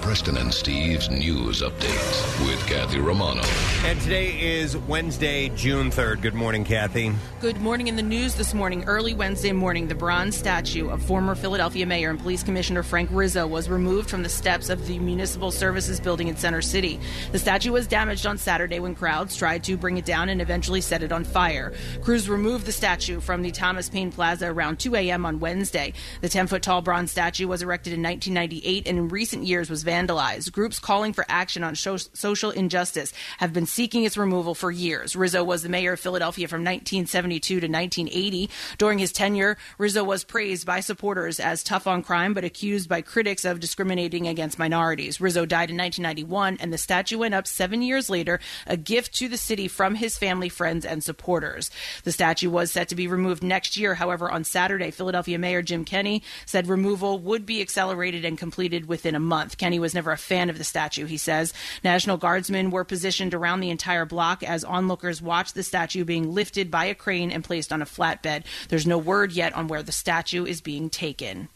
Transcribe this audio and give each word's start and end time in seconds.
Preston 0.00 0.38
and 0.38 0.52
Steve's 0.52 1.10
news 1.10 1.60
update 1.60 2.46
with 2.46 2.66
Kathy 2.66 2.98
Romano. 2.98 3.42
And 3.84 4.00
today 4.00 4.58
is 4.58 4.76
Wednesday, 4.76 5.50
June 5.50 5.90
3rd. 5.90 6.22
Good 6.22 6.34
morning, 6.34 6.64
Kathy. 6.64 7.12
Good 7.40 7.60
morning 7.60 7.86
in 7.86 7.96
the 7.96 8.02
news 8.02 8.34
this 8.34 8.54
morning. 8.54 8.84
Early 8.84 9.12
Wednesday 9.12 9.52
morning, 9.52 9.88
the 9.88 9.94
bronze 9.94 10.36
statue 10.36 10.88
of 10.88 11.02
former 11.02 11.34
Philadelphia 11.34 11.84
Mayor 11.84 12.10
and 12.10 12.18
Police 12.18 12.42
Commissioner 12.42 12.82
Frank 12.82 13.10
Rizzo 13.12 13.46
was 13.46 13.68
removed 13.68 14.08
from 14.08 14.22
the 14.22 14.28
steps 14.28 14.70
of 14.70 14.86
the 14.86 14.98
Municipal 14.98 15.50
Services 15.50 16.00
Building 16.00 16.28
in 16.28 16.36
Center 16.36 16.62
City. 16.62 16.98
The 17.32 17.38
statue 17.38 17.72
was 17.72 17.86
damaged 17.86 18.26
on 18.26 18.38
Saturday 18.38 18.80
when 18.80 18.94
crowds 18.94 19.36
tried 19.36 19.62
to 19.64 19.76
bring 19.76 19.98
it 19.98 20.06
down 20.06 20.30
and 20.30 20.40
eventually 20.40 20.80
set 20.80 21.02
it 21.02 21.12
on 21.12 21.24
fire. 21.24 21.74
Crews 22.02 22.28
removed 22.28 22.64
the 22.64 22.72
statue 22.72 23.20
from 23.20 23.42
the 23.42 23.50
Thomas 23.50 23.90
Paine 23.90 24.10
Plaza 24.10 24.50
around 24.50 24.78
2 24.78 24.96
a.m. 24.96 25.26
on 25.26 25.40
Wednesday. 25.40 25.92
The 26.22 26.28
10 26.28 26.46
foot 26.46 26.62
tall 26.62 26.80
bronze 26.80 27.10
statue 27.10 27.46
was 27.46 27.62
erected 27.62 27.92
in 27.92 28.02
1998 28.02 28.88
and 28.88 28.98
in 28.98 29.08
recent 29.08 29.44
years 29.44 29.68
was 29.68 29.82
vandalized. 29.90 30.52
Groups 30.52 30.78
calling 30.78 31.12
for 31.12 31.24
action 31.28 31.64
on 31.64 31.74
social 31.74 32.50
injustice 32.50 33.12
have 33.38 33.52
been 33.52 33.66
seeking 33.66 34.04
its 34.04 34.16
removal 34.16 34.54
for 34.54 34.70
years. 34.70 35.16
Rizzo 35.16 35.42
was 35.42 35.62
the 35.62 35.68
mayor 35.68 35.94
of 35.94 36.00
Philadelphia 36.00 36.46
from 36.46 36.60
1972 36.60 37.60
to 37.60 37.66
1980. 37.66 38.50
During 38.78 39.00
his 39.00 39.10
tenure, 39.12 39.56
Rizzo 39.78 40.04
was 40.04 40.22
praised 40.22 40.64
by 40.64 40.78
supporters 40.78 41.40
as 41.40 41.64
tough 41.64 41.88
on 41.88 42.02
crime, 42.02 42.34
but 42.34 42.44
accused 42.44 42.88
by 42.88 43.02
critics 43.02 43.44
of 43.44 43.58
discriminating 43.58 44.28
against 44.28 44.58
minorities. 44.58 45.20
Rizzo 45.20 45.44
died 45.44 45.70
in 45.70 45.76
1991, 45.76 46.58
and 46.60 46.72
the 46.72 46.78
statue 46.78 47.18
went 47.18 47.34
up 47.34 47.48
seven 47.48 47.82
years 47.82 48.08
later, 48.08 48.38
a 48.68 48.76
gift 48.76 49.12
to 49.14 49.28
the 49.28 49.36
city 49.36 49.66
from 49.66 49.96
his 49.96 50.16
family, 50.16 50.48
friends, 50.48 50.84
and 50.84 51.02
supporters. 51.02 51.70
The 52.04 52.12
statue 52.12 52.50
was 52.50 52.70
set 52.70 52.88
to 52.90 52.94
be 52.94 53.08
removed 53.08 53.42
next 53.42 53.76
year. 53.76 53.96
However, 53.96 54.30
on 54.30 54.44
Saturday, 54.44 54.92
Philadelphia 54.92 55.38
Mayor 55.38 55.62
Jim 55.62 55.84
Kenney 55.84 56.22
said 56.46 56.68
removal 56.68 57.18
would 57.18 57.44
be 57.44 57.60
accelerated 57.60 58.24
and 58.24 58.38
completed 58.38 58.86
within 58.86 59.16
a 59.16 59.20
month. 59.20 59.58
Kenney 59.58 59.79
was 59.80 59.94
never 59.94 60.12
a 60.12 60.18
fan 60.18 60.50
of 60.50 60.58
the 60.58 60.64
statue, 60.64 61.06
he 61.06 61.16
says. 61.16 61.52
National 61.82 62.16
Guardsmen 62.16 62.70
were 62.70 62.84
positioned 62.84 63.34
around 63.34 63.60
the 63.60 63.70
entire 63.70 64.04
block 64.04 64.42
as 64.42 64.64
onlookers 64.64 65.22
watched 65.22 65.54
the 65.54 65.62
statue 65.62 66.04
being 66.04 66.32
lifted 66.32 66.70
by 66.70 66.84
a 66.86 66.94
crane 66.94 67.30
and 67.30 67.44
placed 67.44 67.72
on 67.72 67.82
a 67.82 67.86
flatbed. 67.86 68.44
There's 68.68 68.86
no 68.86 68.98
word 68.98 69.32
yet 69.32 69.54
on 69.54 69.68
where 69.68 69.82
the 69.82 69.92
statue 69.92 70.44
is 70.44 70.60
being 70.60 70.90
taken. 70.90 71.48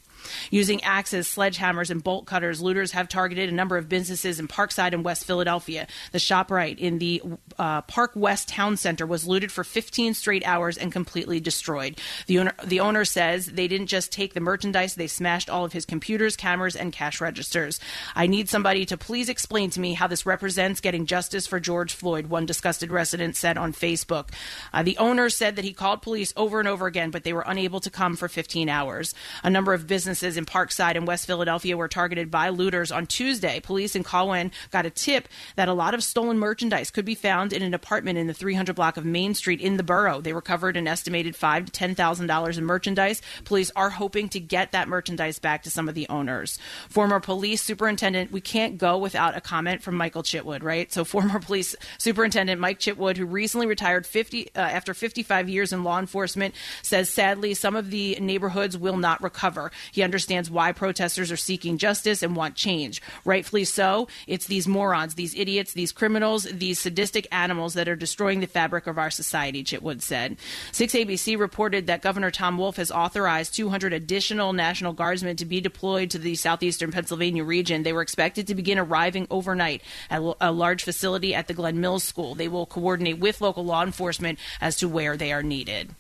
Using 0.51 0.83
axes, 0.85 1.29
sledgehammers, 1.29 1.91
and 1.91 2.03
bolt 2.03 2.27
cutters, 2.27 2.63
looters 2.63 2.93
have 2.93 3.09
targeted 3.09 3.49
a 3.49 3.53
number 3.53 3.77
of 3.77 3.89
businesses 3.89 4.41
in 4.41 4.49
Parkside 4.49 4.93
and 4.93 5.05
West 5.05 5.25
Philadelphia. 5.25 5.87
The 6.13 6.19
ShopRite 6.19 6.79
in 6.79 6.99
the 6.99 7.23
uh, 7.59 7.83
Park 7.83 8.13
West 8.15 8.49
Town 8.49 8.77
Center 8.77 9.07
was 9.07 9.27
looted 9.27 9.53
for 9.53 9.65
15 9.65 10.15
straight 10.15 10.47
hours 10.47 10.79
and 10.79 10.93
completely 10.93 11.41
destroyed. 11.41 12.01
The 12.27 12.39
owner, 12.39 12.53
the 12.65 12.81
owner 12.81 13.05
says 13.05 13.47
they 13.47 13.69
didn't 13.69 13.89
just 13.89 14.13
take 14.13 14.35
the 14.35 14.41
merchandise, 14.41 14.95
they 14.95 15.07
smashed 15.07 15.51
all 15.51 15.65
of 15.65 15.73
his 15.73 15.85
computers, 15.85 16.37
cameras, 16.37 16.77
and 16.77 16.93
cash 16.93 17.21
registers. 17.21 17.79
I 18.15 18.27
need 18.27 18.49
somebody 18.49 18.87
to 18.87 18.97
please 18.97 19.29
explain 19.29 19.71
to 19.71 19.81
me 19.81 19.95
how 19.95 20.07
this 20.07 20.27
represents 20.27 20.81
getting 20.81 21.07
justice 21.07 21.47
for 21.47 21.61
George 21.61 21.93
Floyd, 21.93 22.27
one 22.27 22.47
disgusted 22.47 22.91
resident 22.91 23.37
said 23.37 23.59
on 23.59 23.73
Facebook. 23.73 24.31
Uh, 24.73 24.83
the 24.83 24.99
owner 24.99 25.29
said 25.29 25.57
that 25.57 25.65
he 25.65 25.73
called 25.73 26.03
police 26.03 26.33
over 26.37 26.59
and 26.59 26.69
over 26.69 26.87
again, 26.87 27.11
but 27.11 27.25
they 27.25 27.33
were 27.33 27.45
unable 27.47 27.81
to 27.81 27.91
come 27.91 28.17
for 28.17 28.29
15 28.29 28.69
hours. 28.69 29.15
A 29.43 29.51
number 29.51 29.75
of 29.75 29.87
businesses 29.87 30.14
businesses 30.15 30.37
in 30.37 30.47
Parkside 30.47 30.95
and 30.95 31.09
West 31.09 31.27
Philadelphia 31.27 31.77
were 31.77 31.89
targeted 31.89 32.31
by 32.31 32.49
looters 32.49 32.93
on 32.93 33.05
Tuesday. 33.05 33.59
Police 33.59 33.97
in 33.97 34.05
Colwyn 34.05 34.53
got 34.71 34.87
a 34.87 34.91
tip 34.91 35.27
that 35.57 35.69
a 35.69 35.73
lot 35.73 35.93
of 35.93 36.05
stolen 36.05 36.39
merchandise 36.39 36.93
could 36.93 37.05
be 37.05 37.17
found 37.17 37.53
in 37.53 37.63
an 37.63 37.75
apartment 37.75 38.17
in 38.17 38.29
the 38.29 38.33
300 38.33 38.77
block 38.77 38.97
of 38.97 39.05
Main 39.05 39.35
Street 39.35 39.61
in 39.61 39.77
the 39.77 39.83
borough. 39.83 40.21
They 40.21 40.33
recovered 40.33 40.77
an 40.77 40.87
estimated 40.87 41.35
five 41.35 41.65
to 41.65 41.73
ten 41.73 41.97
thousand 41.97 42.29
dollars 42.29 42.59
in 42.59 42.65
merchandise. 42.65 43.23
Police 43.45 43.73
are 43.75 43.91
hoping 43.91 44.29
to 44.29 44.39
get 44.39 44.71
that 44.71 44.87
merchandise 44.87 45.41
back 45.41 45.65
to 45.65 45.71
some 45.71 45.89
of 45.89 45.97
the 45.97 46.09
owners. 46.09 46.61
Former 46.89 47.19
police 47.19 47.61
superintendent, 47.61 48.31
we 48.31 48.41
can't 48.41 48.79
go 48.79 48.97
without 48.97 49.37
a 49.37 49.41
comment 49.41 49.83
from 49.83 49.97
Michael 49.97 50.23
Chitwood, 50.23 50.63
right? 50.63 50.93
So 50.93 51.05
former 51.05 51.41
police 51.41 51.75
superintendent 51.99 52.61
Mike 52.61 52.79
Chitwood, 52.79 53.17
who 53.17 53.27
recently 53.27 53.67
retired 53.67 54.07
50 54.07 54.51
uh, 54.55 54.61
after 54.61 54.95
55 54.95 55.49
years 55.49 55.73
in 55.73 55.83
law 55.83 55.99
enforcement, 55.99 56.55
says 56.83 57.11
sadly 57.11 57.53
some 57.55 57.75
of 57.75 57.91
the 57.91 58.17
neighborhoods 58.21 58.79
will 58.79 58.97
not 58.97 59.21
recover. 59.21 59.73
He 59.91 60.04
understands 60.05 60.51
why 60.51 60.71
protesters 60.71 61.33
are 61.33 61.37
seeking 61.37 61.79
justice 61.79 62.23
and 62.23 62.37
want 62.37 62.55
change. 62.55 63.03
Rightfully 63.25 63.65
so. 63.65 64.07
It's 64.29 64.47
these 64.47 64.69
morons, 64.69 65.17
these 65.17 65.35
idiots, 65.35 65.73
these 65.73 65.91
criminals, 65.91 66.45
these 66.45 66.79
sadistic 66.79 67.27
animals 67.33 67.75
that 67.75 67.89
are 67.89 67.97
destroying 67.97 68.41
the 68.41 68.47
fabric 68.47 68.87
of 68.87 68.99
our 68.99 69.11
society, 69.11 69.65
Chitwood 69.65 70.03
said. 70.03 70.37
6ABC 70.73 71.39
reported 71.39 71.87
that 71.87 72.03
Governor 72.03 72.31
Tom 72.31 72.59
Wolf 72.59 72.77
has 72.77 72.93
authorized 72.93 73.55
200 73.55 73.93
additional 73.93 74.53
National 74.53 74.93
Guardsmen 74.93 75.37
to 75.37 75.47
be 75.47 75.61
deployed 75.61 76.11
to 76.11 76.19
the 76.19 76.35
southeastern 76.35 76.93
Pennsylvania 76.93 77.43
region. 77.43 77.83
They 77.83 77.93
were 77.93 78.03
expected 78.03 78.47
to 78.47 78.55
begin 78.55 78.79
arriving 78.79 79.27
overnight 79.31 79.83
at 80.11 80.23
a 80.41 80.53
large 80.53 80.85
facility 80.85 81.35
at 81.35 81.49
the 81.49 81.55
Glen 81.55 81.81
Mills 81.81 82.05
School. 82.05 82.35
They 82.35 82.49
will 82.49 82.67
coordinate 82.67 83.19
with 83.19 83.41
local 83.41 83.65
law 83.65 83.83
enforcement 83.83 84.39
as 84.61 84.77
to 84.77 84.89
where 84.89 85.17
they 85.17 85.33
are 85.33 85.43
needed. 85.43 85.95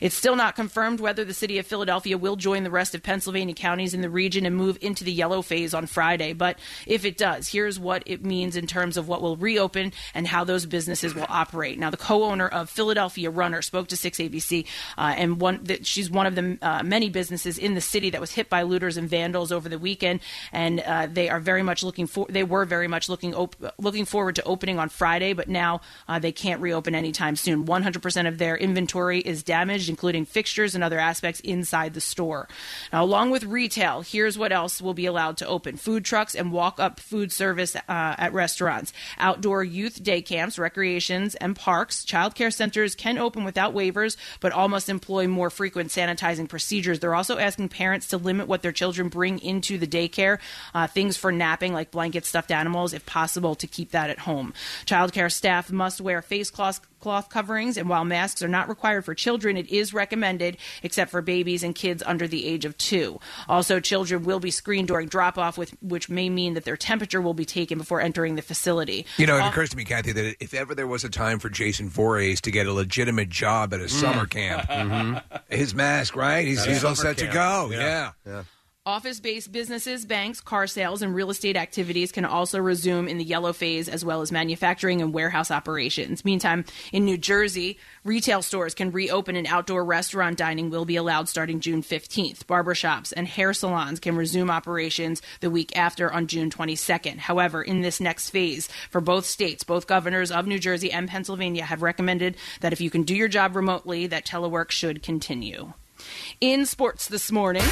It's 0.00 0.14
still 0.14 0.36
not 0.36 0.56
confirmed 0.56 1.00
whether 1.00 1.24
the 1.24 1.34
city 1.34 1.58
of 1.58 1.66
Philadelphia 1.66 2.16
will 2.16 2.36
join 2.36 2.64
the 2.64 2.70
rest 2.70 2.94
of 2.94 3.02
Pennsylvania 3.02 3.54
counties 3.54 3.94
in 3.94 4.00
the 4.00 4.10
region 4.10 4.46
and 4.46 4.56
move 4.56 4.78
into 4.80 5.04
the 5.04 5.12
yellow 5.12 5.42
phase 5.42 5.74
on 5.74 5.86
Friday. 5.86 6.32
But 6.32 6.58
if 6.86 7.04
it 7.04 7.16
does, 7.16 7.48
here's 7.48 7.78
what 7.78 8.02
it 8.06 8.24
means 8.24 8.56
in 8.56 8.66
terms 8.66 8.96
of 8.96 9.08
what 9.08 9.22
will 9.22 9.36
reopen 9.36 9.92
and 10.14 10.26
how 10.26 10.44
those 10.44 10.66
businesses 10.66 11.14
will 11.14 11.26
operate. 11.28 11.78
Now, 11.78 11.90
the 11.90 11.96
co-owner 11.96 12.48
of 12.48 12.70
Philadelphia 12.70 13.30
Runner 13.30 13.62
spoke 13.62 13.88
to 13.88 13.96
6ABC, 13.96 14.66
uh, 14.96 15.14
and 15.16 15.40
one 15.40 15.60
that 15.64 15.86
she's 15.86 16.10
one 16.10 16.26
of 16.26 16.34
the 16.34 16.58
uh, 16.62 16.82
many 16.82 17.10
businesses 17.10 17.58
in 17.58 17.74
the 17.74 17.80
city 17.80 18.10
that 18.10 18.20
was 18.20 18.32
hit 18.32 18.48
by 18.48 18.62
looters 18.62 18.96
and 18.96 19.08
vandals 19.08 19.52
over 19.52 19.68
the 19.68 19.78
weekend, 19.78 20.20
and 20.52 20.80
uh, 20.80 21.06
they 21.10 21.28
are 21.28 21.40
very 21.40 21.62
much 21.62 21.82
looking 21.82 22.06
for. 22.06 22.26
They 22.28 22.44
were 22.44 22.64
very 22.64 22.88
much 22.88 23.08
looking 23.08 23.34
op- 23.34 23.56
looking 23.78 24.04
forward 24.04 24.36
to 24.36 24.42
opening 24.44 24.78
on 24.78 24.88
Friday, 24.88 25.32
but 25.32 25.48
now 25.48 25.80
uh, 26.08 26.18
they 26.18 26.32
can't 26.32 26.60
reopen 26.60 26.94
anytime 26.94 27.36
soon. 27.36 27.66
100% 27.66 28.28
of 28.28 28.38
their 28.38 28.56
inventory 28.56 29.20
is 29.20 29.42
damaged 29.42 29.63
damaged, 29.64 29.88
including 29.88 30.26
fixtures 30.26 30.74
and 30.74 30.84
other 30.84 30.98
aspects 30.98 31.40
inside 31.40 31.94
the 31.94 32.00
store. 32.00 32.46
Now, 32.92 33.02
along 33.02 33.30
with 33.30 33.44
retail, 33.44 34.02
here's 34.02 34.36
what 34.36 34.52
else 34.52 34.82
will 34.82 34.92
be 34.92 35.06
allowed 35.06 35.38
to 35.38 35.46
open 35.46 35.78
food 35.78 36.04
trucks 36.04 36.34
and 36.34 36.52
walk 36.52 36.78
up 36.78 37.00
food 37.00 37.32
service 37.32 37.74
uh, 37.74 37.80
at 37.88 38.34
restaurants, 38.34 38.92
outdoor 39.16 39.64
youth 39.64 40.02
day 40.02 40.20
camps, 40.20 40.58
recreations, 40.58 41.34
and 41.36 41.56
parks. 41.56 42.04
Childcare 42.04 42.52
centers 42.52 42.94
can 42.94 43.16
open 43.16 43.42
without 43.42 43.74
waivers, 43.74 44.18
but 44.40 44.52
all 44.52 44.68
must 44.68 44.90
employ 44.90 45.26
more 45.26 45.48
frequent 45.48 45.88
sanitizing 45.88 46.46
procedures. 46.46 47.00
They're 47.00 47.14
also 47.14 47.38
asking 47.38 47.70
parents 47.70 48.08
to 48.08 48.18
limit 48.18 48.46
what 48.46 48.60
their 48.60 48.72
children 48.72 49.08
bring 49.08 49.38
into 49.38 49.78
the 49.78 49.86
daycare, 49.86 50.40
uh, 50.74 50.88
things 50.88 51.16
for 51.16 51.32
napping 51.32 51.72
like 51.72 51.90
blankets, 51.90 52.28
stuffed 52.28 52.50
animals, 52.50 52.92
if 52.92 53.06
possible, 53.06 53.54
to 53.54 53.66
keep 53.66 53.92
that 53.92 54.10
at 54.10 54.18
home. 54.18 54.52
Childcare 54.84 55.32
staff 55.32 55.72
must 55.72 56.02
wear 56.02 56.20
face 56.20 56.50
cloths 56.50 56.82
cloth 57.04 57.28
coverings, 57.28 57.76
and 57.76 57.86
while 57.86 58.02
masks 58.02 58.42
are 58.42 58.48
not 58.48 58.66
required 58.66 59.04
for 59.04 59.14
children, 59.14 59.58
it 59.58 59.68
is 59.68 59.92
recommended 59.92 60.56
except 60.82 61.10
for 61.10 61.20
babies 61.20 61.62
and 61.62 61.74
kids 61.74 62.02
under 62.06 62.26
the 62.26 62.46
age 62.46 62.64
of 62.64 62.76
two. 62.78 63.20
Also, 63.46 63.78
children 63.78 64.24
will 64.24 64.40
be 64.40 64.50
screened 64.50 64.88
during 64.88 65.06
drop 65.06 65.36
off, 65.36 65.58
which 65.82 66.08
may 66.08 66.30
mean 66.30 66.54
that 66.54 66.64
their 66.64 66.78
temperature 66.78 67.20
will 67.20 67.34
be 67.34 67.44
taken 67.44 67.76
before 67.76 68.00
entering 68.00 68.36
the 68.36 68.42
facility. 68.42 69.04
You 69.18 69.26
know, 69.26 69.36
it 69.36 69.42
Uh, 69.42 69.48
occurs 69.50 69.68
to 69.68 69.76
me, 69.76 69.84
Kathy, 69.84 70.12
that 70.12 70.36
if 70.40 70.54
ever 70.54 70.74
there 70.74 70.86
was 70.86 71.04
a 71.04 71.10
time 71.10 71.38
for 71.40 71.50
Jason 71.50 71.90
Voorhees 71.90 72.40
to 72.40 72.50
get 72.50 72.66
a 72.66 72.72
legitimate 72.72 73.28
job 73.28 73.74
at 73.74 73.80
a 73.80 73.88
summer 73.90 74.24
camp, 74.26 74.66
his 75.50 75.74
mask, 75.74 76.16
right? 76.16 76.46
He's, 76.46 76.62
At 76.62 76.68
he's 76.68 76.84
all 76.84 76.94
summer 76.94 77.10
set 77.10 77.18
to 77.18 77.24
camp. 77.26 77.34
go. 77.34 77.76
Yeah. 77.76 78.12
Yeah. 78.26 78.42
Office 78.86 79.18
based 79.18 79.50
businesses, 79.50 80.04
banks, 80.04 80.42
car 80.42 80.66
sales, 80.66 81.00
and 81.00 81.14
real 81.14 81.30
estate 81.30 81.56
activities 81.56 82.12
can 82.12 82.26
also 82.26 82.58
resume 82.58 83.08
in 83.08 83.16
the 83.16 83.24
yellow 83.24 83.54
phase, 83.54 83.88
as 83.88 84.04
well 84.04 84.20
as 84.20 84.30
manufacturing 84.30 85.00
and 85.00 85.14
warehouse 85.14 85.50
operations. 85.50 86.22
Meantime, 86.22 86.66
in 86.92 87.06
New 87.06 87.16
Jersey, 87.16 87.78
retail 88.04 88.42
stores 88.42 88.74
can 88.74 88.92
reopen 88.92 89.36
and 89.36 89.46
outdoor 89.46 89.86
restaurant 89.86 90.36
dining 90.36 90.68
will 90.68 90.84
be 90.84 90.96
allowed 90.96 91.30
starting 91.30 91.60
June 91.60 91.80
15th. 91.80 92.44
Barbershops 92.44 93.14
and 93.16 93.26
hair 93.26 93.54
salons 93.54 94.00
can 94.00 94.16
resume 94.16 94.50
operations 94.50 95.22
the 95.40 95.48
week 95.48 95.74
after 95.74 96.12
on 96.12 96.26
June 96.26 96.50
22nd. 96.50 97.16
However, 97.20 97.62
in 97.62 97.80
this 97.80 98.02
next 98.02 98.28
phase, 98.28 98.68
for 98.90 99.00
both 99.00 99.24
states, 99.24 99.64
both 99.64 99.86
governors 99.86 100.30
of 100.30 100.46
New 100.46 100.58
Jersey 100.58 100.92
and 100.92 101.08
Pennsylvania 101.08 101.64
have 101.64 101.80
recommended 101.80 102.36
that 102.60 102.74
if 102.74 102.82
you 102.82 102.90
can 102.90 103.04
do 103.04 103.16
your 103.16 103.28
job 103.28 103.56
remotely, 103.56 104.08
that 104.08 104.26
telework 104.26 104.70
should 104.70 105.02
continue. 105.02 105.72
In 106.42 106.66
sports 106.66 107.08
this 107.08 107.32
morning. 107.32 107.62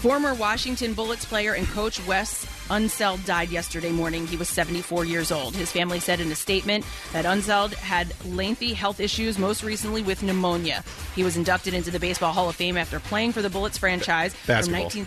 Former 0.00 0.32
Washington 0.32 0.94
Bullets 0.94 1.26
player 1.26 1.52
and 1.52 1.66
coach 1.68 2.00
Wes 2.06 2.46
Unseld 2.70 3.22
died 3.26 3.50
yesterday 3.50 3.90
morning. 3.90 4.26
He 4.26 4.38
was 4.38 4.48
74 4.48 5.04
years 5.04 5.30
old. 5.30 5.54
His 5.54 5.70
family 5.70 6.00
said 6.00 6.20
in 6.20 6.32
a 6.32 6.34
statement 6.34 6.86
that 7.12 7.26
Unseld 7.26 7.74
had 7.74 8.14
lengthy 8.24 8.72
health 8.72 8.98
issues, 8.98 9.38
most 9.38 9.62
recently 9.62 10.00
with 10.02 10.22
pneumonia. 10.22 10.82
He 11.14 11.22
was 11.22 11.36
inducted 11.36 11.74
into 11.74 11.90
the 11.90 12.00
Baseball 12.00 12.32
Hall 12.32 12.48
of 12.48 12.56
Fame 12.56 12.78
after 12.78 12.98
playing 12.98 13.32
for 13.32 13.42
the 13.42 13.50
Bullets 13.50 13.76
franchise 13.76 14.34
Basketball. 14.46 14.88
from 14.88 15.00
19. 15.00 15.06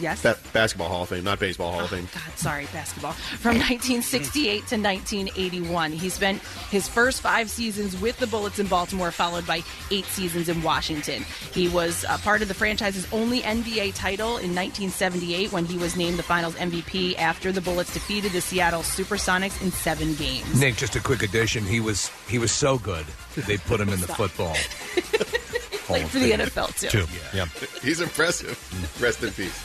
Yes. 0.00 0.22
Ba- 0.22 0.38
basketball 0.52 0.88
Hall 0.88 1.02
of 1.02 1.08
Fame, 1.08 1.24
not 1.24 1.38
baseball 1.38 1.72
Hall 1.72 1.82
of 1.82 1.90
Fame. 1.90 2.08
God, 2.12 2.38
sorry, 2.38 2.66
basketball. 2.72 3.12
From 3.12 3.56
1968 3.58 4.44
to 4.68 4.76
1981. 4.76 5.92
He 5.92 6.08
spent 6.08 6.40
his 6.70 6.88
first 6.88 7.20
five 7.20 7.48
seasons 7.50 8.00
with 8.00 8.18
the 8.18 8.26
Bullets 8.26 8.58
in 8.58 8.66
Baltimore, 8.66 9.10
followed 9.10 9.46
by 9.46 9.62
eight 9.90 10.04
seasons 10.06 10.48
in 10.48 10.62
Washington. 10.62 11.24
He 11.52 11.68
was 11.68 12.04
uh, 12.04 12.18
part 12.18 12.42
of 12.42 12.48
the 12.48 12.54
franchise's 12.54 13.06
only 13.12 13.40
NBA 13.40 13.94
title 13.94 14.38
in 14.38 14.54
1978 14.54 15.52
when 15.52 15.64
he 15.64 15.78
was 15.78 15.96
named 15.96 16.18
the 16.18 16.22
finals 16.22 16.54
MVP 16.56 17.18
after 17.18 17.52
the 17.52 17.60
Bullets 17.60 17.92
defeated 17.92 18.32
the 18.32 18.40
Seattle 18.40 18.82
Supersonics 18.82 19.62
in 19.62 19.70
seven 19.70 20.14
games. 20.14 20.60
Nick, 20.60 20.76
just 20.76 20.96
a 20.96 21.00
quick 21.00 21.22
addition. 21.22 21.64
He 21.64 21.80
was 21.80 22.10
he 22.28 22.38
was 22.38 22.52
so 22.52 22.78
good 22.78 23.06
they 23.46 23.56
put 23.56 23.80
him 23.80 23.88
in 23.88 24.00
the 24.00 24.08
football. 24.08 24.56
Played 25.84 26.08
for 26.08 26.18
the 26.18 26.32
NFL, 26.32 26.78
too. 26.78 26.88
Two. 26.88 27.06
Yeah. 27.34 27.46
He's 27.82 28.00
impressive. 28.00 28.58
Rest 29.00 29.22
in 29.22 29.32
peace. 29.32 29.60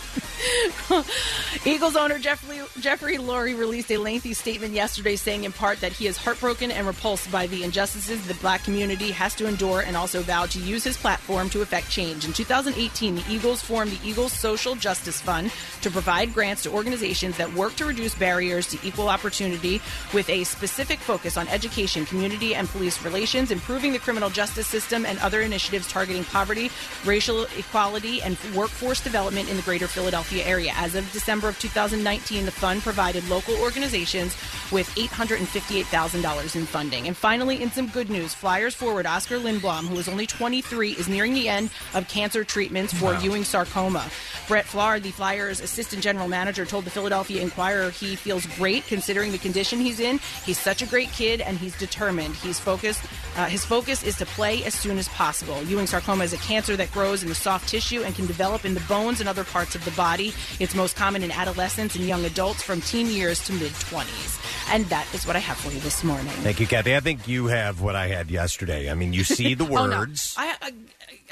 Eagles 1.65 1.95
owner 1.95 2.19
Jeffrey, 2.19 2.59
Jeffrey 2.79 3.17
Lurie 3.17 3.57
released 3.57 3.91
a 3.91 3.97
lengthy 3.97 4.33
statement 4.33 4.73
yesterday 4.73 5.15
saying, 5.15 5.45
in 5.45 5.51
part, 5.51 5.79
that 5.81 5.93
he 5.93 6.07
is 6.07 6.17
heartbroken 6.17 6.71
and 6.71 6.85
repulsed 6.85 7.31
by 7.31 7.47
the 7.47 7.63
injustices 7.63 8.25
the 8.27 8.33
black 8.35 8.63
community 8.63 9.11
has 9.11 9.33
to 9.35 9.47
endure 9.47 9.81
and 9.81 9.95
also 9.95 10.21
vowed 10.21 10.51
to 10.51 10.59
use 10.59 10.83
his 10.83 10.97
platform 10.97 11.49
to 11.49 11.61
effect 11.61 11.89
change. 11.89 12.25
In 12.25 12.33
2018, 12.33 13.15
the 13.15 13.23
Eagles 13.29 13.61
formed 13.61 13.91
the 13.91 14.07
Eagles 14.07 14.33
Social 14.33 14.75
Justice 14.75 15.21
Fund 15.21 15.51
to 15.81 15.89
provide 15.89 16.33
grants 16.33 16.63
to 16.63 16.71
organizations 16.71 17.37
that 17.37 17.53
work 17.53 17.75
to 17.75 17.85
reduce 17.85 18.13
barriers 18.15 18.67
to 18.67 18.79
equal 18.85 19.09
opportunity 19.09 19.81
with 20.13 20.29
a 20.29 20.43
specific 20.43 20.99
focus 20.99 21.37
on 21.37 21.47
education, 21.47 22.05
community 22.05 22.55
and 22.55 22.67
police 22.69 23.01
relations, 23.03 23.51
improving 23.51 23.93
the 23.93 23.99
criminal 23.99 24.29
justice 24.29 24.67
system, 24.67 25.05
and 25.05 25.17
other 25.19 25.41
initiatives 25.41 25.87
targeting 25.87 26.08
poverty, 26.25 26.69
racial 27.05 27.43
equality, 27.57 28.21
and 28.21 28.37
workforce 28.55 29.01
development 29.01 29.49
in 29.49 29.57
the 29.57 29.63
greater 29.63 29.87
Philadelphia 29.87 30.43
area. 30.45 30.71
As 30.75 30.95
of 30.95 31.09
December 31.11 31.49
of 31.49 31.59
2019, 31.59 32.45
the 32.45 32.51
fund 32.51 32.81
provided 32.81 33.27
local 33.29 33.55
organizations 33.57 34.35
with 34.71 34.87
$858,000 34.95 36.55
in 36.55 36.65
funding. 36.65 37.07
And 37.07 37.15
finally, 37.15 37.61
in 37.61 37.71
some 37.71 37.87
good 37.87 38.09
news, 38.09 38.33
Flyers 38.33 38.75
forward 38.75 39.05
Oskar 39.05 39.37
Lindblom, 39.37 39.87
who 39.87 39.97
is 39.97 40.07
only 40.07 40.25
23, 40.25 40.91
is 40.91 41.07
nearing 41.07 41.33
the 41.33 41.49
end 41.49 41.69
of 41.93 42.07
cancer 42.07 42.43
treatments 42.43 42.93
for 42.93 43.13
Ewing 43.15 43.43
sarcoma. 43.43 44.09
Brent 44.47 44.65
Flahr, 44.65 45.01
the 45.01 45.11
Flyers 45.11 45.59
assistant 45.59 46.01
general 46.01 46.27
manager, 46.27 46.65
told 46.65 46.85
the 46.85 46.89
Philadelphia 46.89 47.41
Inquirer 47.41 47.91
he 47.91 48.15
feels 48.15 48.45
great 48.57 48.85
considering 48.87 49.31
the 49.31 49.37
condition 49.37 49.79
he's 49.79 49.99
in. 49.99 50.19
He's 50.45 50.59
such 50.59 50.81
a 50.81 50.85
great 50.85 51.11
kid 51.11 51.41
and 51.41 51.57
he's 51.57 51.77
determined. 51.77 52.35
He's 52.35 52.59
focused. 52.59 53.03
Uh, 53.35 53.45
his 53.45 53.65
focus 53.65 54.03
is 54.03 54.17
to 54.17 54.25
play 54.25 54.63
as 54.63 54.73
soon 54.73 54.97
as 54.97 55.07
possible. 55.09 55.61
Ewing 55.63 55.87
sarcoma 55.87 55.98
is 55.99 56.33
a 56.33 56.37
cancer 56.37 56.75
that 56.75 56.91
grows 56.91 57.21
in 57.23 57.29
the 57.29 57.35
soft 57.35 57.67
tissue 57.69 58.01
and 58.03 58.15
can 58.15 58.25
develop 58.25 58.65
in 58.65 58.73
the 58.73 58.79
bones 58.81 59.19
and 59.19 59.29
other 59.29 59.43
parts 59.43 59.75
of 59.75 59.85
the 59.85 59.91
body. 59.91 60.33
It's 60.59 60.73
most 60.73 60.95
common 60.95 61.21
in 61.23 61.31
adolescents 61.31 61.95
and 61.95 62.05
young 62.05 62.25
adults 62.25 62.63
from 62.63 62.81
teen 62.81 63.05
years 63.07 63.43
to 63.45 63.53
mid 63.53 63.71
20s. 63.73 64.73
And 64.73 64.85
that 64.85 65.07
is 65.13 65.27
what 65.27 65.35
I 65.35 65.39
have 65.39 65.57
for 65.57 65.71
you 65.71 65.79
this 65.81 66.03
morning. 66.03 66.27
Thank 66.41 66.59
you, 66.59 66.65
Kathy. 66.67 66.95
I 66.95 66.99
think 66.99 67.27
you 67.27 67.47
have 67.47 67.81
what 67.81 67.95
I 67.95 68.07
had 68.07 68.31
yesterday. 68.31 68.89
I 68.89 68.95
mean, 68.95 69.13
you 69.13 69.23
see 69.23 69.53
the 69.53 69.63
Oh, 69.69 69.85
no. 69.85 69.99
words. 69.99 70.33
I, 70.37 70.55
I 70.61 70.71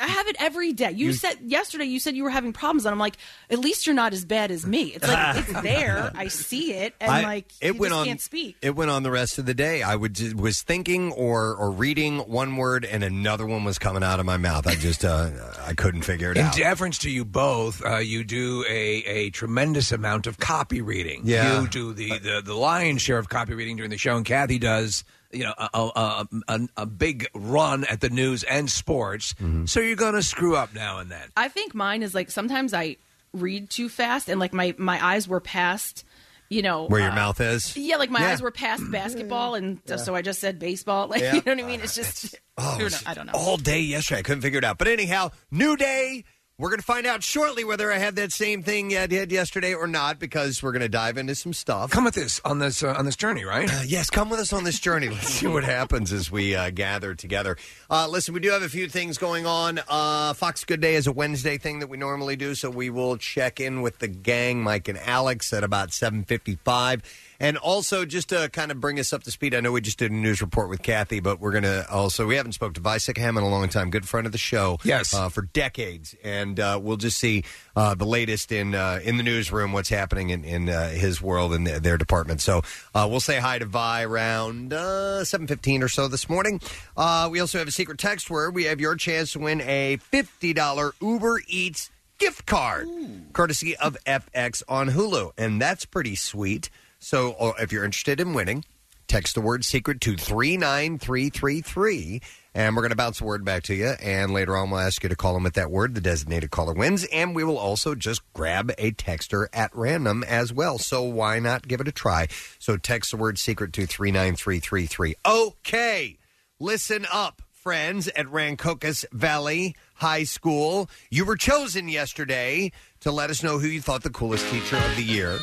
I 0.02 0.08
have 0.08 0.28
it 0.28 0.36
every 0.40 0.74
day. 0.74 0.92
You, 0.92 1.14
said 1.14 1.38
yesterday 1.42 1.86
you 1.86 2.00
said 2.00 2.16
you 2.16 2.24
were 2.24 2.30
having 2.30 2.54
problems, 2.54 2.86
and 2.86 2.94
I'm 2.94 3.00
like, 3.00 3.18
at 3.50 3.60
least 3.60 3.86
you're 3.88 3.96
not 3.96 4.14
as 4.14 4.26
bad 4.26 4.52
as 4.52 4.66
me. 4.66 4.94
It's 4.94 5.08
like 5.08 5.38
it's 5.38 5.62
there. 5.62 6.12
I 6.16 6.28
see 6.28 6.74
it, 6.74 6.94
and 7.00 7.12
I- 7.12 7.24
like 7.24 7.52
it 7.62 7.74
you 7.76 7.80
went 7.80 7.92
just 7.92 8.00
on. 8.00 8.06
can't 8.06 8.22
speak. 8.22 8.58
It 8.62 8.76
went 8.76 8.92
on 8.92 9.04
the 9.04 9.12
rest 9.12 9.38
of 9.38 9.46
the 9.46 9.54
day. 9.54 9.82
I 9.84 9.96
would 9.96 10.14
just, 10.14 10.36
was 10.36 10.62
thinking 10.62 11.12
or 11.12 11.56
or 11.56 11.72
reading 11.72 12.20
one 12.20 12.56
word 12.58 12.86
and 12.86 13.04
another 13.04 13.46
one 13.46 13.64
was 13.64 13.78
coming 13.80 14.04
out 14.04 14.20
of 14.20 14.26
my 14.26 14.38
mouth. 14.38 14.68
I 14.68 14.76
just 14.76 15.04
uh, 15.06 15.30
I 15.66 15.74
couldn't 15.74 16.04
figure 16.04 16.32
it 16.32 16.38
out. 16.38 16.42
In 16.42 16.46
out. 16.48 16.56
deference 16.56 16.98
to 17.00 17.10
you 17.10 17.26
both, 17.26 17.84
uh, 17.86 17.98
you 17.98 18.24
do 18.24 18.64
a, 18.70 18.74
a 19.06 19.30
tremendous 19.32 19.92
amount 19.92 20.28
of 20.28 20.38
copy 20.38 20.82
reading. 20.82 21.22
Yeah. 21.24 21.62
You 21.62 21.68
do 21.68 21.94
the, 21.94 22.18
the, 22.20 22.42
the 22.44 22.54
lion's 22.54 23.02
share 23.02 23.18
of 23.18 23.30
copy 23.30 23.54
reading 23.54 23.76
during 23.78 23.92
the 23.92 23.98
show, 23.98 24.16
and 24.16 24.26
Kathy 24.26 24.60
does 24.60 25.04
you 25.32 25.44
know 25.44 25.54
a, 25.58 25.70
a, 25.74 26.28
a, 26.48 26.60
a 26.78 26.86
big 26.86 27.28
run 27.34 27.84
at 27.86 28.02
the 28.02 28.10
news 28.10 28.44
and 28.44 28.70
sports. 28.70 29.34
Mm-hmm. 29.36 29.66
So 29.66 29.80
you're 29.80 29.96
going 29.96 30.14
to 30.16 30.24
screw 30.24 30.56
up 30.56 30.74
now 30.74 31.00
and 31.00 31.10
then. 31.12 31.28
I 31.36 31.48
think 31.50 31.74
mine 31.76 32.04
is 32.04 32.14
like 32.16 32.32
sometimes 32.32 32.74
I 32.74 32.98
read 33.34 33.70
too 33.70 33.90
fast, 33.90 34.30
and 34.30 34.40
like 34.40 34.54
my 34.54 34.74
my 34.78 35.04
eyes 35.06 35.28
were 35.28 35.40
past. 35.42 36.04
You 36.50 36.62
know 36.62 36.86
Where 36.88 37.02
your 37.02 37.12
uh, 37.12 37.16
mouth 37.16 37.42
is. 37.42 37.76
Yeah, 37.76 37.98
like 37.98 38.10
my 38.10 38.22
Yeah. 38.22 38.30
eyes 38.30 38.42
were 38.42 38.52
past 38.52 38.90
basketball, 38.90 39.56
and 39.56 39.80
so 39.98 40.16
I 40.16 40.22
just 40.22 40.40
said 40.40 40.60
baseball. 40.60 41.08
Like 41.10 41.20
Yeah. 41.22 41.34
you 41.36 41.42
know 41.46 41.56
what 41.56 41.64
I 41.66 41.68
mean? 41.68 41.82
It's 41.82 41.94
just 41.94 42.36
Oh, 42.58 42.78
who 42.80 42.90
kno- 42.90 42.98
I 43.06 43.14
don't 43.14 43.26
know. 43.26 43.34
All 43.36 43.58
day 43.58 43.82
yesterday, 43.82 44.20
I 44.20 44.22
couldn't 44.24 44.44
figure 44.44 44.58
it 44.60 44.64
out. 44.64 44.78
But 44.78 44.88
anyhow, 44.88 45.32
new 45.52 45.76
day. 45.76 46.24
We're 46.60 46.70
going 46.70 46.80
to 46.80 46.86
find 46.86 47.06
out 47.06 47.22
shortly 47.22 47.64
whether 47.64 47.92
I 47.92 48.00
had 48.00 48.16
that 48.16 48.32
same 48.32 48.64
thing 48.64 48.98
I 48.98 49.06
did 49.06 49.32
yesterday 49.32 49.76
or 49.76 49.86
not, 49.86 50.18
because 50.18 50.64
we're 50.64 50.72
going 50.72 50.82
to 50.82 50.90
dive 50.90 51.16
into 51.16 51.36
some 51.36 51.54
stuff. 51.54 51.92
Come 51.92 52.06
with 52.06 52.18
us 52.18 52.42
on 52.44 52.58
this 52.58 52.82
uh, 52.82 52.96
on 52.98 53.06
this 53.06 53.16
journey, 53.16 53.46
right? 53.46 53.72
Uh, 53.72 53.84
yes, 53.86 54.10
come 54.10 54.28
with 54.28 54.40
us 54.40 54.52
on 54.52 54.64
this 54.64 54.80
journey. 54.80 55.08
Let's 55.10 55.28
see 55.28 55.46
what 55.46 55.64
happens 55.64 56.12
as 56.12 56.32
we 56.32 56.56
uh, 56.56 56.72
gather 56.72 57.14
together. 57.14 57.58
Uh, 57.92 58.08
listen, 58.08 58.34
we 58.34 58.40
do 58.40 58.50
have 58.50 58.64
a 58.64 58.70
few 58.70 58.90
things 58.90 59.20
going 59.20 59.46
on. 59.46 59.80
Uh, 59.88 60.34
Fox 60.34 60.66
Good 60.66 60.82
Day 60.82 60.96
is 60.96 61.06
a 61.06 61.12
Wednesday 61.12 61.60
thing 61.60 61.78
that 61.78 61.90
we 61.90 61.98
normally 61.98 62.36
do, 62.36 62.56
so 62.56 62.72
we 62.72 62.90
will 62.90 63.18
check 63.18 63.60
in 63.60 63.84
with 63.84 64.00
the 64.00 64.08
gang, 64.08 64.64
Mike 64.64 64.88
and 64.88 64.98
Alex, 64.98 65.54
at 65.54 65.64
about 65.64 65.94
seven 65.94 66.24
fifty-five. 66.24 67.04
And 67.40 67.58
also, 67.58 68.04
just 68.06 68.30
to 68.30 68.50
kind 68.52 68.72
of 68.72 68.80
bring 68.82 69.00
us 69.00 69.14
up 69.14 69.24
to 69.24 69.32
speed, 69.32 69.54
I 69.54 69.60
know 69.60 69.72
we 69.72 69.82
just 69.82 70.00
did 70.00 70.12
a 70.12 70.16
news 70.16 70.42
report 70.42 70.70
with 70.70 70.82
Kathy, 70.82 71.20
but 71.20 71.40
we're 71.40 71.52
going 71.52 71.64
to 71.64 71.86
also 71.92 72.26
we 72.26 72.36
haven't 72.36 72.54
spoke 72.54 72.74
to 72.76 72.82
Viceham 72.82 73.38
in 73.38 73.44
a 73.44 73.48
long 73.50 73.70
time. 73.70 73.90
Good 73.92 74.08
friend 74.08 74.26
of 74.26 74.32
the 74.32 74.38
show, 74.40 74.80
Yes. 74.84 75.14
uh, 75.14 75.30
for 75.30 75.44
decades, 75.44 76.16
and 76.24 76.60
uh, 76.60 76.80
we'll 76.82 76.98
just 76.98 77.18
see 77.20 77.44
uh, 77.76 77.94
the 77.96 78.06
latest 78.06 78.52
in 78.52 78.74
uh, 78.74 79.00
in 79.04 79.18
the 79.18 79.24
newsroom, 79.24 79.72
what's 79.72 79.90
happening 79.90 80.30
in 80.32 80.44
in 80.44 80.70
uh, 80.70 80.90
his 80.90 81.22
world 81.22 81.54
and 81.54 81.68
their, 81.68 81.80
their 81.80 81.98
department. 81.98 82.42
So 82.42 82.64
uh, 82.96 83.08
we'll 83.10 83.20
say 83.20 83.38
hi 83.40 83.60
to 83.60 83.66
Vi 83.66 84.04
around 84.04 84.74
uh, 84.74 85.24
seven 85.24 85.46
fifteen 85.48 85.84
or 85.84 85.90
so 85.90 86.08
this 86.08 86.28
morning. 86.28 86.60
Uh, 86.96 87.30
we 87.32 87.40
also 87.40 87.60
have 87.60 87.68
a 87.68 87.72
secret 87.72 87.98
text 88.00 88.30
word. 88.32 88.56
We 88.56 88.64
have 88.66 88.80
your 88.82 88.96
chance 88.96 89.34
to 89.34 89.40
win 89.40 89.62
a 89.62 89.98
fifty 89.98 90.54
dollar 90.54 90.94
Uber 91.02 91.42
Eats 91.48 91.92
gift 92.18 92.48
card, 92.48 92.88
courtesy 93.34 93.76
of 93.78 93.96
FX 94.08 94.64
on 94.68 94.90
Hulu, 94.90 95.34
and 95.38 95.62
that's 95.62 95.86
pretty 95.86 96.16
sweet. 96.16 96.72
So 97.00 97.34
uh, 97.34 97.54
if 97.60 97.72
you're 97.72 97.86
interested 97.86 98.20
in 98.20 98.34
winning. 98.34 98.64
Text 99.08 99.36
the 99.36 99.42
word 99.42 99.64
secret 99.64 100.02
to 100.02 100.18
39333, 100.18 102.22
and 102.54 102.76
we're 102.76 102.82
going 102.82 102.90
to 102.90 102.98
bounce 102.98 103.20
the 103.20 103.24
word 103.24 103.46
back 103.46 103.64
to 103.64 103.74
you. 103.74 103.94
And 104.02 104.34
later 104.34 104.58
on, 104.58 104.70
we'll 104.70 104.82
ask 104.82 105.02
you 105.02 105.08
to 105.08 105.16
call 105.16 105.34
them 105.34 105.44
with 105.44 105.54
that 105.54 105.72
word. 105.72 105.96
The 105.96 106.02
designated 106.02 106.52
caller 106.52 106.74
wins. 106.74 107.06
And 107.06 107.34
we 107.34 107.46
will 107.46 107.58
also 107.58 107.96
just 107.96 108.22
grab 108.34 108.74
a 108.78 108.92
texter 108.92 109.48
at 109.54 109.74
random 109.74 110.26
as 110.26 110.52
well. 110.52 110.78
So 110.78 111.04
why 111.04 111.40
not 111.40 111.70
give 111.70 111.80
it 111.80 111.88
a 111.88 111.94
try? 111.94 112.28
So 112.60 112.76
text 112.76 113.12
the 113.12 113.18
word 113.18 113.40
secret 113.40 113.72
to 113.74 113.86
39333. 113.86 115.16
Okay, 115.26 116.18
listen 116.60 117.08
up, 117.10 117.42
friends 117.54 118.10
at 118.10 118.26
Rancocas 118.26 119.06
Valley 119.14 119.74
High 119.94 120.26
School. 120.26 120.90
You 121.10 121.24
were 121.24 121.38
chosen 121.38 121.88
yesterday 121.88 122.74
to 123.00 123.12
let 123.12 123.30
us 123.30 123.42
know 123.42 123.60
who 123.60 123.68
you 123.68 123.80
thought 123.80 124.04
the 124.04 124.10
coolest 124.10 124.52
teacher 124.52 124.76
of 124.76 124.98
the 124.98 125.04
year 125.04 125.40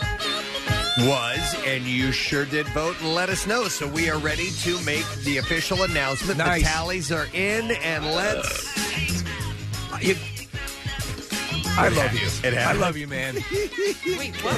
was, 0.98 1.56
and 1.66 1.84
you 1.84 2.12
sure 2.12 2.44
did 2.44 2.66
vote 2.68 2.96
and 3.00 3.14
let 3.14 3.28
us 3.28 3.46
know. 3.46 3.68
So 3.68 3.86
we 3.88 4.08
are 4.10 4.18
ready 4.18 4.50
to 4.62 4.80
make 4.84 5.04
the 5.24 5.38
official 5.38 5.82
announcement. 5.82 6.38
Nice. 6.38 6.62
The 6.62 6.68
tallies 6.68 7.12
are 7.12 7.26
in, 7.32 7.70
and 7.72 8.04
let's. 8.06 8.74
You- 10.00 10.16
I 11.76 11.88
love 11.88 12.12
you. 12.14 12.26
It 12.48 12.54
I 12.54 12.60
happened. 12.60 12.80
love 12.80 12.96
you, 12.96 13.08
man. 13.08 13.34
Wait, 14.06 14.36
what? 14.44 14.54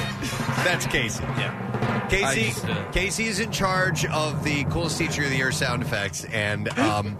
That's 0.63 0.85
Casey. 0.85 1.23
Yeah. 1.23 2.07
Casey. 2.09 2.43
Just, 2.51 2.65
uh, 2.65 2.91
Casey 2.91 3.25
is 3.25 3.39
in 3.39 3.51
charge 3.51 4.05
of 4.05 4.43
the 4.43 4.65
coolest 4.65 4.99
teacher 4.99 5.23
of 5.23 5.31
the 5.31 5.37
year 5.37 5.51
sound 5.51 5.81
effects, 5.81 6.25
and 6.25 6.69
um, 6.77 7.17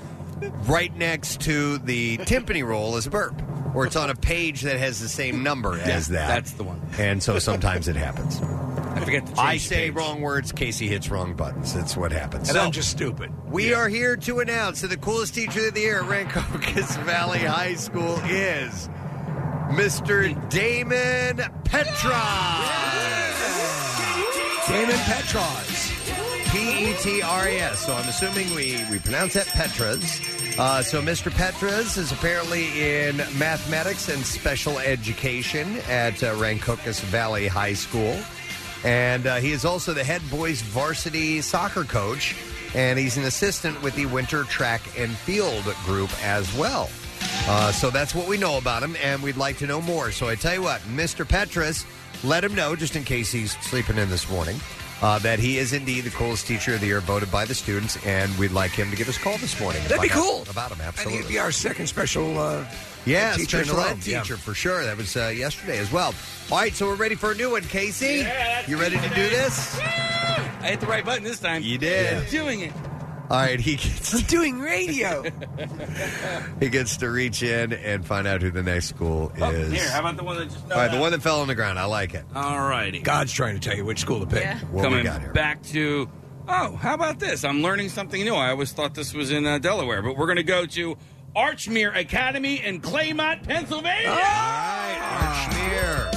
right 0.65 0.95
next 0.95 1.41
to 1.41 1.77
the 1.79 2.17
timpani 2.19 2.65
roll 2.65 2.97
is 2.97 3.05
a 3.07 3.09
burp, 3.09 3.41
or 3.75 3.85
it's 3.85 3.95
on 3.95 4.09
a 4.09 4.15
page 4.15 4.61
that 4.61 4.77
has 4.79 4.99
the 4.99 5.09
same 5.09 5.43
number 5.43 5.79
as 5.79 6.07
that. 6.09 6.27
that's 6.27 6.51
the 6.53 6.63
one. 6.63 6.81
And 6.97 7.21
so 7.21 7.39
sometimes 7.39 7.87
it 7.87 7.95
happens. 7.95 8.41
I 8.41 9.01
forget 9.01 9.21
to 9.27 9.33
change 9.33 9.39
I 9.39 9.53
the 9.53 9.59
say 9.59 9.75
page. 9.87 9.93
wrong 9.95 10.21
words. 10.21 10.51
Casey 10.51 10.87
hits 10.87 11.09
wrong 11.09 11.35
buttons. 11.35 11.73
That's 11.73 11.95
what 11.95 12.11
happens. 12.11 12.49
and 12.49 12.55
So- 12.57 12.63
I'm 12.63 12.71
just 12.71 12.89
stupid. 12.89 13.31
We 13.51 13.73
are 13.73 13.87
here 13.87 14.17
to 14.17 14.39
announce 14.39 14.81
that 14.81 14.87
the 14.87 14.97
coolest 14.97 15.35
teacher 15.35 15.67
of 15.67 15.73
the 15.75 15.81
year 15.81 15.99
at 16.01 16.05
Rancocas 16.05 16.97
Valley 17.03 17.39
High 17.39 17.75
School 17.75 18.15
is 18.25 18.89
Mr. 19.69 20.33
Damon 20.49 21.37
Petra. 21.63 22.23
Damon 24.67 24.97
Petros. 24.97 25.91
P 26.51 26.91
E 26.91 26.93
T 26.95 27.21
R 27.21 27.47
A 27.47 27.59
S. 27.59 27.85
So 27.85 27.93
I'm 27.93 28.07
assuming 28.07 28.53
we, 28.55 28.83
we 28.89 28.99
pronounce 28.99 29.33
that 29.33 29.47
Petras. 29.47 30.33
Uh, 30.59 30.81
so, 30.81 31.01
Mr. 31.03 31.31
Petras 31.31 31.99
is 31.99 32.11
apparently 32.11 32.65
in 32.81 33.17
mathematics 33.37 34.09
and 34.09 34.25
special 34.25 34.79
education 34.79 35.77
at 35.87 36.23
uh, 36.23 36.33
Rancocas 36.33 36.99
Valley 37.01 37.47
High 37.47 37.73
School. 37.73 38.17
And 38.83 39.27
uh, 39.27 39.35
he 39.35 39.51
is 39.51 39.65
also 39.65 39.93
the 39.93 40.03
head 40.03 40.21
boys 40.31 40.61
varsity 40.61 41.41
soccer 41.41 41.83
coach, 41.83 42.35
and 42.73 42.97
he's 42.97 43.17
an 43.17 43.25
assistant 43.25 43.81
with 43.83 43.95
the 43.95 44.07
winter 44.07 44.45
track 44.45 44.81
and 44.97 45.11
field 45.11 45.63
group 45.85 46.09
as 46.23 46.51
well. 46.57 46.89
Uh, 47.47 47.71
so 47.71 47.91
that's 47.91 48.15
what 48.15 48.27
we 48.27 48.37
know 48.37 48.57
about 48.57 48.81
him, 48.81 48.95
and 49.03 49.21
we'd 49.21 49.37
like 49.37 49.57
to 49.57 49.67
know 49.67 49.81
more. 49.81 50.11
So 50.11 50.27
I 50.27 50.33
tell 50.35 50.55
you 50.55 50.63
what, 50.63 50.81
Mr. 50.81 51.23
Petras, 51.23 51.85
let 52.23 52.43
him 52.43 52.55
know, 52.55 52.75
just 52.75 52.95
in 52.95 53.03
case 53.03 53.31
he's 53.31 53.51
sleeping 53.59 53.97
in 53.97 54.09
this 54.09 54.27
morning, 54.29 54.59
uh, 55.01 55.19
that 55.19 55.39
he 55.39 55.57
is 55.57 55.73
indeed 55.73 56.01
the 56.01 56.09
coolest 56.09 56.47
teacher 56.47 56.73
of 56.75 56.81
the 56.81 56.87
year 56.87 56.99
voted 57.01 57.31
by 57.31 57.45
the 57.45 57.53
students, 57.53 57.97
and 58.05 58.35
we'd 58.37 58.51
like 58.51 58.71
him 58.71 58.89
to 58.91 58.95
give 58.97 59.07
us 59.09 59.17
a 59.17 59.19
call 59.19 59.37
this 59.37 59.59
morning. 59.59 59.81
That'd 59.83 60.01
be 60.01 60.09
find 60.09 60.21
cool. 60.21 60.43
About 60.49 60.71
him, 60.71 60.79
And 60.79 60.87
absolutely. 60.87 61.21
he'd 61.23 61.27
be 61.29 61.39
our 61.39 61.51
second 61.51 61.87
special 61.87 62.37
uh, 62.39 62.65
Yeah, 63.05 63.33
teacher 63.33 63.59
in 63.59 63.65
special 63.65 63.79
a 63.81 63.85
row. 63.85 63.91
ed 63.91 64.01
teacher 64.01 64.37
for 64.37 64.53
sure. 64.53 64.83
That 64.83 64.97
was 64.97 65.15
uh, 65.15 65.27
yesterday 65.35 65.77
as 65.79 65.91
well. 65.91 66.13
All 66.51 66.57
right, 66.57 66.73
so 66.73 66.87
we're 66.87 66.95
ready 66.95 67.15
for 67.15 67.31
a 67.31 67.35
new 67.35 67.51
one, 67.51 67.61
Casey. 67.63 68.25
you 68.67 68.77
ready 68.77 68.97
to 68.97 69.09
do 69.09 69.29
this? 69.29 69.77
I 69.79 70.71
hit 70.71 70.79
the 70.79 70.87
right 70.87 71.05
button 71.05 71.23
this 71.23 71.39
time. 71.39 71.61
You 71.63 71.77
did. 71.77 72.13
I'm 72.23 72.29
doing 72.29 72.61
it. 72.61 72.71
All 73.29 73.37
right, 73.37 73.59
he 73.59 73.75
gets 73.75 74.13
I'm 74.13 74.21
doing 74.21 74.59
radio. 74.59 75.23
he 76.59 76.69
gets 76.69 76.97
to 76.97 77.09
reach 77.09 77.43
in 77.43 77.73
and 77.73 78.05
find 78.05 78.25
out 78.25 78.41
who 78.41 78.51
the 78.51 78.63
next 78.63 78.87
school 78.87 79.31
Oh, 79.41 79.49
is. 79.51 79.71
here, 79.73 79.89
how 79.89 79.99
about 79.99 80.15
the 80.17 80.23
one 80.23 80.37
that 80.37 80.45
just? 80.45 80.63
All 80.71 80.77
right, 80.77 80.89
the 80.91 80.99
one 80.99 81.11
that 81.11 81.21
fell 81.21 81.41
on 81.41 81.47
the 81.49 81.55
ground. 81.55 81.77
I 81.77 81.85
like 81.85 82.13
it. 82.13 82.23
All 82.35 82.59
righty. 82.59 82.99
God's 82.99 83.33
trying 83.33 83.59
to 83.59 83.61
tell 83.69 83.75
you 83.77 83.83
which 83.83 83.99
school 83.99 84.21
to 84.21 84.25
pick. 84.25 84.43
Yeah. 84.43 84.59
What 84.71 84.83
Coming 84.83 84.99
we 84.99 85.03
got 85.03 85.21
here? 85.21 85.33
back 85.33 85.61
to. 85.63 86.09
Oh, 86.47 86.77
how 86.77 86.93
about 86.93 87.19
this? 87.19 87.43
I'm 87.43 87.61
learning 87.61 87.89
something 87.89 88.23
new. 88.23 88.33
I 88.33 88.51
always 88.51 88.71
thought 88.71 88.93
this 88.95 89.13
was 89.13 89.31
in 89.31 89.45
uh, 89.45 89.57
Delaware, 89.59 90.01
but 90.01 90.15
we're 90.15 90.27
going 90.27 90.37
to 90.37 90.43
go 90.43 90.65
to 90.65 90.95
Archmere 91.35 91.93
Academy 91.99 92.63
in 92.63 92.79
Claymont, 92.79 93.43
Pennsylvania. 93.43 94.07
All 94.09 94.15
right, 94.15 95.49
Archmere. 95.51 96.13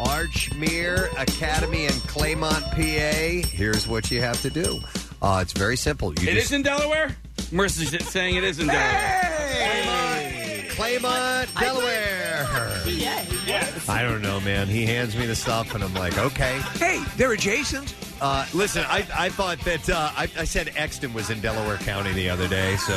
Archmere 0.00 1.12
Academy 1.22 1.84
in 1.84 1.92
Claymont, 1.92 2.62
PA. 2.72 3.48
Here's 3.48 3.86
what 3.86 4.10
you 4.10 4.20
have 4.20 4.40
to 4.42 4.50
do. 4.50 4.80
Uh, 5.20 5.40
it's 5.42 5.52
very 5.52 5.76
simple. 5.76 6.08
You 6.14 6.28
It 6.28 6.34
just 6.34 6.46
is 6.46 6.52
in 6.52 6.62
Delaware. 6.62 7.16
Marissa's 7.50 7.90
just 7.90 8.10
saying 8.10 8.36
it 8.36 8.44
is 8.44 8.58
in 8.58 8.66
Delaware. 8.68 10.64
Claymont, 10.70 11.58
Delaware. 11.58 12.46
I 13.88 14.02
don't 14.02 14.22
know, 14.22 14.38
man. 14.40 14.68
He 14.68 14.86
hands 14.86 15.16
me 15.16 15.26
the 15.26 15.34
stuff, 15.34 15.74
and 15.74 15.82
I'm 15.82 15.94
like, 15.94 16.16
okay. 16.18 16.60
Hey, 16.78 17.02
they're 17.16 17.32
adjacent. 17.32 17.94
Uh, 18.20 18.46
listen, 18.54 18.84
I, 18.86 19.06
I 19.14 19.28
thought 19.28 19.58
that 19.60 19.88
uh, 19.90 20.10
I, 20.16 20.28
I 20.38 20.44
said 20.44 20.72
Exton 20.76 21.12
was 21.14 21.30
in 21.30 21.40
Delaware 21.40 21.78
County 21.78 22.12
the 22.12 22.28
other 22.30 22.46
day, 22.48 22.76
so 22.76 22.94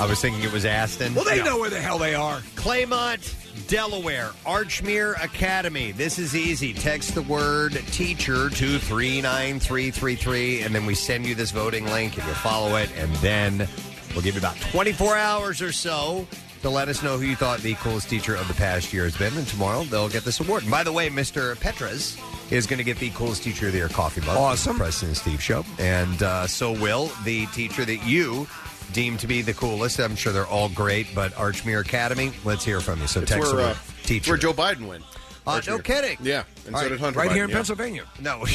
I 0.00 0.06
was 0.06 0.20
thinking 0.20 0.42
it 0.42 0.52
was 0.52 0.64
Aston. 0.64 1.14
Well, 1.14 1.24
they 1.24 1.38
No. 1.38 1.44
know 1.44 1.58
where 1.58 1.70
the 1.70 1.80
hell 1.80 1.98
they 1.98 2.14
are. 2.14 2.38
Claymont, 2.56 3.34
Delaware, 3.68 4.30
Archmere 4.44 5.22
Academy. 5.22 5.90
This 5.90 6.18
is 6.18 6.36
easy. 6.36 6.72
Text 6.72 7.14
the 7.14 7.22
word 7.22 7.72
teacher 7.90 8.48
to 8.48 8.78
39333, 8.78 10.62
and 10.62 10.74
then 10.74 10.86
we 10.86 10.94
send 10.94 11.26
you 11.26 11.34
this 11.34 11.50
voting 11.50 11.84
link, 11.86 12.16
and 12.16 12.26
you 12.26 12.34
follow 12.34 12.76
it, 12.76 12.90
and 12.96 13.12
then 13.16 13.68
we'll 14.14 14.22
give 14.22 14.34
you 14.34 14.40
about 14.40 14.56
24 14.56 15.16
hours 15.16 15.60
or 15.60 15.72
so 15.72 16.28
to 16.62 16.70
let 16.70 16.88
us 16.88 17.02
know 17.02 17.18
who 17.18 17.24
you 17.24 17.36
thought 17.36 17.58
the 17.60 17.74
coolest 17.74 18.08
teacher 18.08 18.36
of 18.36 18.46
the 18.48 18.54
past 18.54 18.92
year 18.92 19.04
has 19.04 19.16
been. 19.16 19.36
And 19.36 19.46
tomorrow 19.46 19.82
they'll 19.84 20.08
get 20.08 20.24
this 20.24 20.40
award. 20.40 20.62
And 20.62 20.70
by 20.70 20.84
the 20.84 20.92
way, 20.92 21.08
Mr. 21.10 21.56
Petras 21.56 22.20
is 22.52 22.66
going 22.66 22.78
to 22.78 22.84
get 22.84 22.98
the 22.98 23.10
coolest 23.10 23.42
teacher 23.42 23.66
of 23.66 23.72
the 23.72 23.78
year 23.78 23.88
coffee 23.88 24.20
mug. 24.22 24.36
Awesome. 24.36 24.76
Preston 24.76 25.08
and 25.08 25.16
Steve 25.16 25.42
show. 25.42 25.64
And 25.78 26.22
uh, 26.22 26.46
so 26.46 26.72
will 26.72 27.10
the 27.24 27.46
teacher 27.46 27.84
that 27.84 28.04
you 28.06 28.46
deem 28.92 29.16
to 29.18 29.26
be 29.26 29.42
the 29.42 29.54
coolest. 29.54 29.98
I'm 30.00 30.16
sure 30.16 30.32
they're 30.32 30.46
all 30.46 30.68
great, 30.68 31.06
but 31.14 31.32
Archmere 31.32 31.80
Academy, 31.80 32.32
let's 32.44 32.64
hear 32.64 32.80
from 32.80 33.00
you. 33.00 33.06
So 33.06 33.20
It's 33.20 33.30
text 33.30 33.52
where, 33.52 33.62
the 33.64 33.68
uh, 33.70 33.76
teacher. 34.04 34.32
where 34.32 34.38
Joe 34.38 34.52
Biden 34.52 34.88
went. 34.88 35.04
Uh, 35.46 35.60
no 35.66 35.78
Archmere. 35.78 35.84
kidding. 35.84 36.18
Yeah, 36.22 36.42
and 36.66 36.74
All 36.74 36.80
so 36.80 36.86
right. 36.86 36.90
did 36.90 37.00
Hunter 37.00 37.18
Right 37.20 37.30
Biden, 37.30 37.34
here 37.34 37.44
in 37.44 37.50
yeah. 37.50 37.56
Pennsylvania. 37.56 38.04
No. 38.20 38.44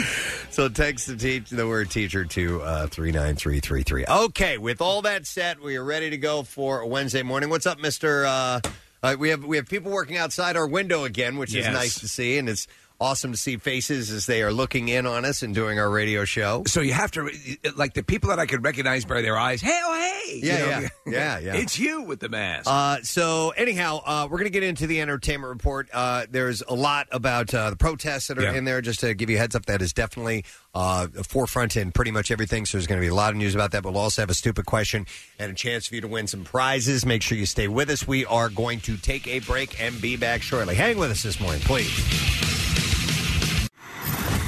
so 0.50 0.68
text 0.68 1.06
the, 1.08 1.16
teach, 1.16 1.50
the 1.50 1.66
word 1.66 1.90
teacher 1.90 2.24
to 2.24 2.62
uh, 2.62 2.86
39333. 2.86 4.06
Okay, 4.06 4.58
with 4.58 4.80
all 4.80 5.02
that 5.02 5.26
set, 5.26 5.60
we 5.60 5.76
are 5.76 5.84
ready 5.84 6.10
to 6.10 6.16
go 6.16 6.42
for 6.42 6.80
a 6.80 6.86
Wednesday 6.86 7.22
morning. 7.22 7.50
What's 7.50 7.66
up, 7.66 7.78
Mr. 7.78 8.24
Uh, 8.24 8.60
uh, 9.02 9.16
we 9.18 9.30
have 9.30 9.44
we 9.44 9.56
have 9.56 9.68
people 9.68 9.90
working 9.90 10.16
outside 10.16 10.56
our 10.56 10.66
window 10.66 11.04
again, 11.04 11.38
which 11.38 11.54
is 11.54 11.66
nice 11.66 12.00
to 12.00 12.08
see, 12.08 12.38
and 12.38 12.48
it's 12.48 12.66
awesome 13.00 13.32
to 13.32 13.38
see 13.38 13.56
faces 13.56 14.10
as 14.10 14.26
they 14.26 14.42
are 14.42 14.52
looking 14.52 14.88
in 14.88 15.06
on 15.06 15.24
us 15.24 15.42
and 15.42 15.54
doing 15.54 15.78
our 15.78 15.88
radio 15.90 16.24
show. 16.24 16.62
So 16.66 16.80
you 16.82 16.92
have 16.92 17.10
to, 17.12 17.30
like 17.76 17.94
the 17.94 18.02
people 18.02 18.28
that 18.30 18.38
I 18.38 18.46
could 18.46 18.62
recognize 18.62 19.04
by 19.04 19.22
their 19.22 19.38
eyes. 19.38 19.60
Hey, 19.60 19.80
oh, 19.82 19.94
hey! 20.26 20.40
Yeah, 20.42 20.80
yeah. 20.80 20.88
Yeah, 21.06 21.38
yeah. 21.40 21.54
It's 21.56 21.76
you 21.78 22.02
with 22.02 22.20
the 22.20 22.28
mask. 22.28 22.66
Uh, 22.70 22.98
so 23.02 23.50
anyhow, 23.56 24.00
uh, 24.04 24.28
we're 24.30 24.36
going 24.38 24.44
to 24.44 24.52
get 24.52 24.62
into 24.62 24.86
the 24.86 25.00
entertainment 25.00 25.48
report. 25.50 25.88
Uh, 25.92 26.26
there's 26.30 26.62
a 26.62 26.74
lot 26.74 27.08
about 27.10 27.52
uh, 27.52 27.70
the 27.70 27.76
protests 27.76 28.28
that 28.28 28.38
are 28.38 28.42
Yeah. 28.42 28.52
in 28.52 28.64
there. 28.64 28.80
Just 28.80 29.00
to 29.00 29.12
give 29.14 29.28
you 29.28 29.36
a 29.36 29.40
heads 29.40 29.56
up, 29.56 29.66
that 29.66 29.82
is 29.82 29.92
definitely 29.92 30.44
uh, 30.72 31.08
forefront 31.26 31.76
in 31.76 31.90
pretty 31.90 32.12
much 32.12 32.30
everything. 32.30 32.64
So 32.64 32.76
there's 32.78 32.86
going 32.86 33.00
to 33.00 33.04
be 33.04 33.08
a 33.08 33.14
lot 33.14 33.30
of 33.32 33.38
news 33.38 33.56
about 33.56 33.72
that. 33.72 33.82
But 33.82 33.92
we'll 33.92 34.02
also 34.02 34.22
have 34.22 34.30
a 34.30 34.34
stupid 34.34 34.66
question 34.66 35.06
and 35.38 35.50
a 35.50 35.54
chance 35.54 35.88
for 35.88 35.96
you 35.96 36.00
to 36.02 36.08
win 36.08 36.28
some 36.28 36.44
prizes. 36.44 37.04
Make 37.04 37.22
sure 37.22 37.36
you 37.36 37.46
stay 37.46 37.66
with 37.66 37.90
us. 37.90 38.06
We 38.06 38.24
are 38.26 38.50
going 38.50 38.80
to 38.82 38.96
take 38.98 39.26
a 39.26 39.40
break 39.40 39.80
and 39.80 40.00
be 40.00 40.16
back 40.16 40.42
shortly. 40.42 40.76
Hang 40.76 40.96
with 40.98 41.10
us 41.10 41.22
this 41.24 41.40
morning, 41.40 41.60
please. 41.62 42.59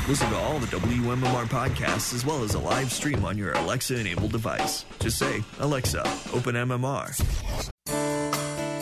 Listen 0.08 0.28
to 0.30 0.36
all 0.36 0.58
the 0.58 0.66
WMMR 0.66 1.44
podcasts 1.44 2.12
as 2.12 2.26
well 2.26 2.42
as 2.42 2.54
a 2.54 2.58
live 2.58 2.90
stream 2.92 3.24
on 3.24 3.38
your 3.38 3.52
Alexa 3.52 4.00
enabled 4.00 4.32
device. 4.32 4.84
Just 4.98 5.16
say, 5.16 5.44
Alexa, 5.60 6.00
open 6.32 6.56
MMR. 6.56 7.14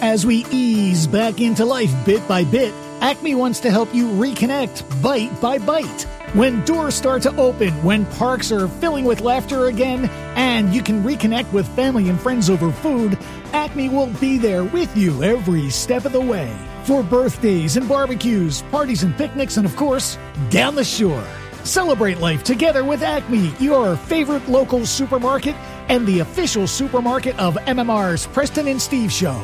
As 0.00 0.24
we 0.24 0.46
ease 0.50 1.06
back 1.06 1.42
into 1.42 1.66
life 1.66 1.92
bit 2.06 2.26
by 2.26 2.44
bit, 2.44 2.72
Acme 3.02 3.34
wants 3.34 3.60
to 3.60 3.70
help 3.70 3.94
you 3.94 4.08
reconnect 4.08 5.02
bite 5.02 5.38
by 5.42 5.58
bite. 5.58 6.02
When 6.32 6.64
doors 6.64 6.94
start 6.94 7.20
to 7.22 7.36
open, 7.36 7.70
when 7.84 8.06
parks 8.06 8.50
are 8.50 8.66
filling 8.66 9.04
with 9.04 9.20
laughter 9.20 9.66
again, 9.66 10.06
and 10.36 10.74
you 10.74 10.82
can 10.82 11.02
reconnect 11.02 11.52
with 11.52 11.68
family 11.76 12.08
and 12.08 12.18
friends 12.18 12.48
over 12.48 12.72
food, 12.72 13.18
Acme 13.52 13.90
will 13.90 14.06
be 14.20 14.38
there 14.38 14.64
with 14.64 14.96
you 14.96 15.22
every 15.22 15.68
step 15.68 16.06
of 16.06 16.12
the 16.12 16.20
way. 16.20 16.50
For 16.90 17.04
birthdays 17.04 17.76
and 17.76 17.88
barbecues, 17.88 18.62
parties 18.62 19.04
and 19.04 19.16
picnics, 19.16 19.58
and 19.58 19.64
of 19.64 19.76
course, 19.76 20.18
down 20.48 20.74
the 20.74 20.82
shore. 20.82 21.24
Celebrate 21.62 22.18
life 22.18 22.42
together 22.42 22.84
with 22.84 23.04
Acme, 23.04 23.54
your 23.60 23.94
favorite 23.94 24.48
local 24.48 24.84
supermarket 24.84 25.54
and 25.88 26.04
the 26.04 26.18
official 26.18 26.66
supermarket 26.66 27.38
of 27.38 27.54
MMR's 27.54 28.26
Preston 28.26 28.66
and 28.66 28.82
Steve 28.82 29.12
Show. 29.12 29.40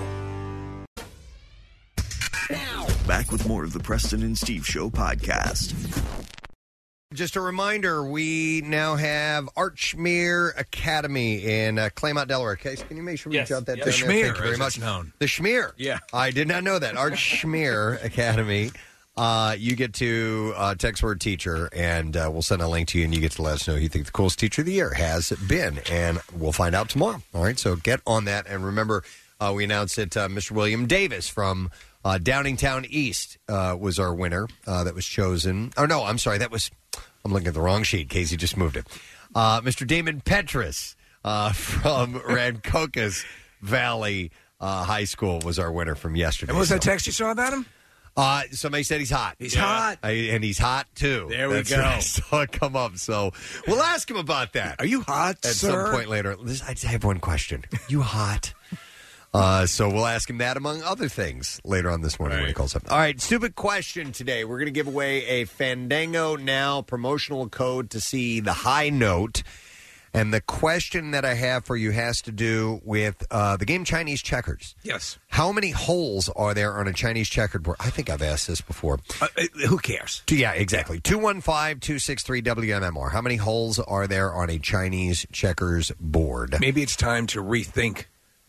Now, 2.50 2.88
Back 3.06 3.30
with 3.30 3.46
more 3.46 3.62
of 3.62 3.72
the 3.72 3.78
Preston 3.78 4.24
and 4.24 4.36
Steve 4.36 4.66
Show 4.66 4.90
podcast. 4.90 5.72
Just 7.14 7.36
a 7.36 7.40
reminder, 7.40 8.04
we 8.04 8.62
now 8.66 8.96
have 8.96 9.44
Archmere 9.56 10.58
Academy 10.58 11.36
in 11.36 11.78
uh, 11.78 11.88
Claymont, 11.94 12.26
Delaware. 12.26 12.56
Case, 12.56 12.82
can 12.82 12.96
you 12.96 13.02
make 13.04 13.20
sure 13.20 13.30
we 13.30 13.36
Yes. 13.36 13.48
jot 13.48 13.64
that 13.66 13.76
Yep. 13.78 13.86
down? 13.86 13.94
The 13.94 13.98
there? 14.06 14.10
Schmear, 14.10 14.22
Thank 14.25 14.36
you 14.36 14.42
very 14.42 14.52
as 14.54 14.58
much. 14.58 14.76
it's 14.76 14.78
known. 14.84 15.12
The 15.20 15.26
Schmear. 15.26 15.70
Yeah. 15.76 16.00
I 16.12 16.32
did 16.32 16.48
not 16.48 16.64
know 16.64 16.80
that. 16.80 16.96
Archmere 16.96 18.02
Academy. 18.04 18.72
Uh, 19.16 19.54
you 19.56 19.76
get 19.76 19.94
to 19.94 20.52
uh, 20.56 20.75
text 20.75 21.00
word 21.04 21.20
teacher, 21.20 21.70
and 21.72 22.16
uh, 22.16 22.28
we'll 22.30 22.42
send 22.42 22.60
a 22.60 22.66
link 22.68 22.88
to 22.88 22.98
you, 22.98 23.04
and 23.04 23.14
you 23.14 23.20
get 23.20 23.30
to 23.32 23.42
let 23.42 23.54
us 23.54 23.68
know 23.68 23.75
who 23.76 23.80
you 23.82 23.88
think 23.88 24.06
the 24.06 24.12
coolest 24.12 24.40
teacher 24.40 24.62
of 24.62 24.66
the 24.66 24.72
year 24.72 24.92
has 24.94 25.30
been, 25.48 25.78
and 25.88 26.18
we'll 26.36 26.50
find 26.52 26.75
out 26.75 26.88
tomorrow. 26.88 27.22
All 27.32 27.44
right, 27.44 27.58
so 27.58 27.76
get 27.76 28.00
on 28.04 28.25
that, 28.25 28.48
and 28.48 28.64
remember, 28.64 29.04
uh, 29.40 29.52
we 29.54 29.62
announced 29.62 29.94
that 29.94 30.16
uh, 30.16 30.26
Mr. 30.28 30.50
William 30.50 30.86
Davis 30.88 31.28
from 31.28 31.70
uh, 32.06 32.18
Downingtown 32.22 32.86
East 32.88 33.36
uh, 33.48 33.76
was 33.78 33.98
our 33.98 34.14
winner. 34.14 34.46
Uh, 34.66 34.84
that 34.84 34.94
was 34.94 35.04
chosen. 35.04 35.72
Oh 35.76 35.86
no, 35.86 36.04
I'm 36.04 36.18
sorry, 36.18 36.38
that 36.38 36.52
was. 36.52 36.70
I'm 37.25 37.32
looking 37.32 37.48
at 37.48 37.54
the 37.54 37.60
wrong 37.60 37.82
sheet. 37.82 38.08
Casey 38.08 38.36
just 38.36 38.56
moved 38.56 38.76
it. 38.76 38.86
Uh, 39.34 39.60
Mr. 39.60 39.84
Damon 39.84 40.20
Petrus 40.20 40.94
uh, 41.25 41.52
from 41.52 42.14
Rancocas 42.20 43.25
Valley 43.60 44.30
uh, 44.60 44.84
High 44.84 45.04
School 45.04 45.40
was 45.44 45.58
our 45.58 45.72
winner 45.72 45.96
from 45.96 46.14
yesterday. 46.14 46.50
and 46.50 46.56
what 46.56 46.60
was 46.60 46.68
that 46.68 46.82
So- 46.84 46.90
text 46.90 47.06
you 47.06 47.12
saw 47.12 47.30
about 47.32 47.52
him? 47.52 47.66
uh, 48.16 48.44
somebody 48.52 48.82
said 48.82 48.98
he's 49.00 49.10
hot. 49.10 49.34
He's 49.38 49.54
hot. 49.54 49.98
I, 50.02 50.10
and 50.32 50.42
he's 50.44 50.56
hot 50.58 50.86
too. 50.94 51.26
There 51.28 51.48
we 51.50 51.56
That's 51.56 51.70
go. 51.70 51.76
what 51.76 51.84
I 51.84 51.98
saw 52.00 52.40
it 52.42 52.52
come 52.52 52.75
up. 52.76 52.96
So 52.96 53.32
we'll 53.66 53.82
ask 53.82 54.08
him 54.10 54.16
about 54.16 54.54
that 54.54 54.76
Are 54.80 54.86
you 54.86 55.02
hot, 55.02 55.36
at 55.44 55.52
sir? 55.52 55.70
some 55.86 55.94
point 55.94 56.08
later. 56.08 56.34
This- 56.42 56.62
I 56.62 56.72
just 56.72 56.84
have 56.84 57.04
one 57.04 57.18
question. 57.18 57.64
You 57.88 58.00
hot? 58.02 58.54
Uh, 59.36 59.66
so 59.66 59.88
we'll 59.90 60.06
ask 60.06 60.30
him 60.30 60.38
that 60.38 60.56
among 60.56 60.82
other 60.82 61.08
things 61.08 61.60
later 61.64 61.90
on 61.90 62.00
this 62.00 62.18
morning 62.18 62.38
when 62.38 62.48
he 62.48 62.54
calls 62.54 62.74
up. 62.74 62.90
All 62.90 62.98
right, 62.98 63.20
stupid 63.20 63.54
question 63.54 64.12
today. 64.12 64.44
We're 64.44 64.58
going 64.58 64.66
to 64.66 64.72
give 64.72 64.86
away 64.86 65.26
a 65.26 65.44
Fandango 65.44 66.36
Now 66.36 66.80
promotional 66.82 67.48
code 67.48 67.90
to 67.90 68.00
see 68.00 68.40
the 68.40 68.52
high 68.52 68.88
note. 68.88 69.42
And 70.14 70.32
the 70.32 70.40
question 70.40 71.10
that 71.10 71.26
I 71.26 71.34
have 71.34 71.66
for 71.66 71.76
you 71.76 71.90
has 71.90 72.22
to 72.22 72.32
do 72.32 72.80
with 72.82 73.22
uh, 73.30 73.58
the 73.58 73.66
game 73.66 73.84
Chinese 73.84 74.22
checkers. 74.22 74.74
Yes. 74.82 75.18
How 75.28 75.52
many 75.52 75.72
holes 75.72 76.30
are 76.30 76.54
there 76.54 76.78
on 76.78 76.88
a 76.88 76.94
Chinese 76.94 77.28
checkered 77.28 77.62
board? 77.62 77.76
I 77.80 77.90
think 77.90 78.08
I've 78.08 78.22
asked 78.22 78.46
this 78.46 78.62
before. 78.62 79.00
Uh, 79.20 79.28
who 79.68 79.76
cares? 79.76 80.22
Yeah, 80.30 80.52
exactly. 80.52 81.00
215 81.00 81.80
263 81.80 82.40
WMMR. 82.40 83.12
How 83.12 83.20
many 83.20 83.36
holes 83.36 83.78
are 83.78 84.06
there 84.06 84.32
on 84.32 84.48
a 84.48 84.58
Chinese 84.58 85.26
checkers 85.32 85.92
board? 86.00 86.56
Maybe 86.60 86.82
it's 86.82 86.96
time 86.96 87.26
to 87.28 87.42
rethink 87.42 88.06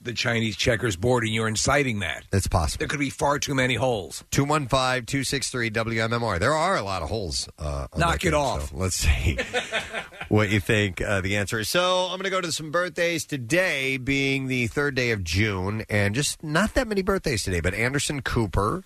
the 0.08 0.14
Chinese 0.14 0.58
checkers 0.58 0.96
board, 0.96 1.24
and 1.24 1.34
you're 1.34 1.48
inciting 1.48 2.00
that. 2.00 2.24
That's 2.32 2.48
possible. 2.48 2.80
There 2.80 2.88
could 2.88 3.00
be 3.00 3.10
far 3.12 3.38
too 3.38 3.54
many 3.54 3.76
holes. 3.76 4.24
215 4.32 5.06
263 5.06 5.70
WMMR. 5.70 6.40
There 6.40 6.54
are 6.54 6.76
a 6.78 6.82
lot 6.82 7.04
of 7.04 7.10
holes. 7.10 7.48
Uh, 7.60 7.88
on 7.94 8.00
Knock 8.00 8.22
that 8.22 8.28
it 8.28 8.32
game, 8.32 8.40
off. 8.40 8.70
so 8.70 8.78
let's 8.78 8.96
see 8.96 9.38
what 10.30 10.50
you 10.50 10.60
think 10.60 11.02
uh, 11.02 11.22
the 11.22 11.38
answer 11.38 11.60
is. 11.60 11.70
So 11.70 12.06
I'm 12.06 12.18
going 12.18 12.24
to 12.24 12.30
go 12.30 12.42
to 12.42 12.52
some 12.52 12.72
birthdays 12.72 13.26
today, 13.26 13.98
being 13.98 14.48
the 14.48 14.68
third 14.68 14.96
day 14.96 15.12
of 15.12 15.24
June, 15.24 15.86
and 15.90 16.16
just 16.16 16.42
not 16.44 16.74
that 16.74 16.88
many 16.88 17.02
birthdays 17.04 17.44
today, 17.44 17.60
but 17.60 17.74
Anderson 17.74 18.22
Cooper. 18.22 18.84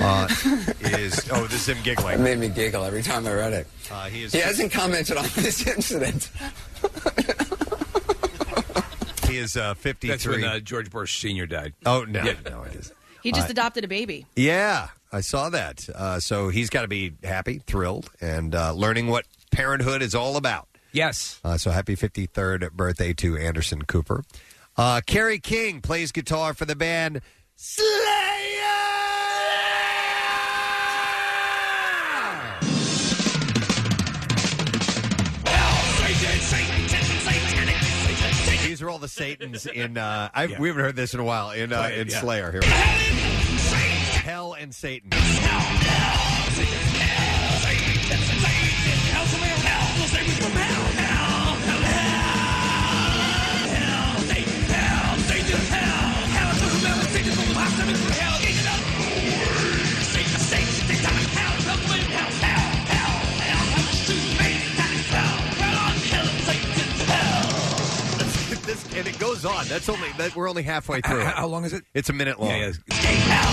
Uh, 0.00 0.26
is 0.80 1.28
oh 1.32 1.42
this 1.48 1.68
is 1.68 1.76
him 1.76 1.82
giggling. 1.82 2.14
It 2.14 2.20
made 2.20 2.38
me 2.38 2.48
giggle 2.48 2.82
every 2.82 3.02
time 3.02 3.26
I 3.26 3.34
read 3.34 3.52
it. 3.52 3.66
Uh, 3.90 4.04
he 4.06 4.22
is 4.22 4.32
He 4.32 4.38
hasn't 4.38 4.72
commented 4.72 5.18
on 5.18 5.26
this 5.36 5.66
incident. 5.66 6.30
he 9.32 9.38
is 9.38 9.56
uh, 9.56 9.74
53. 9.74 10.08
That's 10.10 10.26
when 10.26 10.44
uh, 10.44 10.60
George 10.60 10.90
Bush 10.90 11.18
Senior 11.20 11.46
died. 11.46 11.74
oh 11.86 12.04
no, 12.04 12.22
Yeah. 12.22 12.34
no, 12.48 12.62
it 12.62 12.74
is. 12.74 12.92
He 13.22 13.32
just 13.32 13.48
Uh, 13.48 13.52
adopted 13.52 13.84
a 13.84 13.88
baby. 13.88 14.26
Yeah, 14.36 14.88
I 15.12 15.20
saw 15.20 15.48
that. 15.50 15.88
Uh, 15.94 16.18
so 16.20 16.48
he's 16.48 16.70
got 16.70 16.82
to 16.82 16.88
be 16.88 17.12
happy, 17.22 17.60
thrilled, 17.66 18.10
and 18.20 18.54
uh, 18.54 18.72
learning 18.72 19.06
what 19.06 19.26
parenthood 19.52 20.02
is 20.02 20.14
all 20.14 20.36
about. 20.36 20.68
Yes. 20.92 21.38
Uh, 21.44 21.56
so 21.56 21.70
happy 21.70 21.94
53rd 21.96 22.72
birthday 22.72 23.12
to 23.14 23.36
Anderson 23.36 23.82
Cooper. 23.82 24.24
Uh, 24.76 25.00
Kerry 25.06 25.38
King 25.38 25.80
plays 25.80 26.12
guitar 26.12 26.52
for 26.54 26.64
the 26.64 26.74
band 26.76 27.20
These 27.56 27.78
are 38.82 38.90
all 38.90 38.98
the 38.98 39.08
Satans 39.08 39.66
in. 39.74 39.96
Uh, 39.96 40.28
I, 40.34 40.46
We 40.46 40.68
haven't 40.68 40.84
heard 40.84 40.96
this 40.96 41.14
in 41.14 41.20
a 41.20 41.24
while 41.24 41.50
in 41.50 41.72
uh, 41.72 41.90
in. 41.94 42.10
Slayer. 42.10 42.50
Here, 42.52 42.60
we 42.60 42.66
go. 42.68 42.72
Hell 44.22 44.54
and 44.54 44.74
Satan. 44.74 45.10
And 68.94 69.06
it 69.06 69.18
goes 69.18 69.44
on. 69.44 69.66
That's 69.66 69.88
only 69.88 70.08
that 70.18 70.34
we're 70.36 70.48
only 70.48 70.62
halfway 70.62 71.00
through. 71.00 71.20
it. 71.20 71.26
How 71.26 71.46
long 71.46 71.64
is 71.64 71.72
it? 71.72 71.84
It's 71.94 72.08
a 72.10 72.12
minute 72.12 72.38
long. 72.40 72.50
Yeah, 72.50 72.72
yeah. 73.02 73.52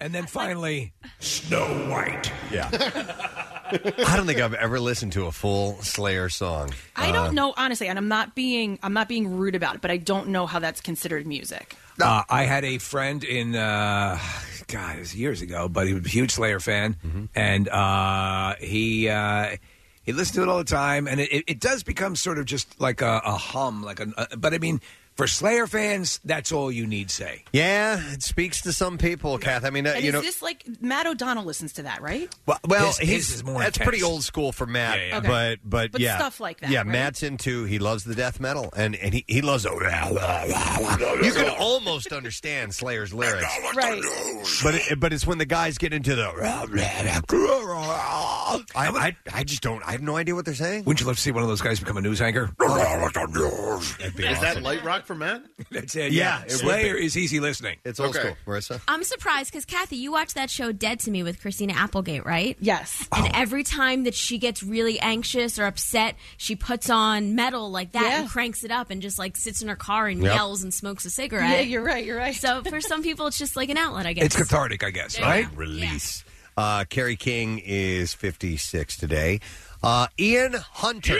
And 0.00 0.12
then 0.12 0.26
finally, 0.26 0.92
Snow 1.20 1.64
White. 1.88 2.32
Yeah. 2.50 2.68
I 3.72 4.16
don't 4.16 4.26
think 4.26 4.40
I've 4.40 4.52
ever 4.54 4.80
listened 4.80 5.12
to 5.12 5.26
a 5.26 5.32
full 5.32 5.80
Slayer 5.82 6.28
song. 6.28 6.72
I 6.96 7.10
Uh, 7.10 7.12
don't 7.12 7.34
know 7.34 7.54
honestly, 7.56 7.86
and 7.88 7.96
I'm 7.98 8.08
not 8.08 8.34
being 8.34 8.78
I'm 8.82 8.92
not 8.94 9.08
being 9.08 9.36
rude 9.38 9.54
about 9.54 9.76
it, 9.76 9.80
but 9.80 9.90
I 9.92 9.96
don't 9.98 10.28
know 10.28 10.46
how 10.46 10.58
that's 10.58 10.80
considered 10.80 11.24
music. 11.26 11.76
Uh, 12.00 12.24
I 12.28 12.44
had 12.44 12.64
a 12.64 12.78
friend 12.78 13.22
in, 13.22 13.54
uh, 13.54 14.18
God, 14.72 14.96
it 14.96 15.00
was 15.00 15.14
years 15.14 15.42
ago, 15.42 15.68
but 15.68 15.86
he 15.86 15.94
was 15.94 16.04
a 16.06 16.08
huge 16.08 16.32
Slayer 16.32 16.58
fan, 16.60 16.96
Mm-hmm. 17.06 17.24
and 17.34 17.68
uh, 17.68 18.54
he 18.58 19.08
uh, 19.08 19.56
he 20.02 20.12
listened 20.12 20.36
to 20.36 20.42
it 20.42 20.48
all 20.48 20.58
the 20.58 20.64
time, 20.64 21.06
and 21.06 21.20
it, 21.20 21.30
it, 21.32 21.44
it 21.46 21.60
does 21.60 21.82
become 21.84 22.16
sort 22.16 22.38
of 22.38 22.44
just 22.46 22.80
like 22.80 23.02
a, 23.02 23.20
a 23.24 23.36
hum, 23.36 23.82
like 23.84 24.00
a. 24.00 24.06
But 24.36 24.54
I 24.54 24.58
mean, 24.58 24.80
for 25.22 25.28
Slayer 25.28 25.68
fans, 25.68 26.18
that's 26.24 26.50
all 26.50 26.72
you 26.72 26.84
need 26.84 27.08
say. 27.08 27.44
Yeah, 27.52 28.00
it 28.12 28.24
speaks 28.24 28.62
to 28.62 28.72
some 28.72 28.98
people, 28.98 29.38
Kath. 29.38 29.64
I 29.64 29.70
mean, 29.70 29.86
uh, 29.86 29.90
And 29.90 30.02
you 30.02 30.08
is 30.08 30.14
know, 30.14 30.20
this 30.20 30.42
like 30.42 30.64
Matt 30.80 31.06
O'Donnell 31.06 31.44
listens 31.44 31.74
to 31.74 31.82
that, 31.84 32.02
right? 32.02 32.28
well, 32.44 32.58
well 32.66 32.86
His- 32.86 32.98
his 32.98 33.08
he's, 33.08 33.34
is 33.36 33.44
more 33.44 33.60
that's 33.60 33.76
intense. 33.76 33.88
pretty 33.88 34.02
old 34.02 34.24
school 34.24 34.50
for 34.50 34.66
Matt, 34.66 34.98
Yeah, 34.98 35.06
yeah. 35.06 35.16
Okay. 35.18 35.28
but 35.28 35.58
but 35.64 35.92
But 35.92 36.00
yeah, 36.00 36.16
stuff 36.18 36.40
like 36.40 36.58
that, 36.60 36.70
Yeah, 36.70 36.78
right? 36.78 36.86
Matt's 36.88 37.22
into. 37.22 37.62
He 37.64 37.78
loves 37.78 38.02
the 38.02 38.16
death 38.16 38.40
metal, 38.40 38.70
and 38.76 38.96
and 38.96 39.14
he, 39.14 39.24
he 39.28 39.42
loves. 39.42 39.64
You 41.22 41.32
can 41.32 41.48
almost 41.58 42.12
understand 42.12 42.74
Slayer's 42.74 43.14
lyrics, 43.14 43.46
Right. 43.76 44.02
but 44.64 44.74
it, 44.74 44.98
but 44.98 45.12
it's 45.12 45.24
when 45.26 45.38
the 45.38 45.44
guys 45.44 45.78
get 45.78 45.92
into 45.92 46.16
the. 46.16 46.22
I, 48.74 48.88
I 48.88 49.16
I 49.32 49.44
just 49.44 49.62
don't. 49.62 49.82
I 49.86 49.92
have 49.92 50.02
no 50.02 50.16
idea 50.16 50.34
what 50.34 50.44
they're 50.44 50.54
saying. 50.54 50.84
Wouldn't 50.84 51.00
you 51.00 51.06
love 51.06 51.16
to 51.16 51.22
see 51.22 51.30
one 51.30 51.42
of 51.44 51.48
those 51.48 51.60
guys 51.60 51.78
become 51.78 51.96
a 51.96 52.00
news 52.00 52.20
anchor? 52.20 52.50
That'd 52.58 54.16
be 54.16 54.24
Is 54.26 54.38
awesome. 54.38 54.42
that 54.42 54.62
light 54.62 54.82
rock 54.84 55.04
for 55.12 55.18
Matt? 55.18 55.42
That's 55.70 55.94
it. 55.96 56.12
Yeah, 56.12 56.38
Yeah, 56.38 56.42
it 56.44 56.50
would 56.52 56.60
Slayer 56.60 56.94
be. 56.94 57.04
is 57.06 57.16
easy 57.16 57.40
listening. 57.40 57.76
It's 57.84 58.00
old 58.00 58.16
Okay. 58.16 58.28
school, 58.28 58.36
Marissa. 58.46 58.80
I'm 58.88 59.04
surprised 59.04 59.50
because 59.52 59.64
Kathy, 59.64 59.96
you 59.96 60.12
watched 60.12 60.34
that 60.34 60.50
show 60.50 60.72
Dead 60.72 61.00
to 61.00 61.10
Me 61.10 61.22
with 61.22 61.40
Christina 61.40 61.74
Applegate, 61.74 62.24
right? 62.24 62.56
Yes. 62.60 63.06
And 63.12 63.30
every 63.34 63.64
time 63.64 64.04
that 64.04 64.14
she 64.14 64.38
gets 64.38 64.62
really 64.62 64.98
anxious 65.00 65.58
or 65.58 65.66
upset, 65.66 66.16
she 66.36 66.56
puts 66.56 66.88
on 66.90 67.34
metal 67.34 67.70
like 67.70 67.92
that 67.92 68.02
Yeah. 68.02 68.20
and 68.20 68.28
cranks 68.30 68.64
it 68.64 68.70
up 68.70 68.90
and 68.90 69.02
just 69.02 69.18
like 69.18 69.36
sits 69.36 69.62
in 69.62 69.68
her 69.68 69.76
car 69.76 70.06
and 70.08 70.22
Yep. 70.22 70.34
yells 70.34 70.62
and 70.62 70.72
smokes 70.72 71.04
a 71.04 71.10
cigarette. 71.10 71.50
Yeah, 71.50 71.60
you're 71.60 71.82
right. 71.84 72.04
You're 72.04 72.18
right. 72.18 72.34
so 72.34 72.62
for 72.62 72.80
some 72.80 73.02
people, 73.02 73.26
it's 73.26 73.38
just 73.38 73.56
like 73.56 73.68
an 73.68 73.76
outlet, 73.76 74.06
I 74.06 74.12
guess. 74.14 74.24
It's 74.26 74.36
cathartic, 74.36 74.82
I 74.84 74.90
guess, 74.90 75.16
There 75.16 75.24
right? 75.24 75.50
go. 75.50 75.56
Release. 75.56 76.24
Uh, 76.56 76.84
Kerry 76.88 77.16
King 77.16 77.60
is 77.64 78.12
56 78.14 78.96
today. 78.96 79.40
Uh, 79.82 80.06
Ian 80.18 80.54
Hunter. 80.54 81.18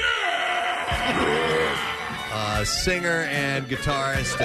Uh, 2.34 2.64
singer 2.64 3.26
and 3.28 3.68
guitarist. 3.68 4.38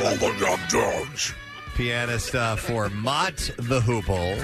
Pianist 1.76 2.36
uh, 2.36 2.56
for 2.56 2.90
Mott 2.90 3.38
the 3.58 3.80
Hoople. 3.80 4.38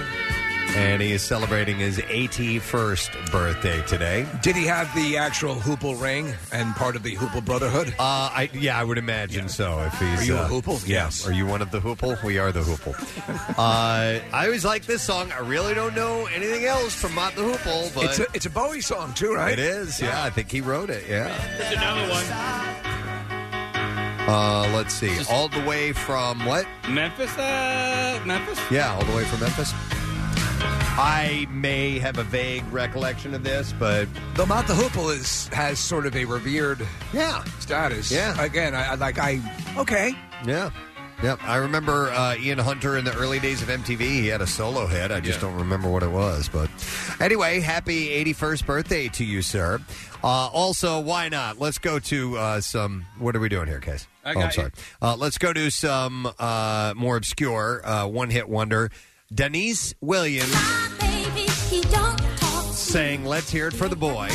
And 0.76 1.02
he 1.04 1.12
is 1.12 1.22
celebrating 1.22 1.78
his 1.78 1.98
81st 2.00 3.32
birthday 3.32 3.84
today. 3.86 4.26
Did 4.42 4.56
he 4.56 4.66
have 4.66 4.94
the 4.96 5.18
actual 5.18 5.56
Hoople 5.56 6.02
ring 6.02 6.34
and 6.52 6.74
part 6.76 6.96
of 6.96 7.04
the 7.04 7.16
Hoople 7.16 7.46
Brotherhood? 7.46 7.90
Uh, 8.00 8.32
I, 8.34 8.50
yeah, 8.54 8.80
I 8.80 8.84
would 8.84 8.98
imagine 8.98 9.50
so. 9.50 9.82
If 9.82 10.00
he's 10.00 10.22
Are 10.22 10.24
you 10.24 10.36
a 10.36 10.42
uh, 10.44 10.50
Hoople? 10.50 10.88
Yeah. 10.88 11.04
Yes. 11.04 11.28
Are 11.28 11.34
you 11.34 11.46
one 11.46 11.62
of 11.62 11.70
the 11.70 11.80
Hoople? 11.80 12.24
We 12.24 12.40
are 12.40 12.52
the 12.52 12.62
Hoople. 12.62 12.96
uh, 13.58 14.24
I 14.34 14.46
always 14.46 14.66
like 14.66 14.86
this 14.86 15.04
song. 15.04 15.32
I 15.32 15.40
really 15.40 15.76
don't 15.76 15.96
know 15.96 16.28
anything 16.34 16.66
else 16.66 16.96
from 16.96 17.14
Mott 17.14 17.36
the 17.36 17.42
Hoople, 17.42 17.94
but 17.94 18.06
It's 18.06 18.20
a, 18.20 18.28
it's 18.34 18.46
a 18.48 18.50
Bowie 18.50 18.82
song, 18.82 19.14
too, 19.14 19.34
right? 19.36 19.54
It 19.54 19.60
is, 19.60 20.02
yeah. 20.02 20.24
I 20.24 20.32
think 20.32 20.50
he 20.50 20.62
wrote 20.62 20.90
it, 20.90 21.04
yeah. 21.08 21.28
There's 21.58 21.74
another 21.74 22.10
one. 22.10 23.03
Uh, 24.28 24.72
let's 24.74 24.94
see. 24.94 25.12
All 25.30 25.50
the 25.50 25.62
way 25.64 25.92
from 25.92 26.46
what? 26.46 26.66
Memphis, 26.90 27.38
uh, 27.38 28.22
Memphis. 28.26 28.60
Yeah, 28.72 28.94
all 28.94 29.04
the 29.04 29.16
way 29.16 29.26
from 29.26 29.42
Memphis. 29.42 29.74
I 30.96 31.48
may 31.50 31.98
have 32.00 32.20
a 32.20 32.24
vague 32.24 32.64
recollection 32.72 33.34
of 33.34 33.44
this, 33.44 33.74
but 33.80 34.08
The 34.36 34.46
Mott 34.46 34.68
the 34.68 34.74
Hoople 34.74 35.14
is 35.14 35.48
has 35.48 35.80
sort 35.80 36.06
of 36.06 36.16
a 36.16 36.24
revered 36.26 36.86
yeah, 37.12 37.44
status. 37.60 38.12
Yeah. 38.12 38.40
Again, 38.42 38.76
I, 38.76 38.92
I 38.92 38.96
like 38.96 39.18
I 39.18 39.42
okay. 39.76 40.14
yeah. 40.46 40.70
Yep, 41.22 41.44
I 41.44 41.58
remember 41.58 42.10
uh, 42.12 42.36
Ian 42.36 42.60
Hunter 42.60 42.98
in 42.98 43.06
the 43.06 43.14
early 43.16 43.40
days 43.40 43.62
of 43.62 43.70
MTV. 43.70 44.00
He 44.02 44.28
had 44.28 44.42
a 44.42 44.48
solo 44.48 44.88
hit. 44.88 45.12
I 45.12 45.20
just 45.20 45.40
don't 45.40 45.56
remember 45.56 45.90
what 45.90 46.04
it 46.04 46.12
was. 46.12 46.50
But 46.50 46.70
anyway, 47.20 47.60
happy 47.60 48.10
81st 48.26 48.66
birthday 48.66 49.08
to 49.10 49.24
you, 49.24 49.42
sir. 49.42 49.80
Uh, 50.24 50.48
also, 50.48 51.00
why 51.00 51.30
not? 51.30 51.60
Let's 51.60 51.78
go 51.78 52.00
to 52.00 52.38
uh, 52.38 52.62
some. 52.62 53.06
What 53.20 53.36
are 53.36 53.40
we 53.40 53.50
doing 53.50 53.68
here, 53.68 53.80
Case? 53.80 54.08
I 54.26 54.30
oh, 54.30 54.32
I'm 54.32 54.40
got 54.40 54.54
sorry. 54.54 54.72
Uh, 55.02 55.16
let's 55.18 55.38
go 55.38 55.54
to 55.54 55.70
some 55.70 56.30
uh, 56.40 56.94
more 56.96 57.18
obscure 57.18 57.82
uh, 57.86 58.08
one 58.08 58.30
hit 58.30 58.50
wonder. 58.50 58.90
Deniece 59.34 59.94
Williams 60.02 60.54
saying, 62.94 63.26
Let's 63.26 63.50
hear 63.50 63.68
it 63.68 63.74
for 63.74 63.90
the 63.90 63.96
boy. 63.96 64.30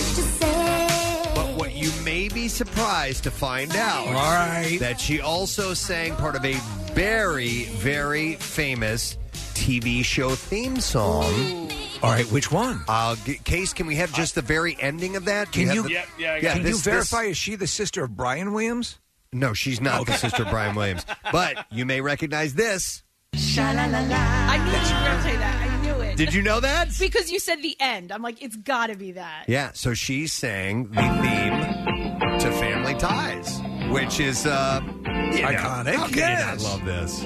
But 1.88 1.94
what 1.94 1.98
you 2.00 2.04
may 2.04 2.28
be 2.28 2.48
surprised 2.48 3.24
to 3.24 3.30
find 3.30 3.74
out 3.76 4.06
All 4.08 4.12
right. 4.14 4.78
that 4.80 5.00
she 5.00 5.20
also 5.20 5.74
sang 5.74 6.14
part 6.16 6.36
of 6.36 6.44
a 6.44 6.54
very, 6.92 7.64
very 7.64 8.34
famous 8.34 9.16
TV 9.54 10.04
show 10.04 10.30
theme 10.30 10.80
song. 10.80 11.70
All 12.02 12.10
right, 12.10 12.26
which 12.26 12.52
one? 12.52 12.82
Uh, 12.88 13.16
g- 13.24 13.38
Case, 13.44 13.72
can 13.72 13.86
we 13.86 13.96
have 13.96 14.12
just 14.12 14.34
the 14.34 14.42
very 14.42 14.76
ending 14.80 15.16
of 15.16 15.24
that? 15.26 15.50
Do 15.50 15.60
Can 15.60 15.66
have 15.68 15.76
you- 15.76 15.82
the- 15.84 15.90
Yeah, 15.90 16.04
yeah, 16.18 16.32
I 16.32 16.36
yeah, 16.36 16.40
got 16.42 16.52
Can 16.58 16.66
it. 16.66 16.68
you 16.70 16.76
verify 16.78 17.22
is 17.24 17.36
she 17.36 17.54
the 17.56 17.66
sister 17.66 18.04
of 18.04 18.16
Brian 18.16 18.52
Williams? 18.52 18.98
no, 19.32 19.52
she's 19.52 19.80
not 19.80 20.06
the 20.06 20.12
sister 20.14 20.42
of 20.44 20.50
Brian 20.50 20.74
Williams. 20.74 21.04
But 21.32 21.66
you 21.70 21.84
may 21.86 22.00
recognize 22.00 22.54
this. 22.54 23.02
I 23.34 23.36
knew 23.38 24.70
you 24.70 24.94
were 24.94 25.04
going 25.04 25.16
to 25.16 25.22
say 25.22 25.36
that. 25.36 25.54
I 25.60 25.66
knew 25.68 25.74
it. 25.74 25.77
Did 26.18 26.34
you 26.34 26.42
know 26.42 26.58
that? 26.58 26.88
Because 26.98 27.30
you 27.30 27.38
said 27.38 27.62
the 27.62 27.76
end. 27.78 28.10
I'm 28.10 28.22
like, 28.22 28.42
it's 28.42 28.56
got 28.56 28.88
to 28.88 28.96
be 28.96 29.12
that. 29.12 29.44
Yeah, 29.46 29.70
so 29.72 29.94
she 29.94 30.26
sang 30.26 30.88
the 30.88 31.00
theme 31.00 32.40
to 32.40 32.50
Family 32.58 32.94
Ties, 32.96 33.60
which 33.92 34.18
is 34.18 34.44
uh, 34.44 34.80
you 34.82 34.90
know, 34.90 35.48
Iconic, 35.48 35.94
How 35.94 36.08
can 36.08 36.16
yes. 36.16 36.60
you 36.60 36.66
not 36.66 36.72
love 36.72 36.84
this? 36.84 37.22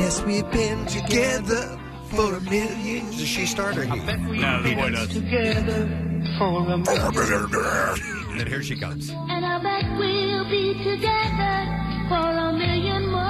Yes, 0.00 0.22
we've 0.22 0.48
been 0.52 0.86
together 0.86 1.80
for 2.10 2.36
a 2.36 2.40
million 2.42 2.80
years. 2.80 3.18
Does 3.18 3.26
she 3.26 3.44
start 3.44 3.76
or 3.76 3.82
he? 3.82 3.96
No, 3.96 4.62
the 4.62 4.74
boy 4.76 4.90
does. 4.90 5.16
And 8.30 8.48
here 8.48 8.62
she 8.62 8.76
comes. 8.76 9.10
And 9.10 9.44
I 9.44 9.60
bet 9.60 9.98
we'll 9.98 10.48
be 10.48 10.72
together 10.84 11.99
for 12.10 12.16
a 12.16 12.52
million 12.52 13.06
more. 13.08 13.20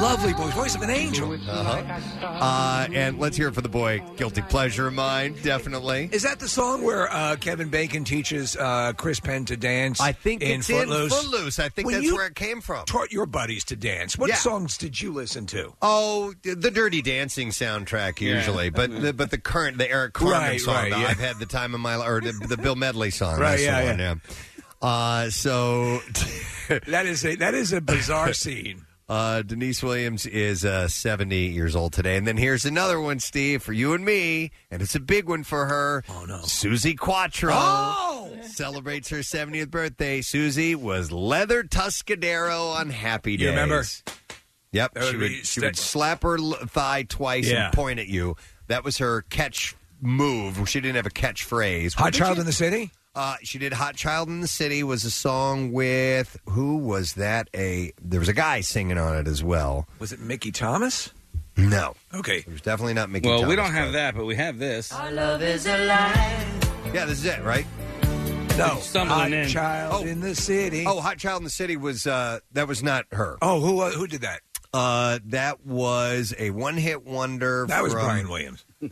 Lovely 0.00 0.32
voice, 0.32 0.54
voice 0.54 0.74
of 0.74 0.80
an 0.80 0.88
angel. 0.88 1.32
Uh-huh. 1.34 2.26
Uh, 2.26 2.88
and 2.94 3.18
let's 3.18 3.36
hear 3.36 3.48
it 3.48 3.54
for 3.54 3.60
the 3.60 3.68
boy. 3.68 4.02
Guilty 4.16 4.40
pleasure 4.40 4.86
of 4.86 4.94
mine, 4.94 5.34
definitely. 5.42 6.08
Is 6.10 6.22
that 6.22 6.38
the 6.40 6.48
song 6.48 6.82
where 6.82 7.12
uh, 7.12 7.36
Kevin 7.36 7.68
Bacon 7.68 8.04
teaches 8.04 8.56
uh, 8.56 8.94
Chris 8.96 9.20
Penn 9.20 9.44
to 9.46 9.58
dance? 9.58 10.00
I 10.00 10.12
think 10.12 10.40
in 10.42 10.60
it's 10.60 10.68
Footloose? 10.68 11.12
in 11.12 11.30
Footloose. 11.30 11.58
I 11.58 11.68
think 11.68 11.84
When 11.86 11.96
that's 11.96 12.06
you 12.06 12.14
where 12.16 12.26
it 12.26 12.34
came 12.34 12.62
from. 12.62 12.86
Taught 12.86 13.12
your 13.12 13.26
buddies 13.26 13.64
to 13.64 13.76
dance. 13.76 14.16
What 14.16 14.30
Yeah. 14.30 14.36
songs 14.36 14.78
did 14.78 14.98
you 14.98 15.12
listen 15.12 15.44
to? 15.46 15.74
Oh, 15.82 16.32
the 16.44 16.70
Dirty 16.70 17.02
Dancing 17.02 17.50
soundtrack 17.50 18.20
Yeah. 18.20 18.36
usually, 18.36 18.70
but 18.70 18.90
the, 19.02 19.12
but 19.12 19.30
the 19.30 19.38
current 19.38 19.76
the 19.76 19.90
Eric 19.90 20.14
Carmen 20.14 20.32
Right, 20.40 20.60
song. 20.62 20.74
right, 20.76 20.90
the 20.92 20.98
yeah. 20.98 21.08
I've 21.08 21.20
had 21.20 21.38
the 21.38 21.46
time 21.46 21.74
of 21.74 21.80
my 21.80 21.96
li- 21.98 22.06
or 22.06 22.22
the, 22.22 22.32
the 22.48 22.56
Bill 22.56 22.74
Medley 22.76 23.10
song. 23.10 23.30
Right, 23.38 23.50
That's 23.50 23.60
the 23.60 23.66
yeah, 23.66 23.84
one, 23.84 23.98
yeah. 23.98 24.14
Uh, 24.82 25.28
so 25.30 25.98
that 26.86 27.06
is 27.06 27.24
a 27.24 27.36
that 27.36 27.54
is 27.54 27.72
a 27.72 27.80
bizarre 27.80 28.32
scene. 28.34 28.86
Uh, 29.08 29.42
Deniece 29.42 29.82
Williams 29.82 30.24
is 30.24 30.64
uh, 30.64 30.86
70 30.86 31.34
years 31.36 31.74
old 31.74 31.92
today. 31.92 32.16
And 32.16 32.28
then 32.28 32.36
here's 32.36 32.64
another 32.64 33.00
one, 33.00 33.18
Steve, 33.18 33.60
for 33.60 33.72
you 33.72 33.92
and 33.92 34.04
me. 34.04 34.52
And 34.70 34.80
it's 34.80 34.94
a 34.94 35.00
big 35.00 35.28
one 35.28 35.42
for 35.42 35.66
her. 35.66 36.04
Oh, 36.08 36.26
no. 36.26 36.36
Suzi 36.42 36.96
Quatro 36.96 37.50
Oh! 37.52 38.30
celebrates 38.42 39.08
her 39.08 39.16
70th 39.18 39.68
birthday. 39.68 40.20
Suzi 40.20 40.76
was 40.76 41.10
leather 41.10 41.64
Tuscadero 41.64 42.76
on 42.76 42.90
Happy 42.90 43.36
Days. 43.36 43.46
You 43.46 43.50
remember? 43.50 43.82
Yep. 44.70 44.94
That 44.94 45.02
She 45.06 45.10
would 45.16 45.20
would, 45.22 45.28
be 45.28 45.42
she 45.42 45.60
would 45.60 45.74
sta- 45.76 45.82
slap 45.88 46.22
her 46.22 46.38
l- 46.38 46.52
thigh 46.68 47.02
twice 47.02 47.48
Yeah. 47.50 47.64
and 47.66 47.74
point 47.74 47.98
at 47.98 48.06
you. 48.06 48.36
That 48.68 48.84
was 48.84 48.98
her 48.98 49.22
catch 49.22 49.74
move. 50.00 50.68
She 50.68 50.80
didn't 50.80 50.94
have 50.94 51.06
a 51.06 51.10
catchphrase. 51.10 51.94
Hot 51.94 52.12
Child 52.12 52.38
in 52.38 52.46
the 52.46 52.52
City? 52.52 52.92
Uh, 53.20 53.36
she 53.42 53.58
did 53.58 53.72
"Hot 53.74 53.96
Child 53.96 54.28
in 54.28 54.40
the 54.40 54.46
City" 54.48 54.82
was 54.82 55.04
a 55.04 55.10
song 55.10 55.72
with 55.72 56.36
who 56.48 56.78
was 56.78 57.14
that? 57.14 57.48
A 57.54 57.92
there 58.02 58.18
was 58.20 58.28
a 58.28 58.32
guy 58.32 58.60
singing 58.62 58.96
on 58.98 59.16
it 59.16 59.28
as 59.28 59.44
well. 59.44 59.86
Was 59.98 60.12
it 60.12 60.20
Mickey 60.20 60.50
Thomas? 60.52 61.10
No, 61.56 61.94
Okay. 62.14 62.38
it 62.38 62.48
was 62.48 62.60
definitely 62.62 62.94
not 62.94 63.10
Mickey. 63.10 63.28
Thomas. 63.28 63.40
Well, 63.42 63.50
we 63.50 63.56
Thomas, 63.56 63.70
don't 63.70 63.76
have 63.76 63.88
but- 63.88 63.92
that, 63.98 64.14
but 64.16 64.24
we 64.24 64.36
have 64.36 64.58
this. 64.58 64.90
Our 64.92 65.12
love 65.12 65.42
is 65.42 65.66
alive. 65.66 66.94
Yeah, 66.94 67.04
this 67.04 67.18
is 67.18 67.26
it, 67.26 67.42
right? 67.42 67.66
No. 68.56 68.80
Hot 68.94 69.32
in. 69.32 69.48
Child 69.48 69.94
Oh. 70.04 70.06
in 70.08 70.20
the 70.20 70.34
City. 70.34 70.84
Oh, 70.86 71.00
"Hot 71.00 71.18
Child 71.18 71.40
in 71.40 71.44
the 71.44 71.50
City" 71.50 71.76
was 71.76 72.06
uh, 72.06 72.40
that 72.52 72.66
was 72.68 72.82
not 72.82 73.04
her. 73.12 73.36
Oh, 73.42 73.60
who 73.60 73.80
uh, 73.80 73.90
who 73.90 74.06
did 74.06 74.22
that? 74.22 74.40
Uh, 74.72 75.18
that 75.26 75.66
was 75.66 76.32
a 76.38 76.50
one-hit 76.50 77.04
wonder. 77.04 77.66
That 77.68 77.82
was 77.82 77.92
Brian 77.92 78.28
Williams. 78.28 78.64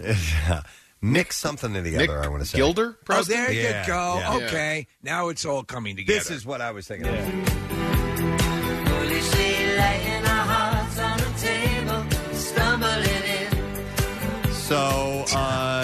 Nick 1.00 1.32
something 1.32 1.76
or 1.76 1.82
the 1.82 1.92
Nick 1.96 2.10
other. 2.10 2.22
I 2.22 2.28
want 2.28 2.42
to 2.42 2.48
say 2.48 2.58
Gilder? 2.58 2.96
Oh, 2.98 3.04
Preston? 3.04 3.36
there 3.36 3.52
Yeah, 3.52 3.82
you 3.82 3.86
go. 3.86 4.16
yeah. 4.18 4.46
Okay, 4.48 4.86
now 5.02 5.28
it's 5.28 5.44
all 5.44 5.62
coming 5.62 5.96
together. 5.96 6.18
This 6.18 6.30
is 6.30 6.44
what 6.46 6.60
I 6.60 6.70
was 6.72 6.86
thinking. 6.88 7.08
of. 7.08 7.14
Foolishly 8.88 9.40
laying 9.76 10.24
our 10.24 10.46
hearts 10.46 10.98
on 10.98 11.18
the 11.18 11.30
table, 11.38 12.34
stumbling 12.34 13.24
in. 14.44 14.52
So 14.52 15.24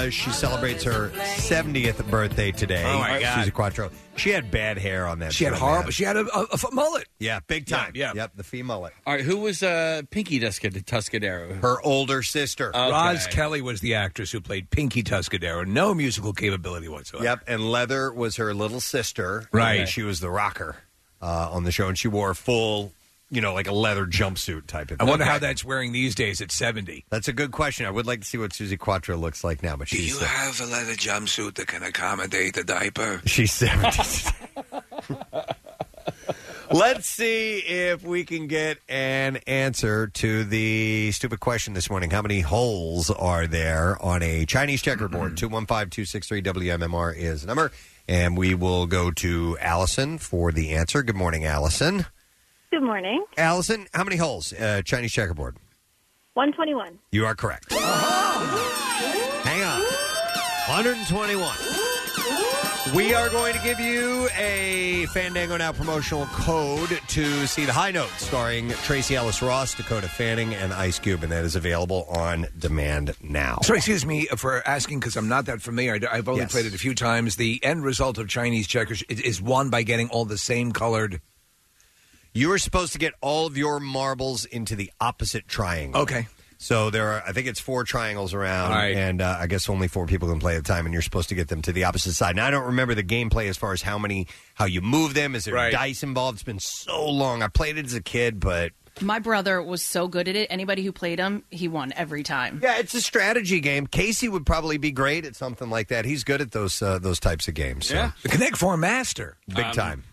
uh, 0.07 0.11
she 0.11 0.31
celebrates 0.31 0.85
her 0.85 1.11
70th 1.11 2.09
birthday 2.11 2.51
today. 2.53 2.85
Oh, 2.87 2.99
my 2.99 3.21
God. 3.21 3.47
Suzi 3.47 3.53
Quatro. 3.53 3.91
She 4.17 4.31
had 4.31 4.51
bad 4.51 4.79
hair 4.79 5.07
on 5.07 5.19
that. 5.19 5.33
she 5.33 5.45
had 5.45 5.55
show, 5.55 5.61
horrible. 5.61 5.83
man. 5.85 5.91
She 5.93 6.05
had 6.05 6.17
a, 6.17 6.27
a, 6.37 6.47
a 6.53 6.75
mullet. 6.75 7.09
Yeah, 7.19 7.41
big 7.47 7.67
time. 7.67 7.93
Yeah, 7.95 8.13
yeah. 8.15 8.23
Yep, 8.23 8.33
the 8.37 8.45
fee 8.45 8.63
mullet. 8.63 8.93
All 9.07 9.15
right, 9.15 9.25
who 9.25 9.39
was 9.39 9.63
uh, 9.63 10.03
Pinky 10.11 10.39
Tuscad- 10.41 10.85
Tuscadero? 10.85 11.61
Her 11.61 11.83
older 11.83 12.23
sister. 12.23 12.69
Okay. 12.69 12.91
Roz 12.91 13.27
Kelly 13.27 13.61
was 13.61 13.81
the 13.81 13.95
actress 13.95 14.31
who 14.31 14.41
played 14.41 14.71
Pinky 14.71 15.03
Tuscadero. 15.03 15.67
No 15.67 15.95
musical 15.95 16.33
capability 16.33 16.89
whatsoever. 16.89 17.25
Yep, 17.25 17.45
and 17.49 17.71
Leather 17.71 18.13
was 18.13 18.37
her 18.37 18.55
little 18.55 18.81
sister. 18.81 19.49
Right. 19.53 19.81
And 19.81 19.89
she 19.89 20.03
was 20.03 20.21
the 20.21 20.31
rocker 20.31 20.77
uh, 21.21 21.51
on 21.51 21.65
the 21.65 21.73
show, 21.73 21.89
and 21.89 21.99
she 21.99 22.09
wore 22.09 22.35
full, 22.35 22.93
you 23.35 23.41
know, 23.41 23.53
like 23.55 23.67
a 23.69 23.73
leather 23.73 24.07
jumpsuit 24.07 24.67
type 24.67 24.83
of 24.85 24.89
thing. 24.91 24.97
I 25.01 25.05
thing. 25.05 25.09
wonder 25.11 25.25
how 25.25 25.39
that's 25.39 25.65
wearing 25.65 25.93
these 25.93 26.15
days 26.15 26.41
at 26.41 26.51
70. 26.53 27.05
That's 27.11 27.29
a 27.29 27.33
good 27.33 27.51
question. 27.53 27.85
I 27.87 27.91
would 27.91 28.07
like 28.07 28.21
to 28.21 28.27
see 28.27 28.39
what 28.39 28.53
Suzi 28.53 28.79
Quatro 28.79 29.17
looks 29.17 29.43
like 29.45 29.63
now, 29.63 29.77
but 29.77 29.89
Do 29.89 29.97
she's 29.97 30.19
you 30.21 30.25
have 30.27 30.61
a 30.61 30.67
leather 30.67 30.93
jumpsuit 30.95 31.55
that 31.55 31.67
can 31.67 31.83
accommodate 31.83 32.55
the 32.55 32.65
diaper? 32.65 33.21
she's 33.27 33.53
70. 33.53 34.31
Let's 36.71 37.07
see 37.09 37.59
if 37.59 38.03
we 38.03 38.25
can 38.25 38.47
get 38.47 38.79
an 38.89 39.37
answer 39.47 40.07
to 40.09 40.45
the 40.45 41.13
stupid 41.13 41.39
question 41.39 41.75
this 41.75 41.89
morning. 41.91 42.11
How 42.11 42.23
many 42.23 42.41
holes 42.41 43.11
are 43.11 43.47
there 43.47 44.03
on 44.03 44.23
a 44.23 44.45
Chinese 44.47 44.83
checkerboard? 44.83 45.33
Mm-hmm. 45.37 45.47
215 45.67 45.91
263 45.91 46.43
WMMR 46.43 47.15
is 47.17 47.43
the 47.43 47.47
number. 47.47 47.71
And 48.09 48.37
we 48.37 48.55
will 48.55 48.87
go 48.87 49.11
to 49.13 49.57
Allison 49.61 50.19
for 50.19 50.53
the 50.53 50.73
answer. 50.73 51.03
Good 51.03 51.17
morning, 51.17 51.45
Allison. 51.45 52.07
Good 52.75 52.83
morning. 52.83 53.25
Allison, 53.39 53.87
how 53.95 54.03
many 54.03 54.17
holes? 54.17 54.53
Uh, 54.53 54.83
Chinese 54.85 55.13
checkerboard. 55.13 55.57
121. 56.33 56.99
You 57.13 57.25
are 57.25 57.37
correct. 57.37 57.73
Hang 57.73 59.63
on. 59.63 59.81
121. 60.67 62.97
We 62.97 63.15
are 63.15 63.29
going 63.29 63.55
to 63.55 63.63
give 63.63 63.79
you 63.79 64.29
a 64.37 65.07
Fandango 65.13 65.57
Now 65.57 65.71
promotional 65.71 66.27
code 66.27 66.99
to 67.11 67.47
see 67.47 67.65
the 67.65 67.73
High 67.73 67.93
Note 67.93 68.11
starring 68.17 68.71
Tracee 68.71 69.15
Ellis 69.15 69.41
Ross, 69.41 69.73
Dakota 69.75 70.09
Fanning, 70.09 70.53
and 70.53 70.73
Ice 70.73 70.99
Cube, 70.99 71.23
and 71.23 71.31
that 71.31 71.45
is 71.45 71.55
available 71.55 72.07
on 72.11 72.49
demand 72.59 73.15
now. 73.23 73.59
So, 73.63 73.75
excuse 73.75 74.05
me 74.05 74.27
for 74.37 74.67
asking 74.67 74.99
because 74.99 75.17
I'm 75.17 75.29
not 75.29 75.47
that 75.47 75.63
familiar. 75.63 76.01
I- 76.11 76.17
I've 76.17 76.29
only 76.29 76.41
Yes. 76.41 76.51
played 76.51 76.67
it 76.67 76.75
a 76.75 76.79
few 76.79 76.97
times. 76.97 77.37
The 77.37 77.63
end 77.65 77.85
result 77.85 78.19
of 78.19 78.27
Chinese 78.29 78.67
checkers 78.67 79.05
is- 79.09 79.21
is 79.21 79.41
won 79.41 79.71
by 79.71 79.85
getting 79.85 80.09
all 80.09 80.25
the 80.25 80.39
same 80.39 80.73
colored. 80.73 81.21
You 82.35 82.51
are 82.53 82.59
supposed 82.59 82.93
to 82.95 82.99
get 82.99 83.15
all 83.21 83.47
of 83.47 83.57
your 83.57 83.81
marbles 83.81 84.45
into 84.45 84.75
the 84.77 84.91
opposite 85.01 85.47
triangle. 85.49 86.03
Okay. 86.03 86.27
So 86.59 86.89
there 86.91 87.09
are, 87.13 87.23
I 87.27 87.33
think 87.33 87.47
it's 87.47 87.61
four 87.61 87.85
triangles 87.85 88.33
around, 88.33 88.73
All 88.73 88.79
right. 88.79 88.97
and 88.97 89.21
uh, 89.21 89.37
I 89.39 89.47
guess 89.47 89.69
only 89.69 89.87
four 89.87 90.07
people 90.07 90.29
can 90.31 90.39
play 90.41 90.55
at 90.55 90.61
a 90.61 90.63
time, 90.63 90.87
and 90.87 90.93
you're 90.93 91.03
supposed 91.03 91.29
to 91.29 91.35
get 91.35 91.49
them 91.49 91.61
to 91.63 91.73
the 91.73 91.85
opposite 91.85 92.15
side. 92.15 92.37
Now 92.37 92.47
I 92.47 92.51
don't 92.51 92.65
remember 92.67 92.95
the 92.95 93.03
gameplay 93.03 93.49
as 93.49 93.57
far 93.57 93.73
as 93.73 93.83
how 93.83 93.99
many, 93.99 94.27
how 94.55 94.65
you 94.65 94.81
move 94.81 95.15
them. 95.15 95.35
Is 95.35 95.45
there 95.45 95.55
Right. 95.55 95.73
dice 95.73 96.03
involved? 96.03 96.37
It's 96.37 96.43
been 96.43 96.61
so 96.61 97.09
long. 97.09 97.43
I 97.43 97.49
played 97.49 97.77
it 97.77 97.85
as 97.87 97.93
a 97.95 98.01
kid, 98.01 98.41
but 98.41 98.73
My 99.01 99.19
brother 99.19 99.61
was 99.63 99.83
so 99.85 100.09
good 100.09 100.27
at 100.27 100.37
it. 100.37 100.47
Anybody 100.51 100.83
who 100.85 100.93
played 100.93 101.19
him, 101.19 101.43
he 101.51 101.69
won 101.69 101.93
every 101.97 102.23
time. 102.23 102.61
yeah, 102.63 102.79
it's 102.79 102.95
a 102.95 103.01
strategy 103.03 103.61
game. 103.61 103.87
Casey 103.87 104.29
would 104.29 104.47
probably 104.47 104.79
be 104.79 104.91
great 104.93 105.25
at 105.27 105.37
something 105.37 105.69
like 105.69 105.89
that. 105.89 106.05
He's 106.05 106.25
good 106.25 106.41
at 106.41 106.53
those 106.53 106.81
uh, 106.81 106.99
those 106.99 107.21
types 107.21 107.47
of 107.47 107.55
games. 107.55 107.89
So. 107.89 107.95
Yeah. 107.97 108.11
The 108.23 108.29
Connect 108.31 108.57
Four 108.57 108.77
Master. 108.77 109.37
big 109.49 109.59
Um, 109.67 109.73
time. 109.75 110.05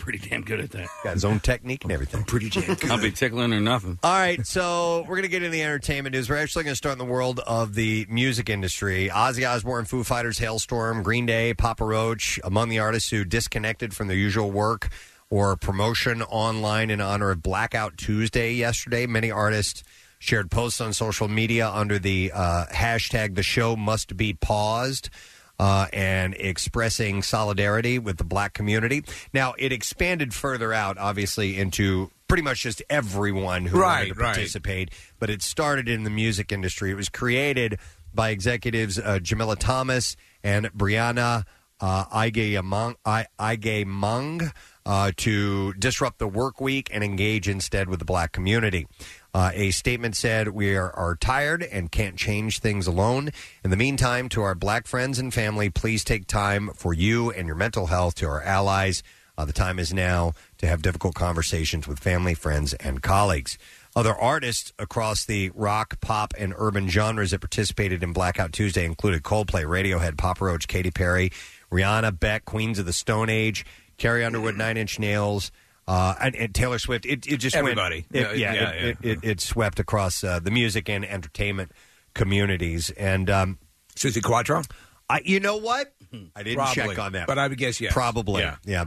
Pretty 0.00 0.18
damn 0.18 0.42
good 0.42 0.60
at 0.60 0.70
that. 0.70 0.88
Got 1.04 1.14
his 1.14 1.24
own 1.24 1.38
technique 1.40 1.84
and 1.84 1.92
everything. 1.92 2.24
Pretty 2.24 2.48
damn 2.50 2.74
good. 2.74 2.90
I'll 2.90 3.00
be 3.00 3.12
tickling 3.12 3.52
or 3.52 3.60
nothing. 3.60 3.98
All 4.02 4.12
right, 4.12 4.44
so 4.46 5.00
we're 5.02 5.16
going 5.16 5.22
to 5.22 5.28
get 5.28 5.42
into 5.42 5.50
the 5.50 5.62
entertainment 5.62 6.14
news. 6.14 6.28
We're 6.28 6.38
actually 6.38 6.64
going 6.64 6.72
to 6.72 6.76
start 6.76 6.94
in 6.94 6.98
the 6.98 7.04
world 7.04 7.38
of 7.40 7.74
the 7.74 8.06
music 8.08 8.48
industry. 8.48 9.10
Ozzy 9.12 9.48
Osbourne, 9.48 9.84
Foo 9.84 10.02
Fighters, 10.02 10.38
Halestorm, 10.38 11.04
Green 11.04 11.26
Day, 11.26 11.54
Papa 11.54 11.84
Roach, 11.84 12.40
among 12.42 12.70
the 12.70 12.78
artists 12.78 13.10
who 13.10 13.24
disconnected 13.24 13.94
from 13.94 14.08
their 14.08 14.16
usual 14.16 14.50
work 14.50 14.88
or 15.28 15.54
promotion 15.56 16.22
online 16.22 16.90
in 16.90 17.00
honor 17.00 17.30
of 17.30 17.42
Blackout 17.42 17.96
Tuesday 17.96 18.52
yesterday. 18.54 19.06
Many 19.06 19.30
artists 19.30 19.84
shared 20.18 20.50
posts 20.50 20.80
on 20.80 20.92
social 20.92 21.28
media 21.28 21.70
under 21.70 21.98
the 21.98 22.32
uh, 22.34 22.66
hashtag 22.72 23.34
The 23.36 23.42
Show 23.42 23.76
Must 23.76 24.16
Be 24.16 24.32
Paused 24.32 25.08
uh, 25.60 25.86
and 25.92 26.32
expressing 26.38 27.22
solidarity 27.22 27.98
with 27.98 28.16
the 28.16 28.24
black 28.24 28.54
community. 28.54 29.04
Now, 29.34 29.52
it 29.58 29.72
expanded 29.72 30.32
further 30.32 30.72
out, 30.72 30.96
obviously, 30.96 31.58
into 31.58 32.10
pretty 32.28 32.42
much 32.42 32.62
just 32.62 32.82
everyone 32.88 33.66
who 33.66 33.78
Right, 33.78 34.08
wanted 34.08 34.14
to 34.14 34.20
right. 34.20 34.34
participate, 34.34 34.90
but 35.18 35.28
it 35.28 35.42
started 35.42 35.86
in 35.86 36.04
the 36.04 36.10
music 36.10 36.50
industry. 36.50 36.90
It 36.90 36.94
was 36.94 37.10
created 37.10 37.78
by 38.14 38.30
executives 38.30 38.98
uh, 38.98 39.18
Jamila 39.20 39.56
Thomas 39.56 40.16
and 40.42 40.66
Brianna 40.72 41.44
uh, 41.78 42.04
Agyemang, 42.06 42.94
I- 43.04 43.26
Agyemang 43.38 44.52
uh, 44.86 45.12
to 45.18 45.72
disrupt 45.74 46.18
the 46.18 46.26
work 46.28 46.60
week 46.60 46.88
and 46.92 47.04
engage 47.04 47.48
instead 47.48 47.88
with 47.88 47.98
the 47.98 48.04
black 48.04 48.32
community. 48.32 48.86
Uh, 49.32 49.52
a 49.54 49.70
statement 49.70 50.16
said, 50.16 50.48
We 50.48 50.74
are, 50.76 50.90
are 50.90 51.14
tired 51.14 51.62
and 51.62 51.90
can't 51.90 52.16
change 52.16 52.58
things 52.58 52.86
alone. 52.86 53.30
In 53.62 53.70
the 53.70 53.76
meantime, 53.76 54.28
to 54.30 54.42
our 54.42 54.54
black 54.54 54.86
friends 54.86 55.18
and 55.18 55.32
family, 55.32 55.70
please 55.70 56.02
take 56.02 56.26
time 56.26 56.70
for 56.74 56.92
you 56.92 57.30
and 57.30 57.46
your 57.46 57.56
mental 57.56 57.86
health. 57.86 58.16
To 58.16 58.26
our 58.26 58.42
allies, 58.42 59.02
Uh, 59.38 59.46
the 59.46 59.52
time 59.54 59.78
is 59.78 59.90
now 59.94 60.34
to 60.58 60.66
have 60.66 60.82
difficult 60.82 61.14
conversations 61.14 61.88
with 61.88 61.98
family, 61.98 62.34
friends, 62.34 62.74
and 62.74 63.00
colleagues. 63.00 63.56
Other 63.96 64.14
artists 64.14 64.72
across 64.78 65.24
the 65.24 65.50
rock, 65.54 65.98
pop, 66.00 66.34
and 66.38 66.52
urban 66.58 66.90
genres 66.90 67.30
that 67.30 67.40
participated 67.40 68.02
in 68.02 68.12
Blackout 68.12 68.52
Tuesday 68.52 68.84
included 68.84 69.22
Coldplay, 69.22 69.64
Radiohead, 69.64 70.18
Papa 70.18 70.44
Roach, 70.44 70.68
Katy 70.68 70.90
Perry, 70.90 71.32
Rihanna, 71.72 72.18
Beck, 72.20 72.44
Queens 72.44 72.78
of 72.78 72.84
the 72.84 72.92
Stone 72.92 73.30
Age, 73.30 73.64
Carrie 73.96 74.26
Underwood, 74.26 74.58
Nine 74.58 74.76
Inch 74.76 74.98
Nails, 74.98 75.50
uh, 75.90 76.14
and, 76.20 76.36
and 76.36 76.54
Taylor 76.54 76.78
Swift. 76.78 77.04
It, 77.04 77.26
it 77.26 77.38
just 77.38 77.56
Everybody. 77.56 78.06
Went, 78.12 78.26
it- 78.26 78.38
Yeah, 78.38 78.52
yeah, 78.52 78.54
yeah, 78.62 78.70
it, 78.70 78.98
It, 79.02 79.18
it, 79.22 79.40
swept 79.40 79.80
across 79.80 80.22
uh, 80.22 80.38
the 80.38 80.50
music 80.52 80.88
and 80.88 81.04
entertainment 81.04 81.72
communities. 82.14 82.90
And 82.90 83.28
um, 83.28 83.58
Suzi 83.96 84.22
Quatro. 84.22 84.62
I, 85.08 85.20
you 85.24 85.40
know 85.40 85.56
what? 85.56 85.92
I 86.36 86.42
didn't 86.44 86.56
Probably. 86.56 86.74
check 86.74 86.98
on 87.00 87.12
that, 87.12 87.26
But 87.26 87.38
I 87.38 87.48
would 87.48 87.58
guess 87.58 87.80
yes. 87.80 87.92
Probably, 87.92 88.42
Yeah. 88.42 88.56
yeah. 88.64 88.84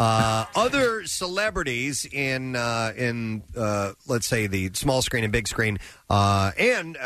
Uh, 0.00 0.46
other 0.56 1.04
celebrities 1.06 2.06
in 2.10 2.56
uh, 2.56 2.92
in 2.96 3.42
uh, 3.56 3.92
let's 4.08 4.26
say 4.26 4.46
the 4.46 4.70
small 4.72 5.02
screen 5.02 5.24
and 5.24 5.32
big 5.32 5.46
screen, 5.46 5.78
uh, 6.08 6.50
and 6.58 6.96
uh, 6.96 7.00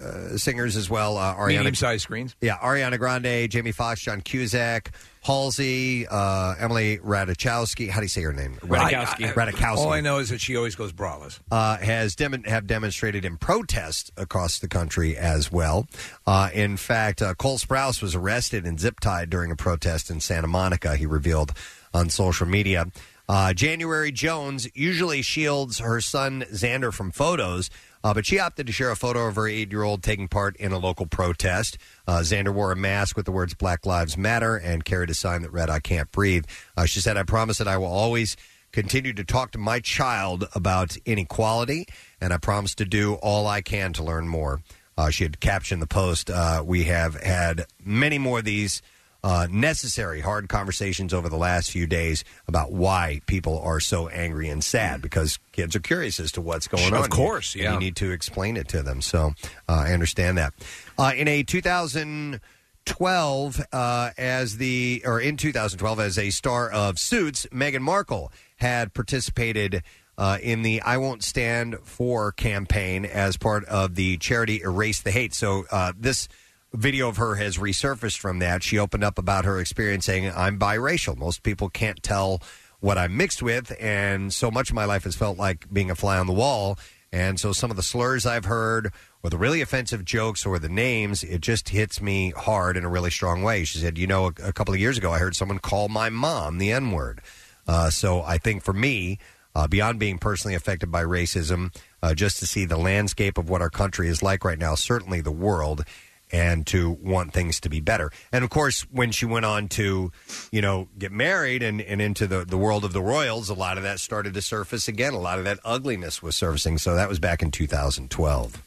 uh, 0.00 0.36
singers 0.36 0.76
as 0.76 0.88
well. 0.88 1.16
Uh, 1.18 1.34
Ariana, 1.34 1.48
Medium-sized 1.58 2.02
screens. 2.02 2.36
yeah, 2.40 2.56
Ariana 2.58 2.98
Grande, 2.98 3.50
Jamie 3.50 3.72
Foxx, 3.72 4.00
John 4.02 4.20
Cusack, 4.20 4.92
Halsey, 5.22 6.06
uh, 6.06 6.54
Emily 6.58 6.98
Ratajkowski. 6.98 7.88
How 7.90 7.98
do 8.00 8.04
you 8.04 8.08
say 8.08 8.22
her 8.22 8.32
name? 8.32 8.54
Radikowski. 8.62 9.34
Rad- 9.34 9.48
Radikowski. 9.54 9.76
All 9.78 9.92
I 9.92 10.00
know 10.00 10.18
is 10.18 10.28
that 10.30 10.40
she 10.40 10.56
always 10.56 10.76
goes 10.76 10.92
braless. 10.92 11.40
uh, 11.50 11.78
has 11.78 12.14
dem- 12.14 12.44
have 12.44 12.66
demonstrated 12.68 13.24
in 13.24 13.36
protest 13.38 14.12
across 14.16 14.60
the 14.60 14.68
country 14.68 15.16
as 15.16 15.50
well. 15.50 15.88
Uh, 16.26 16.48
in 16.54 16.76
fact, 16.76 17.22
uh, 17.22 17.34
Cole 17.34 17.58
Sprouse 17.58 18.00
was 18.00 18.14
arrested 18.14 18.64
and 18.66 18.78
zip 18.78 19.00
tied 19.00 19.30
during 19.30 19.50
a 19.50 19.56
protest 19.56 20.10
in 20.10 20.20
Santa 20.20 20.46
Monica. 20.46 20.94
He 20.96 21.06
revealed 21.06 21.52
on 21.92 22.10
social 22.10 22.46
media. 22.46 22.86
Uh, 23.28 23.54
January 23.54 24.10
Jones 24.10 24.68
usually 24.74 25.22
shields 25.22 25.78
her 25.78 26.00
son 26.00 26.44
Xander 26.50 26.92
from 26.92 27.12
photos, 27.12 27.70
uh, 28.02 28.12
but 28.12 28.26
she 28.26 28.40
opted 28.40 28.66
to 28.66 28.72
share 28.72 28.90
a 28.90 28.96
photo 28.96 29.28
of 29.28 29.36
her 29.36 29.46
eight-year-old 29.46 30.02
taking 30.02 30.26
part 30.26 30.56
in 30.56 30.72
a 30.72 30.78
local 30.78 31.06
protest. 31.06 31.78
Uh, 32.08 32.18
Xander 32.20 32.52
wore 32.52 32.72
a 32.72 32.76
mask 32.76 33.16
with 33.16 33.26
the 33.26 33.32
words 33.32 33.54
"Black 33.54 33.86
Lives 33.86 34.16
Matter" 34.16 34.56
and 34.56 34.84
carried 34.84 35.10
a 35.10 35.14
sign 35.14 35.42
that 35.42 35.52
read 35.52 35.70
"I 35.70 35.78
can't 35.78 36.10
breathe." 36.10 36.44
Uh, 36.76 36.86
she 36.86 37.00
said, 37.00 37.16
"I 37.16 37.22
promise 37.22 37.58
that 37.58 37.68
I 37.68 37.78
will 37.78 37.86
always." 37.86 38.36
continue 38.72 39.12
to 39.12 39.24
talk 39.24 39.50
to 39.50 39.58
my 39.58 39.80
child 39.80 40.46
about 40.54 40.96
inequality, 41.04 41.86
and 42.20 42.32
I 42.32 42.38
promise 42.38 42.74
to 42.76 42.84
do 42.84 43.14
all 43.14 43.48
I 43.48 43.62
can 43.62 43.92
to 43.94 44.04
learn 44.04 44.28
more. 44.28 44.62
Uh, 44.96 45.10
she 45.10 45.24
had 45.24 45.40
captioned 45.40 45.82
the 45.82 45.88
post. 45.88 46.30
Uh, 46.30 46.62
we 46.64 46.84
have 46.84 47.14
had 47.20 47.66
many 47.84 48.18
more 48.18 48.38
of 48.38 48.44
these 48.44 48.80
uh, 49.22 49.46
necessary 49.50 50.20
hard 50.20 50.48
conversations 50.48 51.12
over 51.12 51.28
the 51.28 51.36
last 51.36 51.70
few 51.70 51.86
days 51.86 52.24
about 52.48 52.72
why 52.72 53.20
people 53.26 53.58
are 53.60 53.80
so 53.80 54.08
angry 54.08 54.48
and 54.48 54.64
sad 54.64 55.02
because 55.02 55.38
kids 55.52 55.76
are 55.76 55.80
curious 55.80 56.18
as 56.20 56.32
to 56.32 56.40
what's 56.40 56.68
going 56.68 56.88
Of 56.88 56.94
on. 56.94 57.04
Of 57.04 57.10
course, 57.10 57.54
And 57.54 57.64
yeah. 57.64 57.72
You 57.74 57.78
need 57.78 57.96
to 57.96 58.10
explain 58.10 58.56
it 58.56 58.68
to 58.68 58.82
them. 58.82 59.02
So 59.02 59.32
uh, 59.68 59.84
I 59.86 59.92
understand 59.92 60.38
that. 60.38 60.54
Uh, 60.98 61.12
in 61.16 61.28
a 61.28 61.42
2000. 61.42 62.40
12 62.86 63.60
uh, 63.72 64.10
as 64.16 64.56
the 64.56 65.02
or 65.04 65.20
in 65.20 65.36
2012 65.36 66.00
as 66.00 66.18
a 66.18 66.30
star 66.30 66.68
of 66.70 66.98
Suits, 66.98 67.46
Meghan 67.52 67.82
Markle 67.82 68.32
had 68.56 68.94
participated 68.94 69.82
uh, 70.16 70.38
in 70.42 70.62
the 70.62 70.80
"I 70.80 70.96
Won't 70.96 71.22
Stand 71.22 71.76
For" 71.84 72.32
campaign 72.32 73.04
as 73.04 73.36
part 73.36 73.64
of 73.66 73.96
the 73.96 74.16
charity 74.16 74.62
Erase 74.62 75.02
the 75.02 75.10
Hate. 75.10 75.34
So 75.34 75.66
uh, 75.70 75.92
this 75.96 76.26
video 76.72 77.08
of 77.08 77.16
her 77.16 77.36
has 77.36 77.58
resurfaced 77.58 78.18
from 78.18 78.38
that. 78.38 78.62
She 78.62 78.78
opened 78.78 79.04
up 79.04 79.18
about 79.18 79.44
her 79.44 79.60
experience, 79.60 80.06
saying, 80.06 80.32
"I'm 80.34 80.58
biracial. 80.58 81.16
Most 81.16 81.42
people 81.42 81.68
can't 81.68 82.02
tell." 82.02 82.42
What 82.82 82.96
I'm 82.96 83.14
mixed 83.14 83.42
with, 83.42 83.76
and 83.78 84.32
so 84.32 84.50
much 84.50 84.70
of 84.70 84.74
my 84.74 84.86
life 84.86 85.04
has 85.04 85.14
felt 85.14 85.36
like 85.36 85.70
being 85.70 85.90
a 85.90 85.94
fly 85.94 86.16
on 86.16 86.26
the 86.26 86.32
wall. 86.32 86.78
And 87.12 87.40
so 87.40 87.52
some 87.52 87.70
of 87.70 87.76
the 87.76 87.82
slurs 87.82 88.24
I've 88.24 88.44
heard, 88.44 88.92
or 89.22 89.30
the 89.30 89.38
really 89.38 89.60
offensive 89.60 90.04
jokes, 90.04 90.46
or 90.46 90.58
the 90.58 90.68
names, 90.68 91.22
it 91.24 91.40
just 91.40 91.70
hits 91.70 92.00
me 92.00 92.30
hard 92.30 92.76
in 92.76 92.84
a 92.84 92.88
really 92.88 93.10
strong 93.10 93.42
way. 93.42 93.64
She 93.64 93.78
said, 93.78 93.98
You 93.98 94.06
know, 94.06 94.26
a, 94.26 94.48
a 94.48 94.52
couple 94.52 94.72
of 94.72 94.80
years 94.80 94.96
ago, 94.96 95.12
I 95.12 95.18
heard 95.18 95.34
someone 95.34 95.58
call 95.58 95.88
my 95.88 96.08
mom 96.08 96.58
the 96.58 96.72
N 96.72 96.92
word. 96.92 97.20
Uh, 97.66 97.90
so 97.90 98.22
I 98.22 98.38
think 98.38 98.62
for 98.62 98.72
me, 98.72 99.18
uh, 99.54 99.66
beyond 99.66 99.98
being 99.98 100.18
personally 100.18 100.54
affected 100.54 100.90
by 100.90 101.02
racism, 101.02 101.74
uh, 102.02 102.14
just 102.14 102.38
to 102.38 102.46
see 102.46 102.64
the 102.64 102.78
landscape 102.78 103.36
of 103.38 103.50
what 103.50 103.60
our 103.60 103.70
country 103.70 104.08
is 104.08 104.22
like 104.22 104.44
right 104.44 104.58
now, 104.58 104.74
certainly 104.74 105.20
the 105.20 105.32
world, 105.32 105.84
and 106.32 106.66
to 106.68 106.90
want 106.90 107.32
things 107.32 107.60
to 107.60 107.68
be 107.68 107.80
better. 107.80 108.10
And 108.32 108.44
of 108.44 108.50
course, 108.50 108.82
when 108.90 109.10
she 109.10 109.26
went 109.26 109.44
on 109.44 109.68
to, 109.68 110.12
you 110.50 110.60
know, 110.60 110.88
get 110.98 111.12
married 111.12 111.62
and, 111.62 111.80
and 111.80 112.00
into 112.00 112.26
the, 112.26 112.44
the 112.44 112.56
world 112.56 112.84
of 112.84 112.92
the 112.92 113.02
royals, 113.02 113.48
a 113.48 113.54
lot 113.54 113.76
of 113.76 113.82
that 113.82 114.00
started 114.00 114.34
to 114.34 114.42
surface 114.42 114.88
again. 114.88 115.14
A 115.14 115.18
lot 115.18 115.38
of 115.38 115.44
that 115.44 115.58
ugliness 115.64 116.22
was 116.22 116.36
surfacing. 116.36 116.78
So 116.78 116.94
that 116.94 117.08
was 117.08 117.18
back 117.18 117.42
in 117.42 117.50
2012. 117.50 118.62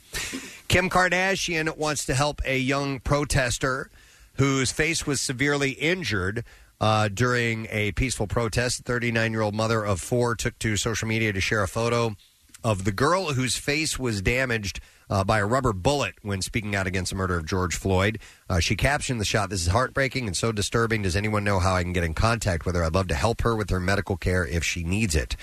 Kim 0.67 0.89
Kardashian 0.89 1.77
wants 1.77 2.05
to 2.05 2.15
help 2.15 2.41
a 2.45 2.57
young 2.57 2.99
protester 2.99 3.89
whose 4.35 4.71
face 4.71 5.05
was 5.05 5.21
severely 5.21 5.71
injured 5.71 6.43
uh, 6.81 7.07
during 7.07 7.67
a 7.69 7.91
peaceful 7.93 8.27
protest. 8.27 8.83
39 8.83 9.31
year 9.31 9.41
old 9.41 9.53
mother 9.53 9.85
of 9.85 10.01
four 10.01 10.35
took 10.35 10.57
to 10.59 10.75
social 10.75 11.07
media 11.07 11.31
to 11.31 11.39
share 11.39 11.63
a 11.63 11.67
photo 11.67 12.15
of 12.63 12.85
the 12.85 12.91
girl 12.91 13.33
whose 13.33 13.55
face 13.55 13.99
was 13.99 14.21
damaged 14.21 14.79
uh, 15.09 15.23
by 15.23 15.39
a 15.39 15.45
rubber 15.45 15.73
bullet 15.73 16.15
when 16.21 16.41
speaking 16.41 16.75
out 16.75 16.87
against 16.87 17.11
the 17.11 17.15
murder 17.15 17.37
of 17.37 17.45
George 17.45 17.75
Floyd. 17.75 18.19
Uh, 18.49 18.59
she 18.59 18.75
captioned 18.75 19.19
the 19.19 19.25
shot, 19.25 19.49
This 19.49 19.61
is 19.61 19.67
heartbreaking 19.67 20.27
and 20.27 20.35
so 20.35 20.51
disturbing. 20.51 21.01
Does 21.01 21.15
anyone 21.15 21.43
know 21.43 21.59
how 21.59 21.75
I 21.75 21.83
can 21.83 21.93
get 21.93 22.03
in 22.03 22.13
contact 22.13 22.65
with 22.65 22.75
her? 22.75 22.83
I'd 22.83 22.93
love 22.93 23.07
to 23.09 23.15
help 23.15 23.41
her 23.41 23.55
with 23.55 23.69
her 23.69 23.79
medical 23.79 24.17
care 24.17 24.45
if 24.45 24.63
she 24.63 24.83
needs 24.83 25.15
it. 25.15 25.35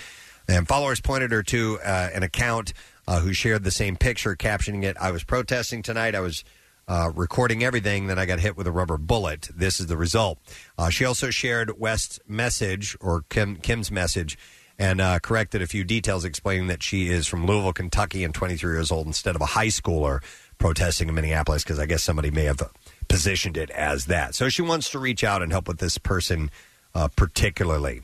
And 0.47 0.67
followers 0.67 0.99
pointed 0.99 1.31
her 1.31 1.43
to 1.43 1.79
uh, 1.83 2.09
an 2.13 2.23
account 2.23 2.73
uh, 3.07 3.19
who 3.19 3.33
shared 3.33 3.63
the 3.63 3.71
same 3.71 3.95
picture, 3.95 4.35
captioning 4.35 4.83
it 4.83 4.97
I 4.99 5.11
was 5.11 5.23
protesting 5.23 5.83
tonight. 5.83 6.15
I 6.15 6.19
was 6.19 6.43
uh, 6.87 7.11
recording 7.15 7.63
everything. 7.63 8.07
Then 8.07 8.19
I 8.19 8.25
got 8.25 8.39
hit 8.39 8.57
with 8.57 8.67
a 8.67 8.71
rubber 8.71 8.97
bullet. 8.97 9.49
This 9.55 9.79
is 9.79 9.87
the 9.87 9.97
result. 9.97 10.39
Uh, 10.77 10.89
she 10.89 11.05
also 11.05 11.29
shared 11.29 11.79
West's 11.79 12.19
message 12.27 12.97
or 12.99 13.23
Kim, 13.29 13.55
Kim's 13.57 13.91
message 13.91 14.37
and 14.79 14.99
uh, 15.01 15.19
corrected 15.19 15.61
a 15.61 15.67
few 15.67 15.83
details, 15.83 16.25
explaining 16.25 16.67
that 16.67 16.81
she 16.83 17.09
is 17.09 17.27
from 17.27 17.45
Louisville, 17.45 17.73
Kentucky, 17.73 18.23
and 18.23 18.33
23 18.33 18.73
years 18.73 18.91
old 18.91 19.07
instead 19.07 19.35
of 19.35 19.41
a 19.41 19.45
high 19.47 19.67
schooler 19.67 20.23
protesting 20.57 21.09
in 21.09 21.15
Minneapolis 21.15 21.63
because 21.63 21.79
I 21.79 21.85
guess 21.85 22.03
somebody 22.03 22.31
may 22.31 22.43
have 22.45 22.61
positioned 23.07 23.57
it 23.57 23.69
as 23.71 24.05
that. 24.05 24.35
So 24.35 24.49
she 24.49 24.61
wants 24.61 24.89
to 24.91 24.99
reach 24.99 25.23
out 25.23 25.41
and 25.41 25.51
help 25.51 25.67
with 25.67 25.79
this 25.79 25.97
person 25.97 26.51
uh, 26.93 27.07
particularly. 27.15 28.01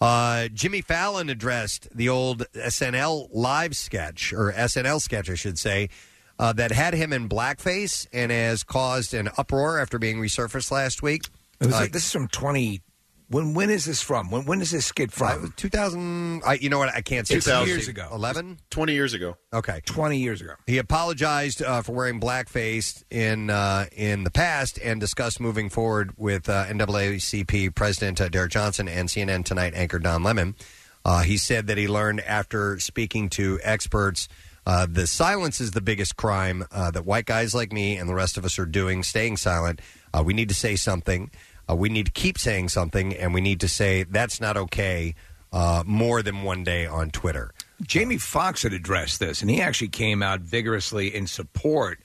Uh, 0.00 0.48
Jimmy 0.52 0.80
Fallon 0.82 1.30
addressed 1.30 1.88
the 1.96 2.08
old 2.08 2.44
SNL 2.54 3.28
live 3.32 3.76
sketch, 3.76 4.32
or 4.32 4.52
SNL 4.52 5.00
sketch, 5.00 5.30
I 5.30 5.34
should 5.34 5.58
say, 5.58 5.88
uh, 6.38 6.52
that 6.54 6.72
had 6.72 6.94
him 6.94 7.12
in 7.12 7.28
blackface 7.28 8.06
and 8.12 8.30
has 8.30 8.64
caused 8.64 9.14
an 9.14 9.30
uproar 9.38 9.78
after 9.78 9.98
being 9.98 10.18
resurfaced 10.18 10.70
last 10.70 11.02
week. 11.02 11.22
It 11.60 11.66
was 11.66 11.74
Uh, 11.76 11.80
like- 11.80 11.92
this 11.92 12.04
is 12.06 12.12
from 12.12 12.28
20. 12.28 12.82
When 13.28 13.54
when 13.54 13.70
is 13.70 13.84
this 13.84 14.02
from? 14.02 14.30
When 14.30 14.44
when 14.44 14.60
is 14.60 14.70
this 14.70 14.86
skit 14.86 15.10
from? 15.10 15.54
2000. 15.56 16.42
I, 16.44 16.54
you 16.54 16.68
know 16.68 16.78
what? 16.78 16.94
I 16.94 17.00
can't 17.00 17.26
say. 17.26 17.36
It's 17.36 17.46
years 17.46 17.88
ago. 17.88 18.08
11? 18.12 18.58
20 18.70 18.92
years 18.92 19.14
ago. 19.14 19.36
Okay. 19.52 19.80
20 19.86 20.18
years 20.18 20.40
ago. 20.40 20.54
He 20.66 20.78
apologized 20.78 21.62
uh, 21.62 21.82
for 21.82 21.92
wearing 21.92 22.20
blackface 22.20 23.02
in 23.10 23.50
uh, 23.50 23.86
in 23.92 24.24
the 24.24 24.30
past 24.30 24.78
and 24.82 25.00
discussed 25.00 25.40
moving 25.40 25.70
forward 25.70 26.12
with 26.16 26.48
uh, 26.48 26.66
NAACP 26.66 27.74
President 27.74 28.20
uh, 28.20 28.28
Derrick 28.28 28.52
Johnson 28.52 28.88
and 28.88 29.08
CNN 29.08 29.44
Tonight 29.44 29.72
anchor 29.74 29.98
Don 29.98 30.22
Lemon. 30.22 30.54
Uh, 31.04 31.22
he 31.22 31.36
said 31.36 31.66
that 31.66 31.76
he 31.76 31.88
learned 31.88 32.20
after 32.22 32.78
speaking 32.78 33.28
to 33.30 33.58
experts 33.62 34.28
uh, 34.66 34.86
the 34.90 35.06
silence 35.06 35.60
is 35.60 35.72
the 35.72 35.80
biggest 35.80 36.16
crime 36.16 36.64
uh, 36.72 36.90
that 36.90 37.04
white 37.04 37.26
guys 37.26 37.54
like 37.54 37.72
me 37.72 37.96
and 37.96 38.08
the 38.08 38.14
rest 38.14 38.38
of 38.38 38.44
us 38.44 38.58
are 38.58 38.66
doing, 38.66 39.02
staying 39.02 39.36
silent. 39.36 39.80
Uh, 40.12 40.22
we 40.24 40.32
need 40.32 40.48
to 40.48 40.54
say 40.54 40.76
something. 40.76 41.30
Uh, 41.68 41.74
we 41.76 41.88
need 41.88 42.06
to 42.06 42.12
keep 42.12 42.38
saying 42.38 42.68
something, 42.68 43.14
and 43.14 43.32
we 43.34 43.40
need 43.40 43.60
to 43.60 43.68
say 43.68 44.02
that's 44.04 44.40
not 44.40 44.56
okay 44.56 45.14
uh, 45.52 45.82
more 45.86 46.22
than 46.22 46.42
one 46.42 46.64
day 46.64 46.86
on 46.86 47.10
Twitter. 47.10 47.52
Jamie 47.82 48.18
Foxx 48.18 48.62
had 48.62 48.72
addressed 48.72 49.20
this, 49.20 49.40
and 49.40 49.50
he 49.50 49.60
actually 49.60 49.88
came 49.88 50.22
out 50.22 50.40
vigorously 50.40 51.14
in 51.14 51.26
support 51.26 52.00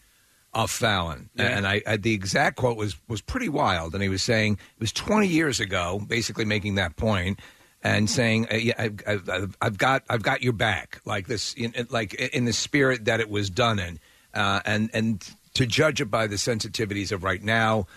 of 0.54 0.72
Fallon. 0.72 1.30
And 1.38 1.68
I, 1.68 1.82
I, 1.86 1.98
the 1.98 2.14
exact 2.14 2.58
quote 2.58 2.78
was 2.78 2.96
was 3.08 3.22
pretty 3.22 3.50
wild. 3.50 3.94
And 3.94 4.02
he 4.02 4.10
was 4.10 4.24
saying 4.24 4.54
it 4.54 4.80
was 4.80 4.92
20 4.92 5.28
years 5.28 5.60
ago, 5.60 6.02
basically 6.08 6.46
making 6.46 6.76
that 6.76 6.96
point, 6.96 7.40
and 7.84 8.10
saying, 8.10 8.48
uh, 8.52 8.56
yeah, 8.56 8.74
I've, 8.78 9.30
I've, 9.30 9.58
I've 9.62 9.78
got 9.78 10.04
I've 10.10 10.24
got 10.24 10.42
your 10.42 10.54
back, 10.54 11.02
like 11.06 11.28
this, 11.28 11.54
in, 11.54 11.74
in- 11.74 11.88
like 11.90 12.14
in 12.14 12.46
the 12.46 12.54
spirit 12.54 13.06
that 13.06 13.20
it 13.20 13.30
was 13.30 13.50
done 13.50 13.80
in, 13.80 14.00
uh, 14.34 14.62
and 14.66 14.90
and 14.94 15.28
to 15.56 15.66
judge 15.66 16.02
it 16.02 16.12
by 16.12 16.28
the 16.28 16.36
sensitivities 16.36 17.12
of 17.12 17.24
right 17.24 17.44
now. 17.44 17.88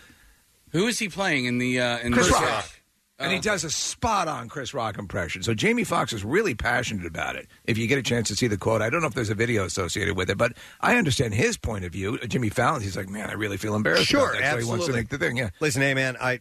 Who 0.72 0.86
is 0.86 0.98
he 0.98 1.08
playing 1.08 1.44
in 1.44 1.58
the 1.58 1.80
uh, 1.80 1.98
in 1.98 2.12
Chris 2.12 2.28
the 2.28 2.34
Rock. 2.34 2.81
And 3.18 3.30
he 3.30 3.36
um, 3.36 3.42
does 3.42 3.62
a 3.62 3.70
spot 3.70 4.26
on 4.26 4.48
Chris 4.48 4.74
Rock 4.74 4.98
impression. 4.98 5.42
So 5.42 5.54
Jamie 5.54 5.84
Foxx 5.84 6.12
is 6.12 6.24
really 6.24 6.54
passionate 6.54 7.06
about 7.06 7.36
it. 7.36 7.46
If 7.64 7.78
you 7.78 7.86
get 7.86 7.98
a 7.98 8.02
chance 8.02 8.28
to 8.28 8.36
see 8.36 8.48
the 8.48 8.56
quote, 8.56 8.82
I 8.82 8.90
don't 8.90 9.00
know 9.00 9.06
if 9.06 9.14
there's 9.14 9.30
a 9.30 9.34
video 9.34 9.64
associated 9.64 10.16
with 10.16 10.28
it, 10.28 10.38
but 10.38 10.54
I 10.80 10.96
understand 10.96 11.34
his 11.34 11.56
point 11.56 11.84
of 11.84 11.92
view. 11.92 12.18
Jimmy 12.26 12.48
Fallon, 12.48 12.82
he's 12.82 12.96
like, 12.96 13.08
man, 13.08 13.30
I 13.30 13.34
really 13.34 13.58
feel 13.58 13.76
embarrassed. 13.76 14.06
Sure, 14.06 14.30
about 14.30 14.40
that. 14.40 14.52
So 14.52 14.58
he 14.58 14.64
wants 14.64 14.86
to 14.86 14.92
absolutely. 14.92 15.00
make 15.00 15.08
the 15.10 15.18
thing. 15.18 15.36
Yeah. 15.36 15.50
Listen, 15.60 15.82
hey 15.82 15.94
man, 15.94 16.16
I 16.20 16.40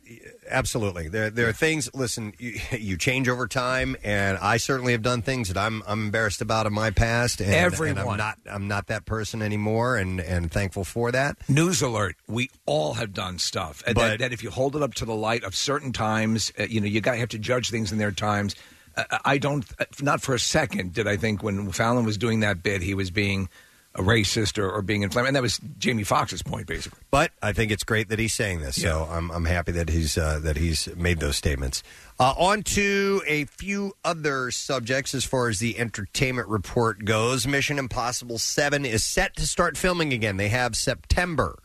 absolutely 0.50 1.08
there 1.08 1.30
there 1.30 1.48
are 1.50 1.54
things. 1.54 1.90
Listen, 1.94 2.34
you, 2.40 2.60
you 2.72 2.98
change 2.98 3.30
over 3.30 3.48
time, 3.48 3.96
and 4.04 4.38
I 4.40 4.58
certainly 4.58 4.94
have 4.94 5.02
done 5.02 5.22
things 5.22 5.50
that 5.50 5.58
I'm 5.58 5.84
I'm 5.88 6.06
embarrassed 6.06 6.42
about 6.42 6.66
in 6.66 6.74
my 6.74 6.90
past. 6.90 7.42
And, 7.42 7.50
and 7.54 7.74
Everyone. 7.74 8.00
I'm 8.00 8.18
not 8.18 8.38
I'm 8.50 8.68
not 8.68 8.88
that 8.88 9.06
person 9.06 9.42
anymore, 9.42 9.98
and 9.98 10.20
and 10.20 10.52
thankful 10.52 10.84
for 10.84 11.12
that. 11.12 11.38
News 11.48 11.82
alert: 11.82 12.16
We 12.28 12.50
all 12.66 12.94
have 12.94 13.14
done 13.14 13.38
stuff 13.40 13.84
and 13.86 13.96
But- 13.96 14.08
that, 14.08 14.20
that 14.20 14.34
if 14.34 14.42
you 14.44 14.50
hold 14.50 14.76
it 14.76 14.82
up 14.82 14.94
to 14.96 15.06
the 15.06 15.16
light 15.16 15.44
of 15.44 15.56
certain 15.56 15.92
times, 15.92 16.52
you 16.70 16.82
know, 16.82 16.88
you 16.88 17.02
got 17.02 17.14
to 17.14 17.18
have 17.18 17.30
to 17.30 17.40
judge 17.40 17.70
things 17.70 17.92
in 17.92 17.98
their 17.98 18.12
times. 18.12 18.56
Uh, 18.96 19.20
I 19.24 19.38
don't, 19.38 19.66
uh, 19.80 19.86
not 20.02 20.22
for 20.22 20.36
a 20.36 20.40
second, 20.40 20.94
did 20.94 21.08
I 21.08 21.18
think 21.18 21.44
when 21.44 21.72
Fallon 21.72 22.06
was 22.06 22.18
doing 22.18 22.42
that 22.42 22.62
bit, 22.62 22.82
he 22.82 22.94
was 22.94 23.10
being 23.10 23.50
a 23.96 24.02
racist 24.02 24.58
or, 24.58 24.70
or 24.70 24.82
being 24.82 25.02
inflammatory. 25.02 25.30
And 25.30 25.36
that 25.36 25.42
was 25.42 25.60
Jamie 25.78 26.04
Foxx's 26.04 26.42
point, 26.42 26.66
basically. 26.66 27.00
But 27.12 27.32
I 27.42 27.52
think 27.52 27.72
it's 27.72 27.84
great 27.84 28.10
that 28.10 28.20
he's 28.20 28.34
saying 28.34 28.62
this. 28.62 28.82
So 28.82 29.08
I'm, 29.12 29.30
I'm 29.32 29.46
happy 29.46 29.74
that 29.74 29.90
he's 29.90 30.18
uh, 30.18 30.40
that 30.44 30.56
he's 30.58 30.88
made 30.96 31.20
those 31.20 31.36
statements. 31.36 31.84
Uh, 32.20 32.34
on 32.38 32.64
to 32.64 33.22
a 33.28 33.46
few 33.46 33.94
other 34.06 34.52
subjects 34.52 35.14
as 35.14 35.26
far 35.26 35.50
as 35.50 35.60
the 35.60 35.78
entertainment 35.78 36.48
report 36.48 37.04
goes. 37.04 37.46
Mission 37.46 37.78
Impossible 37.78 38.38
Seven 38.38 38.86
is 38.86 39.04
set 39.04 39.36
to 39.36 39.48
start 39.48 39.76
filming 39.76 40.14
again. 40.14 40.38
They 40.38 40.50
have 40.50 40.76
September 40.76 41.60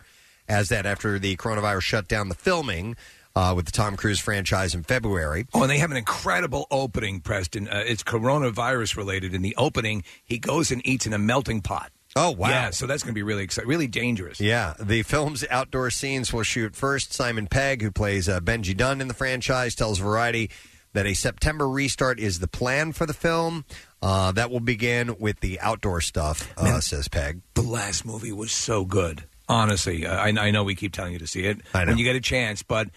as 0.48 0.68
that 0.68 0.86
after 0.86 1.18
the 1.18 1.36
coronavirus 1.36 1.82
shut 1.82 2.08
down 2.08 2.28
the 2.28 2.34
filming 2.34 2.96
uh, 3.36 3.52
with 3.54 3.66
the 3.66 3.72
Tom 3.72 3.96
Cruise 3.96 4.18
franchise 4.18 4.74
in 4.74 4.82
February. 4.82 5.46
Oh, 5.54 5.62
and 5.62 5.70
they 5.70 5.78
have 5.78 5.92
an 5.92 5.96
incredible 5.96 6.66
opening, 6.72 7.20
Preston. 7.20 7.68
Uh, 7.68 7.84
it's 7.86 8.02
coronavirus 8.02 8.96
related. 8.96 9.34
In 9.34 9.42
the 9.42 9.54
opening, 9.56 10.02
he 10.24 10.38
goes 10.38 10.72
and 10.72 10.84
eats 10.84 11.06
in 11.06 11.12
a 11.12 11.18
melting 11.18 11.60
pot. 11.60 11.92
Oh, 12.18 12.30
wow. 12.30 12.48
Yeah, 12.48 12.70
so 12.70 12.86
that's 12.86 13.02
going 13.02 13.12
to 13.12 13.14
be 13.18 13.22
really 13.22 13.44
exciting, 13.44 13.68
really 13.68 13.86
dangerous. 13.88 14.40
Yeah, 14.40 14.72
the 14.80 15.02
film's 15.02 15.44
outdoor 15.50 15.90
scenes 15.90 16.32
will 16.32 16.44
shoot 16.44 16.74
first. 16.74 17.12
Simon 17.12 17.46
Pegg, 17.46 17.82
who 17.82 17.90
plays 17.90 18.26
uh, 18.28 18.40
Benji 18.40 18.74
Dunn 18.74 19.02
in 19.02 19.08
the 19.08 19.12
franchise, 19.14 19.74
tells 19.74 19.98
Variety 19.98 20.50
that 20.94 21.04
a 21.04 21.12
September 21.12 21.68
restart 21.68 22.18
is 22.18 22.38
the 22.38 22.48
plan 22.48 22.92
for 22.92 23.04
the 23.04 23.12
film. 23.12 23.66
Uh, 24.00 24.32
that 24.32 24.50
will 24.50 24.60
begin 24.60 25.14
with 25.18 25.40
the 25.40 25.60
outdoor 25.60 26.00
stuff, 26.00 26.50
uh, 26.56 26.80
says 26.80 27.06
Pegg. 27.08 27.42
The 27.52 27.60
last 27.60 28.06
movie 28.06 28.32
was 28.32 28.50
so 28.50 28.86
good. 28.86 29.24
Honestly, 29.46 30.06
Uh, 30.06 30.16
I, 30.16 30.28
I 30.28 30.50
know 30.50 30.64
we 30.64 30.74
keep 30.74 30.92
telling 30.92 31.12
you 31.12 31.18
to 31.18 31.26
see 31.26 31.44
it 31.44 31.60
I 31.74 31.84
know. 31.84 31.90
when 31.90 31.98
you 31.98 32.04
get 32.04 32.16
a 32.16 32.20
chance, 32.20 32.62
but 32.62 32.88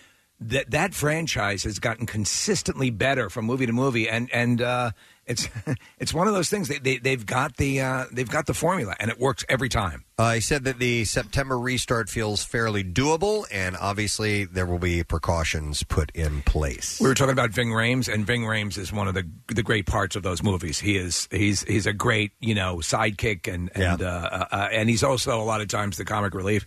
that 0.41 0.71
that 0.71 0.93
franchise 0.93 1.63
has 1.63 1.79
gotten 1.79 2.05
consistently 2.05 2.89
better 2.89 3.29
from 3.29 3.45
movie 3.45 3.65
to 3.65 3.73
movie, 3.73 4.07
and 4.07 4.29
and 4.31 4.61
uh, 4.61 4.91
it's 5.25 5.49
it's 5.99 6.13
one 6.13 6.27
of 6.27 6.33
those 6.33 6.49
things. 6.49 6.67
They, 6.69 6.79
they 6.79 6.97
they've 6.97 7.25
got 7.25 7.57
the 7.57 7.81
uh, 7.81 8.05
they've 8.11 8.29
got 8.29 8.45
the 8.45 8.53
formula, 8.53 8.95
and 8.99 9.11
it 9.11 9.19
works 9.19 9.43
every 9.49 9.69
time. 9.69 10.05
Uh, 10.17 10.33
he 10.33 10.41
said 10.41 10.63
that 10.63 10.79
the 10.79 11.05
September 11.05 11.59
restart 11.59 12.09
feels 12.09 12.43
fairly 12.43 12.83
doable, 12.83 13.45
and 13.51 13.75
obviously 13.77 14.45
there 14.45 14.65
will 14.65 14.79
be 14.79 15.03
precautions 15.03 15.83
put 15.83 16.11
in 16.11 16.41
place. 16.43 16.99
We 17.01 17.07
were 17.07 17.15
talking 17.15 17.33
about 17.33 17.51
Ving 17.51 17.69
Rhames, 17.69 18.11
and 18.11 18.25
Ving 18.25 18.43
Rhames 18.43 18.77
is 18.77 18.93
one 18.93 19.07
of 19.07 19.13
the 19.13 19.29
the 19.47 19.63
great 19.63 19.85
parts 19.85 20.15
of 20.15 20.23
those 20.23 20.41
movies. 20.41 20.79
He 20.79 20.97
is 20.97 21.27
he's 21.31 21.63
he's 21.63 21.85
a 21.85 21.93
great 21.93 22.31
you 22.39 22.55
know 22.55 22.77
sidekick, 22.77 23.53
and 23.53 23.69
and 23.75 24.01
uh, 24.01 24.05
uh, 24.05 24.45
uh, 24.51 24.69
and 24.71 24.89
he's 24.89 25.03
also 25.03 25.41
a 25.41 25.43
lot 25.43 25.59
of 25.59 25.67
times 25.67 25.97
the 25.97 26.05
comic 26.05 26.33
relief. 26.33 26.65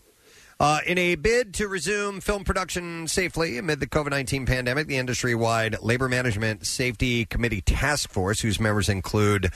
Uh, 0.60 0.78
in 0.86 0.96
a 0.98 1.14
bid 1.16 1.54
to 1.54 1.66
resume 1.66 2.20
film 2.20 2.44
production 2.44 3.08
safely 3.08 3.58
amid 3.58 3.80
the 3.80 3.86
COVID 3.86 4.10
19 4.10 4.46
pandemic, 4.46 4.86
the 4.86 4.96
industry 4.96 5.34
wide 5.34 5.76
Labor 5.82 6.08
Management 6.08 6.66
Safety 6.66 7.24
Committee 7.24 7.60
Task 7.60 8.10
Force, 8.10 8.40
whose 8.40 8.60
members 8.60 8.88
include 8.88 9.50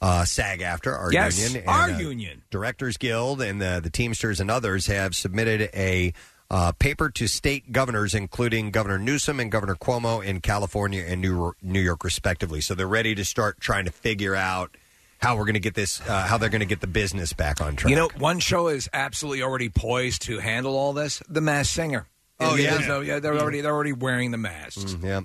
uh, 0.00 0.24
SAG-AFTRA 0.24 1.12
Yes, 1.12 1.40
union, 1.40 1.68
our 1.68 1.90
uh, 1.90 1.98
union. 1.98 2.42
Directors 2.50 2.96
Guild, 2.96 3.40
and 3.40 3.60
the, 3.60 3.80
the 3.82 3.90
Teamsters 3.90 4.40
and 4.40 4.50
others, 4.50 4.86
have 4.86 5.14
submitted 5.14 5.70
a 5.74 6.12
uh, 6.50 6.72
paper 6.72 7.08
to 7.08 7.26
state 7.26 7.72
governors, 7.72 8.14
including 8.14 8.70
Governor 8.70 8.98
Newsom 8.98 9.40
and 9.40 9.50
Governor 9.50 9.74
Cuomo 9.74 10.22
in 10.22 10.40
California 10.40 11.04
and 11.06 11.20
New, 11.22 11.54
New 11.62 11.80
York, 11.80 12.04
respectively. 12.04 12.60
So 12.60 12.74
they're 12.74 12.86
ready 12.86 13.14
to 13.14 13.24
start 13.24 13.58
trying 13.58 13.86
to 13.86 13.92
figure 13.92 14.34
out 14.34 14.76
how 15.22 15.36
we're 15.36 15.44
going 15.44 15.54
to 15.54 15.60
get 15.60 15.74
this, 15.74 16.00
uh, 16.00 16.26
how 16.26 16.36
they're 16.36 16.48
going 16.48 16.60
to 16.60 16.66
get 16.66 16.80
the 16.80 16.86
business 16.88 17.32
back 17.32 17.60
on 17.60 17.76
track. 17.76 17.90
You 17.90 17.96
know, 17.96 18.10
one 18.18 18.40
show 18.40 18.66
is 18.68 18.90
absolutely 18.92 19.42
already 19.42 19.68
poised 19.68 20.22
to 20.22 20.40
handle 20.40 20.76
all 20.76 20.92
this. 20.92 21.22
The 21.28 21.40
Masked 21.40 21.74
Singer. 21.74 22.06
Oh, 22.40 22.56
yeah? 22.56 23.00
yeah. 23.02 23.20
They're 23.20 23.38
already 23.38 23.60
they're 23.60 23.72
already 23.72 23.92
wearing 23.92 24.32
the 24.32 24.38
masks. 24.38 24.94
Mm, 24.94 25.04
yeah. 25.04 25.20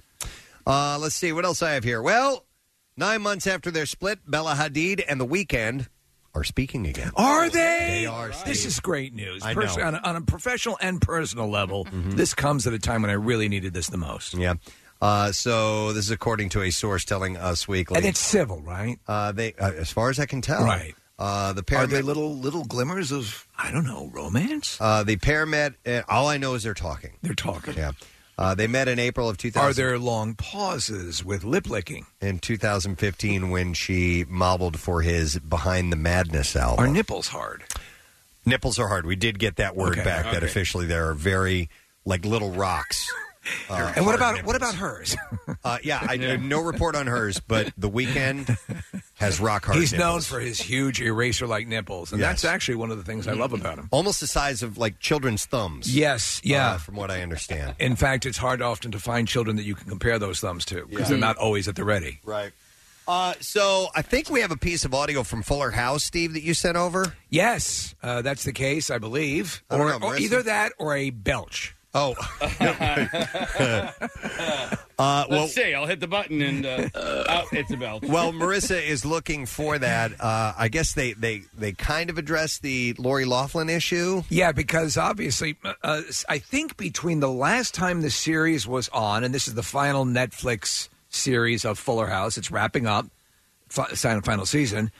Uh, 0.67 0.99
let's 0.99 1.15
see 1.15 1.33
what 1.33 1.45
else 1.45 1.63
I 1.63 1.71
have 1.71 1.83
here. 1.83 1.99
Well, 2.01 2.45
nine 2.95 3.23
months 3.23 3.47
after 3.47 3.71
their 3.71 3.87
split, 3.87 4.19
Bella 4.29 4.53
Hadid 4.53 5.03
and 5.07 5.19
The 5.19 5.25
Weeknd 5.25 5.87
are 6.35 6.43
speaking 6.43 6.85
again. 6.85 7.11
Are 7.15 7.49
they? 7.49 7.87
They 7.89 8.05
are. 8.05 8.29
This 8.45 8.65
is 8.65 8.79
great 8.79 9.15
news. 9.15 9.41
I 9.43 9.55
know. 9.55 9.61
On, 9.61 9.95
a, 9.95 10.01
on 10.03 10.15
a 10.17 10.21
professional 10.21 10.77
and 10.79 11.01
personal 11.01 11.49
level, 11.49 11.87
this 11.91 12.35
comes 12.35 12.67
at 12.67 12.73
a 12.73 12.79
time 12.79 13.01
when 13.01 13.09
I 13.09 13.15
really 13.15 13.49
needed 13.49 13.73
this 13.73 13.87
the 13.87 13.97
most. 13.97 14.35
Yeah. 14.35 14.55
Uh, 15.01 15.31
so 15.31 15.93
this 15.93 16.05
is 16.05 16.11
according 16.11 16.49
to 16.49 16.61
a 16.61 16.71
source 16.71 17.05
telling 17.05 17.37
Us 17.37 17.67
Weekly, 17.67 17.97
And 17.97 18.05
it's 18.05 18.19
civil, 18.19 18.61
right? 18.61 18.97
Uh, 19.07 19.31
they, 19.31 19.53
uh, 19.53 19.71
as 19.71 19.91
far 19.91 20.09
as 20.09 20.19
I 20.19 20.25
can 20.25 20.41
tell, 20.41 20.63
Right. 20.63 20.95
Uh, 21.19 21.51
the 21.53 21.61
Are 21.61 21.63
paramedic, 21.63 21.89
there 21.89 22.03
little 22.03 22.35
little 22.35 22.63
glimmers 22.63 23.11
of 23.11 23.47
I 23.57 23.71
don't 23.71 23.85
know 23.85 24.09
romance? 24.13 24.77
uh, 24.79 25.03
the 25.03 25.15
paramed. 25.17 25.73
Uh, 25.85 26.01
all 26.07 26.27
I 26.27 26.37
know 26.37 26.53
is 26.53 26.61
they're 26.61 26.75
talking. 26.75 27.13
They're 27.23 27.33
talking. 27.33 27.73
Yeah. 27.75 27.93
Uh, 28.37 28.53
they 28.53 28.67
met 28.67 28.87
in 28.87 28.99
April 28.99 29.27
of 29.27 29.35
2000. 29.39 29.67
Are 29.67 29.73
there 29.73 29.97
long 29.97 30.35
pauses 30.35 31.25
with 31.25 31.43
lip 31.43 31.67
licking? 31.67 32.05
in 32.21 32.37
2015 32.37 33.49
when 33.49 33.73
she 33.73 34.25
modeled 34.29 34.79
for 34.79 35.01
his 35.01 35.39
Behind 35.39 35.91
the 35.91 35.95
Madness 35.95 36.55
album? 36.55 36.85
Are 36.85 36.87
nipples 36.87 37.29
hard? 37.29 37.63
Nipples 38.45 38.77
are 38.77 38.87
hard. 38.87 39.07
We 39.07 39.15
did 39.15 39.39
get 39.39 39.55
that 39.55 39.75
word 39.75 39.93
Okay, 39.93 40.03
back. 40.03 40.25
That 40.25 40.37
okay. 40.37 40.45
officially 40.45 40.85
there 40.85 41.09
are 41.09 41.13
very 41.15 41.67
like 42.05 42.25
little 42.25 42.51
rocks. 42.51 43.09
Uh, 43.69 43.93
and 43.95 44.05
what 44.05 44.19
hard 44.19 44.35
about 44.37 44.45
what 44.45 44.55
about 44.55 44.75
hers? 44.75 45.15
Uh, 45.63 45.77
yeah, 45.83 45.99
I 46.01 46.17
no 46.37 46.61
report 46.61 46.95
on 46.95 47.07
hers, 47.07 47.39
but 47.39 47.73
the 47.77 47.89
Weeknd 47.89 48.57
has 49.15 49.39
rock 49.39 49.65
hard. 49.65 49.77
He's 49.79 49.91
known 49.91 49.99
nipples. 50.17 50.27
for 50.27 50.39
his 50.39 50.59
huge 50.61 51.01
eraser-like 51.01 51.67
nipples, 51.67 52.11
and 52.11 52.19
Yes. 52.21 52.29
that's 52.29 52.45
actually 52.45 52.75
one 52.75 52.91
of 52.91 52.97
the 52.97 53.03
things 53.03 53.27
I 53.27 53.33
love 53.33 53.53
about 53.53 53.77
him. 53.77 53.87
almost 53.91 54.19
the 54.21 54.27
size 54.27 54.61
of 54.63 54.77
like 54.77 54.99
children's 54.99 55.45
thumbs. 55.45 55.93
Yes, 55.93 56.39
yeah. 56.43 56.71
uh, 56.73 56.77
from 56.77 56.95
what 56.95 57.11
I 57.11 57.21
understand. 57.21 57.75
In 57.79 57.95
fact, 57.95 58.25
it's 58.25 58.37
hard 58.37 58.61
often 58.61 58.91
to 58.91 58.99
find 58.99 59.27
children 59.27 59.55
that 59.57 59.63
you 59.63 59.75
can 59.75 59.89
compare 59.89 60.19
those 60.19 60.39
thumbs 60.39 60.63
to 60.65 60.85
because 60.85 61.01
Yeah. 61.01 61.09
they're 61.09 61.17
not 61.17 61.37
always 61.37 61.67
at 61.67 61.75
the 61.75 61.83
ready. 61.83 62.19
Right. 62.23 62.51
Uh, 63.07 63.33
so 63.39 63.87
I 63.95 64.01
think 64.01 64.29
we 64.29 64.41
have 64.41 64.51
a 64.51 64.57
piece 64.57 64.83
of 64.85 64.93
audio 64.93 65.23
from 65.23 65.41
Fuller 65.43 65.71
House, 65.71 66.03
Steve, 66.03 66.33
that 66.33 66.43
you 66.43 66.53
sent 66.53 66.75
over. 66.77 67.13
Yes, 67.29 67.95
uh, 68.03 68.21
that's 68.21 68.43
the 68.43 68.51
case, 68.53 68.91
I 68.91 68.97
believe. 68.97 69.63
I 69.69 69.77
don't 69.77 69.87
or, 69.87 69.89
know, 69.99 70.07
or 70.07 70.13
Marissa? 70.15 70.19
either 70.19 70.43
that 70.43 70.73
or 70.77 70.95
a 70.95 71.09
belch. 71.09 71.73
Oh, 71.93 72.13
uh, 72.41 73.91
well, 74.99 75.25
Let's 75.29 75.55
see. 75.55 75.73
I'll 75.73 75.85
hit 75.85 75.99
the 75.99 76.07
button 76.07 76.41
and 76.41 76.65
uh, 76.65 76.89
oh, 76.93 77.45
it's 77.51 77.71
a 77.71 77.77
belt. 77.77 78.03
well, 78.03 78.31
Marissa 78.33 78.81
is 78.85 79.05
looking 79.05 79.45
for 79.45 79.79
that. 79.79 80.11
Uh, 80.19 80.53
I 80.57 80.67
guess 80.67 80.93
they, 80.93 81.13
they, 81.13 81.43
they 81.57 81.71
kind 81.71 82.09
of 82.09 82.17
address 82.17 82.59
the 82.59 82.93
Lori 82.97 83.25
Laughlin 83.25 83.69
issue. 83.69 84.23
Yeah, 84.29 84.51
because 84.51 84.97
obviously, 84.97 85.57
uh, 85.83 86.01
I 86.29 86.39
think 86.39 86.77
between 86.77 87.19
the 87.19 87.31
last 87.31 87.73
time 87.73 88.01
the 88.01 88.11
series 88.11 88.67
was 88.67 88.89
on, 88.89 89.23
and 89.23 89.33
this 89.33 89.47
is 89.47 89.53
the 89.55 89.63
final 89.63 90.05
Netflix 90.05 90.89
series 91.09 91.65
of 91.65 91.79
Fuller 91.79 92.07
House, 92.07 92.37
it's 92.37 92.51
wrapping 92.51 92.85
up, 92.85 93.07
fi- 93.69 93.85
final 93.95 94.21
final 94.21 94.45
season. 94.45 94.91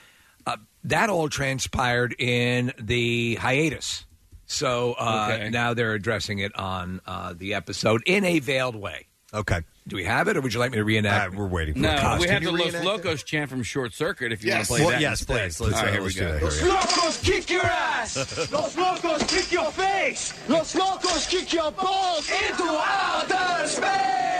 Uh, 0.46 0.56
that 0.84 1.10
all 1.10 1.28
transpired 1.28 2.14
in 2.18 2.72
the 2.78 3.34
hiatus. 3.36 4.04
So 4.48 4.94
uh, 4.98 5.30
Okay. 5.34 5.50
now 5.50 5.74
they're 5.74 5.92
addressing 5.94 6.40
it 6.40 6.56
on 6.58 7.00
uh, 7.06 7.34
the 7.36 7.54
episode 7.54 8.02
in 8.06 8.24
a 8.24 8.38
veiled 8.40 8.74
way. 8.74 9.06
Okay. 9.32 9.60
Do 9.86 9.96
we 9.96 10.04
have 10.04 10.26
it, 10.28 10.36
or 10.38 10.40
would 10.40 10.52
you 10.54 10.60
like 10.60 10.70
me 10.70 10.78
to 10.78 10.84
reenact? 10.84 11.34
Uh, 11.34 11.38
we're 11.38 11.46
waiting 11.46 11.74
for 11.74 11.80
No, 11.80 11.92
it. 11.94 12.00
Cost. 12.00 12.20
we 12.20 12.26
Can 12.26 12.34
have 12.34 12.42
you 12.42 12.48
the 12.48 12.52
Los 12.56 12.64
reenact 12.66 12.84
it? 12.84 12.88
Locos 12.88 13.22
chant 13.22 13.50
from 13.50 13.62
Short 13.62 13.92
Circuit 13.94 14.32
if 14.32 14.42
you 14.42 14.48
Yes. 14.50 14.56
want 14.58 14.66
to 14.66 14.72
play 14.72 14.80
Well, 14.84 14.90
that. 14.92 15.00
yes, 15.02 15.20
instead. 15.20 15.34
please. 15.42 15.60
Let's, 15.60 15.74
All 15.76 15.80
right, 15.82 15.88
uh, 15.88 15.92
here 15.92 16.00
we 16.00 16.04
let's 16.06 16.14
do 16.16 16.20
go. 16.20 16.32
that. 16.32 16.38
Here 16.40 16.48
we 16.50 16.68
go. 16.68 16.74
locos 16.74 17.20
kick 17.22 17.50
your 17.50 17.64
ass! 17.64 18.50
Los 18.52 18.76
locos 18.76 19.22
kick 19.30 19.52
your 19.52 19.70
face! 19.72 20.32
Los 20.48 20.74
locos 20.74 21.26
kick 21.26 21.52
your 21.52 21.70
balls 21.72 22.28
into 22.30 22.64
outer 22.64 23.66
space! 23.68 24.37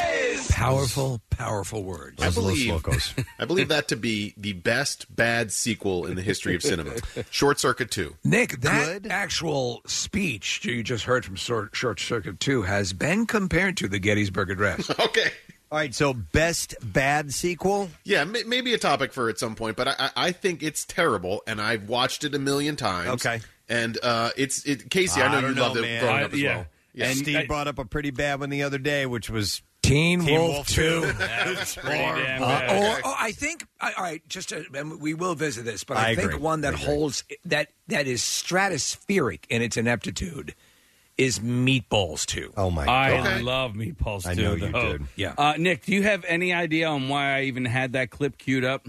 Powerful, 0.59 1.21
powerful 1.31 1.85
words. 1.85 2.23
I 2.23 2.31
believe, 2.31 2.69
Locos. 2.71 3.15
I 3.39 3.45
believe 3.45 3.69
that 3.69 3.89
to 3.89 3.97
be 3.97 4.35
the 4.37 4.55
best 4.55 5.15
bad 5.15 5.53
sequel 5.53 6.05
in 6.07 6.17
the 6.17 6.23
history 6.23 6.55
of 6.55 6.63
cinema. 6.63 6.95
Short 7.31 7.61
Circuit 7.61 7.91
2. 7.91 8.17
Nick, 8.25 8.61
that 8.63 9.03
Good. 9.05 9.11
actual 9.13 9.83
speech 9.87 10.65
you 10.65 10.83
just 10.83 11.05
heard 11.05 11.25
from 11.25 11.37
Short, 11.37 11.75
Short 11.77 12.01
Circuit 12.01 12.41
2 12.41 12.63
has 12.63 12.93
been 12.93 13.27
compared 13.27 13.77
to 13.79 13.89
the 13.89 13.99
Gettysburg 13.99 14.51
Address. 14.51 14.91
Okay. 15.01 15.31
All 15.71 15.79
right, 15.79 15.95
so 15.95 16.15
best 16.15 16.75
bad 16.83 17.33
sequel. 17.33 17.91
Yeah, 18.03 18.25
may- 18.25 18.43
maybe 18.45 18.73
a 18.73 18.79
topic 18.79 19.13
for 19.13 19.29
at 19.29 19.39
some 19.39 19.55
point, 19.55 19.77
but 19.77 19.87
I, 19.89 19.95
I 19.99 20.11
I 20.29 20.33
think 20.33 20.63
it's 20.63 20.85
terrible, 20.87 21.43
and 21.47 21.61
I've 21.61 21.89
watched 21.91 22.25
it 22.25 22.35
a 22.35 22.39
million 22.39 22.75
times. 22.75 23.11
Okay. 23.27 23.41
and 23.69 23.99
uh, 24.03 24.31
it's 24.37 24.65
it. 24.65 24.89
Casey, 24.91 25.21
I 25.21 25.31
know 25.31 25.47
I 25.47 25.51
you 25.51 25.55
know, 25.55 25.63
loved 25.63 25.77
it 25.81 26.01
growing 26.01 26.17
I- 26.17 26.23
up 26.25 26.33
as 26.33 26.41
yeah. 26.41 26.57
well. 26.57 26.67
Yeah, 26.95 27.07
And 27.11 27.19
Steve 27.19 27.37
I- 27.37 27.47
brought 27.47 27.69
up 27.69 27.79
a 27.79 27.85
pretty 27.85 28.11
bad 28.11 28.41
one 28.41 28.49
the 28.51 28.63
other 28.63 28.79
day, 28.79 29.05
which 29.05 29.29
was 29.29 29.61
Teen, 29.89 30.21
Teen 30.21 30.39
Wolf, 30.39 30.55
Wolf 30.55 30.67
2. 30.69 30.75
two. 31.01 31.01
That's 31.19 31.75
pretty 31.77 31.99
damn 31.99 32.43
Uh, 32.43 32.47
or, 32.75 33.09
or 33.09 33.15
I 33.19 33.33
think, 33.33 33.67
I- 33.81 33.93
all 33.95 34.05
right, 34.05 34.23
just 34.29 34.51
to, 34.51 34.65
we 35.01 35.15
will 35.15 35.35
visit 35.35 35.65
this, 35.65 35.85
but 35.85 35.97
I, 35.97 36.11
I 36.11 36.15
think 36.15 36.31
agree. 36.33 36.41
one 36.43 36.61
that 36.63 36.75
holds 36.75 37.25
that 37.47 37.69
that 37.89 38.07
is 38.07 38.21
stratospheric 38.23 39.41
in 39.49 39.63
its 39.63 39.77
ineptitude 39.77 40.55
is 41.17 41.41
Meatballs 41.41 42.25
2. 42.27 42.53
Oh 42.57 42.71
my 42.71 42.85
god. 42.85 42.93
I 43.13 43.17
god! 43.17 43.43
love 43.43 43.73
meatballs 43.73 44.23
too. 44.23 44.31
I 44.31 44.35
know 44.35 44.55
you 44.55 44.71
though. 44.73 44.93
did. 44.93 45.03
Yeah. 45.17 45.35
Uh, 45.37 45.55
Nick, 45.59 45.85
do 45.87 45.93
you 45.93 46.03
have 46.05 46.25
any 46.29 46.53
idea 46.53 46.87
on 46.89 47.09
why 47.09 47.37
I 47.37 47.43
even 47.45 47.65
had 47.65 47.95
that 47.95 48.11
clip 48.11 48.39
queued 48.39 48.65
up? 48.65 48.87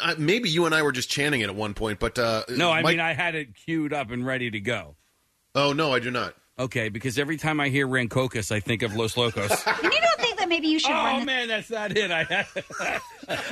Uh, 0.00 0.14
maybe 0.18 0.48
you 0.48 0.66
and 0.66 0.74
I 0.74 0.82
were 0.82 0.92
just 0.92 1.10
chanting 1.10 1.40
it 1.42 1.48
at 1.48 1.54
one 1.54 1.74
point, 1.74 1.98
but 2.00 2.18
uh, 2.18 2.42
No, 2.48 2.70
I 2.70 2.82
Mike- 2.82 2.92
mean 2.96 3.00
I 3.00 3.12
had 3.12 3.34
it 3.34 3.54
queued 3.54 3.92
up 3.92 4.10
and 4.10 4.24
ready 4.26 4.50
to 4.50 4.60
go. 4.60 4.96
Oh 5.54 5.72
no, 5.72 5.92
I 5.92 5.98
do 6.00 6.10
not. 6.10 6.34
Okay, 6.58 6.88
because 6.90 7.18
every 7.18 7.36
time 7.38 7.58
I 7.60 7.68
hear 7.70 7.86
Rancocas, 7.88 8.52
I 8.52 8.60
think 8.60 8.82
of 8.82 8.94
Los 8.94 9.16
Locos. 9.16 9.50
You 9.82 9.90
don't 9.90 10.20
think 10.20 10.29
that 10.29 10.29
maybe 10.50 10.68
you 10.68 10.78
should 10.78 10.90
oh 10.90 11.04
run 11.04 11.24
man, 11.24 11.48
that's 11.48 11.70
not 11.70 11.96
it. 11.96 12.10
I 12.10 12.24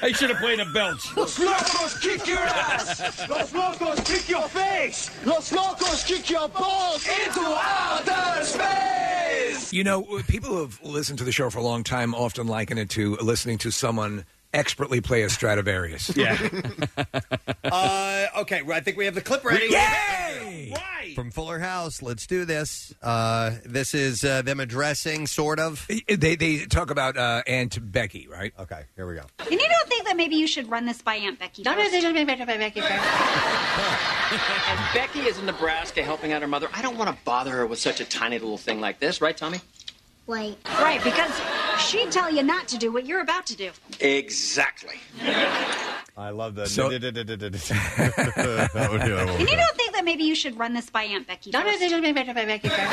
I 0.02 0.12
should 0.12 0.28
have 0.28 0.38
played 0.38 0.60
a 0.60 0.66
belch. 0.66 1.16
Los 1.16 1.38
locos 1.38 1.98
kick 2.00 2.26
your 2.26 2.38
ass! 2.38 3.28
Los 3.28 3.54
locos 3.54 4.00
kick 4.00 4.28
your 4.28 4.48
face! 4.48 5.10
Los 5.24 5.52
locos 5.52 6.04
kick 6.04 6.28
your 6.28 6.48
balls 6.48 7.06
into 7.06 7.40
outer 7.40 8.44
space! 8.44 9.72
You 9.72 9.84
know, 9.84 10.02
people 10.26 10.50
who 10.50 10.60
have 10.60 10.82
listened 10.82 11.18
to 11.20 11.24
the 11.24 11.32
show 11.32 11.48
for 11.48 11.60
a 11.60 11.62
long 11.62 11.84
time 11.84 12.14
often 12.14 12.48
liken 12.48 12.76
it 12.76 12.90
to 12.90 13.16
listening 13.16 13.58
to 13.58 13.70
someone 13.70 14.24
expertly 14.52 15.00
play 15.00 15.22
a 15.22 15.30
Stradivarius. 15.30 16.10
Yeah. 16.18 16.36
Uh, 17.64 18.26
okay, 18.38 18.62
well, 18.62 18.76
I 18.76 18.80
think 18.80 18.96
we 18.96 19.04
have 19.04 19.14
the 19.14 19.20
clip 19.20 19.44
ready. 19.44 19.66
Yay! 19.66 20.72
Right. 20.74 21.14
From 21.14 21.30
Fuller 21.30 21.58
House, 21.58 22.02
let's 22.02 22.26
do 22.26 22.44
this. 22.44 22.92
Uh, 23.02 23.52
this 23.64 23.94
is 23.94 24.24
uh, 24.24 24.42
them 24.42 24.58
addressing, 24.58 25.26
sort 25.26 25.60
of. 25.60 25.86
They 26.08 26.34
they 26.34 26.64
talk 26.64 26.90
about 26.90 27.16
uh, 27.16 27.42
Aunt 27.46 27.78
Becky, 27.92 28.26
right? 28.26 28.52
Okay, 28.58 28.82
here 28.96 29.06
we 29.08 29.14
go. 29.14 29.22
And 29.38 29.50
you 29.52 29.58
don't 29.58 29.88
think 29.88 30.06
that 30.06 30.16
maybe 30.16 30.36
you 30.36 30.46
should 30.46 30.68
run 30.70 30.86
this 30.86 31.02
by 31.02 31.16
Aunt 31.16 31.38
Becky? 31.38 31.62
No, 31.62 31.72
no, 31.72 31.82
first? 31.84 31.92
no, 31.92 32.00
no, 32.00 32.12
no, 32.12 32.24
no, 32.34 32.44
no, 32.44 32.58
Becky 32.58 32.80
first. 32.80 32.92
and 32.92 34.94
Becky 34.94 35.20
is 35.20 35.38
in 35.38 35.46
Nebraska 35.46 36.02
helping 36.02 36.32
out 36.32 36.42
her 36.42 36.48
mother. 36.48 36.68
I 36.74 36.82
don't 36.82 36.96
want 36.98 37.10
to 37.10 37.16
bother 37.24 37.52
her 37.52 37.66
with 37.66 37.78
such 37.78 38.00
a 38.00 38.04
tiny 38.04 38.38
little 38.38 38.58
thing 38.58 38.80
like 38.80 38.98
this, 38.98 39.20
right, 39.20 39.36
Tommy? 39.36 39.60
Wait. 40.28 40.58
Right, 40.78 41.02
because 41.02 41.32
she'd 41.80 42.12
tell 42.12 42.30
you 42.30 42.42
not 42.42 42.68
to 42.68 42.76
do 42.76 42.92
what 42.92 43.06
you're 43.06 43.22
about 43.22 43.46
to 43.46 43.56
do. 43.56 43.70
Exactly. 43.98 44.96
I 46.18 46.28
love 46.30 46.54
the. 46.54 46.66
So- 46.66 46.90
And 46.90 47.02
you 47.02 47.10
don't 49.56 49.76
think 49.76 49.92
that 49.94 50.02
maybe 50.04 50.24
you 50.24 50.34
should 50.34 50.58
run 50.58 50.74
this 50.74 50.90
by 50.90 51.04
Aunt 51.04 51.26
Becky? 51.26 51.50
No, 51.50 51.60
no, 51.62 51.70
first? 51.72 51.80
no, 51.80 51.88
no, 52.00 52.10
no, 52.12 52.22
no, 52.22 52.34
Becky 52.34 52.68
first. 52.68 52.92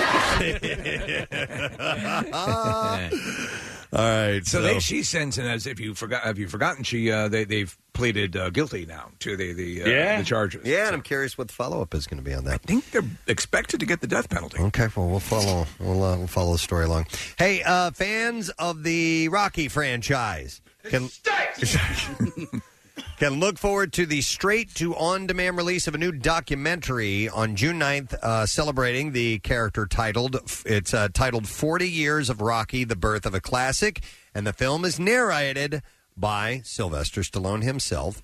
All 3.96 4.02
right, 4.04 4.46
So 4.46 4.62
they, 4.62 4.80
she 4.80 5.04
sends 5.04 5.38
in 5.38 5.46
as 5.46 5.66
if 5.66 5.80
you 5.80 5.94
forgot. 5.94 6.24
Have 6.24 6.38
you 6.38 6.50
forgotten? 6.50 6.84
She 6.84 7.10
uh, 7.10 7.30
they 7.30 7.46
they've 7.46 7.76
pleaded 7.94 8.36
uh, 8.36 8.50
guilty 8.50 8.86
now 8.86 9.10
to 9.20 9.38
the 9.38 9.54
the, 9.54 9.84
uh, 9.84 9.88
Yeah. 9.88 10.18
the 10.20 10.26
charges. 10.26 10.62
yeah, 10.66 10.88
and 10.88 10.96
I'm 10.96 11.02
curious 11.02 11.38
what 11.38 11.48
the 11.48 11.54
follow 11.54 11.82
up 11.82 11.94
is 11.96 12.06
going 12.06 12.18
to 12.18 12.24
be 12.24 12.34
on 12.34 12.44
that. 12.44 12.56
I 12.56 12.68
think 12.68 12.92
they're 12.92 13.04
expected 13.28 13.80
to 13.80 13.86
get 13.86 14.02
the 14.02 14.08
death 14.08 14.30
penalty. 14.30 14.60
Okay, 14.60 14.88
well 14.98 15.08
we'll 15.08 15.20
follow 15.22 15.66
we'll, 15.80 16.04
uh, 16.04 16.18
we'll 16.18 16.28
follow 16.28 16.52
the 16.54 16.58
story 16.58 16.84
along. 16.86 17.06
Hey, 17.40 17.64
uh, 17.64 17.92
fans 17.92 18.50
of 18.60 18.84
the 18.84 19.30
Rocky 19.30 19.70
franchise 19.70 20.60
can 20.90 21.10
can 23.18 23.40
look 23.40 23.58
forward 23.58 23.94
to 23.94 24.06
the 24.06 24.22
straight 24.22 24.74
to 24.76 24.96
on 24.96 25.28
demand 25.28 25.58
release 25.58 25.88
of 25.88 25.96
a 25.96 25.98
new 25.98 26.12
documentary 26.12 27.30
on 27.30 27.56
June 27.56 27.80
9th, 27.80 28.14
uh, 28.16 28.46
celebrating 28.46 29.12
the 29.12 29.40
character 29.40 29.86
titled 29.86 30.36
it's 30.66 30.94
uh, 30.94 31.08
titled 31.14 31.48
40 31.48 31.90
Years 31.90 32.30
of 32.30 32.42
Rocky: 32.42 32.84
The 32.84 32.96
Birth 32.96 33.26
of 33.26 33.34
a 33.34 33.40
Classic, 33.40 34.04
and 34.34 34.46
the 34.46 34.54
film 34.54 34.86
is 34.86 35.00
narrated 35.00 35.82
by 36.18 36.62
Sylvester 36.64 37.22
Stallone 37.22 37.64
himself. 37.64 38.22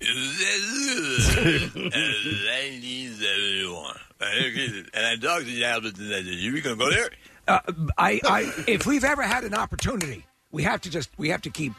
and 4.94 5.06
I 5.06 5.16
talked 5.20 5.46
to 5.46 5.62
Albert 5.62 5.98
and 5.98 6.08
said, 6.08 6.24
"You 6.26 6.60
gonna 6.60 6.76
go 6.76 6.90
there?" 6.90 7.10
Uh, 7.48 7.60
I, 7.98 8.20
I, 8.24 8.52
if 8.68 8.86
we've 8.86 9.04
ever 9.04 9.22
had 9.22 9.44
an 9.44 9.54
opportunity, 9.54 10.24
we 10.52 10.62
have 10.62 10.80
to 10.82 10.90
just 10.90 11.10
we 11.18 11.30
have 11.30 11.42
to 11.42 11.50
keep 11.50 11.72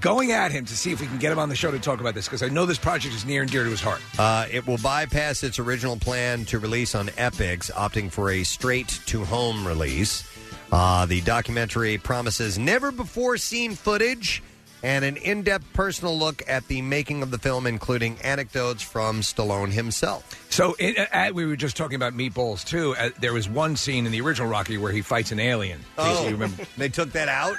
going 0.00 0.32
at 0.32 0.52
him 0.52 0.64
to 0.66 0.76
see 0.76 0.92
if 0.92 1.00
we 1.00 1.06
can 1.06 1.18
get 1.18 1.32
him 1.32 1.38
on 1.38 1.48
the 1.48 1.56
show 1.56 1.70
to 1.70 1.78
talk 1.78 2.00
about 2.00 2.14
this 2.14 2.26
because 2.26 2.42
I 2.42 2.48
know 2.48 2.66
this 2.66 2.78
project 2.78 3.14
is 3.14 3.24
near 3.24 3.42
and 3.42 3.50
dear 3.50 3.64
to 3.64 3.70
his 3.70 3.80
heart. 3.80 4.00
Uh, 4.18 4.46
it 4.50 4.66
will 4.66 4.78
bypass 4.78 5.42
its 5.42 5.58
original 5.58 5.96
plan 5.96 6.44
to 6.46 6.58
release 6.58 6.94
on 6.94 7.08
Epix, 7.08 7.70
opting 7.72 8.10
for 8.10 8.30
a 8.30 8.44
straight 8.44 9.00
to 9.06 9.24
home 9.24 9.66
release. 9.66 10.24
Uh, 10.72 11.06
the 11.06 11.20
documentary 11.22 11.98
promises 11.98 12.58
never 12.58 12.92
before 12.92 13.36
seen 13.36 13.74
footage 13.74 14.42
and 14.82 15.04
an 15.04 15.16
in 15.16 15.42
depth 15.42 15.70
personal 15.72 16.16
look 16.16 16.42
at 16.48 16.66
the 16.68 16.82
making 16.82 17.22
of 17.22 17.30
the 17.30 17.38
film, 17.38 17.66
including 17.66 18.16
anecdotes 18.22 18.82
from 18.82 19.20
Stallone 19.20 19.70
himself. 19.70 20.46
So 20.50 20.74
it, 20.78 21.08
uh, 21.12 21.32
we 21.34 21.46
were 21.46 21.56
just 21.56 21.76
talking 21.76 21.96
about 21.96 22.14
Meatballs 22.14 22.64
too. 22.64 22.94
Uh, 22.96 23.10
there 23.20 23.32
was 23.32 23.48
one 23.48 23.76
scene 23.76 24.06
in 24.06 24.12
the 24.12 24.20
original 24.20 24.48
Rocky 24.48 24.78
where 24.78 24.92
he 24.92 25.02
fights 25.02 25.32
an 25.32 25.40
alien. 25.40 25.80
Oh, 25.98 26.24
you 26.24 26.32
remember? 26.32 26.64
they 26.76 26.88
took 26.88 27.12
that 27.12 27.28
out? 27.28 27.56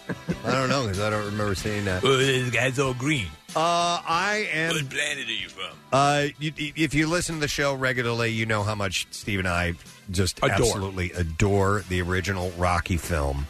I 0.44 0.52
don't 0.52 0.68
know 0.68 0.82
because 0.82 1.00
I 1.00 1.10
don't 1.10 1.26
remember 1.26 1.54
seeing 1.54 1.84
that. 1.84 2.04
Oh, 2.04 2.16
this 2.16 2.50
guy's 2.50 2.78
all 2.78 2.94
green. 2.94 3.26
Uh, 3.54 4.00
I 4.06 4.48
am. 4.52 4.74
What 4.74 4.90
planet 4.90 5.28
are 5.28 5.32
you 5.32 5.48
from? 5.48 5.76
Uh, 5.92 6.26
you, 6.38 6.52
if 6.56 6.94
you 6.94 7.06
listen 7.06 7.34
to 7.36 7.40
the 7.40 7.48
show 7.48 7.74
regularly, 7.74 8.30
you 8.30 8.46
know 8.46 8.62
how 8.62 8.74
much 8.74 9.06
Steve 9.10 9.40
and 9.40 9.48
I 9.48 9.74
just 10.10 10.38
Adore. 10.38 10.52
absolutely 10.52 11.12
adore 11.12 11.84
the 11.88 12.00
original 12.00 12.50
Rocky 12.52 12.96
film, 12.96 13.46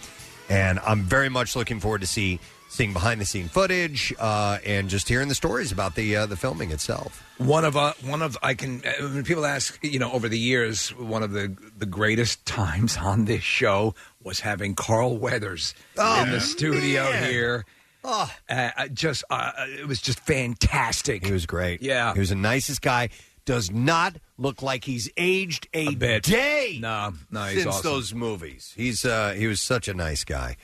and 0.49 0.80
I'm 0.80 1.03
very 1.03 1.28
much 1.28 1.55
looking 1.55 1.78
forward 1.78 2.01
to 2.01 2.07
see 2.07 2.40
seeing 2.72 2.95
behind 2.95 3.20
the 3.20 3.24
scene 3.26 3.49
footage 3.49 4.14
uh, 4.18 4.57
and 4.64 4.88
just 4.88 5.07
hearing 5.07 5.28
the 5.28 5.34
stories 5.34 5.72
about 5.72 5.95
the 5.95 6.16
uh, 6.16 6.26
the 6.26 6.36
filming 6.36 6.70
itself. 6.70 7.22
One 7.38 7.64
of 7.64 7.76
uh, 7.76 7.93
one 8.03 8.22
of 8.22 8.38
I 8.43 8.55
can 8.55 8.82
uh, 8.84 9.09
when 9.09 9.24
people 9.24 9.45
ask 9.45 9.78
you 9.82 9.99
know 9.99 10.11
over 10.11 10.28
the 10.28 10.38
years 10.38 10.88
one 10.97 11.22
of 11.22 11.32
the 11.32 11.55
the 11.76 11.86
greatest 11.86 12.45
times 12.47 12.97
on 12.97 13.26
this 13.26 13.43
show 13.43 13.95
was 14.24 14.40
having 14.40 14.74
Carl 14.74 15.16
Weathers 15.18 15.74
Oh, 15.98 16.22
in 16.22 16.30
the 16.30 16.40
studio 16.40 17.04
man. 17.10 17.30
here. 17.30 17.64
Oh, 18.04 18.30
uh, 18.50 18.70
uh, 18.76 18.88
just 18.88 19.22
uh, 19.30 19.52
it 19.78 19.86
was 19.86 20.00
just 20.00 20.18
fantastic. 20.20 21.24
He 21.24 21.32
was 21.32 21.46
great. 21.46 21.82
Yeah. 21.82 22.12
he 22.14 22.20
was 22.20 22.30
the 22.30 22.34
nicest 22.36 22.82
guy. 22.82 23.10
Does 23.44 23.70
not 23.72 24.16
look 24.38 24.62
like 24.62 24.84
he's 24.84 25.10
aged 25.16 25.66
a, 25.74 25.94
bit. 25.96 26.22
day. 26.22 26.78
No, 26.80 27.12
no, 27.30 27.44
he's 27.44 27.62
since 27.64 27.74
awesome. 27.76 27.90
those 27.90 28.14
movies. 28.14 28.72
He's 28.76 29.04
uh, 29.04 29.32
he 29.36 29.46
was 29.48 29.60
such 29.60 29.88
a 29.88 29.94
nice 29.94 30.22
guy. 30.24 30.56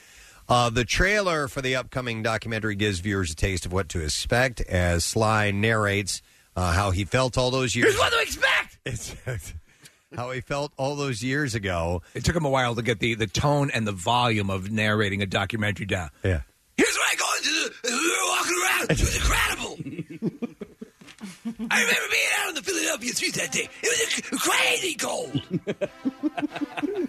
Uh, 0.48 0.70
the 0.70 0.84
trailer 0.84 1.46
for 1.48 1.61
the 1.61 1.74
upcoming 1.76 2.22
documentary 2.22 2.74
gives 2.76 3.00
viewers 3.00 3.32
a 3.32 3.34
taste 3.34 3.66
of 3.66 3.72
what 3.72 3.88
to 3.90 4.00
expect 4.00 4.61
as 4.62 5.04
Sly 5.04 5.50
narrates 5.50 6.22
uh, 6.56 6.72
how 6.72 6.90
he 6.92 7.04
felt 7.04 7.36
all 7.36 7.50
those 7.50 7.74
years. 7.76 7.88
Here's 7.88 7.98
what 7.98 8.12
to 8.12 8.20
expect. 8.20 8.78
It's, 8.86 9.14
how 10.14 10.30
he 10.30 10.40
felt 10.40 10.72
all 10.76 10.96
those 10.96 11.22
years 11.22 11.54
ago. 11.54 12.02
It 12.14 12.24
took 12.24 12.34
him 12.36 12.44
a 12.44 12.50
while 12.50 12.74
to 12.74 12.82
get 12.82 13.00
the 13.00 13.14
the 13.14 13.26
tone 13.26 13.70
and 13.70 13.86
the 13.86 13.92
volume 13.92 14.50
of 14.50 14.70
narrating 14.70 15.22
a 15.22 15.26
documentary 15.26 15.86
down. 15.86 16.11
Yeah. 16.24 16.42
Here's 16.76 16.94
what 16.96 17.12
I 17.12 17.16
go 17.16 17.26
into 17.36 17.50
the, 17.50 17.90
we 17.90 17.92
were 17.92 18.28
walking 18.28 18.56
around. 18.62 18.90
It 18.90 19.00
was 19.00 19.16
incredible. 19.16 20.48
I 21.70 21.80
remember 21.80 22.09
being 22.11 22.28
out 22.40 22.48
on 22.48 22.54
the 22.54 22.62
Philadelphia 22.62 23.12
streets 23.12 23.38
that 23.38 23.52
day. 23.52 23.68
It 23.82 24.30
was 24.32 24.40
crazy 24.40 24.94
cold. 24.94 25.42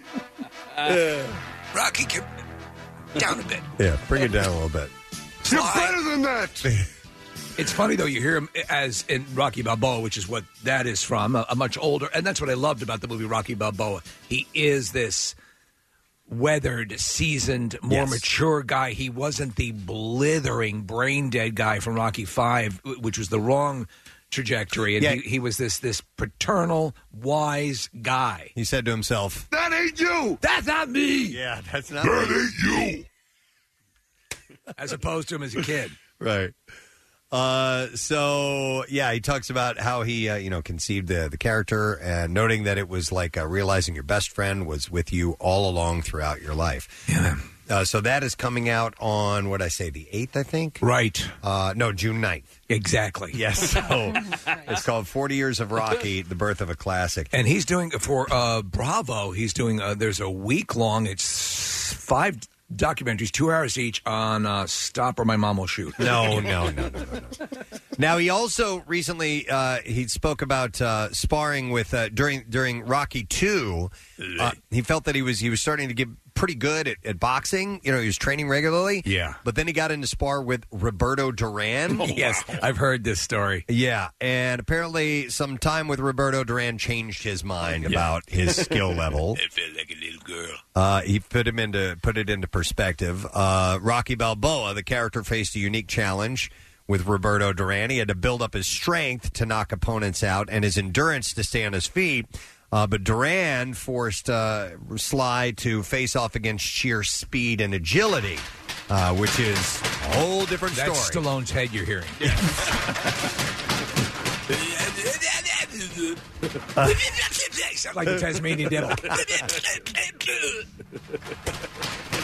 Uh, 0.76 1.22
Rocky, 1.76 2.04
come 2.04 2.24
down 3.18 3.38
a 3.38 3.42
bit. 3.42 3.60
Yeah, 3.78 3.98
bring 4.08 4.22
it 4.22 4.32
down 4.32 4.46
a 4.46 4.52
little 4.52 4.68
bit. 4.70 4.88
You're 5.50 5.60
better 5.74 6.02
than 6.02 6.22
that. 6.22 6.86
It's 7.58 7.72
funny 7.72 7.96
though. 7.96 8.06
You 8.06 8.20
hear 8.20 8.36
him 8.36 8.48
as 8.68 9.04
in 9.08 9.24
Rocky 9.34 9.62
Balboa, 9.62 10.00
which 10.00 10.16
is 10.16 10.28
what 10.28 10.44
that 10.64 10.86
is 10.86 11.02
from, 11.02 11.36
a, 11.36 11.44
a 11.50 11.54
much 11.56 11.76
older, 11.78 12.08
and 12.14 12.24
that's 12.26 12.40
what 12.40 12.48
I 12.48 12.54
loved 12.54 12.82
about 12.82 13.00
the 13.00 13.08
movie 13.08 13.24
Rocky 13.26 13.54
Balboa. 13.54 14.02
He 14.28 14.46
is 14.54 14.92
this 14.92 15.34
weathered, 16.28 16.98
seasoned, 17.00 17.76
more 17.82 18.00
Yes. 18.02 18.10
mature 18.10 18.62
guy. 18.62 18.92
He 18.92 19.10
wasn't 19.10 19.56
the 19.56 19.72
blithering, 19.72 20.82
brain 20.82 21.28
dead 21.28 21.54
guy 21.54 21.80
from 21.80 21.94
Rocky 21.96 22.24
Five, 22.24 22.80
wh- 22.84 23.02
which 23.02 23.18
was 23.18 23.28
the 23.28 23.40
wrong 23.40 23.86
trajectory. 24.30 24.94
And 24.96 25.02
Yeah. 25.04 25.14
he, 25.14 25.20
he 25.22 25.38
was 25.40 25.56
this 25.58 25.78
this 25.80 26.00
paternal, 26.16 26.94
wise 27.12 27.90
guy. 28.00 28.52
He 28.54 28.64
said 28.64 28.84
to 28.86 28.90
himself, 28.92 29.48
"That 29.50 29.72
ain't 29.72 30.00
you. 30.00 30.38
That's 30.40 30.66
not 30.66 30.88
me." 30.88 31.24
Yeah, 31.26 31.60
that's 31.70 31.90
not 31.90 32.04
that 32.04 32.30
ain't 32.30 32.94
you. 32.96 33.04
As 34.78 34.92
opposed 34.92 35.28
to 35.30 35.34
him 35.34 35.42
as 35.42 35.54
a 35.54 35.62
kid. 35.62 35.90
Right. 36.22 36.52
Uh, 37.32 37.86
so 37.94 38.84
yeah, 38.88 39.12
he 39.12 39.20
talks 39.20 39.50
about 39.50 39.78
how 39.78 40.02
he, 40.02 40.28
uh, 40.28 40.36
you 40.36 40.50
know, 40.50 40.62
conceived 40.62 41.08
the 41.08 41.28
the 41.30 41.38
character 41.38 41.94
and 41.94 42.34
noting 42.34 42.64
that 42.64 42.76
it 42.76 42.88
was 42.88 43.12
like 43.12 43.36
uh, 43.38 43.46
realizing 43.46 43.94
your 43.94 44.02
best 44.04 44.30
friend 44.30 44.66
was 44.66 44.90
with 44.90 45.12
you 45.12 45.32
all 45.38 45.70
along 45.70 46.02
throughout 46.02 46.40
your 46.42 46.54
life. 46.54 47.06
Yeah. 47.08 47.36
Uh, 47.68 47.84
so 47.84 48.00
that 48.00 48.24
is 48.24 48.34
coming 48.34 48.68
out 48.68 48.94
on 48.98 49.48
what 49.48 49.62
I 49.62 49.68
say 49.68 49.90
the 49.90 50.08
eighth, 50.10 50.36
I 50.36 50.42
think. 50.42 50.80
Right. 50.82 51.24
Uh, 51.40 51.72
no, 51.76 51.92
June 51.92 52.20
9th. 52.20 52.42
Exactly. 52.68 53.30
Yes. 53.32 53.76
So 53.90 54.12
it's 54.68 54.84
called 54.84 55.06
Forty 55.08 55.36
Years 55.36 55.60
of 55.60 55.72
Rocky: 55.72 56.22
The 56.22 56.34
Birth 56.34 56.60
of 56.60 56.70
a 56.70 56.74
Classic. 56.76 57.28
And 57.32 57.46
he's 57.46 57.64
doing 57.64 57.90
for 57.90 58.26
uh, 58.32 58.62
Bravo. 58.62 59.30
He's 59.32 59.52
doing. 59.52 59.80
Uh, 59.80 59.94
there's 59.94 60.20
a 60.20 60.30
week 60.30 60.74
long. 60.76 61.06
It's 61.06 61.92
five 61.92 62.38
documentaries, 62.74 63.30
two 63.30 63.50
hours 63.50 63.78
each, 63.78 64.02
on 64.06 64.46
uh, 64.46 64.66
Stop 64.66 65.18
or 65.18 65.24
My 65.24 65.36
Mom 65.36 65.56
Will 65.56 65.66
Shoot. 65.66 65.98
No, 65.98 66.40
no, 66.40 66.70
no, 66.70 66.88
no, 66.88 67.04
no. 67.04 67.20
Now 67.98 68.18
he 68.18 68.30
also 68.30 68.82
recently 68.86 69.48
uh, 69.48 69.78
he 69.84 70.08
spoke 70.08 70.42
about 70.42 70.80
uh, 70.80 71.12
sparring 71.12 71.70
with 71.70 71.92
uh, 71.92 72.08
during 72.08 72.44
during 72.48 72.82
Rocky 72.82 73.24
Two. 73.24 73.90
Uh, 74.38 74.52
he 74.70 74.82
felt 74.82 75.04
that 75.04 75.14
he 75.14 75.22
was 75.22 75.40
he 75.40 75.50
was 75.50 75.60
starting 75.60 75.88
to 75.88 75.94
get 75.94 76.08
pretty 76.40 76.54
good 76.54 76.88
at, 76.88 76.96
at 77.04 77.20
boxing. 77.20 77.82
You 77.84 77.92
know, 77.92 78.00
he 78.00 78.06
was 78.06 78.16
training 78.16 78.48
regularly. 78.48 79.02
Yeah. 79.04 79.34
but 79.44 79.54
then 79.56 79.66
he 79.66 79.74
got 79.74 79.90
into 79.92 80.06
spar 80.06 80.42
with 80.42 80.64
Roberto 80.72 81.30
Duran. 81.30 82.00
yes, 82.16 82.42
I've 82.62 82.78
heard 82.78 83.04
this 83.04 83.20
story. 83.20 83.66
Yeah, 83.68 84.08
and 84.22 84.58
apparently 84.58 85.28
some 85.28 85.58
time 85.58 85.86
with 85.86 86.00
Roberto 86.00 86.42
Duran 86.42 86.78
changed 86.78 87.22
his 87.22 87.44
mind 87.44 87.84
about 87.84 88.22
his 88.28 88.56
skill 88.56 88.92
level. 88.94 89.34
It 89.34 89.52
felt 89.52 89.76
like 89.76 89.94
a 89.94 90.00
little 90.02 90.22
girl. 90.22 90.56
Uh, 90.74 91.02
he 91.02 91.20
put 91.20 91.46
him 91.46 91.58
into 91.58 91.98
put 92.02 92.16
it 92.16 92.30
into 92.30 92.48
perspective. 92.48 93.26
Uh, 93.34 93.78
Rocky 93.82 94.14
Balboa, 94.14 94.72
the 94.72 94.82
character, 94.82 95.22
faced 95.22 95.54
a 95.56 95.58
unique 95.58 95.88
challenge 95.88 96.50
with 96.88 97.06
Roberto 97.06 97.52
Duran. 97.52 97.90
He 97.90 97.98
had 97.98 98.08
to 98.08 98.14
build 98.14 98.40
up 98.40 98.54
his 98.54 98.66
strength 98.66 99.34
to 99.34 99.44
knock 99.44 99.72
opponents 99.72 100.24
out 100.24 100.48
and 100.50 100.64
his 100.64 100.78
endurance 100.78 101.34
to 101.34 101.44
stay 101.44 101.66
on 101.66 101.74
his 101.74 101.86
feet. 101.86 102.24
Uh, 102.72 102.86
but 102.86 103.02
Duran 103.02 103.74
forced 103.74 104.30
uh, 104.30 104.70
Sly 104.96 105.52
to 105.58 105.82
face 105.82 106.14
off 106.14 106.36
against 106.36 106.64
sheer 106.64 107.02
speed 107.02 107.60
and 107.60 107.74
agility, 107.74 108.38
uh, 108.88 109.14
which 109.14 109.40
is 109.40 109.58
a 109.82 110.18
whole 110.18 110.46
different 110.46 110.74
story. 110.74 110.90
That's. 110.90 111.10
Stallone's 111.10 111.50
head 111.50 111.72
you're 111.72 111.84
hearing. 111.84 112.06
Sound 117.74 117.96
like 117.96 118.06
the 118.06 118.18
Tasmanian 118.20 118.70
devil. 118.70 118.90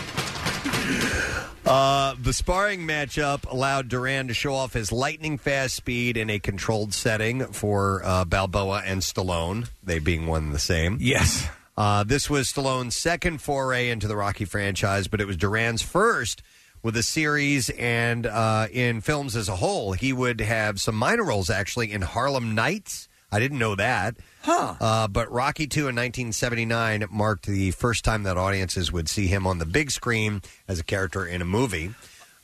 Uh, 1.66 2.14
the 2.22 2.32
sparring 2.32 2.86
matchup 2.86 3.50
allowed 3.50 3.88
Duran 3.88 4.28
to 4.28 4.34
show 4.34 4.54
off 4.54 4.72
his 4.72 4.92
lightning 4.92 5.36
fast 5.36 5.74
speed 5.74 6.16
in 6.16 6.30
a 6.30 6.38
controlled 6.38 6.94
setting 6.94 7.44
for 7.46 8.02
uh, 8.04 8.24
Balboa 8.24 8.82
and 8.86 9.02
Stallone, 9.02 9.68
they 9.82 9.98
being 9.98 10.28
one 10.28 10.44
and 10.44 10.54
the 10.54 10.60
same. 10.60 10.98
Yes. 11.00 11.48
Uh, 11.76 12.04
this 12.04 12.30
was 12.30 12.50
Stallone's 12.50 12.94
second 12.96 13.42
foray 13.42 13.90
into 13.90 14.06
the 14.06 14.16
Rocky 14.16 14.44
franchise, 14.44 15.08
but 15.08 15.20
it 15.20 15.26
was 15.26 15.36
Duran's 15.36 15.82
first 15.82 16.42
with 16.82 16.96
a 16.96 17.02
series 17.02 17.68
and 17.70 18.26
uh, 18.26 18.68
in 18.70 19.00
films 19.00 19.34
as 19.34 19.48
a 19.48 19.56
whole. 19.56 19.92
He 19.92 20.12
would 20.12 20.40
have 20.40 20.80
some 20.80 20.94
minor 20.94 21.24
roles 21.24 21.50
actually 21.50 21.92
in 21.92 22.00
Harlem 22.00 22.54
Nights. 22.54 23.08
I 23.32 23.38
didn't 23.40 23.58
know 23.58 23.74
that. 23.74 24.16
Huh. 24.42 24.74
Uh, 24.80 25.08
but 25.08 25.30
Rocky 25.32 25.64
II 25.64 25.88
in 25.88 25.96
1979 25.96 27.04
marked 27.10 27.46
the 27.46 27.70
first 27.72 28.04
time 28.04 28.22
that 28.22 28.36
audiences 28.36 28.92
would 28.92 29.08
see 29.08 29.26
him 29.26 29.46
on 29.46 29.58
the 29.58 29.66
big 29.66 29.90
screen 29.90 30.42
as 30.68 30.78
a 30.78 30.84
character 30.84 31.26
in 31.26 31.42
a 31.42 31.44
movie. 31.44 31.94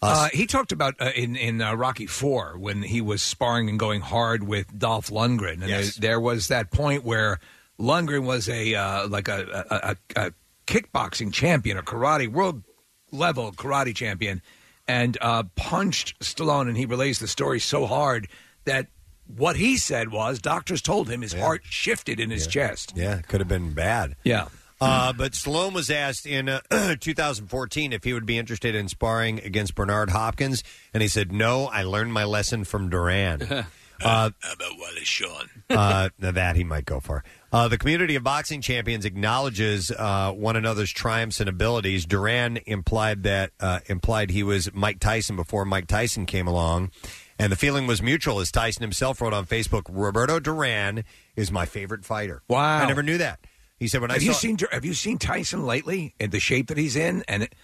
Uh, 0.00 0.28
he 0.32 0.46
talked 0.46 0.72
about 0.72 0.94
uh, 1.00 1.12
in 1.14 1.36
in 1.36 1.62
uh, 1.62 1.74
Rocky 1.74 2.06
Four 2.06 2.58
when 2.58 2.82
he 2.82 3.00
was 3.00 3.22
sparring 3.22 3.68
and 3.68 3.78
going 3.78 4.00
hard 4.00 4.42
with 4.42 4.76
Dolph 4.76 5.10
Lundgren, 5.10 5.60
and 5.60 5.68
Yes. 5.68 5.94
there, 5.94 6.10
there 6.10 6.20
was 6.20 6.48
that 6.48 6.72
point 6.72 7.04
where 7.04 7.38
Lundgren 7.78 8.24
was 8.24 8.48
a 8.48 8.74
uh, 8.74 9.06
like 9.06 9.28
a, 9.28 9.64
a, 9.70 10.20
a, 10.20 10.26
a 10.26 10.32
kickboxing 10.66 11.32
champion, 11.32 11.78
a 11.78 11.82
karate 11.84 12.26
world 12.26 12.64
level 13.12 13.52
karate 13.52 13.94
champion, 13.94 14.42
and 14.88 15.16
uh, 15.20 15.44
punched 15.54 16.18
Stallone, 16.18 16.66
and 16.66 16.76
he 16.76 16.84
relays 16.84 17.20
the 17.20 17.28
story 17.28 17.60
so 17.60 17.86
hard 17.86 18.26
that 18.64 18.88
what 19.36 19.56
he 19.56 19.76
said 19.76 20.10
was 20.12 20.38
doctors 20.38 20.82
told 20.82 21.08
him 21.08 21.22
his 21.22 21.32
heart 21.32 21.62
shifted 21.64 22.20
in 22.20 22.30
his 22.30 22.46
chest. 22.46 22.92
Yeah, 22.96 23.18
it 23.18 23.28
could 23.28 23.40
have 23.40 23.48
been 23.48 23.72
bad. 23.72 24.16
Yeah. 24.24 24.48
Uh, 24.80 25.12
but 25.12 25.32
Stallone 25.32 25.74
was 25.74 25.90
asked 25.90 26.26
in 26.26 26.48
uh, 26.48 26.60
2014 27.00 27.92
if 27.92 28.02
he 28.02 28.12
would 28.12 28.26
be 28.26 28.36
interested 28.36 28.74
in 28.74 28.88
sparring 28.88 29.38
against 29.40 29.76
Bernard 29.76 30.10
Hopkins, 30.10 30.64
and 30.92 31.02
he 31.02 31.08
said, 31.08 31.30
"No, 31.30 31.66
I 31.66 31.84
learned 31.84 32.12
my 32.12 32.24
lesson 32.24 32.64
from 32.64 32.90
Duran." 32.90 33.66
Uh, 34.04 34.30
How 34.40 34.52
about 34.54 34.78
Wallace 34.78 35.06
Shawn? 35.06 35.48
uh, 35.70 36.08
now 36.18 36.32
that 36.32 36.56
he 36.56 36.64
might 36.64 36.84
go 36.84 36.98
for. 37.00 37.22
Uh, 37.52 37.68
the 37.68 37.78
community 37.78 38.16
of 38.16 38.24
boxing 38.24 38.60
champions 38.60 39.04
acknowledges 39.04 39.90
uh, 39.90 40.32
one 40.32 40.56
another's 40.56 40.90
triumphs 40.90 41.38
and 41.38 41.48
abilities. 41.48 42.06
Duran 42.06 42.58
implied 42.66 43.24
that 43.24 43.52
uh, 43.60 43.80
implied 43.86 44.30
he 44.30 44.42
was 44.42 44.72
Mike 44.72 44.98
Tyson 44.98 45.36
before 45.36 45.64
Mike 45.64 45.86
Tyson 45.86 46.26
came 46.26 46.48
along, 46.48 46.90
and 47.38 47.50
the 47.52 47.56
feeling 47.56 47.86
was 47.86 48.02
mutual. 48.02 48.40
As 48.40 48.50
Tyson 48.50 48.82
himself 48.82 49.20
wrote 49.20 49.32
on 49.32 49.46
Facebook, 49.46 49.82
"Roberto 49.88 50.40
Duran 50.40 51.04
is 51.36 51.50
my 51.50 51.66
favorite 51.66 52.04
fighter." 52.04 52.42
Wow. 52.48 52.78
I 52.82 52.86
never 52.86 53.02
knew 53.02 53.18
that. 53.18 53.40
He 53.78 53.88
said 53.88 54.00
when 54.00 54.10
have 54.10 54.20
I 54.20 54.24
you 54.24 54.32
saw 54.32 54.38
seen 54.38 54.58
Have 54.70 54.84
you 54.84 54.94
seen 54.94 55.18
Tyson 55.18 55.66
lately 55.66 56.14
in 56.20 56.30
the 56.30 56.40
shape 56.40 56.68
that 56.68 56.78
he's 56.78 56.96
in? 56.96 57.24
And 57.28 57.44
it, 57.44 57.54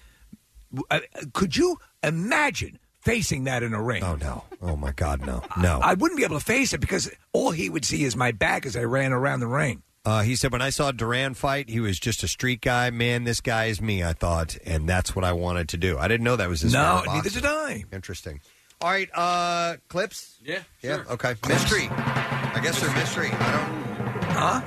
uh, 0.91 1.01
could 1.33 1.57
you 1.57 1.79
imagine 2.03 2.79
facing 3.01 3.45
that 3.45 3.63
in 3.63 3.73
a 3.73 3.83
ring? 3.83 4.03
Oh 4.03 4.17
no! 4.17 4.45
Oh 4.61 4.77
my 4.77 4.93
God! 4.93 5.25
No! 5.25 5.43
No! 5.61 5.81
I 5.83 5.95
wouldn't 5.95 6.19
be 6.19 6.25
able 6.25 6.39
to 6.39 6.45
face 6.45 6.73
it 6.73 6.81
because 6.81 7.11
all 7.33 7.53
he 7.53 7.71
would 7.71 7.85
see 7.85 8.03
is 8.05 8.17
my 8.17 8.33
back 8.33 8.67
as 8.67 8.77
I 8.77 8.83
ran 8.83 9.13
around 9.13 9.41
the 9.41 9.47
ring. 9.47 9.83
Uh, 10.05 10.23
he 10.23 10.37
said, 10.37 10.51
when 10.53 10.63
I 10.63 10.71
saw 10.71 10.91
Duran 10.91 11.35
fight, 11.35 11.69
he 11.69 11.81
was 11.81 11.99
just 11.99 12.23
a 12.23 12.29
street 12.29 12.63
guy. 12.63 12.89
Man, 12.89 13.25
this 13.25 13.43
guy 13.43 13.67
is 13.67 13.83
me, 13.83 14.03
I 14.03 14.15
thought. 14.15 14.57
And 14.65 14.89
that's 14.89 15.15
what 15.15 15.23
I 15.23 15.33
wanted 15.33 15.69
to 15.71 15.77
do. 15.77 15.99
I 15.99 16.09
didn't 16.09 16.25
know 16.25 16.37
that 16.37 16.49
was 16.49 16.63
his 16.63 16.73
No, 16.73 17.03
neither 17.05 17.29
did 17.29 17.45
I. 17.45 17.85
Interesting. 17.93 18.41
All 18.81 18.91
right, 18.91 19.11
uh, 19.13 19.77
clips? 19.89 20.39
Yeah. 20.45 20.61
Yeah, 20.83 21.03
okay. 21.11 21.35
Mystery. 21.49 21.89
I 21.91 22.61
guess 22.63 22.81
they're 22.81 22.95
mystery. 22.95 23.29
I 23.33 23.53
don't. 23.53 24.23
Huh? 24.25 24.61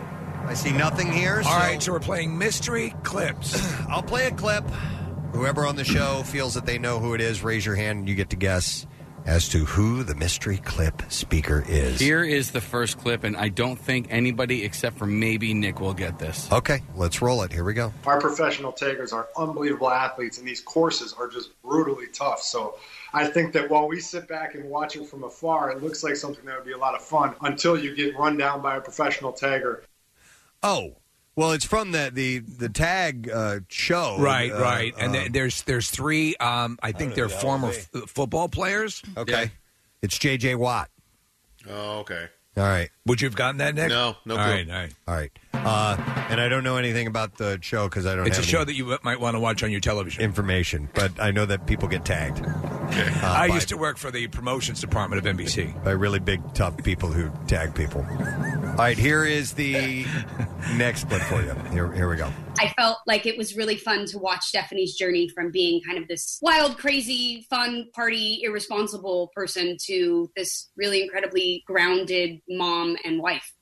I 0.48 0.54
see 0.54 0.74
nothing 0.74 1.10
here. 1.14 1.38
All 1.38 1.44
so 1.44 1.50
right, 1.50 1.82
so 1.82 1.92
we're 1.94 2.02
playing 2.02 2.38
mystery 2.38 2.94
clips. 3.04 3.56
I'll 3.90 4.04
play 4.04 4.28
a 4.28 4.32
clip. 4.32 4.66
Whoever 5.32 5.66
on 5.66 5.78
the 5.78 5.86
show 5.86 6.24
feels 6.24 6.56
that 6.56 6.66
they 6.66 6.78
know 6.78 7.00
who 7.00 7.14
it 7.14 7.22
is, 7.22 7.42
raise 7.42 7.66
your 7.66 7.76
hand 7.76 8.00
and 8.00 8.10
you 8.10 8.16
get 8.16 8.32
to 8.32 8.36
guess 8.36 8.86
as 9.26 9.48
to 9.50 9.60
who 9.60 10.04
the 10.04 10.16
mystery 10.16 10.58
clip 10.58 11.02
speaker 11.10 11.64
is. 11.70 12.00
Here 12.00 12.24
is 12.24 12.52
the 12.52 12.60
first 12.60 12.98
clip, 12.98 13.24
and 13.24 13.38
I 13.38 13.48
don't 13.48 13.78
think 13.78 14.08
anybody 14.10 14.66
except 14.66 14.98
for 14.98 15.06
maybe 15.06 15.54
Nick 15.54 15.80
will 15.80 15.94
get 15.94 16.20
this. 16.20 16.52
Okay, 16.52 16.82
let's 16.96 17.22
roll 17.22 17.44
it. 17.44 17.54
Here 17.54 17.64
we 17.64 17.74
go. 17.74 17.94
Our 18.06 18.20
professional 18.20 18.74
takers 18.74 19.14
are 19.14 19.30
unbelievable 19.38 19.90
athletes, 19.90 20.38
and 20.38 20.46
these 20.46 20.60
courses 20.60 21.14
are 21.18 21.30
just 21.30 21.50
brutally 21.62 22.08
tough. 22.08 22.42
So 22.42 22.76
I 23.14 23.28
think 23.28 23.54
that 23.54 23.70
while 23.70 23.88
we 23.88 24.00
sit 24.00 24.28
back 24.28 24.56
and 24.56 24.66
watch 24.70 24.96
it 24.96 25.06
from 25.08 25.24
afar, 25.24 25.72
it 25.72 25.84
looks 25.84 26.04
like 26.04 26.16
something 26.16 26.46
that 26.46 26.56
would 26.56 26.66
be 26.66 26.72
a 26.72 26.78
lot 26.78 26.96
of 26.96 27.02
fun 27.02 27.36
until 27.42 27.78
you 27.78 27.96
get 27.96 28.16
run 28.18 28.38
down 28.38 28.62
by 28.62 28.78
a 28.78 28.82
professional 28.82 29.34
tagger. 29.34 29.82
Oh, 30.64 30.96
well, 31.36 31.52
it's 31.52 31.66
from 31.66 31.92
the 31.92 32.12
the 32.14 32.40
the 32.40 32.70
tag 32.70 33.30
uh, 33.30 33.60
show. 33.70 34.18
Right, 34.20 34.52
Uh, 34.52 34.62
right. 34.62 34.94
And 34.98 35.16
uh, 35.16 35.24
there's 35.32 35.62
there's 35.64 35.90
three. 35.90 36.36
Um, 36.38 36.78
I 36.84 36.92
think 36.92 37.12
know 37.12 37.16
they're 37.16 37.30
former 37.30 37.70
f- 37.70 37.90
football 38.08 38.48
players. 38.50 39.02
Okay. 39.18 39.52
It's 40.02 40.18
J.J. 40.18 40.56
Watt. 40.56 40.90
Oh, 41.70 42.00
okay. 42.00 42.28
All 42.58 42.64
right. 42.64 42.90
Would 43.06 43.22
you 43.22 43.28
have 43.28 43.36
gotten 43.36 43.58
that, 43.60 43.76
Nick? 43.76 43.90
No, 43.90 44.16
no 44.26 44.36
All 44.36 44.44
clue. 44.44 44.54
right, 44.54 44.70
all 44.70 44.76
right. 44.76 44.94
All 45.08 45.16
right. 45.16 45.32
Uh, 45.54 45.96
and 46.30 46.40
I 46.42 46.48
don't 46.50 46.64
know 46.64 46.78
anything 46.78 47.08
about 47.08 47.38
the 47.38 47.60
show 47.62 47.88
because 47.88 48.06
I 48.06 48.16
don't 48.16 48.24
know. 48.24 48.28
It's 48.28 48.38
a 48.38 48.42
have 48.42 48.50
show 48.50 48.58
any 48.60 48.66
that 48.66 48.74
you 48.76 48.98
might 49.04 49.20
want 49.20 49.36
to 49.36 49.40
watch 49.40 49.64
on 49.64 49.72
your 49.72 49.80
television. 49.82 50.24
information, 50.24 50.90
but 50.94 51.12
I 51.20 51.32
know 51.32 51.46
that 51.46 51.68
people 51.68 51.88
get 51.88 52.06
tagged. 52.06 52.42
Uh, 52.44 53.20
I 53.24 53.48
by- 53.48 53.56
used 53.56 53.70
to 53.70 53.78
work 53.78 53.98
for 53.98 54.12
the 54.12 54.28
promotions 54.28 54.82
department 54.82 55.26
of 55.26 55.38
NBC. 55.38 55.84
by 55.84 55.92
really 55.92 56.20
big, 56.20 56.42
tough 56.54 56.82
people 56.84 57.12
who 57.12 57.32
tag 57.48 57.76
people. 57.76 58.02
All 58.02 58.76
right, 58.78 58.98
here 58.98 59.24
is 59.26 59.54
the 59.54 60.06
next 60.76 61.08
clip 61.10 61.22
for 61.24 61.42
you. 61.42 61.54
Here, 61.72 61.92
here 61.94 62.10
we 62.10 62.16
go. 62.16 62.32
I 62.60 62.70
felt 62.78 62.98
like 63.06 63.26
it 63.26 63.38
was 63.38 63.56
really 63.56 63.76
fun 63.78 64.06
to 64.08 64.18
watch 64.18 64.44
Stephanie's 64.44 64.96
journey 64.96 65.30
from 65.30 65.52
being 65.52 65.82
kind 65.86 65.98
of 65.98 66.08
this 66.08 66.40
wild, 66.42 66.78
crazy, 66.78 67.46
fun, 67.50 67.88
party, 67.94 68.42
irresponsible 68.44 69.32
person 69.36 69.78
to 69.86 70.30
this 70.36 70.70
really 70.76 71.02
incredibly 71.02 71.64
grounded 71.68 72.40
mom 72.50 72.98
and 73.04 73.20
wife. 73.22 73.54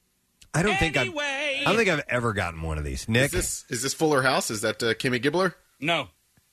I 0.54 0.64
don't 0.64 0.78
think 0.78 0.98
I've, 0.98 1.16
I 1.16 1.62
don't 1.66 1.78
think 1.78 1.90
I've 1.90 2.04
ever 2.10 2.34
gotten 2.34 2.62
one 2.62 2.78
of 2.78 2.84
these. 2.84 3.08
Nick, 3.08 3.26
Is 3.26 3.32
this 3.32 3.66
is 3.70 3.82
this 3.84 3.94
Fuller 3.94 4.24
House? 4.24 4.50
Is 4.50 4.62
that 4.62 4.82
uh, 4.82 4.94
Kimmy 4.96 5.22
Gibbler? 5.22 5.54
No. 5.80 6.08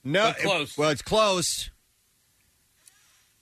no, 0.05 0.33
But 0.33 0.39
close. 0.39 0.79
well, 0.79 0.91
it's 0.91 1.03
close. 1.03 1.71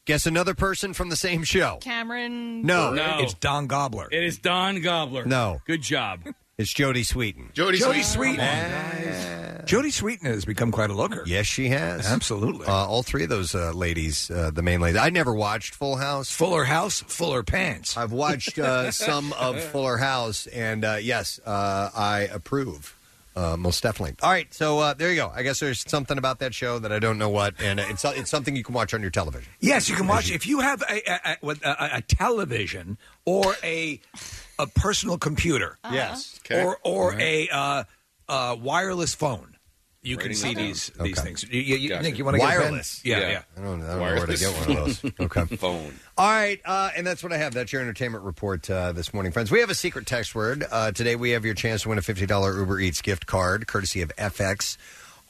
Guess 0.06 0.26
another 0.26 0.54
person 0.54 0.92
from 0.92 1.08
the 1.08 1.16
same 1.16 1.44
show. 1.44 1.78
Cameron. 1.80 2.62
No, 2.62 2.92
No. 2.92 3.18
It's 3.20 3.34
Don 3.34 3.66
Gobbler. 3.66 4.08
It 4.12 4.22
is 4.22 4.38
Don 4.38 4.80
Gobbler. 4.82 5.24
No. 5.24 5.60
Good 5.66 5.80
job. 5.82 6.20
It's 6.58 6.72
Jodie 6.72 7.04
Sweetin. 7.04 7.52
Jody, 7.52 7.78
Jodie 7.78 8.04
Sweet. 8.04 8.38
Sweetin. 8.38 9.64
Jodie 9.66 9.86
Sweetin 9.86 10.26
has 10.26 10.44
become 10.44 10.70
quite 10.70 10.90
a 10.90 10.92
looker. 10.92 11.24
Yes, 11.26 11.46
she 11.46 11.68
has. 11.70 12.06
Absolutely. 12.06 12.66
Uh, 12.66 12.72
all 12.72 13.02
three 13.02 13.24
of 13.24 13.30
those 13.30 13.54
uh, 13.54 13.72
ladies, 13.72 14.30
uh, 14.30 14.50
the 14.52 14.62
main 14.62 14.80
ladies. 14.80 15.00
I 15.00 15.08
never 15.10 15.34
watched 15.34 15.74
Full 15.74 15.96
House. 15.96 16.30
Fuller 16.30 16.64
House, 16.64 17.00
Fuller 17.00 17.42
Pants. 17.42 17.96
I've 17.96 18.12
watched 18.12 18.58
uh, 18.58 18.90
some 18.92 19.32
of 19.34 19.60
Fuller 19.62 19.96
House, 19.96 20.46
and 20.48 20.84
uh, 20.84 20.96
yes, 21.00 21.40
uh, 21.46 21.90
I 21.94 22.28
approve. 22.32 22.96
Uh, 23.36 23.56
most 23.56 23.82
definitely. 23.82 24.14
All 24.22 24.30
right, 24.30 24.52
so 24.54 24.78
uh, 24.78 24.94
there 24.94 25.10
you 25.10 25.16
go. 25.16 25.32
I 25.34 25.42
guess 25.42 25.58
there's 25.58 25.82
something 25.90 26.18
about 26.18 26.38
that 26.38 26.54
show 26.54 26.78
that 26.78 26.92
I 26.92 27.00
don't 27.00 27.18
know 27.18 27.30
what, 27.30 27.54
and 27.60 27.80
it's 27.80 28.04
it's 28.04 28.30
something 28.30 28.54
you 28.54 28.62
can 28.62 28.74
watch 28.74 28.94
on 28.94 29.00
your 29.00 29.10
television. 29.10 29.50
Yes, 29.58 29.88
you 29.88 29.96
can 29.96 30.06
watch 30.06 30.30
if 30.30 30.46
you 30.46 30.60
have 30.60 30.82
a 30.82 31.02
a, 31.10 31.36
a, 31.42 31.56
a, 31.64 31.90
a 31.94 32.00
television 32.02 32.96
or 33.24 33.56
a 33.64 34.00
a 34.58 34.66
personal 34.66 35.18
computer. 35.18 35.78
Yes. 35.90 36.40
Okay. 36.44 36.62
Or 36.62 36.78
or 36.84 37.14
a 37.20 37.48
uh, 37.48 37.84
uh, 38.28 38.56
wireless 38.60 39.14
phone. 39.14 39.50
You 40.02 40.18
can 40.18 40.26
Writing 40.26 40.36
see 40.36 40.50
it 40.50 40.54
down. 40.56 40.64
these 40.66 40.90
these 41.00 41.18
Okay. 41.18 41.26
things. 41.28 41.44
You, 41.44 41.60
you, 41.62 41.76
you, 41.76 41.88
Gotcha. 41.88 42.02
Nick, 42.02 42.18
you 42.18 42.26
want 42.26 42.34
to 42.34 42.38
get 42.40 42.54
a? 42.56 42.60
Wireless. 42.60 43.00
Yeah, 43.06 43.20
Yeah. 43.20 43.28
yeah. 43.30 43.42
I 43.56 43.60
don't, 43.62 43.82
I 43.82 43.86
don't 43.86 43.96
know 43.96 44.02
where 44.02 44.26
to 44.26 44.36
get 44.36 44.52
one 44.68 44.76
of 44.76 45.02
those. 45.02 45.12
Okay. 45.18 45.56
Phone. 45.56 45.94
All 46.18 46.28
right, 46.30 46.60
uh, 46.66 46.90
and 46.94 47.06
that's 47.06 47.22
what 47.22 47.32
I 47.32 47.38
have. 47.38 47.54
That's 47.54 47.72
your 47.72 47.80
entertainment 47.80 48.22
report 48.22 48.68
uh, 48.68 48.92
this 48.92 49.14
morning, 49.14 49.32
friends. 49.32 49.50
We 49.50 49.60
have 49.60 49.70
a 49.70 49.74
secret 49.74 50.04
text 50.06 50.34
word. 50.34 50.62
Uh, 50.70 50.92
today 50.92 51.16
we 51.16 51.30
have 51.30 51.46
your 51.46 51.54
chance 51.54 51.82
to 51.84 51.88
win 51.88 51.96
a 51.96 52.02
$50 52.02 52.58
Uber 52.58 52.80
Eats 52.80 53.00
gift 53.00 53.24
card, 53.24 53.66
courtesy 53.66 54.02
of 54.02 54.14
FX 54.16 54.76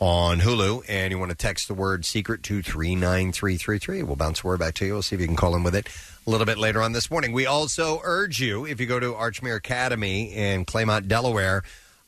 on 0.00 0.40
Hulu. 0.40 0.82
And 0.88 1.12
you 1.12 1.20
want 1.20 1.30
to 1.30 1.36
text 1.36 1.68
the 1.68 1.74
word 1.74 2.04
secret 2.04 2.42
to 2.42 2.60
39333. 2.60 4.02
We'll 4.02 4.16
bounce 4.16 4.40
the 4.42 4.48
word 4.48 4.58
back 4.58 4.74
to 4.74 4.86
you. 4.86 4.94
We'll 4.94 5.02
see 5.02 5.14
if 5.14 5.20
you 5.20 5.28
can 5.28 5.36
call 5.36 5.54
in 5.54 5.62
with 5.62 5.76
it 5.76 5.86
a 6.26 6.30
little 6.30 6.46
bit 6.46 6.58
later 6.58 6.80
on 6.80 6.92
this 6.92 7.10
morning. 7.10 7.32
We 7.32 7.46
also 7.46 8.00
urge 8.02 8.40
you, 8.40 8.66
if 8.66 8.80
you 8.80 8.86
go 8.86 8.98
to 8.98 9.12
Archmere 9.12 9.56
Academy 9.56 10.32
in 10.32 10.64
Claymont, 10.64 11.08
Delaware, 11.08 11.62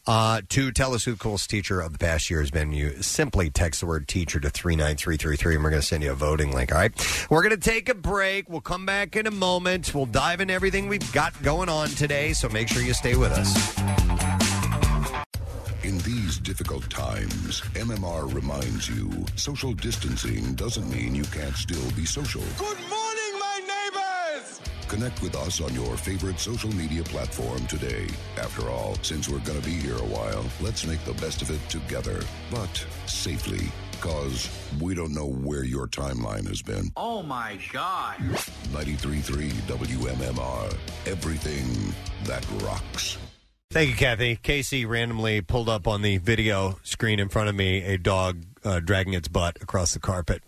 uh, 0.06 0.40
to 0.48 0.70
tell 0.70 0.94
us 0.94 1.04
who 1.04 1.12
the 1.12 1.18
coolest 1.18 1.50
teacher 1.50 1.80
of 1.80 1.92
the 1.92 1.98
past 1.98 2.30
year 2.30 2.40
has 2.40 2.50
been, 2.50 2.72
you 2.72 3.02
simply 3.02 3.50
text 3.50 3.80
the 3.80 3.86
word 3.86 4.06
teacher 4.06 4.38
to 4.38 4.48
39333 4.48 5.56
and 5.56 5.64
we're 5.64 5.70
going 5.70 5.82
to 5.82 5.86
send 5.86 6.02
you 6.02 6.12
a 6.12 6.14
voting 6.14 6.52
link. 6.52 6.72
All 6.72 6.78
right. 6.78 7.26
We're 7.28 7.42
going 7.42 7.58
to 7.58 7.70
take 7.70 7.88
a 7.88 7.94
break. 7.94 8.48
We'll 8.48 8.60
come 8.60 8.86
back 8.86 9.16
in 9.16 9.26
a 9.26 9.32
moment. 9.32 9.94
We'll 9.94 10.06
dive 10.06 10.40
in 10.40 10.48
everything 10.48 10.88
we've 10.88 11.12
got 11.12 11.40
going 11.42 11.68
on 11.68 11.88
today. 11.88 12.32
So 12.32 12.48
make 12.48 12.68
sure 12.68 12.82
you 12.82 12.94
stay 12.94 13.16
with 13.16 13.32
us. 13.32 13.76
In 15.82 15.98
these 15.98 16.38
difficult 16.38 16.88
times, 16.90 17.60
MMR 17.74 18.32
reminds 18.32 18.88
you 18.88 19.24
social 19.36 19.72
distancing 19.72 20.54
doesn't 20.54 20.88
mean 20.90 21.14
you 21.14 21.24
can't 21.24 21.56
still 21.56 21.90
be 21.92 22.04
social. 22.04 22.42
Good 22.58 22.78
morning, 22.78 22.88
my 22.90 22.96
neighbors! 22.96 23.05
Connect 24.88 25.20
with 25.20 25.34
us 25.34 25.60
on 25.60 25.74
your 25.74 25.96
favorite 25.96 26.38
social 26.38 26.72
media 26.74 27.02
platform 27.02 27.66
today. 27.66 28.06
After 28.36 28.68
all, 28.70 28.94
since 29.02 29.28
we're 29.28 29.40
going 29.40 29.60
to 29.60 29.64
be 29.64 29.74
here 29.74 29.96
a 29.96 30.06
while, 30.06 30.44
let's 30.60 30.86
make 30.86 31.04
the 31.04 31.14
best 31.14 31.42
of 31.42 31.50
it 31.50 31.68
together, 31.68 32.22
but 32.50 32.86
safely. 33.06 33.66
Because 33.92 34.48
we 34.80 34.94
don't 34.94 35.12
know 35.12 35.26
where 35.26 35.64
your 35.64 35.88
timeline 35.88 36.46
has 36.46 36.62
been. 36.62 36.92
Oh 36.96 37.22
my 37.22 37.58
god. 37.72 38.18
93.3 38.18 39.50
WMMR. 39.50 40.76
Everything 41.06 41.94
that 42.24 42.46
rocks. 42.62 43.18
Thank 43.72 43.90
you, 43.90 43.96
Kathy. 43.96 44.36
Casey 44.36 44.86
randomly 44.86 45.40
pulled 45.40 45.68
up 45.68 45.88
on 45.88 46.02
the 46.02 46.18
video 46.18 46.78
screen 46.84 47.18
in 47.18 47.28
front 47.28 47.48
of 47.48 47.54
me 47.56 47.82
a 47.82 47.98
dog 47.98 48.44
uh, 48.64 48.80
dragging 48.80 49.14
its 49.14 49.28
butt 49.28 49.60
across 49.60 49.92
the 49.94 49.98
carpet, 49.98 50.42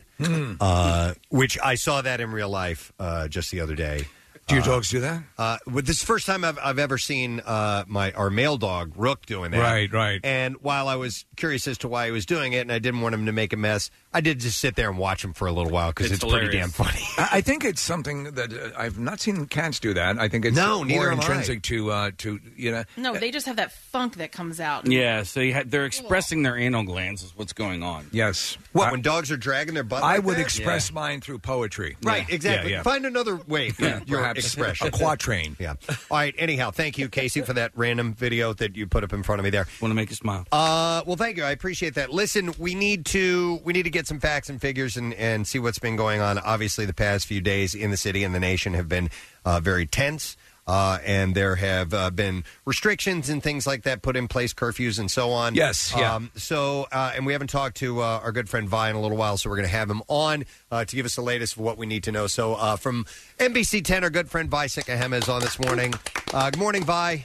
uh, 0.61 1.15
which 1.31 1.59
I 1.63 1.75
saw 1.75 2.03
that 2.03 2.21
in 2.21 2.31
real 2.31 2.49
life 2.49 2.93
uh, 3.01 3.27
just 3.27 3.51
the 3.51 3.61
other 3.61 3.75
day. 3.75 4.07
Do 4.49 4.55
your 4.55 4.65
Uh, 4.65 4.67
dogs 4.67 4.89
do 4.89 5.01
that? 5.01 5.23
Uh, 5.37 5.59
this 5.67 5.97
is 5.97 6.01
the 6.01 6.07
first 6.07 6.27
time 6.27 6.43
I've, 6.45 6.59
I've 6.63 6.79
ever 6.79 6.97
seen 6.99 7.41
uh, 7.41 7.85
my 7.87 8.13
our 8.13 8.31
male 8.31 8.57
dog 8.57 8.93
Rook 8.97 9.27
doing 9.27 9.51
that. 9.51 9.61
Right, 9.61 9.93
right. 9.93 10.21
And 10.25 10.57
while 10.63 10.89
I 10.89 10.97
was 10.97 11.27
curious 11.37 11.69
as 11.69 11.79
to 11.79 11.89
why 11.89 12.07
he 12.07 12.13
was 12.13 12.25
doing 12.27 12.55
it, 12.55 12.61
and 12.61 12.73
I 12.73 12.79
didn't 12.79 13.03
want 13.03 13.15
him 13.15 13.27
to 13.27 13.33
make 13.33 13.53
a 13.53 13.57
mess, 13.57 13.91
I 14.13 14.21
did 14.23 14.41
just 14.41 14.59
sit 14.59 14.75
there 14.75 14.89
and 14.89 14.99
watch 14.99 15.23
him 15.23 15.35
for 15.35 15.47
a 15.47 15.53
little 15.53 15.71
while 15.71 15.91
because 15.91 16.11
it's, 16.11 16.25
pretty 16.25 16.49
damn 16.49 16.71
funny. 16.71 17.01
I, 17.19 17.29
I 17.33 17.41
think 17.43 17.65
it's 17.65 17.81
something 17.81 18.25
that 18.25 18.53
uh, 18.53 18.71
I've 18.77 18.99
not 18.99 19.21
seen 19.21 19.47
cats 19.47 19.81
do 19.81 19.93
that. 19.95 20.19
I 20.19 20.29
think 20.29 20.47
it's 20.47 20.57
No, 20.57 20.83
neither 20.83 20.99
more 21.01 21.11
have 21.11 21.19
I. 21.21 21.23
intrinsic 21.23 21.63
to 21.65 21.91
uh, 21.91 22.11
to 22.19 22.41
you 22.57 22.73
know. 22.73 22.85
No, 22.97 23.15
they 23.19 23.31
just 23.31 23.47
have 23.47 23.57
that 23.57 23.71
funk 23.73 24.17
that 24.17 24.33
comes 24.33 24.61
out. 24.61 24.87
Yeah, 24.87 25.25
so 25.25 25.41
you 25.41 25.53
had, 25.53 25.71
they're 25.71 25.85
expressing 25.85 26.43
their 26.43 26.57
anal 26.57 26.85
glands 26.85 27.23
is 27.23 27.37
what's 27.37 27.53
going 27.53 27.83
on. 27.83 28.07
Yes. 28.13 28.57
What 28.73 28.89
I- 28.89 28.93
when 28.93 29.03
dogs 29.03 29.31
are 29.31 29.37
dragging 29.37 29.75
their 29.75 29.83
butt? 29.85 30.03
I 30.03 30.17
like 30.17 30.25
would 30.25 30.37
that? 30.37 30.43
express 30.43 30.91
mine 30.93 31.21
through 31.21 31.41
poetry. 31.41 31.97
Right, 32.03 32.27
Yeah. 32.29 32.35
exactly. 32.35 32.71
Yeah, 32.71 32.77
yeah. 32.79 32.83
Find 32.83 33.05
another 33.05 33.37
way 33.37 33.71
for 33.71 33.83
Yeah, 33.85 34.01
your 34.07 34.21
perhaps 34.21 34.41
expression. 34.41 34.87
a 34.89 34.91
quatrain. 34.91 35.57
Yeah. 35.61 35.75
All 36.11 36.17
right. 36.17 36.35
Anyhow, 36.39 36.71
thank 36.71 36.97
you, 36.99 37.09
Casey, 37.09 37.41
for 37.43 37.53
that 37.53 37.73
random 37.75 38.15
video 38.15 38.53
that 38.55 38.75
you 38.77 38.87
put 38.87 39.05
up 39.05 39.13
in 39.13 39.23
front 39.23 39.41
of 39.41 39.45
me 39.45 39.51
there. 39.51 39.67
Want 39.81 39.91
to 39.91 39.95
make 39.95 40.09
you 40.11 40.17
smile? 40.17 40.47
Uh, 40.53 41.03
well, 41.07 41.17
thank 41.17 41.37
you. 41.37 41.45
I 41.45 41.51
appreciate 41.51 41.95
that. 41.95 42.11
Listen, 42.11 42.55
we 42.59 42.75
need 42.75 43.05
to 43.07 43.61
we 43.65 43.73
need 43.73 43.83
to 43.85 43.91
get 43.91 43.98
some 44.07 44.21
facts 44.21 44.49
and 44.49 44.61
figures 44.61 44.97
and, 44.97 45.15
and 45.15 45.47
see 45.47 45.59
what's 45.59 45.79
been 45.79 45.97
going 45.97 46.21
on. 46.21 46.39
Obviously, 46.39 46.85
the 46.87 46.95
past 46.95 47.27
few 47.27 47.41
days 47.41 47.75
in 47.75 47.91
the 47.91 47.97
city 47.97 48.25
and 48.25 48.35
the 48.35 48.41
nation 48.41 48.75
have 48.75 48.89
been 48.89 49.11
uh, 49.45 49.61
very 49.61 49.87
tense. 49.87 50.37
Uh, 50.67 50.99
and 51.07 51.35
there 51.35 51.57
have 51.57 51.95
uh, 51.95 52.11
been 52.11 52.45
restrictions 52.67 53.31
and 53.31 53.43
things 53.43 53.67
like 53.67 53.85
that 53.85 54.03
put 54.03 54.17
in 54.17 54.29
place, 54.29 54.53
curfews 54.53 54.99
and 54.99 55.11
so 55.11 55.31
on. 55.31 55.55
Yes, 55.55 55.95
yeah. 55.97 56.15
Um, 56.15 56.31
so, 56.37 56.87
uh, 56.93 57.13
and 57.17 57.25
we 57.25 57.33
haven't 57.33 57.49
talked 57.49 57.79
to 57.79 58.03
uh, 58.03 58.21
our 58.23 58.33
good 58.33 58.51
friend 58.51 58.69
Vi 58.69 58.91
in 58.91 58.95
a 58.95 59.01
little 59.01 59.17
while, 59.17 59.39
so 59.39 59.49
we're 59.49 59.57
going 59.57 59.69
to 59.69 59.75
have 59.75 59.89
him 59.89 60.03
on 60.09 60.45
uh, 60.71 60.85
to 60.85 60.95
give 60.95 61.07
us 61.07 61.17
the 61.17 61.23
latest 61.23 61.55
of 61.55 61.63
what 61.63 61.79
we 61.79 61.87
need 61.87 62.05
to 62.05 62.13
know. 62.13 62.27
So, 62.27 62.55
uh, 62.55 62.77
from 62.77 63.07
NBC 63.39 63.83
10, 63.83 64.05
our 64.05 64.11
good 64.11 64.29
friend 64.29 64.51
Vi 64.51 64.67
Sikahema 64.67 65.23
is 65.23 65.29
on 65.31 65.41
this 65.41 65.59
morning. 65.59 65.95
Uh, 66.35 66.51
good 66.51 66.61
morning, 66.61 66.85
Vi. 66.85 67.25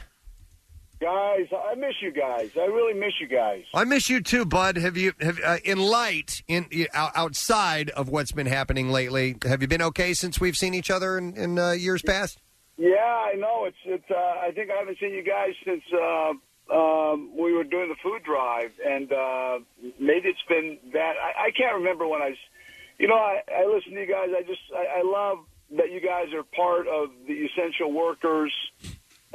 Guys, 1.04 1.48
I 1.52 1.76
miss 1.76 1.96
you 2.02 2.12
guys. 2.12 2.52
I 2.56 2.64
really 2.64 2.94
miss 2.94 3.12
you 3.20 3.28
guys. 3.28 3.64
I 3.74 3.84
miss 3.84 4.10
you 4.10 4.22
too, 4.22 4.46
Bud. 4.46 4.78
Have 4.78 4.96
you 4.96 5.12
have 5.20 5.38
uh, 5.44 5.58
in 5.66 5.78
light 5.78 6.42
in 6.48 6.66
uh, 6.94 7.10
outside 7.14 7.90
of 7.90 8.08
what's 8.08 8.32
been 8.32 8.48
happening 8.48 8.90
lately? 8.90 9.36
Have 9.44 9.62
you 9.62 9.68
been 9.68 9.82
okay 9.82 10.14
since 10.14 10.40
we've 10.40 10.56
seen 10.56 10.74
each 10.74 10.90
other 10.90 11.18
in, 11.18 11.36
in 11.36 11.60
uh, 11.60 11.72
years 11.72 12.02
past? 12.02 12.40
Yeah, 12.78 13.00
I 13.00 13.34
know. 13.36 13.66
It's 13.66 13.76
it's. 13.84 14.10
Uh, 14.10 14.16
I 14.16 14.52
think 14.56 14.72
I 14.72 14.78
haven't 14.78 14.98
seen 14.98 15.12
you 15.12 15.24
guys 15.24 15.50
since 15.66 15.84
uh, 15.92 16.74
um, 16.74 17.32
we 17.38 17.52
were 17.52 17.66
doing 17.66 17.90
the 17.90 17.98
food 18.02 18.24
drive, 18.24 18.72
and 18.86 19.12
uh, 19.12 19.60
maybe 20.00 20.30
it's 20.30 20.48
been 20.48 20.78
that. 20.94 21.16
I, 21.22 21.48
I 21.48 21.52
can't 21.52 21.76
remember 21.76 22.08
when 22.08 22.22
I. 22.22 22.34
You 22.98 23.10
know, 23.10 23.16
I, 23.16 23.42
I 23.54 23.66
listen 23.66 23.92
to 23.92 24.00
you 24.00 24.08
guys. 24.08 24.30
I 24.34 24.44
just 24.44 24.62
I, 24.74 25.00
I 25.00 25.04
love 25.04 25.40
that 25.76 25.92
you 25.92 26.00
guys 26.00 26.34
are 26.34 26.44
part 26.44 26.88
of 26.88 27.10
the 27.28 27.34
essential 27.34 27.92
workers 27.92 28.54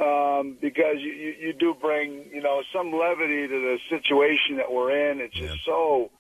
um, 0.00 0.56
because 0.60 0.96
you, 0.98 1.12
you 1.12 1.34
you 1.40 1.52
do 1.52 1.74
bring 1.80 2.24
you 2.32 2.42
know 2.42 2.62
some 2.72 2.92
levity 2.92 3.46
to 3.48 3.48
the 3.48 3.78
situation 3.90 4.56
that 4.56 4.70
we're 4.70 5.10
in. 5.10 5.20
It's 5.20 5.34
just 5.34 5.58
so 5.66 6.10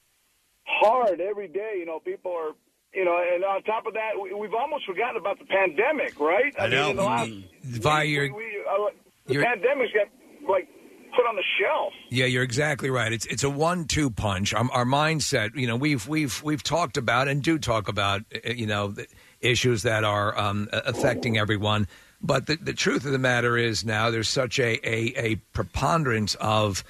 hard 0.66 1.20
every 1.20 1.48
day. 1.48 1.76
You 1.78 1.86
know, 1.86 2.00
people 2.00 2.32
are. 2.32 2.52
You 2.94 3.04
know, 3.04 3.22
and 3.34 3.44
on 3.44 3.62
top 3.64 3.84
of 3.86 3.92
that, 3.92 4.12
we, 4.20 4.32
we've 4.32 4.54
almost 4.54 4.86
forgotten 4.86 5.18
about 5.18 5.38
the 5.38 5.44
pandemic, 5.44 6.18
right? 6.18 6.54
I 6.58 6.68
know. 6.68 6.84
Mean, 6.84 6.90
in 6.92 6.96
the 6.96 7.02
last, 7.02 7.30
Vi, 7.62 8.02
you're- 8.04 8.30
we, 8.30 8.44
uh, 8.66 8.88
the 9.26 9.34
you're- 9.34 9.44
pandemic's 9.44 9.92
got 9.92 10.06
like 10.50 10.66
put 11.14 11.26
on 11.26 11.36
the 11.36 11.42
shelf. 11.60 11.92
Yeah, 12.08 12.24
you're 12.24 12.42
exactly 12.42 12.88
right. 12.88 13.12
It's 13.12 13.26
it's 13.26 13.44
a 13.44 13.50
one-two 13.50 14.08
punch. 14.08 14.54
Um, 14.54 14.70
our 14.72 14.86
mindset, 14.86 15.54
you 15.54 15.66
know, 15.66 15.76
we've 15.76 16.08
we've 16.08 16.42
we've 16.42 16.62
talked 16.62 16.96
about 16.96 17.28
and 17.28 17.42
do 17.42 17.58
talk 17.58 17.88
about, 17.88 18.22
uh, 18.34 18.52
you 18.52 18.66
know, 18.66 18.88
the 18.88 19.06
issues 19.42 19.82
that 19.82 20.02
are 20.04 20.36
um, 20.38 20.68
affecting 20.72 21.36
everyone. 21.36 21.88
But 22.20 22.46
the, 22.46 22.56
the 22.56 22.72
truth 22.72 23.04
of 23.06 23.12
the 23.12 23.18
matter 23.18 23.56
is 23.56 23.84
now 23.84 24.10
there's 24.10 24.28
such 24.28 24.58
a, 24.58 24.78
a 24.88 25.12
a 25.16 25.36
preponderance 25.52 26.34
of, 26.36 26.82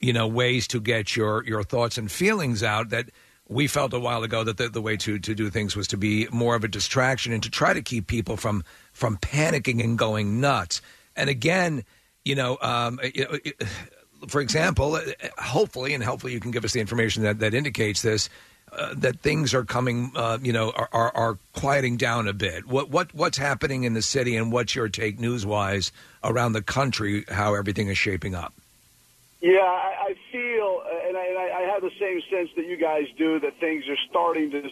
you 0.00 0.12
know, 0.12 0.26
ways 0.26 0.66
to 0.68 0.80
get 0.80 1.16
your 1.16 1.44
your 1.44 1.62
thoughts 1.62 1.96
and 1.96 2.10
feelings 2.10 2.62
out 2.62 2.90
that 2.90 3.10
we 3.48 3.66
felt 3.66 3.92
a 3.92 4.00
while 4.00 4.22
ago 4.22 4.42
that 4.42 4.56
the, 4.56 4.68
the 4.68 4.80
way 4.80 4.96
to, 4.96 5.18
to 5.18 5.34
do 5.34 5.50
things 5.50 5.76
was 5.76 5.86
to 5.88 5.96
be 5.96 6.26
more 6.32 6.56
of 6.56 6.64
a 6.64 6.68
distraction 6.68 7.32
and 7.32 7.42
to 7.42 7.50
try 7.50 7.74
to 7.74 7.82
keep 7.82 8.06
people 8.06 8.36
from 8.36 8.64
from 8.92 9.16
panicking 9.18 9.82
and 9.82 9.98
going 9.98 10.40
nuts. 10.40 10.80
And 11.14 11.30
again, 11.30 11.84
you 12.24 12.34
know, 12.34 12.58
um, 12.60 12.98
you 13.14 13.24
know, 13.24 13.38
for 14.28 14.40
example, 14.40 14.98
hopefully, 15.38 15.94
and 15.94 16.02
hopefully 16.02 16.32
you 16.32 16.40
can 16.40 16.50
give 16.50 16.64
us 16.64 16.72
the 16.72 16.80
information 16.80 17.22
that, 17.24 17.38
that 17.40 17.54
indicates 17.54 18.02
this, 18.02 18.28
uh, 18.76 18.94
that 18.96 19.20
things 19.20 19.54
are 19.54 19.64
coming, 19.64 20.10
uh, 20.16 20.38
you 20.42 20.52
know, 20.52 20.70
are, 20.70 20.88
are, 20.92 21.16
are 21.16 21.38
quieting 21.54 21.96
down 21.96 22.28
a 22.28 22.32
bit. 22.32 22.66
What 22.66 22.90
what 22.90 23.14
what's 23.14 23.38
happening 23.38 23.84
in 23.84 23.94
the 23.94 24.02
city, 24.02 24.36
and 24.36 24.50
what's 24.52 24.74
your 24.74 24.88
take 24.88 25.18
news 25.18 25.44
wise 25.46 25.92
around 26.22 26.52
the 26.52 26.62
country? 26.62 27.24
How 27.28 27.54
everything 27.54 27.88
is 27.88 27.98
shaping 27.98 28.34
up? 28.34 28.52
Yeah, 29.40 29.58
I, 29.60 30.08
I 30.10 30.14
feel, 30.32 30.82
uh, 30.86 31.08
and 31.08 31.16
I, 31.16 31.26
and 31.26 31.38
I 31.38 31.50
I 31.58 31.72
have 31.72 31.82
the 31.82 31.90
same 32.00 32.20
sense 32.30 32.48
that 32.56 32.66
you 32.66 32.76
guys 32.76 33.04
do 33.18 33.38
that 33.40 33.58
things 33.60 33.84
are 33.88 33.96
starting 34.08 34.50
to. 34.52 34.70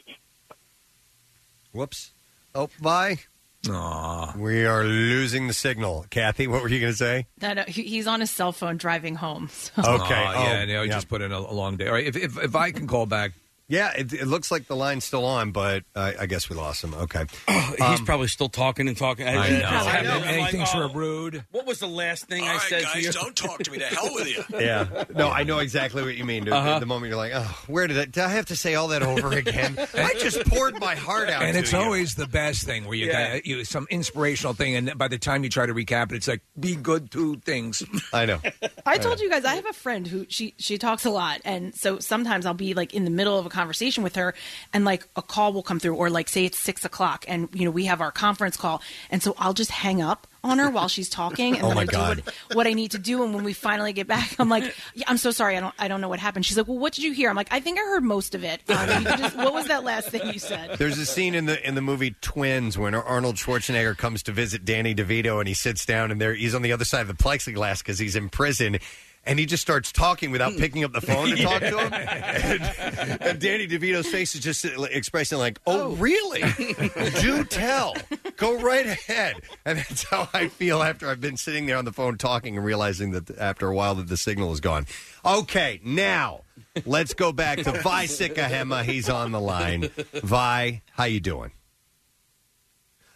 Whoops. 1.72 2.12
Oh, 2.54 2.68
bye. 2.80 3.18
Aww. 3.64 4.36
We 4.36 4.64
are 4.66 4.82
losing 4.84 5.46
the 5.46 5.52
signal. 5.54 6.04
Kathy, 6.10 6.46
what 6.48 6.62
were 6.62 6.68
you 6.68 6.80
going 6.80 6.92
to 6.92 6.96
say? 6.96 7.26
That 7.38 7.58
uh, 7.58 7.64
he- 7.66 7.84
he's 7.84 8.06
on 8.06 8.20
his 8.20 8.30
cell 8.30 8.52
phone 8.52 8.76
driving 8.76 9.14
home. 9.14 9.48
So. 9.52 9.72
Okay. 9.78 10.14
Aw, 10.14 10.34
Oh, 10.36 10.42
yeah, 10.52 10.64
no, 10.64 10.82
yeah. 10.82 10.92
just 10.92 11.08
put 11.08 11.22
in 11.22 11.32
a, 11.32 11.38
a 11.38 11.52
long 11.54 11.76
day. 11.76 11.86
All 11.86 11.94
right, 11.94 12.04
if, 12.06 12.16
if 12.16 12.36
if 12.42 12.56
I 12.56 12.72
can 12.72 12.86
call 12.86 13.06
back. 13.06 13.32
Yeah, 13.72 13.90
it, 13.96 14.12
it 14.12 14.26
looks 14.26 14.50
like 14.50 14.66
the 14.66 14.76
line's 14.76 15.02
still 15.04 15.24
on, 15.24 15.50
but 15.50 15.84
I, 15.96 16.14
I 16.20 16.26
guess 16.26 16.50
we 16.50 16.56
lost 16.56 16.84
him. 16.84 16.92
Okay. 16.92 17.24
He's 17.48 18.02
probably 18.02 18.26
still 18.28 18.50
talking 18.50 18.86
and 18.86 18.94
talking. 18.94 19.26
I 19.26 19.32
know. 19.48 19.64
I 19.66 20.02
know. 20.02 20.10
I'm 20.10 20.22
And 20.24 20.36
he 20.36 20.42
like, 20.42 20.50
thinks 20.50 20.70
oh, 20.74 20.88
we're 20.88 20.92
rude. 20.92 21.44
What 21.52 21.64
was 21.64 21.78
the 21.78 21.86
last 21.88 22.26
thing 22.26 22.44
I 22.44 22.58
said 22.58 22.82
to 22.92 22.98
you? 22.98 23.04
Guys, 23.06 23.14
don't 23.14 23.34
talk 23.34 23.62
to 23.62 23.70
me. 23.70 23.78
To 23.78 23.86
hell 23.86 24.12
with 24.14 24.28
you. 24.28 24.44
Yeah. 24.62 25.04
No, 25.14 25.28
I 25.30 25.42
know 25.44 25.58
exactly 25.60 26.02
what 26.02 26.16
you 26.16 26.24
mean. 26.26 26.44
dude. 26.44 26.52
Uh-huh. 26.52 26.78
The 26.80 26.84
moment 26.86 27.08
you're 27.08 27.16
like, 27.16 27.32
oh, 27.34 27.64
where 27.66 27.86
did 27.86 27.98
I, 27.98 28.04
did 28.04 28.18
I 28.18 28.28
have 28.28 28.46
to 28.46 28.56
say 28.56 28.74
all 28.74 28.88
that 28.88 29.02
over 29.02 29.30
again? 29.32 29.76
I 29.94 30.12
just 30.18 30.44
poured 30.46 30.78
my 30.78 30.94
heart 30.94 31.30
out. 31.30 31.42
and 31.42 31.54
to 31.54 31.60
it's 31.60 31.72
you. 31.72 31.78
always 31.78 32.14
the 32.14 32.26
best 32.26 32.64
thing 32.64 32.84
where 32.84 32.94
you 32.94 33.06
Yeah. 33.06 33.36
got 33.36 33.46
you, 33.46 33.64
some 33.64 33.86
inspirational 33.90 34.52
thing, 34.52 34.76
and 34.76 34.98
by 34.98 35.08
the 35.08 35.16
time 35.18 35.44
you 35.44 35.48
try 35.50 35.64
to 35.64 35.72
recap 35.74 36.12
it, 36.12 36.16
it's 36.16 36.28
like 36.28 36.42
be 36.60 36.76
good 36.76 37.10
to 37.12 37.36
things. 37.36 37.82
I 38.12 38.26
know. 38.26 38.38
I 38.84 38.98
told 38.98 39.20
you 39.20 39.30
guys 39.30 39.46
I 39.46 39.54
have 39.54 39.66
a 39.66 39.72
friend 39.72 40.06
who 40.06 40.26
she 40.28 40.52
she 40.58 40.76
talks 40.76 41.06
a 41.06 41.10
lot, 41.10 41.40
and 41.46 41.74
so 41.74 41.98
sometimes 42.00 42.44
I'll 42.44 42.52
be 42.54 42.74
like 42.74 42.92
in 42.92 43.04
the 43.04 43.10
middle 43.10 43.38
of 43.38 43.46
a 43.46 43.50
conversation 43.62 44.02
with 44.02 44.16
her, 44.16 44.34
and 44.72 44.84
like 44.84 45.06
a 45.14 45.22
call 45.22 45.52
will 45.52 45.62
come 45.62 45.78
through, 45.78 45.94
or 45.94 46.10
like 46.10 46.28
say 46.28 46.44
it's 46.44 46.58
six 46.58 46.84
o'clock, 46.84 47.24
and 47.28 47.48
you 47.52 47.64
know 47.64 47.70
we 47.70 47.84
have 47.84 48.00
our 48.00 48.10
conference 48.10 48.56
call, 48.56 48.82
and 49.10 49.22
so 49.22 49.34
I'll 49.38 49.54
just 49.54 49.70
hang 49.70 50.02
up 50.02 50.26
on 50.44 50.58
her 50.58 50.68
while 50.68 50.88
she's 50.88 51.08
talking, 51.08 51.54
and 51.54 51.62
Oh 51.64 51.68
then 51.68 51.76
my 51.76 51.82
I 51.82 51.86
do 51.86 51.98
what, 51.98 52.34
what 52.54 52.66
I 52.66 52.72
need 52.72 52.90
to 52.92 52.98
do. 52.98 53.22
And 53.22 53.32
when 53.34 53.44
we 53.44 53.52
finally 53.52 53.92
get 53.92 54.08
back, 54.08 54.34
I'm 54.40 54.48
like, 54.48 54.74
yeah, 54.94 55.04
I'm 55.06 55.16
so 55.16 55.30
sorry, 55.30 55.56
I 55.56 55.60
don't 55.60 55.74
I 55.78 55.86
don't 55.86 56.00
know 56.00 56.08
what 56.08 56.18
happened. 56.18 56.44
She's 56.44 56.56
like, 56.56 56.66
well, 56.66 56.78
what 56.78 56.92
did 56.92 57.04
you 57.04 57.12
hear? 57.12 57.30
I'm 57.30 57.36
like, 57.36 57.52
I 57.52 57.60
think 57.60 57.78
I 57.78 57.82
heard 57.82 58.02
most 58.02 58.34
of 58.34 58.42
it. 58.44 58.60
Um, 58.82 59.04
you 59.04 59.16
just, 59.16 59.36
what 59.36 59.52
was 59.52 59.68
that 59.68 59.84
last 59.84 60.08
thing 60.08 60.26
you 60.32 60.40
said? 60.40 60.76
There's 60.78 60.98
a 60.98 61.06
scene 61.06 61.34
in 61.34 61.46
the 61.46 61.64
in 61.66 61.76
the 61.76 61.82
movie 61.82 62.16
Twins 62.20 62.76
when 62.76 62.94
Arnold 62.94 63.36
Schwarzenegger 63.36 63.96
comes 63.96 64.24
to 64.24 64.32
visit 64.32 64.64
Danny 64.64 64.92
DeVito 64.94 65.38
and 65.38 65.46
he 65.46 65.54
sits 65.54 65.86
down 65.86 66.10
and 66.10 66.20
there 66.20 66.34
he's 66.34 66.54
on 66.54 66.62
the 66.62 66.72
other 66.72 66.84
side 66.84 67.02
of 67.02 67.08
the 67.08 67.14
plexiglass 67.14 67.78
because 67.78 67.98
he's 68.00 68.16
in 68.16 68.28
prison. 68.28 68.78
And 69.24 69.38
he 69.38 69.46
just 69.46 69.62
starts 69.62 69.92
talking 69.92 70.32
without 70.32 70.52
hmm. 70.54 70.58
picking 70.58 70.84
up 70.84 70.92
the 70.92 71.00
phone 71.00 71.28
to 71.28 71.36
talk 71.36 71.60
to 71.60 71.78
him. 71.78 71.92
And, 72.42 73.22
and 73.22 73.40
Danny 73.40 73.68
DeVito's 73.68 74.08
face 74.08 74.34
is 74.34 74.40
just 74.40 74.64
expressing 74.64 75.38
like, 75.38 75.60
"Oh, 75.66 75.82
oh. 75.82 75.90
really? 75.92 76.42
Do 77.20 77.44
tell. 77.44 77.94
Go 78.36 78.58
right 78.60 78.86
ahead." 78.86 79.36
And 79.64 79.78
that's 79.78 80.04
how 80.04 80.28
I 80.32 80.48
feel 80.48 80.82
after 80.82 81.08
I've 81.08 81.20
been 81.20 81.36
sitting 81.36 81.66
there 81.66 81.76
on 81.76 81.84
the 81.84 81.92
phone 81.92 82.18
talking 82.18 82.56
and 82.56 82.64
realizing 82.64 83.12
that 83.12 83.30
after 83.38 83.68
a 83.68 83.74
while 83.74 83.94
that 83.96 84.08
the 84.08 84.16
signal 84.16 84.52
is 84.52 84.60
gone. 84.60 84.86
Okay, 85.24 85.80
now 85.84 86.42
let's 86.84 87.14
go 87.14 87.32
back 87.32 87.58
to 87.58 87.72
Vi 87.72 88.04
Sikahema. 88.06 88.82
He's 88.82 89.08
on 89.08 89.30
the 89.32 89.40
line. 89.40 89.90
Vi, 90.12 90.82
how 90.92 91.04
you 91.04 91.20
doing? 91.20 91.52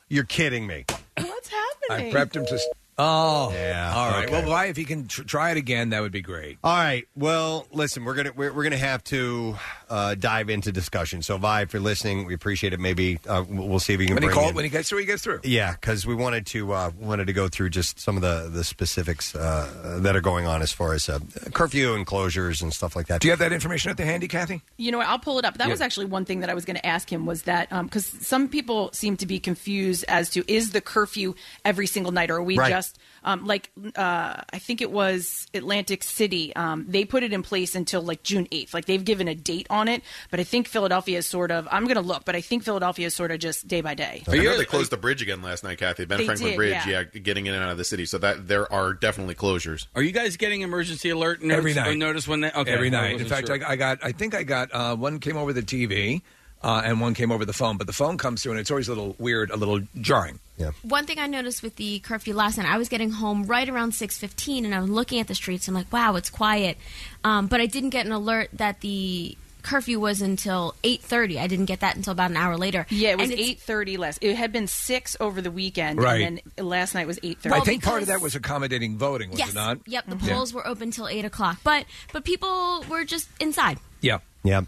You're 0.08 0.24
kidding 0.24 0.66
me. 0.66 0.84
What's 1.16 1.48
happening? 1.48 2.14
I 2.14 2.16
prepped 2.16 2.36
him 2.36 2.46
to. 2.46 2.58
Oh, 2.98 3.52
Yeah, 3.52 3.92
All 3.94 4.08
right. 4.10 4.30
Well, 4.30 4.48
why 4.48 4.66
if 4.66 4.76
he 4.76 4.84
can 4.84 5.06
tr- 5.06 5.24
try 5.24 5.50
it 5.50 5.58
again, 5.58 5.90
that 5.90 6.00
would 6.00 6.12
be 6.12 6.22
great. 6.22 6.58
All 6.64 6.74
right. 6.74 7.06
Well, 7.14 7.66
listen, 7.70 8.04
we're 8.04 8.14
gonna 8.14 8.32
we're, 8.34 8.52
we're 8.52 8.62
gonna 8.62 8.76
have 8.78 9.04
to 9.04 9.56
uh, 9.88 10.14
dive 10.16 10.50
into 10.50 10.72
discussion. 10.72 11.22
So, 11.22 11.38
Vi, 11.38 11.62
if 11.62 11.72
you're 11.72 11.82
listening, 11.82 12.26
we 12.26 12.34
appreciate 12.34 12.72
it. 12.72 12.80
Maybe 12.80 13.18
uh, 13.28 13.44
we'll 13.48 13.68
we'll 13.68 13.78
see 13.78 13.92
if 13.94 13.98
we 13.98 14.06
can 14.06 14.14
When 14.14 14.22
he 14.22 14.28
bring 14.28 14.34
called, 14.34 14.50
in- 14.50 14.54
when 14.56 14.64
he 14.64 14.70
gets 14.70 14.88
through, 14.88 14.98
he 14.98 15.04
gets 15.06 15.22
through. 15.22 15.40
Yeah, 15.44 15.72
because 15.72 16.06
we 16.06 16.14
wanted 16.14 16.46
to 16.46 16.72
uh, 16.72 16.90
wanted 16.98 17.26
to 17.28 17.32
go 17.32 17.48
through 17.48 17.70
just 17.70 18.00
some 18.00 18.16
of 18.16 18.22
the 18.22 18.48
the 18.52 18.64
specifics 18.64 19.34
uh, 19.34 19.98
that 20.02 20.16
are 20.16 20.20
going 20.20 20.46
on 20.46 20.62
as 20.62 20.72
far 20.72 20.92
as 20.92 21.08
uh, 21.08 21.18
curfew 21.52 21.94
and 21.94 22.06
closures 22.06 22.62
and 22.62 22.72
stuff 22.72 22.96
like 22.96 23.06
that. 23.06 23.20
Do 23.20 23.28
you 23.28 23.32
have 23.32 23.38
that 23.38 23.52
information 23.52 23.90
at 23.90 23.96
the 23.96 24.04
handy, 24.04 24.28
Kathy? 24.28 24.62
You 24.76 24.90
know 24.92 24.98
what? 24.98 25.06
I'll 25.06 25.18
pull 25.18 25.38
it 25.38 25.44
up. 25.44 25.58
That 25.58 25.66
Yeah. 25.68 25.72
was 25.72 25.80
actually 25.80 26.06
one 26.06 26.24
thing 26.24 26.40
that 26.40 26.50
I 26.50 26.54
was 26.54 26.64
going 26.64 26.76
to 26.76 26.86
ask 26.86 27.10
him 27.10 27.26
was 27.26 27.42
that 27.42 27.68
because 27.70 28.06
some 28.06 28.48
people 28.48 28.90
seem 28.92 29.16
to 29.18 29.26
be 29.26 29.38
confused 29.38 30.04
as 30.08 30.30
to 30.30 30.44
is 30.52 30.70
the 30.72 30.80
curfew 30.80 31.34
every 31.64 31.86
single 31.86 32.12
night 32.12 32.30
or 32.30 32.36
are 32.36 32.42
we 32.42 32.58
Right. 32.58 32.70
just 32.70 32.98
um, 33.26 33.44
like 33.44 33.70
uh, 33.96 34.40
I 34.52 34.58
think 34.58 34.80
it 34.80 34.90
was 34.90 35.48
Atlantic 35.52 36.04
City. 36.04 36.54
Um, 36.54 36.86
they 36.88 37.04
put 37.04 37.24
it 37.24 37.32
in 37.32 37.42
place 37.42 37.74
until 37.74 38.00
like 38.00 38.22
June 38.22 38.46
eighth. 38.52 38.72
Like 38.72 38.86
they've 38.86 39.04
given 39.04 39.26
a 39.26 39.34
date 39.34 39.66
on 39.68 39.88
it, 39.88 40.02
but 40.30 40.38
I 40.38 40.44
think 40.44 40.68
Philadelphia 40.68 41.18
is 41.18 41.26
sort 41.26 41.50
of. 41.50 41.66
I'm 41.70 41.84
going 41.84 41.96
to 41.96 42.02
look, 42.02 42.24
but 42.24 42.36
I 42.36 42.40
think 42.40 42.62
Philadelphia 42.62 43.08
is 43.08 43.16
sort 43.16 43.32
of 43.32 43.40
just 43.40 43.66
day 43.66 43.80
by 43.80 43.94
day. 43.94 44.22
I 44.28 44.36
know 44.36 44.56
they 44.56 44.64
closed 44.64 44.92
the 44.92 44.96
bridge 44.96 45.22
again 45.22 45.42
last 45.42 45.64
night, 45.64 45.78
Kathy. 45.78 46.04
Ben 46.04 46.18
They 46.18 46.26
Franklin 46.26 46.50
did, 46.50 46.56
Bridge, 46.56 46.86
yeah. 46.86 47.02
yeah. 47.12 47.20
getting 47.20 47.46
in 47.46 47.54
and 47.54 47.64
out 47.64 47.70
of 47.70 47.78
the 47.78 47.84
city. 47.84 48.06
So 48.06 48.18
that 48.18 48.46
there 48.46 48.72
are 48.72 48.94
definitely 48.94 49.34
closures. 49.34 49.86
Are 49.96 50.02
you 50.02 50.12
guys 50.12 50.36
getting 50.36 50.62
emergency 50.62 51.10
alert 51.10 51.42
notes 51.42 51.58
Every 51.58 51.74
night. 51.74 51.96
notice 51.98 52.28
when 52.28 52.42
they 52.42 52.52
okay, 52.52 52.70
Every 52.70 52.90
night. 52.90 53.20
In 53.20 53.26
fact, 53.26 53.48
sure. 53.48 53.62
I, 53.64 53.72
I 53.72 53.76
got. 53.76 53.98
I 54.04 54.12
think 54.12 54.36
I 54.36 54.44
got 54.44 54.72
uh, 54.72 54.94
one 54.94 55.18
came 55.18 55.36
over 55.36 55.52
the 55.52 55.62
TV, 55.62 56.22
uh, 56.62 56.82
and 56.84 57.00
one 57.00 57.14
came 57.14 57.32
over 57.32 57.44
the 57.44 57.52
phone. 57.52 57.76
But 57.76 57.88
the 57.88 57.92
phone 57.92 58.18
comes 58.18 58.44
through, 58.44 58.52
and 58.52 58.60
it's 58.60 58.70
always 58.70 58.86
a 58.86 58.92
little 58.94 59.16
weird, 59.18 59.50
a 59.50 59.56
little 59.56 59.80
jarring. 60.00 60.38
Yeah. 60.58 60.70
One 60.82 61.04
thing 61.06 61.18
I 61.18 61.26
noticed 61.26 61.62
with 61.62 61.76
the 61.76 61.98
curfew 62.00 62.34
last 62.34 62.56
night, 62.56 62.66
I 62.66 62.78
was 62.78 62.88
getting 62.88 63.10
home 63.10 63.44
right 63.44 63.68
around 63.68 63.94
six 63.94 64.16
fifteen, 64.18 64.64
and 64.64 64.74
I 64.74 64.80
was 64.80 64.88
looking 64.90 65.20
at 65.20 65.26
the 65.28 65.34
streets. 65.34 65.68
I'm 65.68 65.74
like, 65.74 65.92
wow, 65.92 66.16
it's 66.16 66.30
quiet, 66.30 66.78
um, 67.24 67.46
but 67.46 67.60
I 67.60 67.66
didn't 67.66 67.90
get 67.90 68.06
an 68.06 68.12
alert 68.12 68.48
that 68.54 68.80
the 68.80 69.36
curfew 69.62 69.98
was 69.98 70.22
until 70.22 70.74
eight 70.84 71.02
thirty. 71.02 71.38
I 71.38 71.46
didn't 71.48 71.64
get 71.66 71.80
that 71.80 71.96
until 71.96 72.12
about 72.12 72.30
an 72.30 72.36
hour 72.36 72.56
later. 72.56 72.86
Yeah, 72.88 73.10
it 73.10 73.18
was 73.18 73.30
eight 73.32 73.58
thirty 73.60 73.96
last. 73.96 74.20
It 74.22 74.34
had 74.36 74.52
been 74.52 74.66
six 74.66 75.16
over 75.20 75.42
the 75.42 75.50
weekend, 75.50 76.00
Right. 76.00 76.22
and 76.22 76.40
then 76.56 76.66
last 76.68 76.94
night 76.94 77.06
was 77.06 77.18
eight 77.22 77.38
thirty. 77.40 77.54
I 77.56 77.60
think 77.60 77.82
part 77.82 78.00
of 78.00 78.08
that 78.08 78.20
was 78.22 78.34
accommodating 78.34 78.96
voting, 78.96 79.30
was 79.30 79.38
yes, 79.40 79.50
it 79.50 79.54
not? 79.56 79.78
yep. 79.86 80.06
The 80.06 80.16
Yeah. 80.16 80.34
polls 80.34 80.54
were 80.54 80.66
open 80.66 80.90
till 80.90 81.08
eight 81.08 81.24
o'clock, 81.24 81.58
but 81.64 81.84
but 82.12 82.24
people 82.24 82.84
were 82.88 83.04
just 83.04 83.28
inside. 83.40 83.78
Yeah. 84.00 84.18
Yeah. 84.44 84.62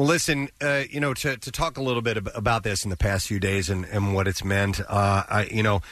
Well, 0.00 0.08
listen, 0.08 0.48
uh, 0.62 0.84
you 0.88 0.98
know, 0.98 1.12
to, 1.12 1.36
to 1.36 1.52
talk 1.52 1.76
a 1.76 1.82
little 1.82 2.00
bit 2.00 2.16
ab- 2.16 2.30
about 2.34 2.62
this 2.62 2.84
in 2.84 2.90
the 2.90 2.96
past 2.96 3.26
few 3.26 3.38
days 3.38 3.68
and, 3.68 3.84
and 3.84 4.14
what 4.14 4.26
it's 4.26 4.42
meant, 4.42 4.80
uh, 4.80 5.24
I, 5.28 5.50
you 5.52 5.62
know, 5.62 5.82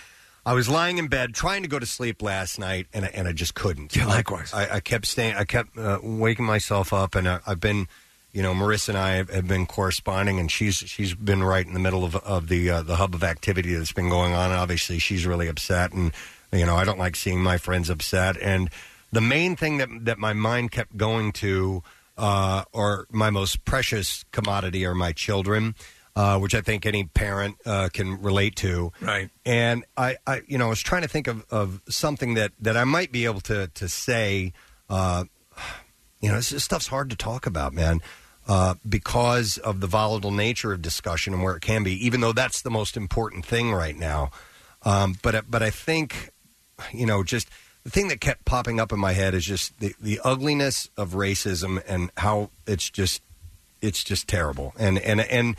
I 0.46 0.54
was 0.54 0.66
lying 0.66 0.96
in 0.96 1.08
bed 1.08 1.34
trying 1.34 1.62
to 1.62 1.68
go 1.68 1.78
to 1.78 1.84
sleep 1.84 2.22
last 2.22 2.58
night, 2.58 2.86
and 2.94 3.04
I, 3.04 3.08
and 3.08 3.28
I 3.28 3.32
just 3.32 3.54
couldn't. 3.54 3.94
Yeah, 3.94 4.06
likewise. 4.06 4.54
I, 4.54 4.76
I 4.76 4.80
kept 4.80 5.04
staying. 5.04 5.34
I 5.34 5.44
kept 5.44 5.76
uh, 5.76 5.98
waking 6.02 6.46
myself 6.46 6.90
up, 6.90 7.16
and 7.16 7.28
I, 7.28 7.40
I've 7.46 7.60
been, 7.60 7.86
you 8.32 8.42
know, 8.42 8.54
Marissa 8.54 8.88
and 8.88 8.96
I 8.96 9.16
have, 9.16 9.28
have 9.28 9.46
been 9.46 9.66
corresponding, 9.66 10.40
and 10.40 10.50
she's 10.50 10.76
she's 10.76 11.14
been 11.14 11.44
right 11.44 11.66
in 11.66 11.74
the 11.74 11.78
middle 11.78 12.02
of 12.02 12.16
of 12.16 12.48
the 12.48 12.70
uh, 12.70 12.82
the 12.82 12.96
hub 12.96 13.14
of 13.14 13.22
activity 13.22 13.74
that's 13.74 13.92
been 13.92 14.08
going 14.08 14.32
on. 14.32 14.52
Obviously, 14.52 14.98
she's 14.98 15.26
really 15.26 15.48
upset, 15.48 15.92
and 15.92 16.12
you 16.50 16.64
know, 16.64 16.76
I 16.76 16.84
don't 16.84 16.98
like 16.98 17.14
seeing 17.14 17.42
my 17.42 17.58
friends 17.58 17.90
upset. 17.90 18.38
And 18.40 18.70
the 19.12 19.20
main 19.20 19.54
thing 19.54 19.76
that 19.76 19.90
that 20.06 20.18
my 20.18 20.32
mind 20.32 20.70
kept 20.70 20.96
going 20.96 21.32
to, 21.32 21.82
uh, 22.18 22.64
or 22.72 23.06
my 23.10 23.30
most 23.30 23.64
precious 23.64 24.24
commodity, 24.32 24.84
are 24.84 24.94
my 24.94 25.12
children. 25.12 25.74
Uh, 26.16 26.36
which 26.36 26.52
I 26.52 26.62
think 26.62 26.84
any 26.84 27.04
parent 27.04 27.54
uh, 27.64 27.90
can 27.92 28.20
relate 28.20 28.56
to, 28.56 28.90
Right. 29.00 29.30
and 29.46 29.84
I, 29.96 30.16
I, 30.26 30.40
you 30.48 30.58
know, 30.58 30.66
I 30.66 30.68
was 30.68 30.80
trying 30.80 31.02
to 31.02 31.08
think 31.08 31.28
of, 31.28 31.46
of 31.48 31.80
something 31.88 32.34
that, 32.34 32.50
that 32.60 32.76
I 32.76 32.82
might 32.82 33.12
be 33.12 33.24
able 33.24 33.40
to 33.42 33.68
to 33.68 33.88
say. 33.88 34.52
Uh, 34.90 35.26
you 36.20 36.28
know, 36.28 36.34
this, 36.34 36.50
this 36.50 36.64
stuff's 36.64 36.88
hard 36.88 37.10
to 37.10 37.16
talk 37.16 37.46
about, 37.46 37.72
man, 37.72 38.00
uh, 38.48 38.74
because 38.88 39.58
of 39.58 39.78
the 39.78 39.86
volatile 39.86 40.32
nature 40.32 40.72
of 40.72 40.82
discussion 40.82 41.32
and 41.34 41.40
where 41.44 41.54
it 41.54 41.60
can 41.60 41.84
be. 41.84 41.92
Even 42.04 42.20
though 42.20 42.32
that's 42.32 42.62
the 42.62 42.70
most 42.70 42.96
important 42.96 43.46
thing 43.46 43.72
right 43.72 43.96
now, 43.96 44.32
um, 44.82 45.14
but 45.22 45.48
but 45.48 45.62
I 45.62 45.70
think, 45.70 46.30
you 46.92 47.06
know, 47.06 47.22
just 47.22 47.48
the 47.88 47.92
thing 48.00 48.08
that 48.08 48.20
kept 48.20 48.44
popping 48.44 48.78
up 48.78 48.92
in 48.92 48.98
my 48.98 49.12
head 49.12 49.32
is 49.32 49.46
just 49.46 49.78
the, 49.80 49.94
the 49.98 50.20
ugliness 50.22 50.90
of 50.98 51.12
racism 51.12 51.82
and 51.88 52.10
how 52.18 52.50
it's 52.66 52.90
just 52.90 53.22
it's 53.80 54.04
just 54.04 54.28
terrible. 54.28 54.74
And 54.78 54.98
and 54.98 55.22
and 55.22 55.56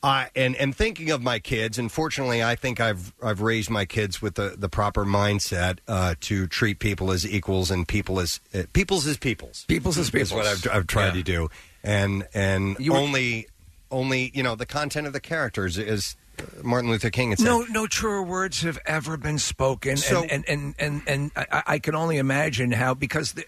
I 0.00 0.30
and 0.36 0.54
and 0.54 0.76
thinking 0.76 1.10
of 1.10 1.20
my 1.20 1.40
kids, 1.40 1.76
and 1.76 1.90
fortunately, 1.90 2.44
I 2.44 2.54
think 2.54 2.78
I've 2.80 3.12
I've 3.20 3.40
raised 3.40 3.70
my 3.70 3.86
kids 3.86 4.22
with 4.22 4.36
the, 4.36 4.54
the 4.56 4.68
proper 4.68 5.04
mindset 5.04 5.78
uh, 5.88 6.14
to 6.20 6.46
treat 6.46 6.78
people 6.78 7.10
as 7.10 7.26
equals 7.26 7.72
and 7.72 7.88
people 7.88 8.20
as 8.20 8.38
uh, 8.54 8.62
peoples 8.72 9.04
as 9.08 9.16
peoples. 9.16 9.64
Peoples 9.66 9.98
as 9.98 10.10
peoples. 10.10 10.30
is 10.30 10.36
what 10.36 10.46
I've, 10.46 10.64
I've 10.72 10.86
tried 10.86 11.14
to 11.14 11.24
do, 11.24 11.48
and 11.82 12.28
and 12.34 12.76
You 12.78 12.92
were- 12.92 12.98
only 12.98 13.48
only 13.90 14.30
you 14.32 14.44
know 14.44 14.54
the 14.54 14.66
content 14.66 15.08
of 15.08 15.12
the 15.12 15.20
characters 15.20 15.76
is 15.76 16.14
Martin 16.62 16.90
Luther 16.90 17.10
King 17.10 17.30
had 17.30 17.38
said. 17.38 17.46
No, 17.46 17.62
no 17.70 17.86
truer 17.86 18.22
words 18.22 18.62
have 18.62 18.78
ever 18.86 19.16
been 19.16 19.38
spoken, 19.38 19.96
So- 19.96 20.24
and 20.24 20.44
and 20.48 20.74
and 20.78 21.02
and, 21.06 21.30
and 21.36 21.48
I, 21.52 21.62
I 21.66 21.78
can 21.78 21.94
only 21.94 22.18
imagine 22.18 22.72
how 22.72 22.94
because 22.94 23.32
the, 23.32 23.44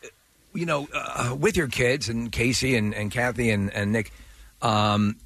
you 0.54 0.66
know 0.66 0.88
uh, 0.92 1.36
with 1.38 1.56
your 1.56 1.68
kids 1.68 2.08
and 2.08 2.30
Casey 2.30 2.76
and, 2.76 2.94
and 2.94 3.10
Kathy 3.10 3.50
and 3.50 3.72
and 3.72 3.92
Nick, 3.92 4.12
um, 4.62 5.16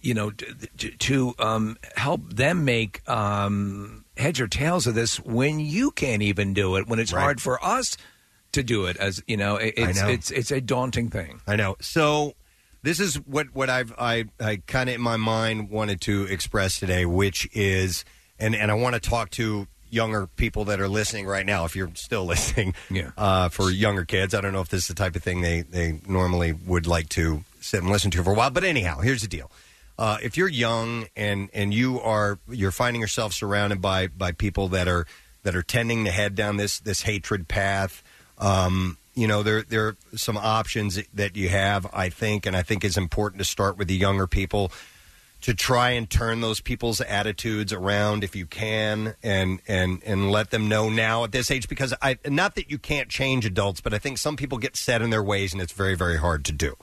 you 0.00 0.14
know 0.14 0.30
to, 0.30 1.34
um, 1.38 1.76
help 1.96 2.20
them 2.32 2.64
make 2.64 3.08
um, 3.08 4.04
heads 4.16 4.40
or 4.40 4.46
tails 4.46 4.86
of 4.86 4.94
this 4.94 5.18
when 5.20 5.58
you 5.58 5.90
can't 5.90 6.22
even 6.22 6.54
do 6.54 6.76
it 6.76 6.86
when 6.86 6.98
it's 6.98 7.10
hard 7.10 7.40
for 7.40 7.62
us 7.64 7.96
to 8.52 8.62
do 8.62 8.86
it 8.86 8.96
as 8.98 9.22
you 9.26 9.36
know 9.36 9.56
it, 9.56 9.74
it's 9.76 10.00
know. 10.00 10.08
it's 10.08 10.30
it's 10.30 10.50
a 10.50 10.60
daunting 10.60 11.10
thing. 11.10 11.40
I 11.46 11.56
know. 11.56 11.76
So 11.80 12.34
this 12.84 13.00
is 13.00 13.16
what 13.16 13.46
what 13.54 13.70
I've 13.70 13.92
I 13.98 14.26
I 14.38 14.60
kind 14.66 14.88
of 14.90 14.96
in 14.96 15.00
my 15.00 15.16
mind 15.16 15.70
wanted 15.70 16.02
to 16.02 16.24
express 16.24 16.78
today, 16.78 17.06
which 17.06 17.48
is 17.52 18.04
and 18.38 18.54
and 18.54 18.70
I 18.70 18.74
want 18.74 18.94
to 18.94 19.00
talk 19.00 19.30
to 19.30 19.66
younger 19.90 20.26
people 20.26 20.66
that 20.66 20.80
are 20.80 20.88
listening 20.88 21.26
right 21.26 21.46
now. 21.46 21.64
If 21.64 21.74
you're 21.74 21.90
still 21.94 22.24
listening, 22.34 22.74
Yeah. 22.90 23.10
Uh, 23.16 23.48
for 23.48 23.70
younger 23.70 24.04
kids, 24.04 24.34
I 24.34 24.40
don't 24.42 24.52
know 24.52 24.60
if 24.60 24.68
this 24.68 24.82
is 24.82 24.88
the 24.88 24.94
type 24.94 25.16
of 25.16 25.22
thing 25.22 25.40
they 25.40 25.62
they 25.62 25.98
normally 26.06 26.52
would 26.52 26.86
like 26.86 27.08
to 27.10 27.42
sit 27.60 27.80
and 27.80 27.90
listen 27.90 28.10
to 28.12 28.22
for 28.22 28.32
a 28.32 28.34
while. 28.34 28.50
But 28.50 28.64
anyhow, 28.64 29.00
here's 29.00 29.22
the 29.22 29.28
deal. 29.28 29.50
Uh, 29.98 30.18
if 30.22 30.36
you're 30.36 30.48
young 30.48 31.06
and 31.16 31.48
and 31.54 31.72
you 31.72 32.00
are 32.00 32.38
you're 32.50 32.70
finding 32.70 33.00
yourself 33.00 33.32
surrounded 33.32 33.80
by 33.80 34.08
by 34.08 34.32
people 34.32 34.68
that 34.68 34.88
are 34.88 35.06
that 35.42 35.56
are 35.56 35.62
tending 35.62 36.04
to 36.04 36.10
head 36.10 36.34
down 36.34 36.58
this 36.58 36.80
this 36.80 37.00
hatred 37.02 37.48
path, 37.48 38.02
um, 38.38 38.98
you 39.14 39.26
know 39.26 39.42
there 39.42 39.62
there 39.62 39.88
are 39.88 39.96
some 40.14 40.36
options 40.36 41.00
that 41.14 41.36
you 41.36 41.48
have. 41.48 41.86
I 41.92 42.08
think, 42.08 42.46
and 42.46 42.56
I 42.56 42.62
think 42.62 42.84
it's 42.84 42.96
important 42.96 43.38
to 43.38 43.44
start 43.44 43.76
with 43.76 43.88
the 43.88 43.96
younger 43.96 44.26
people 44.26 44.72
to 45.44 45.52
try 45.52 45.90
and 45.90 46.08
turn 46.08 46.40
those 46.40 46.58
people's 46.58 47.02
attitudes 47.02 47.70
around 47.70 48.24
if 48.24 48.34
you 48.34 48.46
can 48.46 49.14
and 49.22 49.60
and 49.68 50.02
and 50.02 50.30
let 50.30 50.50
them 50.50 50.70
know 50.70 50.88
now 50.88 51.22
at 51.22 51.32
this 51.32 51.50
age 51.50 51.68
because 51.68 51.92
I 52.00 52.16
not 52.26 52.54
that 52.54 52.70
you 52.70 52.78
can't 52.78 53.10
change 53.10 53.44
adults 53.44 53.82
but 53.82 53.92
I 53.92 53.98
think 53.98 54.16
some 54.16 54.36
people 54.36 54.56
get 54.56 54.74
set 54.74 55.02
in 55.02 55.10
their 55.10 55.22
ways 55.22 55.52
and 55.52 55.60
it's 55.60 55.74
very 55.74 55.96
very 55.96 56.16
hard 56.16 56.46
to 56.46 56.52
do. 56.52 56.74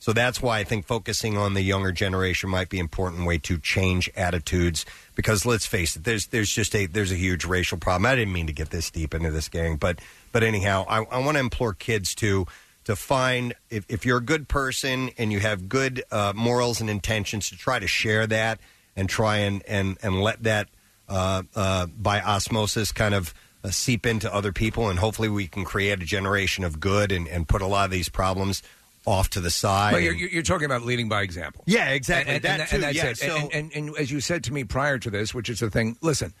So 0.00 0.12
that's 0.12 0.42
why 0.42 0.58
I 0.58 0.64
think 0.64 0.84
focusing 0.84 1.36
on 1.36 1.54
the 1.54 1.62
younger 1.62 1.92
generation 1.92 2.50
might 2.50 2.68
be 2.68 2.78
an 2.78 2.86
important 2.86 3.24
way 3.24 3.38
to 3.38 3.56
change 3.56 4.10
attitudes 4.16 4.84
because 5.14 5.46
let's 5.46 5.66
face 5.66 5.94
it 5.94 6.02
there's 6.02 6.26
there's 6.26 6.50
just 6.50 6.74
a 6.74 6.86
there's 6.86 7.12
a 7.12 7.16
huge 7.16 7.44
racial 7.44 7.78
problem. 7.78 8.06
I 8.06 8.16
didn't 8.16 8.32
mean 8.32 8.48
to 8.48 8.52
get 8.52 8.70
this 8.70 8.90
deep 8.90 9.14
into 9.14 9.30
this 9.30 9.48
gang 9.48 9.76
but 9.76 10.00
but 10.32 10.42
anyhow 10.42 10.84
I, 10.88 11.02
I 11.04 11.18
want 11.18 11.36
to 11.36 11.40
implore 11.40 11.74
kids 11.74 12.14
to 12.16 12.46
to 12.84 12.96
find 12.96 13.54
if, 13.70 13.84
if 13.90 14.06
you're 14.06 14.18
a 14.18 14.24
good 14.24 14.48
person 14.48 15.10
and 15.18 15.30
you 15.30 15.40
have 15.40 15.68
good 15.68 16.02
uh, 16.10 16.32
morals 16.34 16.80
and 16.80 16.88
intentions 16.88 17.50
to 17.50 17.56
try 17.56 17.78
to 17.78 17.86
share 17.86 18.26
that 18.26 18.60
and 18.96 19.08
try 19.08 19.38
and 19.38 19.62
and 19.66 19.98
and 20.02 20.22
let 20.22 20.42
that 20.44 20.68
uh, 21.08 21.42
uh, 21.54 21.86
by 21.86 22.20
osmosis 22.20 22.92
kind 22.92 23.14
of 23.14 23.34
uh, 23.64 23.70
seep 23.70 24.06
into 24.06 24.32
other 24.32 24.52
people 24.52 24.88
and 24.88 24.98
hopefully 24.98 25.28
we 25.28 25.46
can 25.46 25.64
create 25.64 26.00
a 26.00 26.04
generation 26.04 26.64
of 26.64 26.80
good 26.80 27.10
and, 27.12 27.26
and 27.28 27.48
put 27.48 27.60
a 27.60 27.66
lot 27.66 27.84
of 27.84 27.90
these 27.90 28.08
problems 28.08 28.62
off 29.06 29.30
to 29.30 29.40
the 29.40 29.50
side. 29.50 29.92
Well, 29.92 30.00
you're, 30.02 30.12
and- 30.12 30.20
you're 30.20 30.28
you're 30.30 30.42
talking 30.42 30.66
about 30.66 30.82
leading 30.82 31.08
by 31.08 31.22
example. 31.22 31.64
Yeah, 31.66 31.88
exactly. 31.90 32.34
And, 32.34 32.44
That 32.44 32.60
and, 32.60 32.68
too, 32.68 32.74
and 32.76 32.82
that's 32.84 32.96
yeah, 32.96 33.06
it. 33.06 33.16
so- 33.18 33.36
and, 33.36 33.52
and, 33.54 33.72
and 33.74 33.96
as 33.96 34.10
you 34.10 34.20
said 34.20 34.44
to 34.44 34.52
me 34.52 34.64
prior 34.64 34.98
to 34.98 35.08
this, 35.10 35.34
which 35.34 35.48
is 35.48 35.60
the 35.60 35.70
thing, 35.70 35.96
listen, 36.02 36.34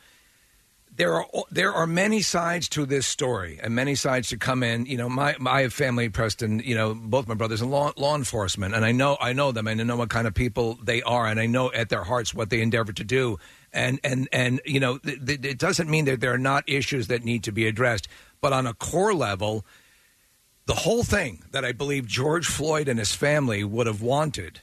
there 0.98 1.14
are 1.14 1.26
there 1.50 1.72
are 1.72 1.86
many 1.86 2.20
sides 2.20 2.68
to 2.70 2.84
this 2.84 3.06
story 3.06 3.60
and 3.62 3.72
many 3.72 3.94
sides 3.94 4.28
to 4.30 4.36
come 4.36 4.64
in. 4.64 4.84
You 4.84 4.96
know, 4.96 5.08
my, 5.08 5.36
my 5.38 5.50
I 5.52 5.62
have 5.62 5.72
family, 5.72 6.08
Preston. 6.08 6.58
You 6.58 6.74
know, 6.74 6.92
both 6.92 7.28
my 7.28 7.34
brothers 7.34 7.62
in 7.62 7.70
law 7.70 7.92
law 7.96 8.16
enforcement, 8.16 8.74
and 8.74 8.84
I 8.84 8.90
know 8.90 9.16
I 9.20 9.32
know 9.32 9.52
them, 9.52 9.68
and 9.68 9.80
I 9.80 9.84
know 9.84 9.96
what 9.96 10.10
kind 10.10 10.26
of 10.26 10.34
people 10.34 10.76
they 10.82 11.00
are, 11.02 11.26
and 11.26 11.38
I 11.38 11.46
know 11.46 11.72
at 11.72 11.88
their 11.88 12.02
hearts 12.02 12.34
what 12.34 12.50
they 12.50 12.60
endeavor 12.60 12.92
to 12.92 13.04
do. 13.04 13.38
And 13.72 14.00
and 14.02 14.28
and 14.32 14.60
you 14.66 14.80
know, 14.80 14.98
th- 14.98 15.24
th- 15.24 15.44
it 15.44 15.58
doesn't 15.58 15.88
mean 15.88 16.04
that 16.06 16.20
there 16.20 16.34
are 16.34 16.38
not 16.38 16.64
issues 16.66 17.06
that 17.06 17.24
need 17.24 17.44
to 17.44 17.52
be 17.52 17.68
addressed, 17.68 18.08
but 18.40 18.52
on 18.52 18.66
a 18.66 18.74
core 18.74 19.14
level, 19.14 19.64
the 20.66 20.74
whole 20.74 21.04
thing 21.04 21.44
that 21.52 21.64
I 21.64 21.70
believe 21.70 22.06
George 22.06 22.46
Floyd 22.46 22.88
and 22.88 22.98
his 22.98 23.14
family 23.14 23.62
would 23.62 23.86
have 23.86 24.02
wanted 24.02 24.62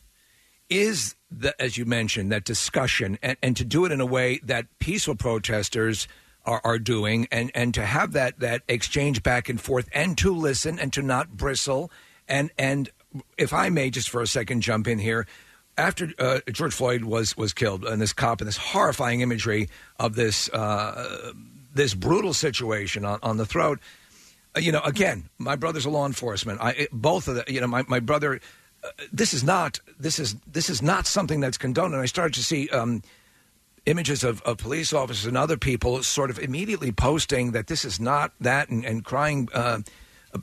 is 0.70 1.16
the, 1.32 1.60
as 1.62 1.78
you 1.78 1.86
mentioned, 1.86 2.32
that 2.34 2.44
discussion 2.44 3.18
and, 3.22 3.38
and 3.42 3.56
to 3.56 3.64
do 3.64 3.86
it 3.86 3.92
in 3.94 4.02
a 4.02 4.06
way 4.06 4.40
that 4.44 4.66
peaceful 4.80 5.16
protesters 5.16 6.08
are, 6.46 6.62
are 6.64 6.80
doing 6.80 7.28
and, 7.32 7.52
and 7.54 7.74
to 7.74 7.86
have 7.86 8.14
that, 8.14 8.40
that 8.40 8.64
exchange 8.68 9.24
back 9.24 9.50
and 9.50 9.60
forth 9.60 9.90
and 9.94 10.18
to 10.18 10.34
listen 10.34 10.80
and 10.80 10.94
to 10.94 11.02
not 11.02 11.36
bristle. 11.36 11.92
And, 12.28 12.52
and 12.58 12.90
if 13.38 13.54
I 13.54 13.70
may 13.70 13.90
just 13.90 14.10
for 14.10 14.22
a 14.22 14.28
second 14.28 14.62
jump 14.62 14.88
in 14.88 15.00
here, 15.00 15.28
after 15.78 16.10
uh, 16.20 16.40
George 16.52 16.74
Floyd 16.74 17.04
was, 17.04 17.36
was 17.36 17.54
killed 17.54 17.84
and 17.84 18.02
this 18.02 18.14
cop 18.14 18.40
and 18.42 18.48
this 18.48 18.58
horrifying 18.58 19.22
imagery 19.22 19.70
of 20.00 20.16
this, 20.16 20.50
uh, 20.50 21.34
this 21.74 21.94
brutal 21.94 22.34
situation 22.34 23.04
on, 23.04 23.20
on 23.22 23.38
the 23.38 23.46
throat, 23.46 23.80
uh, 24.56 24.60
you 24.60 24.72
know, 24.72 24.82
again, 24.82 25.30
my 25.38 25.56
brother's 25.56 25.86
a 25.86 25.90
law 25.90 26.06
enforcement. 26.06 26.60
I 26.62 26.88
both 26.92 27.28
of 27.28 27.36
the, 27.36 27.44
you 27.48 27.62
know, 27.62 27.68
my 27.68 27.84
my 27.88 28.00
brother. 28.00 28.40
Uh, 28.84 28.90
this 29.12 29.34
is 29.34 29.44
not 29.44 29.80
this 30.00 30.20
is 30.20 30.36
this 30.48 30.70
is 30.70 30.82
not 30.82 31.06
something 31.06 31.40
that's 31.40 31.58
condoned. 31.58 31.94
And 31.94 32.02
I 32.02 32.06
started 32.06 32.34
to 32.36 32.44
see 32.44 32.70
um, 32.70 33.02
images 33.86 34.24
of, 34.24 34.42
of 34.42 34.58
police 34.58 34.94
officers 34.94 35.26
and 35.26 35.38
other 35.38 35.58
people 35.58 36.02
sort 36.04 36.30
of 36.30 36.40
immediately 36.40 36.92
posting 36.92 37.52
that 37.52 37.68
this 37.68 37.86
is 37.86 38.00
not 38.00 38.32
that 38.40 38.70
and, 38.70 38.86
and 38.86 39.04
crying. 39.04 39.50
Uh, 39.54 39.80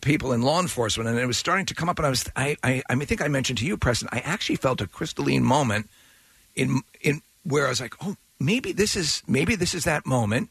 people 0.01 0.33
in 0.33 0.41
law 0.41 0.59
enforcement, 0.59 1.07
and 1.07 1.19
it 1.19 1.27
was 1.27 1.37
starting 1.37 1.67
to 1.67 1.75
come 1.75 1.89
up. 1.89 1.99
And 1.99 2.07
I 2.07 2.09
was, 2.11 2.31
I, 2.35 2.57
I, 2.63 2.83
I 2.89 2.95
think 3.05 3.21
I 3.21 3.29
mentioned 3.29 3.59
to 3.59 3.67
you, 3.67 3.77
Preston. 3.77 4.09
I 4.11 4.21
actually 4.21 4.57
felt 4.57 4.81
a 4.81 4.87
crystalline 4.87 5.45
moment 5.45 5.91
in 6.55 6.81
in 7.03 7.21
where 7.45 7.67
I 7.67 7.69
was 7.69 7.81
like, 7.81 7.95
oh, 8.03 8.17
maybe 8.41 8.73
this 8.73 8.97
is 8.97 9.23
maybe 9.27 9.55
this 9.55 9.75
is 9.75 9.85
that 9.85 10.07
moment 10.07 10.51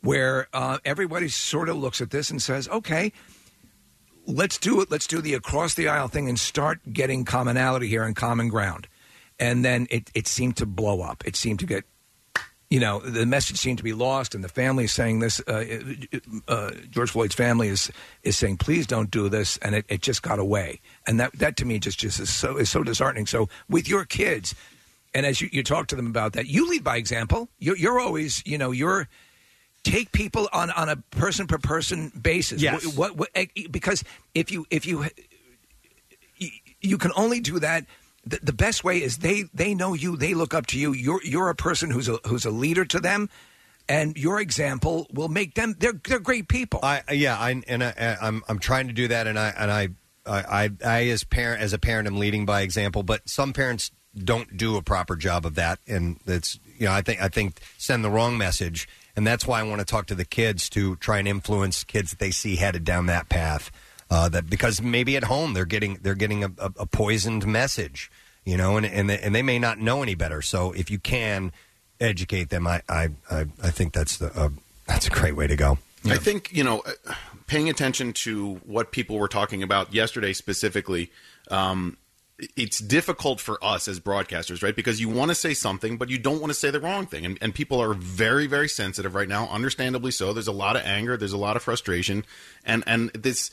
where 0.00 0.48
uh, 0.52 0.78
everybody 0.84 1.28
sort 1.28 1.68
of 1.68 1.76
looks 1.76 2.00
at 2.00 2.10
this 2.10 2.30
and 2.30 2.40
says, 2.40 2.68
okay, 2.68 3.12
let's 4.26 4.58
do 4.58 4.80
it. 4.80 4.90
Let's 4.90 5.06
do 5.06 5.20
the 5.20 5.34
across 5.34 5.74
the 5.74 5.88
aisle 5.88 6.08
thing 6.08 6.28
and 6.28 6.38
start 6.38 6.80
getting 6.92 7.24
commonality 7.24 7.88
here 7.88 8.04
and 8.04 8.16
common 8.16 8.48
ground. 8.48 8.88
And 9.38 9.64
then 9.64 9.86
it, 9.90 10.10
it 10.14 10.26
seemed 10.26 10.56
to 10.58 10.66
blow 10.66 11.00
up. 11.02 11.22
It 11.26 11.36
seemed 11.36 11.60
to 11.60 11.66
get, 11.66 11.84
you 12.70 12.78
know, 12.78 13.00
the 13.00 13.26
message 13.26 13.56
seemed 13.56 13.78
to 13.78 13.84
be 13.84 13.92
lost, 13.92 14.34
and 14.34 14.44
the 14.44 14.48
family 14.48 14.84
is 14.84 14.92
saying 14.92 15.18
this. 15.18 15.40
Uh, 15.40 15.64
uh, 16.46 16.70
George 16.88 17.10
Floyd's 17.10 17.34
family 17.34 17.68
is 17.68 17.90
is 18.22 18.38
saying, 18.38 18.58
"Please 18.58 18.86
don't 18.86 19.10
do 19.10 19.28
this," 19.28 19.56
and 19.58 19.74
it, 19.74 19.84
it 19.88 20.02
just 20.02 20.22
got 20.22 20.38
away. 20.38 20.80
And 21.04 21.18
that 21.18 21.32
that 21.38 21.56
to 21.56 21.64
me 21.64 21.80
just 21.80 21.98
just 21.98 22.20
is 22.20 22.32
so 22.32 22.56
is 22.56 22.70
so 22.70 22.84
disheartening. 22.84 23.26
So 23.26 23.48
with 23.68 23.88
your 23.88 24.04
kids, 24.04 24.54
and 25.12 25.26
as 25.26 25.40
you, 25.40 25.48
you 25.52 25.64
talk 25.64 25.88
to 25.88 25.96
them 25.96 26.06
about 26.06 26.34
that, 26.34 26.46
you 26.46 26.70
lead 26.70 26.84
by 26.84 26.96
example. 26.96 27.48
You're, 27.58 27.76
you're 27.76 27.98
always, 27.98 28.40
you 28.46 28.56
know, 28.56 28.70
you're 28.70 29.08
take 29.82 30.12
people 30.12 30.48
on 30.52 30.70
on 30.70 30.88
a 30.88 30.96
person 30.96 31.48
per 31.48 31.58
person 31.58 32.12
basis. 32.20 32.62
Yes. 32.62 32.86
What, 32.86 33.16
what, 33.16 33.34
what 33.34 33.48
because 33.72 34.04
if 34.32 34.52
you 34.52 34.64
if 34.70 34.86
you 34.86 35.06
you 36.80 36.98
can 36.98 37.12
only 37.16 37.40
do 37.40 37.58
that. 37.58 37.84
The, 38.24 38.38
the 38.42 38.52
best 38.52 38.84
way 38.84 39.02
is 39.02 39.18
they 39.18 39.44
they 39.54 39.74
know 39.74 39.94
you. 39.94 40.16
They 40.16 40.34
look 40.34 40.54
up 40.54 40.66
to 40.68 40.78
you. 40.78 40.92
You're 40.92 41.22
you're 41.24 41.48
a 41.48 41.54
person 41.54 41.90
who's 41.90 42.08
a 42.08 42.18
who's 42.26 42.44
a 42.44 42.50
leader 42.50 42.84
to 42.84 43.00
them, 43.00 43.30
and 43.88 44.16
your 44.16 44.40
example 44.40 45.06
will 45.12 45.28
make 45.28 45.54
them. 45.54 45.74
They're 45.78 46.00
they're 46.06 46.20
great 46.20 46.48
people. 46.48 46.80
I 46.82 47.02
yeah, 47.12 47.38
I 47.38 47.62
and 47.66 47.82
I, 47.82 48.18
I'm 48.20 48.42
I'm 48.48 48.58
trying 48.58 48.88
to 48.88 48.92
do 48.92 49.08
that, 49.08 49.26
and 49.26 49.38
I 49.38 49.54
and 49.56 49.70
I 49.70 49.88
I, 50.26 50.64
I, 50.64 50.70
I 50.84 51.06
as 51.08 51.24
parent 51.24 51.62
as 51.62 51.72
a 51.72 51.78
parent 51.78 52.06
am 52.06 52.18
leading 52.18 52.46
by 52.46 52.60
example, 52.60 53.02
but 53.02 53.28
some 53.28 53.52
parents 53.52 53.90
don't 54.16 54.56
do 54.56 54.76
a 54.76 54.82
proper 54.82 55.16
job 55.16 55.46
of 55.46 55.54
that, 55.54 55.78
and 55.86 56.18
it's 56.26 56.58
you 56.78 56.86
know 56.86 56.92
I 56.92 57.02
think 57.02 57.22
I 57.22 57.28
think 57.28 57.60
send 57.78 58.04
the 58.04 58.10
wrong 58.10 58.36
message, 58.36 58.88
and 59.16 59.26
that's 59.26 59.46
why 59.46 59.60
I 59.60 59.62
want 59.62 59.80
to 59.80 59.84
talk 59.84 60.06
to 60.06 60.14
the 60.14 60.24
kids 60.24 60.68
to 60.70 60.96
try 60.96 61.18
and 61.18 61.28
influence 61.28 61.84
kids 61.84 62.10
that 62.10 62.18
they 62.18 62.30
see 62.30 62.56
headed 62.56 62.84
down 62.84 63.06
that 63.06 63.28
path. 63.28 63.70
Uh, 64.10 64.28
that 64.28 64.50
because 64.50 64.82
maybe 64.82 65.16
at 65.16 65.24
home 65.24 65.54
they're 65.54 65.64
getting 65.64 65.94
they're 66.02 66.16
getting 66.16 66.42
a, 66.42 66.50
a, 66.58 66.72
a 66.80 66.86
poisoned 66.86 67.46
message, 67.46 68.10
you 68.44 68.56
know, 68.56 68.76
and 68.76 68.84
and 68.84 69.08
they, 69.08 69.18
and 69.20 69.34
they 69.34 69.42
may 69.42 69.58
not 69.58 69.78
know 69.78 70.02
any 70.02 70.16
better. 70.16 70.42
So 70.42 70.72
if 70.72 70.90
you 70.90 70.98
can 70.98 71.52
educate 72.00 72.48
them, 72.50 72.66
I 72.66 72.82
I 72.88 73.10
I, 73.30 73.46
I 73.62 73.70
think 73.70 73.92
that's 73.92 74.16
the 74.18 74.36
uh, 74.36 74.50
that's 74.86 75.06
a 75.06 75.10
great 75.10 75.36
way 75.36 75.46
to 75.46 75.54
go. 75.54 75.78
I 76.06 76.16
think 76.16 76.52
you 76.52 76.64
know, 76.64 76.82
paying 77.46 77.68
attention 77.68 78.12
to 78.12 78.54
what 78.64 78.90
people 78.90 79.18
were 79.18 79.28
talking 79.28 79.62
about 79.62 79.94
yesterday 79.94 80.32
specifically. 80.32 81.12
Um, 81.50 81.96
it's 82.56 82.78
difficult 82.78 83.38
for 83.38 83.62
us 83.62 83.86
as 83.86 84.00
broadcasters, 84.00 84.62
right? 84.62 84.74
Because 84.74 84.98
you 84.98 85.10
want 85.10 85.30
to 85.30 85.34
say 85.34 85.52
something, 85.52 85.98
but 85.98 86.08
you 86.08 86.18
don't 86.18 86.40
want 86.40 86.50
to 86.50 86.58
say 86.58 86.70
the 86.70 86.80
wrong 86.80 87.06
thing, 87.06 87.26
and, 87.26 87.38
and 87.42 87.54
people 87.54 87.82
are 87.82 87.92
very, 87.92 88.46
very 88.46 88.68
sensitive 88.68 89.14
right 89.14 89.28
now. 89.28 89.46
Understandably 89.48 90.10
so. 90.10 90.32
There's 90.32 90.48
a 90.48 90.52
lot 90.52 90.74
of 90.74 90.82
anger. 90.82 91.18
There's 91.18 91.34
a 91.34 91.38
lot 91.38 91.56
of 91.56 91.62
frustration, 91.62 92.24
and 92.64 92.82
and 92.86 93.10
this, 93.10 93.50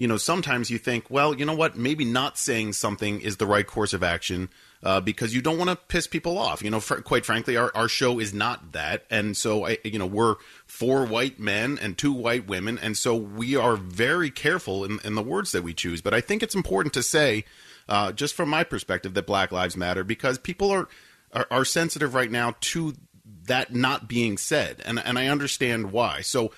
you 0.00 0.08
know, 0.08 0.16
sometimes 0.16 0.70
you 0.70 0.78
think, 0.78 1.10
well, 1.10 1.34
you 1.34 1.44
know 1.44 1.54
what? 1.54 1.76
Maybe 1.76 2.06
not 2.06 2.38
saying 2.38 2.72
something 2.72 3.20
is 3.20 3.36
the 3.36 3.44
right 3.44 3.66
course 3.66 3.92
of 3.92 4.02
action 4.02 4.48
uh, 4.82 4.98
because 4.98 5.34
you 5.34 5.42
don't 5.42 5.58
want 5.58 5.68
to 5.68 5.76
piss 5.76 6.06
people 6.06 6.38
off. 6.38 6.62
You 6.62 6.70
know, 6.70 6.80
fr- 6.80 7.02
quite 7.02 7.26
frankly, 7.26 7.58
our, 7.58 7.70
our 7.74 7.86
show 7.86 8.18
is 8.18 8.32
not 8.32 8.72
that, 8.72 9.04
and 9.10 9.36
so 9.36 9.66
I, 9.66 9.76
you 9.84 9.98
know, 9.98 10.06
we're 10.06 10.36
four 10.66 11.04
white 11.04 11.38
men 11.38 11.78
and 11.82 11.98
two 11.98 12.14
white 12.14 12.46
women, 12.46 12.78
and 12.78 12.96
so 12.96 13.14
we 13.14 13.56
are 13.56 13.76
very 13.76 14.30
careful 14.30 14.86
in, 14.86 15.00
in 15.04 15.16
the 15.16 15.22
words 15.22 15.52
that 15.52 15.62
we 15.62 15.74
choose. 15.74 16.00
But 16.00 16.14
I 16.14 16.22
think 16.22 16.42
it's 16.42 16.54
important 16.54 16.94
to 16.94 17.02
say, 17.02 17.44
uh, 17.86 18.12
just 18.12 18.34
from 18.34 18.48
my 18.48 18.64
perspective, 18.64 19.12
that 19.12 19.26
Black 19.26 19.52
Lives 19.52 19.76
Matter 19.76 20.02
because 20.02 20.38
people 20.38 20.70
are, 20.70 20.88
are 21.34 21.46
are 21.50 21.64
sensitive 21.66 22.14
right 22.14 22.30
now 22.30 22.54
to 22.60 22.94
that 23.42 23.74
not 23.74 24.08
being 24.08 24.38
said, 24.38 24.80
and 24.86 24.98
and 24.98 25.18
I 25.18 25.26
understand 25.26 25.92
why. 25.92 26.22
So. 26.22 26.52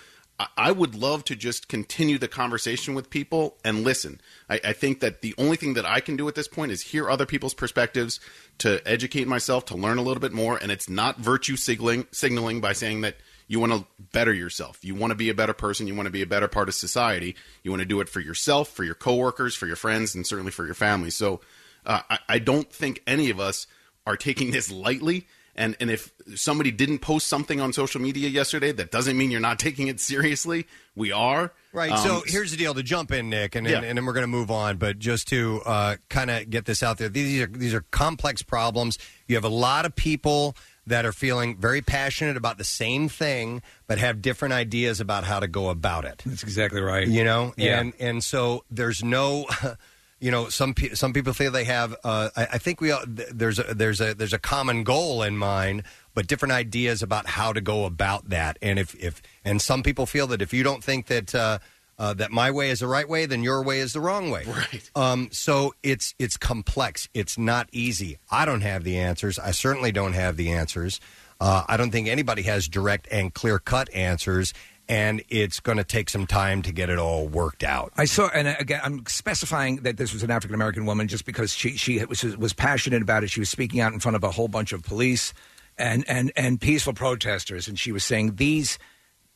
I- 0.56 0.72
would 0.72 0.94
love 0.94 1.24
to 1.24 1.36
just 1.36 1.68
continue 1.68 2.18
the 2.18 2.28
conversation 2.28 2.94
with 2.94 3.10
people 3.10 3.58
and 3.64 3.84
listen. 3.84 4.20
I, 4.48 4.60
I 4.64 4.72
think 4.72 5.00
that 5.00 5.20
the 5.20 5.34
only 5.36 5.56
thing 5.56 5.74
that 5.74 5.84
I 5.86 6.00
can 6.00 6.16
do 6.16 6.28
at 6.28 6.34
this 6.34 6.48
point 6.48 6.72
is 6.72 6.80
hear 6.82 7.10
other 7.10 7.26
people's 7.26 7.54
perspectives, 7.54 8.20
to 8.58 8.80
educate 8.86 9.26
myself, 9.26 9.64
to 9.66 9.76
learn 9.76 9.98
a 9.98 10.02
little 10.02 10.20
bit 10.20 10.32
more. 10.32 10.56
And 10.56 10.72
it's 10.72 10.88
not 10.88 11.18
virtue 11.18 11.56
signaling, 11.56 12.06
signaling 12.12 12.60
by 12.60 12.72
saying 12.72 13.02
that 13.02 13.16
you 13.48 13.60
want 13.60 13.72
to 13.72 13.86
better 14.12 14.32
yourself. 14.32 14.78
You 14.82 14.94
want 14.94 15.10
to 15.10 15.16
be 15.16 15.28
a 15.28 15.34
better 15.34 15.52
person. 15.52 15.86
You 15.86 15.94
want 15.94 16.06
to 16.06 16.12
be 16.12 16.22
a 16.22 16.26
better 16.26 16.48
part 16.48 16.68
of 16.68 16.74
society. 16.74 17.36
You 17.62 17.70
want 17.70 17.80
to 17.80 17.86
do 17.86 18.00
it 18.00 18.08
for 18.08 18.20
yourself, 18.20 18.68
for 18.68 18.84
your 18.84 18.94
coworkers, 18.94 19.54
for 19.54 19.66
your 19.66 19.76
friends, 19.76 20.14
and 20.14 20.26
certainly 20.26 20.52
for 20.52 20.64
your 20.64 20.74
family. 20.74 21.10
So 21.10 21.40
uh, 21.84 22.00
I, 22.08 22.18
I 22.28 22.38
don't 22.38 22.72
think 22.72 23.02
any 23.06 23.30
of 23.30 23.40
us 23.40 23.66
are 24.06 24.16
taking 24.16 24.52
this 24.52 24.70
lightly. 24.70 25.26
And 25.54 25.76
and 25.80 25.90
if 25.90 26.12
somebody 26.34 26.70
didn't 26.70 27.00
post 27.00 27.26
something 27.26 27.60
on 27.60 27.72
social 27.74 28.00
media 28.00 28.28
yesterday, 28.28 28.72
that 28.72 28.90
doesn't 28.90 29.18
mean 29.18 29.30
you're 29.30 29.40
not 29.40 29.58
taking 29.68 29.88
it 29.88 30.00
seriously. 30.00 30.66
We 30.94 31.12
are. 31.12 31.52
Right. 31.74 31.90
Um, 31.92 31.98
so 31.98 32.22
here's 32.26 32.50
the 32.50 32.56
deal. 32.56 32.72
To 32.74 32.82
jump 32.82 33.12
in, 33.12 33.28
Nick, 33.30 33.54
and 33.54 33.66
Yeah. 33.66 33.76
and, 33.78 33.84
and 33.86 33.98
then 33.98 34.06
we're 34.06 34.12
going 34.14 34.22
to 34.24 34.28
move 34.28 34.50
on. 34.50 34.76
But 34.78 34.98
just 34.98 35.28
to 35.28 35.60
uh, 35.66 35.96
kind 36.08 36.30
of 36.30 36.48
get 36.48 36.64
this 36.64 36.82
out 36.82 36.96
there, 36.98 37.08
these 37.10 37.42
are 37.42 37.46
these 37.46 37.74
are 37.74 37.82
complex 37.90 38.42
problems. 38.42 38.98
You 39.26 39.36
have 39.36 39.44
a 39.44 39.48
lot 39.48 39.84
of 39.84 39.94
people 39.94 40.56
that 40.86 41.04
are 41.06 41.12
feeling 41.12 41.56
very 41.58 41.80
passionate 41.80 42.36
about 42.36 42.58
the 42.58 42.64
same 42.64 43.08
thing, 43.08 43.62
but 43.86 43.98
have 43.98 44.20
different 44.20 44.52
ideas 44.54 45.00
about 45.00 45.22
how 45.24 45.38
to 45.38 45.46
go 45.46 45.68
about 45.68 46.04
it. 46.04 46.22
That's 46.26 46.42
exactly 46.42 46.80
right. 46.80 47.06
You 47.06 47.24
know, 47.24 47.52
Yeah. 47.58 47.78
and 47.80 47.92
and 48.00 48.24
so 48.24 48.64
there's 48.70 49.04
no. 49.04 49.46
You 50.22 50.30
know, 50.30 50.48
some 50.48 50.72
pe- 50.72 50.94
some 50.94 51.12
people 51.12 51.32
feel 51.32 51.50
they 51.50 51.64
have. 51.64 51.96
Uh, 52.04 52.30
I, 52.36 52.42
I 52.52 52.58
think 52.58 52.80
we 52.80 52.92
all, 52.92 53.02
th- 53.04 53.28
there's 53.32 53.58
a, 53.58 53.74
there's 53.74 54.00
a 54.00 54.14
there's 54.14 54.32
a 54.32 54.38
common 54.38 54.84
goal 54.84 55.22
in 55.22 55.36
mind, 55.36 55.82
but 56.14 56.28
different 56.28 56.52
ideas 56.52 57.02
about 57.02 57.26
how 57.26 57.52
to 57.52 57.60
go 57.60 57.84
about 57.84 58.28
that. 58.28 58.56
And 58.62 58.78
if 58.78 58.94
if 58.94 59.20
and 59.44 59.60
some 59.60 59.82
people 59.82 60.06
feel 60.06 60.28
that 60.28 60.40
if 60.40 60.54
you 60.54 60.62
don't 60.62 60.84
think 60.84 61.08
that 61.08 61.34
uh, 61.34 61.58
uh, 61.98 62.14
that 62.14 62.30
my 62.30 62.50
way 62.52 62.70
is 62.70 62.80
the 62.80 62.86
right 62.86 63.08
way, 63.08 63.26
then 63.26 63.42
your 63.42 63.62
way 63.62 63.80
is 63.80 63.92
the 63.92 64.00
wrong 64.00 64.30
way. 64.30 64.44
Right. 64.46 64.90
Um, 64.94 65.28
so 65.32 65.74
it's 65.82 66.14
it's 66.18 66.36
complex. 66.36 67.08
It's 67.14 67.36
not 67.36 67.68
easy. 67.72 68.18
I 68.30 68.44
don't 68.44 68.62
have 68.62 68.84
the 68.84 68.98
answers. 68.98 69.38
I 69.38 69.50
certainly 69.50 69.92
don't 69.92 70.14
have 70.14 70.36
the 70.36 70.52
answers. 70.52 71.00
Uh, 71.40 71.64
I 71.66 71.76
don't 71.76 71.90
think 71.90 72.06
anybody 72.06 72.42
has 72.42 72.68
direct 72.68 73.08
and 73.10 73.34
clear 73.34 73.58
cut 73.58 73.92
answers. 73.92 74.54
And 74.92 75.22
it's 75.30 75.58
going 75.58 75.78
to 75.78 75.84
take 75.84 76.10
some 76.10 76.26
time 76.26 76.60
to 76.60 76.70
get 76.70 76.90
it 76.90 76.98
all 76.98 77.26
worked 77.26 77.64
out. 77.64 77.94
I 77.96 78.04
saw, 78.04 78.28
and 78.28 78.46
again, 78.46 78.82
I'm 78.84 79.06
specifying 79.06 79.76
that 79.84 79.96
this 79.96 80.12
was 80.12 80.22
an 80.22 80.30
African 80.30 80.54
American 80.54 80.84
woman 80.84 81.08
just 81.08 81.24
because 81.24 81.54
she 81.54 81.78
she 81.78 82.04
was 82.04 82.22
was 82.36 82.52
passionate 82.52 83.00
about 83.00 83.24
it. 83.24 83.30
She 83.30 83.40
was 83.40 83.48
speaking 83.48 83.80
out 83.80 83.94
in 83.94 84.00
front 84.00 84.16
of 84.16 84.22
a 84.22 84.30
whole 84.30 84.48
bunch 84.48 84.74
of 84.74 84.82
police 84.82 85.32
and 85.78 86.04
and 86.08 86.30
and 86.36 86.60
peaceful 86.60 86.92
protesters, 86.92 87.68
and 87.68 87.78
she 87.78 87.90
was 87.90 88.04
saying 88.04 88.36
these. 88.36 88.78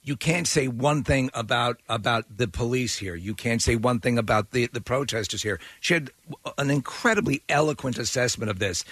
You 0.02 0.14
can't 0.14 0.46
say 0.46 0.68
one 0.68 1.02
thing 1.02 1.30
about 1.32 1.80
about 1.88 2.24
the 2.36 2.48
police 2.48 2.98
here. 2.98 3.14
You 3.14 3.34
can't 3.34 3.62
say 3.62 3.76
one 3.76 3.98
thing 3.98 4.18
about 4.18 4.50
the 4.50 4.66
the 4.66 4.82
protesters 4.82 5.42
here. 5.42 5.58
She 5.80 5.94
had 5.94 6.10
an 6.58 6.70
incredibly 6.70 7.42
eloquent 7.48 7.96
assessment 7.96 8.50
of 8.50 8.58
this. 8.58 8.84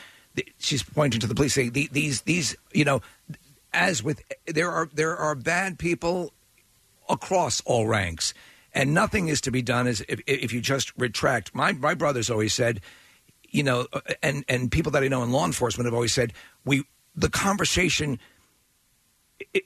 She's 0.59 0.83
pointing 0.83 1.21
to 1.21 1.27
the 1.27 1.35
police, 1.35 1.53
saying 1.53 1.73
"The- 1.73 1.91
these 1.93 2.23
these 2.23 2.57
you 2.73 2.87
know, 2.87 3.03
as 3.75 4.03
with 4.03 4.23
there 4.47 4.71
are 4.71 4.89
there 4.95 5.15
are 5.17 5.35
bad 5.35 5.79
people 5.79 6.33
across 7.09 7.61
all 7.63 7.87
ranks, 7.87 8.35
and 8.73 8.95
nothing 8.95 9.29
is 9.29 9.41
to 9.43 9.51
be 9.51 9.63
done 9.63 9.87
as 9.87 10.01
if, 10.09 10.21
if 10.27 10.53
you 10.53 10.61
just 10.61 10.93
retract. 10.97 11.55
My 11.55 11.73
my 11.73 11.95
brothers 11.95 12.31
always 12.31 12.55
said, 12.55 12.81
you 13.49 13.63
know, 13.63 13.87
uh, 13.93 14.01
and 14.23 14.45
and 14.49 14.71
people 14.71 14.93
that 14.93 15.03
I 15.03 15.09
know 15.09 15.23
in 15.23 15.31
law 15.31 15.47
enforcement 15.47 15.87
have 15.87 15.95
always 15.95 16.13
said, 16.13 16.33
we 16.65 16.85
the 17.15 17.31
conversation. 17.31 18.19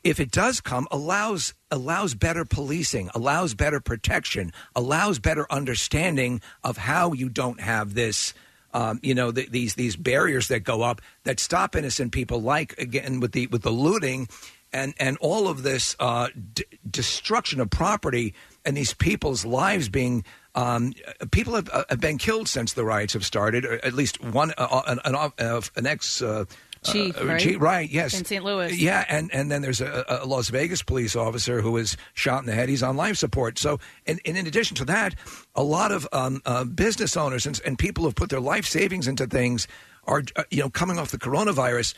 If 0.03 0.18
it 0.18 0.30
does 0.30 0.61
come, 0.61 0.89
allows 0.91 1.55
allows 1.70 2.14
better 2.14 2.45
policing, 2.45 3.11
allows 3.14 3.55
better 3.55 3.80
protection, 3.80 4.53
allows 4.74 5.18
better 5.18 5.47
understanding 5.51 6.41
of 6.64 6.78
how 6.78 7.12
you 7.12 7.28
don't 7.28 7.61
have 7.61 7.95
this, 7.95 8.32
um, 8.72 8.99
you 9.03 9.14
know, 9.14 9.30
th 9.30 9.51
these 9.51 9.74
these 9.74 9.95
barriers 9.95 10.49
that 10.49 10.61
go 10.61 10.82
up 10.82 11.01
that 11.24 11.39
stop 11.39 11.76
innocent 11.76 12.12
people, 12.12 12.41
like 12.41 12.78
again 12.78 13.20
with 13.20 13.32
the 13.32 13.47
with 13.49 13.62
the 13.62 13.70
looting, 13.70 14.28
and 14.73 14.95
and 14.99 15.16
all 15.21 15.49
of 15.49 15.62
this 15.62 15.97
uh, 15.99 16.29
d- 16.55 16.64
destruction 16.91 17.61
of 17.61 17.71
property 17.71 18.35
and 18.64 18.77
these 18.77 18.95
people's 18.95 19.45
lives 19.45 19.89
being. 19.89 20.25
Um, 20.55 20.93
people 21.31 21.55
have, 21.55 21.69
uh, 21.73 21.85
have 21.89 22.01
been 22.01 22.19
killed 22.19 22.49
since 22.49 22.73
the 22.73 22.85
riots 22.85 23.12
have 23.12 23.25
started, 23.25 23.64
or 23.64 23.75
at 23.85 23.93
least 23.93 24.21
one, 24.21 24.53
uh, 24.59 24.83
an, 24.89 24.99
an, 25.05 25.14
uh, 25.14 25.61
an 25.77 25.87
ex 25.87 26.21
uh, 26.21 26.47
Chief, 26.83 27.21
uh, 27.21 27.27
right? 27.27 27.41
chief- 27.41 27.61
right? 27.61 27.89
Yes, 27.89 28.19
In 28.19 28.25
St. 28.25 28.45
Louis. 28.45 28.77
Yeah, 28.81 29.05
and 29.09 29.33
and 29.33 29.51
then 29.51 29.62
there's 29.62 29.81
a, 29.81 30.05
a 30.09 30.27
Las 30.27 30.49
Vegas 30.49 30.83
police 30.83 31.16
officer 31.16 31.61
who 31.61 31.73
was 31.73 31.97
shot 32.14 32.41
in 32.41 32.47
the 32.47 32.55
head. 32.55 32.69
He's 32.69 32.83
on 32.83 32.97
life 32.97 33.16
support. 33.16 33.59
So, 33.59 33.79
and, 34.07 34.21
and 34.25 34.37
in 34.37 34.47
addition 34.47 34.77
to 34.77 34.85
that, 34.87 35.14
a 35.55 35.62
lot 35.62 35.93
of 35.93 36.07
um, 36.12 36.41
uh, 36.47 36.64
business 36.64 37.16
owners 37.16 37.47
and, 37.47 37.61
and 37.64 37.79
people 37.79 38.05
who've 38.05 38.14
put 38.14 38.31
their 38.31 38.41
life 38.41 38.64
savings 38.66 39.09
into 39.09 39.27
things 39.27 39.66
are, 40.05 40.23
uh, 40.37 40.45
you 40.51 40.61
know, 40.62 40.71
coming 40.71 40.99
off 40.99 41.11
the 41.11 41.19
coronavirus. 41.19 41.95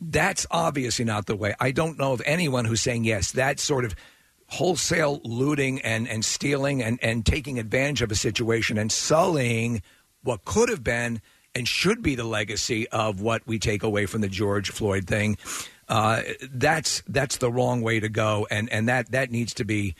That's 0.00 0.46
obviously 0.50 1.04
not 1.04 1.26
the 1.26 1.36
way. 1.36 1.54
I 1.60 1.70
don't 1.70 1.98
know 1.98 2.12
of 2.12 2.22
anyone 2.26 2.64
who's 2.64 2.82
saying 2.82 3.04
yes. 3.04 3.32
That 3.32 3.60
sort 3.60 3.84
of 3.84 3.94
wholesale 4.48 5.20
looting 5.24 5.80
and, 5.82 6.08
and 6.08 6.24
stealing 6.24 6.82
and, 6.82 6.98
and 7.02 7.24
taking 7.24 7.58
advantage 7.58 8.02
of 8.02 8.10
a 8.10 8.14
situation 8.14 8.78
and 8.78 8.92
sullying 8.92 9.82
what 10.22 10.44
could 10.44 10.68
have 10.68 10.84
been 10.84 11.20
and 11.54 11.68
should 11.68 12.02
be 12.02 12.14
the 12.14 12.24
legacy 12.24 12.88
of 12.88 13.20
what 13.20 13.46
we 13.46 13.58
take 13.58 13.82
away 13.82 14.06
from 14.06 14.20
the 14.20 14.28
George 14.28 14.70
Floyd 14.70 15.06
thing. 15.06 15.36
Uh, 15.88 16.22
that's 16.50 17.02
that's 17.06 17.36
the 17.38 17.50
wrong 17.50 17.82
way 17.82 18.00
to 18.00 18.08
go, 18.08 18.46
and 18.50 18.72
and 18.72 18.88
that 18.88 19.10
that 19.12 19.30
needs 19.30 19.54
to 19.54 19.64
be. 19.64 19.94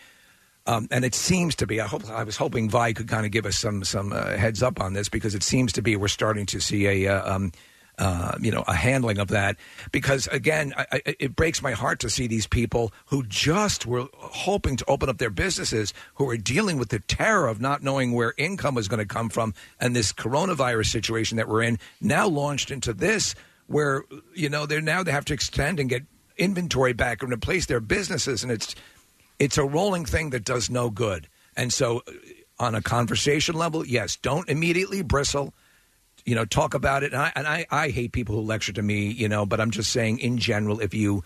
Um, 0.67 0.89
and 0.91 1.05
it 1.05 1.15
seems 1.15 1.55
to 1.57 1.67
be. 1.67 1.79
I 1.79 1.87
hope 1.87 2.09
I 2.09 2.25
was 2.25 2.39
hoping 2.39 2.71
Vi 2.71 2.95
could 2.95 3.07
kind 3.07 3.27
of 3.27 3.33
give 3.33 3.45
us 3.45 3.57
some 3.57 3.85
some 3.85 4.13
uh, 4.13 4.37
heads 4.37 4.63
up 4.63 4.81
on 4.81 4.95
this 4.95 5.11
because 5.11 5.35
it 5.35 5.43
seems 5.43 5.75
to 5.75 5.83
be 5.83 5.95
we're 5.95 6.09
starting 6.09 6.47
to 6.47 6.61
see 6.61 6.87
a 6.87 7.15
uh, 7.15 7.35
um, 7.35 7.53
uh, 7.99 8.37
you 8.41 8.51
know 8.51 8.65
a 8.67 8.75
handling 8.75 9.19
of 9.19 9.29
that. 9.29 9.57
Because 9.93 10.27
again, 10.29 10.73
I, 10.77 10.87
I, 10.93 11.17
it 11.19 11.37
breaks 11.37 11.63
my 11.63 11.73
heart 11.73 12.01
to 12.01 12.11
see 12.11 12.27
these 12.27 12.47
people 12.47 12.93
who 13.07 13.25
just 13.25 13.87
were 13.87 14.07
hoping 14.15 14.77
to 14.77 14.85
open 14.89 15.09
up 15.09 15.19
their 15.19 15.31
businesses, 15.31 15.93
who 16.15 16.29
are 16.29 16.37
dealing 16.37 16.79
with 16.79 16.89
the 16.89 17.01
terror 17.01 17.47
of 17.47 17.61
not 17.61 17.83
knowing 17.83 18.13
where 18.13 18.35
income 18.37 18.75
was 18.75 18.89
going 18.89 18.99
to 18.99 19.07
come 19.07 19.29
from, 19.29 19.55
and 19.81 19.95
this 19.95 20.13
coronavirus 20.13 20.87
situation 20.87 21.37
that 21.37 21.49
we're 21.49 21.63
in 21.63 21.79
now 22.01 22.27
launched 22.27 22.71
into 22.71 22.93
this 22.93 23.35
where 23.67 24.05
you 24.35 24.49
know 24.49 24.67
they're 24.67 24.81
now 24.81 25.03
they 25.03 25.13
have 25.13 25.25
to 25.27 25.35
extend 25.35 25.81
and 25.81 25.89
get 25.89 26.03
inventory 26.37 26.93
back 26.93 27.23
and 27.23 27.33
replace 27.33 27.67
their 27.67 27.81
businesses, 27.81 28.43
and 28.43 28.53
it's 28.53 28.75
it's 29.39 29.59
a 29.59 29.65
rolling 29.65 30.05
thing 30.05 30.31
that 30.31 30.45
does 30.45 30.71
no 30.71 30.91
good. 30.91 31.29
And 31.57 31.73
so, 31.73 32.03
uh, 32.07 32.13
on 32.59 32.75
a 32.75 32.83
conversation 32.83 33.57
level, 33.57 33.85
yes, 33.85 34.17
don't 34.17 34.49
immediately 34.49 35.03
bristle. 35.03 35.55
You 36.25 36.35
know, 36.35 36.45
talk 36.45 36.75
about 36.75 37.03
it. 37.03 37.13
And 37.13 37.21
I, 37.23 37.33
and 37.37 37.47
I, 37.47 37.67
I 37.71 37.89
hate 37.91 38.13
people 38.13 38.35
who 38.35 38.41
lecture 38.41 38.73
to 38.73 38.83
me. 38.83 39.11
You 39.11 39.29
know, 39.29 39.47
but 39.47 39.61
I'm 39.61 39.71
just 39.71 39.93
saying, 39.93 40.19
in 40.19 40.39
general, 40.39 40.81
if 40.81 40.95
you 40.95 41.23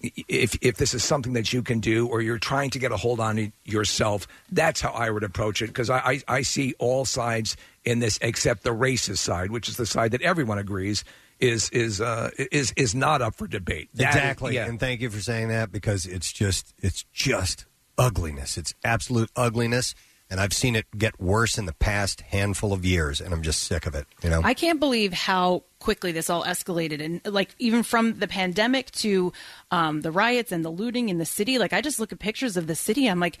if 0.00 0.56
if 0.62 0.76
this 0.76 0.94
is 0.94 1.04
something 1.04 1.34
that 1.34 1.52
you 1.52 1.62
can 1.62 1.80
do, 1.80 2.06
or 2.08 2.20
you're 2.20 2.38
trying 2.38 2.70
to 2.70 2.78
get 2.78 2.92
a 2.92 2.96
hold 2.96 3.20
on 3.20 3.38
it 3.38 3.52
yourself, 3.64 4.26
that's 4.50 4.80
how 4.80 4.90
I 4.90 5.10
would 5.10 5.22
approach 5.22 5.62
it. 5.62 5.68
Because 5.68 5.90
I, 5.90 5.98
I 5.98 6.22
I 6.28 6.42
see 6.42 6.74
all 6.78 7.04
sides 7.04 7.56
in 7.84 7.98
this, 7.98 8.18
except 8.22 8.64
the 8.64 8.70
racist 8.70 9.18
side, 9.18 9.50
which 9.50 9.68
is 9.68 9.76
the 9.76 9.86
side 9.86 10.12
that 10.12 10.22
everyone 10.22 10.58
agrees 10.58 11.04
is 11.42 11.68
is 11.70 12.00
uh, 12.00 12.30
is 12.50 12.72
is 12.76 12.94
not 12.94 13.20
up 13.20 13.34
for 13.34 13.46
debate. 13.46 13.90
That 13.94 14.14
exactly. 14.14 14.54
yeah. 14.54 14.66
And 14.66 14.78
thank 14.78 15.00
you 15.00 15.10
for 15.10 15.20
saying 15.20 15.48
that 15.48 15.72
because 15.72 16.06
it's 16.06 16.32
just 16.32 16.72
it's 16.78 17.04
just 17.12 17.66
ugliness. 17.98 18.56
It's 18.56 18.74
absolute 18.84 19.30
ugliness. 19.36 19.94
And 20.32 20.40
I've 20.40 20.54
seen 20.54 20.76
it 20.76 20.86
get 20.96 21.20
worse 21.20 21.58
in 21.58 21.66
the 21.66 21.74
past 21.74 22.22
handful 22.22 22.72
of 22.72 22.86
years, 22.86 23.20
and 23.20 23.34
I'm 23.34 23.42
just 23.42 23.64
sick 23.64 23.84
of 23.84 23.94
it. 23.94 24.06
You 24.22 24.30
know, 24.30 24.40
I 24.42 24.54
can't 24.54 24.80
believe 24.80 25.12
how 25.12 25.64
quickly 25.78 26.10
this 26.10 26.30
all 26.30 26.42
escalated, 26.42 27.04
and 27.04 27.20
like 27.26 27.54
even 27.58 27.82
from 27.82 28.18
the 28.18 28.26
pandemic 28.26 28.90
to 28.92 29.34
um, 29.70 30.00
the 30.00 30.10
riots 30.10 30.50
and 30.50 30.64
the 30.64 30.70
looting 30.70 31.10
in 31.10 31.18
the 31.18 31.26
city. 31.26 31.58
Like 31.58 31.74
I 31.74 31.82
just 31.82 32.00
look 32.00 32.12
at 32.12 32.18
pictures 32.18 32.56
of 32.56 32.66
the 32.66 32.74
city, 32.74 33.08
I'm 33.08 33.20
like, 33.20 33.36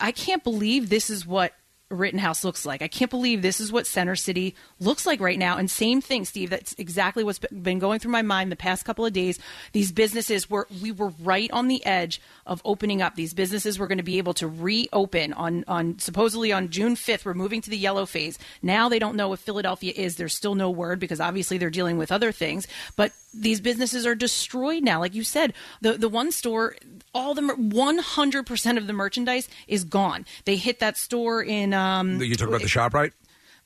I 0.00 0.10
can't 0.10 0.42
believe 0.42 0.88
this 0.88 1.08
is 1.08 1.24
what 1.24 1.54
Rittenhouse 1.90 2.44
looks 2.44 2.66
like. 2.66 2.82
I 2.82 2.88
can't 2.88 3.10
believe 3.10 3.40
this 3.40 3.60
is 3.60 3.72
what 3.72 3.86
Center 3.86 4.14
City 4.14 4.54
looks 4.78 5.06
like 5.06 5.20
right 5.20 5.38
now. 5.38 5.56
And 5.56 5.70
same 5.70 6.00
thing, 6.00 6.24
Steve. 6.24 6.50
That's 6.50 6.74
exactly 6.78 7.24
what's 7.24 7.38
been 7.38 7.78
going 7.78 7.98
through 7.98 8.12
my 8.12 8.22
mind 8.22 8.52
the 8.52 8.56
past 8.56 8.84
couple 8.84 9.06
of 9.06 9.12
days. 9.12 9.38
These 9.72 9.92
businesses 9.92 10.50
were 10.50 10.66
we 10.82 10.92
were 10.92 11.12
right 11.22 11.50
on 11.50 11.68
the 11.68 11.84
edge 11.86 12.20
of 12.46 12.60
opening 12.64 13.00
up. 13.00 13.14
These 13.14 13.32
businesses 13.34 13.78
were 13.78 13.86
going 13.86 13.98
to 13.98 14.04
be 14.04 14.18
able 14.18 14.34
to 14.34 14.46
reopen 14.46 15.32
on 15.32 15.64
on 15.66 15.98
supposedly 15.98 16.52
on 16.52 16.68
June 16.68 16.94
5th. 16.94 17.24
We're 17.24 17.34
moving 17.34 17.62
to 17.62 17.70
the 17.70 17.78
yellow 17.78 18.04
phase. 18.04 18.38
Now 18.62 18.88
they 18.88 18.98
don't 18.98 19.16
know 19.16 19.32
if 19.32 19.40
Philadelphia 19.40 19.92
is. 19.96 20.16
There's 20.16 20.34
still 20.34 20.54
no 20.54 20.70
word 20.70 21.00
because 21.00 21.20
obviously 21.20 21.58
they're 21.58 21.70
dealing 21.70 21.96
with 21.96 22.12
other 22.12 22.32
things. 22.32 22.66
But 22.96 23.12
these 23.40 23.60
businesses 23.60 24.06
are 24.06 24.14
destroyed 24.14 24.82
now. 24.82 25.00
Like 25.00 25.14
you 25.14 25.24
said, 25.24 25.54
the 25.80 25.94
the 25.94 26.08
one 26.08 26.32
store, 26.32 26.76
all 27.14 27.34
the 27.34 27.42
one 27.54 27.98
hundred 27.98 28.46
percent 28.46 28.78
of 28.78 28.86
the 28.86 28.92
merchandise 28.92 29.48
is 29.66 29.84
gone. 29.84 30.26
They 30.44 30.56
hit 30.56 30.80
that 30.80 30.96
store 30.96 31.42
in. 31.42 31.74
Um, 31.74 32.20
you 32.20 32.34
talk 32.34 32.48
about 32.48 32.62
the 32.62 32.68
shop, 32.68 32.94
right? 32.94 33.12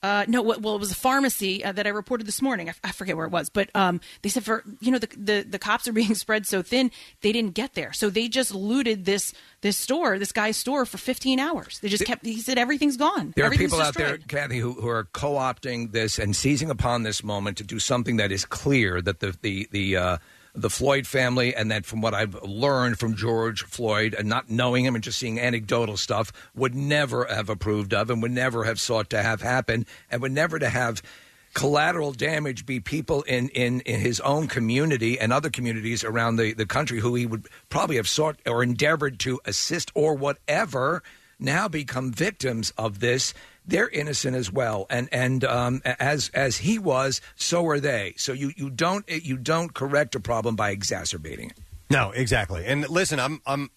Uh, 0.03 0.25
no, 0.27 0.43
well, 0.43 0.59
well, 0.61 0.75
it 0.75 0.81
was 0.81 0.91
a 0.91 0.97
pharmacy 0.97 1.65
uh, 1.65 1.73
that 1.73 1.87
I 1.87 1.91
reported 1.91 2.27
this 2.27 2.43
morning. 2.43 2.69
I, 2.69 2.71
f- 2.71 2.81
I 2.83 2.93
forget 2.93 3.17
where 3.17 3.27
it 3.27 3.31
was, 3.31 3.49
but 3.49 3.71
um, 3.75 4.01
they 4.23 4.29
said 4.29 4.45
for 4.45 4.65
you 4.81 4.91
know 4.91 4.99
the, 4.99 5.09
the 5.17 5.47
the 5.49 5.59
cops 5.59 5.87
are 5.87 5.93
being 6.03 6.15
spread 6.15 6.47
so 6.47 6.63
thin 6.63 6.91
they 7.21 7.33
didn't 7.33 7.55
get 7.55 7.75
there, 7.75 7.93
so 7.93 8.11
they 8.11 8.29
just 8.29 8.55
looted 8.55 9.05
this 9.05 9.33
this 9.61 9.77
store, 9.77 10.19
this 10.19 10.33
guy's 10.33 10.57
store 10.57 10.85
for 10.85 10.99
15 10.99 11.39
hours. 11.39 11.79
They 11.79 11.89
just 11.89 12.05
kept. 12.05 12.27
He 12.27 12.41
said 12.41 12.59
everything's 12.59 12.97
gone. 12.97 13.33
There 13.37 13.47
are 13.47 13.51
people 13.51 13.81
out 13.81 13.95
there. 13.95 14.19
Kathy, 14.19 14.59
who, 14.59 14.73
who 14.73 14.89
are 14.89 15.05
co-opting 15.13 15.93
this 15.93 16.19
and 16.19 16.35
seizing 16.35 16.69
upon 16.69 17.05
this 17.05 17.23
moment 17.23 17.57
to 17.59 17.65
do 17.65 17.79
something 17.79 18.17
that 18.17 18.33
is 18.33 18.45
clear 18.45 19.01
that 19.03 19.21
the 19.21 19.37
the 19.41 19.69
the 19.71 19.97
uh, 19.97 20.19
the 20.55 20.71
Floyd 20.71 21.07
family 21.07 21.55
and 21.55 21.71
that 21.71 21.87
from 21.87 22.01
what 22.01 22.15
I've 22.15 22.41
learned 22.43 22.99
from 22.99 23.15
George 23.15 23.65
Floyd 23.65 24.15
and 24.15 24.29
not 24.29 24.51
knowing 24.51 24.85
him 24.85 24.95
and 24.95 25.03
just 25.03 25.19
seeing 25.19 25.41
anecdotal 25.41 25.97
stuff 25.97 26.33
would 26.55 26.75
never 26.75 27.25
have 27.25 27.49
approved 27.49 27.95
of 27.95 28.11
and 28.11 28.21
would 28.23 28.33
never 28.33 28.65
have 28.65 28.79
sought 28.79 29.11
to 29.11 29.23
have 29.23 29.41
happen 29.41 29.87
and 30.11 30.21
would 30.21 30.33
never 30.33 30.59
to 30.59 30.69
have 30.69 31.03
collateral 31.55 32.13
damage 32.13 32.65
be 32.65 32.81
people 32.81 33.23
in, 33.23 33.49
in, 33.51 33.81
in 33.83 34.01
his 34.01 34.21
own 34.21 34.47
community 34.47 35.19
and 35.19 35.33
other 35.33 35.51
communities 35.51 36.05
around 36.05 36.37
the, 36.37 36.53
the 36.53 36.67
country 36.67 37.01
who 37.01 37.15
he 37.15 37.27
would 37.27 37.47
probably 37.69 37.97
have 37.97 38.09
sought 38.09 38.37
or 38.47 38.63
endeavored 38.63 39.19
to 39.19 39.41
assist 39.45 39.91
or 39.95 40.15
whatever 40.15 41.03
now 41.39 41.69
become 41.69 42.13
victims 42.13 42.73
of 42.79 43.01
this 43.01 43.35
they're 43.67 43.89
innocent 43.89 44.37
as 44.37 44.53
well 44.53 44.87
and 44.91 45.09
and 45.13 45.45
um, 45.45 45.81
as 45.85 46.31
as 46.35 46.59
he 46.59 46.79
was 46.79 47.21
so 47.37 47.67
are 47.67 47.81
they 47.81 48.15
so 48.17 48.33
you 48.33 48.53
you 48.57 48.71
don't 48.71 49.09
you 49.09 49.37
don't 49.37 49.75
correct 49.75 50.15
a 50.15 50.21
problem 50.21 50.57
by 50.57 50.71
exacerbating 50.71 51.51
it 51.51 51.59
No, 51.91 52.11
exactly. 52.11 52.65
And 52.65 52.89
listen, 52.89 53.21
I'm 53.21 53.43
I'm 53.45 53.71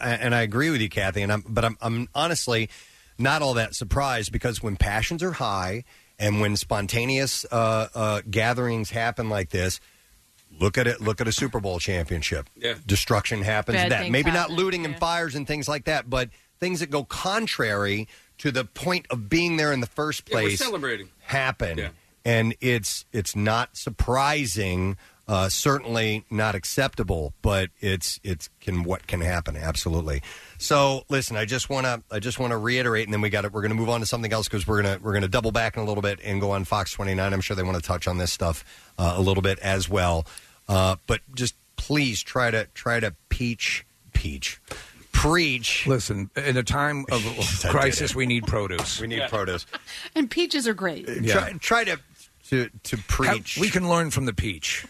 and 0.00 0.34
I 0.34 0.40
agree 0.40 0.70
with 0.70 0.80
you, 0.80 0.88
Kathy. 0.88 1.20
And 1.20 1.30
I'm 1.30 1.44
but 1.46 1.62
I'm 1.62 1.76
I'm 1.82 2.08
honestly 2.14 2.70
not 3.18 3.42
all 3.42 3.54
that 3.54 3.74
surprised 3.74 4.32
because 4.32 4.62
when 4.62 4.76
passions 4.76 5.22
are 5.22 5.32
high 5.32 5.84
and 6.18 6.40
when 6.40 6.56
spontaneous 6.56 7.44
uh, 7.50 7.88
uh, 7.94 8.20
gatherings 8.30 8.90
happen 8.90 9.28
like 9.28 9.50
this. 9.50 9.80
Look 10.58 10.76
at 10.76 10.86
it. 10.86 11.00
Look 11.00 11.20
at 11.20 11.28
a 11.28 11.32
Super 11.32 11.60
Bowl 11.60 11.78
championship. 11.78 12.48
Yeah. 12.54 12.74
Destruction 12.86 13.42
happens. 13.42 13.76
Bad 13.76 13.92
that 13.92 14.00
things 14.02 14.12
maybe 14.12 14.30
not 14.30 14.50
happen, 14.50 14.56
looting 14.56 14.84
and 14.84 14.98
fires 14.98 15.34
and 15.34 15.46
things 15.46 15.68
like 15.68 15.84
that, 15.84 16.10
but 16.10 16.28
things 16.58 16.80
that 16.80 16.90
go 16.90 17.04
contrary 17.04 18.08
to 18.40 18.50
the 18.50 18.64
point 18.64 19.06
of 19.10 19.28
being 19.30 19.56
there 19.56 19.72
in 19.72 19.80
the 19.80 19.86
first 19.86 20.28
Yeah, 20.28 20.34
we're 20.36 20.40
place 20.42 20.58
celebrating. 20.58 21.08
happen 21.20 21.90
and 22.24 22.54
it's 22.60 23.04
it's 23.12 23.34
not 23.34 23.76
surprising 23.76 24.96
Uh, 25.28 25.48
certainly 25.48 26.24
not 26.28 26.56
acceptable, 26.56 27.32
but 27.40 27.70
it's 27.80 28.18
it's 28.24 28.50
can 28.60 28.82
what 28.82 29.06
can 29.06 29.20
happen 29.20 29.56
absolutely. 29.56 30.20
So 30.58 31.04
listen, 31.08 31.36
I 31.36 31.44
just 31.44 31.70
want 31.70 31.86
to 31.86 32.02
I 32.10 32.18
just 32.18 32.40
want 32.40 32.50
to 32.50 32.56
reiterate, 32.58 33.06
and 33.06 33.14
then 33.14 33.20
we 33.20 33.30
got 33.30 33.44
it. 33.44 33.52
We're 33.52 33.60
going 33.60 33.70
to 33.70 33.76
move 33.76 33.88
on 33.90 34.00
to 34.00 34.06
something 34.06 34.32
else 34.32 34.48
because 34.48 34.66
we're 34.66 34.82
gonna 34.82 34.98
we're 35.00 35.12
gonna 35.12 35.28
double 35.28 35.52
back 35.52 35.76
in 35.76 35.82
a 35.84 35.86
little 35.86 36.02
bit 36.02 36.18
and 36.24 36.40
go 36.40 36.50
on 36.50 36.64
Fox 36.64 36.90
29. 36.92 37.32
I'm 37.32 37.40
sure 37.40 37.54
they 37.54 37.62
want 37.62 37.76
to 37.76 37.82
touch 37.82 38.08
on 38.08 38.18
this 38.18 38.32
stuff 38.32 38.64
uh, 38.98 39.14
a 39.16 39.22
little 39.22 39.42
bit 39.42 39.60
as 39.60 39.88
well. 39.88 40.26
Uh, 40.68 40.96
but 41.06 41.20
just 41.36 41.54
please 41.76 42.20
try 42.22 42.50
to 42.50 42.66
try 42.74 42.98
to 42.98 43.14
peach 43.28 43.86
peach 44.12 44.60
preach. 45.20 45.86
Listen, 45.86 46.30
in 46.36 46.56
a 46.56 46.62
time 46.62 47.04
of 47.10 47.22
crisis, 47.70 48.14
we 48.14 48.26
need 48.26 48.46
produce. 48.46 49.00
We 49.00 49.06
need 49.06 49.28
produce. 49.28 49.66
And 50.14 50.30
peaches 50.30 50.66
are 50.66 50.74
great. 50.74 51.06
Try, 51.26 51.52
try 51.60 51.84
to 51.84 51.98
to 52.48 52.68
to 52.84 52.96
preach. 53.08 53.58
we 53.60 53.68
can 53.70 53.88
learn 53.88 54.10
from 54.10 54.24
the 54.26 54.32
peach. 54.34 54.84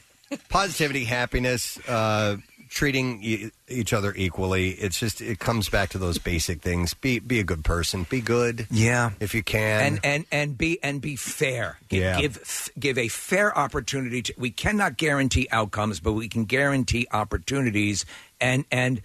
Positivity, 0.48 1.04
happiness, 1.04 1.76
uh, 1.88 2.36
treating 2.68 3.20
e- 3.22 3.50
each 3.68 3.92
other 3.92 4.14
equally. 4.16 4.70
It's 4.70 4.98
just 4.98 5.20
it 5.20 5.40
comes 5.40 5.68
back 5.68 5.88
to 5.90 5.98
those 5.98 6.18
basic 6.18 6.62
things. 6.62 6.94
Be 6.94 7.18
be 7.18 7.40
a 7.40 7.44
good 7.44 7.64
person. 7.64 8.06
Be 8.08 8.20
good. 8.20 8.66
Yeah, 8.70 9.10
if 9.20 9.34
you 9.34 9.42
can. 9.42 9.80
and 9.82 10.00
and 10.04 10.24
and 10.32 10.56
be 10.56 10.78
and 10.82 11.00
be 11.00 11.16
fair. 11.16 11.78
Give, 11.88 12.00
Yeah. 12.02 12.20
give 12.20 12.36
f- 12.38 12.68
give 12.78 12.96
a 12.96 13.08
fair 13.08 13.56
opportunity. 13.58 14.22
To, 14.22 14.34
we 14.38 14.50
cannot 14.52 14.96
guarantee 14.96 15.48
outcomes, 15.50 15.98
but 16.00 16.12
we 16.12 16.28
can 16.28 16.44
guarantee 16.44 17.06
opportunities. 17.12 18.06
And 18.40 18.64
and 18.70 18.98
uh, 18.98 19.02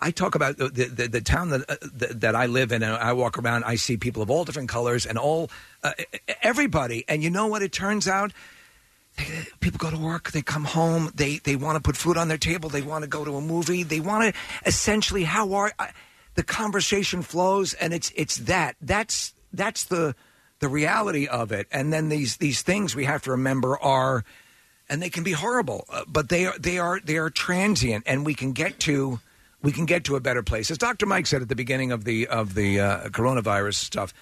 I 0.00 0.10
talk 0.10 0.34
about 0.34 0.56
the 0.58 0.68
the, 0.68 1.06
the, 1.06 1.20
town 1.20 1.50
that, 1.50 1.70
uh, 1.70 1.76
that 2.10 2.34
I 2.34 2.46
live 2.46 2.72
in, 2.72 2.82
and 2.82 2.92
I 2.92 3.12
walk 3.12 3.38
around. 3.38 3.64
I 3.64 3.76
see 3.76 3.96
people 3.96 4.22
of 4.22 4.30
all 4.30 4.44
different 4.44 4.68
colors 4.68 5.06
and 5.06 5.16
all 5.16 5.48
uh, 5.84 5.92
everybody. 6.42 7.04
And 7.08 7.22
you 7.22 7.30
know 7.30 7.46
what? 7.46 7.62
It 7.62 7.72
turns 7.72 8.08
out. 8.08 8.32
People 9.60 9.76
go 9.76 9.90
to 9.90 9.98
work, 9.98 10.30
they 10.30 10.40
come 10.40 10.64
home, 10.64 11.10
they, 11.14 11.36
they 11.36 11.54
want 11.54 11.76
to 11.76 11.82
put 11.82 11.98
food 11.98 12.16
on 12.16 12.28
their 12.28 12.38
table, 12.38 12.70
they 12.70 12.80
want 12.80 13.02
to 13.02 13.08
go 13.08 13.26
to 13.26 13.36
a 13.36 13.42
movie, 13.42 13.82
they 13.82 14.00
want 14.00 14.34
to 14.34 14.40
essentially 14.66 15.24
how 15.24 15.52
are 15.52 15.74
the 16.34 16.42
conversation 16.42 17.22
flows 17.22 17.74
and 17.74 17.92
it's 17.92 18.12
it's 18.16 18.36
that 18.36 18.76
that's 18.80 19.34
that's 19.52 19.84
the 19.84 20.14
the 20.60 20.68
reality 20.68 21.26
of 21.26 21.52
it 21.52 21.66
and 21.70 21.92
then 21.92 22.08
these 22.08 22.38
these 22.38 22.62
things 22.62 22.94
we 22.94 23.04
have 23.04 23.22
to 23.22 23.30
remember 23.30 23.78
are 23.78 24.24
and 24.92 25.00
they 25.02 25.08
can 25.10 25.24
be 25.24 25.32
horrible 25.32 25.86
uh, 25.90 26.02
but 26.06 26.28
they 26.28 26.44
are 26.46 26.58
they 26.58 26.78
are 26.78 27.00
they 27.00 27.16
are 27.16 27.30
transient 27.30 28.04
and 28.06 28.26
we 28.26 28.34
can 28.34 28.52
get 28.52 28.78
to 28.78 29.18
we 29.62 29.72
can 29.72 29.86
get 29.86 30.04
to 30.04 30.16
a 30.16 30.20
better 30.20 30.42
place 30.42 30.70
as 30.70 30.76
Dr. 30.78 31.06
Mike 31.06 31.26
said 31.26 31.40
at 31.40 31.48
the 31.48 31.56
beginning 31.56 31.90
of 31.92 32.04
the 32.04 32.26
of 32.28 32.54
the 32.54 32.80
uh, 32.80 33.08
coronavirus 33.08 33.74
stuff 33.74 34.12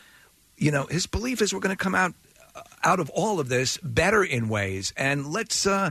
you 0.56 0.70
know 0.70 0.86
his 0.86 1.06
belief 1.06 1.42
is 1.42 1.52
we're 1.52 1.60
going 1.60 1.76
to 1.76 1.82
come 1.84 1.94
out 1.96 2.14
out 2.84 3.00
of 3.00 3.10
all 3.10 3.40
of 3.40 3.48
this 3.48 3.78
better 3.82 4.22
in 4.22 4.48
ways 4.48 4.92
and 4.96 5.26
let's 5.32 5.66
uh 5.66 5.90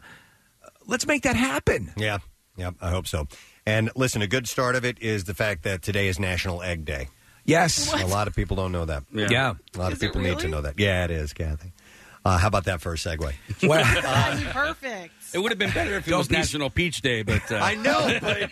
let's 0.87 1.05
make 1.05 1.23
that 1.23 1.35
happen 1.35 1.91
Yeah, 1.97 2.19
yeah, 2.57 2.71
I 2.81 2.89
hope 2.89 3.07
so. 3.07 3.27
And 3.65 3.91
listen, 3.95 4.21
a 4.23 4.27
good 4.27 4.47
start 4.47 4.75
of 4.75 4.83
it 4.85 4.97
is 5.01 5.25
the 5.25 5.33
fact 5.35 5.63
that 5.63 5.81
today 5.83 6.07
is 6.07 6.19
National 6.19 6.63
Egg 6.63 6.85
Day. 6.85 7.07
Yes, 7.45 7.93
a 7.93 8.05
lot 8.07 8.27
of 8.27 8.35
people 8.35 8.55
don't 8.55 8.71
know 8.71 8.85
that. 8.85 9.03
Yeah. 9.13 9.27
Yeah. 9.29 9.53
a 9.75 9.77
lot 9.77 9.91
Is 9.91 9.99
of 9.99 10.03
it 10.03 10.07
people 10.07 10.21
need 10.21 10.29
to 10.29 10.35
really? 10.37 10.51
know 10.51 10.61
that. 10.61 10.79
Yeah, 10.79 11.05
it 11.05 11.11
is, 11.11 11.33
Kathy. 11.33 11.71
Uh, 12.25 12.37
how 12.37 12.47
about 12.47 12.65
that 12.65 12.81
for 12.81 12.91
a 12.93 12.95
segue? 12.95 13.33
Perfect. 14.51 15.13
It 15.33 15.39
would 15.39 15.51
have 15.51 15.59
been 15.59 15.71
better 15.71 15.93
if 15.95 16.07
it 16.07 16.11
Don't 16.11 16.19
was 16.19 16.27
be- 16.27 16.35
National 16.35 16.69
Peach 16.69 17.01
Day, 17.01 17.21
but 17.23 17.51
uh, 17.51 17.57
I 17.57 17.75
know, 17.75 18.17
but 18.21 18.49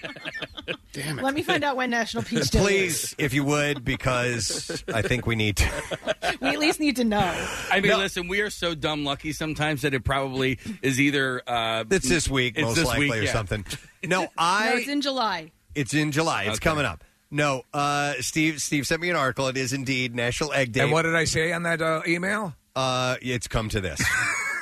damn 0.94 1.20
it. 1.20 1.24
Let 1.24 1.34
me 1.34 1.42
find 1.44 1.64
out 1.64 1.76
when 1.76 1.90
National 1.90 2.24
Peach 2.24 2.50
Day 2.50 2.60
is. 2.60 2.66
Please, 2.66 3.16
if 3.18 3.34
you 3.34 3.44
would, 3.44 3.84
because 3.84 4.84
I 4.94 5.02
think 5.02 5.26
we 5.26 5.36
need 5.36 5.58
to. 5.58 5.66
is. 5.66 5.98
We 6.42 6.50
at 6.50 6.60
least 6.60 6.80
need 6.80 6.98
to 6.98 7.04
know. 7.04 7.48
I 7.72 7.80
mean, 7.82 7.98
listen, 7.98 8.28
we 8.28 8.42
are 8.42 8.50
so 8.52 8.76
dumb 8.76 9.04
lucky 9.04 9.34
sometimes 9.34 9.82
that 9.82 9.94
it 9.94 10.04
probably 10.04 10.60
is 10.82 11.00
either 11.02 11.42
uh, 11.48 11.84
It's 11.90 12.08
this 12.08 12.30
week, 12.30 12.54
it's 12.58 12.64
most 12.66 12.76
this 12.76 12.86
likely, 12.86 13.10
week, 13.10 13.20
or 13.20 13.24
yeah. 13.24 13.34
something. 13.34 13.66
No, 14.04 14.22
no, 14.24 14.28
I. 14.38 14.74
it's 14.76 14.88
in 14.88 15.02
July. 15.02 15.52
It's 15.74 15.94
in 15.94 16.12
July. 16.12 16.44
It's 16.44 16.58
Okay. 16.58 16.64
coming 16.70 16.86
up. 16.86 17.04
No, 17.32 17.64
uh, 17.74 18.14
Steve. 18.20 18.62
Steve 18.62 18.86
sent 18.88 19.02
me 19.02 19.10
an 19.10 19.16
article. 19.16 19.48
It 19.48 19.58
is 19.58 19.74
indeed 19.74 20.16
National 20.16 20.54
Egg 20.54 20.72
Day. 20.74 20.82
and 20.82 20.92
what 20.92 21.02
did 21.02 21.16
I 21.16 21.24
say 21.26 21.52
on 21.52 21.64
that 21.64 21.82
uh, 21.82 22.02
email 22.08 22.54
Uh, 22.78 23.16
it's 23.24 23.48
come 23.48 23.70
to 23.70 23.82
this. 23.82 24.00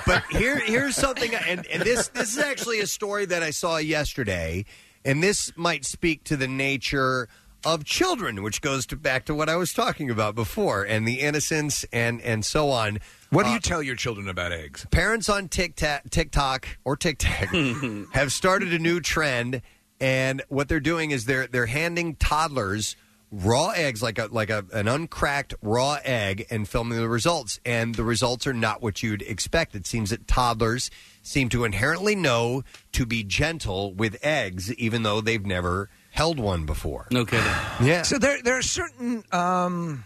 but 0.06 0.22
here, 0.30 0.58
here's 0.60 0.94
something, 0.94 1.34
and, 1.34 1.66
and 1.66 1.82
this 1.82 2.08
this 2.08 2.32
is 2.36 2.38
actually 2.38 2.78
a 2.80 2.86
story 2.86 3.24
that 3.24 3.42
I 3.42 3.50
saw 3.50 3.78
yesterday, 3.78 4.64
and 5.04 5.22
this 5.22 5.50
might 5.56 5.84
speak 5.84 6.24
to 6.24 6.36
the 6.36 6.46
nature 6.46 7.28
of 7.64 7.84
children, 7.84 8.42
which 8.42 8.60
goes 8.60 8.86
to 8.86 8.96
back 8.96 9.24
to 9.24 9.34
what 9.34 9.48
I 9.48 9.56
was 9.56 9.72
talking 9.72 10.10
about 10.10 10.34
before, 10.34 10.84
and 10.84 11.08
the 11.08 11.20
innocence 11.20 11.84
and 11.92 12.20
and 12.20 12.44
so 12.44 12.70
on. 12.70 12.98
What 13.30 13.44
do 13.44 13.48
Uh, 13.50 13.54
you 13.54 13.60
tell 13.60 13.82
your 13.82 13.96
children 13.96 14.28
about 14.28 14.52
eggs? 14.52 14.86
Parents 14.90 15.28
on 15.28 15.48
TikTok, 15.48 16.02
TikTok 16.10 16.68
or 16.84 16.96
TikTok 16.96 17.48
have 18.12 18.30
started 18.32 18.72
a 18.74 18.78
new 18.78 19.00
trend, 19.00 19.62
and 20.00 20.42
what 20.48 20.68
they're 20.68 20.80
doing 20.80 21.10
is 21.12 21.24
they're 21.24 21.46
they're 21.46 21.66
handing 21.66 22.14
toddlers 22.16 22.94
raw 23.30 23.70
eggs, 23.70 24.02
like 24.02 24.18
a 24.18 24.28
like 24.30 24.50
a 24.50 24.64
an 24.72 24.88
uncracked 24.88 25.54
raw 25.62 25.98
egg, 26.04 26.46
and 26.50 26.68
filming 26.68 26.98
the 26.98 27.08
results. 27.08 27.60
And 27.64 27.94
the 27.94 28.04
results 28.04 28.46
are 28.46 28.54
not 28.54 28.82
what 28.82 29.02
you'd 29.02 29.22
expect. 29.22 29.74
It 29.74 29.86
seems 29.86 30.10
that 30.10 30.26
toddlers 30.26 30.90
seem 31.22 31.48
to 31.50 31.64
inherently 31.64 32.14
know 32.14 32.62
to 32.92 33.06
be 33.06 33.24
gentle 33.24 33.92
with 33.94 34.16
eggs, 34.22 34.72
even 34.74 35.02
though 35.02 35.20
they've 35.20 35.44
never 35.44 35.88
held 36.10 36.38
one 36.38 36.66
before. 36.66 37.08
No 37.10 37.24
kidding. 37.24 37.46
Yeah. 37.82 38.02
So 38.02 38.18
there 38.18 38.40
there 38.42 38.58
are 38.58 38.62
certain 38.62 39.24
um, 39.32 40.04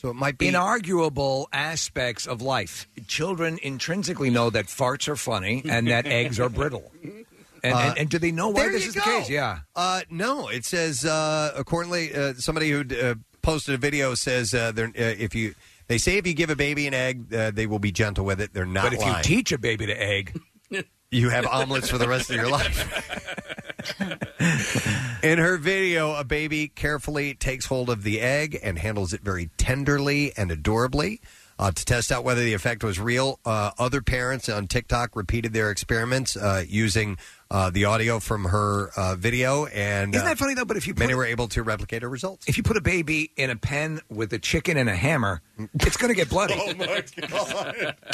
so 0.00 0.08
it 0.08 0.14
might 0.14 0.38
be 0.38 0.46
inarguable 0.48 1.46
aspects 1.52 2.26
of 2.26 2.40
life. 2.40 2.88
Children 3.06 3.58
intrinsically 3.62 4.30
know 4.30 4.48
that 4.48 4.66
farts 4.66 5.08
are 5.08 5.16
funny 5.16 5.62
and 5.68 5.88
that 5.88 6.06
eggs 6.06 6.40
are 6.40 6.48
brittle. 6.48 6.90
And, 7.62 7.74
Uh, 7.74 7.78
and, 7.78 7.98
and 7.98 8.08
do 8.10 8.18
they 8.18 8.32
know 8.32 8.48
why 8.48 8.62
there 8.64 8.72
this 8.72 8.82
you 8.84 8.88
is 8.90 8.94
go. 8.94 9.00
the 9.00 9.06
case? 9.20 9.28
Yeah. 9.30 9.60
Uh, 9.76 10.00
no, 10.10 10.48
it 10.48 10.64
says 10.64 11.04
uh, 11.04 11.52
accordingly. 11.56 12.14
Uh, 12.14 12.34
somebody 12.34 12.70
who 12.70 12.84
uh, 13.00 13.14
posted 13.42 13.74
a 13.74 13.78
video 13.78 14.14
says 14.14 14.52
uh, 14.54 14.72
they're, 14.72 14.86
uh, 14.88 14.92
if 14.96 15.34
you 15.34 15.54
they 15.88 15.98
say 15.98 16.18
if 16.18 16.26
you 16.26 16.34
give 16.34 16.50
a 16.50 16.56
baby 16.56 16.86
an 16.86 16.94
egg, 16.94 17.34
uh, 17.34 17.50
they 17.50 17.66
will 17.66 17.78
be 17.80 17.90
gentle 17.92 18.24
with 18.24 18.40
it. 18.40 18.52
They're 18.54 18.64
not. 18.66 18.84
But 18.84 18.92
if 18.94 19.00
lying. 19.00 19.16
you 19.16 19.22
teach 19.22 19.52
a 19.52 19.58
baby 19.58 19.86
to 19.86 20.00
egg, 20.02 20.40
you 21.10 21.28
have 21.30 21.46
omelets 21.46 21.90
for 21.90 21.98
the 21.98 22.08
rest 22.08 22.30
of 22.30 22.36
your 22.36 22.48
life. 22.48 22.86
In 25.22 25.38
her 25.38 25.56
video, 25.58 26.14
a 26.14 26.24
baby 26.24 26.68
carefully 26.68 27.34
takes 27.34 27.66
hold 27.66 27.90
of 27.90 28.02
the 28.04 28.20
egg 28.20 28.58
and 28.62 28.78
handles 28.78 29.12
it 29.12 29.20
very 29.22 29.50
tenderly 29.58 30.32
and 30.36 30.50
adorably. 30.50 31.20
Uh, 31.58 31.70
to 31.70 31.84
test 31.84 32.10
out 32.10 32.24
whether 32.24 32.42
the 32.42 32.54
effect 32.54 32.82
was 32.82 32.98
real, 32.98 33.38
uh, 33.44 33.70
other 33.78 34.00
parents 34.00 34.48
on 34.48 34.66
TikTok 34.66 35.14
repeated 35.14 35.52
their 35.52 35.70
experiments 35.70 36.34
uh, 36.34 36.64
using 36.66 37.18
uh, 37.50 37.70
the 37.70 37.84
audio 37.86 38.20
from 38.20 38.44
her 38.44 38.90
uh, 38.96 39.16
video, 39.16 39.66
and 39.66 40.14
Isn't 40.14 40.26
uh, 40.26 40.30
that 40.30 40.38
funny 40.38 40.54
though? 40.54 40.64
But 40.64 40.76
if 40.76 40.86
you 40.86 40.94
put 40.94 41.00
many 41.00 41.14
were 41.14 41.24
able 41.24 41.48
to 41.48 41.62
replicate 41.62 42.02
her 42.02 42.08
results. 42.08 42.48
if 42.48 42.56
you 42.56 42.62
put 42.62 42.76
a 42.76 42.80
baby 42.80 43.32
in 43.36 43.50
a 43.50 43.56
pen 43.56 44.00
with 44.08 44.32
a 44.32 44.38
chicken 44.38 44.76
and 44.76 44.88
a 44.88 44.96
hammer, 44.96 45.42
it's 45.74 45.96
going 45.96 46.10
to 46.12 46.16
get 46.16 46.28
bloody. 46.28 46.54
Oh, 46.56 46.74
my 46.74 47.04
god! 47.28 47.96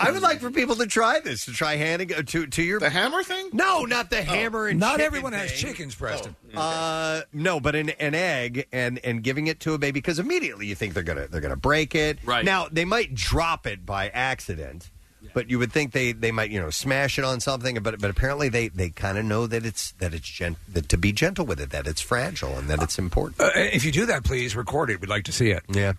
I 0.00 0.12
would 0.12 0.22
like 0.22 0.38
for 0.40 0.52
people 0.52 0.76
to 0.76 0.86
try 0.86 1.18
this 1.18 1.46
to 1.46 1.52
try 1.52 1.74
handing 1.74 2.14
uh, 2.14 2.22
to 2.22 2.46
to 2.46 2.62
your 2.62 2.78
the 2.78 2.88
hammer 2.88 3.24
thing. 3.24 3.50
No, 3.52 3.84
not 3.84 4.10
the 4.10 4.22
hammer 4.22 4.68
and 4.68 4.78
Not 4.78 4.92
chicken 4.92 5.06
everyone 5.06 5.32
has 5.32 5.50
thing. 5.50 5.58
chickens, 5.58 5.94
Preston. 5.96 6.36
Uh, 6.54 7.22
no, 7.32 7.58
but 7.58 7.74
an, 7.74 7.90
an 7.90 8.14
egg 8.14 8.68
and 8.72 9.00
and 9.02 9.24
giving 9.24 9.48
it 9.48 9.58
to 9.60 9.74
a 9.74 9.78
baby 9.78 9.98
because 9.98 10.20
immediately 10.20 10.66
you 10.66 10.76
think 10.76 10.94
they're 10.94 11.02
gonna 11.02 11.26
they're 11.26 11.40
gonna 11.40 11.56
break 11.56 11.96
it. 11.96 12.18
Right. 12.24 12.44
now, 12.44 12.68
they 12.70 12.84
might 12.84 13.14
drop 13.14 13.66
it 13.66 13.84
by 13.84 14.08
accident, 14.10 14.88
but 15.34 15.50
you 15.50 15.58
would 15.58 15.72
think 15.72 15.92
they, 15.92 16.12
they 16.12 16.32
might 16.32 16.50
you 16.50 16.60
know 16.60 16.70
smash 16.70 17.18
it 17.18 17.24
on 17.24 17.40
something. 17.40 17.78
But 17.82 18.00
but 18.00 18.10
apparently 18.10 18.48
they, 18.48 18.68
they 18.68 18.90
kind 18.90 19.18
of 19.18 19.24
know 19.24 19.46
that 19.46 19.64
it's 19.64 19.92
that 19.92 20.14
it's 20.14 20.28
gent- 20.28 20.58
that 20.72 20.88
to 20.88 20.98
be 20.98 21.12
gentle 21.12 21.46
with 21.46 21.60
it, 21.60 21.70
that 21.70 21.86
it's 21.86 22.00
fragile 22.00 22.56
and 22.56 22.68
that 22.68 22.82
it's 22.82 22.98
important. 22.98 23.40
Uh, 23.40 23.50
if 23.54 23.84
you 23.84 23.92
do 23.92 24.06
that, 24.06 24.24
please 24.24 24.56
record 24.56 24.90
it. 24.90 25.00
We'd 25.00 25.10
like 25.10 25.24
to 25.24 25.32
see 25.32 25.50
it. 25.50 25.62
Yeah. 25.68 25.94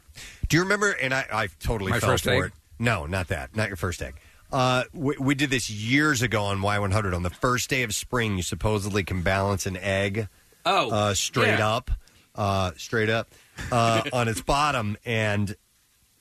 Do 0.48 0.58
you 0.58 0.64
remember? 0.64 0.92
And 0.92 1.14
I, 1.14 1.26
I 1.32 1.48
totally 1.60 1.92
My 1.92 2.00
fell 2.00 2.12
first 2.12 2.24
for 2.24 2.32
egg? 2.32 2.44
it. 2.46 2.52
No, 2.80 3.06
not 3.06 3.28
that. 3.28 3.56
Not 3.56 3.68
your 3.68 3.78
first 3.78 4.02
egg. 4.02 4.16
Uh, 4.52 4.84
we, 4.94 5.16
we 5.20 5.36
did 5.36 5.50
this 5.50 5.70
years 5.70 6.22
ago 6.22 6.44
on 6.46 6.60
Y100. 6.60 7.14
On 7.14 7.24
the 7.24 7.30
first 7.30 7.70
day 7.70 7.84
of 7.84 7.94
spring, 7.94 8.38
you 8.38 8.44
supposedly 8.44 9.04
can 9.04 9.22
balance 9.22 9.66
an 9.66 9.78
egg. 9.78 10.28
Oh, 10.66 10.90
uh, 10.92 11.14
straight 11.14 11.60
yeah. 11.60 11.76
up, 11.76 11.92
uh, 12.36 12.72
straight 12.78 13.10
up 13.10 13.30
uh, 13.72 14.02
on 14.12 14.28
its 14.28 14.42
bottom, 14.42 14.98
and 15.06 15.56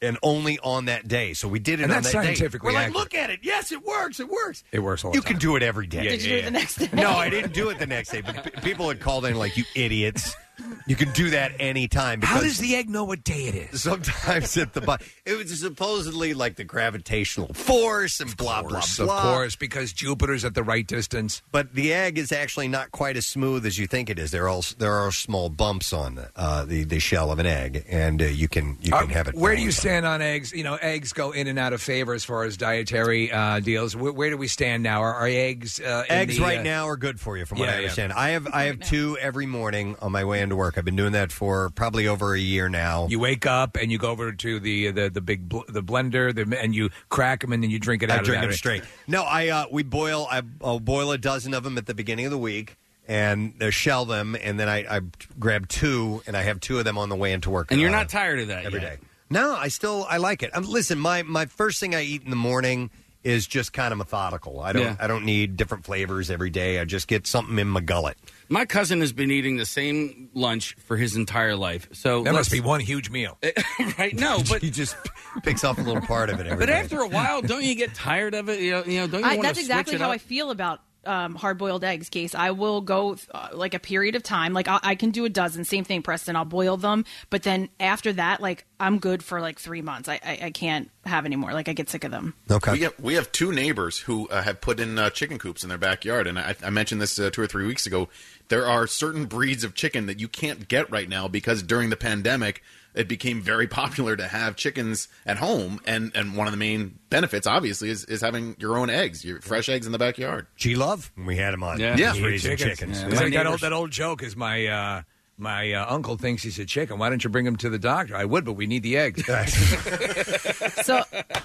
and 0.00 0.18
only 0.22 0.58
on 0.60 0.84
that 0.86 1.08
day. 1.08 1.34
So 1.34 1.48
we 1.48 1.58
did 1.58 1.80
it 1.80 1.84
And 1.84 1.92
on 1.92 2.02
that's 2.02 2.12
that 2.12 2.20
day. 2.22 2.26
scientifically 2.34 2.68
We're 2.68 2.74
like, 2.74 2.86
accurate. 2.88 2.98
look 2.98 3.14
at 3.14 3.30
it. 3.30 3.40
Yes, 3.42 3.72
it 3.72 3.84
works. 3.84 4.20
It 4.20 4.28
works. 4.28 4.64
It 4.72 4.78
works 4.80 5.04
all 5.04 5.10
the 5.10 5.16
You 5.16 5.22
time. 5.22 5.32
can 5.32 5.38
do 5.40 5.56
it 5.56 5.62
every 5.62 5.86
day. 5.86 6.02
Did 6.04 6.22
you 6.22 6.28
do 6.30 6.36
it 6.36 6.44
the 6.44 6.50
next 6.50 6.76
day? 6.76 6.88
No, 6.92 7.10
I 7.10 7.28
didn't 7.30 7.52
do 7.52 7.68
it 7.70 7.78
the 7.78 7.86
next 7.86 8.10
day. 8.10 8.20
But 8.20 8.44
p- 8.44 8.60
people 8.62 8.88
had 8.88 9.00
called 9.00 9.24
in 9.26 9.36
like, 9.36 9.56
"You 9.56 9.64
idiots." 9.74 10.34
You 10.86 10.96
can 10.96 11.10
do 11.12 11.30
that 11.30 11.52
anytime. 11.60 12.20
How 12.22 12.40
does 12.40 12.58
the 12.58 12.74
egg 12.76 12.88
know 12.88 13.04
what 13.04 13.22
day 13.24 13.44
it 13.46 13.54
is? 13.54 13.82
Sometimes 13.82 14.56
at 14.56 14.72
the 14.74 14.80
bottom, 14.80 15.06
it 15.26 15.36
was 15.36 15.58
supposedly 15.60 16.34
like 16.34 16.56
the 16.56 16.64
gravitational 16.64 17.52
force 17.54 18.20
and 18.20 18.36
blah 18.36 18.62
blah 18.62 18.70
course, 18.80 18.96
blah. 18.98 19.16
Of 19.16 19.22
course, 19.22 19.56
because 19.56 19.92
Jupiter's 19.92 20.44
at 20.44 20.54
the 20.54 20.62
right 20.62 20.86
distance. 20.86 21.42
But 21.52 21.74
the 21.74 21.92
egg 21.92 22.18
is 22.18 22.32
actually 22.32 22.68
not 22.68 22.90
quite 22.90 23.16
as 23.16 23.26
smooth 23.26 23.66
as 23.66 23.78
you 23.78 23.86
think 23.86 24.10
it 24.10 24.18
is. 24.18 24.30
There 24.30 24.44
are 24.44 24.48
all, 24.48 24.64
there 24.78 24.94
are 24.94 25.12
small 25.12 25.48
bumps 25.48 25.92
on 25.92 26.18
uh, 26.36 26.64
the 26.64 26.84
the 26.84 26.98
shell 26.98 27.30
of 27.30 27.38
an 27.38 27.46
egg, 27.46 27.84
and 27.88 28.20
uh, 28.22 28.26
you 28.26 28.48
can 28.48 28.78
you 28.80 28.90
can 28.92 29.04
Uh, 29.10 29.14
have 29.14 29.28
it. 29.28 29.34
Where 29.34 29.54
do 29.54 29.62
you 29.62 29.72
stand 29.72 30.06
on 30.06 30.22
eggs? 30.22 30.52
You 30.52 30.64
know, 30.64 30.74
eggs 30.76 31.12
go 31.12 31.32
in 31.32 31.46
and 31.46 31.58
out 31.58 31.72
of 31.72 31.80
favor 31.82 32.14
as 32.14 32.24
far 32.24 32.44
as 32.44 32.56
dietary 32.56 33.30
uh, 33.30 33.60
deals. 33.60 33.94
Where, 33.94 34.12
where 34.12 34.30
do 34.30 34.36
we 34.36 34.48
stand 34.48 34.82
now? 34.82 35.02
Are, 35.02 35.14
are 35.14 35.26
eggs 35.28 35.80
uh, 35.80 36.04
in 36.08 36.14
Eggs 36.16 36.36
the, 36.38 36.42
right 36.42 36.58
uh, 36.60 36.62
now 36.62 36.88
are 36.88 36.96
good 36.96 37.20
for 37.20 37.36
you, 37.36 37.44
from 37.44 37.58
what 37.58 37.66
Yeah, 37.66 37.70
I 37.70 37.74
yeah. 37.74 37.80
understand. 37.82 38.12
I 38.14 38.30
have 38.30 38.48
I 38.52 38.64
have 38.64 38.80
two 38.80 39.16
every 39.20 39.46
morning 39.46 39.96
on 40.00 40.12
my 40.12 40.24
way 40.24 40.40
into 40.48 40.56
work. 40.56 40.76
I've 40.78 40.84
been 40.84 40.96
doing 40.96 41.12
that 41.12 41.30
for 41.32 41.70
probably 41.70 42.08
over 42.08 42.34
a 42.34 42.38
year 42.38 42.68
now. 42.68 43.06
You 43.08 43.18
wake 43.20 43.46
up 43.46 43.76
and 43.76 43.92
you 43.92 43.98
go 43.98 44.10
over 44.10 44.32
to 44.32 44.60
the 44.60 44.90
the 44.90 45.08
the 45.10 45.20
big 45.20 45.48
bl- 45.48 45.60
the 45.68 45.82
blender, 45.82 46.34
the, 46.34 46.58
and 46.60 46.74
you 46.74 46.90
crack 47.08 47.40
them, 47.40 47.52
and 47.52 47.62
then 47.62 47.70
you 47.70 47.78
drink 47.78 48.02
it 48.02 48.10
out. 48.10 48.16
I 48.16 48.20
of 48.20 48.24
drink 48.26 48.40
that. 48.42 48.46
them 48.48 48.56
straight. 48.56 48.82
No, 49.06 49.22
I 49.22 49.48
uh, 49.48 49.66
we 49.70 49.82
boil. 49.82 50.26
I, 50.30 50.42
I'll 50.62 50.80
boil 50.80 51.12
a 51.12 51.18
dozen 51.18 51.54
of 51.54 51.62
them 51.62 51.78
at 51.78 51.86
the 51.86 51.94
beginning 51.94 52.24
of 52.24 52.30
the 52.32 52.38
week, 52.38 52.76
and 53.06 53.54
uh, 53.62 53.70
shell 53.70 54.04
them, 54.04 54.36
and 54.42 54.58
then 54.58 54.68
I, 54.68 54.96
I 54.96 55.00
grab 55.38 55.68
two, 55.68 56.22
and 56.26 56.36
I 56.36 56.42
have 56.42 56.60
two 56.60 56.78
of 56.78 56.84
them 56.84 56.98
on 56.98 57.08
the 57.08 57.16
way 57.16 57.32
into 57.32 57.50
work. 57.50 57.70
And 57.70 57.80
you're 57.80 57.90
uh, 57.90 57.92
not 57.92 58.08
tired 58.08 58.40
of 58.40 58.48
that 58.48 58.64
every 58.64 58.80
yet. 58.80 59.00
day. 59.00 59.06
No, 59.30 59.54
I 59.54 59.68
still 59.68 60.06
I 60.08 60.16
like 60.16 60.42
it. 60.42 60.56
Um, 60.56 60.64
listen, 60.64 60.98
my 60.98 61.22
my 61.22 61.46
first 61.46 61.80
thing 61.80 61.94
I 61.94 62.02
eat 62.02 62.22
in 62.24 62.30
the 62.30 62.36
morning 62.36 62.90
is 63.24 63.46
just 63.46 63.72
kind 63.72 63.92
of 63.92 63.98
methodical. 63.98 64.60
I 64.60 64.72
don't 64.72 64.82
Yeah. 64.82 64.96
I 64.98 65.06
don't 65.06 65.24
need 65.24 65.56
different 65.56 65.84
flavors 65.84 66.30
every 66.30 66.50
day. 66.50 66.78
I 66.78 66.84
just 66.84 67.08
get 67.08 67.26
something 67.26 67.58
in 67.58 67.68
my 67.68 67.80
gullet. 67.80 68.16
My 68.50 68.64
cousin 68.64 69.00
has 69.00 69.12
been 69.12 69.30
eating 69.30 69.56
the 69.58 69.66
same 69.66 70.30
lunch 70.32 70.74
for 70.86 70.96
his 70.96 71.16
entire 71.16 71.54
life. 71.54 71.88
So 71.92 72.22
That 72.22 72.32
must 72.32 72.50
let's- 72.50 72.62
be 72.62 72.66
one 72.66 72.80
huge 72.80 73.10
meal. 73.10 73.38
right? 73.98 74.14
No, 74.14 74.40
but 74.48 74.62
he 74.62 74.70
just 74.70 74.96
picks 75.42 75.64
off 75.64 75.76
a 75.78 75.82
little 75.82 76.00
part 76.02 76.30
of 76.30 76.40
it 76.40 76.46
every 76.46 76.64
But 76.64 76.72
day. 76.72 76.78
after 76.78 77.00
a 77.00 77.08
while, 77.08 77.42
don't 77.42 77.62
you 77.62 77.74
get 77.74 77.94
tired 77.94 78.34
of 78.34 78.48
it? 78.48 78.60
You 78.60 78.70
know, 78.72 78.84
you 78.84 79.00
know 79.00 79.06
don't 79.06 79.20
you 79.20 79.26
I, 79.26 79.34
want 79.34 79.42
that's 79.42 79.58
to 79.58 79.62
exactly 79.64 79.92
switch 79.92 80.00
it 80.00 80.04
how 80.04 80.08
up? 80.10 80.14
I 80.14 80.18
feel 80.18 80.50
about 80.50 80.80
um, 81.04 81.34
hard-boiled 81.34 81.84
eggs. 81.84 82.08
Case 82.08 82.34
I 82.34 82.50
will 82.50 82.80
go 82.80 83.16
uh, 83.32 83.48
like 83.52 83.74
a 83.74 83.78
period 83.78 84.14
of 84.14 84.22
time. 84.22 84.52
Like 84.52 84.68
I, 84.68 84.78
I 84.82 84.94
can 84.94 85.10
do 85.10 85.24
a 85.24 85.28
dozen. 85.28 85.64
Same 85.64 85.84
thing, 85.84 86.02
Preston. 86.02 86.36
I'll 86.36 86.44
boil 86.44 86.76
them, 86.76 87.04
but 87.30 87.42
then 87.42 87.68
after 87.80 88.12
that, 88.14 88.40
like 88.40 88.64
I'm 88.80 88.98
good 88.98 89.22
for 89.22 89.40
like 89.40 89.58
three 89.58 89.82
months. 89.82 90.08
I, 90.08 90.20
I, 90.24 90.38
I 90.42 90.50
can't 90.50 90.90
have 91.04 91.24
any 91.24 91.36
more. 91.36 91.52
Like 91.52 91.68
I 91.68 91.72
get 91.72 91.88
sick 91.88 92.04
of 92.04 92.10
them. 92.10 92.34
Okay. 92.50 92.72
We 92.72 92.80
have, 92.80 92.94
we 93.00 93.14
have 93.14 93.32
two 93.32 93.52
neighbors 93.52 93.98
who 94.00 94.28
uh, 94.28 94.42
have 94.42 94.60
put 94.60 94.80
in 94.80 94.98
uh, 94.98 95.10
chicken 95.10 95.38
coops 95.38 95.62
in 95.62 95.68
their 95.68 95.78
backyard, 95.78 96.26
and 96.26 96.38
I, 96.38 96.54
I 96.62 96.70
mentioned 96.70 97.00
this 97.00 97.18
uh, 97.18 97.30
two 97.30 97.42
or 97.42 97.46
three 97.46 97.66
weeks 97.66 97.86
ago. 97.86 98.08
There 98.48 98.66
are 98.66 98.86
certain 98.86 99.26
breeds 99.26 99.64
of 99.64 99.74
chicken 99.74 100.06
that 100.06 100.20
you 100.20 100.28
can't 100.28 100.68
get 100.68 100.90
right 100.90 101.08
now 101.08 101.28
because 101.28 101.62
during 101.62 101.90
the 101.90 101.96
pandemic, 101.96 102.62
it 102.98 103.08
became 103.08 103.40
very 103.40 103.66
popular 103.82 104.16
to 104.16 104.26
have 104.26 104.56
chickens 104.56 105.08
at 105.24 105.38
home, 105.38 105.80
and, 105.86 106.12
and 106.14 106.36
one 106.36 106.46
of 106.46 106.52
the 106.52 106.58
main 106.58 106.98
benefits, 107.08 107.46
obviously, 107.46 107.88
is, 107.88 108.04
is 108.04 108.20
having 108.20 108.56
your 108.58 108.76
own 108.76 108.90
eggs, 108.90 109.24
your 109.24 109.40
fresh 109.40 109.68
eggs 109.68 109.86
in 109.86 109.92
the 109.92 109.98
backyard. 109.98 110.46
G 110.56 110.74
Love, 110.74 111.10
we 111.16 111.36
had 111.36 111.54
him 111.54 111.62
on. 111.62 111.80
Yeah, 111.80 111.96
He's 111.96 112.20
raising 112.20 112.56
chickens. 112.56 112.78
chickens. 112.78 113.02
It's 113.02 113.20
like 113.20 113.32
that 113.32 113.46
old 113.46 113.60
that 113.60 113.72
old 113.72 113.90
joke 113.90 114.22
is 114.22 114.36
my 114.36 114.66
uh, 114.66 115.02
my 115.38 115.72
uh, 115.72 115.86
uncle 115.88 116.16
thinks 116.16 116.42
he's 116.42 116.58
a 116.58 116.66
chicken. 116.66 116.98
Why 116.98 117.08
don't 117.08 117.22
you 117.22 117.30
bring 117.30 117.46
him 117.46 117.56
to 117.56 117.70
the 117.70 117.78
doctor? 117.78 118.16
I 118.16 118.24
would, 118.24 118.44
but 118.44 118.54
we 118.54 118.66
need 118.66 118.82
the 118.82 118.96
eggs. 118.96 119.22
So 120.82 121.02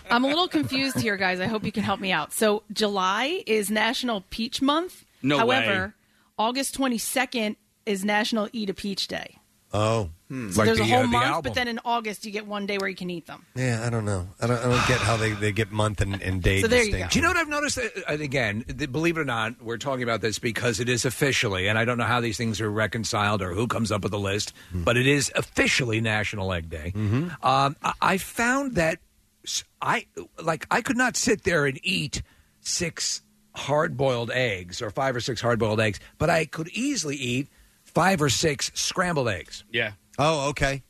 I'm 0.09 0.23
a 0.23 0.27
little 0.27 0.47
confused 0.47 0.99
here, 0.99 1.17
guys. 1.17 1.39
I 1.39 1.47
hope 1.47 1.65
you 1.65 1.71
can 1.71 1.84
help 1.84 1.99
me 1.99 2.11
out. 2.11 2.31
So 2.34 2.63
July 2.71 3.43
is 3.45 3.69
National 3.69 4.23
Peach 4.30 4.61
Month. 4.61 5.05
No 5.21 5.38
However, 5.38 5.88
way. 5.88 5.91
August 6.38 6.77
22nd 6.77 7.57
is 7.85 8.05
National 8.05 8.47
Eat 8.53 8.69
a 8.69 8.73
Peach 8.73 9.07
Day. 9.07 9.38
Oh, 9.73 10.11
Hmm. 10.34 10.49
So 10.49 10.65
there's 10.65 10.80
a 10.80 10.85
whole 10.85 11.03
uh, 11.03 11.07
month, 11.07 11.43
but 11.43 11.53
then 11.53 11.68
in 11.68 11.80
August 11.85 12.26
you 12.26 12.31
get 12.31 12.47
one 12.47 12.65
day 12.65 12.80
where 12.80 12.89
you 12.89 12.95
can 12.95 13.11
eat 13.11 13.27
them. 13.27 13.45
yeah, 13.53 13.84
I 13.85 13.91
don't 13.91 14.03
know. 14.03 14.27
I 14.41 14.47
don't, 14.47 14.57
I 14.57 14.64
don't 14.64 14.88
get 14.88 14.97
how 14.99 15.15
they, 15.15 15.34
they 15.34 15.51
get 15.51 15.72
month 15.72 16.01
and, 16.01 16.19
and 16.23 16.41
day 16.41 16.60
So 16.61 16.68
there 16.68 16.80
you 16.80 16.85
distinction. 16.85 17.10
Do 17.10 17.19
you 17.19 17.22
know 17.22 17.27
what 17.30 17.38
I've 17.38 17.49
noticed? 17.49 17.77
Uh, 17.77 17.89
And 18.07 18.19
again, 18.22 18.64
th- 18.64 18.91
believe 18.91 19.18
it 19.18 19.22
or 19.22 19.26
not, 19.26 19.61
we're 19.61 19.77
talking 19.77 20.01
about 20.01 20.22
this 20.22 20.39
because 20.39 20.80
it 20.80 20.89
is 20.89 21.05
officially, 21.05 21.68
and 21.68 21.77
I 21.77 21.85
don't 21.85 21.99
know 21.99 22.03
how 22.05 22.19
these 22.19 22.35
things 22.35 22.60
are 22.61 22.72
reconciled 22.72 23.43
or 23.43 23.53
who 23.53 23.68
comes 23.68 23.91
up 23.91 24.01
with 24.01 24.11
the 24.11 24.18
list, 24.18 24.53
hmm. 24.72 24.84
but 24.84 24.97
it 24.97 25.05
is 25.05 25.31
officially 25.35 26.01
National 26.01 26.51
Egg 26.51 26.68
Day. 26.68 26.93
Mm-hmm. 26.95 27.45
Um, 27.45 27.76
I-, 27.84 27.93
I 28.01 28.18
found 28.18 28.73
that 28.76 28.97
s- 29.45 29.64
I 29.84 30.07
like 30.41 30.65
I 30.72 30.81
could 30.81 30.97
not 30.97 31.15
sit 31.15 31.43
there 31.43 31.68
and 31.68 31.80
eat 31.84 32.23
six 32.61 33.22
hard-boiled 33.55 34.31
eggs 34.31 34.81
or 34.81 34.89
five 34.89 35.15
or 35.15 35.19
six 35.19 35.41
hard-boiled 35.41 35.80
eggs, 35.80 35.99
but 36.18 36.30
I 36.31 36.45
could 36.45 36.69
easily 36.69 37.18
eat 37.18 37.49
five 37.84 38.19
or 38.19 38.30
six 38.30 38.72
scrambled 38.73 39.30
eggs. 39.30 39.64
Yeah. 39.72 39.91
Oh, 40.19 40.49
okay. 40.49 40.84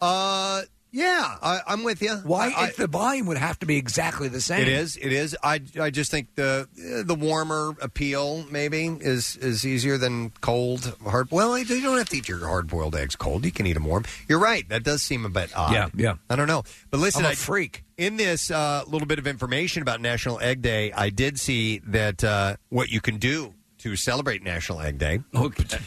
Uh, 0.00 0.62
yeah, 0.90 1.36
I, 1.42 1.60
I'm 1.66 1.84
with 1.84 2.00
you. 2.00 2.14
Why? 2.24 2.50
I, 2.56 2.68
if 2.68 2.76
the 2.76 2.86
volume 2.86 3.26
would 3.26 3.36
have 3.36 3.58
to 3.58 3.66
be 3.66 3.76
exactly 3.76 4.28
the 4.28 4.40
same. 4.40 4.62
It 4.62 4.68
is. 4.68 4.96
It 4.96 5.12
is. 5.12 5.36
I, 5.42 5.60
I 5.78 5.90
just 5.90 6.10
think 6.10 6.34
the 6.34 6.66
the 7.04 7.14
warmer 7.14 7.74
appeal 7.82 8.46
maybe 8.50 8.86
is 8.86 9.36
is 9.36 9.66
easier 9.66 9.98
than 9.98 10.30
cold 10.40 10.96
hard. 11.04 11.30
Well, 11.30 11.58
you 11.58 11.82
don't 11.82 11.98
have 11.98 12.08
to 12.08 12.16
eat 12.16 12.28
your 12.28 12.46
hard 12.46 12.68
boiled 12.68 12.96
eggs 12.96 13.16
cold. 13.16 13.44
You 13.44 13.52
can 13.52 13.66
eat 13.66 13.74
them 13.74 13.84
warm. 13.84 14.06
You're 14.28 14.38
right. 14.38 14.66
That 14.70 14.82
does 14.82 15.02
seem 15.02 15.26
a 15.26 15.28
bit 15.28 15.54
odd. 15.54 15.72
Yeah, 15.72 15.88
yeah. 15.94 16.14
I 16.30 16.36
don't 16.36 16.48
know. 16.48 16.62
But 16.90 17.00
listen, 17.00 17.24
I'm 17.24 17.30
a 17.30 17.32
I- 17.32 17.34
freak. 17.34 17.84
In 17.98 18.16
this 18.16 18.50
uh, 18.50 18.84
little 18.86 19.08
bit 19.08 19.18
of 19.18 19.26
information 19.26 19.82
about 19.82 20.00
National 20.00 20.38
Egg 20.40 20.62
Day, 20.62 20.92
I 20.92 21.10
did 21.10 21.38
see 21.40 21.80
that 21.88 22.22
uh, 22.22 22.54
what 22.68 22.90
you 22.90 23.00
can 23.00 23.16
do 23.16 23.54
to 23.78 23.96
celebrate 23.96 24.42
National 24.44 24.80
Egg 24.80 24.98
Day. 24.98 25.18
Okay. 25.34 25.78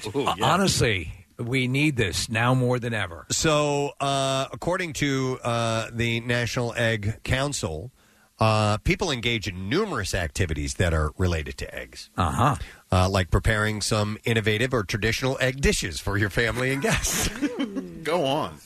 Honestly, 0.42 1.14
we 1.42 1.68
need 1.68 1.96
this 1.96 2.30
now 2.30 2.54
more 2.54 2.80
than 2.80 2.94
ever. 2.94 3.26
So, 3.30 3.92
uh, 4.00 4.48
according 4.52 4.94
to 4.94 5.40
uh, 5.44 5.90
the 5.92 6.20
National 6.22 6.74
Egg 6.76 7.20
Council, 7.24 7.92
uh, 8.40 8.78
people 8.78 9.12
engage 9.12 9.48
in 9.48 9.70
numerous 9.70 10.16
activities 10.16 10.74
that 10.76 10.94
are 10.94 11.12
related 11.18 11.58
to 11.60 11.76
eggs. 11.76 12.10
Uh-huh. 12.18 12.56
Uh, 12.92 13.08
like 13.08 13.30
preparing 13.30 13.82
some 13.82 14.18
innovative 14.24 14.74
or 14.74 14.84
traditional 14.84 15.38
egg 15.40 15.62
dishes 15.62 16.00
for 16.00 16.18
your 16.18 16.30
family 16.30 16.72
and 16.72 16.82
guests. 16.82 17.28
Go 18.04 18.26
on. 18.26 18.58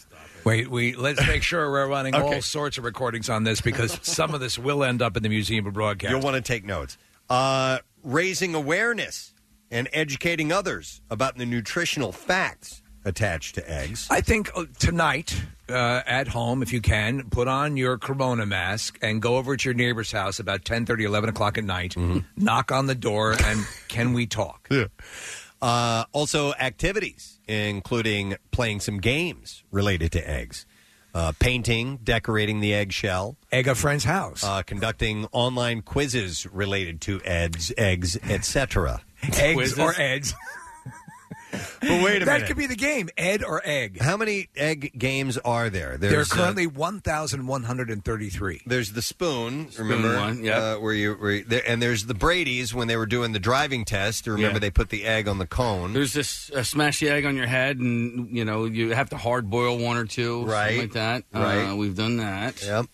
Wait, 0.45 0.69
we 0.69 0.93
let's 0.93 1.26
make 1.26 1.41
sure 1.43 1.69
we're 1.72 1.88
running 1.88 2.14
all 2.15 2.41
sorts 2.41 2.77
of 2.77 2.84
recordings 2.84 3.30
on 3.30 3.43
this 3.43 3.61
because 3.61 3.99
some 4.03 4.34
of 4.34 4.39
this 4.39 4.60
will 4.60 4.84
end 4.84 5.02
up 5.02 5.18
in 5.18 5.23
the 5.23 5.30
Museum 5.30 5.65
of 5.65 5.73
Broadcast. 5.73 6.11
You'll 6.11 6.22
want 6.22 6.35
to 6.35 6.41
take 6.41 6.64
notes. 6.64 6.97
Uh, 7.30 7.80
raising 8.03 8.53
awareness 8.53 9.34
and 9.76 9.89
educating 9.91 10.53
others 10.53 11.02
about 11.10 11.38
the 11.38 11.45
nutritional 11.45 12.14
facts 12.14 12.81
attached 13.03 13.56
to 13.56 13.69
eggs. 13.69 14.07
I 14.10 14.22
think 14.22 14.49
uh, 14.56 14.64
tonight 14.80 15.39
uh, 15.68 16.02
at 16.07 16.30
home, 16.30 16.64
if 16.64 16.72
you 16.72 16.80
can, 16.80 17.30
put 17.30 17.49
on 17.49 17.76
your 17.76 17.97
Corona 17.97 18.45
mask 18.45 18.97
and 19.02 19.22
go 19.22 19.35
over 19.35 19.57
to 19.57 19.69
your 19.69 19.73
neighbor's 19.73 20.14
house 20.14 20.39
about 20.39 20.64
10, 20.64 20.88
11 20.89 21.30
o'clock 21.30 21.57
at 21.57 21.65
night, 21.65 21.95
knock 22.38 22.72
on 22.72 22.88
the 22.88 22.95
door, 22.95 23.35
and 23.43 23.68
can 23.89 24.14
we 24.14 24.26
talk? 24.26 24.69
Uh, 25.61 26.03
also, 26.11 26.53
activities, 26.60 27.39
including 27.47 28.35
playing 28.52 28.80
some 28.80 28.99
games 28.99 29.64
related 29.72 30.11
to 30.11 30.30
eggs, 30.30 30.65
uh, 31.15 31.31
painting, 31.39 31.97
decorating 32.03 32.60
the 32.60 32.73
eggshell, 32.73 33.38
egg 33.52 33.68
a 33.68 33.73
friend's 33.73 34.03
house, 34.03 34.43
uh, 34.43 34.61
conducting 34.61 35.26
online 35.31 35.81
quizzes 35.81 36.45
related 36.45 37.02
to 37.02 37.19
eggs, 37.23 37.72
eggs, 37.77 38.18
etc. 38.30 39.02
Eggs 39.34 39.77
or 39.80 39.93
eggs. 39.97 40.34
But 41.52 41.61
wait 41.81 41.88
a 41.89 41.95
minute. 42.02 42.26
that 42.26 42.34
minute. 42.34 42.47
could 42.47 42.57
be 42.57 42.68
the 42.68 42.76
game, 42.76 43.10
Ed 43.18 43.41
or 43.43 43.61
egg. 43.64 44.02
How 44.02 44.18
many 44.18 44.49
egg 44.57 44.91
games 44.97 45.38
are 45.38 45.69
there? 45.69 45.95
there 45.97 46.10
are 46.10 46.14
There's, 46.15 46.31
uh, 46.31 46.35
currently 46.35 46.68
1,133. 46.68 48.61
There's 48.65 48.91
the 48.91 49.02
spoon, 49.02 49.69
remember? 49.77 50.18
one, 50.18 50.43
yep. 50.43 50.57
Uh, 50.57 50.76
where 50.77 50.93
you, 50.93 51.14
where 51.14 51.31
you 51.31 51.43
there, 51.45 51.64
and 51.65 51.81
there's 51.81 52.07
the 52.07 52.14
Brady's 52.14 52.73
when 52.73 52.88
they 52.88 52.97
were 52.97 53.06
doing 53.06 53.31
the 53.31 53.39
driving 53.39 53.85
test. 53.85 54.27
Remember 54.27 54.56
Yeah. 54.56 54.60
they 54.60 54.69
put 54.72 54.89
the 54.89 55.06
egg 55.06 55.27
on 55.30 55.38
the 55.38 55.47
cone. 55.47 55.93
There's 55.93 56.11
this 56.14 56.52
uh, 56.52 56.64
smash 56.64 56.99
the 56.99 57.10
egg 57.10 57.26
on 57.26 57.35
your 57.38 57.47
head, 57.47 57.77
and 57.77 58.35
you 58.35 58.43
know 58.43 58.65
you 58.65 58.91
have 58.93 59.10
to 59.11 59.18
hard 59.18 59.49
boil 59.49 59.77
one 59.77 59.95
or 59.97 60.06
two, 60.06 60.41
something 60.41 60.49
Right. 60.52 60.80
like 60.80 60.93
that. 60.93 61.23
Right. 61.34 61.69
Uh, 61.72 61.76
we've 61.76 61.95
done 61.95 62.18
that. 62.18 62.61
Yep. 62.64 62.88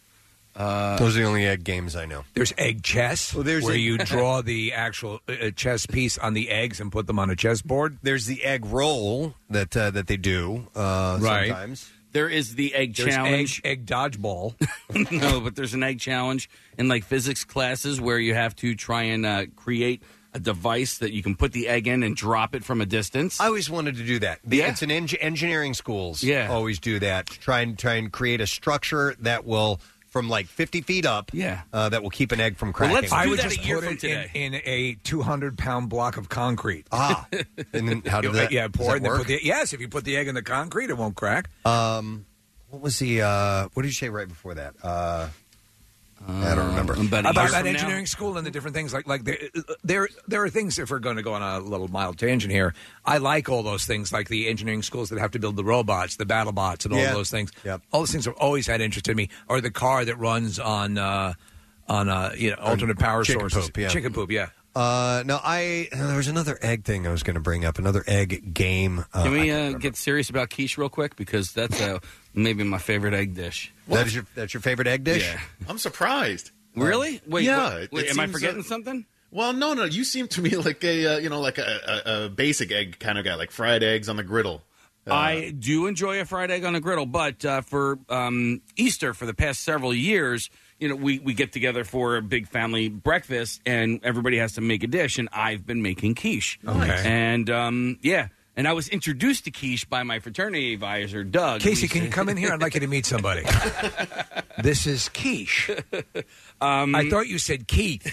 Uh, 0.61 0.97
Those 0.97 1.15
are 1.17 1.21
the 1.21 1.25
only 1.25 1.45
egg 1.47 1.63
games 1.63 1.95
I 1.95 2.05
know. 2.05 2.23
There's 2.33 2.53
egg 2.57 2.83
chess, 2.83 3.31
there's 3.31 3.63
where 3.63 3.73
a- 3.73 3.77
you 3.77 3.97
draw 4.13 4.41
the 4.41 4.73
actual 4.73 5.19
uh, 5.27 5.49
chess 5.55 5.85
piece 5.85 6.17
on 6.17 6.33
the 6.33 6.49
eggs 6.49 6.79
and 6.79 6.91
put 6.91 7.07
them 7.07 7.17
on 7.19 7.29
a 7.29 7.35
chessboard. 7.35 7.97
There's 8.03 8.25
the 8.27 8.43
egg 8.43 8.65
roll 8.65 9.33
that 9.49 9.75
uh, 9.75 9.91
that 9.91 10.07
they 10.07 10.17
do 10.17 10.67
uh, 10.75 11.17
Right. 11.21 11.47
sometimes. 11.47 11.91
There 12.13 12.27
is 12.29 12.55
the 12.55 12.75
egg 12.75 12.95
There's 12.95 13.09
challenge. 13.15 13.61
egg, 13.63 13.79
egg 13.79 13.85
dodgeball. 13.85 14.53
no, 15.11 15.39
but 15.39 15.55
there's 15.55 15.73
an 15.73 15.81
egg 15.81 15.99
challenge 15.99 16.49
in 16.77 16.87
like 16.89 17.05
physics 17.05 17.43
classes 17.45 18.01
where 18.01 18.19
you 18.19 18.33
have 18.35 18.53
to 18.57 18.75
try 18.75 19.03
and 19.03 19.25
uh, 19.25 19.45
create 19.55 20.03
a 20.33 20.39
device 20.39 20.97
that 20.99 21.11
you 21.13 21.23
can 21.23 21.35
put 21.35 21.53
the 21.53 21.67
egg 21.69 21.87
in 21.87 22.03
and 22.03 22.15
drop 22.15 22.53
it 22.53 22.63
from 22.65 22.81
a 22.81 22.85
distance. 22.85 23.39
I 23.39 23.45
always 23.47 23.69
wanted 23.69 23.95
to 23.95 24.03
do 24.05 24.19
that. 24.19 24.39
The, 24.43 24.57
Yeah. 24.57 24.69
It's 24.71 24.81
an 24.81 24.91
eng- 24.91 25.09
engineering 25.21 25.73
schools. 25.73 26.21
Yeah. 26.21 26.49
always 26.51 26.79
do 26.79 26.99
that. 26.99 27.27
Try 27.27 27.61
and 27.61 27.79
try 27.79 27.93
and 27.95 28.11
create 28.11 28.41
a 28.41 28.47
structure 28.47 29.15
that 29.19 29.45
will 29.45 29.79
from 30.11 30.29
like 30.29 30.45
50 30.45 30.81
feet 30.81 31.05
up. 31.05 31.31
Yeah. 31.33 31.61
Uh, 31.73 31.89
that 31.89 32.03
will 32.03 32.09
keep 32.09 32.31
an 32.31 32.39
egg 32.39 32.57
from 32.57 32.73
cracking. 32.73 33.11
I 33.11 33.27
would 33.27 33.39
just 33.39 33.61
put 33.61 33.83
it 33.83 34.03
in, 34.03 34.53
in 34.53 34.61
a 34.65 34.95
200 35.03 35.57
pound 35.57 35.89
block 35.89 36.17
of 36.17 36.29
concrete. 36.29 36.85
Ah, 36.91 37.27
and 37.73 37.89
then 37.89 38.01
how 38.05 38.21
did 38.21 38.33
that? 38.33 38.51
Yeah, 38.51 38.67
does 38.67 38.85
pour 38.85 38.87
that 38.87 38.91
it. 38.91 38.95
And 38.97 39.05
then 39.05 39.11
work? 39.11 39.19
put 39.21 39.27
the, 39.27 39.39
yes, 39.41 39.73
if 39.73 39.79
you 39.79 39.87
put 39.87 40.03
the 40.03 40.17
egg 40.17 40.27
in 40.27 40.35
the 40.35 40.43
concrete, 40.43 40.89
it 40.89 40.97
won't 40.97 41.15
crack. 41.15 41.49
Um, 41.65 42.25
what 42.69 42.81
was 42.81 42.99
the? 42.99 43.21
Uh, 43.21 43.69
what 43.73 43.83
did 43.83 43.89
you 43.89 43.93
say 43.93 44.09
right 44.09 44.27
before 44.27 44.53
that? 44.53 44.75
Uh, 44.83 45.29
I 46.27 46.55
don't 46.55 46.67
remember. 46.67 46.93
about 46.93 47.51
that 47.51 47.65
engineering 47.65 48.05
school 48.05 48.37
and 48.37 48.45
the 48.45 48.51
different 48.51 48.75
things 48.75 48.93
like 48.93 49.07
like 49.07 49.23
there 49.23 49.37
there 49.83 50.07
there 50.27 50.43
are 50.43 50.49
things 50.49 50.77
if 50.79 50.89
we're 50.89 50.99
going 50.99 51.15
to 51.17 51.23
go 51.23 51.33
on 51.33 51.41
a 51.41 51.59
little 51.59 51.87
mild 51.87 52.17
tangent 52.19 52.51
here 52.53 52.73
i 53.05 53.17
like 53.17 53.49
all 53.49 53.63
those 53.63 53.85
things 53.85 54.13
like 54.13 54.27
the 54.29 54.47
engineering 54.47 54.81
schools 54.83 55.09
that 55.09 55.19
have 55.19 55.31
to 55.31 55.39
build 55.39 55.55
the 55.55 55.63
robots 55.63 56.15
the 56.17 56.25
battle 56.25 56.51
bots 56.53 56.85
and 56.85 56.93
all 56.93 56.99
Yeah. 56.99 57.13
those 57.13 57.29
things 57.31 57.51
Yep. 57.65 57.81
all 57.91 58.01
those 58.01 58.11
things 58.11 58.25
have 58.25 58.35
always 58.35 58.67
had 58.67 58.81
interest 58.81 59.07
in 59.09 59.17
me 59.17 59.29
or 59.49 59.61
the 59.61 59.71
car 59.71 60.05
that 60.05 60.15
runs 60.17 60.59
on 60.59 60.97
uh 60.97 61.33
on 61.89 62.07
uh 62.07 62.33
you 62.37 62.51
know 62.51 62.57
alternate 62.57 62.99
power 62.99 63.23
chicken 63.23 63.41
sources 63.49 63.65
poop, 63.69 63.77
yeah. 63.77 63.87
chicken 63.89 64.13
poop 64.13 64.31
yeah 64.31 64.49
Uh, 64.73 65.21
no, 65.25 65.37
I 65.43 65.89
there 65.91 66.15
was 66.15 66.29
another 66.29 66.57
egg 66.61 66.85
thing 66.85 67.05
I 67.05 67.11
was 67.11 67.23
going 67.23 67.33
to 67.33 67.41
bring 67.41 67.65
up. 67.65 67.77
Another 67.77 68.05
egg 68.07 68.53
game. 68.53 69.03
Uh, 69.13 69.23
Can 69.23 69.31
we 69.33 69.51
uh, 69.51 69.73
get 69.73 69.97
serious 69.97 70.29
about 70.29 70.49
quiche 70.49 70.77
real 70.77 70.87
quick 70.87 71.17
because 71.17 71.51
that's 71.51 71.81
uh, 71.81 71.99
maybe 72.33 72.63
my 72.63 72.77
favorite 72.77 73.13
egg 73.13 73.35
dish. 73.35 73.73
that 73.87 74.07
is 74.07 74.15
your 74.15 74.25
that's 74.35 74.53
your 74.53 74.61
favorite 74.61 74.87
egg 74.87 75.03
dish? 75.03 75.23
Yeah. 75.23 75.39
I'm 75.67 75.77
surprised. 75.77 76.51
Really? 76.75 77.21
Wait, 77.27 77.43
yeah. 77.43 77.63
what- 77.73 77.81
it- 77.83 77.91
wait, 77.91 78.05
it 78.05 78.11
am 78.11 78.19
I 78.19 78.25
seems, 78.25 78.33
forgetting 78.33 78.59
uh, 78.61 78.63
something? 78.63 79.05
Well, 79.31 79.53
no, 79.53 79.73
no. 79.73 79.85
You 79.85 80.03
seem 80.03 80.27
to 80.29 80.41
me 80.41 80.49
like 80.57 80.83
a 80.83 81.15
uh, 81.15 81.17
you 81.19 81.29
know 81.29 81.39
like 81.41 81.57
a, 81.57 82.01
a, 82.05 82.25
a 82.25 82.29
basic 82.29 82.71
egg 82.71 82.99
kind 82.99 83.17
of 83.17 83.25
guy, 83.25 83.35
like 83.35 83.51
fried 83.51 83.83
eggs 83.83 84.09
on 84.09 84.15
the 84.17 84.23
griddle. 84.23 84.61
Uh, 85.07 85.13
I 85.15 85.49
do 85.51 85.87
enjoy 85.87 86.21
a 86.21 86.25
fried 86.25 86.51
egg 86.51 86.63
on 86.63 86.75
a 86.75 86.79
griddle, 86.79 87.07
but 87.07 87.43
uh, 87.43 87.61
for 87.61 87.97
um, 88.07 88.61
Easter, 88.75 89.15
for 89.15 89.25
the 89.25 89.33
past 89.33 89.63
several 89.63 89.95
years, 89.95 90.51
you 90.79 90.89
know, 90.89 90.95
we, 90.95 91.17
we 91.17 91.33
get 91.33 91.51
together 91.51 91.83
for 91.83 92.17
a 92.17 92.21
big 92.21 92.47
family 92.47 92.87
breakfast, 92.87 93.61
and 93.65 93.99
everybody 94.03 94.37
has 94.37 94.53
to 94.53 94.61
make 94.61 94.83
a 94.83 94.87
dish, 94.87 95.17
and 95.17 95.27
I've 95.33 95.65
been 95.65 95.81
making 95.81 96.13
quiche. 96.13 96.59
Okay. 96.67 97.01
And 97.03 97.49
um, 97.49 97.97
yeah, 98.03 98.27
and 98.55 98.67
I 98.67 98.73
was 98.73 98.87
introduced 98.89 99.45
to 99.45 99.51
quiche 99.51 99.89
by 99.89 100.03
my 100.03 100.19
fraternity 100.19 100.73
advisor, 100.73 101.23
Doug. 101.23 101.61
casey 101.61 101.87
can 101.87 102.03
you 102.03 102.09
come 102.09 102.29
in 102.29 102.37
here? 102.37 102.51
I'd 102.51 102.61
like 102.61 102.73
you 102.73 102.79
to 102.81 102.87
meet 102.87 103.05
somebody. 103.05 103.43
This 104.61 104.85
is 104.85 105.09
quiche 105.09 105.71
um, 106.61 106.93
i 106.93 107.09
thought 107.09 107.27
you 107.27 107.39
said 107.39 107.67
keith. 107.67 108.05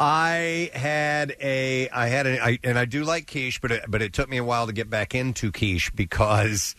I 0.00 0.70
had 0.72 1.34
a, 1.40 1.88
I 1.90 2.06
had 2.08 2.26
a, 2.26 2.42
I, 2.42 2.58
and 2.64 2.78
I 2.78 2.84
do 2.84 3.04
like 3.04 3.30
quiche, 3.30 3.60
but 3.60 3.72
it, 3.72 3.84
but 3.88 4.02
it 4.02 4.12
took 4.12 4.28
me 4.28 4.36
a 4.38 4.44
while 4.44 4.66
to 4.66 4.72
get 4.72 4.88
back 4.88 5.14
into 5.14 5.52
quiche 5.52 5.92
because 5.94 6.74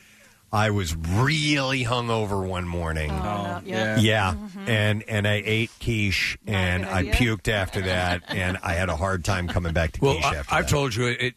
I 0.58 0.72
was 0.72 0.96
really 0.96 1.84
hungover 1.84 2.46
one 2.46 2.68
morning. 2.68 3.12
Oh, 3.12 3.62
yeah. 3.66 3.98
Yeah, 4.00 4.34
and 4.66 5.04
and 5.08 5.28
I 5.28 5.42
ate 5.46 5.70
quiche 5.80 6.38
and 6.48 6.86
I 6.86 7.04
puked 7.06 7.48
after 7.48 7.82
that, 7.82 8.24
and 8.28 8.58
I 8.64 8.74
had 8.74 8.90
a 8.90 8.96
hard 8.96 9.24
time 9.24 9.48
coming 9.48 9.74
back 9.74 9.92
to 9.94 10.02
Well, 10.02 10.14
quiche 10.16 10.26
I, 10.26 10.36
after 10.38 10.56
I've 10.56 10.66
that. 10.66 10.70
told 10.72 10.96
you 10.96 11.06
it. 11.08 11.34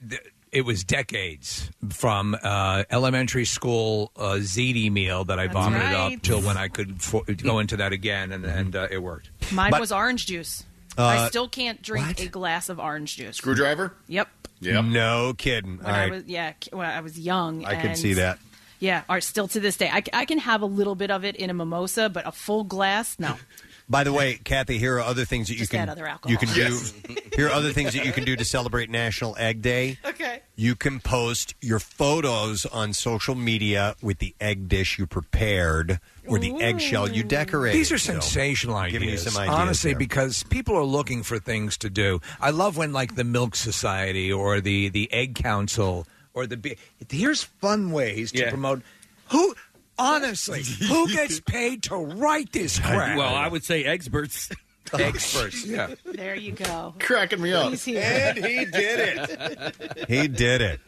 It 0.52 0.64
was 0.64 0.82
decades 0.82 1.70
from 1.90 2.36
uh, 2.42 2.82
elementary 2.90 3.44
school 3.44 4.10
uh, 4.16 4.38
ziti 4.40 4.90
meal 4.90 5.24
that 5.26 5.38
I 5.38 5.47
vomited 5.47 5.92
right. 5.92 6.14
up 6.16 6.22
till 6.22 6.40
when 6.40 6.56
I 6.56 6.66
could 6.66 7.01
fo- 7.01 7.22
go 7.22 7.60
into 7.60 7.76
that 7.76 7.92
again, 7.92 8.32
and, 8.32 8.44
and 8.44 8.74
uh, 8.74 8.88
it 8.90 8.98
worked. 9.01 9.30
Mine 9.52 9.70
But- 9.70 9.78
was 9.80 9.92
orange 9.92 10.26
juice. 10.26 10.64
Uh, 10.98 11.05
I 11.05 11.28
still 11.28 11.48
can't 11.48 11.80
drink 11.82 12.18
a 12.20 12.26
glass 12.26 12.68
of 12.68 12.80
orange 12.80 13.16
juice. 13.16 13.36
Screwdriver. 13.36 13.94
Yep. 14.09 14.28
Yep. 14.59 14.84
No 14.86 15.34
kidding. 15.38 15.76
When 15.78 15.86
All 15.86 15.92
I 15.94 15.98
right. 16.01 16.10
was 16.10 16.24
yeah, 16.26 16.51
k- 16.59 16.70
when 16.72 16.84
I 16.90 17.01
was 17.01 17.16
young. 17.16 17.64
I 17.64 17.76
can 17.76 17.90
and- 17.90 17.98
see 17.98 18.14
that. 18.14 18.40
Yeah, 18.81 19.02
or 19.09 19.20
still 19.20 19.47
to 19.48 19.61
this 19.61 19.77
day, 19.77 19.89
I, 19.93 20.02
I 20.12 20.24
can 20.24 20.39
have 20.39 20.62
a 20.62 20.66
little 20.66 20.94
bit 20.94 21.11
of 21.11 21.24
it 21.24 21.36
in 21.36 21.51
a 21.51 21.55
mimosa, 21.55 22.09
but 22.09 22.27
a 22.27 22.32
full 22.32 22.65
glass, 22.65 23.16
no. 23.19 23.36
By 23.90 24.05
the 24.05 24.12
way, 24.12 24.39
Kathy, 24.44 24.78
here 24.78 24.97
are 24.98 25.01
other 25.01 25.24
things 25.24 25.48
that 25.48 25.55
Just 25.57 25.73
you 25.73 25.78
can 25.78 25.89
other 25.89 26.07
alcohol. 26.07 26.31
you 26.31 26.39
can 26.39 26.48
Yes. 26.55 26.93
do. 26.93 27.16
Here 27.35 27.48
are 27.48 27.52
other 27.52 27.73
things 27.73 27.93
that 27.94 28.05
you 28.07 28.12
can 28.12 28.23
do 28.24 28.36
to 28.36 28.44
celebrate 28.44 28.89
National 28.89 29.36
Egg 29.36 29.62
Day. 29.62 29.98
Okay. 30.05 30.43
You 30.55 30.77
can 30.77 31.01
post 31.01 31.57
your 31.61 31.81
photos 31.81 32.66
on 32.66 32.93
social 32.93 33.35
media 33.35 33.97
with 34.01 34.19
the 34.19 34.35
egg 34.40 34.69
dish 34.69 34.97
you 34.97 35.09
prepared 35.09 35.98
or 36.27 36.39
the 36.39 36.55
eggshell 36.61 37.09
you 37.11 37.24
decorated. 37.24 37.77
These 37.77 37.90
are 37.90 37.98
So, 37.98 38.12
sensational 38.12 38.81
giving 38.85 39.09
ideas. 39.09 39.24
you 39.24 39.31
some 39.32 39.43
ideas 39.43 39.57
honestly, 39.59 39.90
there. 39.93 39.98
because 39.98 40.44
people 40.44 40.77
are 40.77 40.85
looking 40.85 41.24
for 41.24 41.40
things 41.40 41.77
to 41.78 41.90
do. 41.90 42.20
I 42.40 42.51
love 42.51 42.77
when 42.77 42.93
like 42.93 43.16
the 43.16 43.24
Milk 43.24 43.57
Society 43.57 44.31
or 44.32 44.61
the 44.61 44.89
the 44.89 45.12
Egg 45.12 45.35
Council 45.35 46.07
or 46.35 46.47
the 46.47 46.57
be- 46.57 46.77
here's 47.09 47.43
fun 47.43 47.90
ways 47.93 48.32
to 48.32 48.39
Yeah. 48.39 48.51
promote. 48.51 48.82
Who 49.31 49.55
honestly, 49.98 50.62
who 50.62 51.09
gets 51.12 51.40
paid 51.40 51.82
to 51.85 51.97
write 51.97 52.52
this 52.52 52.78
crap? 52.78 53.16
Well, 53.16 53.35
I 53.35 53.48
would 53.48 53.65
say 53.65 53.85
experts. 53.85 54.51
experts. 54.93 55.65
Yeah. 55.66 55.94
There 56.05 56.35
you 56.35 56.52
go. 56.52 56.94
Cracking 56.98 57.40
me 57.40 57.52
up. 57.52 57.70
He's 57.70 57.85
here. 57.85 58.02
And 58.02 58.44
he 58.44 58.65
did 58.65 59.19
it. 59.19 60.05
he 60.09 60.27
did 60.28 60.62
it. 60.62 60.81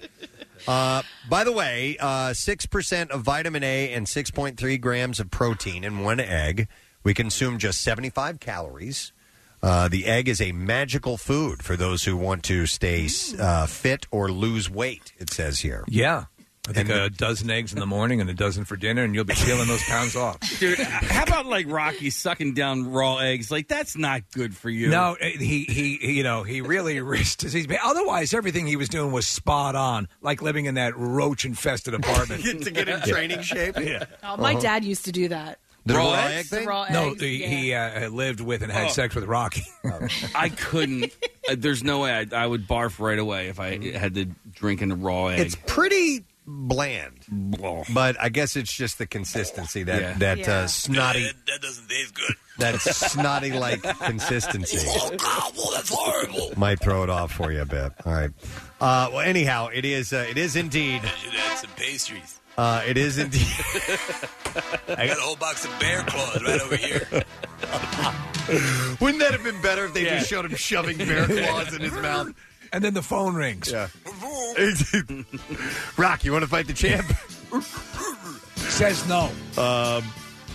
Uh, 0.67 1.03
by 1.29 1.45
the 1.45 1.53
way, 1.53 1.97
uh, 2.01 2.33
six 2.33 2.67
percent 2.67 3.11
of 3.11 3.23
vitamin 3.23 3.63
A 3.65 3.93
and 3.93 4.09
six 4.09 4.31
point 4.31 4.57
three 4.59 4.79
grams 4.79 5.21
of 5.21 5.31
protein 5.31 5.85
in 5.85 6.01
one 6.01 6.21
egg. 6.21 6.69
We 7.05 7.15
consume 7.15 7.59
just 7.59 7.81
seventy 7.83 8.11
five 8.11 8.39
calories. 8.41 9.13
Uh, 9.63 9.89
the 9.89 10.07
egg 10.07 10.29
is 10.29 10.41
a 10.41 10.53
magical 10.53 11.17
food 11.17 11.63
for 11.63 11.77
those 11.77 12.03
who 12.05 12.17
want 12.17 12.43
to 12.45 12.67
stay 12.67 13.09
uh, 13.39 13.67
fit 13.67 14.07
or 14.11 14.31
lose 14.31 14.69
weight. 14.69 15.13
It 15.19 15.31
says 15.31 15.61
here. 15.61 15.85
Yeah. 15.87 16.25
I 16.69 16.73
think 16.73 16.91
a 16.91 17.11
dozen 17.11 17.51
eggs 17.51 17.73
in 17.73 17.81
the 17.81 17.87
morning 17.87 18.21
and 18.21 18.31
a 18.31 18.35
dozen 18.35 18.65
for 18.65 18.77
dinner, 18.77 19.03
and 19.03 19.17
you'll 19.17 19.25
be 19.25 19.35
peeling 19.35 19.67
those 19.67 19.83
pounds 19.83 20.15
off. 20.15 20.39
Dude, 20.61 20.79
how 20.79 21.25
about 21.25 21.47
like 21.47 21.67
Rocky 21.69 22.09
sucking 22.11 22.55
down 22.55 22.93
raw 22.93 23.17
eggs? 23.17 23.51
Like 23.51 23.67
that's 23.67 23.97
not 23.97 24.23
good 24.31 24.57
for 24.57 24.71
you. 24.71 24.89
No, 24.89 25.17
eh, 25.21 25.31
he, 25.31 25.65
he 25.65 25.97
he 25.97 26.13
you 26.13 26.23
know 26.23 26.45
he 26.45 26.61
really 26.61 27.01
risked 27.01 27.43
his. 27.43 27.67
Otherwise, 27.83 28.33
everything 28.33 28.69
he 28.69 28.77
was 28.77 28.89
doing 28.89 29.11
was 29.11 29.27
spot 29.27 29.75
on, 29.75 30.07
like 30.21 30.41
living 30.41 30.67
in 30.67 30.77
that 30.77 30.97
roach 30.97 31.45
infested 31.45 31.95
apartment 31.95 32.45
to 32.63 32.71
get 32.71 32.89
in 32.89 33.01
training 33.01 33.43
shape. 33.43 33.77
Yeah. 33.81 34.05
Oh, 34.23 34.37
my 34.37 34.55
dad 34.55 34.85
used 34.85 35.07
to 35.07 35.13
do 35.13 35.29
that. 35.29 35.59
The 35.85 35.95
raw, 35.95 36.13
raw 36.13 36.27
egg 36.27 36.37
egg 36.39 36.47
The 36.47 36.61
raw 36.67 36.87
No, 36.91 37.11
eggs, 37.11 37.21
the, 37.21 37.29
yeah. 37.29 37.47
he 37.49 37.75
uh, 37.75 38.09
lived 38.11 38.41
with 38.41 38.63
and 38.63 38.71
had 38.71 38.87
Oh. 38.87 38.91
sex 38.91 39.15
with 39.15 39.25
Rocky. 39.25 39.65
I 40.35 40.49
couldn't. 40.49 41.13
uh, 41.51 41.57
there's 41.59 41.83
no 41.83 42.01
way 42.01 42.13
I, 42.13 42.45
I 42.45 42.47
would 42.47 42.69
barf 42.69 42.99
right 43.01 43.19
away 43.19 43.49
if 43.49 43.59
I 43.59 43.79
had 43.97 44.15
to 44.15 44.27
drink 44.55 44.81
in 44.83 44.93
a 44.93 44.95
raw 44.97 45.27
egg. 45.29 45.41
It's 45.41 45.57
pretty 45.67 46.25
bland, 46.45 47.21
but 47.95 48.17
I 48.21 48.29
guess 48.29 48.57
it's 48.57 48.73
just 48.73 48.99
the 48.99 49.07
consistency 49.07 49.85
that 49.85 50.01
Yeah. 50.03 50.15
that 50.19 50.39
Yeah. 50.39 50.51
uh, 50.53 50.67
snotty 50.67 51.23
that 51.47 51.63
doesn't 51.63 51.89
taste 51.89 52.15
good. 52.15 52.35
that 52.59 52.81
snotty 52.81 53.53
like 53.53 53.81
consistency. 54.01 54.79
Oh 54.89 55.11
God, 55.17 55.53
well, 55.57 55.71
that's 55.73 55.91
horrible. 55.93 56.53
Might 56.57 56.81
throw 56.81 57.05
it 57.05 57.11
off 57.11 57.33
for 57.33 57.53
you 57.53 57.63
a 57.63 57.65
bit. 57.65 57.93
All 58.05 58.13
right. 58.13 58.31
Uh, 58.81 59.09
well, 59.13 59.21
anyhow, 59.21 59.69
it 59.73 59.85
is. 59.85 60.13
Uh, 60.13 60.27
it 60.29 60.37
is 60.37 60.57
indeed. 60.57 61.03
should 61.19 61.35
add 61.35 61.59
some 61.59 61.71
pastries. 61.77 62.41
Uh, 62.59 62.83
it 62.87 62.97
is 62.99 63.19
indeed. 63.19 63.47
I 64.89 65.07
got 65.07 65.17
a 65.19 65.21
whole 65.21 65.37
box 65.37 65.65
of 65.65 65.71
bear 65.81 66.03
claws 66.03 66.43
right 66.43 66.61
over 66.61 66.77
here. 66.77 67.07
Wouldn't 69.01 69.21
that 69.21 69.31
have 69.33 69.43
been 69.43 69.61
better 69.63 69.87
if 69.87 69.95
they 69.95 70.05
Yeah. 70.05 70.19
just 70.19 70.29
showed 70.29 70.45
him 70.45 70.55
shoving 70.57 70.99
bear 70.99 71.27
claws 71.27 71.73
in 71.75 71.81
his 71.81 71.93
mouth? 71.95 72.33
And 72.73 72.83
then 72.85 72.95
the 72.95 73.03
phone 73.03 73.35
rings. 73.35 73.71
Yeah. 73.71 73.89
Rock, 75.97 76.25
you 76.25 76.33
want 76.33 76.43
to 76.43 76.49
fight 76.49 76.67
the 76.67 76.73
champ? 76.75 77.07
Says 78.57 79.07
no. 79.09 79.31
Um, 79.57 80.05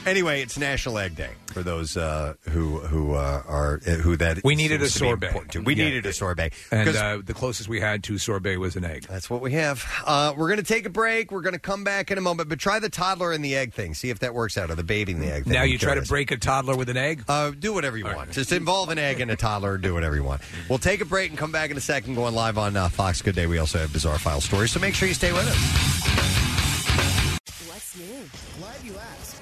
anyway, 0.08 0.42
it's 0.42 0.58
National 0.58 0.98
Egg 0.98 1.16
Day 1.16 1.30
for 1.54 1.64
those 1.64 1.96
uh, 1.98 2.34
who 2.50 2.80
who 2.80 3.14
uh, 3.14 3.42
are 3.48 3.80
uh, 3.86 3.92
who 3.92 4.16
that 4.18 4.44
We 4.44 4.56
needed 4.56 4.82
a 4.82 4.86
seems 4.90 4.94
to 4.94 5.00
be 5.00 5.06
sorbet. 5.10 5.28
important 5.28 5.52
to. 5.54 5.60
We 5.62 5.76
Yeah. 5.76 5.86
needed 5.86 6.06
a 6.06 6.14
sorbet. 6.14 6.54
And 6.72 6.86
'Cause 6.88 6.96
uh, 6.98 7.22
the 7.24 7.34
closest 7.34 7.70
we 7.70 7.80
had 7.80 8.04
to 8.06 8.18
sorbet 8.18 8.58
was 8.58 8.76
an 8.76 8.86
egg. 8.86 9.06
That's 9.10 9.30
what 9.30 9.42
we 9.42 9.52
have. 9.54 9.84
Uh, 10.06 10.34
we're 10.36 10.48
going 10.48 10.58
to 10.60 10.64
take 10.66 10.86
a 10.86 10.90
break. 10.90 11.32
We're 11.32 11.42
going 11.42 11.54
to 11.54 11.60
come 11.60 11.84
back 11.84 12.12
in 12.12 12.18
a 12.18 12.22
moment, 12.22 12.50
but 12.50 12.60
try 12.60 12.80
the 12.80 12.90
toddler 12.90 13.32
and 13.32 13.44
the 13.44 13.56
egg 13.56 13.74
thing. 13.74 13.94
See 13.94 14.10
if 14.10 14.20
that 14.20 14.34
works 14.34 14.58
out, 14.58 14.70
or 14.72 14.76
the 14.76 14.84
baby 14.84 15.14
and 15.14 15.22
the 15.22 15.32
egg 15.32 15.44
thing. 15.44 15.54
Now 15.54 15.62
I'm 15.64 15.70
you 15.70 15.78
try 15.78 15.90
to 15.90 16.02
curious. 16.02 16.10
break 16.10 16.32
a 16.32 16.38
toddler 16.38 16.76
with 16.76 16.90
an 16.90 16.98
egg? 16.98 17.24
Uh, 17.28 17.52
do 17.52 17.74
whatever 17.74 17.98
you 17.98 18.06
want. 18.06 18.32
Just 18.32 18.52
involve 18.52 18.90
an 18.90 18.98
egg 19.00 19.20
and 19.20 19.30
a 19.32 19.36
toddler. 19.36 19.78
Do 19.78 19.94
whatever 19.94 20.16
you 20.16 20.24
want. 20.24 20.42
We'll 20.70 20.80
take 20.80 21.02
a 21.02 21.06
break 21.06 21.30
and 21.30 21.38
come 21.38 21.52
back 21.52 21.72
in 21.72 21.78
a 21.78 21.82
second. 21.82 22.16
Going 22.16 22.34
live 22.36 22.58
on 22.58 22.76
uh, 22.78 22.90
Fox 22.90 23.22
Good 23.22 23.36
Day. 23.36 23.48
We 23.48 23.58
also 23.58 23.80
have 23.80 23.92
bizarre 23.94 24.18
file 24.20 24.42
stories, 24.42 24.72
so 24.72 24.80
make 24.80 24.96
sure 24.96 25.08
you 25.08 25.14
stay 25.14 25.32
with 25.34 25.48
us. 25.48 25.58
What's 27.68 27.96
new? 27.98 28.06
Glad 28.60 28.76
you 28.84 28.94
asked. 28.98 29.42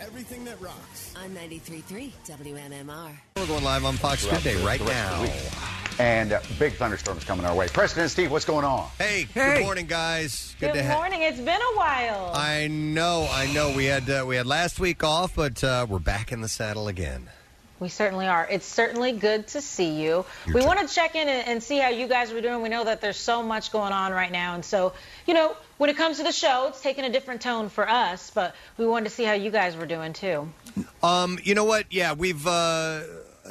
everything 0.00 0.44
that 0.44 0.60
rocks. 0.60 1.14
On 1.16 1.30
93.3 1.30 2.12
WMMR. 2.26 3.10
We're 3.36 3.46
going 3.46 3.64
live 3.64 3.84
on 3.84 3.96
Fox 3.96 4.26
Good 4.26 4.42
Day 4.42 4.62
right 4.64 4.80
now. 4.84 5.26
and 5.98 6.32
uh, 6.32 6.40
big 6.58 6.74
thunderstorms 6.74 7.24
coming 7.24 7.46
our 7.46 7.54
way. 7.54 7.68
Preston 7.68 8.02
and 8.02 8.10
Steve, 8.10 8.30
what's 8.30 8.44
going 8.44 8.64
on? 8.64 8.88
Hey, 8.98 9.26
good 9.34 9.62
morning, 9.62 9.86
guys. 9.86 10.54
Good, 10.60 10.68
Good 10.72 10.78
to 10.78 10.82
have. 10.82 10.98
morning. 10.98 11.22
It's 11.22 11.38
been 11.38 11.48
a 11.60 11.76
while. 11.76 12.32
I 12.34 12.66
know, 12.68 13.28
I 13.30 13.52
know. 13.52 13.72
We 13.74 13.86
had 13.86 14.08
uh, 14.10 14.24
we 14.26 14.36
had 14.36 14.46
last 14.46 14.78
week 14.80 15.02
off, 15.04 15.34
but 15.36 15.62
uh, 15.64 15.86
we're 15.88 15.98
back 15.98 16.32
in 16.32 16.40
the 16.42 16.48
saddle 16.48 16.88
again. 16.88 17.28
We 17.78 17.88
certainly 17.88 18.26
are. 18.26 18.46
It's 18.50 18.66
certainly 18.66 19.12
good 19.12 19.48
to 19.48 19.60
see 19.60 20.02
you. 20.02 20.24
we 20.52 20.64
want 20.64 20.80
to 20.80 20.92
check 20.92 21.14
in 21.14 21.28
and, 21.28 21.46
and 21.46 21.62
see 21.62 21.78
how 21.78 21.90
you 21.90 22.06
guys 22.06 22.32
are 22.32 22.40
doing. 22.40 22.62
We 22.62 22.70
know 22.70 22.84
that 22.84 23.02
there's 23.02 23.18
so 23.18 23.42
much 23.42 23.70
going 23.70 23.92
on 23.92 24.12
right 24.12 24.32
now. 24.32 24.54
And 24.54 24.64
so, 24.64 24.94
you 25.26 25.34
know, 25.34 25.54
when 25.76 25.90
it 25.90 25.96
comes 25.96 26.16
to 26.16 26.22
the 26.22 26.32
show, 26.32 26.68
it's 26.68 26.80
taking 26.80 27.04
a 27.04 27.10
different 27.10 27.42
tone 27.42 27.68
for 27.68 27.86
us, 27.88 28.30
but 28.30 28.54
we 28.78 28.86
wanted 28.86 29.04
to 29.04 29.10
see 29.10 29.24
how 29.24 29.34
you 29.34 29.50
guys 29.50 29.76
were 29.76 29.84
doing 29.86 30.14
too. 30.14 30.48
Um, 31.02 31.38
you 31.42 31.54
know 31.54 31.64
what? 31.64 31.92
Yeah, 31.92 32.14
we've 32.14 32.46
uh, 32.46 33.02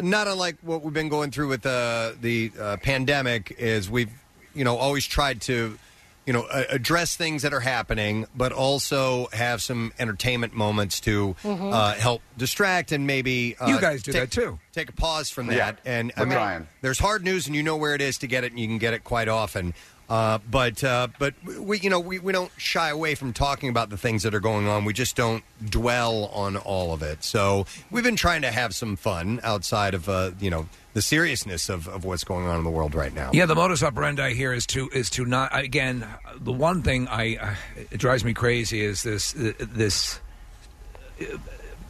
not 0.01 0.27
unlike 0.27 0.57
what 0.61 0.81
we've 0.81 0.93
been 0.93 1.09
going 1.09 1.29
through 1.29 1.49
with 1.49 1.65
uh, 1.65 2.13
the 2.19 2.51
uh, 2.59 2.77
pandemic. 2.77 3.55
Is 3.59 3.89
we've 3.89 4.11
you 4.55 4.63
know 4.63 4.77
always 4.77 5.05
tried 5.05 5.41
to 5.41 5.77
you 6.25 6.33
know 6.33 6.47
a- 6.51 6.65
address 6.75 7.15
things 7.15 7.41
that 7.43 7.53
are 7.53 7.59
happening, 7.59 8.25
but 8.35 8.51
also 8.51 9.27
have 9.33 9.61
some 9.61 9.93
entertainment 9.99 10.53
moments 10.53 10.99
to 11.01 11.35
Mhm. 11.43 11.73
uh, 11.73 11.93
help 11.93 12.21
distract 12.37 12.91
and 12.91 13.05
maybe 13.07 13.55
uh, 13.59 13.67
You 13.67 13.79
guys 13.79 14.01
do 14.03 14.11
take- 14.11 14.21
that, 14.21 14.31
too. 14.31 14.59
Take 14.73 14.89
a 14.89 14.93
pause 14.93 15.29
from 15.29 15.47
that, 15.47 15.55
Yeah, 15.55 15.71
and 15.99 16.11
we're 16.17 16.21
I 16.23 16.25
mean, 16.25 16.33
trying. 16.37 16.67
there's 16.81 16.99
hard 16.99 17.23
news, 17.23 17.47
and 17.47 17.55
you 17.55 17.63
know 17.63 17.75
where 17.77 17.93
it 17.95 18.01
is 18.01 18.17
to 18.19 18.27
get 18.27 18.43
it, 18.43 18.51
and 18.51 18.59
you 18.59 18.67
can 18.67 18.77
get 18.79 18.93
it 18.93 19.03
quite 19.03 19.27
often. 19.27 19.73
Uh, 20.07 20.37
but 20.51 20.83
uh, 20.83 21.07
but 21.17 21.33
we 21.59 21.79
you 21.79 21.89
know 21.89 21.99
we, 21.99 22.19
we 22.19 22.31
don't 22.31 22.51
shy 22.57 22.89
away 22.89 23.15
from 23.15 23.33
talking 23.33 23.69
about 23.69 23.89
the 23.89 23.97
things 23.97 24.21
that 24.21 24.35
are 24.35 24.39
going 24.39 24.67
on. 24.67 24.85
We 24.85 24.93
just 24.93 25.15
don't 25.15 25.43
dwell 25.67 26.25
on 26.25 26.57
all 26.57 26.93
of 26.93 27.01
it. 27.01 27.23
So 27.23 27.65
we've 27.89 28.03
been 28.03 28.15
trying 28.15 28.43
to 28.43 28.51
have 28.51 28.75
some 28.75 28.95
fun 28.97 29.39
outside 29.43 29.95
of 29.95 30.07
uh, 30.07 30.31
you 30.39 30.51
know 30.51 30.67
the 30.95 31.01
seriousness 31.01 31.67
of, 31.67 31.89
of 31.89 32.05
what's 32.05 32.23
going 32.23 32.47
on 32.47 32.57
in 32.57 32.63
the 32.63 32.69
world 32.69 32.95
right 32.95 33.13
now. 33.13 33.29
Yeah, 33.33 33.45
the 33.45 33.53
modus 33.53 33.83
operandi 33.83 34.33
here 34.33 34.53
is 34.53 34.65
to 34.67 34.89
is 34.89 35.09
to 35.11 35.25
not 35.25 35.49
again. 35.53 36.07
The 36.39 36.53
one 36.53 36.81
thing 36.83 37.07
I 37.09 37.35
uh, 37.35 37.55
it 37.91 37.97
drives 37.99 38.23
me 38.23 38.33
crazy 38.33 38.79
is 38.81 39.03
this 39.03 39.33
this 39.33 40.21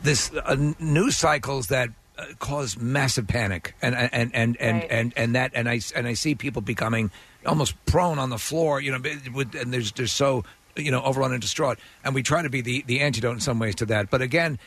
this 0.02 0.32
uh, 0.34 0.74
news 0.80 1.18
cycles 1.18 1.68
that 1.68 1.90
uh, 2.18 2.26
cause 2.40 2.78
massive 2.78 3.28
panic 3.28 3.76
and 3.82 3.96
and 3.96 4.34
and 4.34 4.58
and, 4.60 4.78
Right. 4.82 4.88
and 4.92 5.14
and 5.16 5.36
that 5.36 5.52
and 5.54 5.70
I 5.70 5.82
and 5.96 6.08
I 6.08 6.14
see 6.16 6.34
people 6.36 6.62
becoming 6.64 7.12
almost 7.46 7.76
prone 7.86 8.18
on 8.20 8.32
the 8.32 8.40
floor. 8.40 8.82
You 8.82 8.92
know, 8.94 9.00
with, 9.34 9.54
and 9.56 9.72
there's 9.72 9.92
there's 9.92 10.14
so 10.14 10.44
you 10.76 10.90
know 10.90 11.02
overrun 11.04 11.32
and 11.32 11.42
distraught, 11.42 11.78
and 12.04 12.16
we 12.16 12.24
try 12.24 12.42
to 12.42 12.50
be 12.50 12.62
the 12.62 12.84
the 12.88 13.02
antidote 13.02 13.34
in 13.34 13.40
some 13.40 13.60
ways 13.60 13.76
to 13.76 13.86
that. 13.88 14.10
But 14.10 14.22
again 14.24 14.58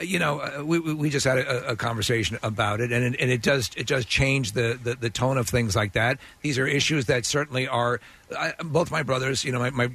you 0.00 0.18
know, 0.18 0.38
uh, 0.40 0.62
we 0.64 0.78
we 0.78 1.10
just 1.10 1.26
had 1.26 1.38
a, 1.38 1.70
a 1.70 1.76
conversation 1.76 2.38
about 2.42 2.80
it, 2.80 2.92
and 2.92 3.14
it, 3.14 3.20
and 3.20 3.30
it 3.30 3.42
does 3.42 3.70
it 3.76 3.86
does 3.86 4.04
change 4.04 4.52
the, 4.52 4.78
the 4.80 4.94
the 4.94 5.10
tone 5.10 5.36
of 5.36 5.48
things 5.48 5.74
like 5.74 5.92
that. 5.94 6.18
These 6.42 6.58
are 6.58 6.66
issues 6.66 7.06
that 7.06 7.26
certainly 7.26 7.66
are. 7.66 8.00
I, 8.36 8.52
both 8.62 8.90
my 8.90 9.02
brothers, 9.02 9.42
you 9.44 9.52
know, 9.52 9.58
my, 9.58 9.70
my, 9.70 9.90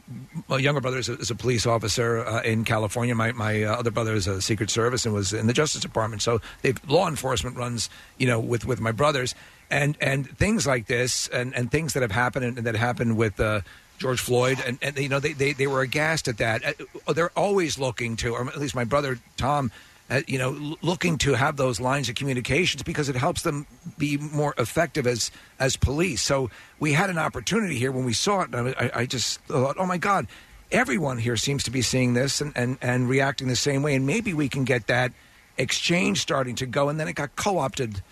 my 0.50 0.58
younger 0.58 0.82
brother 0.82 0.98
is 0.98 1.08
a, 1.08 1.14
is 1.14 1.30
a 1.30 1.36
police 1.36 1.68
officer 1.68 2.26
uh, 2.26 2.42
in 2.42 2.66
California. 2.66 3.16
My 3.16 3.32
my 3.32 3.64
uh, 3.64 3.76
other 3.76 3.92
brother 3.92 4.14
is 4.14 4.28
a 4.28 4.42
Secret 4.42 4.70
Service 4.70 5.06
and 5.06 5.14
was 5.14 5.32
in 5.32 5.48
the 5.48 5.54
Justice 5.54 5.82
Department. 5.82 6.22
So 6.22 6.42
law 6.88 7.08
enforcement 7.08 7.56
runs, 7.56 7.90
you 8.18 8.28
know, 8.28 8.40
with 8.40 8.66
with 8.66 8.82
my 8.82 8.92
brothers, 8.92 9.36
and 9.70 9.98
and 10.02 10.30
things 10.38 10.68
like 10.68 10.88
this, 10.88 11.30
and 11.30 11.56
and 11.56 11.72
things 11.72 11.94
that 11.94 12.02
have 12.02 12.12
happened 12.12 12.46
and 12.46 12.58
that 12.58 12.76
happened 12.76 13.16
with. 13.18 13.40
Uh, 13.40 13.62
George 14.00 14.20
Floyd, 14.20 14.58
and, 14.66 14.80
and 14.82 14.98
you 14.98 15.08
know 15.08 15.20
they, 15.20 15.34
they, 15.34 15.54
they 15.54 15.68
were 15.68 15.82
aghast 15.82 16.28
at 16.28 16.40
that. 16.40 16.62
Uh, 17.08 17.14
They're 17.14 17.32
always 17.38 17.78
looking 17.78 18.18
to, 18.18 18.34
or 18.34 18.46
at 18.48 18.58
least 18.58 18.76
my 18.76 18.84
brother 18.84 19.20
Tom, 19.38 19.72
uh, 20.14 20.22
you 20.28 20.38
know, 20.38 20.78
looking 20.84 21.18
to 21.18 21.34
have 21.34 21.58
those 21.58 21.82
lines 21.82 22.08
of 22.08 22.14
communications 22.14 22.84
because 22.84 23.10
it 23.10 23.16
helps 23.16 23.42
them 23.42 23.66
be 23.98 24.18
more 24.18 24.54
effective 24.60 25.08
as 25.08 25.32
as 25.58 25.76
police. 25.76 26.22
So 26.22 26.52
we 26.80 26.94
had 26.94 27.10
an 27.10 27.18
opportunity 27.18 27.80
here 27.80 27.92
when 27.92 28.06
we 28.06 28.14
saw 28.14 28.42
it. 28.42 28.54
And 28.54 28.76
I, 28.78 28.92
I 28.94 29.06
just 29.08 29.40
thought, 29.42 29.76
oh 29.80 29.88
my 29.88 29.98
God, 29.98 30.28
everyone 30.72 31.18
here 31.18 31.36
seems 31.36 31.64
to 31.64 31.72
be 31.72 31.82
seeing 31.82 32.14
this 32.14 32.42
and, 32.42 32.54
and, 32.56 32.78
and 32.80 33.10
reacting 33.10 33.48
the 33.48 33.56
same 33.56 33.82
way, 33.82 33.96
and 33.96 34.06
maybe 34.06 34.36
we 34.36 34.50
can 34.50 34.66
get 34.66 34.86
that 34.86 35.14
exchange 35.58 36.20
starting 36.22 36.54
to 36.56 36.68
go. 36.68 36.90
And 36.90 37.00
then 37.00 37.08
it 37.08 37.16
got 37.16 37.36
co 37.36 37.58
opted 37.58 38.04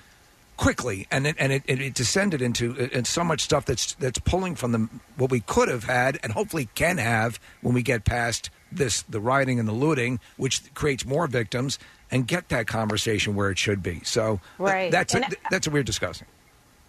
quickly, 0.58 1.08
and 1.10 1.26
it, 1.28 1.36
and 1.40 1.52
it, 1.52 1.64
it, 1.66 1.82
it 1.82 1.94
descended 1.94 2.42
into 2.42 2.74
uh, 2.80 2.88
and 2.94 3.08
so 3.08 3.24
much 3.24 3.42
stuff 3.42 3.66
that's 3.66 3.94
that's 3.96 4.20
pulling 4.20 4.56
from 4.56 4.72
the 4.72 4.90
what 5.18 5.32
we 5.32 5.40
could 5.42 5.68
have 5.70 5.86
had 5.86 6.20
and 6.24 6.34
hopefully 6.34 6.70
can 6.76 6.98
have 6.98 7.40
when 7.62 7.74
we 7.74 7.82
get 7.82 8.06
past 8.06 8.50
this 8.72 9.02
the 9.04 9.20
rioting 9.20 9.60
and 9.60 9.68
the 9.68 9.74
looting, 9.74 10.20
which 10.38 10.74
creates 10.74 11.06
more 11.06 11.28
victims, 11.28 11.80
and 12.12 12.28
get 12.28 12.50
that 12.50 12.68
conversation 12.68 13.36
where 13.36 13.50
it 13.50 13.58
should 13.58 13.82
be. 13.82 14.02
So 14.04 14.34
th- 14.34 14.42
Right. 14.60 14.92
that's 14.92 15.14
And 15.16 15.26
a, 15.26 15.30
that's 15.50 15.68
what 15.68 15.74
we're 15.74 15.84
discussing. 15.84 16.28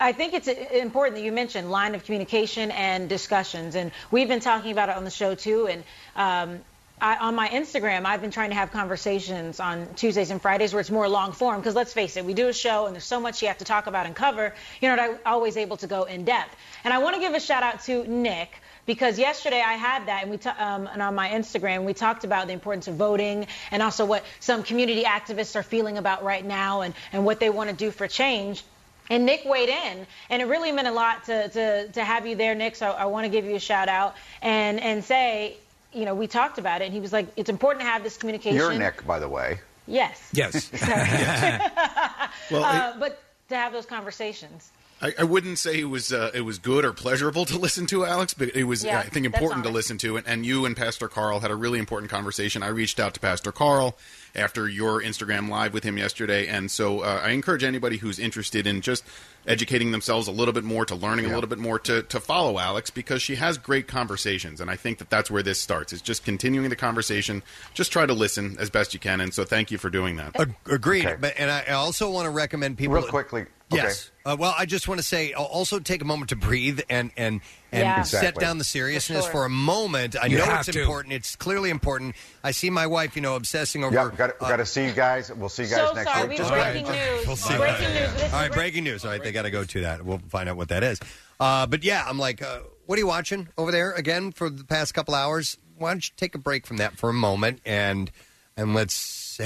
I 0.01 0.11
think 0.13 0.35
it's 0.35 0.49
uh, 0.49 0.55
important 0.73 1.15
that 1.17 1.23
you 1.23 1.31
mentioned 1.33 1.71
line 1.71 1.95
of 1.95 2.05
communication 2.05 2.73
and 2.73 3.09
discussions, 3.09 3.75
and 3.77 3.93
we've 4.11 4.29
been 4.29 4.41
talking 4.41 4.73
about 4.73 4.89
it 4.89 4.97
on 4.97 5.05
the 5.05 5.11
show 5.11 5.35
too. 5.37 5.69
And 5.69 5.85
um, 6.17 6.61
I, 7.03 7.17
on 7.17 7.35
my 7.35 7.49
Instagram, 7.49 8.07
I've 8.07 8.21
been 8.21 8.31
trying 8.31 8.51
to 8.51 8.55
have 8.55 8.71
conversations 8.71 9.59
on 9.59 9.93
Tuesdays 9.97 10.31
and 10.31 10.41
Fridays 10.41 10.73
where 10.73 10.81
it's 10.81 10.91
more 10.91 11.09
long 11.09 11.33
form. 11.33 11.59
Because 11.61 11.75
let's 11.75 11.93
face 11.93 12.17
it, 12.17 12.25
we 12.25 12.33
do 12.33 12.47
a 12.47 12.53
show 12.53 12.87
and 12.87 12.95
there's 12.95 13.05
so 13.05 13.21
much 13.21 13.43
you 13.43 13.49
have 13.49 13.59
to 13.59 13.65
talk 13.65 13.89
about 13.89 14.07
and 14.07 14.15
cover. 14.15 14.55
You're 14.81 14.95
not 14.95 15.21
always 15.27 15.57
able 15.57 15.77
to 15.79 15.89
go 15.89 16.05
in 16.05 16.25
depth. 16.25 16.55
And 16.85 16.95
I 16.95 16.99
want 16.99 17.17
to 17.17 17.21
give 17.21 17.35
a 17.35 17.41
shout 17.41 17.65
out 17.65 17.83
to 17.85 18.07
Nick 18.07 18.63
because 18.87 19.19
yesterday 19.19 19.61
I 19.61 19.75
had 19.75 20.07
that, 20.07 20.23
and 20.23 20.31
we 20.31 20.39
ta- 20.39 20.57
um, 20.59 20.87
and 20.87 21.03
on 21.03 21.15
my 21.15 21.29
Instagram 21.31 21.85
we 21.85 21.95
talked 21.95 22.25
about 22.25 22.47
the 22.47 22.53
importance 22.53 22.89
of 22.89 22.95
voting 22.95 23.47
and 23.71 23.83
also 23.83 24.05
what 24.05 24.25
some 24.41 24.63
community 24.63 25.03
activists 25.03 25.57
are 25.57 25.63
feeling 25.63 25.99
about 25.99 26.23
right 26.23 26.45
now 26.45 26.83
and 26.83 26.95
and 27.13 27.25
what 27.25 27.41
they 27.41 27.51
want 27.51 27.71
to 27.71 27.77
do 27.77 27.91
for 27.91 28.07
change. 28.07 28.65
And 29.11 29.27
Nick 29.27 29.45
weighed 29.45 29.69
in, 29.69 30.07
and 30.31 30.41
it 30.41 30.47
really 30.47 30.73
meant 30.73 30.89
a 30.89 30.93
lot 30.93 31.25
to 31.25 31.49
to, 31.49 31.89
to 31.89 32.05
have 32.05 32.27
you 32.27 32.37
there, 32.37 32.55
Nick. 32.55 32.77
So 32.77 32.87
I 32.91 33.07
want 33.07 33.25
to 33.25 33.29
give 33.29 33.45
you 33.45 33.57
a 33.57 33.61
shout 33.61 33.89
out 33.89 34.15
and 34.41 34.81
and 34.81 35.05
say, 35.05 35.59
you 35.93 36.05
know, 36.05 36.15
we 36.15 36.27
talked 36.27 36.59
about 36.59 36.83
it, 36.83 36.87
and 36.87 36.95
he 36.95 37.01
was 37.01 37.13
like, 37.13 37.29
it's 37.37 37.51
important 37.51 37.81
to 37.85 37.87
have 37.87 38.03
this 38.03 38.17
communication. 38.17 38.57
You're 38.57 38.73
Nick, 38.75 39.07
by 39.07 39.19
the 39.19 39.29
way. 39.29 39.61
Yes. 39.87 40.31
Yes. 40.33 40.71
Well, 42.51 42.65
uh, 42.65 42.95
but 42.99 43.23
to 43.49 43.57
have 43.57 43.73
those 43.73 43.87
conversations. 43.87 44.71
I, 45.01 45.13
I 45.19 45.25
wouldn't 45.25 45.59
say 45.59 45.81
it 45.81 45.85
was 45.85 46.13
uh, 46.13 46.31
it 46.33 46.43
was 46.43 46.59
good 46.59 46.85
or 46.85 46.93
pleasurable 46.93 47.45
to 47.47 47.59
listen 47.67 47.87
to, 47.87 48.05
Alex, 48.05 48.35
but 48.35 48.55
it 48.55 48.65
was 48.65 48.85
Yeah, 48.85 48.99
I 48.99 49.05
think 49.05 49.27
important 49.27 49.65
to 49.65 49.71
listen 49.71 49.99
to. 49.99 50.17
And, 50.17 50.27
and 50.27 50.47
you 50.47 50.65
and 50.65 50.77
Pastor 50.77 51.09
Carl 51.09 51.41
had 51.41 51.51
a 51.51 51.57
really 51.57 51.79
important 51.79 52.11
conversation. 52.11 52.63
I 52.63 52.69
reached 52.69 53.01
out 53.01 53.15
to 53.15 53.21
Pastor 53.21 53.53
Carl 53.53 53.97
after 54.35 54.69
your 54.69 55.03
Instagram 55.03 55.49
live 55.49 55.73
with 55.73 55.85
him 55.85 55.99
yesterday, 55.99 56.47
and 56.47 56.71
so 56.71 57.01
uh, 57.01 57.21
I 57.23 57.31
encourage 57.31 57.65
anybody 57.65 57.99
who's 57.99 58.19
interested 58.19 58.67
in 58.67 58.81
just 58.81 59.05
educating 59.47 59.91
themselves 59.91 60.29
a 60.29 60.33
little 60.33 60.55
bit 60.55 60.65
more, 60.65 60.87
to 60.87 60.95
learning 60.95 61.27
a 61.27 61.35
little 61.35 61.49
bit 61.49 61.59
more, 61.59 61.79
to 61.81 62.03
to 62.03 62.21
follow 62.21 62.59
Alex 62.59 62.91
because 62.91 63.23
she 63.23 63.35
has 63.37 63.59
great 63.59 63.89
conversations, 63.89 64.61
and 64.61 64.71
I 64.71 64.77
think 64.77 64.99
that 64.99 65.11
that's 65.11 65.31
where 65.31 65.43
this 65.43 65.61
starts. 65.61 65.93
Is 65.93 66.03
just 66.03 66.25
continuing 66.25 66.69
the 66.69 66.77
conversation. 66.77 67.43
Just 67.75 67.93
try 67.93 68.07
to 68.07 68.15
listen 68.15 68.57
as 68.59 68.71
best 68.71 68.95
you 68.95 69.01
can, 69.01 69.21
and 69.21 69.35
so 69.35 69.45
thank 69.45 69.71
you 69.71 69.79
for 69.79 69.91
doing 69.91 70.17
that. 70.17 70.39
Ag- 70.39 70.55
Agreed. 70.67 71.17
But 71.21 71.35
and 71.39 71.51
I 71.51 71.65
I 71.69 71.73
also 71.73 72.11
want 72.11 72.27
to 72.27 72.31
recommend 72.31 72.79
people 72.79 72.95
Real 72.97 73.07
quickly. 73.09 73.47
Okay. 73.73 73.83
Yes. 73.83 74.11
Uh, 74.25 74.37
well, 74.39 74.55
I 74.57 74.67
just 74.67 74.87
want 74.87 75.01
to 75.01 75.03
say 75.07 75.33
al- 75.33 75.45
also 75.45 75.79
take 75.81 76.01
a 76.01 76.05
moment 76.05 76.29
to 76.31 76.37
breathe 76.37 76.81
and 76.89 77.11
and 77.17 77.41
and 77.73 77.83
Yeah. 77.83 78.03
set 78.03 78.19
Exactly. 78.21 78.41
down 78.45 78.59
the 78.59 78.65
seriousness 78.65 79.25
For 79.27 79.31
for, 79.33 79.39
sure. 79.39 79.45
a 79.47 79.51
moment. 79.51 80.15
I 80.21 80.27
You 80.27 80.39
know 80.39 80.45
have 80.45 80.61
it's 80.69 80.73
to. 80.77 80.81
important. 80.81 81.15
It's 81.15 81.35
clearly 81.37 81.71
important. 81.71 82.15
I 82.45 82.51
see 82.53 82.71
my 82.71 82.87
wife, 82.87 83.17
you 83.17 83.23
know, 83.23 83.35
obsessing 83.35 83.83
over. 83.85 83.95
Yeah, 83.95 84.11
got 84.17 84.39
to 84.39 84.45
uh, 84.45 84.49
got 84.49 84.57
to 84.57 84.67
see 84.67 84.85
you 84.87 84.93
guys. 84.93 85.33
We'll 85.33 85.49
see 85.49 85.65
you 85.65 85.71
guys 85.71 85.89
So 85.89 85.95
next 85.95 86.11
sorry, 86.13 86.21
week. 86.23 86.31
we 86.31 86.37
Just 86.37 86.51
have 86.51 86.63
breaking 86.73 86.89
ahead. 86.89 87.17
news. 87.17 87.27
We'll 87.27 87.37
see. 87.37 87.57
Breaking 87.57 87.89
news. 87.95 88.13
This 88.13 88.23
is 88.23 88.33
All 88.33 88.41
right, 88.41 88.53
breaking 88.53 88.85
news. 88.85 89.05
All 89.05 89.11
right, 89.11 89.23
they 89.23 89.33
got 89.33 89.43
to 89.43 89.51
go 89.51 89.65
to 89.65 89.81
that. 89.81 90.05
We'll 90.05 90.21
find 90.29 90.49
out 90.49 90.57
what 90.57 90.69
that 90.69 90.83
is. 90.85 91.01
Uh, 91.41 91.67
but 91.67 91.83
yeah, 91.83 92.05
I'm 92.07 92.19
like, 92.19 92.41
uh, 92.43 92.61
what 92.87 92.97
are 92.97 93.01
you 93.01 93.07
watching 93.09 93.49
over 93.59 93.73
there 93.73 93.93
again 93.93 94.31
for 94.33 94.49
the 94.51 94.65
past 94.65 94.95
couple 94.95 95.15
hours? 95.15 95.57
Why 95.77 95.91
don't 95.91 96.07
you 96.07 96.13
take 96.17 96.35
a 96.37 96.39
break 96.39 96.67
from 96.67 96.77
that 96.77 96.97
for 96.97 97.11
a 97.11 97.15
moment 97.15 97.61
and 97.65 98.11
and 98.57 98.75
let's 98.75 98.95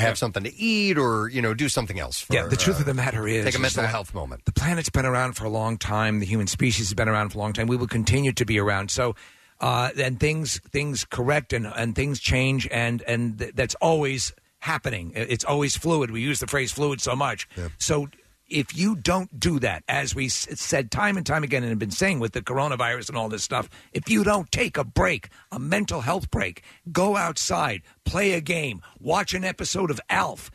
have 0.00 0.18
something 0.18 0.44
to 0.44 0.54
eat 0.54 0.98
or 0.98 1.28
you 1.28 1.42
know 1.42 1.54
do 1.54 1.68
something 1.68 1.98
else. 1.98 2.20
For, 2.20 2.34
yeah, 2.34 2.46
the 2.46 2.56
truth 2.56 2.76
uh, 2.76 2.80
of 2.80 2.86
the 2.86 2.94
matter 2.94 3.26
is, 3.26 3.44
take 3.44 3.54
a 3.54 3.56
is 3.56 3.62
mental 3.62 3.82
that 3.82 3.88
health 3.88 4.14
moment. 4.14 4.44
The 4.44 4.52
planet's 4.52 4.90
been 4.90 5.06
around 5.06 5.34
for 5.34 5.44
a 5.44 5.48
long 5.48 5.78
time. 5.78 6.20
The 6.20 6.26
human 6.26 6.46
species 6.46 6.88
has 6.88 6.94
been 6.94 7.08
around 7.08 7.30
for 7.30 7.38
a 7.38 7.40
long 7.40 7.52
time. 7.52 7.66
We 7.66 7.76
will 7.76 7.86
continue 7.86 8.32
to 8.32 8.44
be 8.44 8.58
around. 8.58 8.90
So, 8.90 9.14
uh, 9.60 9.90
and 9.98 10.18
things 10.20 10.60
things 10.70 11.04
correct 11.04 11.52
and 11.52 11.66
and 11.66 11.94
things 11.94 12.20
change, 12.20 12.68
and 12.70 13.02
and 13.02 13.38
th- 13.38 13.54
that's 13.54 13.74
always 13.76 14.32
happening. 14.58 15.12
It's 15.14 15.44
always 15.44 15.76
fluid. 15.76 16.10
We 16.10 16.20
use 16.20 16.40
the 16.40 16.46
phrase 16.46 16.72
fluid 16.72 17.00
so 17.00 17.16
much. 17.16 17.48
So. 17.78 18.08
If 18.48 18.76
you 18.76 18.94
don't 18.94 19.40
do 19.40 19.58
that, 19.60 19.82
as 19.88 20.14
we 20.14 20.26
s- 20.26 20.46
said 20.54 20.90
time 20.90 21.16
and 21.16 21.26
time 21.26 21.42
again 21.42 21.62
and 21.64 21.70
have 21.70 21.78
been 21.80 21.90
saying 21.90 22.20
with 22.20 22.32
the 22.32 22.42
coronavirus 22.42 23.08
and 23.08 23.18
all 23.18 23.28
this 23.28 23.42
stuff, 23.42 23.68
if 23.92 24.08
you 24.08 24.22
don't 24.22 24.50
take 24.52 24.76
a 24.76 24.84
break, 24.84 25.30
a 25.50 25.58
mental 25.58 26.00
health 26.02 26.30
break, 26.30 26.62
go 26.92 27.16
outside, 27.16 27.82
play 28.04 28.32
a 28.34 28.40
game, 28.40 28.82
watch 29.00 29.34
an 29.34 29.42
episode 29.44 29.90
of 29.90 30.00
Alf, 30.08 30.50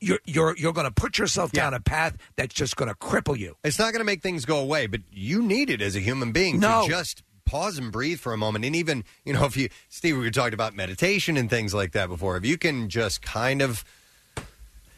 you're 0.00 0.18
you're 0.26 0.54
you're 0.58 0.74
going 0.74 0.86
to 0.86 0.90
put 0.90 1.16
yourself 1.16 1.52
down 1.52 1.72
a 1.72 1.80
path 1.80 2.14
that's 2.36 2.54
just 2.54 2.76
going 2.76 2.90
to 2.90 2.94
cripple 2.94 3.38
you. 3.38 3.56
It's 3.64 3.78
not 3.78 3.92
going 3.92 4.00
to 4.00 4.04
make 4.04 4.20
things 4.20 4.44
go 4.44 4.58
away, 4.58 4.86
but 4.86 5.00
you 5.10 5.40
need 5.42 5.70
it 5.70 5.80
as 5.80 5.96
a 5.96 6.00
human 6.00 6.32
being 6.32 6.60
No. 6.60 6.82
to 6.82 6.88
just 6.90 7.22
pause 7.46 7.78
and 7.78 7.90
breathe 7.90 8.20
for 8.20 8.34
a 8.34 8.36
moment. 8.36 8.66
And 8.66 8.76
even, 8.76 9.02
you 9.24 9.32
know, 9.32 9.46
if 9.46 9.56
you, 9.56 9.70
Steve, 9.88 10.18
we 10.18 10.30
talked 10.30 10.52
about 10.52 10.76
meditation 10.76 11.36
and 11.38 11.48
things 11.48 11.72
like 11.72 11.92
that 11.92 12.08
before. 12.10 12.36
If 12.36 12.44
you 12.44 12.58
can 12.58 12.90
just 12.90 13.22
kind 13.22 13.62
of 13.62 13.82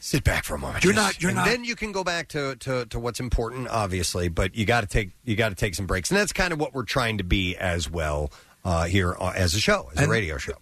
sit 0.02 0.24
back 0.24 0.44
for 0.44 0.54
a 0.54 0.58
moment. 0.58 0.84
You're 0.84 0.92
not- 0.94 1.22
you're 1.22 1.30
and 1.30 1.36
not- 1.36 1.46
Then 1.46 1.64
you 1.64 1.76
can 1.76 1.92
go 1.92 2.02
back 2.04 2.28
to, 2.28 2.56
to, 2.56 2.84
to 2.86 2.98
what's 2.98 3.20
important, 3.20 3.68
obviously. 3.68 4.28
But 4.28 4.54
you 4.54 4.66
got 4.66 4.80
to 4.82 4.86
take 4.86 5.10
you 5.24 5.36
got 5.36 5.50
to 5.50 5.54
take 5.54 5.74
some 5.74 5.86
breaks, 5.86 6.10
and 6.10 6.18
that's 6.18 6.32
kind 6.32 6.52
of 6.52 6.58
what 6.60 6.74
we're 6.74 6.84
trying 6.84 7.18
to 7.18 7.24
be 7.24 7.56
as 7.56 7.88
well 7.88 8.30
uh, 8.64 8.84
here 8.84 9.16
uh, 9.18 9.32
as 9.34 9.54
a 9.54 9.60
show, 9.60 9.90
as 9.96 10.04
a 10.06 10.08
radio 10.08 10.36
show. 10.38 10.54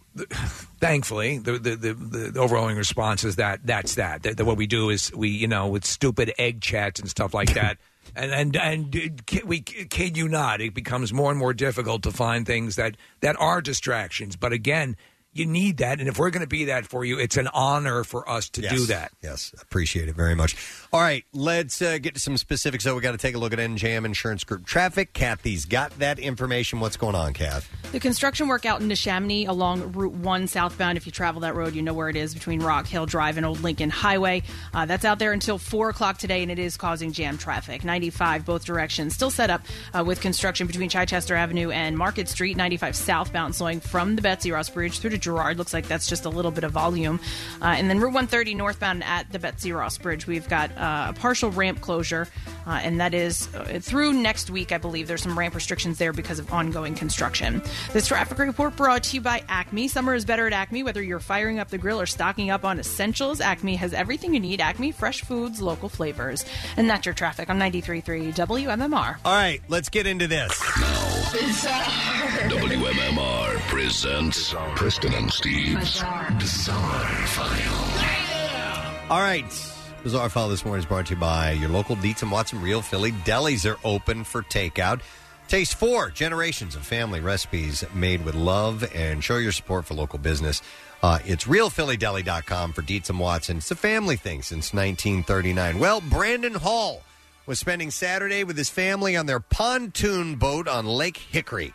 thankfully, 0.81 1.39
the, 1.39 1.53
the 1.59 1.77
the 1.77 1.95
the 1.95 2.41
overwhelming 2.41 2.77
response 2.77 3.25
is 3.25 3.37
that 3.37 3.61
that's 3.65 3.95
that. 3.97 4.23
That, 4.23 4.37
that 4.37 4.45
what 4.45 4.57
we 4.57 4.67
do 4.67 4.91
is 4.91 5.13
we 5.15 5.29
you 5.29 5.47
know 5.49 5.69
with 5.69 5.85
stupid 5.85 6.33
egg 6.39 6.61
chats 6.61 7.01
and 7.01 7.09
stuff 7.09 7.35
like 7.35 7.55
that. 7.55 7.79
And 8.17 8.33
and 8.33 8.57
and 8.57 8.97
uh, 8.97 9.01
ki- 9.27 9.43
we 9.45 9.61
kid 9.61 10.17
you 10.17 10.27
not, 10.27 10.61
it 10.61 10.75
becomes 10.75 11.13
more 11.13 11.31
and 11.31 11.39
more 11.39 11.53
difficult 11.55 12.03
to 12.03 12.11
find 12.11 12.45
things 12.45 12.75
that 12.75 12.97
that 13.21 13.37
are 13.39 13.61
distractions. 13.61 14.35
But 14.35 14.53
again, 14.53 14.97
you 15.33 15.47
need 15.47 15.77
that, 15.79 16.01
and 16.01 16.09
if 16.09 16.19
we're 16.19 16.31
going 16.31 16.43
to 16.43 16.49
be 16.49 16.65
that 16.67 16.87
for 16.87 17.05
you, 17.05 17.19
it's 17.19 17.37
an 17.37 17.49
honor 17.55 18.03
for 18.05 18.29
us 18.29 18.49
to 18.51 18.63
Yes. 18.63 18.73
do 18.73 18.87
that. 18.87 19.13
Yes, 19.23 19.55
appreciate 19.63 20.09
it 20.09 20.17
very 20.17 20.35
much. 20.35 20.57
All 20.93 21.01
right, 21.01 21.25
let's 21.33 21.81
uh, 21.81 21.99
get 21.99 22.15
to 22.15 22.21
some 22.21 22.37
specifics. 22.37 22.83
So 22.85 22.95
we 22.97 23.01
got 23.01 23.13
to 23.13 23.19
take 23.19 23.35
a 23.35 23.39
look 23.39 23.53
at 23.53 23.59
NJM 23.61 24.05
Insurance 24.05 24.43
Group 24.43 24.67
traffic. 24.67 25.13
Kathy's 25.13 25.65
got 25.67 25.97
that 26.01 26.19
information. 26.19 26.81
What's 26.81 26.97
going 26.97 27.15
on, 27.15 27.33
Kath? 27.33 27.69
The 27.93 28.01
construction 28.01 28.49
work 28.49 28.67
out 28.67 28.81
in 28.81 28.89
Neshaminy 28.89 29.47
along 29.47 29.93
Route 29.93 30.15
1 30.15 30.47
southbound. 30.49 30.97
If 30.99 31.07
you 31.07 31.13
travel 31.13 31.43
that 31.43 31.55
road, 31.55 31.75
you 31.75 31.83
know 31.83 31.95
where 31.95 32.09
it 32.09 32.17
is 32.17 32.35
between 32.35 32.61
Rock 32.61 32.87
Hill 32.89 33.07
Drive 33.07 33.37
and 33.37 33.47
Old 33.47 33.61
Lincoln 33.61 33.91
Highway. 33.91 34.43
Uh, 34.75 34.85
that's 34.87 35.05
out 35.05 35.19
there 35.21 35.33
until 35.33 35.59
4 35.59 35.91
o'clock 35.91 36.19
today, 36.19 36.43
and 36.43 36.51
it 36.51 36.59
is 36.59 36.77
causing 36.77 37.13
jam 37.13 37.39
traffic. 37.39 37.85
95 37.85 38.45
both 38.45 38.65
directions. 38.65 39.15
Still 39.15 39.31
set 39.31 39.51
up 39.51 39.63
uh, 39.95 40.03
with 40.05 40.21
construction 40.21 40.67
between 40.67 40.89
Chichester 40.89 41.37
Avenue 41.37 41.71
and 41.71 41.97
Market 41.97 42.29
Street. 42.29 42.57
95 42.57 42.97
southbound 42.97 43.55
slowing 43.55 43.79
from 43.79 44.17
the 44.17 44.23
Betsy 44.23 44.51
Ross 44.51 44.69
Bridge 44.69 44.99
through 44.99 45.11
to 45.11 45.20
Girard. 45.21 45.59
Looks 45.59 45.73
like 45.73 45.89
that's 45.89 46.09
just 46.09 46.25
a 46.25 46.29
little 46.31 46.51
bit 46.51 46.65
of 46.65 46.73
volume. 46.73 47.21
Uh, 47.63 47.67
and 47.67 47.89
then 47.89 47.99
Route 47.99 48.15
130 48.15 48.55
northbound 48.55 49.05
at 49.05 49.31
the 49.33 49.39
Betsy 49.39 49.73
Ross 49.73 49.99
Bridge, 49.99 50.27
we've 50.27 50.49
got 50.49 50.71
uh, 50.77 51.07
a 51.11 51.13
partial 51.13 51.51
ramp 51.51 51.81
closure, 51.81 52.29
uh, 52.67 52.81
and 52.83 53.01
that 53.01 53.15
is 53.15 53.53
uh, 53.55 53.79
through 53.81 54.13
next 54.13 54.51
week, 54.51 54.73
I 54.73 54.79
believe. 54.79 55.09
There's 55.09 55.23
some 55.23 55.39
ramp 55.39 55.55
restrictions 55.55 55.99
there 55.99 56.13
because 56.13 56.39
of 56.39 56.53
ongoing 56.53 56.95
construction. 56.95 57.63
This 57.93 58.07
traffic 58.07 58.39
report 58.39 58.77
brought 58.77 59.05
to 59.05 59.17
you 59.17 59.21
by 59.21 59.43
Acme. 59.49 59.89
Summer 59.89 60.15
is 60.15 60.25
better 60.25 60.47
at 60.47 60.53
Acme, 60.53 60.83
whether 60.83 61.03
you're 61.03 61.21
firing 61.21 61.59
up 61.59 61.69
the 61.69 61.79
grill 61.79 62.01
or 62.01 62.07
stocking 62.07 62.51
up 62.51 62.65
on 62.65 62.79
essentials. 62.79 63.41
Acme 63.41 63.77
has 63.77 63.93
everything 63.93 64.35
you 64.35 64.41
need. 64.41 64.61
Acme, 64.61 64.93
fresh 64.93 65.23
foods, 65.23 65.61
local 65.63 65.89
flavors. 65.89 66.45
And 66.77 66.89
that's 66.89 67.07
your 67.07 67.15
traffic 67.15 67.51
on 67.51 67.59
93.3 67.59 68.35
WMMR. 68.35 69.17
All 69.25 69.33
right, 69.33 69.61
let's 69.69 69.89
get 69.89 70.07
into 70.07 70.27
this. 70.27 70.53
WMMR 72.51 73.59
presents 73.69 74.55
Preston 74.75 75.10
and 75.15 75.33
Steve's 75.33 76.03
Bizarre, 76.39 77.05
File. 77.27 79.11
All 79.11 79.21
right. 79.21 79.45
Bizarre 80.03 80.29
File 80.31 80.49
this 80.49 80.65
morning 80.65 80.81
is 80.81 80.87
brought 80.87 81.07
to 81.07 81.15
you 81.15 81.21
by 81.21 81.53
your 81.53 81.69
local 81.69 81.97
Dietz 81.97 82.23
and 82.23 82.31
Watson 82.31 82.61
Real 82.63 82.81
Philly 82.81 83.13
delis 83.13 83.71
are 83.71 83.79
open 83.85 84.25
for 84.25 84.43
takeout. 84.43 85.01
Taste 85.49 85.75
four 85.75 86.11
generations 86.11 86.77
of 86.77 86.87
family 86.87 87.21
recipes 87.21 87.85
made 87.93 88.25
with 88.25 88.35
love 88.35 88.89
and 88.95 89.23
show 89.23 89.37
your 89.37 89.53
support 89.53 89.85
for 89.85 89.95
local 89.95 90.19
business. 90.19 90.63
Uh, 91.03 91.19
it's 91.25 91.45
realphillydeli.com 91.45 92.73
for 92.73 92.83
Dietz 92.83 93.11
and 93.11 93.19
Watson. 93.19 93.57
It's 93.59 93.71
a 93.71 93.77
family 93.77 94.17
thing 94.17 94.43
since 94.43 94.73
1939. 94.73 95.79
Well, 95.79 96.01
Brandon 96.01 96.55
Hall 96.55 97.03
was 97.47 97.59
spending 97.59 97.91
Saturday 97.91 98.45
with 98.45 98.57
his 98.57 98.71
family 98.71 99.17
on 99.17 99.27
their 99.27 99.41
pontoon 99.41 100.37
boat 100.37 100.69
on 100.69 100.87
Lake 100.87 101.17
Hickory. 101.17 101.75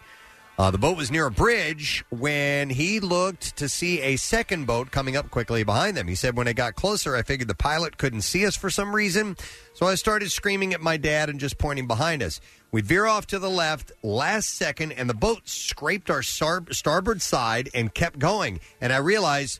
Uh, 0.57 0.71
the 0.71 0.77
boat 0.77 0.95
was 0.95 1.11
near 1.11 1.25
a 1.25 1.31
bridge 1.31 2.05
when 2.11 2.69
he 2.69 3.01
looked 3.01 3.57
to 3.57 3.67
see 3.67 3.99
a 3.99 4.15
second 4.15 4.65
boat 4.65 4.89
coming 4.89 5.17
up 5.17 5.29
quickly 5.29 5.63
behind 5.63 5.97
them. 5.97 6.07
He 6.07 6.15
said, 6.15 6.37
When 6.37 6.47
it 6.47 6.55
got 6.55 6.75
closer, 6.75 7.13
I 7.13 7.23
figured 7.23 7.49
the 7.49 7.55
pilot 7.55 7.97
couldn't 7.97 8.21
see 8.21 8.45
us 8.45 8.55
for 8.55 8.69
some 8.69 8.95
reason, 8.95 9.35
so 9.73 9.85
I 9.85 9.95
started 9.95 10.31
screaming 10.31 10.73
at 10.73 10.79
my 10.79 10.95
dad 10.95 11.29
and 11.29 11.41
just 11.41 11.57
pointing 11.57 11.87
behind 11.87 12.23
us. 12.23 12.39
We 12.71 12.81
veer 12.81 13.05
off 13.05 13.27
to 13.27 13.39
the 13.39 13.49
left 13.49 13.91
last 14.01 14.55
second, 14.55 14.93
and 14.93 15.09
the 15.09 15.13
boat 15.13 15.41
scraped 15.43 16.09
our 16.09 16.23
star- 16.23 16.63
starboard 16.71 17.21
side 17.21 17.69
and 17.73 17.93
kept 17.93 18.17
going. 18.17 18.61
And 18.79 18.93
I 18.93 18.97
realized 18.97 19.59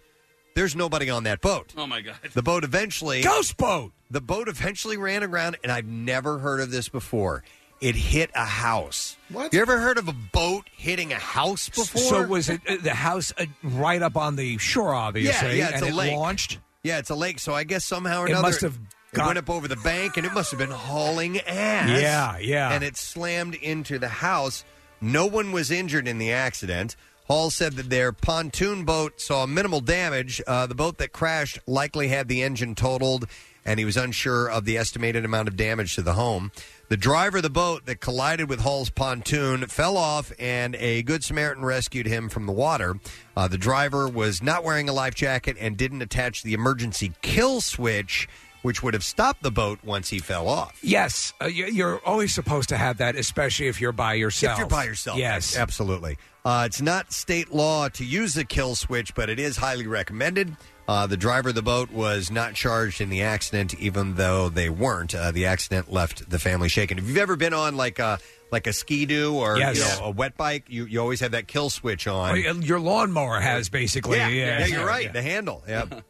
there's 0.55 0.77
nobody 0.77 1.09
on 1.09 1.23
that 1.23 1.41
boat. 1.41 1.73
Oh 1.77 1.87
my 1.87 1.99
god. 1.99 2.15
The 2.33 2.41
boat 2.41 2.63
eventually 2.63 3.21
Ghost 3.21 3.57
boat. 3.57 3.91
The 4.09 4.21
boat 4.21 4.47
eventually 4.47 4.95
ran 4.95 5.23
aground, 5.23 5.57
and 5.61 5.73
I've 5.73 5.85
never 5.85 6.39
heard 6.39 6.61
of 6.61 6.71
this 6.71 6.87
before. 6.87 7.43
It 7.81 7.95
hit 7.95 8.31
a 8.33 8.45
house. 8.45 9.17
What? 9.29 9.53
You 9.53 9.61
ever 9.61 9.79
heard 9.79 9.97
of 9.97 10.07
a 10.07 10.13
boat 10.13 10.69
hitting 10.75 11.11
a 11.11 11.17
house 11.19 11.69
before? 11.69 12.01
So 12.01 12.23
was 12.27 12.49
it 12.49 12.61
uh, 12.67 12.77
the 12.81 12.93
house 12.93 13.33
uh, 13.37 13.45
right 13.63 14.01
up 14.01 14.15
on 14.15 14.37
the 14.37 14.57
shore? 14.57 14.93
Obviously, 14.93 15.49
Yeah, 15.49 15.53
yeah, 15.53 15.69
it's 15.69 15.81
and 15.81 15.85
a 15.85 15.87
it 15.89 15.93
lake. 15.95 16.15
launched. 16.15 16.59
Yeah, 16.83 16.99
it's 16.99 17.09
a 17.09 17.15
lake. 17.15 17.39
So 17.39 17.53
I 17.53 17.63
guess 17.63 17.83
somehow 17.85 18.21
or 18.21 18.27
It 18.27 18.31
another 18.31 18.47
must 18.47 18.61
have 18.61 18.75
it 18.75 19.15
got- 19.17 19.27
went 19.27 19.37
up 19.39 19.49
over 19.49 19.67
the 19.67 19.75
bank, 19.77 20.15
and 20.17 20.25
it 20.25 20.33
must 20.33 20.51
have 20.51 20.57
been 20.59 20.71
hauling 20.71 21.39
ass. 21.41 21.89
Yeah, 22.01 22.37
yeah. 22.37 22.71
And 22.71 22.83
it 22.83 22.95
slammed 22.97 23.55
into 23.55 23.99
the 23.99 24.07
house. 24.09 24.63
No 25.01 25.25
one 25.25 25.51
was 25.51 25.69
injured 25.69 26.07
in 26.07 26.17
the 26.17 26.31
accident. 26.31 26.95
Hall 27.27 27.49
said 27.49 27.73
that 27.73 27.89
their 27.89 28.11
pontoon 28.13 28.85
boat 28.85 29.19
saw 29.19 29.45
minimal 29.45 29.81
damage. 29.81 30.41
Uh, 30.47 30.65
the 30.67 30.75
boat 30.75 30.97
that 30.99 31.11
crashed 31.11 31.59
likely 31.67 32.07
had 32.07 32.27
the 32.27 32.41
engine 32.43 32.75
totaled, 32.75 33.27
and 33.65 33.79
he 33.79 33.85
was 33.85 33.97
unsure 33.97 34.47
of 34.49 34.63
the 34.65 34.77
estimated 34.77 35.25
amount 35.25 35.47
of 35.47 35.57
damage 35.57 35.95
to 35.95 36.01
the 36.03 36.13
home. 36.13 36.51
The 36.87 36.97
driver 36.97 37.37
of 37.37 37.43
the 37.43 37.49
boat 37.49 37.85
that 37.87 37.99
collided 37.99 38.47
with 38.47 38.59
Hall's 38.59 38.91
pontoon 38.91 39.65
fell 39.67 39.97
off, 39.97 40.31
and 40.37 40.75
a 40.75 41.01
Good 41.01 41.23
Samaritan 41.23 41.65
rescued 41.65 42.05
him 42.05 42.29
from 42.29 42.45
the 42.45 42.51
water. 42.51 42.99
Uh, 43.35 43.47
the 43.47 43.57
driver 43.57 44.07
was 44.07 44.43
not 44.43 44.63
wearing 44.63 44.87
a 44.87 44.93
life 44.93 45.15
jacket 45.15 45.57
and 45.59 45.75
didn't 45.77 46.03
attach 46.03 46.43
the 46.43 46.53
emergency 46.53 47.13
kill 47.23 47.59
switch, 47.59 48.29
which 48.61 48.83
would 48.83 48.93
have 48.93 49.03
stopped 49.03 49.41
the 49.41 49.49
boat 49.51 49.79
once 49.83 50.09
he 50.09 50.19
fell 50.19 50.47
off. 50.47 50.77
Yes, 50.83 51.33
uh, 51.41 51.45
you- 51.47 51.65
you're 51.67 51.99
always 52.05 52.33
supposed 52.35 52.69
to 52.69 52.77
have 52.77 52.97
that, 52.97 53.15
especially 53.15 53.67
if 53.67 53.81
you're 53.81 53.91
by 53.91 54.13
yourself. 54.13 54.53
If 54.53 54.59
you're 54.59 54.67
by 54.67 54.83
yourself, 54.85 55.17
yes, 55.17 55.57
absolutely. 55.57 56.17
Uh, 56.43 56.63
it's 56.67 56.81
not 56.81 57.11
state 57.11 57.51
law 57.51 57.89
to 57.89 58.05
use 58.05 58.35
the 58.35 58.43
kill 58.45 58.75
switch, 58.75 59.15
but 59.15 59.29
it 59.31 59.39
is 59.39 59.57
highly 59.57 59.87
recommended. 59.87 60.55
Uh, 60.87 61.07
the 61.07 61.17
driver 61.17 61.49
of 61.49 61.55
the 61.55 61.63
boat 61.63 61.89
was 61.91 62.29
not 62.29 62.53
charged 62.53 63.01
in 63.01 63.09
the 63.09 63.23
accident, 63.23 63.73
even 63.79 64.15
though 64.15 64.49
they 64.49 64.69
weren't. 64.69 65.15
Uh, 65.15 65.31
the 65.31 65.45
accident 65.47 65.91
left 65.91 66.29
the 66.29 66.37
family 66.37 66.69
shaken. 66.69 66.99
If 66.99 67.07
you've 67.07 67.17
ever 67.17 67.35
been 67.35 67.53
on 67.53 67.75
like 67.75 67.97
a 67.99 68.19
like 68.51 68.67
a 68.67 68.73
ski 68.73 69.05
doo 69.07 69.33
or 69.35 69.57
Yes. 69.57 69.77
you 69.77 69.83
know, 70.01 70.07
a 70.07 70.11
wet 70.11 70.37
bike, 70.37 70.65
you, 70.67 70.85
you 70.85 70.99
always 71.01 71.19
have 71.21 71.31
that 71.31 71.47
kill 71.47 71.69
switch 71.71 72.05
on. 72.07 72.33
Well, 72.33 72.57
your 72.57 72.79
lawnmower 72.79 73.39
has 73.39 73.69
basically. 73.69 74.17
Yeah, 74.19 74.27
Yeah, 74.29 74.65
you're 74.67 74.85
right. 74.85 75.11
The 75.11 75.21
handle. 75.23 75.63
Yeah. 75.67 75.85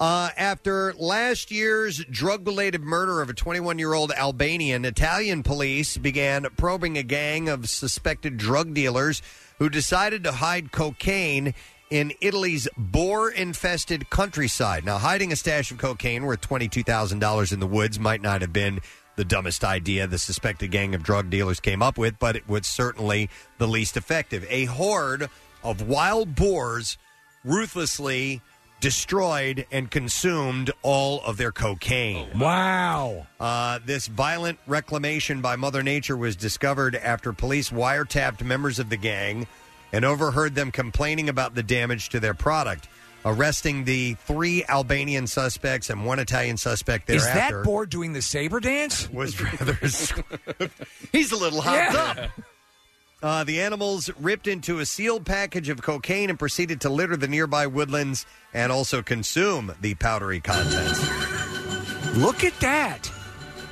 Uh, 0.00 0.30
after 0.36 0.92
last 0.94 1.52
year's 1.52 2.04
drug 2.06 2.44
related 2.44 2.80
murder 2.82 3.22
of 3.22 3.30
a 3.30 3.34
21 3.34 3.78
year 3.78 3.92
old 3.92 4.10
Albanian, 4.10 4.84
Italian 4.84 5.44
police 5.44 5.96
began 5.96 6.44
probing 6.56 6.98
a 6.98 7.04
gang 7.04 7.48
of 7.48 7.68
suspected 7.68 8.36
drug 8.36 8.74
dealers 8.74 9.22
who 9.60 9.68
decided 9.68 10.24
to 10.24 10.32
hide 10.32 10.72
cocaine 10.72 11.54
in 11.92 12.10
Italy's 12.22 12.66
boar 12.74 13.30
infested 13.30 14.08
countryside. 14.08 14.82
Now, 14.82 14.96
hiding 14.96 15.30
a 15.30 15.36
stash 15.36 15.70
of 15.70 15.76
cocaine 15.76 16.24
worth 16.24 16.40
$22,000 16.40 17.52
in 17.52 17.60
the 17.60 17.66
woods 17.66 18.00
might 18.00 18.22
not 18.22 18.40
have 18.40 18.50
been 18.50 18.80
the 19.16 19.26
dumbest 19.26 19.62
idea 19.62 20.06
the 20.06 20.18
suspected 20.18 20.70
gang 20.70 20.94
of 20.94 21.02
drug 21.02 21.28
dealers 21.28 21.60
came 21.60 21.82
up 21.82 21.98
with, 21.98 22.18
but 22.18 22.34
it 22.34 22.48
was 22.48 22.66
certainly 22.66 23.28
the 23.58 23.68
least 23.68 23.98
effective. 23.98 24.46
A 24.48 24.64
horde 24.64 25.28
of 25.62 25.86
wild 25.86 26.34
boars 26.34 26.96
ruthlessly 27.44 28.40
destroyed 28.80 29.66
and 29.70 29.90
consumed 29.90 30.70
all 30.80 31.20
of 31.24 31.36
their 31.36 31.52
cocaine. 31.52 32.38
Wow. 32.38 33.26
Uh, 33.38 33.80
this 33.84 34.06
violent 34.06 34.58
reclamation 34.66 35.42
by 35.42 35.56
Mother 35.56 35.82
Nature 35.82 36.16
was 36.16 36.36
discovered 36.36 36.96
after 36.96 37.34
police 37.34 37.68
wiretapped 37.68 38.42
members 38.42 38.78
of 38.78 38.88
the 38.88 38.96
gang 38.96 39.46
and 39.92 40.04
overheard 40.04 40.54
them 40.54 40.70
complaining 40.72 41.28
about 41.28 41.54
the 41.54 41.62
damage 41.62 42.08
to 42.10 42.20
their 42.20 42.34
product, 42.34 42.88
arresting 43.24 43.84
the 43.84 44.14
three 44.14 44.64
Albanian 44.68 45.26
suspects 45.26 45.90
and 45.90 46.04
one 46.06 46.18
Italian 46.18 46.56
suspect 46.56 47.08
Is 47.10 47.24
thereafter. 47.24 47.58
that 47.58 47.64
board 47.64 47.90
doing 47.90 48.12
the 48.12 48.22
saber 48.22 48.58
dance? 48.60 49.08
Was 49.10 49.40
rather. 49.40 49.74
He's 51.12 51.30
a 51.32 51.36
little 51.36 51.60
hopped 51.60 51.94
up. 51.94 52.30
Uh, 53.22 53.44
the 53.44 53.60
animals 53.60 54.10
ripped 54.18 54.48
into 54.48 54.80
a 54.80 54.86
sealed 54.86 55.24
package 55.24 55.68
of 55.68 55.80
cocaine 55.80 56.28
and 56.28 56.38
proceeded 56.38 56.80
to 56.80 56.88
litter 56.88 57.16
the 57.16 57.28
nearby 57.28 57.68
woodlands 57.68 58.26
and 58.52 58.72
also 58.72 59.00
consume 59.00 59.72
the 59.80 59.94
powdery 59.94 60.40
contents. 60.40 61.00
Look 62.16 62.42
at 62.42 62.58
that. 62.60 63.10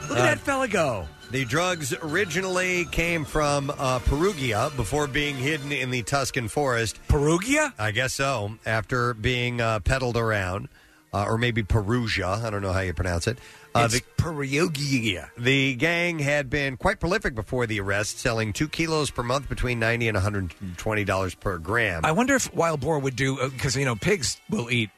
Look 0.08 0.18
Uh, 0.18 0.22
at 0.22 0.24
that 0.26 0.38
fella 0.40 0.68
go. 0.68 1.08
The 1.30 1.44
drugs 1.44 1.94
originally 2.02 2.86
came 2.86 3.24
from 3.24 3.70
uh, 3.78 4.00
Perugia 4.00 4.72
before 4.74 5.06
being 5.06 5.36
hidden 5.36 5.70
in 5.70 5.90
the 5.90 6.02
Tuscan 6.02 6.48
forest. 6.48 6.98
Perugia? 7.06 7.72
I 7.78 7.92
guess 7.92 8.14
so. 8.14 8.58
After 8.66 9.14
being 9.14 9.60
uh, 9.60 9.78
peddled 9.78 10.16
around, 10.16 10.68
uh, 11.12 11.26
or 11.28 11.38
maybe 11.38 11.62
Perugia. 11.62 12.26
I 12.44 12.50
don't 12.50 12.62
know 12.62 12.72
how 12.72 12.80
you 12.80 12.94
pronounce 12.94 13.28
it. 13.28 13.38
Uh, 13.74 13.88
It's 13.92 14.00
Perugia. 14.16 15.30
The 15.38 15.74
gang 15.76 16.18
had 16.18 16.50
been 16.50 16.76
quite 16.76 16.98
prolific 16.98 17.36
before 17.36 17.66
the 17.68 17.80
arrest, 17.80 18.18
selling 18.18 18.52
two 18.52 18.66
kilos 18.66 19.12
per 19.12 19.22
month 19.22 19.48
between 19.48 19.78
ninety 19.78 20.08
and 20.08 20.16
one 20.16 20.22
hundred 20.24 20.52
twenty 20.76 21.04
dollars 21.04 21.36
per 21.36 21.58
gram. 21.58 22.04
I 22.04 22.10
wonder 22.10 22.34
if 22.34 22.52
wild 22.52 22.80
boar 22.80 22.98
would 22.98 23.14
do 23.14 23.38
because 23.50 23.76
you 23.76 23.84
know 23.84 23.94
pigs 23.94 24.40
will 24.50 24.68
eat 24.70 24.90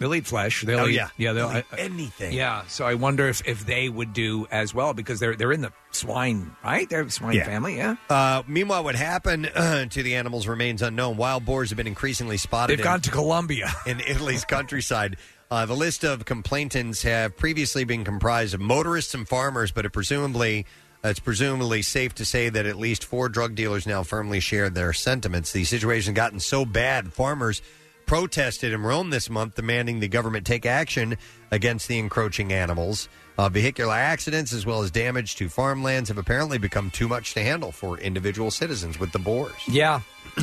They'll 0.00 0.14
eat 0.14 0.26
flesh. 0.26 0.62
They'll 0.62 0.80
Oh, 0.80 0.86
eat, 0.88 0.94
yeah. 0.94 1.10
yeah. 1.18 1.32
They'll, 1.34 1.48
They'll 1.50 1.58
eat 1.58 1.64
anything. 1.78 2.32
Yeah. 2.32 2.62
So 2.68 2.86
I 2.86 2.94
wonder 2.94 3.28
if, 3.28 3.46
if 3.46 3.66
they 3.66 3.88
would 3.88 4.12
do 4.14 4.48
as 4.50 4.74
well 4.74 4.94
because 4.94 5.20
they're 5.20 5.36
they're 5.36 5.52
in 5.52 5.60
the 5.60 5.72
swine, 5.92 6.56
right? 6.64 6.88
They're 6.88 7.04
the 7.04 7.10
swine 7.10 7.34
Yeah. 7.36 7.44
family. 7.44 7.76
Yeah. 7.76 7.96
Uh, 8.08 8.42
meanwhile, 8.48 8.82
what 8.82 8.94
happened 8.94 9.44
to 9.54 10.02
the 10.02 10.16
animals 10.16 10.46
remains 10.48 10.80
unknown. 10.82 11.16
Wild 11.18 11.44
boars 11.44 11.68
have 11.70 11.76
been 11.76 11.86
increasingly 11.86 12.38
spotted. 12.38 12.72
They've 12.72 12.80
in- 12.80 12.84
gone 12.90 13.00
to 13.02 13.10
Colombia. 13.10 13.70
in 13.86 14.00
Italy's 14.00 14.44
countryside. 14.44 15.18
Uh, 15.50 15.66
the 15.66 15.74
list 15.76 16.02
of 16.04 16.24
complainants 16.24 17.02
have 17.02 17.36
previously 17.36 17.84
been 17.84 18.02
comprised 18.04 18.54
of 18.54 18.60
motorists 18.60 19.14
and 19.14 19.28
farmers, 19.28 19.70
but 19.70 19.84
it 19.84 19.90
presumably 19.90 20.64
it's 21.02 21.18
presumably 21.18 21.82
safe 21.82 22.14
to 22.14 22.24
say 22.24 22.48
that 22.50 22.66
at 22.66 22.76
least 22.76 23.04
four 23.04 23.28
drug 23.28 23.54
dealers 23.54 23.86
now 23.86 24.02
firmly 24.02 24.38
share 24.38 24.68
their 24.70 24.92
sentiments. 24.92 25.52
The 25.52 25.64
situation 25.64 26.14
has 26.14 26.16
gotten 26.16 26.40
so 26.40 26.64
bad, 26.64 27.12
farmers 27.12 27.62
protested 28.10 28.72
in 28.72 28.82
Rome 28.82 29.10
this 29.10 29.30
month, 29.30 29.54
demanding 29.54 30.00
the 30.00 30.08
government 30.08 30.44
take 30.44 30.66
action 30.66 31.16
against 31.52 31.86
the 31.86 31.96
encroaching 31.96 32.52
animals. 32.52 33.08
Uh, 33.38 33.48
vehicular 33.48 33.94
accidents, 33.94 34.52
as 34.52 34.66
well 34.66 34.82
as 34.82 34.90
damage 34.90 35.36
to 35.36 35.48
farmlands, 35.48 36.08
have 36.08 36.18
apparently 36.18 36.58
become 36.58 36.90
too 36.90 37.06
much 37.06 37.34
to 37.34 37.40
handle 37.40 37.70
for 37.70 37.96
individual 37.98 38.50
citizens 38.50 38.98
with 38.98 39.12
the 39.12 39.18
boars. 39.20 39.54
Yeah. 39.68 40.00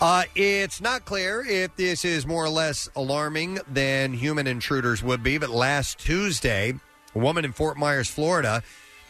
Uh, 0.00 0.24
it's 0.34 0.80
not 0.82 1.04
clear 1.04 1.42
if 1.46 1.74
this 1.76 2.04
is 2.04 2.26
more 2.26 2.44
or 2.44 2.48
less 2.48 2.90
alarming 2.96 3.58
than 3.68 4.12
human 4.12 4.46
intruders 4.46 5.02
would 5.02 5.22
be, 5.22 5.38
but 5.38 5.48
last 5.48 5.98
Tuesday, 5.98 6.74
a 7.14 7.18
woman 7.18 7.44
in 7.44 7.52
Fort 7.52 7.78
Myers, 7.78 8.10
Florida, 8.10 8.62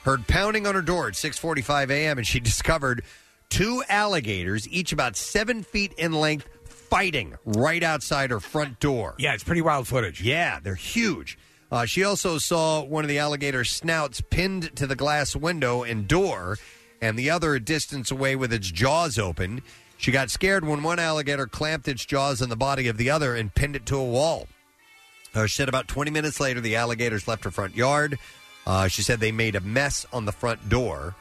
heard 0.05 0.25
pounding 0.29 0.67
on 0.67 0.75
her 0.75 0.83
door 0.83 1.09
at 1.09 1.15
6:45 1.15 1.91
a.m. 1.91 2.19
and 2.19 2.27
she 2.27 2.39
discovered 2.53 3.03
two 3.49 3.83
alligators, 3.89 4.69
each 4.69 4.93
about 4.93 5.17
seven 5.17 5.63
feet 5.63 5.93
in 5.95 6.13
length, 6.13 6.49
fighting 6.95 7.35
right 7.45 7.83
outside 7.83 8.31
her 8.31 8.39
front 8.39 8.79
door. 8.79 9.17
Yeah, 9.19 9.35
it's 9.35 9.43
pretty 9.43 9.63
wild 9.63 9.89
footage. 9.89 10.23
Yeah, 10.23 10.61
they're 10.63 10.77
huge. 10.77 11.37
Uh, 11.73 11.87
she 11.87 12.05
also 12.05 12.39
saw 12.39 12.85
one 12.85 13.03
of 13.03 13.09
the 13.09 13.19
alligator's 13.19 13.73
snouts 13.73 14.21
pinned 14.21 14.77
to 14.77 14.87
the 14.87 14.95
glass 14.95 15.35
window 15.35 15.83
and 15.83 16.07
door, 16.07 16.57
and 17.03 17.19
the 17.19 17.31
other 17.31 17.57
a 17.57 17.61
distance 17.61 18.13
away 18.13 18.37
with 18.37 18.53
its 18.53 18.71
jaws 18.71 19.19
open. 19.19 19.61
She 19.97 20.13
got 20.13 20.31
scared 20.31 20.65
when 20.65 20.85
one 20.85 21.01
alligator 21.01 21.49
clamped 21.49 21.89
its 21.89 22.05
jaws 22.05 22.41
on 22.41 22.49
the 22.49 22.55
body 22.55 22.87
of 22.87 22.97
the 22.97 23.11
other 23.11 23.35
and 23.35 23.53
pinned 23.53 23.75
it 23.75 23.87
to 23.87 23.97
a 23.97 24.05
wall. 24.05 24.47
Uh, 25.35 25.47
she 25.47 25.57
said 25.57 25.69
about 25.69 25.89
20 25.89 26.13
minutes 26.13 26.39
later, 26.39 26.61
the 26.61 26.77
alligators 26.77 27.27
left 27.27 27.43
her 27.43 27.51
front 27.51 27.75
yard. 27.75 28.21
Uh, 28.69 28.87
she 28.87 29.03
said 29.03 29.19
they 29.19 29.33
made 29.33 29.57
a 29.57 29.61
mess 29.61 30.07
on 30.13 30.27
the 30.27 30.33
front 30.33 30.69
door. 30.69 31.17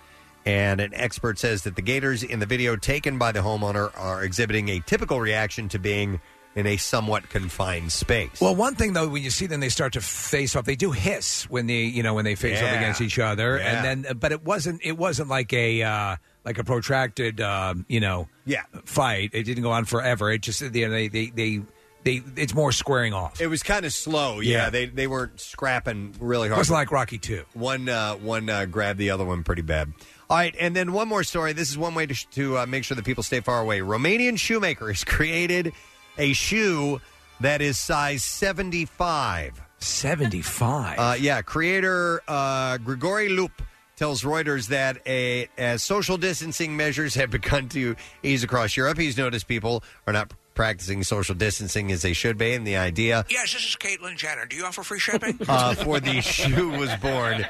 And 0.45 0.81
an 0.81 0.93
expert 0.93 1.39
says 1.39 1.63
that 1.63 1.75
the 1.75 1.81
gators 1.81 2.21
in 2.23 2.39
the 2.39 2.45
video 2.45 2.75
taken 2.75 3.17
by 3.17 3.31
the 3.31 3.39
homeowner 3.39 3.91
are 3.97 4.23
exhibiting 4.23 4.69
a 4.69 4.79
typical 4.81 5.19
reaction 5.21 5.69
to 5.69 5.79
being 5.79 6.19
in 6.55 6.67
a 6.67 6.77
somewhat 6.77 7.29
confined 7.29 7.91
space. 7.91 8.39
Well, 8.39 8.55
one 8.55 8.75
thing 8.75 8.93
though, 8.93 9.07
when 9.07 9.23
you 9.23 9.29
see 9.31 9.47
them, 9.47 9.59
they 9.59 9.69
start 9.69 9.93
to 9.93 10.01
face 10.01 10.55
off. 10.55 10.65
They 10.65 10.75
do 10.75 10.91
hiss 10.91 11.49
when 11.49 11.65
they, 11.65 11.83
you 11.83 12.03
know, 12.03 12.13
when 12.13 12.25
they 12.25 12.35
face 12.35 12.59
Yeah. 12.61 12.69
off 12.71 12.75
against 12.77 13.01
each 13.01 13.17
other, 13.17 13.57
and 13.57 14.05
then, 14.05 14.17
but 14.19 14.31
it 14.31 14.43
wasn't, 14.43 14.81
it 14.83 14.95
wasn't 14.97 15.29
like 15.29 15.51
a, 15.53 15.81
uh, 15.81 16.15
like 16.45 16.59
a 16.59 16.63
protracted, 16.63 17.41
um, 17.41 17.85
you 17.89 17.99
know, 18.01 18.27
yeah, 18.45 18.63
fight. 18.85 19.31
It 19.33 19.43
didn't 19.43 19.63
go 19.63 19.71
on 19.71 19.85
forever. 19.85 20.29
It 20.31 20.41
just, 20.43 20.61
you 20.61 20.69
know, 20.87 20.91
they, 20.91 21.07
they, 21.07 21.27
they, 21.31 21.61
they, 22.03 22.21
it's 22.35 22.53
more 22.53 22.71
squaring 22.73 23.13
off. 23.13 23.39
It 23.41 23.47
was 23.47 23.63
kind 23.63 23.85
of 23.85 23.93
slow. 23.93 24.41
Yeah, 24.41 24.65
Yeah. 24.65 24.69
they 24.69 24.85
they 24.87 25.07
weren't 25.07 25.39
scrapping 25.39 26.13
really 26.19 26.47
It 26.47 26.49
hard. 26.49 26.59
wasn't 26.59 26.75
like 26.75 26.91
Rocky 26.91 27.17
Two. 27.17 27.45
One 27.53 27.87
uh, 27.87 28.15
one 28.15 28.49
uh, 28.49 28.65
grabbed 28.65 28.99
the 28.99 29.09
other 29.11 29.23
one 29.23 29.43
pretty 29.45 29.61
bad. 29.61 29.93
All 30.33 30.39
right, 30.39 30.55
and 30.59 30.75
then 30.75 30.93
one 30.93 31.07
more 31.07 31.23
story. 31.23 31.53
This 31.53 31.69
is 31.69 31.77
one 31.77 31.93
way 31.93 32.07
to 32.07 32.13
sh- 32.15 32.25
to 32.31 32.57
uh, 32.57 32.65
make 32.65 32.83
sure 32.85 32.95
that 32.95 33.05
people 33.05 33.21
stay 33.21 33.39
far 33.39 33.61
away. 33.61 33.81
Romanian 33.81 34.35
shoemaker 34.35 34.87
has 34.87 35.03
created 35.03 35.73
a 36.17 36.33
shoe 36.33 36.99
that 37.41 37.61
is 37.61 37.77
size 37.77 38.23
seventy 38.23 38.85
five. 38.85 39.61
Seventy 39.77 40.41
five. 40.41 40.97
Uh, 40.97 41.15
yeah, 41.19 41.43
creator 41.43 42.23
uh, 42.27 42.79
Grigore 42.79 43.29
Lup 43.29 43.61
tells 43.95 44.23
Reuters 44.23 44.69
that 44.69 44.97
a, 45.05 45.49
as 45.55 45.83
social 45.83 46.17
distancing 46.17 46.75
measures 46.75 47.13
have 47.13 47.29
begun 47.29 47.69
to 47.69 47.95
ease 48.23 48.43
across 48.43 48.75
Europe, 48.75 48.97
he's 48.97 49.19
noticed 49.19 49.47
people 49.47 49.83
are 50.07 50.13
not 50.13 50.33
practicing 50.53 51.03
social 51.03 51.35
distancing 51.35 51.91
as 51.91 52.01
they 52.01 52.13
should 52.13 52.37
be, 52.37 52.53
and 52.53 52.65
the 52.65 52.77
idea 52.77 53.25
Yes, 53.29 53.53
this 53.53 53.65
is 53.65 53.75
Caitlin 53.75 54.15
Jenner. 54.17 54.45
Do 54.45 54.55
you 54.55 54.65
offer 54.65 54.83
free 54.83 54.99
shipping? 54.99 55.37
uh, 55.47 55.75
for 55.75 55.99
the 55.99 56.21
shoe 56.21 56.69
was 56.69 56.93
born. 56.97 57.45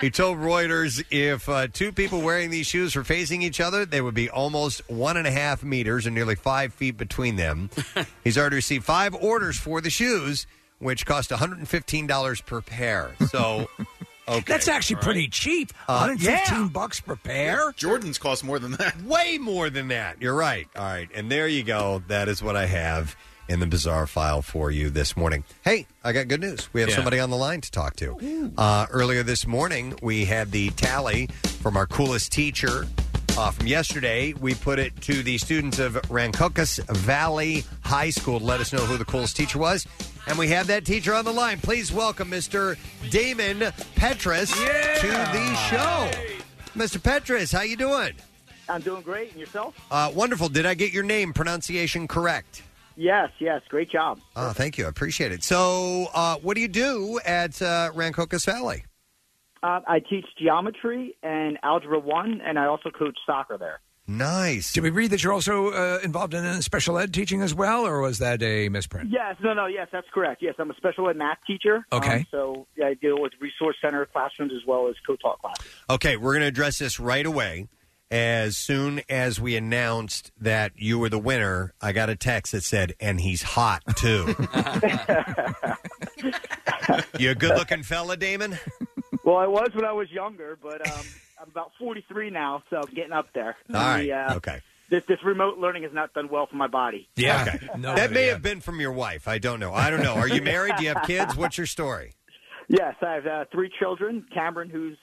He 0.00 0.10
told 0.10 0.38
Reuters 0.38 1.04
if 1.10 1.48
uh, 1.48 1.68
two 1.68 1.92
people 1.92 2.20
wearing 2.20 2.50
these 2.50 2.66
shoes 2.66 2.96
were 2.96 3.04
facing 3.04 3.42
each 3.42 3.60
other, 3.60 3.84
they 3.84 4.00
would 4.00 4.14
be 4.14 4.30
almost 4.30 4.88
one 4.88 5.16
and 5.16 5.26
a 5.26 5.30
half 5.30 5.62
meters 5.62 6.06
or 6.06 6.10
nearly 6.10 6.34
five 6.34 6.72
feet 6.72 6.96
between 6.96 7.36
them. 7.36 7.70
He's 8.24 8.38
already 8.38 8.56
received 8.56 8.84
five 8.84 9.14
orders 9.14 9.58
for 9.58 9.80
the 9.80 9.90
shoes, 9.90 10.46
which 10.78 11.04
cost 11.06 11.30
$115 11.30 12.46
per 12.46 12.60
pair. 12.62 13.14
So, 13.28 13.68
okay. 14.30 14.44
That's 14.46 14.68
actually 14.68 14.96
pretty 14.96 15.28
cheap. 15.28 15.72
Uh, 15.88 16.06
115 16.08 16.58
yeah. 16.62 16.68
bucks 16.68 17.00
per 17.00 17.16
pair. 17.16 17.72
Jordan's 17.76 18.18
cost 18.18 18.44
more 18.44 18.58
than 18.58 18.72
that. 18.72 19.00
Way 19.02 19.38
more 19.38 19.70
than 19.70 19.88
that. 19.88 20.20
You're 20.22 20.34
right. 20.34 20.68
All 20.76 20.82
right. 20.84 21.08
And 21.14 21.30
there 21.30 21.48
you 21.48 21.62
go. 21.62 22.02
That 22.08 22.28
is 22.28 22.42
what 22.42 22.56
I 22.56 22.66
have 22.66 23.16
in 23.48 23.58
the 23.58 23.66
bizarre 23.66 24.06
file 24.06 24.42
for 24.42 24.70
you 24.70 24.90
this 24.90 25.16
morning. 25.16 25.42
Hey, 25.64 25.86
I 26.04 26.12
got 26.12 26.28
good 26.28 26.40
news. 26.40 26.68
We 26.72 26.80
have 26.82 26.90
Yeah. 26.90 26.96
somebody 26.96 27.18
on 27.18 27.30
the 27.30 27.36
line 27.36 27.60
to 27.62 27.70
talk 27.70 27.96
to. 27.96 28.52
Uh, 28.56 28.86
earlier 28.90 29.22
this 29.24 29.44
morning, 29.46 29.98
we 30.02 30.24
had 30.24 30.52
the 30.52 30.70
tally 30.70 31.26
from 31.60 31.76
our 31.76 31.86
coolest 31.86 32.30
teacher. 32.30 32.86
Uh, 33.38 33.50
from 33.50 33.66
yesterday, 33.66 34.34
we 34.34 34.54
put 34.54 34.78
it 34.78 34.98
to 35.00 35.22
the 35.22 35.38
students 35.38 35.78
of 35.78 35.94
Rancocas 36.10 36.84
Valley 36.88 37.64
High 37.82 38.10
School 38.10 38.38
to 38.38 38.44
let 38.44 38.60
us 38.60 38.72
know 38.72 38.80
who 38.80 38.96
the 38.96 39.04
coolest 39.04 39.36
teacher 39.36 39.58
was. 39.58 39.86
And 40.26 40.38
we 40.38 40.48
have 40.48 40.66
that 40.66 40.84
teacher 40.84 41.14
on 41.14 41.24
the 41.24 41.32
line. 41.32 41.58
Please 41.58 41.92
welcome 41.92 42.30
Mr. 42.30 42.76
Damon 43.10 43.72
Petrus 43.94 44.52
to 44.52 44.60
the 45.06 45.54
show. 45.70 46.10
Mr. 46.76 47.02
Petrus, 47.02 47.50
how 47.50 47.62
you 47.62 47.76
doing? 47.76 48.12
I'm 48.68 48.82
doing 48.82 49.02
great. 49.02 49.30
And 49.30 49.40
yourself? 49.40 49.74
Uh, 49.90 50.10
wonderful. 50.14 50.48
Did 50.48 50.66
I 50.66 50.74
get 50.74 50.92
your 50.92 51.02
name 51.02 51.32
pronunciation 51.32 52.06
correct? 52.06 52.62
Yes, 52.96 53.30
yes. 53.38 53.62
Great 53.68 53.90
job. 53.90 54.20
Oh, 54.36 54.52
thank 54.52 54.76
you. 54.76 54.84
I 54.84 54.88
appreciate 54.88 55.32
it. 55.32 55.42
So, 55.42 56.08
uh, 56.14 56.36
what 56.36 56.54
do 56.54 56.60
you 56.60 56.68
do 56.68 57.18
at 57.24 57.60
uh, 57.62 57.90
Rancocas 57.94 58.44
Valley? 58.44 58.84
Uh, 59.62 59.80
I 59.86 60.00
teach 60.00 60.24
geometry 60.38 61.16
and 61.22 61.58
algebra 61.62 61.98
one, 61.98 62.40
and 62.44 62.58
I 62.58 62.66
also 62.66 62.90
coach 62.90 63.18
soccer 63.26 63.58
there. 63.58 63.80
Nice. 64.10 64.72
Did 64.72 64.82
we 64.82 64.90
read 64.90 65.12
that 65.12 65.22
you're 65.22 65.32
also 65.32 65.68
uh, 65.68 66.00
involved 66.02 66.34
in 66.34 66.44
uh, 66.44 66.60
special 66.62 66.98
ed 66.98 67.14
teaching 67.14 67.42
as 67.42 67.54
well, 67.54 67.86
or 67.86 68.00
was 68.00 68.18
that 68.18 68.42
a 68.42 68.68
misprint? 68.68 69.10
Yes, 69.10 69.36
no, 69.40 69.52
no, 69.52 69.66
yes, 69.66 69.86
that's 69.92 70.08
correct. 70.12 70.42
Yes, 70.42 70.54
I'm 70.58 70.70
a 70.70 70.74
special 70.74 71.08
ed 71.08 71.16
math 71.16 71.38
teacher. 71.46 71.86
Okay. 71.92 72.16
Um, 72.16 72.26
so 72.30 72.66
yeah, 72.76 72.86
I 72.86 72.94
deal 72.94 73.20
with 73.20 73.32
resource 73.40 73.76
center 73.80 74.04
classrooms 74.06 74.52
as 74.52 74.66
well 74.66 74.88
as 74.88 74.96
co-taught 75.06 75.40
classes. 75.40 75.64
Okay, 75.88 76.16
we're 76.16 76.32
going 76.32 76.40
to 76.40 76.48
address 76.48 76.78
this 76.78 76.98
right 76.98 77.24
away. 77.24 77.68
As 78.10 78.56
soon 78.56 79.02
as 79.08 79.40
we 79.40 79.54
announced 79.54 80.32
that 80.40 80.72
you 80.74 80.98
were 80.98 81.08
the 81.08 81.18
winner, 81.18 81.74
I 81.80 81.92
got 81.92 82.10
a 82.10 82.16
text 82.16 82.50
that 82.50 82.64
said, 82.64 82.94
and 82.98 83.20
he's 83.20 83.42
hot 83.42 83.82
too. 83.94 84.34
you 87.18 87.30
a 87.30 87.34
good 87.34 87.56
looking 87.56 87.82
fella, 87.82 88.16
Damon? 88.16 88.58
Well, 89.24 89.36
I 89.36 89.46
was 89.46 89.68
when 89.74 89.84
I 89.84 89.92
was 89.92 90.10
younger, 90.10 90.58
but 90.60 90.86
um, 90.86 91.04
I'm 91.40 91.48
about 91.48 91.72
43 91.78 92.30
now, 92.30 92.62
so 92.70 92.78
I'm 92.78 92.94
getting 92.94 93.12
up 93.12 93.28
there. 93.34 93.56
All 93.72 93.80
right. 93.80 94.02
The, 94.02 94.12
uh, 94.12 94.34
okay. 94.36 94.60
This, 94.90 95.04
this 95.06 95.18
remote 95.24 95.58
learning 95.58 95.84
has 95.84 95.92
not 95.92 96.12
done 96.14 96.28
well 96.28 96.46
for 96.46 96.56
my 96.56 96.66
body. 96.66 97.08
Yeah. 97.16 97.46
Okay. 97.46 97.68
that 97.94 98.10
may 98.10 98.26
have 98.26 98.42
been 98.42 98.60
from 98.60 98.80
your 98.80 98.92
wife. 98.92 99.28
I 99.28 99.38
don't 99.38 99.60
know. 99.60 99.72
I 99.72 99.88
don't 99.88 100.02
know. 100.02 100.14
Are 100.14 100.28
you 100.28 100.42
married? 100.42 100.74
Do 100.78 100.84
you 100.84 100.92
have 100.94 101.06
kids? 101.06 101.36
What's 101.36 101.56
your 101.56 101.66
story? 101.66 102.14
Yes, 102.68 102.94
I 103.02 103.14
have 103.14 103.26
uh, 103.26 103.44
three 103.52 103.70
children. 103.78 104.26
Cameron, 104.32 104.68
who's 104.68 104.98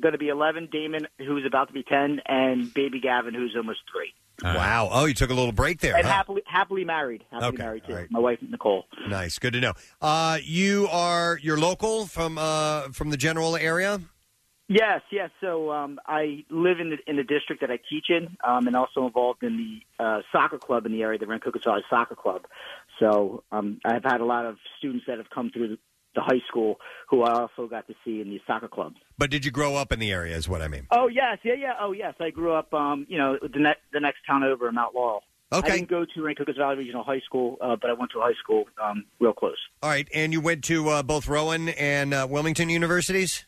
going 0.00 0.12
to 0.12 0.18
be 0.18 0.28
11, 0.28 0.68
Damon, 0.70 1.06
who's 1.18 1.44
about 1.46 1.68
to 1.68 1.74
be 1.74 1.82
10, 1.82 2.20
and 2.26 2.72
baby 2.74 3.00
Gavin, 3.00 3.34
who's 3.34 3.54
almost 3.56 3.80
three. 3.92 4.12
Wow. 4.42 4.88
Oh, 4.90 5.04
you 5.04 5.14
took 5.14 5.30
a 5.30 5.34
little 5.34 5.52
break 5.52 5.80
there. 5.80 5.96
and 5.96 6.06
huh? 6.06 6.12
happily, 6.12 6.42
happily 6.46 6.84
married. 6.84 7.24
Happily 7.30 7.48
Okay, 7.48 7.62
married 7.62 7.84
too. 7.86 7.92
all 7.92 7.98
right. 7.98 8.10
My 8.10 8.18
wife 8.18 8.38
Nicole. 8.48 8.84
Nice. 9.08 9.38
Good 9.38 9.52
to 9.54 9.60
know. 9.60 9.72
Uh, 10.00 10.38
you 10.42 10.88
are 10.90 11.38
you're 11.42 11.58
local 11.58 12.06
from 12.06 12.38
uh, 12.38 12.88
from 12.92 13.10
the 13.10 13.16
general 13.16 13.56
area. 13.56 14.00
Yes, 14.68 15.02
yes. 15.10 15.30
So 15.40 15.70
um, 15.70 15.98
I 16.06 16.44
live 16.48 16.80
in 16.80 16.90
the 16.90 16.96
in 17.06 17.16
the 17.16 17.24
district 17.24 17.60
that 17.60 17.70
I 17.70 17.78
teach 17.90 18.06
in, 18.08 18.36
um, 18.42 18.66
and 18.66 18.74
also 18.76 19.06
involved 19.06 19.42
in 19.42 19.56
the 19.98 20.02
uh, 20.04 20.22
soccer 20.32 20.58
club 20.58 20.86
in 20.86 20.92
the 20.92 21.02
area, 21.02 21.18
the 21.18 21.26
Rancocas 21.26 21.62
Soccer 21.90 22.14
Club. 22.14 22.46
So 22.98 23.42
um, 23.52 23.80
I've 23.84 24.04
had 24.04 24.20
a 24.20 24.24
lot 24.24 24.46
of 24.46 24.56
students 24.78 25.04
that 25.08 25.18
have 25.18 25.28
come 25.30 25.50
through 25.50 25.76
the, 26.14 26.20
high 26.20 26.40
school 26.48 26.76
who 27.08 27.22
I 27.22 27.32
also 27.32 27.66
got 27.66 27.86
to 27.88 27.94
see 28.04 28.20
in 28.20 28.30
the 28.30 28.40
soccer 28.46 28.68
club. 28.68 28.94
But 29.18 29.30
did 29.30 29.44
you 29.44 29.50
grow 29.50 29.76
up 29.76 29.92
in 29.92 29.98
the 29.98 30.10
area? 30.10 30.36
Is 30.36 30.48
what 30.48 30.62
I 30.62 30.68
mean. 30.68 30.86
Oh 30.90 31.08
yes, 31.08 31.38
yeah, 31.42 31.54
yeah. 31.58 31.74
Oh 31.80 31.92
yes, 31.92 32.14
I 32.20 32.30
grew 32.30 32.52
up, 32.52 32.72
um, 32.74 33.06
you 33.08 33.18
know, 33.18 33.38
the 33.40 33.58
next 33.58 33.80
the 33.92 34.00
next 34.00 34.18
town 34.26 34.42
over 34.42 34.68
in 34.68 34.74
Mount 34.74 34.94
Laurel. 34.94 35.22
Okay. 35.52 35.72
I 35.72 35.76
didn't 35.76 35.90
go 35.90 36.06
to 36.06 36.20
Rancocas 36.20 36.56
Valley 36.56 36.76
Regional 36.76 37.04
High 37.04 37.20
School, 37.26 37.58
uh, 37.60 37.76
but 37.78 37.90
I 37.90 37.92
went 37.92 38.10
to 38.12 38.20
a 38.20 38.22
high 38.22 38.32
school 38.42 38.64
um, 38.82 39.04
real 39.20 39.34
close. 39.34 39.58
All 39.82 39.90
right, 39.90 40.08
and 40.14 40.32
you 40.32 40.40
went 40.40 40.64
to 40.64 40.88
uh, 40.88 41.02
both 41.02 41.28
Rowan 41.28 41.68
and 41.70 42.14
uh, 42.14 42.26
Wilmington 42.28 42.70
universities. 42.70 43.44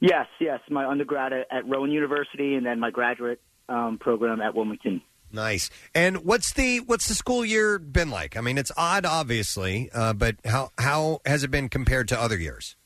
Yes, 0.00 0.26
yes. 0.40 0.60
My 0.70 0.86
undergrad 0.86 1.32
at, 1.32 1.46
at 1.50 1.68
Rowan 1.68 1.90
University, 1.90 2.54
and 2.54 2.64
then 2.64 2.78
my 2.78 2.90
graduate 2.90 3.40
um, 3.68 3.98
program 3.98 4.40
at 4.40 4.54
Wilmington. 4.54 5.02
Nice. 5.32 5.70
And 5.94 6.18
what's 6.24 6.52
the 6.52 6.80
what's 6.80 7.08
the 7.08 7.14
school 7.14 7.44
year 7.44 7.78
been 7.78 8.10
like? 8.10 8.36
I 8.36 8.40
mean, 8.42 8.58
it's 8.58 8.70
odd, 8.76 9.06
obviously, 9.06 9.90
uh, 9.92 10.12
but 10.12 10.36
how 10.44 10.70
how 10.78 11.20
has 11.24 11.42
it 11.42 11.50
been 11.50 11.68
compared 11.68 12.08
to 12.08 12.20
other 12.20 12.36
years? 12.38 12.76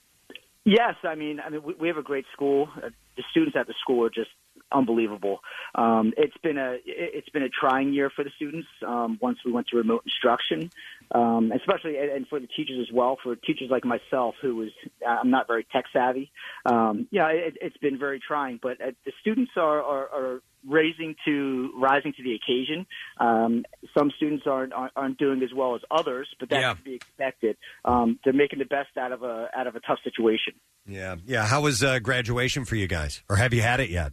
Yes, 0.64 0.94
I 1.04 1.14
mean, 1.14 1.40
I 1.40 1.50
mean, 1.50 1.62
we, 1.62 1.74
we 1.74 1.88
have 1.88 1.96
a 1.96 2.02
great 2.02 2.24
school. 2.32 2.68
Uh, 2.76 2.90
the 3.16 3.22
students 3.30 3.56
at 3.56 3.66
the 3.66 3.74
school 3.80 4.04
are 4.04 4.10
just 4.10 4.30
unbelievable. 4.72 5.38
Um, 5.76 6.12
it's 6.16 6.36
been 6.42 6.58
a 6.58 6.72
it- 6.84 7.12
it's 7.14 7.28
been 7.28 7.44
a 7.44 7.48
trying 7.48 7.92
year 7.92 8.10
for 8.10 8.24
the 8.24 8.30
students. 8.36 8.66
Um, 8.84 9.18
once 9.20 9.38
we 9.44 9.52
went 9.52 9.68
to 9.68 9.76
remote 9.76 10.02
instruction, 10.04 10.70
um, 11.12 11.52
especially 11.52 11.98
and 11.98 12.10
and 12.10 12.28
for 12.28 12.40
the 12.40 12.48
teachers 12.48 12.86
as 12.88 12.92
well. 12.92 13.16
For 13.22 13.36
teachers 13.36 13.70
like 13.70 13.84
myself, 13.84 14.34
who 14.42 14.56
was 14.56 14.70
I'm 15.06 15.30
not 15.30 15.46
very 15.46 15.64
tech 15.72 15.84
savvy. 15.92 16.30
Um, 16.64 17.06
yeah, 17.10 17.28
it, 17.28 17.56
it's 17.60 17.76
been 17.76 17.98
very 17.98 18.20
trying. 18.20 18.58
But 18.62 18.80
uh, 18.80 18.90
the 19.04 19.12
students 19.20 19.52
are, 19.56 19.82
are 19.82 20.08
are 20.08 20.40
raising 20.66 21.14
to 21.24 21.70
rising 21.76 22.12
to 22.14 22.22
the 22.22 22.34
occasion. 22.34 22.86
Um, 23.18 23.64
some 23.96 24.10
students 24.16 24.46
aren't, 24.46 24.72
aren't 24.72 25.18
doing 25.18 25.42
as 25.42 25.52
well 25.54 25.74
as 25.74 25.82
others, 25.90 26.28
but 26.40 26.48
that's 26.48 26.60
Yeah. 26.62 26.74
to 26.74 26.82
be 26.82 26.94
expected. 26.94 27.56
Um, 27.84 28.18
they're 28.24 28.32
making 28.32 28.58
the 28.58 28.64
best 28.64 28.96
out 28.98 29.12
of 29.12 29.22
a 29.22 29.48
out 29.56 29.66
of 29.66 29.76
a 29.76 29.80
tough 29.80 29.98
situation. 30.04 30.54
Yeah, 30.86 31.16
yeah. 31.26 31.46
How 31.46 31.62
was 31.62 31.82
uh, 31.82 31.98
graduation 31.98 32.64
for 32.64 32.76
you 32.76 32.86
guys, 32.86 33.22
or 33.28 33.36
have 33.36 33.52
you 33.54 33.62
had 33.62 33.80
it 33.80 33.90
yet? 33.90 34.12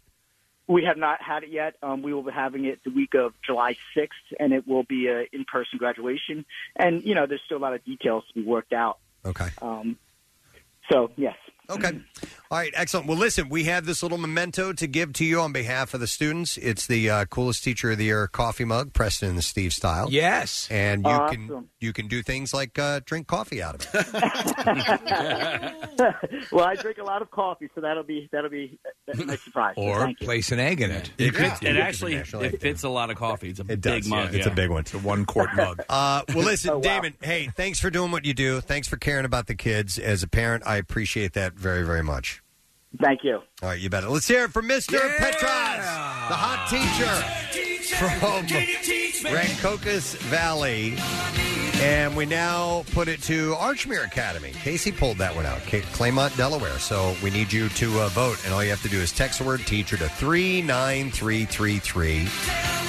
We 0.66 0.86
have 0.86 0.98
not 0.98 1.22
had 1.22 1.44
it 1.44 1.50
yet. 1.50 1.76
Um, 1.84 2.02
we 2.02 2.14
will 2.14 2.24
be 2.24 2.32
having 2.32 2.66
it 2.66 2.80
the 2.86 2.90
week 2.90 3.14
of 3.16 3.34
July 3.46 3.76
6th, 3.96 4.08
and 4.40 4.54
it 4.54 4.66
will 4.66 4.84
be 4.84 5.08
a 5.08 5.26
in-person 5.36 5.78
graduation. 5.78 6.46
And 6.76 7.04
you 7.04 7.16
know, 7.16 7.26
there's 7.28 7.42
still 7.46 7.58
a 7.58 7.60
lot 7.60 7.74
of 7.74 7.84
details 7.84 8.24
to 8.30 8.34
be 8.34 8.44
worked 8.46 8.72
out. 8.74 8.98
Okay. 9.26 9.50
Um, 9.62 9.98
so 10.92 11.12
yes. 11.18 11.36
Okay. 11.70 12.00
All 12.52 12.58
right, 12.60 12.72
excellent. 12.76 13.08
Well, 13.08 13.18
listen, 13.18 13.50
we 13.50 13.64
have 13.64 13.86
this 13.86 14.04
little 14.04 14.18
memento 14.20 14.74
to 14.74 14.86
give 14.86 15.14
to 15.14 15.26
you 15.26 15.40
on 15.40 15.54
behalf 15.54 15.94
of 15.96 16.02
the 16.02 16.08
students. 16.08 16.58
It's 16.58 16.86
the 16.86 17.10
uh, 17.10 17.26
coolest 17.26 17.64
teacher 17.64 17.90
of 17.92 17.98
the 17.98 18.04
year 18.06 18.28
coffee 18.28 18.66
mug, 18.66 18.94
Preston 18.94 19.30
and 19.30 19.44
Steve 19.44 19.74
style. 19.74 20.08
Yes, 20.12 20.68
and 20.70 21.04
you 21.04 21.10
Awesome. 21.10 21.48
can 21.48 21.70
you 21.80 21.94
can 21.94 22.08
do 22.08 22.22
things 22.22 22.54
like 22.54 22.78
uh, 22.78 23.00
drink 23.06 23.26
coffee 23.28 23.64
out 23.64 23.76
of 23.76 23.88
it. 23.94 24.14
well, 26.52 26.66
I 26.66 26.76
drink 26.76 26.98
a 27.00 27.04
lot 27.04 27.22
of 27.22 27.32
coffee, 27.32 27.70
so 27.74 27.82
that'll 27.82 28.04
be 28.04 28.30
that'll 28.32 28.50
be 28.50 28.78
a 29.08 29.26
nice 29.26 29.42
surprise. 29.42 29.76
So 29.76 29.84
Or 29.84 30.00
thank 30.02 30.20
you. 30.22 30.26
place 30.28 30.52
an 30.52 30.60
egg 30.60 30.82
in 30.82 30.92
it. 30.92 31.12
It, 31.18 31.36
fits, 31.36 31.62
it 31.62 31.78
actually 31.78 32.16
it 32.16 32.62
fits 32.62 32.84
a 32.84 32.90
lot 32.90 33.10
of 33.10 33.18
coffee. 33.18 33.50
It's 33.50 33.60
a 33.60 33.64
big 33.64 33.82
does, 33.82 34.08
yeah. 34.08 34.26
mug. 34.26 34.34
It's 34.36 34.48
a 34.48 34.52
big 34.52 34.70
one. 34.70 34.82
It's 34.82 34.94
a 34.94 35.00
one 35.00 35.26
quart 35.26 35.50
mug. 35.56 35.82
Uh, 35.90 36.22
well, 36.30 36.46
listen, 36.46 36.72
Oh, 36.72 36.76
wow. 36.78 36.82
Damon. 36.82 37.14
Hey, 37.22 37.50
thanks 37.56 37.80
for 37.80 37.90
doing 37.90 38.12
what 38.12 38.26
you 38.26 38.34
do. 38.34 38.62
Thanks 38.62 38.88
for 38.88 38.98
caring 38.98 39.26
about 39.26 39.48
the 39.48 39.56
kids. 39.56 39.98
As 40.00 40.24
a 40.24 40.28
parent, 40.28 40.64
I 40.66 40.78
appreciate 40.78 41.34
that 41.34 41.53
very, 41.56 41.84
very 41.84 42.04
much. 42.04 42.42
Thank 43.02 43.24
you. 43.24 43.36
All 43.62 43.70
right, 43.70 43.80
you 43.80 43.90
better. 43.90 44.10
Let's 44.10 44.28
hear 44.28 44.46
it 44.46 44.52
from 44.52 44.68
Mr. 44.68 45.00
Petrus, 45.18 45.42
the 45.42 46.36
hot 46.36 46.68
teacher 46.70 47.08
from 47.96 48.10
Rancocas 49.32 50.16
Valley. 50.18 50.96
And 51.84 52.16
we 52.16 52.26
now 52.26 52.86
put 52.94 53.10
it 53.10 53.22
to 53.24 53.56
Archmere 53.56 54.06
Academy. 54.06 54.52
Casey 54.52 54.90
pulled 54.90 55.18
that 55.18 55.36
one 55.36 55.46
out, 55.46 55.60
Claymont, 55.60 56.38
Delaware. 56.38 56.80
So 56.80 57.14
we 57.22 57.30
need 57.30 57.52
you 57.52 57.68
to 57.68 58.00
uh, 58.00 58.08
vote. 58.08 58.38
And 58.46 58.54
all 58.54 58.64
you 58.64 58.70
have 58.70 58.82
to 58.84 58.88
do 58.88 59.00
is 59.00 59.12
text 59.12 59.40
the 59.40 59.46
word 59.46 59.68
teacher 59.68 59.98
to 59.98 60.08
39333. 60.08 62.30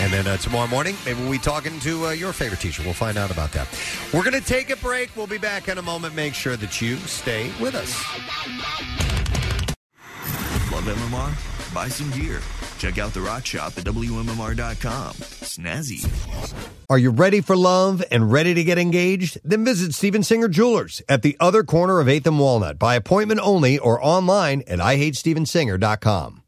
And 0.01 0.12
then 0.12 0.29
uh, 0.29 0.37
tomorrow 0.37 0.69
morning, 0.69 0.95
maybe 1.05 1.21
we'll 1.23 1.33
be 1.33 1.39
talking 1.39 1.81
to 1.81 2.07
uh, 2.07 2.11
your 2.11 2.33
favorite 2.33 2.61
teacher. 2.61 2.85
We'll 2.85 2.93
find 2.93 3.19
out 3.19 3.33
about 3.33 3.51
that. 3.51 3.66
We're 4.12 4.23
going 4.23 4.41
to 4.41 4.47
take 4.47 4.71
a 4.71 4.77
break. 4.77 5.11
We'll 5.16 5.27
be 5.27 5.39
back 5.39 5.69
in 5.69 5.79
a 5.79 5.83
moment. 5.83 6.15
Make 6.15 6.35
sure 6.35 6.57
that 6.57 6.81
you 6.81 6.95
stay 6.99 7.51
with 7.61 7.75
us. 7.75 7.93
Love 10.71 10.85
MMR? 10.85 11.64
Buy 11.75 11.89
some 11.89 12.11
gear. 12.13 12.41
Check 12.79 12.99
out 12.99 13.13
the 13.13 13.21
rock 13.21 13.45
shop 13.45 13.77
at 13.77 13.85
WMMR.com. 13.85 15.15
Snazzy. 15.15 16.09
Are 16.89 16.99
you 16.99 17.11
ready 17.11 17.41
for 17.41 17.57
love 17.57 18.05
and 18.11 18.31
ready 18.31 18.55
to 18.55 18.63
get 18.63 18.79
engaged? 18.79 19.39
Then 19.43 19.65
visit 19.65 19.93
Steven 19.95 20.23
Singer 20.23 20.49
Jewelers 20.49 21.03
at 21.09 21.23
the 21.23 21.37
other 21.41 21.65
corner 21.65 21.99
of 21.99 22.07
8th 22.07 22.27
and 22.27 22.39
Walnut 22.39 22.79
by 22.79 22.95
appointment 22.95 23.41
only 23.43 23.79
or 23.79 24.03
online 24.05 24.63
at 24.69 24.79
IHateStevenSinger.com. 24.79 26.43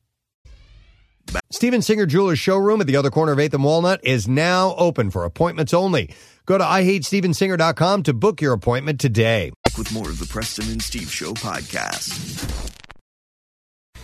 Steven 1.51 1.83
Singer 1.83 2.07
Jewelers 2.07 2.39
showroom 2.39 2.81
at 2.81 2.87
the 2.87 2.97
other 2.97 3.11
corner 3.11 3.33
of 3.33 3.39
8th 3.39 3.55
and 3.55 3.65
Walnut 3.65 4.01
is 4.05 4.29
now 4.29 4.75
open 4.77 5.11
for 5.11 5.25
appointments 5.25 5.75
only. 5.75 6.15
Go 6.45 6.57
to 6.57 6.65
IHateStevenSinger.com 6.65 8.05
to 8.05 8.15
book 8.15 8.41
your 8.41 8.53
appointment 8.53 9.01
today. 9.01 9.51
With 9.77 9.93
more 9.93 10.09
of 10.09 10.21
the 10.21 10.27
Preston 10.27 10.71
and 10.71 10.81
Steve 10.81 11.11
Show 11.11 11.33
podcast. 11.33 12.76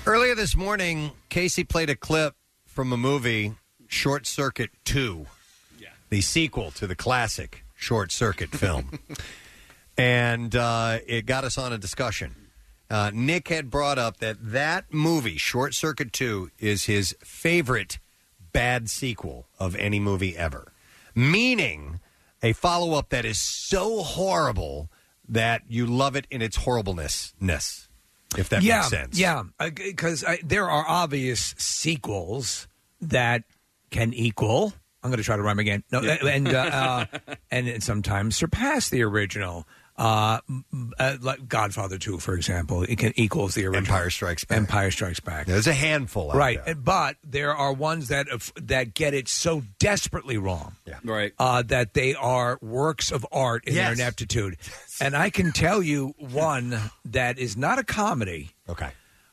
Earlier 0.05 0.35
this 0.35 0.57
morning, 0.57 1.13
Casey 1.29 1.63
played 1.63 1.89
a 1.89 1.95
clip 1.95 2.35
from 2.67 2.93
a 2.93 2.97
movie, 2.97 3.55
Short 3.87 4.27
Circuit 4.27 4.71
2, 4.85 5.27
the 6.11 6.21
sequel 6.21 6.73
to 6.73 6.89
the 6.89 6.97
classic 6.97 7.65
Short 7.77 8.11
Circuit 8.11 8.51
film. 8.51 8.99
and 9.97 10.57
uh, 10.57 10.99
it 11.07 11.25
got 11.25 11.45
us 11.45 11.57
on 11.57 11.73
a 11.73 11.79
discussion. 11.79 12.35
Uh, 12.91 13.13
Nick 13.15 13.47
had 13.47 13.71
brought 13.71 13.97
up 13.97 14.17
that 14.17 14.39
that 14.41 14.93
movie, 14.93 15.37
Short 15.37 15.73
Circuit 15.73 16.13
2, 16.13 16.51
is 16.59 16.85
his 16.87 17.17
favorite 17.21 18.01
bad 18.53 18.91
sequel 18.91 19.47
of 19.61 19.77
any 19.77 20.01
movie 20.01 20.37
ever. 20.37 20.73
Meaning 21.15 22.01
a 22.43 22.53
follow 22.55 22.99
up 22.99 23.11
that 23.11 23.25
is 23.25 23.41
so 23.41 24.03
horrible 24.03 24.91
that 25.29 25.63
you 25.69 25.87
love 25.87 26.17
it 26.17 26.27
in 26.29 26.43
its 26.43 26.57
horribleness. 26.57 27.35
If 28.39 28.49
that 28.51 28.63
yeah, 28.63 28.79
makes 28.79 28.91
sense. 28.91 29.19
Yeah, 29.19 29.45
because 29.75 30.25
there 30.43 30.69
are 30.71 30.85
obvious 30.87 31.55
sequels 31.59 32.69
that 33.01 33.45
can 33.91 34.13
equal. 34.15 34.73
I'm 35.03 35.11
going 35.11 35.19
to 35.19 35.25
try 35.25 35.37
to 35.37 35.43
rhyme 35.43 35.59
again. 35.59 35.83
No, 35.91 36.01
and 36.01 36.49
uh, 36.49 36.59
uh, 37.13 37.35
and 37.51 37.83
sometimes 37.83 38.37
surpass 38.37 38.89
the 38.89 39.03
original. 39.03 39.67
Uh, 40.03 40.41
uh, 40.99 41.17
like 41.21 41.47
Godfather 41.49 41.97
2, 41.97 42.19
for 42.19 42.35
example, 42.35 42.83
it 42.83 42.99
can 42.99 43.13
equals 43.15 43.55
the 43.55 43.67
original. 43.67 43.79
Empire 43.87 44.11
Strikes 44.11 44.45
Back. 44.45 44.59
Empire 44.59 44.91
Strikes 44.91 45.21
Back. 45.21 45.47
There's 45.47 45.69
a 45.69 45.73
handful, 45.73 46.33
out 46.33 46.37
right? 46.37 46.65
there. 46.65 46.75
But 46.75 47.19
there 47.23 47.55
are 47.55 47.73
ones 47.73 48.09
that 48.09 48.27
that 48.57 48.95
get 48.95 49.15
it 49.15 49.29
so 49.29 49.63
desperately 49.79 50.39
wrong, 50.39 50.75
yeah. 50.87 50.99
right? 51.05 51.33
Uh, 51.39 51.63
that 51.63 51.95
they 51.95 52.17
are 52.17 52.59
works 52.61 53.13
of 53.13 53.25
art 53.31 53.65
in 53.65 53.75
Yes. 53.75 53.85
their 53.97 54.05
ineptitude. 54.07 54.57
And 55.01 55.15
I 55.17 55.31
can 55.31 55.53
tell 55.53 55.81
you 55.81 56.15
one 56.19 56.77
that 57.05 57.39
is 57.39 57.57
not 57.57 57.79
a 57.79 57.85
comedy. 57.85 58.51
Okay. 58.69 58.91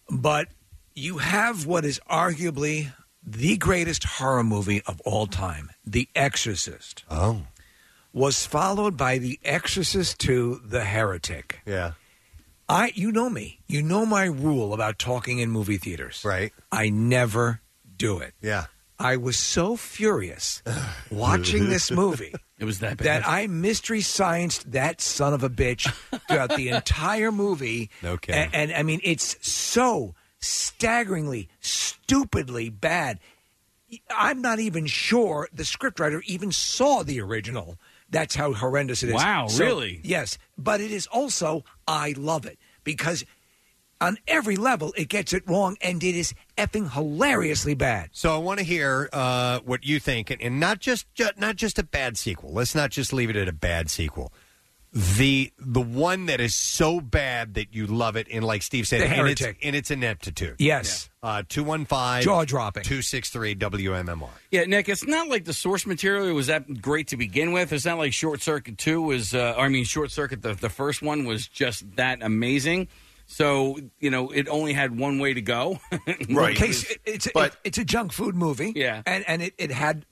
But 0.08 0.50
you 0.94 1.18
have 1.18 1.66
what 1.66 1.84
is 1.84 2.00
arguably 2.10 2.92
the 3.26 3.58
greatest 3.58 4.04
horror 4.04 4.44
movie 4.44 4.84
of 4.86 5.02
all 5.02 5.26
time, 5.26 5.72
The 5.86 6.10
Exorcist. 6.16 7.06
Oh. 7.10 7.42
Was 8.12 8.46
followed 8.46 8.98
by 8.98 9.20
The 9.20 9.40
Exorcist 9.44 10.20
to 10.22 10.62
The 10.66 10.84
Heretic. 10.84 11.62
Yeah. 11.66 11.94
I 12.68 12.92
you 12.96 13.12
know 13.12 13.30
me. 13.30 13.60
You 13.68 13.82
know 13.82 14.06
my 14.06 14.26
rule 14.26 14.74
about 14.74 15.00
talking 15.00 15.40
in 15.40 15.50
movie 15.52 15.78
theaters. 15.78 16.24
Right. 16.26 16.52
I 16.72 16.90
never 16.90 17.62
do 17.98 18.20
it. 18.20 18.34
Yeah. 18.42 18.66
I 18.98 19.16
was 19.18 19.38
so 19.38 19.76
furious 19.78 20.62
watching 21.12 21.70
this 21.70 21.90
movie. 21.90 22.34
It 22.60 22.66
was 22.66 22.80
that 22.80 22.98
bad. 22.98 23.06
That 23.06 23.28
I 23.28 23.48
mystery 23.48 24.02
scienced 24.02 24.72
that 24.72 25.00
son 25.02 25.34
of 25.34 25.44
a 25.44 25.50
bitch 25.50 25.92
throughout 26.28 26.56
the 26.56 26.70
entire 26.70 27.32
movie. 27.32 27.90
No 28.04 28.18
kidding. 28.18 28.42
And, 28.42 28.54
and 28.54 28.74
I 28.74 28.84
mean, 28.84 29.00
it's 29.04 29.38
so 29.48 30.16
staggeringly, 30.40 31.48
stupidly 31.62 32.70
bad. 32.70 33.20
I'm 34.16 34.42
not 34.42 34.60
even 34.60 34.86
sure 34.86 35.48
the 35.54 35.64
scriptwriter 35.64 36.22
even 36.26 36.52
saw 36.52 37.04
the 37.04 37.22
original. 37.22 37.78
That's 38.12 38.36
how 38.36 38.54
horrendous 38.54 39.04
it 39.04 39.10
is. 39.10 39.16
Wow, 39.16 39.48
So, 39.48 39.64
really? 39.64 40.02
Yes. 40.04 40.38
But 40.58 40.82
it 40.82 40.92
is 40.92 41.08
also, 41.08 41.64
I 41.88 42.16
love 42.18 42.46
it 42.46 42.58
because 42.84 43.24
on 44.02 44.18
every 44.28 44.56
level 44.56 44.94
it 44.98 45.10
gets 45.10 45.34
it 45.34 45.44
wrong 45.48 45.76
and 45.82 46.02
it 46.04 46.16
is 46.16 46.34
effing 46.58 46.92
hilariously 46.92 47.76
bad. 47.76 48.10
So 48.14 48.34
I 48.34 48.38
want 48.38 48.60
to 48.60 48.66
hear 48.66 49.10
uh, 49.14 49.60
what 49.60 49.86
you 49.86 50.00
think, 50.00 50.30
and, 50.32 50.42
and 50.42 50.60
not 50.60 50.80
just 50.80 51.14
ju- 51.14 51.30
not 51.38 51.56
just 51.56 51.78
a 51.78 51.84
bad 51.84 52.18
sequel. 52.18 52.52
Let's 52.54 52.74
not 52.74 52.92
just 52.92 53.12
leave 53.14 53.30
it 53.30 53.36
at 53.36 53.48
a 53.48 53.54
bad 53.54 53.90
sequel. 53.90 54.32
The 54.92 55.52
the 55.60 55.82
one 55.82 56.26
that 56.28 56.42
is 56.42 56.56
so 56.56 57.00
bad 57.00 57.54
that 57.56 57.76
you 57.76 57.86
love 57.86 58.16
it, 58.16 58.28
and 58.32 58.44
like 58.44 58.64
Steve 58.64 58.88
said, 58.88 59.02
The 59.02 59.06
in 59.06 59.28
its, 59.28 59.42
Heretic. 59.42 59.58
in 59.64 59.76
its 59.76 59.92
ineptitude. 59.92 60.56
Yes. 60.58 61.09
Uh, 61.22 61.44
215 61.50 62.22
Jaw-dropping. 62.24 62.84
263 62.84 63.56
WMMR. 63.56 64.30
Yeah, 64.52 64.64
Nick, 64.64 64.88
it's 64.88 65.06
not 65.06 65.28
like 65.28 65.44
the 65.46 65.54
source 65.54 65.86
material 65.86 66.34
was 66.34 66.48
that 66.48 66.82
great 66.82 67.08
to 67.10 67.18
begin 67.18 67.52
with. 67.52 67.74
It's 67.74 67.86
not 67.86 67.98
like 67.98 68.14
Short 68.14 68.42
Circuit 68.42 68.78
2 68.78 69.02
was, 69.02 69.34
uh, 69.34 69.54
I 69.58 69.68
mean, 69.68 69.84
Short 69.84 70.12
Circuit, 70.12 70.42
the, 70.42 70.54
the 70.54 70.70
first 70.70 71.02
one 71.02 71.26
was 71.26 71.46
just 71.46 71.96
that 71.98 72.20
amazing. 72.22 72.88
So, 73.28 73.78
you 74.00 74.10
know, 74.10 74.30
it 74.32 74.48
only 74.48 74.72
had 74.72 74.98
one 74.98 75.20
way 75.20 75.34
to 75.34 75.42
go. 75.42 75.80
Right. 76.30 76.56
Case, 76.56 76.90
it- 76.90 77.02
it's 77.06 77.28
a, 77.28 77.38
it- 77.38 77.56
it's 77.66 77.78
a 77.78 77.86
junk 77.86 78.14
food 78.14 78.36
movie. 78.36 78.72
Yeah. 78.76 79.02
and 79.06 79.24
and 79.28 79.42
it, 79.42 79.54
it 79.58 79.72
had 79.72 80.06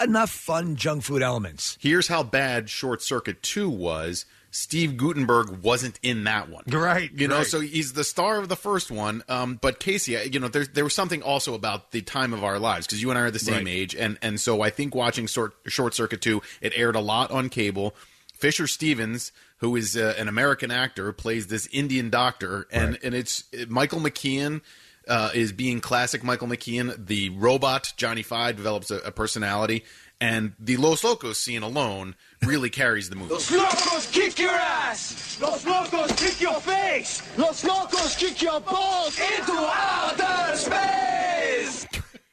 enough 0.00 0.30
fun 0.30 0.76
junk 0.76 1.02
food 1.02 1.20
elements. 1.22 1.76
Here's 1.80 2.06
how 2.08 2.22
bad 2.22 2.70
Short 2.70 3.02
Circuit 3.02 3.42
2 3.42 3.68
was. 3.68 4.24
Steve 4.56 4.96
Guttenberg 4.96 5.64
wasn't 5.64 5.98
in 6.00 6.22
that 6.24 6.48
one. 6.48 6.62
Right. 6.68 7.10
You 7.12 7.26
know, 7.26 7.38
right. 7.38 7.46
so 7.46 7.58
he's 7.58 7.94
the 7.94 8.04
star 8.04 8.38
of 8.38 8.48
the 8.48 8.54
first 8.54 8.88
one. 8.88 9.24
Um, 9.28 9.58
but 9.60 9.80
Casey, 9.80 10.16
you 10.30 10.38
know, 10.38 10.46
there, 10.46 10.64
there 10.64 10.84
was 10.84 10.94
something 10.94 11.24
also 11.24 11.54
about 11.54 11.90
the 11.90 12.02
time 12.02 12.32
of 12.32 12.44
our 12.44 12.60
lives 12.60 12.86
because 12.86 13.02
you 13.02 13.10
and 13.10 13.18
I 13.18 13.22
are 13.22 13.30
the 13.32 13.40
same 13.40 13.64
Right. 13.64 13.74
age. 13.74 13.96
And, 13.96 14.16
and 14.22 14.40
so 14.40 14.62
I 14.62 14.70
think 14.70 14.94
watching 14.94 15.26
Short, 15.26 15.54
Short 15.66 15.92
Circuit 15.92 16.20
2, 16.20 16.40
it 16.60 16.72
aired 16.76 16.94
a 16.94 17.00
lot 17.00 17.32
on 17.32 17.48
cable. 17.48 17.96
Fisher 18.32 18.68
Stevens, 18.68 19.32
who 19.56 19.74
is 19.74 19.96
uh, 19.96 20.14
an 20.18 20.28
American 20.28 20.70
actor, 20.70 21.12
plays 21.12 21.48
this 21.48 21.66
Indian 21.72 22.08
doctor. 22.08 22.68
And, 22.70 22.96
and 23.02 23.12
it's 23.12 23.42
Michael 23.68 23.98
McKean. 23.98 24.60
Uh, 25.06 25.30
is 25.34 25.52
being 25.52 25.82
classic 25.82 26.24
Michael 26.24 26.48
McKean. 26.48 27.06
The 27.06 27.28
robot 27.28 27.92
Johnny 27.98 28.22
Five 28.22 28.56
develops 28.56 28.90
a, 28.90 29.00
a 29.00 29.10
personality, 29.10 29.84
and 30.24 30.52
the 30.58 30.76
Los 30.76 31.04
Locos 31.04 31.38
scene 31.38 31.62
alone 31.62 32.14
really 32.42 32.70
carries 32.70 33.10
the 33.10 33.16
movie. 33.16 33.32
Los 33.34 33.50
locos 33.50 34.10
kick 34.10 34.38
your 34.38 34.50
ass! 34.50 35.38
Los 35.40 35.64
locos 35.66 36.12
kick 36.12 36.40
your 36.40 36.60
face! 36.60 37.22
Los 37.36 37.64
locos 37.64 38.16
kick 38.16 38.40
your 38.42 38.60
balls 38.60 39.18
into 39.18 39.52
outer 39.52 40.56
space! 40.56 41.86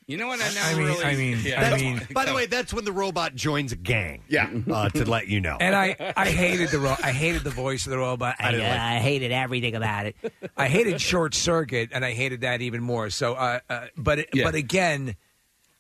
You 0.07 0.17
know 0.17 0.27
what? 0.27 0.41
I 0.41 0.53
never 0.53 0.59
I 0.59 0.73
mean, 0.75 0.85
really. 0.87 1.05
I 1.05 1.15
mean, 1.15 1.37
Yeah. 1.41 1.71
I 1.71 1.77
mean, 1.79 2.01
by 2.13 2.25
the 2.25 2.33
way, 2.33 2.45
that's 2.45 2.73
when 2.73 2.83
the 2.83 2.91
robot 2.91 3.33
joins 3.33 3.71
a 3.71 3.77
gang. 3.77 4.23
Yeah, 4.27 4.49
uh, 4.71 4.89
to 4.89 5.05
let 5.09 5.27
you 5.29 5.39
know. 5.39 5.55
and 5.61 5.73
I, 5.73 5.95
I 6.17 6.29
hated 6.29 6.69
the 6.69 6.79
ro- 6.79 6.97
I 7.01 7.11
hated 7.13 7.43
the 7.45 7.49
voice 7.49 7.85
of 7.85 7.91
the 7.91 7.97
robot. 7.97 8.35
I, 8.39 8.51
didn't 8.51 8.65
uh, 8.65 8.69
like- 8.71 8.79
I 8.79 8.99
hated 8.99 9.31
everything 9.31 9.73
about 9.75 10.07
it. 10.07 10.15
I 10.57 10.67
hated 10.67 10.99
Short 10.99 11.33
Circuit, 11.33 11.89
and 11.93 12.03
I 12.03 12.11
hated 12.11 12.41
that 12.41 12.61
even 12.61 12.81
more. 12.83 13.09
So, 13.09 13.35
uh, 13.35 13.59
uh, 13.69 13.85
but 13.95 14.19
it, 14.19 14.29
Yeah. 14.33 14.43
but 14.45 14.55
again, 14.55 15.15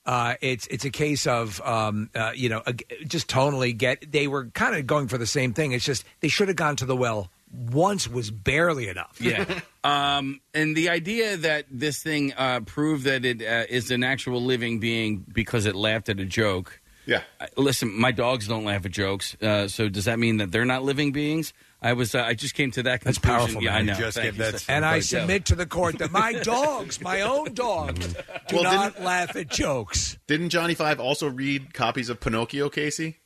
uh, 0.05 0.35
it's 0.41 0.67
it's 0.67 0.85
a 0.85 0.89
case 0.89 1.27
of 1.27 1.61
um, 1.61 2.09
uh, 2.15 2.31
you 2.35 2.49
know 2.49 2.61
ag- 2.65 3.05
just 3.07 3.27
tonally 3.27 3.77
get. 3.77 4.11
They 4.11 4.27
were 4.27 4.45
kind 4.47 4.75
of 4.75 4.87
going 4.87 5.07
for 5.07 5.17
the 5.17 5.27
same 5.27 5.53
thing. 5.53 5.71
It's 5.71 5.85
just 5.85 6.03
they 6.21 6.27
should 6.27 6.47
have 6.47 6.57
gone 6.57 6.75
to 6.77 6.85
the 6.85 6.95
well 6.95 7.29
once 7.53 8.07
was 8.07 8.31
barely 8.31 8.87
enough. 8.87 9.19
Yeah. 9.19 9.59
um, 9.83 10.41
and 10.53 10.75
the 10.75 10.89
idea 10.89 11.37
that 11.37 11.65
this 11.69 12.01
thing 12.01 12.33
uh, 12.33 12.61
proved 12.61 13.03
that 13.05 13.25
it 13.25 13.41
uh, 13.41 13.65
is 13.69 13.91
an 13.91 14.03
actual 14.03 14.41
living 14.41 14.79
being 14.79 15.25
because 15.31 15.65
it 15.65 15.75
laughed 15.75 16.09
at 16.09 16.19
a 16.19 16.25
joke. 16.25 16.81
Yeah. 17.05 17.21
Uh, 17.39 17.47
listen, 17.57 17.91
my 17.99 18.11
dogs 18.11 18.47
don't 18.47 18.65
laugh 18.65 18.85
at 18.85 18.91
jokes. 18.91 19.35
Uh, 19.41 19.67
so 19.67 19.89
does 19.89 20.05
that 20.05 20.19
mean 20.19 20.37
that 20.37 20.51
they're 20.51 20.65
not 20.65 20.83
living 20.83 21.11
beings? 21.11 21.53
I 21.81 21.93
was. 21.93 22.13
Uh, 22.13 22.21
I 22.23 22.33
just 22.35 22.53
came 22.53 22.69
to 22.71 22.83
that 22.83 23.01
That's 23.01 23.17
conclusion. 23.17 23.39
powerful, 23.55 23.63
Yeah, 23.63 23.71
man. 23.71 23.79
I 23.79 23.81
know. 23.83 23.93
You 23.97 24.03
just 24.05 24.17
Thank 24.17 24.37
get 24.37 24.45
you, 24.45 24.51
that- 24.51 24.59
sir. 24.61 24.73
And 24.73 24.85
I 24.85 24.97
But, 24.97 25.03
submit 25.05 25.45
to 25.45 25.55
the 25.55 25.65
court 25.65 25.97
that 25.97 26.11
my 26.11 26.33
dogs, 26.43 27.01
my 27.01 27.21
own 27.21 27.53
dogs, 27.53 28.07
do 28.47 28.55
Well, 28.57 28.63
not 28.63 29.01
laugh 29.01 29.35
at 29.35 29.49
jokes. 29.49 30.17
Didn't 30.27 30.49
Johnny 30.49 30.75
Five 30.75 30.99
also 30.99 31.27
read 31.27 31.73
copies 31.73 32.09
of 32.09 32.19
Pinocchio, 32.19 32.69
Casey? 32.69 33.17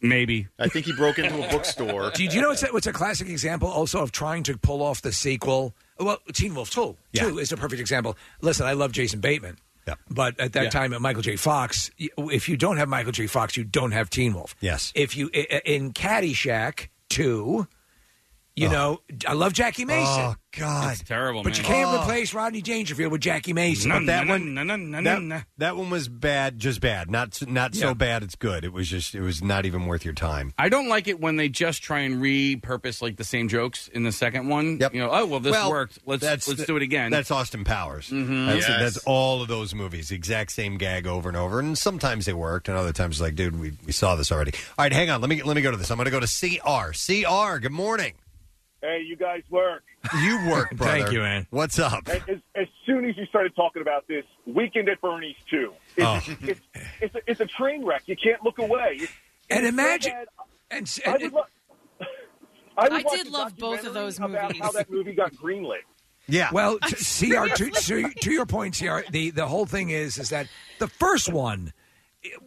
Maybe. 0.00 0.48
I 0.58 0.68
think 0.68 0.86
he 0.86 0.92
broke 0.92 1.18
into 1.18 1.46
a 1.46 1.48
bookstore. 1.50 2.10
Do 2.10 2.24
you, 2.24 2.28
do 2.28 2.36
you 2.36 2.42
know 2.42 2.48
what's 2.48 2.62
a, 2.62 2.66
what's 2.72 2.86
a 2.86 2.92
classic 2.92 3.28
example 3.28 3.68
also 3.68 4.02
of 4.02 4.10
trying 4.12 4.42
to 4.44 4.58
pull 4.58 4.82
off 4.82 5.00
the 5.02 5.12
sequel? 5.12 5.74
Well, 5.98 6.18
Teen 6.32 6.54
Wolf 6.54 6.70
2, 6.70 6.96
Yeah. 7.12 7.22
2 7.28 7.38
is 7.38 7.52
a 7.52 7.56
perfect 7.56 7.80
example. 7.80 8.16
Listen, 8.40 8.66
I 8.66 8.72
love 8.72 8.92
Jason 8.92 9.20
Bateman. 9.20 9.58
But 10.08 10.38
at 10.38 10.52
that 10.52 10.64
Yeah. 10.64 10.70
time, 10.70 10.92
at 10.92 11.00
Michael 11.00 11.22
J. 11.22 11.34
Fox, 11.36 11.90
y- 12.00 12.08
if 12.32 12.48
you 12.48 12.56
don't 12.56 12.76
have 12.76 12.88
Michael 12.88 13.10
J. 13.12 13.26
Fox, 13.26 13.56
you 13.56 13.64
don't 13.64 13.90
have 13.92 14.10
Teen 14.10 14.32
Wolf. 14.32 14.54
Yes. 14.60 14.92
If 14.94 15.16
you 15.16 15.28
i- 15.34 15.46
i- 15.50 15.62
in 15.64 15.92
Caddyshack 15.92 16.86
2, 17.12 17.66
you 18.56 18.68
know, 18.68 19.00
I 19.26 19.32
love 19.32 19.52
Jackie 19.52 19.84
Mason. 19.84 20.04
Oh 20.06 20.34
God, 20.58 20.92
It's 20.92 21.02
terrible, 21.02 21.42
but 21.42 21.54
man. 21.54 21.58
you 21.58 21.64
can't 21.64 21.88
Oh. 21.88 22.02
replace 22.02 22.34
Rodney 22.34 22.60
Dangerfield 22.60 23.10
with 23.10 23.22
Jackie 23.22 23.54
Mason. 23.54 23.88
No, 23.88 24.00
But 24.00 24.06
that 24.06 24.26
no, 24.26 24.32
one, 24.34 24.52
no, 24.54 24.62
no, 24.62 24.76
no, 24.76 25.00
no, 25.00 25.02
that, 25.14 25.22
no. 25.22 25.40
that 25.56 25.76
one 25.78 25.88
was 25.88 26.08
bad, 26.08 26.58
just 26.58 26.80
bad. 26.82 27.10
Not 27.10 27.28
s- 27.28 27.46
not 27.48 27.74
so 27.74 27.88
Yeah. 27.88 27.94
bad. 27.94 28.22
It's 28.22 28.34
good. 28.34 28.62
It 28.64 28.72
was 28.72 28.88
just. 28.88 29.14
It 29.14 29.22
was 29.22 29.42
not 29.42 29.64
even 29.64 29.86
worth 29.86 30.04
your 30.04 30.12
time. 30.12 30.52
I 30.58 30.68
don't 30.68 30.88
like 30.88 31.08
it 31.08 31.18
when 31.20 31.36
they 31.36 31.48
just 31.48 31.82
try 31.82 32.00
and 32.00 32.16
repurpose 32.22 33.00
like 33.00 33.16
the 33.16 33.24
same 33.24 33.48
jokes 33.48 33.88
in 33.88 34.02
the 34.02 34.12
second 34.12 34.48
one. 34.48 34.78
Yep. 34.80 34.94
You 34.94 35.00
know, 35.00 35.10
oh 35.10 35.24
well, 35.24 35.40
this 35.40 35.52
Well, 35.52 35.70
worked. 35.70 36.00
Let's 36.04 36.20
that's 36.22 36.46
let's 36.48 36.60
the- 36.60 36.66
do 36.66 36.76
it 36.76 36.82
again. 36.82 37.10
That's 37.10 37.30
Austin 37.30 37.64
Powers. 37.64 38.10
Mhm. 38.10 38.46
That's, 38.48 38.68
Yes. 38.68 38.78
that's 38.94 38.98
all 39.06 39.40
of 39.40 39.48
those 39.48 39.74
movies. 39.74 40.10
The 40.10 40.16
exact 40.16 40.52
same 40.52 40.76
gag 40.76 41.06
over 41.06 41.28
and 41.30 41.36
over. 41.38 41.58
And 41.60 41.78
sometimes 41.78 42.26
they 42.26 42.34
worked, 42.34 42.68
and 42.68 42.76
other 42.76 42.92
times 42.92 43.14
it's 43.16 43.20
like, 43.22 43.34
dude, 43.36 43.58
we, 43.58 43.72
we 43.86 43.92
saw 43.92 44.16
this 44.16 44.30
already. 44.30 44.52
All 44.78 44.84
right, 44.84 44.92
hang 44.92 45.08
on. 45.08 45.22
Let 45.22 45.30
me 45.30 45.42
let 45.42 45.56
me 45.56 45.62
go 45.62 45.70
to 45.70 45.78
this. 45.78 45.90
I'm 45.90 45.96
going 45.96 46.04
to 46.04 46.10
go 46.10 46.20
to 46.20 46.26
CR. 46.26 46.92
CR. 46.92 47.58
Good 47.58 47.72
morning. 47.72 48.12
Hey, 48.82 49.02
you 49.06 49.14
guys 49.16 49.42
work. 49.48 49.84
You 50.22 50.48
work, 50.50 50.70
brother. 50.76 50.92
Thank 50.92 51.12
you, 51.12 51.20
man. 51.20 51.46
What's 51.50 51.78
up? 51.78 52.08
As, 52.08 52.20
as, 52.28 52.38
as 52.56 52.66
soon 52.84 53.04
as 53.08 53.16
you 53.16 53.24
started 53.26 53.54
talking 53.54 53.80
about 53.80 54.06
this, 54.08 54.24
Weekend 54.44 54.88
at 54.88 55.00
Bernie's 55.00 55.36
too. 55.48 55.72
It's, 55.96 56.04
Oh. 56.06 56.20
it's, 56.42 56.60
it's, 57.00 57.14
a, 57.14 57.18
it's 57.28 57.40
a 57.40 57.46
train 57.46 57.84
wreck. 57.84 58.02
You 58.06 58.16
can't 58.16 58.42
look 58.42 58.58
away. 58.58 58.98
It's, 59.00 59.12
And 59.50 59.66
imagine- 59.66 60.12
bad. 60.12 60.26
And, 60.72 60.82
s- 60.82 61.00
I 61.06 61.10
and- 61.12 61.22
would, 61.22 61.32
lo- 61.32 61.42
I 62.76 62.88
would 62.88 63.04
watch 63.04 63.12
did 63.14 63.28
love 63.30 63.56
both 63.56 63.80
of 63.86 63.92
documentary 63.92 63.92
those 64.02 64.18
about 64.18 64.30
movies. 64.48 64.62
How 64.62 64.72
that 64.72 64.90
movie 64.90 65.12
got 65.14 65.32
greenlit. 65.34 65.82
Yeah. 66.26 66.48
Well, 66.52 66.78
to, 66.78 66.96
CR 66.96 67.54
to, 67.54 67.70
to, 67.70 68.10
to 68.20 68.30
your 68.32 68.46
point, 68.46 68.76
CR, 68.78 69.00
the, 69.10 69.30
the 69.30 69.46
whole 69.46 69.66
thing 69.66 69.90
is 69.90 70.18
is 70.18 70.30
that 70.30 70.48
the 70.78 70.88
first 70.88 71.30
one 71.30 71.72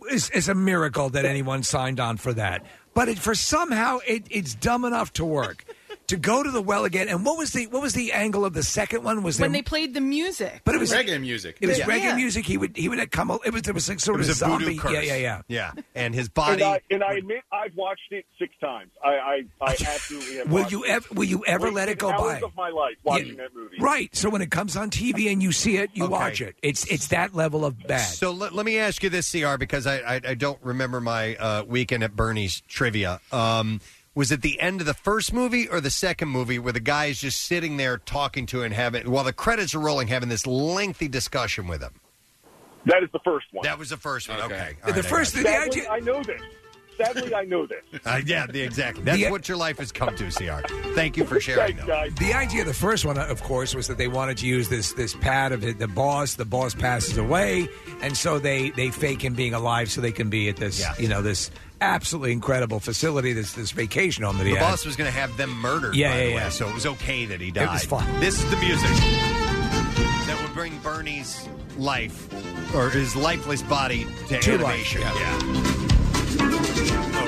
is, 0.09 0.29
is 0.31 0.49
a 0.49 0.55
miracle 0.55 1.09
that 1.11 1.23
anyone 1.25 1.61
signed 1.63 1.99
on 1.99 2.17
for 2.17 2.33
that. 2.33 2.65
But 2.93 3.09
it, 3.09 3.19
for 3.19 3.35
somehow 3.35 3.99
it, 4.07 4.23
it's 4.31 4.55
dumb 4.55 4.83
enough 4.85 5.13
to 5.13 5.25
work. 5.25 5.63
To 6.07 6.17
go 6.17 6.43
to 6.43 6.51
the 6.51 6.61
well 6.61 6.85
again, 6.85 7.07
and 7.09 7.25
what 7.25 7.37
was 7.37 7.51
the 7.51 7.67
what 7.67 7.81
was 7.81 7.93
the 7.93 8.11
angle 8.13 8.45
of 8.45 8.53
the 8.53 8.63
second 8.63 9.03
one? 9.03 9.23
Was 9.23 9.39
when 9.39 9.51
there, 9.51 9.59
they 9.59 9.63
played 9.63 9.93
the 9.93 10.01
music. 10.01 10.61
But 10.63 10.75
it 10.75 10.77
was 10.79 10.91
reggae 10.91 11.19
music. 11.19 11.57
It 11.61 11.67
was 11.67 11.79
Yeah. 11.79 11.85
reggae 11.85 12.03
Yeah. 12.03 12.15
music. 12.15 12.45
He 12.45 12.57
would 12.57 12.75
he 12.77 12.89
would 12.89 13.11
come. 13.11 13.31
It 13.45 13.51
was 13.53 13.61
there 13.63 13.73
was 13.73 13.89
like 13.89 13.99
sort 13.99 14.19
It 14.19 14.23
of 14.23 14.27
was 14.27 14.41
a 14.41 14.45
voodoo 14.45 14.63
zombie. 14.65 14.77
curse. 14.77 14.91
Yeah, 14.93 15.01
yeah, 15.01 15.15
yeah. 15.15 15.41
Yeah, 15.47 15.71
and 15.95 16.13
his 16.13 16.27
And 16.27 16.33
body. 16.33 16.63
I, 16.63 16.79
and 16.91 17.03
I 17.03 17.13
admit 17.13 17.41
I've 17.51 17.75
watched 17.75 18.11
it 18.11 18.25
six 18.39 18.53
times. 18.61 18.91
I 19.03 19.09
I, 19.09 19.41
I 19.61 19.71
absolutely 19.87 20.35
have. 20.37 20.47
Will 20.51 20.61
watched 20.61 20.71
you 20.71 20.83
it. 20.85 20.89
ever 20.91 21.07
will 21.13 21.23
you 21.25 21.43
ever 21.45 21.71
let 21.71 21.89
it 21.89 21.97
go 21.97 22.11
Hours 22.11 22.39
by? 22.39 22.47
of 22.47 22.55
my 22.55 22.69
life 22.69 22.95
watching 23.03 23.27
Yeah, 23.29 23.43
that 23.43 23.55
movie. 23.55 23.75
Right. 23.79 24.15
So 24.15 24.29
when 24.29 24.41
it 24.41 24.51
comes 24.51 24.77
on 24.77 24.89
TV 24.91 25.31
and 25.31 25.41
you 25.41 25.51
see 25.51 25.77
it, 25.77 25.89
you 25.93 26.03
Okay. 26.05 26.11
watch 26.11 26.41
it. 26.41 26.55
It's 26.61 26.85
it's 26.85 27.07
that 27.07 27.33
level 27.35 27.65
of 27.65 27.77
bad. 27.87 28.01
So 28.13 28.31
let, 28.31 28.53
let 28.53 28.65
me 28.65 28.77
ask 28.77 29.01
you 29.03 29.09
this, 29.09 29.31
CR, 29.31 29.57
because 29.57 29.87
I 29.87 29.97
I, 29.99 30.21
I 30.23 30.33
don't 30.35 30.59
remember 30.61 31.01
my 31.01 31.35
uh, 31.35 31.63
weekend 31.67 32.03
at 32.03 32.15
Bernie's 32.15 32.61
trivia. 32.67 33.19
Um, 33.31 33.81
was 34.15 34.31
it 34.31 34.41
the 34.41 34.59
end 34.59 34.79
of 34.81 34.87
the 34.87 34.93
first 34.93 35.33
movie 35.33 35.67
or 35.67 35.79
the 35.81 35.91
second 35.91 36.29
movie 36.29 36.57
where 36.57 36.73
the 36.73 36.79
guy 36.79 37.05
is 37.05 37.19
just 37.19 37.41
sitting 37.41 37.77
there 37.77 37.97
talking 37.97 38.45
to 38.47 38.63
and 38.63 38.73
having 38.73 39.09
while 39.11 39.23
the 39.25 39.33
credits 39.33 39.75
are 39.75 39.79
rolling, 39.79 40.07
having 40.07 40.29
this 40.29 40.47
lengthy 40.47 41.07
discussion 41.07 41.67
with 41.67 41.81
him? 41.81 41.93
That 42.85 43.03
is 43.03 43.09
the 43.11 43.19
first 43.19 43.47
one. 43.51 43.63
That 43.63 43.77
was 43.79 43.89
the 43.89 43.97
first 43.97 44.29
one. 44.29 44.39
Okay, 44.41 44.77
The 44.85 45.03
first- 45.03 45.33
thing. 45.33 45.43
the 45.43 45.49
Sadly, 45.49 45.81
idea- 45.81 45.89
I 45.91 45.99
know 45.99 46.23
this. 46.23 46.41
Sadly, 46.97 47.35
I 47.35 47.43
know 47.43 47.65
this. 47.65 47.81
Uh, 48.05 48.21
yeah, 48.25 48.45
the, 48.47 48.61
exactly. 48.61 49.03
That's 49.03 49.17
The- 49.17 49.29
what 49.31 49.49
your 49.49 49.57
life 49.57 49.79
has 49.79 49.91
come 49.91 50.15
to, 50.15 50.29
CR. 50.31 50.65
Thank 50.93 51.17
you 51.17 51.25
for 51.25 51.41
sharing. 51.41 51.75
Thanks, 51.75 51.81
though. 51.81 51.87
guys. 51.87 52.13
The 52.15 52.33
idea 52.33 52.61
of 52.61 52.67
the 52.67 52.73
first 52.73 53.03
one, 53.03 53.17
of 53.17 53.43
course, 53.43 53.75
was 53.75 53.87
that 53.87 53.97
they 53.97 54.07
wanted 54.07 54.37
to 54.37 54.47
use 54.47 54.69
this 54.69 54.93
this 54.93 55.13
pad 55.15 55.51
of 55.51 55.65
it, 55.65 55.77
the 55.79 55.87
boss. 55.89 56.35
The 56.35 56.45
boss 56.45 56.73
passes 56.73 57.17
away, 57.17 57.67
and 58.01 58.15
so 58.15 58.39
they 58.39 58.69
they 58.69 58.91
fake 58.91 59.21
him 59.25 59.33
being 59.33 59.53
alive 59.53 59.91
so 59.91 59.99
they 59.99 60.13
can 60.13 60.29
be 60.29 60.47
at 60.47 60.55
this 60.55 60.79
Yeah. 60.79 60.93
you 60.97 61.09
know 61.09 61.21
this 61.21 61.51
absolutely 61.85 62.31
incredible 62.33 62.79
facility, 62.79 63.33
this 63.33 63.53
this 63.53 63.71
vacation 63.71 64.23
home 64.23 64.37
that 64.37 64.45
he 64.45 64.51
The 64.53 64.59
had. 64.59 64.71
boss 64.71 64.85
was 64.85 64.95
going 64.95 65.11
to 65.11 65.17
have 65.17 65.35
them 65.37 65.51
murdered. 65.51 65.95
Yeah, 65.95 66.09
by 66.11 66.17
yeah, 66.17 66.23
the 66.25 66.31
yeah. 66.31 66.49
So 66.49 66.67
it 66.67 66.73
was 66.73 66.85
okay 66.85 67.25
that 67.25 67.39
he 67.41 67.51
died. 67.51 67.71
was 67.71 67.85
fun. 67.85 68.19
This 68.19 68.43
is 68.43 68.49
the 68.49 68.57
music 68.57 68.89
that 70.27 70.37
would 70.41 70.53
bring 70.53 70.77
Bernie's 70.79 71.47
life 71.77 72.27
or 72.75 72.89
his 72.89 73.15
lifeless 73.15 73.61
body 73.61 74.05
to, 74.29 74.39
To 74.39 74.57
life, 74.57 74.95
animation. 74.95 75.01
yeah. 75.01 75.39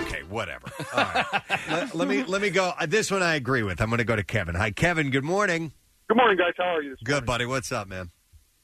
Okay, 0.01 0.23
whatever. 0.29 0.67
All 0.93 1.03
right. 1.03 1.25
let, 1.71 1.95
let 1.95 2.07
me 2.07 2.23
let 2.23 2.41
me 2.41 2.49
go. 2.49 2.73
uh, 2.79 2.85
This 2.85 3.09
one 3.11 3.23
I 3.23 3.35
agree 3.35 3.63
with. 3.63 3.81
I'm 3.81 3.89
going 3.89 3.97
to 3.99 4.03
go 4.03 4.15
to 4.15 4.23
Kevin. 4.23 4.55
Hi, 4.55 4.71
Kevin. 4.71 5.09
Good 5.11 5.23
morning. 5.23 5.71
Good 6.07 6.17
morning, 6.17 6.37
guys. 6.37 6.53
How 6.57 6.75
are 6.75 6.81
you? 6.81 6.95
Good, 7.03 7.25
buddy. 7.25 7.45
What's 7.45 7.71
up, 7.71 7.87
man? 7.87 8.11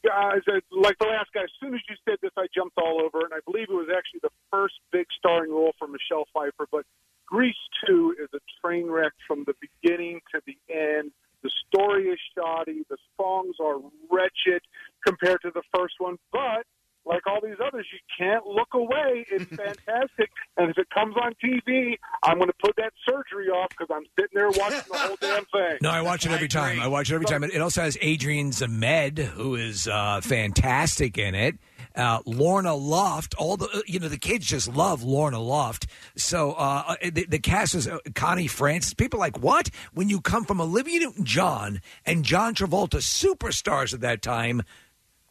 Guys, 0.04 0.42
it's 0.48 0.68
like 0.72 0.98
the 1.00 1.08
last 1.08 1.30
guy, 1.34 1.44
as 1.44 1.52
soon 1.60 1.74
as 1.74 1.82
you 1.90 1.96
said 2.08 2.18
this, 2.22 2.32
I 2.38 2.48
jumped 2.54 2.78
all 2.78 3.02
over, 3.02 3.26
and 3.26 3.34
I 3.34 3.40
believe 3.46 3.68
it 3.70 3.74
was 3.74 3.90
actually 3.90 4.22
the 4.24 4.36
first 4.52 4.76
big 4.92 5.08
starring 5.18 5.52
role 5.52 5.74
for 5.80 5.88
Michelle 5.88 6.26
Pfeiffer. 6.34 6.68
But 6.72 6.86
Grease 7.26 7.56
2 7.88 8.16
is 8.22 8.30
a 8.34 8.40
train 8.62 8.90
wreck 8.90 9.14
from 9.28 9.46
the 9.46 9.54
beginning 9.60 10.20
to 10.34 10.42
the 10.46 10.58
end. 10.70 11.12
The 11.42 11.52
story 11.68 12.08
is 12.08 12.20
shoddy. 12.36 12.84
The 12.90 12.98
songs 13.18 13.56
are 13.60 13.80
wretched 14.12 14.62
compared 15.06 15.42
to 15.42 15.52
the 15.54 15.64
first 15.76 15.96
one. 15.98 16.18
But 16.32 16.66
like 17.06 17.26
all 17.28 17.40
these 17.42 17.58
others, 17.66 17.86
you 17.92 18.00
can't 18.18 18.46
look 18.46 18.70
away. 18.74 19.26
It's 19.32 19.46
fantastic. 19.56 20.30
and 20.58 20.70
if 20.70 20.78
it 20.78 20.90
comes 20.90 21.16
on 21.18 21.34
TV, 21.44 21.98
I'm 22.24 22.38
going 22.38 22.50
to 22.50 22.56
put 22.64 22.76
that 22.78 22.94
surgery 23.08 23.50
off 23.50 23.70
because 23.70 23.88
I'm 23.94 24.06
sitting 24.18 24.32
there 24.34 24.50
watching 24.50 24.92
the 24.92 24.98
whole 24.98 25.18
damn 25.20 25.46
thing. 25.46 25.78
No, 25.82 25.90
I 25.90 26.02
watch 26.02 26.26
it 26.26 26.32
every 26.32 26.48
time. 26.48 26.80
I 26.80 26.88
watch 26.88 27.12
it 27.12 27.16
every 27.16 27.26
time. 27.26 27.44
It 27.44 27.62
also 27.62 27.82
has 27.82 27.98
Adrian 28.02 28.52
Zmed, 28.52 29.20
who 29.20 29.56
is 29.56 29.88
uh, 29.88 30.22
fantastic 30.22 31.18
in 31.18 31.36
it. 31.36 31.58
Uh, 31.96 32.20
Lorna 32.26 32.74
Luft, 32.74 33.36
all 33.38 33.56
the 33.56 33.84
you 33.86 34.00
know 34.00 34.08
the 34.08 34.18
kids 34.18 34.48
just 34.48 34.68
love 34.74 35.04
Lorna 35.04 35.40
Luft. 35.40 35.86
So 36.16 36.54
uh, 36.54 36.96
the, 37.04 37.26
the 37.26 37.38
cast 37.38 37.76
is 37.76 37.88
uh, 37.88 38.00
Connie 38.16 38.48
Francis. 38.48 38.96
People 38.96 39.20
like 39.20 39.38
what 39.40 39.70
when 39.94 40.10
you 40.10 40.20
come 40.20 40.44
from 40.44 40.60
Olivia 40.60 41.02
Newton-John 41.02 41.82
and 42.06 42.26
John 42.26 42.56
Travolta, 42.56 42.98
superstars 42.98 43.94
at 43.94 44.02
that 44.02 44.24
time. 44.24 44.64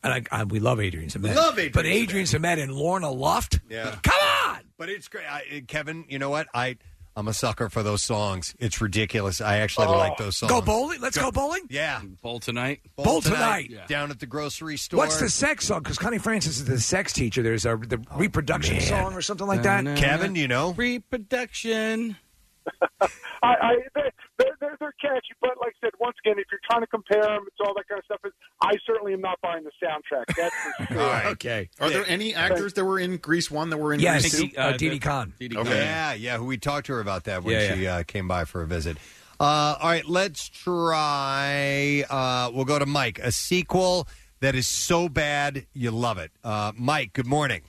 And 0.04 0.12
I, 0.30 0.40
I, 0.40 0.44
we 0.44 0.58
love 0.58 0.80
Adrian 0.80 1.08
Zmed. 1.08 1.34
Love 1.34 1.54
Adrian 1.54 1.72
But 1.72 1.86
Adrian 1.86 2.26
Zmed 2.26 2.60
and 2.62 2.72
Lorna 2.72 3.10
Luft? 3.10 3.60
Yeah. 3.68 3.96
Come 4.02 4.18
on! 4.46 4.60
But 4.76 4.88
it's 4.88 5.08
great. 5.08 5.26
I, 5.30 5.62
Kevin, 5.68 6.04
you 6.08 6.18
know 6.18 6.30
what? 6.30 6.48
I 6.52 6.76
I'm 7.14 7.28
a 7.28 7.34
sucker 7.34 7.68
for 7.68 7.82
those 7.82 8.02
songs. 8.02 8.54
It's 8.58 8.80
ridiculous. 8.80 9.40
I 9.40 9.58
actually 9.58 9.86
Oh. 9.86 9.98
like 9.98 10.16
those 10.16 10.38
songs. 10.38 10.50
Go 10.50 10.62
bowling? 10.62 11.00
Let's 11.00 11.18
go 11.18 11.30
bowling? 11.30 11.62
Yeah. 11.68 12.00
Bowl 12.22 12.40
tonight. 12.40 12.80
Bowl 12.96 13.20
tonight. 13.20 13.70
Down 13.86 14.10
at 14.10 14.18
the 14.18 14.26
grocery 14.26 14.78
store. 14.78 14.98
What's 14.98 15.20
the 15.20 15.28
sex 15.28 15.66
song? 15.66 15.82
Because 15.82 15.98
Connie 15.98 16.18
Francis 16.18 16.58
is 16.58 16.64
the 16.64 16.80
sex 16.80 17.12
teacher. 17.12 17.42
There's 17.42 17.66
a 17.66 17.76
the 17.76 18.02
oh, 18.10 18.18
reproduction 18.18 18.80
song 18.80 19.14
or 19.14 19.20
something 19.20 19.46
like 19.46 19.62
that. 19.62 19.84
Kevin, 19.98 20.34
you 20.36 20.48
know? 20.48 20.72
Reproduction. 20.72 22.16
I, 23.00 23.08
I 23.42 23.74
they're, 23.94 24.12
they're, 24.60 24.76
they're 24.80 24.94
catchy, 25.00 25.34
but 25.40 25.50
like 25.60 25.74
I 25.82 25.86
said, 25.86 25.90
once 26.00 26.16
again, 26.24 26.38
if 26.38 26.46
you're 26.50 26.60
trying 26.68 26.82
to 26.82 26.86
compare 26.86 27.22
them, 27.22 27.44
it's 27.46 27.56
all 27.60 27.74
that 27.74 27.88
kind 27.88 27.98
of 27.98 28.04
stuff. 28.04 28.20
It's, 28.24 28.34
I 28.60 28.74
certainly 28.86 29.12
am 29.14 29.20
not 29.20 29.40
buying 29.42 29.64
the 29.64 29.70
soundtrack. 29.84 30.24
That's 30.36 30.54
for 30.86 30.86
sure. 30.94 31.26
Okay. 31.32 31.68
Are 31.80 31.90
there 31.90 32.04
any 32.06 32.34
actors 32.34 32.74
that 32.74 32.84
were 32.84 32.98
in 32.98 33.16
Grease 33.16 33.50
one 33.50 33.70
that 33.70 33.78
were 33.78 33.92
in 33.92 34.00
Yes, 34.00 34.22
Grease 34.34 34.52
two? 34.52 34.58
uh, 34.58 34.76
Didi 34.76 34.98
Conn. 34.98 35.32
Okay. 35.42 35.76
Yeah, 35.78 36.12
yeah. 36.14 36.36
Who 36.38 36.44
we 36.46 36.56
talked 36.58 36.86
to 36.86 36.92
her 36.94 37.00
about 37.00 37.24
that 37.24 37.42
when 37.42 37.54
Yeah, 37.54 37.74
she 37.74 37.86
Uh, 37.86 38.02
came 38.04 38.28
by 38.28 38.44
for 38.44 38.62
a 38.62 38.66
visit. 38.66 38.96
Uh, 39.40 39.76
all 39.80 39.88
right, 39.90 40.06
let's 40.06 40.48
try. 40.48 42.04
Uh, 42.08 42.50
we'll 42.54 42.64
go 42.64 42.78
to 42.78 42.86
Mike. 42.86 43.18
A 43.18 43.32
sequel 43.32 44.06
that 44.40 44.54
is 44.54 44.68
so 44.68 45.08
bad 45.08 45.66
you 45.72 45.90
love 45.90 46.18
it. 46.18 46.30
Uh, 46.44 46.72
Mike, 46.76 47.12
good 47.12 47.26
morning. 47.26 47.62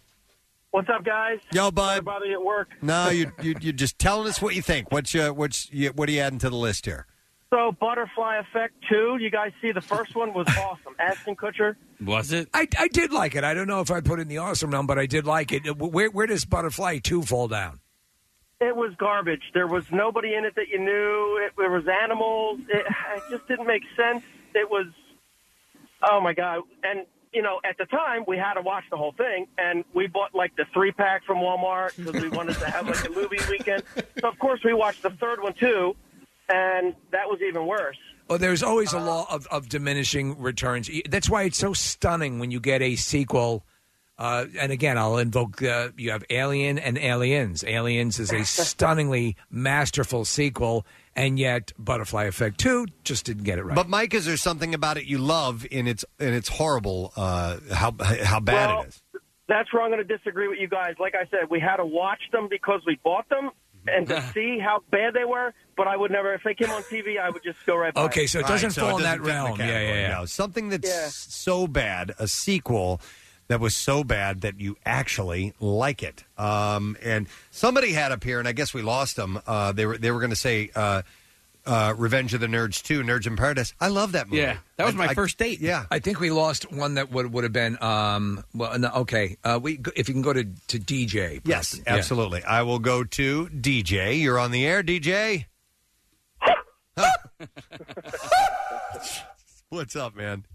What's 0.74 0.90
up, 0.90 1.06
guys? 1.06 1.38
Yo, 1.52 1.70
bud. 1.70 1.86
Sorry 1.86 2.00
to 2.00 2.02
bother 2.02 2.26
you 2.26 2.34
at 2.34 2.44
work. 2.44 2.70
No, 2.82 3.10
you 3.10 3.32
you 3.44 3.54
you're 3.62 3.74
just 3.74 4.00
telling 4.00 4.28
us 4.28 4.42
what 4.42 4.56
you 4.56 4.64
think. 4.64 4.92
What's 4.92 5.14
your 5.14 5.32
what's 5.32 5.72
you, 5.72 5.92
what 5.92 6.10
are 6.10 6.12
you 6.12 6.20
adding 6.20 6.40
to 6.40 6.50
the 6.50 6.56
list 6.56 6.88
here? 6.88 7.06
So, 7.52 7.74
Butterfly 7.80 8.38
Effect 8.38 8.74
2, 8.90 9.18
you 9.20 9.30
guys 9.30 9.52
see 9.62 9.72
the 9.72 9.82
first 9.82 10.16
one 10.16 10.34
was 10.34 10.48
awesome. 10.58 10.96
Ashton 11.00 11.36
Kutcher. 11.36 11.76
Was 12.04 12.32
it? 12.32 12.50
I, 12.56 12.68
I 12.80 12.88
did 12.88 13.14
like 13.14 13.36
it. 13.36 13.44
I 13.44 13.54
don't 13.54 13.68
know 13.68 13.82
if 13.82 13.92
I'd 13.92 14.04
put 14.04 14.18
it 14.18 14.24
in 14.24 14.28
the 14.30 14.40
awesome 14.40 14.72
realm, 14.72 14.88
but 14.88 14.98
I 14.98 15.06
did 15.06 15.28
like 15.28 15.52
it. 15.52 15.78
Where 15.78 16.10
where 16.10 16.26
does 16.26 16.44
Butterfly 16.44 16.98
Two 17.04 17.22
fall 17.22 17.48
down? 17.48 17.80
It 18.60 18.76
was 18.76 18.96
garbage. 18.98 19.44
There 19.54 19.68
was 19.68 19.86
nobody 19.92 20.34
in 20.34 20.44
it 20.44 20.56
that 20.56 20.70
you 20.70 20.80
knew. 20.80 21.40
It, 21.46 21.54
there 21.56 21.70
was 21.70 21.84
animals. 21.88 22.62
It, 22.68 22.84
it 23.16 23.24
just 23.30 23.48
didn't 23.48 23.68
make 23.68 23.84
sense. 23.96 24.24
It 24.56 24.68
was, 24.72 24.88
oh 26.02 26.20
my 26.20 26.34
god! 26.34 26.62
And 26.84 27.06
you 27.34 27.42
know, 27.42 27.60
at 27.64 27.78
the 27.78 27.86
time, 27.86 28.24
we 28.28 28.38
had 28.38 28.54
to 28.54 28.62
watch 28.62 28.84
the 28.90 28.98
whole 28.98 29.14
thing, 29.14 29.48
and 29.58 29.84
we 29.94 30.08
bought 30.08 30.36
like 30.36 30.56
the 30.56 30.66
three 30.74 30.92
pack 30.92 31.26
from 31.26 31.38
Walmart 31.38 31.96
because 31.98 32.22
we 32.22 32.30
wanted 32.30 32.56
to 32.58 32.70
have 32.70 32.88
like 32.88 33.06
a 33.06 33.12
movie 33.12 33.40
weekend. 33.50 33.84
So 34.20 34.28
of 34.28 34.38
course, 34.40 34.62
we 34.64 34.74
watched 34.74 35.02
the 35.02 35.10
third 35.10 35.42
one 35.42 35.54
too, 35.54 35.96
and 36.50 36.96
that 37.12 37.28
was 37.28 37.40
even 37.42 37.66
worse. 37.66 37.98
Oh, 38.30 38.38
there's 38.38 38.64
always 38.64 38.94
a 38.94 39.00
law 39.00 39.28
of, 39.30 39.48
of 39.48 39.68
diminishing 39.68 40.40
returns. 40.40 40.90
That's 41.10 41.30
why 41.30 41.44
it's 41.44 41.58
so 41.58 41.74
stunning 41.74 42.40
when 42.40 42.52
you 42.52 42.60
get 42.60 42.82
a 42.82 42.96
sequel. 42.96 43.66
Uh, 44.18 44.46
and 44.60 44.72
again, 44.72 44.98
I'll 44.98 45.18
invoke 45.18 45.62
uh, 45.62 45.90
you 45.98 46.12
have 46.12 46.24
Alien 46.30 46.78
and 46.78 46.98
Aliens. 46.98 47.64
Aliens 47.66 48.20
is 48.20 48.32
a 48.32 48.46
stunningly 48.46 49.36
masterful 49.50 50.24
sequel, 50.24 50.86
and 51.16 51.38
yet 51.40 51.72
Butterfly 51.78 52.24
Effect 52.26 52.60
2 52.60 52.88
just 53.04 53.26
didn't 53.26 53.44
get 53.44 53.60
it 53.60 53.64
right. 53.64 53.76
But 53.76 53.90
Mike, 53.90 54.14
is 54.14 54.26
there 54.26 54.38
something 54.38 54.74
about 54.74 54.98
it 54.98 55.06
you 55.06 55.18
love 55.18 55.66
in 55.70 55.88
its 55.88 56.04
in 56.20 56.34
its 56.34 56.50
horrible 56.50 57.14
uh, 57.16 57.58
how 57.74 57.94
how 58.24 58.40
bad 58.40 58.70
Well, 58.70 58.82
it 58.84 58.88
is? 58.90 59.02
That's 59.48 59.72
where 59.74 59.84
I'm 59.84 59.92
going 59.92 60.06
to 60.06 60.18
disagree 60.18 60.48
with 60.48 60.58
you 60.60 60.68
guys. 60.70 60.96
Like 61.00 61.16
I 61.16 61.26
said, 61.30 61.50
we 61.50 61.60
had 61.60 61.76
to 61.78 61.86
watch 61.86 62.22
them 62.32 62.48
because 62.50 62.82
we 62.88 62.98
bought 63.04 63.28
them 63.30 63.52
and 63.88 64.08
to 64.08 64.22
see 64.34 64.58
how 64.58 64.82
bad 64.90 65.14
they 65.14 65.26
were. 65.26 65.54
But 65.76 65.88
I 65.88 65.98
would 65.98 66.12
never, 66.12 66.34
if 66.34 66.42
they 66.46 66.54
came 66.54 66.70
on 66.70 66.82
TV, 66.84 67.20
I 67.20 67.30
would 67.30 67.44
just 67.44 67.58
go 67.66 67.76
right 67.76 67.94
by. 67.94 68.04
Okay, 68.04 68.26
so 68.26 68.40
it 68.40 68.44
All 68.46 68.50
right, 68.50 68.56
doesn't 68.56 68.72
so 68.72 68.82
fall 68.82 68.98
in 68.98 69.04
doesn't 69.04 69.04
that 69.04 69.18
fit 69.18 69.24
the 69.24 69.30
realm. 69.30 69.60
Yeah, 69.60 69.66
category, 69.68 69.86
yeah, 70.00 70.08
yeah. 70.10 70.18
no. 70.20 70.26
Something 70.26 70.70
that's 70.70 70.88
Yeah. 70.90 71.08
so 71.10 71.68
bad, 71.68 72.14
a 72.20 72.28
sequel 72.28 73.02
that 73.48 73.60
was 73.60 73.76
so 73.76 74.04
bad 74.04 74.42
that 74.42 74.60
you 74.60 74.78
actually 74.86 75.54
like 75.60 76.04
it. 76.04 76.24
Um, 76.38 76.98
and 77.04 77.28
somebody 77.52 77.92
had 77.94 78.12
up 78.12 78.24
here, 78.24 78.40
and 78.40 78.48
I 78.48 78.52
guess 78.54 78.74
we 78.74 78.82
lost 78.82 79.16
them. 79.16 79.40
Uh, 79.46 79.72
they 79.72 79.86
were 79.86 79.98
they 79.98 80.12
were 80.12 80.20
going 80.20 80.32
to 80.32 80.36
say 80.36 80.70
uh, 80.76 81.02
uh, 81.66 81.94
Revenge 81.98 82.34
of 82.34 82.42
the 82.42 82.48
Nerds 82.48 82.82
2, 82.84 83.04
Nerds 83.04 83.26
in 83.28 83.36
Paradise. 83.38 83.74
I 83.80 83.88
love 83.88 84.14
that 84.14 84.28
movie. 84.28 84.42
Yeah, 84.42 84.58
that 84.78 84.86
was 84.86 84.96
I- 84.96 84.98
my 84.98 85.08
I- 85.08 85.14
first 85.14 85.38
date. 85.38 85.60
Yeah. 85.62 85.86
I 85.92 86.00
think 86.00 86.20
we 86.20 86.30
lost 86.30 86.72
one 86.72 86.96
that 86.96 87.12
would 87.12 87.32
would 87.34 87.44
have 87.44 87.54
been 87.54 87.78
um 87.82 88.44
well 88.54 88.78
no, 88.80 88.90
okay 88.90 89.38
uh, 89.44 89.60
we 89.62 89.80
if 89.96 90.08
you 90.10 90.14
can 90.14 90.22
go 90.24 90.34
to 90.34 90.44
to 90.44 90.80
DJ 90.80 91.42
Yes, 91.46 91.70
Preston. 91.72 91.84
Yeah. 91.88 91.96
absolutely. 91.96 92.44
I 92.44 92.64
will 92.64 92.80
go 92.80 93.04
to 93.04 93.48
DJ. 93.48 94.20
You're 94.22 94.40
on 94.40 94.52
the 94.52 94.66
air, 94.66 94.84
DJ. 94.84 95.46
What's 99.70 99.96
up, 99.96 100.16
man? 100.16 100.46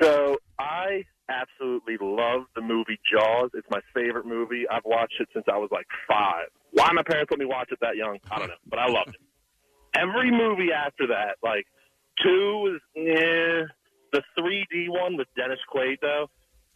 So 0.00 0.36
I 0.58 1.04
absolutely 1.28 1.96
love 2.00 2.42
the 2.54 2.62
movie 2.62 2.98
Jaws. 3.10 3.50
It's 3.54 3.66
my 3.70 3.80
favorite 3.94 4.26
movie. 4.26 4.64
I've 4.70 4.84
watched 4.84 5.14
it 5.20 5.28
since 5.32 5.46
I 5.52 5.56
was 5.56 5.70
like 5.70 5.86
five. 6.06 6.48
Why 6.72 6.90
my 6.92 7.02
parents 7.02 7.30
let 7.30 7.38
me 7.38 7.46
watch 7.46 7.68
it 7.70 7.78
that 7.80 7.96
young, 7.96 8.18
I 8.30 8.38
don't 8.38 8.48
know, 8.48 8.62
but 8.68 8.78
I 8.78 8.88
loved 8.88 9.10
it. 9.10 9.20
Every 9.94 10.30
movie 10.30 10.72
after 10.72 11.06
that, 11.08 11.36
like 11.42 11.66
two 12.22 12.58
was 12.58 12.80
eh, 12.96 13.66
the 14.12 14.22
3D 14.38 14.88
one 14.88 15.16
with 15.16 15.28
Dennis 15.36 15.58
Quaid 15.72 16.00
though. 16.00 16.28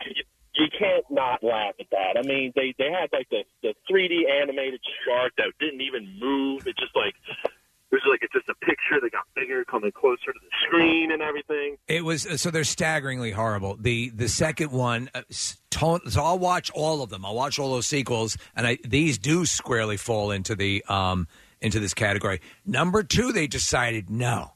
You, 0.05 0.23
you 0.55 0.67
can't 0.79 1.05
not 1.11 1.43
laugh 1.43 1.75
at 1.81 1.87
that. 1.91 2.19
I 2.19 2.23
mean, 2.27 2.53
they 2.55 2.75
they 2.79 2.91
had 2.91 3.09
like 3.13 3.29
the 3.31 3.45
the 3.63 3.75
3D 3.91 4.31
animated 4.43 4.81
shark 5.05 5.33
that 5.37 5.53
didn't 5.61 5.81
even 5.81 6.19
move. 6.19 6.67
It 6.67 6.77
just 6.79 6.95
like 6.95 7.15
it 7.93 7.97
was 7.97 8.03
like 8.11 8.23
it's 8.23 8.33
just 8.33 8.49
a 8.49 8.55
picture 8.65 9.01
that 9.03 9.13
got 9.13 9.25
bigger, 9.35 9.65
coming 9.65 9.93
closer 9.93 10.33
to 10.33 10.39
the 10.41 10.67
screen 10.67 11.13
and 11.13 11.21
everything. 11.21 11.77
It 11.89 12.05
was 12.05 12.27
so 12.41 12.51
they're 12.51 12.65
staggeringly 12.65 13.33
horrible. 13.33 13.77
The 13.79 14.09
the 14.11 14.29
second 14.29 14.73
one, 14.73 15.11
uh, 15.15 15.23
so 15.31 16.01
I'll 16.17 16.39
watch 16.39 16.71
all 16.71 17.03
of 17.03 17.11
them. 17.11 17.27
I'll 17.27 17.35
watch 17.35 17.59
all 17.59 17.71
those 17.71 17.87
sequels, 17.87 18.39
and 18.57 18.67
I, 18.67 18.79
these 18.83 19.19
do 19.19 19.45
squarely 19.45 19.99
fall 19.99 20.31
into 20.31 20.55
the 20.55 20.83
um 20.89 21.29
into 21.61 21.81
this 21.81 21.93
category. 21.93 22.41
Number 22.65 23.03
two, 23.03 23.31
they 23.31 23.47
decided 23.47 24.09
no, 24.09 24.55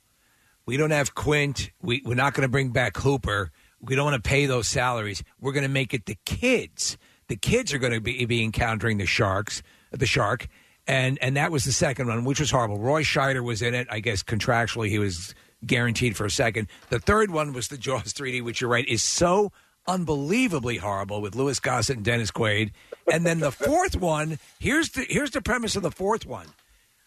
we 0.64 0.78
don't 0.78 0.90
have 0.90 1.14
Quint. 1.14 1.70
We 1.82 2.00
we're 2.06 2.14
not 2.14 2.32
going 2.32 2.42
to 2.42 2.50
bring 2.50 2.70
back 2.70 2.96
Hooper. 2.96 3.52
We 3.82 3.94
don't 3.96 4.06
want 4.06 4.22
to 4.22 4.28
pay 4.28 4.46
those 4.46 4.66
salaries. 4.66 5.22
We're 5.40 5.52
going 5.52 5.62
to 5.62 5.68
make 5.68 5.92
it 5.92 6.06
the 6.06 6.16
kids. 6.24 6.96
The 7.28 7.36
kids 7.36 7.74
are 7.74 7.78
going 7.78 7.92
to 7.92 8.00
be, 8.00 8.24
be 8.24 8.42
encountering 8.42 8.98
the 8.98 9.06
sharks, 9.06 9.62
the 9.90 10.06
shark, 10.06 10.46
and 10.86 11.18
and 11.20 11.36
that 11.36 11.50
was 11.50 11.64
the 11.64 11.72
second 11.72 12.08
one, 12.08 12.24
which 12.24 12.40
was 12.40 12.50
horrible. 12.50 12.78
Roy 12.78 13.02
Scheider 13.02 13.42
was 13.42 13.62
in 13.62 13.74
it. 13.74 13.86
I 13.90 14.00
guess 14.00 14.22
contractually 14.22 14.88
he 14.88 14.98
was 14.98 15.34
guaranteed 15.64 16.16
for 16.16 16.26
a 16.26 16.30
second. 16.30 16.68
The 16.90 16.98
third 16.98 17.30
one 17.30 17.52
was 17.52 17.68
the 17.68 17.78
Jaws 17.78 18.12
3D, 18.12 18.42
which 18.42 18.60
you're 18.60 18.70
right 18.70 18.86
is 18.86 19.02
so 19.02 19.52
unbelievably 19.88 20.78
horrible 20.78 21.20
with 21.20 21.34
Louis 21.34 21.58
Gossett 21.60 21.96
and 21.96 22.04
Dennis 22.04 22.30
Quaid. 22.30 22.72
And 23.10 23.24
then 23.24 23.40
the 23.40 23.52
fourth 23.52 23.96
one, 24.00 24.38
here's 24.58 24.90
the 24.90 25.06
here's 25.08 25.30
the 25.30 25.42
premise 25.42 25.76
of 25.76 25.82
the 25.82 25.90
fourth 25.90 26.26
one: 26.26 26.48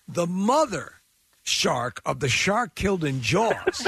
the 0.07 0.27
mother 0.27 0.93
shark 1.43 2.01
of 2.05 2.19
the 2.19 2.29
shark 2.29 2.75
killed 2.75 3.03
in 3.03 3.21
Jaws 3.21 3.87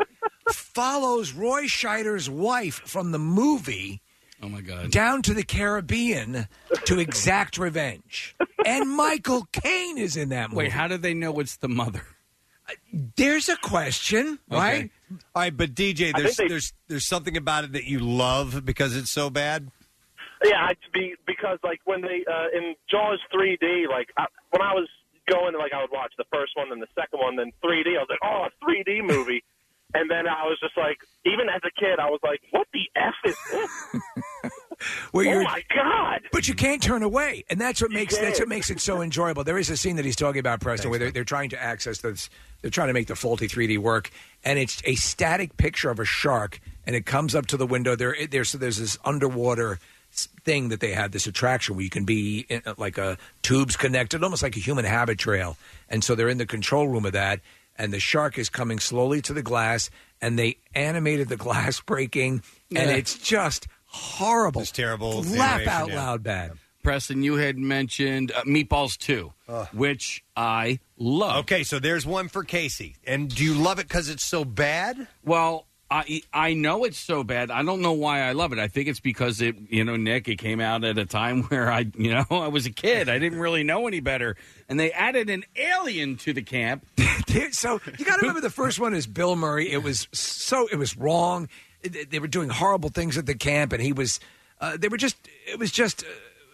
follows 0.52 1.32
Roy 1.32 1.64
Scheider's 1.64 2.30
wife 2.30 2.80
from 2.84 3.12
the 3.12 3.18
movie. 3.18 4.00
Oh 4.42 4.48
my 4.48 4.60
God! 4.60 4.90
Down 4.90 5.22
to 5.22 5.34
the 5.34 5.42
Caribbean 5.42 6.46
to 6.84 6.98
exact 7.00 7.58
revenge, 7.58 8.36
and 8.64 8.88
Michael 8.90 9.48
Caine 9.52 9.98
is 9.98 10.16
in 10.16 10.28
that 10.28 10.50
movie. 10.50 10.64
Wait, 10.64 10.72
how 10.72 10.86
do 10.88 10.96
they 10.96 11.14
know 11.14 11.38
it's 11.40 11.56
the 11.56 11.68
mother? 11.68 12.02
There's 13.16 13.48
a 13.48 13.56
question, 13.56 14.38
right? 14.50 14.90
All 15.34 15.42
right, 15.42 15.56
but 15.56 15.74
DJ, 15.74 16.12
I 16.14 16.20
there's 16.20 16.36
think 16.36 16.48
they- 16.48 16.52
there's 16.52 16.72
there's 16.86 17.06
something 17.06 17.36
about 17.36 17.64
it 17.64 17.72
that 17.72 17.84
you 17.84 17.98
love 17.98 18.64
because 18.64 18.94
it's 18.96 19.10
so 19.10 19.30
bad. 19.30 19.70
Yeah, 20.44 20.66
I'd 20.66 20.76
be 20.94 21.14
because 21.26 21.58
like 21.64 21.80
when 21.84 22.00
they 22.02 22.24
uh, 22.30 22.46
in 22.56 22.74
Jaws 22.88 23.18
3D, 23.34 23.88
like 23.90 24.10
I, 24.16 24.26
when 24.50 24.62
I 24.62 24.72
was 24.72 24.88
going, 25.28 25.54
like 25.58 25.72
I 25.72 25.80
would 25.80 25.90
watch 25.90 26.12
the 26.16 26.24
first 26.32 26.52
one, 26.54 26.68
then 26.70 26.78
the 26.78 26.86
second 26.94 27.18
one, 27.20 27.34
then 27.36 27.50
3D. 27.64 27.96
I 27.96 28.04
was 28.04 28.06
like, 28.08 28.20
oh, 28.22 28.46
a 28.46 28.64
3D 28.64 29.02
movie, 29.04 29.42
and 29.94 30.08
then 30.10 30.28
I 30.28 30.44
was 30.44 30.58
just 30.60 30.76
like, 30.76 30.98
even 31.24 31.48
as 31.48 31.60
a 31.64 31.70
kid, 31.80 31.98
I 31.98 32.08
was 32.10 32.20
like, 32.22 32.40
what 32.50 32.68
the 32.72 32.84
f 32.94 33.14
is 33.24 33.36
this? 33.50 34.02
Where 35.12 35.26
oh 35.26 35.30
you're- 35.32 35.44
my 35.44 35.62
god! 35.74 36.20
But 36.32 36.46
you 36.48 36.54
can't 36.54 36.82
turn 36.82 37.02
away, 37.02 37.44
and 37.50 37.60
that's 37.60 37.80
what 37.82 37.90
makes 37.90 38.16
that's 38.16 38.38
what 38.38 38.48
makes 38.48 38.70
it 38.70 38.80
so 38.80 39.00
enjoyable. 39.00 39.44
There 39.44 39.58
is 39.58 39.70
a 39.70 39.76
scene 39.76 39.96
that 39.96 40.04
he's 40.04 40.16
talking 40.16 40.38
about, 40.40 40.60
Preston, 40.60 40.90
where 40.90 40.98
they're, 40.98 41.10
they're 41.10 41.24
trying 41.24 41.50
to 41.50 41.62
access 41.62 41.98
this. 41.98 42.30
They're 42.62 42.70
trying 42.70 42.88
to 42.88 42.94
make 42.94 43.06
the 43.08 43.16
faulty 43.16 43.48
3D 43.48 43.78
work, 43.78 44.10
and 44.44 44.58
it's 44.58 44.80
a 44.84 44.94
static 44.94 45.56
picture 45.56 45.90
of 45.90 45.98
a 45.98 46.04
shark, 46.04 46.60
and 46.86 46.94
it 46.96 47.06
comes 47.06 47.34
up 47.34 47.46
to 47.46 47.56
the 47.56 47.66
window. 47.66 47.96
There, 47.96 48.14
there's 48.30 48.52
there's 48.52 48.76
this 48.78 48.98
underwater 49.04 49.78
s- 50.12 50.28
thing 50.44 50.68
that 50.68 50.80
they 50.80 50.92
had 50.92 51.12
this 51.12 51.26
attraction 51.26 51.74
where 51.76 51.84
you 51.84 51.90
can 51.90 52.04
be 52.04 52.46
in, 52.48 52.62
uh, 52.66 52.74
like 52.76 52.98
a 52.98 53.16
tubes 53.42 53.76
connected, 53.76 54.22
almost 54.22 54.42
like 54.42 54.56
a 54.56 54.60
human 54.60 54.84
habit 54.84 55.18
trail. 55.18 55.56
And 55.88 56.02
so 56.04 56.14
they're 56.14 56.28
in 56.28 56.38
the 56.38 56.46
control 56.46 56.88
room 56.88 57.04
of 57.04 57.12
that, 57.12 57.40
and 57.76 57.92
the 57.92 58.00
shark 58.00 58.38
is 58.38 58.48
coming 58.48 58.78
slowly 58.78 59.22
to 59.22 59.32
the 59.32 59.42
glass, 59.42 59.90
and 60.20 60.38
they 60.38 60.56
animated 60.74 61.28
the 61.28 61.36
glass 61.46 61.80
breaking, 61.80 62.42
and 62.74 62.90
Yeah. 62.90 62.96
it's 62.96 63.16
just 63.18 63.66
horrible. 63.88 64.62
It's 64.62 64.70
terrible. 64.70 65.22
Laugh 65.22 65.60
animation, 65.60 65.68
out 65.68 65.88
yeah. 65.88 65.96
loud 65.96 66.22
bad. 66.22 66.52
Preston, 66.82 67.22
you 67.22 67.34
had 67.34 67.58
mentioned 67.58 68.32
uh, 68.32 68.42
Meatballs 68.44 68.96
2, 68.96 69.32
which 69.72 70.24
I 70.36 70.78
love. 70.96 71.40
Okay, 71.40 71.64
so 71.64 71.78
there's 71.78 72.06
one 72.06 72.28
for 72.28 72.44
Casey. 72.44 72.96
And 73.04 73.28
do 73.34 73.44
you 73.44 73.54
love 73.54 73.78
it 73.78 73.88
because 73.88 74.08
it's 74.08 74.24
so 74.24 74.44
bad? 74.44 75.08
Well, 75.24 75.66
I 75.90 76.22
I 76.32 76.54
know 76.54 76.84
it's 76.84 76.98
so 76.98 77.24
bad. 77.24 77.50
I 77.50 77.62
don't 77.62 77.80
know 77.80 77.92
why 77.92 78.20
I 78.20 78.32
love 78.32 78.52
it. 78.52 78.58
I 78.58 78.68
think 78.68 78.88
it's 78.88 79.00
because 79.00 79.40
it, 79.40 79.56
you 79.70 79.84
know, 79.84 79.96
Nick, 79.96 80.28
it 80.28 80.36
came 80.36 80.60
out 80.60 80.84
at 80.84 80.98
a 80.98 81.06
time 81.06 81.42
where 81.48 81.70
I, 81.70 81.86
you 81.96 82.12
know, 82.12 82.24
I 82.30 82.48
was 82.48 82.66
a 82.66 82.70
kid. 82.70 83.08
I 83.08 83.18
didn't 83.18 83.38
really 83.38 83.64
know 83.64 83.86
any 83.86 84.00
better, 84.00 84.36
and 84.68 84.78
they 84.78 84.92
added 84.92 85.30
an 85.30 85.44
alien 85.56 86.16
to 86.18 86.32
the 86.32 86.42
camp. 86.42 86.86
so 87.52 87.80
you 87.98 88.04
got 88.04 88.16
to 88.16 88.20
remember 88.20 88.40
the 88.40 88.50
first 88.50 88.78
one 88.78 88.94
is 88.94 89.06
Bill 89.06 89.34
Murray. 89.34 89.70
It 89.70 89.82
was 89.82 90.08
so 90.12 90.68
it 90.70 90.76
was 90.76 90.96
wrong. 90.96 91.48
They 91.82 92.18
were 92.18 92.26
doing 92.28 92.48
horrible 92.48 92.88
things 92.90 93.16
at 93.18 93.26
the 93.26 93.34
camp, 93.34 93.72
and 93.72 93.82
he 93.82 93.92
was. 93.92 94.20
Uh, 94.60 94.76
they 94.76 94.88
were 94.88 94.96
just. 94.96 95.16
It 95.46 95.58
was 95.58 95.70
just. 95.70 96.04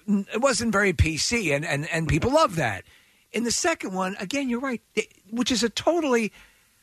Uh, 0.08 0.22
it 0.34 0.40
wasn't 0.40 0.72
very 0.72 0.92
PC, 0.92 1.54
and 1.54 1.64
and 1.64 1.88
and 1.90 2.08
people 2.08 2.30
love 2.32 2.56
that. 2.56 2.84
In 3.32 3.44
the 3.44 3.50
second 3.50 3.94
one, 3.94 4.16
again, 4.20 4.48
you're 4.48 4.60
right, 4.60 4.80
it- 4.94 5.08
which 5.30 5.50
is 5.50 5.62
a 5.62 5.68
totally. 5.68 6.30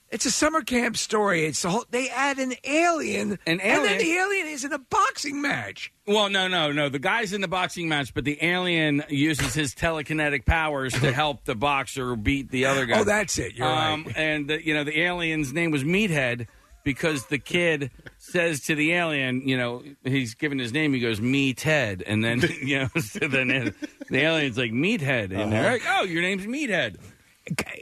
It's 0.09 0.25
a 0.25 0.31
summer 0.31 0.59
camp 0.61 0.97
story. 0.97 1.45
It's 1.45 1.61
the 1.61 1.69
whole. 1.69 1.85
They 1.89 2.09
add 2.09 2.37
an 2.37 2.53
alien, 2.65 3.39
An 3.47 3.61
and 3.61 3.61
then 3.61 3.79
alien? 3.85 3.97
the 3.99 4.11
alien 4.11 4.47
is 4.47 4.65
in 4.65 4.73
a 4.73 4.77
boxing 4.79 5.41
match. 5.41 5.93
Well, 6.05 6.29
no, 6.29 6.49
no, 6.49 6.73
no. 6.73 6.89
The 6.89 6.99
guy's 6.99 7.31
in 7.31 7.39
the 7.39 7.47
boxing 7.47 7.87
match, 7.87 8.13
but 8.13 8.25
the 8.25 8.37
alien 8.43 9.03
uses 9.07 9.53
his 9.53 9.73
telekinetic 9.73 10.43
powers 10.45 10.91
to 10.99 11.13
help 11.13 11.45
the 11.45 11.55
boxer 11.55 12.17
beat 12.17 12.51
the 12.51 12.65
other 12.65 12.85
guy. 12.85 12.99
Oh, 12.99 13.03
that's 13.05 13.37
it. 13.37 13.53
You're 13.53 13.65
um, 13.69 14.05
And 14.17 14.49
the, 14.49 14.65
you 14.65 14.73
know, 14.73 14.83
the 14.83 14.99
alien's 14.99 15.53
name 15.53 15.71
was 15.71 15.85
Meathead 15.85 16.47
because 16.83 17.25
the 17.27 17.37
kid 17.39 17.91
says 18.17 18.61
to 18.65 18.75
the 18.75 18.93
alien, 18.93 19.47
you 19.47 19.57
know, 19.57 19.83
he's 20.03 20.33
given 20.35 20.59
his 20.59 20.71
name. 20.73 20.93
He 20.93 20.99
goes 20.99 21.19
"Me 21.21 21.53
Ted," 21.53 22.03
and 22.05 22.23
then 22.23 22.41
you 22.63 22.79
know, 22.79 22.87
so 23.01 23.27
then 23.27 23.73
the 24.09 24.19
alien's 24.19 24.57
like 24.57 24.71
Meathead, 24.71 25.31
and 25.31 25.51
they're 25.51 25.63
Uh-huh. 25.65 25.71
like, 25.73 25.83
oh, 25.87 26.03
your 26.03 26.21
name's 26.21 26.45
Meathead. 26.45 26.97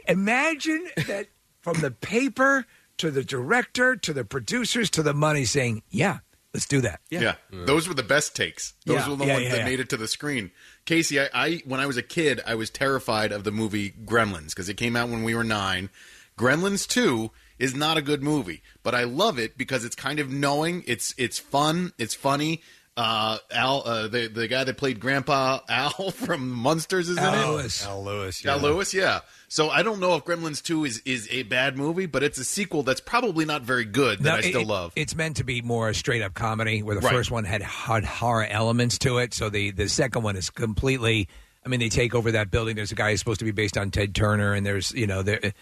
Imagine 0.08 0.86
that 1.06 1.26
from 1.60 1.80
the 1.80 1.90
paper 1.90 2.66
to 2.98 3.10
the 3.10 3.22
director 3.24 3.96
to 3.96 4.12
the 4.12 4.24
producers 4.24 4.90
to 4.90 5.02
the 5.02 5.14
money 5.14 5.44
saying, 5.44 5.82
"Yeah, 5.90 6.18
let's 6.54 6.66
do 6.66 6.80
that." 6.80 7.00
Yeah. 7.10 7.34
Those 7.50 7.88
were 7.88 7.94
the 7.94 8.02
best 8.02 8.34
takes. 8.34 8.74
Those 8.86 8.96
Yeah, 9.00 9.08
were 9.10 9.16
the 9.16 9.26
yeah, 9.26 9.32
ones 9.34 9.44
yeah, 9.44 9.50
that 9.52 9.58
yeah. 9.58 9.64
made 9.64 9.80
it 9.80 9.88
to 9.90 9.96
the 9.96 10.08
screen. 10.08 10.50
Casey, 10.86 11.20
I, 11.20 11.28
I 11.34 11.62
when 11.66 11.80
I 11.80 11.86
was 11.86 11.96
a 11.96 12.02
kid, 12.02 12.40
I 12.46 12.54
was 12.54 12.70
terrified 12.70 13.32
of 13.32 13.44
the 13.44 13.52
movie 13.52 13.90
Gremlins 14.04 14.48
because 14.48 14.68
it 14.68 14.76
came 14.76 14.96
out 14.96 15.08
when 15.08 15.22
we 15.22 15.34
were 15.34 15.44
nine. 15.44 15.90
Gremlins 16.38 16.86
Two 16.88 17.30
is 17.60 17.74
not 17.74 17.96
a 17.96 18.02
good 18.02 18.22
movie, 18.22 18.62
but 18.82 18.94
I 18.94 19.04
love 19.04 19.38
it 19.38 19.56
because 19.56 19.84
it's 19.84 19.94
kind 19.96 20.18
of 20.18 20.28
knowing. 20.30 20.82
It's 20.88 21.14
it's 21.16 21.38
fun. 21.38 21.92
It's 21.98 22.14
funny. 22.14 22.62
Uh, 22.96 23.38
Al, 23.52 23.82
uh, 23.86 24.08
the 24.08 24.26
the 24.26 24.48
guy 24.48 24.64
that 24.64 24.76
played 24.76 24.98
Grandpa 25.00 25.60
Al 25.68 26.10
from 26.10 26.50
Munsters 26.50 27.08
is 27.08 27.16
in 27.16 27.22
Al 27.24 27.34
it. 27.34 27.52
Lewis. 27.52 27.86
Al 27.86 28.04
Lewis. 28.04 28.44
Yeah. 28.44 28.52
Al 28.52 28.58
Lewis, 28.58 28.92
yeah. 28.92 29.20
So 29.48 29.70
I 29.70 29.82
don't 29.82 30.00
know 30.00 30.16
if 30.16 30.24
Gremlins 30.24 30.62
Two 30.62 30.84
is 30.84 31.00
is 31.06 31.28
a 31.30 31.44
bad 31.44 31.76
movie, 31.76 32.06
but 32.06 32.22
it's 32.22 32.38
a 32.38 32.44
sequel 32.44 32.82
that's 32.82 33.00
probably 33.00 33.44
not 33.44 33.62
very 33.62 33.84
good 33.84 34.18
that 34.18 34.24
No, 34.24 34.34
I 34.36 34.40
still 34.40 34.60
it- 34.62 34.66
love. 34.66 34.92
It's 34.96 35.14
meant 35.14 35.36
to 35.36 35.44
be 35.44 35.62
more 35.62 35.88
a 35.88 35.94
straight 35.94 36.20
up 36.22 36.34
comedy, 36.34 36.82
where 36.82 36.94
the 36.96 37.00
Right. 37.00 37.12
first 37.14 37.30
one 37.30 37.44
had 37.44 37.62
hard 37.62 38.04
horror 38.04 38.44
elements 38.46 38.98
to 38.98 39.18
it. 39.18 39.32
So 39.34 39.48
the 39.50 39.70
the 39.70 39.88
second 39.88 40.22
one 40.22 40.36
is 40.36 40.50
completely. 40.50 41.28
I 41.64 41.68
mean, 41.68 41.80
they 41.80 41.90
take 41.90 42.14
over 42.14 42.32
that 42.32 42.50
building. 42.50 42.74
There's 42.76 42.92
a 42.92 42.96
guy 42.96 43.10
who's 43.10 43.20
supposed 43.20 43.38
to 43.40 43.44
be 43.44 43.50
based 43.52 43.76
on 43.78 43.90
Ted 43.90 44.14
Turner, 44.14 44.52
and 44.52 44.66
there's 44.66 44.92
you 44.92 45.06
know 45.06 45.22
there. 45.22 45.52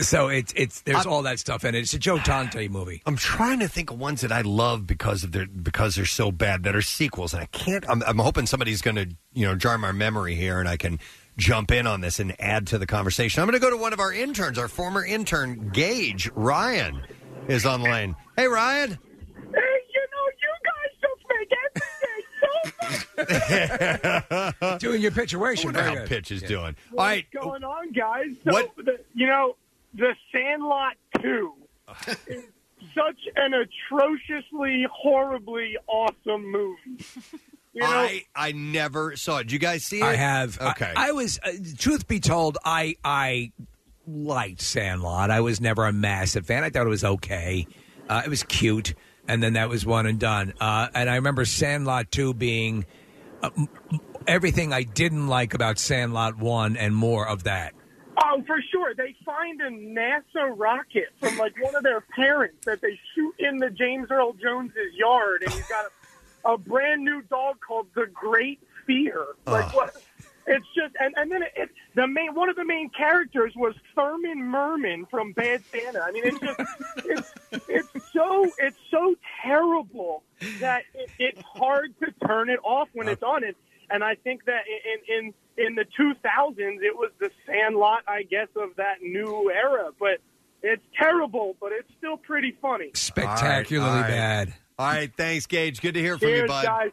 So 0.00 0.28
it's 0.28 0.52
it's 0.54 0.82
there's 0.82 1.06
all 1.06 1.22
that 1.22 1.38
stuff 1.38 1.64
in 1.64 1.74
it. 1.74 1.80
It's 1.80 1.94
a 1.94 1.98
Joe 1.98 2.18
Dante 2.18 2.68
movie. 2.68 3.02
I'm 3.06 3.16
trying 3.16 3.58
to 3.60 3.68
think 3.68 3.90
of 3.90 3.98
ones 3.98 4.20
that 4.20 4.30
I 4.30 4.42
love 4.42 4.86
because 4.86 5.24
of 5.24 5.32
their 5.32 5.46
because 5.46 5.96
they're 5.96 6.04
so 6.04 6.30
bad 6.30 6.62
that 6.64 6.76
are 6.76 6.82
sequels, 6.82 7.32
and 7.32 7.42
I 7.42 7.46
can't. 7.46 7.88
I'm, 7.88 8.02
I'm 8.04 8.18
hoping 8.18 8.46
somebody's 8.46 8.80
going 8.82 8.96
to 8.96 9.08
you 9.32 9.46
know 9.46 9.56
jar 9.56 9.76
my 9.78 9.92
memory 9.92 10.34
here, 10.34 10.60
and 10.60 10.68
I 10.68 10.76
can 10.76 11.00
jump 11.36 11.70
in 11.70 11.86
on 11.86 12.00
this 12.00 12.20
and 12.20 12.34
add 12.40 12.66
to 12.68 12.78
the 12.78 12.86
conversation. 12.86 13.42
I'm 13.42 13.48
going 13.48 13.60
to 13.60 13.64
go 13.64 13.70
to 13.70 13.76
one 13.76 13.92
of 13.92 14.00
our 14.00 14.12
interns, 14.12 14.58
our 14.58 14.68
former 14.68 15.04
intern 15.04 15.70
Gage 15.72 16.30
Ryan, 16.34 17.02
is 17.48 17.66
on 17.66 17.80
the 17.82 17.88
line. 17.88 18.14
Hey 18.36 18.46
Ryan. 18.46 18.90
Hey, 18.90 18.96
you 18.96 20.04
know, 20.12 20.26
you 20.42 20.52
guys 20.64 20.92
just 21.00 21.22
make 21.28 21.50
everything 21.66 22.24
so 22.40 22.46
fun. 22.48 22.55
Doing 24.78 25.02
your 25.02 25.10
pituation. 25.10 25.66
wonder 25.68 25.80
Very 25.82 25.94
how 25.94 26.00
good. 26.02 26.08
Pitch 26.08 26.30
is 26.30 26.42
doing. 26.42 26.76
What's 26.90 26.98
All 26.98 27.04
right. 27.06 27.26
going 27.30 27.64
on, 27.64 27.92
guys? 27.92 28.30
So, 28.44 28.52
What- 28.52 28.76
The, 28.76 29.00
you 29.14 29.26
know, 29.26 29.56
The 29.94 30.14
Sandlot 30.32 30.94
2 31.20 31.52
is 32.26 32.44
such 32.94 33.18
an 33.36 33.54
atrociously, 33.54 34.86
horribly 34.92 35.76
awesome 35.86 36.50
movie. 36.50 37.04
You 37.72 37.82
know, 37.82 37.88
I 37.88 38.24
I 38.34 38.52
never 38.52 39.16
saw 39.16 39.38
it. 39.38 39.44
Did 39.44 39.52
you 39.52 39.58
guys 39.58 39.84
see 39.84 39.98
it? 39.98 40.04
I 40.04 40.16
have. 40.16 40.58
Okay. 40.60 40.92
I, 40.96 41.08
I 41.08 41.12
was. 41.12 41.38
Uh, 41.44 41.50
truth 41.76 42.08
be 42.08 42.20
told, 42.20 42.56
I 42.64 42.96
I 43.04 43.52
liked 44.08 44.62
Sandlot. 44.62 45.30
I 45.30 45.40
was 45.40 45.60
never 45.60 45.84
a 45.84 45.92
massive 45.92 46.46
fan. 46.46 46.64
I 46.64 46.70
thought 46.70 46.86
it 46.86 46.90
was 46.90 47.04
okay. 47.04 47.66
Uh, 48.08 48.22
it 48.24 48.30
was 48.30 48.44
cute, 48.44 48.94
and 49.28 49.42
then 49.42 49.54
that 49.54 49.68
was 49.68 49.84
one 49.84 50.06
and 50.06 50.18
done. 50.18 50.54
Uh, 50.60 50.88
and 50.94 51.10
I 51.10 51.16
remember 51.16 51.44
Sandlot 51.44 52.10
two 52.10 52.34
being 52.34 52.84
uh, 53.42 53.50
m- 53.56 53.68
m- 53.92 54.00
everything 54.26 54.72
I 54.72 54.82
didn't 54.82 55.28
like 55.28 55.54
about 55.54 55.78
Sandlot 55.78 56.36
one, 56.38 56.76
and 56.76 56.94
more 56.94 57.26
of 57.26 57.44
that. 57.44 57.74
Oh, 58.22 58.42
for 58.46 58.56
sure. 58.72 58.94
They 58.94 59.14
find 59.24 59.60
a 59.60 59.68
NASA 59.68 60.56
rocket 60.56 61.08
from 61.20 61.36
like 61.36 61.52
one 61.62 61.74
of 61.74 61.82
their 61.82 62.00
parents 62.00 62.64
that 62.64 62.80
they 62.80 62.98
shoot 63.14 63.34
in 63.38 63.58
the 63.58 63.70
James 63.70 64.10
Earl 64.10 64.32
Jones's 64.32 64.94
yard, 64.94 65.42
and 65.42 65.52
he's 65.52 65.68
got 65.68 65.84
a, 66.44 66.52
a 66.52 66.58
brand 66.58 67.04
new 67.04 67.20
dog 67.22 67.56
called 67.60 67.88
the 67.94 68.06
Great 68.06 68.60
Fear. 68.86 69.26
Like 69.46 69.74
what? 69.74 70.02
It's 70.48 70.66
just, 70.76 70.94
and, 71.00 71.12
and 71.16 71.30
then 71.30 71.42
it, 71.42 71.52
it, 71.56 71.70
the 71.94 72.06
main 72.06 72.34
one 72.34 72.48
of 72.48 72.56
the 72.56 72.64
main 72.64 72.88
characters 72.90 73.52
was 73.56 73.74
Thurman 73.96 74.42
Merman 74.44 75.06
from 75.10 75.32
Bad 75.32 75.62
Santa. 75.72 76.00
I 76.00 76.12
mean, 76.12 76.22
it's 76.24 76.38
just, 76.38 76.60
it's 77.04 77.34
it's 77.68 78.12
so 78.12 78.50
it's 78.58 78.78
so 78.90 79.16
terrible 79.44 80.22
that 80.60 80.82
it, 80.94 81.10
it's 81.18 81.42
hard 81.42 81.94
to 82.00 82.12
turn 82.26 82.48
it 82.48 82.60
off 82.62 82.88
when 82.92 83.08
it's 83.08 83.22
on 83.22 83.42
it. 83.42 83.56
And 83.90 84.04
I 84.04 84.14
think 84.14 84.44
that 84.44 84.62
in 85.08 85.26
in 85.26 85.66
in 85.66 85.74
the 85.74 85.84
2000s, 85.98 86.58
it 86.58 86.96
was 86.96 87.10
the 87.18 87.30
Sandlot, 87.46 88.02
I 88.06 88.22
guess, 88.22 88.48
of 88.56 88.76
that 88.76 89.02
new 89.02 89.50
era. 89.50 89.90
But 89.98 90.20
it's 90.62 90.82
terrible, 90.96 91.56
but 91.60 91.72
it's 91.72 91.90
still 91.98 92.16
pretty 92.16 92.56
funny. 92.62 92.90
Spectacularly 92.94 93.88
All 93.88 93.94
right, 93.96 93.96
all 93.96 94.02
right. 94.02 94.46
bad. 94.46 94.54
All 94.78 94.86
right, 94.86 95.10
thanks, 95.16 95.46
Gage. 95.46 95.80
Good 95.80 95.94
to 95.94 96.00
hear 96.00 96.18
from 96.18 96.28
you, 96.28 96.34
Cheers, 96.36 96.48
bud. 96.48 96.64
guys. 96.64 96.90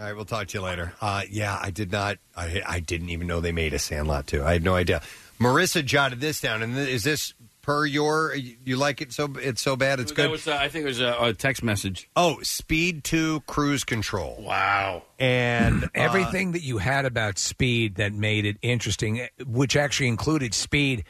All 0.00 0.06
right, 0.06 0.16
we'll 0.16 0.24
talk 0.24 0.46
to 0.48 0.58
you 0.58 0.62
later. 0.64 0.94
Uh, 1.02 1.22
yeah, 1.30 1.58
I 1.60 1.70
did 1.70 1.92
not. 1.92 2.16
I, 2.34 2.62
I 2.66 2.80
didn't 2.80 3.10
even 3.10 3.26
know 3.26 3.40
they 3.40 3.52
made 3.52 3.74
a 3.74 3.78
Sandlot 3.78 4.26
too. 4.26 4.42
I 4.42 4.54
had 4.54 4.64
no 4.64 4.74
idea. 4.74 5.02
Marissa 5.38 5.84
jotted 5.84 6.20
this 6.20 6.40
down, 6.40 6.62
and 6.62 6.74
th- 6.74 6.88
is 6.88 7.04
this 7.04 7.34
per 7.60 7.84
your? 7.84 8.34
You 8.34 8.76
like 8.78 9.02
it 9.02 9.12
so? 9.12 9.30
It's 9.38 9.60
so 9.60 9.76
bad. 9.76 10.00
It's 10.00 10.10
That 10.12 10.16
good. 10.16 10.30
was, 10.30 10.48
uh, 10.48 10.56
I 10.58 10.70
think 10.70 10.84
it 10.84 10.88
was 10.88 11.00
a, 11.00 11.14
a 11.20 11.34
text 11.34 11.62
message. 11.62 12.08
oh, 12.16 12.38
Speed 12.42 13.04
Two 13.04 13.40
Cruise 13.46 13.84
Control. 13.84 14.38
Wow. 14.40 15.02
And 15.18 15.90
Everything 15.94 16.52
that 16.52 16.62
you 16.62 16.78
had 16.78 17.04
about 17.04 17.38
Speed 17.38 17.96
that 17.96 18.14
made 18.14 18.46
it 18.46 18.56
interesting, 18.62 19.26
which 19.46 19.76
actually 19.76 20.08
included 20.08 20.54
Speed. 20.54 21.04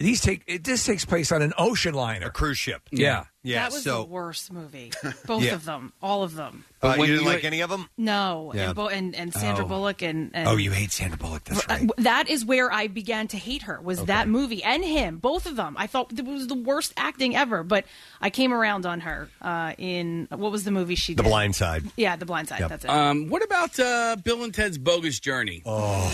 These 0.00 0.22
take 0.22 0.42
it, 0.46 0.64
this 0.64 0.84
takes 0.86 1.04
place 1.04 1.30
on 1.30 1.42
an 1.42 1.52
ocean 1.58 1.92
liner, 1.94 2.28
a 2.28 2.30
cruise 2.30 2.56
ship. 2.56 2.80
Yeah, 2.90 3.24
yeah. 3.42 3.64
that 3.64 3.72
was 3.72 3.84
so 3.84 3.98
the 3.98 4.04
worst 4.08 4.50
movie. 4.50 4.92
Both 5.26 5.42
Yeah. 5.44 5.52
of 5.54 5.66
them, 5.66 5.92
all 6.02 6.22
of 6.22 6.34
them. 6.34 6.64
uh, 6.82 6.94
you 6.98 7.04
didn't 7.06 7.20
you- 7.24 7.26
like 7.28 7.44
any 7.44 7.60
of 7.60 7.68
them? 7.68 7.86
No, 7.98 8.50
Yeah. 8.54 8.68
and, 8.68 8.74
Bo- 8.74 8.88
and 8.88 9.14
and 9.14 9.34
Sandra 9.34 9.66
Oh. 9.66 9.68
Bullock 9.68 10.00
and, 10.00 10.30
and 10.32 10.48
Oh, 10.48 10.56
you 10.56 10.70
hate 10.70 10.90
Sandra 10.90 11.18
Bullock. 11.18 11.44
That's 11.44 11.60
Uh, 11.60 11.64
right. 11.68 11.90
That 11.98 12.30
is 12.30 12.46
where 12.46 12.72
I 12.72 12.86
began 12.86 13.28
to 13.28 13.36
hate 13.36 13.64
her. 13.64 13.78
Was 13.78 14.02
that 14.06 14.26
movie 14.26 14.64
and 14.64 14.82
him, 14.82 15.18
both 15.18 15.44
of 15.44 15.56
them. 15.56 15.74
I 15.78 15.86
thought 15.86 16.18
it 16.18 16.24
was 16.24 16.46
the 16.46 16.54
worst 16.54 16.94
acting 16.96 17.36
ever. 17.36 17.62
But 17.62 17.84
I 18.22 18.30
came 18.30 18.54
around 18.54 18.86
on 18.86 19.00
her 19.00 19.28
uh, 19.42 19.74
in 19.76 20.28
what 20.30 20.50
was 20.50 20.64
the 20.64 20.70
movie 20.70 20.94
she 20.94 21.12
The 21.12 21.22
did? 21.22 21.28
Blind 21.28 21.54
Side. 21.56 21.84
Yeah, 21.96 22.16
The 22.16 22.24
Blind 22.24 22.48
Side. 22.48 22.60
Yep. 22.60 22.68
That's 22.70 22.84
it. 22.86 22.90
Um, 22.90 23.28
what 23.28 23.44
about 23.44 23.78
uh, 23.78 24.16
Bill 24.24 24.42
and 24.44 24.54
Ted's 24.54 24.78
Bogus 24.78 25.20
Journey? 25.20 25.60
Oh, 25.66 26.10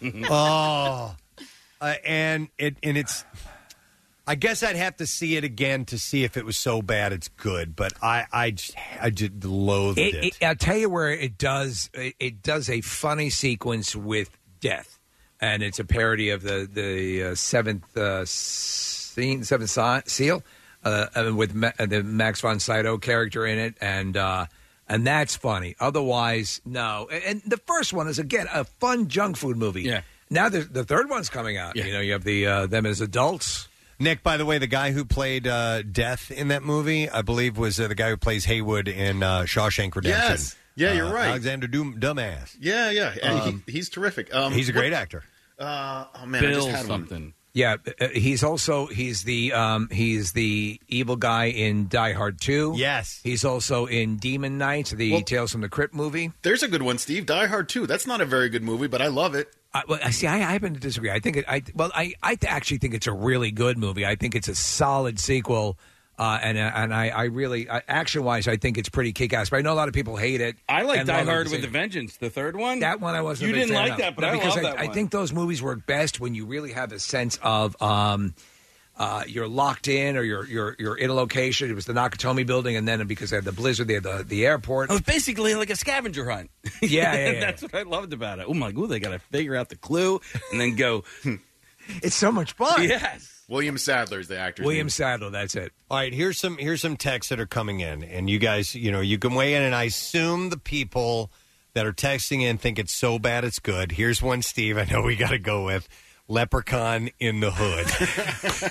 oh, 0.30 1.14
uh, 1.80 1.94
and 2.04 2.48
it 2.58 2.76
and 2.82 2.96
it's. 2.96 3.24
I 4.28 4.34
guess 4.34 4.64
I'd 4.64 4.74
have 4.74 4.96
to 4.96 5.06
see 5.06 5.36
it 5.36 5.44
again 5.44 5.84
to 5.84 5.98
see 6.00 6.24
if 6.24 6.36
it 6.36 6.44
was 6.44 6.56
so 6.56 6.82
bad 6.82 7.12
it's 7.12 7.28
good. 7.28 7.76
But 7.76 7.92
I, 8.02 8.26
I 8.32 8.50
just, 8.50 8.74
I 9.00 9.10
just 9.10 9.44
loathed 9.44 9.98
it. 10.00 10.14
It, 10.16 10.24
it, 10.24 10.44
I'll 10.44 10.56
tell 10.56 10.76
you 10.76 10.90
where 10.90 11.12
it 11.12 11.38
does. 11.38 11.90
It, 11.94 12.16
it 12.18 12.42
does 12.42 12.68
a 12.68 12.80
funny 12.80 13.30
sequence 13.30 13.94
with 13.94 14.36
death, 14.60 14.98
and 15.40 15.62
it's 15.62 15.78
a 15.78 15.84
parody 15.84 16.30
of 16.30 16.42
the 16.42 16.68
the 16.70 17.22
uh, 17.22 17.34
seventh 17.36 17.96
uh, 17.96 18.24
scene, 18.24 19.44
seventh 19.44 19.70
si- 19.70 20.00
seal, 20.10 20.42
uh, 20.84 21.06
uh, 21.14 21.32
with 21.32 21.54
Ma- 21.54 21.70
uh, 21.78 21.86
the 21.86 22.02
Max 22.02 22.40
von 22.40 22.58
Sydow 22.58 22.98
character 22.98 23.46
in 23.46 23.58
it, 23.58 23.76
and 23.80 24.16
uh, 24.16 24.46
and 24.88 25.06
that's 25.06 25.36
funny. 25.36 25.76
Otherwise, 25.78 26.60
no. 26.64 27.08
And, 27.12 27.22
and 27.24 27.42
the 27.46 27.58
first 27.58 27.92
one 27.92 28.08
is 28.08 28.18
again 28.18 28.48
a 28.52 28.64
fun 28.64 29.06
junk 29.06 29.36
food 29.36 29.56
movie. 29.56 29.82
Yeah. 29.82 30.00
Now 30.30 30.48
the 30.48 30.60
the 30.60 30.84
third 30.84 31.08
one's 31.08 31.28
coming 31.28 31.56
out. 31.56 31.76
You 31.76 31.92
know, 31.92 32.00
you 32.00 32.12
have 32.12 32.24
the 32.24 32.46
uh, 32.46 32.66
them 32.66 32.86
as 32.86 33.00
adults. 33.00 33.68
Nick, 33.98 34.22
by 34.22 34.36
the 34.36 34.44
way, 34.44 34.58
the 34.58 34.66
guy 34.66 34.90
who 34.92 35.04
played 35.06 35.46
uh, 35.46 35.80
Death 35.82 36.30
in 36.30 36.48
that 36.48 36.62
movie, 36.62 37.08
I 37.08 37.22
believe, 37.22 37.56
was 37.56 37.80
uh, 37.80 37.88
the 37.88 37.94
guy 37.94 38.10
who 38.10 38.16
plays 38.18 38.44
Haywood 38.44 38.88
in 38.88 39.22
uh, 39.22 39.42
Shawshank 39.42 39.94
Redemption. 39.94 40.30
Yes. 40.30 40.56
Yeah, 40.74 40.92
you're 40.92 41.06
Uh, 41.06 41.12
right. 41.14 41.28
Alexander 41.28 41.66
Doom, 41.66 41.98
Dumbass. 41.98 42.54
Yeah, 42.60 42.90
yeah. 42.90 43.14
And 43.22 43.38
Um, 43.40 43.62
he, 43.66 43.72
he's 43.72 43.88
terrific. 43.88 44.34
Um, 44.34 44.52
He's 44.52 44.68
a 44.68 44.72
great 44.72 44.92
what- 44.92 45.00
actor. 45.00 45.24
Uh, 45.58 46.04
oh 46.14 46.26
man, 46.26 46.44
I 46.44 46.48
Bill 46.48 46.66
just 46.66 46.68
had 46.76 46.88
one. 46.88 47.32
Yeah, 47.56 47.76
uh, 48.02 48.08
he's 48.08 48.44
also 48.44 48.84
he's 48.84 49.22
the 49.22 49.54
um, 49.54 49.88
he's 49.90 50.32
the 50.32 50.78
evil 50.88 51.16
guy 51.16 51.46
in 51.46 51.88
Die 51.88 52.12
Hard 52.12 52.38
Two. 52.38 52.74
Yes, 52.76 53.18
he's 53.24 53.46
also 53.46 53.86
in 53.86 54.18
Demon 54.18 54.58
Knights, 54.58 54.90
the 54.90 55.12
Well- 55.12 55.22
Tales 55.22 55.52
from 55.52 55.62
the 55.62 55.70
Crypt 55.70 55.94
movie. 55.94 56.32
There's 56.42 56.62
a 56.62 56.68
good 56.68 56.82
one, 56.82 56.98
Steve. 56.98 57.24
Die 57.24 57.46
Hard 57.46 57.70
2. 57.70 57.86
That's 57.86 58.06
not 58.06 58.20
a 58.20 58.26
very 58.26 58.50
good 58.50 58.62
movie, 58.62 58.88
but 58.88 59.00
I 59.00 59.06
love 59.06 59.34
it. 59.34 59.48
I, 59.72 59.84
well, 59.88 59.98
I 60.04 60.10
see. 60.10 60.26
I, 60.26 60.34
I 60.34 60.52
happen 60.52 60.74
to 60.74 60.80
disagree. 60.80 61.10
I 61.10 61.18
think 61.18 61.38
it. 61.38 61.46
I 61.48 61.62
well, 61.74 61.90
I 61.94 62.12
I 62.22 62.36
actually 62.46 62.76
think 62.76 62.92
it's 62.92 63.06
a 63.06 63.12
really 63.14 63.52
good 63.52 63.78
movie. 63.78 64.04
I 64.04 64.16
think 64.16 64.34
it's 64.34 64.48
a 64.48 64.54
solid 64.54 65.18
sequel. 65.18 65.78
Uh, 66.18 66.38
and 66.42 66.56
uh, 66.56 66.70
and 66.74 66.94
I, 66.94 67.08
I 67.10 67.24
really 67.24 67.68
action 67.68 68.24
wise 68.24 68.48
I 68.48 68.56
think 68.56 68.78
it's 68.78 68.88
pretty 68.88 69.12
kick 69.12 69.34
ass. 69.34 69.50
But 69.50 69.58
I 69.58 69.60
know 69.60 69.72
a 69.72 69.76
lot 69.76 69.88
of 69.88 69.92
people 69.94 70.16
hate 70.16 70.40
it. 70.40 70.56
I 70.66 70.80
like 70.82 71.00
and 71.00 71.06
Die 71.06 71.14
love 71.18 71.28
it 71.28 71.30
Hard 71.30 71.46
the 71.46 71.50
with 71.50 71.60
a 71.60 71.62
same- 71.64 71.72
Vengeance, 71.72 72.16
the 72.16 72.30
third 72.30 72.56
one. 72.56 72.80
That 72.80 73.00
one 73.00 73.14
I 73.14 73.20
wasn't. 73.20 73.48
You 73.48 73.54
a 73.54 73.58
big 73.58 73.68
didn't 73.68 73.76
fan 73.76 73.82
like 73.84 73.92
of. 73.92 73.98
that, 73.98 74.16
but 74.16 74.22
No, 74.22 74.28
I 74.28 74.32
because 74.32 74.56
love 74.56 74.64
I, 74.64 74.70
that 74.70 74.78
I 74.78 74.84
one. 74.86 74.94
think 74.94 75.10
those 75.10 75.32
movies 75.34 75.62
work 75.62 75.84
best 75.86 76.18
when 76.18 76.34
you 76.34 76.46
really 76.46 76.72
have 76.72 76.92
a 76.92 76.98
sense 76.98 77.38
of 77.42 77.80
um, 77.82 78.34
uh, 78.96 79.24
you're 79.26 79.46
locked 79.46 79.88
in 79.88 80.16
or 80.16 80.22
you're 80.22 80.46
you're 80.46 80.74
you're 80.78 80.96
in 80.96 81.10
a 81.10 81.12
location. 81.12 81.70
It 81.70 81.74
was 81.74 81.84
the 81.84 81.92
Nakatomi 81.92 82.46
building, 82.46 82.76
and 82.76 82.88
then 82.88 83.06
because 83.06 83.28
they 83.28 83.36
had 83.36 83.44
the 83.44 83.52
blizzard, 83.52 83.86
they 83.88 83.94
had 83.94 84.02
the 84.04 84.24
the 84.26 84.46
airport. 84.46 84.88
It 84.88 84.94
was 84.94 85.02
basically 85.02 85.54
like 85.54 85.68
a 85.68 85.76
scavenger 85.76 86.30
hunt. 86.30 86.50
Yeah, 86.80 87.14
yeah, 87.14 87.30
yeah. 87.32 87.40
that's 87.40 87.60
what 87.62 87.74
I 87.74 87.82
loved 87.82 88.14
about 88.14 88.38
it. 88.38 88.46
Oh 88.48 88.54
my 88.54 88.72
god, 88.72 88.88
they 88.88 89.00
got 89.00 89.10
to 89.10 89.18
figure 89.18 89.54
out 89.54 89.68
the 89.68 89.76
clue 89.76 90.20
and 90.50 90.58
then 90.58 90.76
go. 90.76 91.04
it's 92.02 92.16
so 92.16 92.32
much 92.32 92.54
fun. 92.54 92.82
Yes. 92.88 93.35
William 93.48 93.78
Sadler's 93.78 94.28
the 94.28 94.38
actor. 94.38 94.64
William 94.64 94.88
Sadler. 94.88 95.30
That's 95.30 95.54
it. 95.54 95.72
All 95.90 95.98
right, 95.98 96.12
here's 96.12 96.38
some 96.38 96.58
here's 96.58 96.82
some 96.82 96.96
texts 96.96 97.30
that 97.30 97.38
are 97.40 97.46
coming 97.46 97.80
in, 97.80 98.02
and 98.02 98.28
you 98.28 98.38
guys, 98.38 98.74
you 98.74 98.90
know, 98.90 99.00
you 99.00 99.18
can 99.18 99.34
weigh 99.34 99.54
in, 99.54 99.62
and 99.62 99.74
I 99.74 99.84
assume 99.84 100.50
the 100.50 100.56
people 100.58 101.30
that 101.74 101.86
are 101.86 101.92
texting 101.92 102.42
in 102.42 102.58
think 102.58 102.78
it's 102.78 102.92
so 102.92 103.18
bad 103.18 103.44
it's 103.44 103.58
good. 103.58 103.92
Here's 103.92 104.20
one, 104.22 104.42
Steve. 104.42 104.78
I 104.78 104.84
know 104.84 105.02
we 105.02 105.14
got 105.14 105.30
to 105.30 105.38
go 105.38 105.64
with 105.64 105.88
Leprechaun 106.26 107.10
in 107.20 107.38
the 107.40 107.50
Hood. 107.52 107.86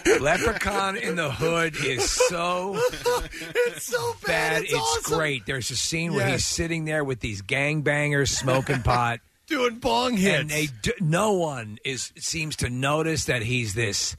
Leprechaun 0.21 0.97
in 0.97 1.15
the 1.15 1.31
Hood 1.31 1.75
is 1.77 2.09
so 2.11 2.75
it's 2.75 3.85
so 3.85 4.15
bad. 4.25 4.63
It's 4.63 4.73
It's, 4.73 4.81
awesome. 4.81 5.17
great. 5.17 5.45
There's 5.45 5.71
a 5.71 5.75
scene 5.75 6.13
where 6.13 6.27
he's 6.27 6.45
sitting 6.45 6.85
there 6.85 7.03
with 7.03 7.19
these 7.21 7.41
gangbangers 7.41 8.29
smoking 8.29 8.81
pot. 8.83 9.19
Doing 9.47 9.75
bong 9.75 10.17
hits. 10.17 10.41
And 10.41 10.49
they 10.49 10.67
do, 10.81 10.91
no 10.99 11.33
one 11.33 11.77
is 11.85 12.11
seems 12.17 12.55
to 12.57 12.69
notice 12.69 13.25
that 13.25 13.43
he's 13.43 13.73
this 13.75 14.15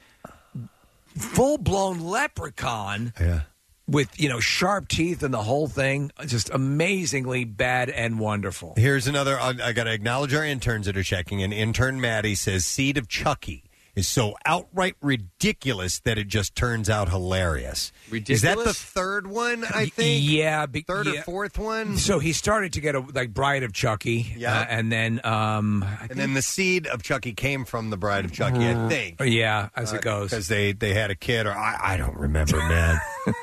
full 1.17 1.59
blown 1.59 2.01
leprechaun. 2.01 3.13
Yeah. 3.21 3.43
With 3.89 4.19
you 4.21 4.29
know 4.29 4.41
sharp 4.41 4.89
teeth 4.89 5.23
and 5.23 5.33
the 5.33 5.45
whole 5.45 5.69
thing, 5.69 6.11
just 6.27 6.51
amazingly 6.51 7.45
bad 7.45 7.89
and 7.89 8.19
wonderful. 8.19 8.75
Here's 8.77 9.07
another. 9.07 9.39
I, 9.39 9.55
I 9.63 9.73
got 9.73 9.85
to 9.85 9.93
acknowledge 9.93 10.35
our 10.35 10.45
interns 10.45 10.87
that 10.87 10.97
are 10.97 11.05
checking 11.05 11.39
in. 11.39 11.53
Intern 11.53 12.01
Maddie 12.01 12.35
says 12.35 12.67
Seed 12.67 12.99
of 12.99 13.07
Chucky 13.07 13.66
is 13.97 14.07
so 14.07 14.37
outright 14.45 14.95
ridiculous 15.01 16.01
that 16.01 16.19
it 16.19 16.29
just 16.29 16.55
turns 16.55 16.89
out 16.91 17.09
hilarious. 17.09 17.91
Ridiculous? 18.11 18.37
Is 18.37 18.43
that 18.43 18.59
the 18.63 18.75
third 18.75 19.27
one? 19.27 19.65
I 19.65 19.87
think. 19.87 20.23
Yeah, 20.23 20.67
be- 20.67 20.83
third 20.83 21.07
or 21.09 21.23
fourth 21.23 21.59
one. 21.59 21.97
So 21.97 22.19
he 22.19 22.33
started 22.35 22.75
to 22.75 22.81
get 22.83 22.95
a 22.95 23.01
like 23.01 23.33
Bride 23.33 23.63
of 23.63 23.73
Chucky, 23.73 24.35
Yeah. 24.37 24.61
uh, 24.61 24.67
and 24.69 24.93
then 24.93 25.21
um, 25.25 25.85
and 26.03 26.11
then 26.19 26.35
the 26.35 26.43
seed 26.43 26.87
of 26.87 27.03
Chucky 27.03 27.33
came 27.33 27.65
from 27.65 27.89
the 27.91 27.97
Bride 27.97 28.27
of 28.27 28.33
Chucky, 28.33 28.69
I 28.69 28.89
think. 28.89 29.21
Yeah, 29.25 29.71
as 29.75 29.93
it 29.95 30.03
goes. 30.03 30.31
because 30.31 30.47
they 30.49 30.73
they 30.73 30.93
had 30.95 31.11
a 31.11 31.17
kid, 31.17 31.47
or 31.47 31.53
I, 31.53 31.77
I 31.81 31.97
don't 31.97 32.17
remember, 32.17 32.59
man. 32.59 33.01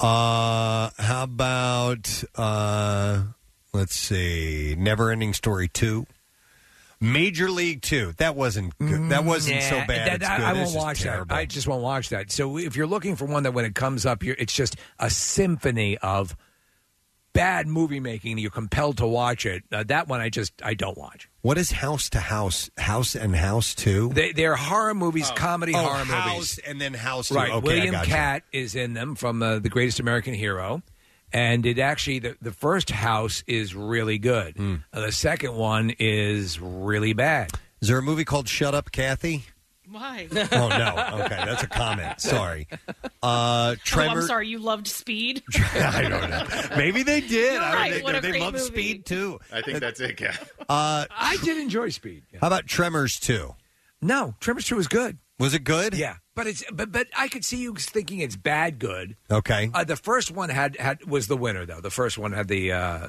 uh, 0.00 0.90
how 0.98 1.22
about 1.22 2.24
uh, 2.34 3.22
let's 3.72 3.94
see, 3.96 4.74
Never 4.76 5.10
Ending 5.10 5.34
Story 5.34 5.68
two, 5.68 6.06
Major 7.00 7.50
League 7.50 7.80
two. 7.82 8.12
That 8.18 8.36
wasn't 8.36 8.76
good. 8.78 9.08
That 9.10 9.24
wasn't 9.24 9.62
so 9.62 9.78
Nah, 9.78 9.86
bad. 9.86 10.06
that- 10.08 10.14
it's 10.20 10.28
I, 10.28 10.36
good. 10.36 10.44
I 10.46 10.52
This 10.52 10.58
won't 10.58 10.68
is 10.68 10.76
watch 10.76 11.00
terrible. 11.02 11.26
that. 11.26 11.34
I 11.36 11.44
just 11.46 11.66
won't 11.66 11.82
watch 11.82 12.08
that. 12.10 12.30
So 12.30 12.58
if 12.58 12.76
you're 12.76 12.86
looking 12.86 13.16
for 13.16 13.24
one 13.24 13.44
that 13.44 13.52
when 13.54 13.64
it 13.64 13.74
comes 13.74 14.04
up, 14.04 14.22
you're, 14.22 14.36
it's 14.38 14.52
just 14.52 14.76
a 14.98 15.08
symphony 15.08 15.96
of 15.98 16.36
bad 17.32 17.66
movie 17.66 18.00
making. 18.00 18.36
You're 18.38 18.50
compelled 18.50 18.98
to 18.98 19.06
watch 19.06 19.46
it. 19.46 19.62
Uh, 19.72 19.84
that 19.84 20.08
one, 20.08 20.20
I 20.20 20.28
just 20.28 20.52
I 20.62 20.74
don't 20.74 20.98
watch. 20.98 21.28
What 21.42 21.56
is 21.56 21.70
House 21.70 22.10
to 22.10 22.20
House? 22.20 22.68
House 22.76 23.14
and 23.14 23.34
House 23.34 23.74
two? 23.74 24.10
They, 24.12 24.32
they're 24.32 24.56
horror 24.56 24.94
movies, 24.94 25.30
comedy 25.30 25.72
Oh, 25.74 25.78
horror 25.78 26.04
House 26.04 26.32
movies, 26.34 26.58
and 26.66 26.80
then 26.80 26.92
House 26.92 27.28
two. 27.28 27.36
Right. 27.36 27.50
Okay, 27.50 27.56
I 27.56 27.60
William 27.76 27.92
gotcha. 27.92 28.10
Katt 28.10 28.42
is 28.52 28.74
in 28.74 28.92
them 28.94 29.14
from 29.14 29.42
uh, 29.42 29.58
the 29.60 29.68
Greatest 29.70 30.00
American 30.00 30.34
Hero. 30.34 30.82
And 31.32 31.64
it 31.66 31.78
actually, 31.78 32.18
the, 32.20 32.36
the 32.42 32.52
first 32.52 32.90
house 32.90 33.44
is 33.46 33.74
really 33.74 34.18
good. 34.18 34.56
Hmm. 34.56 34.76
Uh, 34.92 35.00
the 35.02 35.12
second 35.12 35.54
one 35.54 35.92
is 35.98 36.58
really 36.60 37.12
bad. 37.12 37.52
Is 37.80 37.88
there 37.88 37.98
a 37.98 38.02
movie 38.02 38.24
called 38.24 38.48
Shut 38.48 38.74
Up, 38.74 38.90
Kathy? 38.92 39.44
Why? 39.90 40.28
oh 40.52 40.68
no. 40.68 41.20
Okay, 41.24 41.34
that's 41.44 41.64
a 41.64 41.66
comment. 41.66 42.20
Sorry. 42.20 42.68
Uh, 43.22 43.74
Oh, 43.92 44.00
I'm 44.00 44.22
sorry. 44.22 44.46
You 44.48 44.58
loved 44.60 44.86
Speed. 44.86 45.42
I 45.74 46.02
don't 46.02 46.30
know. 46.30 46.44
Maybe 46.76 47.02
they 47.02 47.20
did. 47.20 47.54
You're 47.54 47.60
I 47.62 47.74
right. 47.74 47.92
think 47.94 48.04
What 48.04 48.14
a 48.14 48.20
they 48.20 48.30
great 48.30 48.42
love 48.42 48.52
movie. 48.54 48.64
Speed 48.66 49.06
too. 49.06 49.40
I 49.52 49.62
think 49.62 49.80
that's 49.80 49.98
it, 50.00 50.16
Kat. 50.16 50.48
Uh, 50.68 51.06
I 51.10 51.36
did 51.42 51.56
enjoy 51.58 51.88
Speed. 51.88 52.22
How 52.40 52.46
about 52.46 52.66
Tremors 52.66 53.18
two? 53.18 53.54
No, 54.00 54.34
Tremors 54.40 54.66
two 54.66 54.76
was 54.76 54.86
good. 54.86 55.18
Was 55.40 55.54
it 55.54 55.64
good? 55.64 55.94
Yeah, 55.94 56.16
but 56.34 56.46
it's 56.46 56.64
but 56.72 56.92
but 56.92 57.08
I 57.16 57.28
could 57.28 57.44
see 57.44 57.58
you 57.58 57.74
thinking 57.74 58.20
it's 58.20 58.36
bad 58.36 58.78
good. 58.78 59.16
Okay. 59.30 59.70
Uh, 59.72 59.84
the 59.84 59.96
first 59.96 60.30
one 60.30 60.48
had 60.48 60.76
had 60.76 61.04
was 61.06 61.26
the 61.28 61.36
winner 61.36 61.66
though. 61.66 61.80
The 61.80 61.90
first 61.90 62.18
one 62.18 62.32
had 62.32 62.48
the 62.48 62.72
uh, 62.72 63.08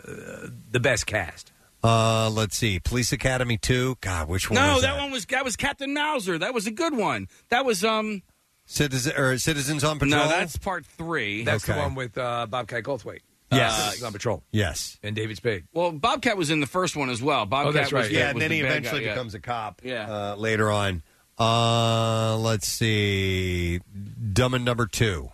the 0.72 0.80
best 0.80 1.06
cast. 1.06 1.52
Uh, 1.84 2.30
let's 2.30 2.56
see. 2.58 2.80
Police 2.80 3.12
Academy 3.12 3.58
two. 3.58 3.98
God, 4.02 4.28
which 4.28 4.50
one? 4.50 4.56
No, 4.56 4.74
was 4.74 4.82
that 4.84 4.94
that 4.96 5.02
one 5.02 5.12
was 5.12 5.26
that 5.28 5.44
was 5.44 5.56
Captain 5.56 5.94
Mauser. 5.94 6.38
That 6.38 6.54
was 6.54 6.68
a 6.68 6.72
good 6.72 6.96
one. 6.96 7.28
That 7.50 7.66
was 7.66 7.84
um. 7.84 8.22
Citizen 8.68 9.18
or 9.18 9.38
Citizens 9.38 9.84
on 9.84 10.00
Patrol. 10.00 10.24
No, 10.24 10.30
that's 10.30 10.56
part 10.58 10.86
three. 10.86 11.44
That's 11.44 11.68
Okay. 11.68 11.74
the 11.78 11.84
one 11.86 11.96
with 11.96 12.18
uh, 12.18 12.46
Bobcat 12.46 12.84
Goldthwait. 12.84 13.20
Yes. 13.52 14.02
uh, 14.02 14.06
on 14.06 14.14
patrol. 14.14 14.44
Yes, 14.52 14.98
and 15.04 15.14
David 15.14 15.36
Spade. 15.36 15.66
Well, 15.74 15.92
Bobcat 15.92 16.38
was 16.38 16.50
in 16.52 16.62
the 16.62 16.68
first 16.68 16.96
one 16.96 17.10
as 17.10 17.22
well. 17.22 17.46
Bobcat 17.46 17.68
Oh, 17.68 17.72
that's 17.74 17.92
was 17.92 18.04
right. 18.04 18.10
the- 18.10 18.14
Yeah, 18.16 18.24
was 18.28 18.32
and 18.34 18.42
then 18.44 18.50
the 18.50 18.56
he 18.56 18.62
bad 18.62 18.68
guy, 18.70 18.76
eventually 18.78 19.04
yeah. 19.06 19.14
becomes 19.14 19.34
a 19.34 19.40
cop. 19.42 19.82
Yeah. 19.84 20.10
Uh, 20.10 20.36
later 20.38 20.72
on. 20.72 21.04
Uh, 21.40 22.38
let's 22.38 22.68
see. 22.68 23.80
Dumb 24.34 24.54
and 24.54 24.66
Dumber 24.66 24.86
two. 24.88 25.30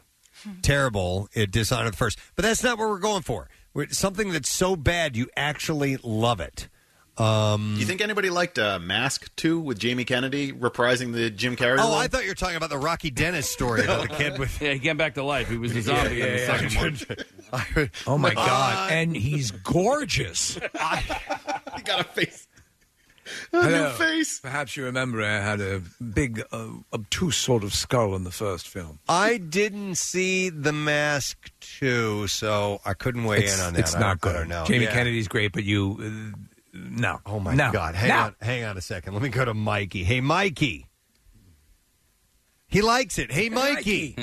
Terrible. 0.62 1.28
It 1.34 1.52
dishonored 1.52 1.94
the 1.94 1.98
first, 1.98 2.18
but 2.36 2.44
that's 2.44 2.64
not 2.64 2.78
what 2.78 2.88
we're 2.90 3.00
going 3.00 3.24
for. 3.24 3.50
We're, 3.74 3.90
something 3.90 4.32
that's 4.32 4.50
so 4.50 4.76
bad 4.76 5.18
you 5.18 5.28
actually 5.36 5.98
love 6.04 6.40
it. 6.40 6.70
Um, 7.18 7.74
Do 7.74 7.80
you 7.82 7.86
think 7.88 8.00
anybody 8.02 8.30
liked 8.30 8.60
uh, 8.60 8.78
Mask 8.80 9.36
2 9.38 9.60
with 9.60 9.80
Jamie 9.80 10.06
Kennedy 10.06 10.54
reprising 10.54 11.14
the 11.14 11.32
Jim 11.32 11.56
Carrey 11.56 11.78
Oh, 11.80 11.86
role? 11.90 11.96
I 11.96 12.08
thought 12.08 12.24
you 12.24 12.30
were 12.30 12.36
talking 12.36 12.58
about 12.58 12.70
the 12.70 12.78
Rocky 12.78 13.10
Dennis 13.10 13.50
story 13.50 13.84
about 13.84 14.04
the 14.04 14.16
kid 14.16 14.38
with. 14.38 14.62
Yeah, 14.62 14.74
he 14.74 14.80
came 14.80 14.98
back 14.98 15.16
to 15.16 15.24
life. 15.24 15.50
He 15.50 15.58
was 15.58 15.76
a 15.76 15.82
zombie 15.82 16.22
in 16.22 16.34
the 16.34 16.46
second 16.46 16.74
one. 16.76 17.90
Oh 18.08 18.18
my 18.20 18.30
Uh, 18.30 18.34
god! 18.36 18.92
and 18.92 19.18
he's 19.18 19.50
gorgeous. 19.50 20.56
he 21.76 21.82
got 21.84 22.00
a 22.02 22.04
face. 22.04 22.48
A 23.54 23.68
new 23.70 23.90
face. 23.92 24.40
Perhaps 24.40 24.76
you 24.78 24.86
remember 24.86 25.24
I 25.24 25.40
had 25.42 25.60
a 25.62 25.82
big, 26.14 26.44
uh, 26.52 26.68
obtuse 26.94 27.38
sort 27.38 27.64
of 27.64 27.74
skull 27.74 28.16
in 28.16 28.24
the 28.24 28.32
first 28.32 28.68
film. 28.68 29.00
I 29.10 29.38
didn't 29.38 29.96
see 29.96 30.50
The 30.50 30.74
Mask 30.74 31.52
2, 31.80 32.28
so 32.28 32.80
I 32.86 32.94
couldn't 32.94 33.24
weigh 33.26 33.44
it's, 33.44 33.60
in 33.60 33.66
on 33.66 33.74
that. 33.74 33.80
It's 33.80 33.96
I 33.96 34.00
not 34.00 34.22
don't- 34.22 34.34
good. 34.34 34.36
I 34.36 34.40
don't 34.40 34.50
know. 34.50 34.66
Jamie 34.66 34.86
Yeah. 34.86 34.94
Kennedy's 34.94 35.28
great, 35.28 35.52
but 35.54 35.64
you, 35.64 36.34
uh, 36.34 36.38
no. 36.74 37.20
Oh 37.26 37.40
my 37.40 37.56
No. 37.56 37.72
God! 37.72 37.96
Hang 37.96 38.10
No. 38.10 38.18
on, 38.20 38.36
hang 38.42 38.64
on 38.64 38.78
a 38.78 38.82
second. 38.82 39.14
Let 39.14 39.22
me 39.24 39.30
go 39.30 39.44
to 39.46 39.54
Mikey. 39.54 40.04
Hey, 40.04 40.22
Mikey. 40.22 40.88
He 42.68 42.82
likes 42.82 43.18
it. 43.18 43.32
Hey, 43.32 43.50
Mikey, 43.50 44.18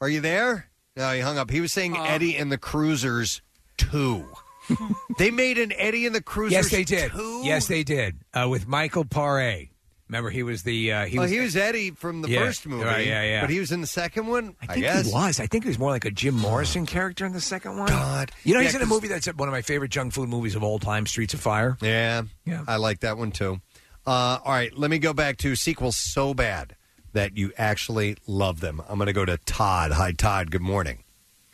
are 0.00 0.08
you 0.08 0.20
there? 0.20 0.68
No, 0.96 1.12
he 1.12 1.20
hung 1.20 1.38
up. 1.38 1.50
He 1.50 1.60
was 1.60 1.72
saying 1.72 1.96
Eddie 1.96 2.36
and 2.36 2.50
the 2.50 2.58
Cruisers 2.58 3.42
two. 3.76 4.26
they 5.18 5.30
made 5.30 5.58
an 5.58 5.72
Eddie 5.76 6.06
and 6.06 6.14
the 6.14 6.22
Cruisers. 6.22 6.52
Yes, 6.52 6.70
they 6.70 6.84
did. 6.84 7.12
2? 7.12 7.42
Yes, 7.44 7.66
they 7.68 7.82
did. 7.84 8.16
Uh, 8.34 8.48
with 8.48 8.66
Michael 8.66 9.04
Paré. 9.04 9.70
Remember, 10.08 10.30
he 10.30 10.44
was 10.44 10.62
the. 10.62 10.92
Uh, 10.92 11.04
he 11.04 11.12
He, 11.12 11.18
was. 11.18 11.30
he 11.32 11.40
was 11.40 11.56
Eddie 11.56 11.90
from 11.90 12.22
the 12.22 12.28
Yeah, 12.30 12.44
first 12.44 12.64
movie. 12.64 12.84
right, 12.84 13.04
yeah, 13.04 13.22
yeah. 13.24 13.40
But 13.40 13.50
he 13.50 13.58
was 13.58 13.72
in 13.72 13.80
the 13.80 13.88
second 13.88 14.28
one. 14.28 14.54
I, 14.62 14.64
I 14.64 14.74
think 14.74 14.86
guess 14.86 15.06
he 15.08 15.12
was. 15.12 15.40
I 15.40 15.46
think 15.48 15.64
he 15.64 15.68
was 15.68 15.80
more 15.80 15.90
like 15.90 16.04
a 16.04 16.12
Jim 16.12 16.36
Morrison 16.36 16.86
character 16.86 17.26
in 17.26 17.32
the 17.32 17.40
second 17.40 17.76
one. 17.76 17.88
God. 17.88 18.30
You 18.44 18.54
know, 18.54 18.60
he's 18.60 18.74
in 18.76 18.82
a 18.82 18.86
movie 18.86 19.08
that's 19.08 19.26
one 19.26 19.48
of 19.48 19.52
my 19.52 19.62
favorite 19.62 19.90
junk 19.90 20.12
food 20.12 20.28
movies 20.28 20.54
of 20.54 20.62
all 20.62 20.78
time, 20.78 21.06
Streets 21.06 21.34
of 21.34 21.40
Fire. 21.40 21.76
Yeah, 21.82 22.22
Yeah. 22.44 22.62
I 22.68 22.76
like 22.76 23.00
that 23.00 23.18
one 23.18 23.32
too. 23.32 23.60
Uh, 24.06 24.38
all 24.44 24.52
right, 24.52 24.72
let 24.78 24.92
me 24.92 25.00
go 25.00 25.12
back 25.12 25.38
to 25.38 25.56
sequels 25.56 25.96
so 25.96 26.32
bad 26.34 26.76
that 27.12 27.36
you 27.36 27.50
actually 27.58 28.16
love 28.28 28.60
them. 28.60 28.80
I'm 28.88 28.98
going 28.98 29.06
to 29.08 29.12
go 29.12 29.24
to 29.24 29.38
Todd. 29.38 29.90
Hi, 29.90 30.12
Todd. 30.12 30.52
Good 30.52 30.60
morning. 30.62 31.02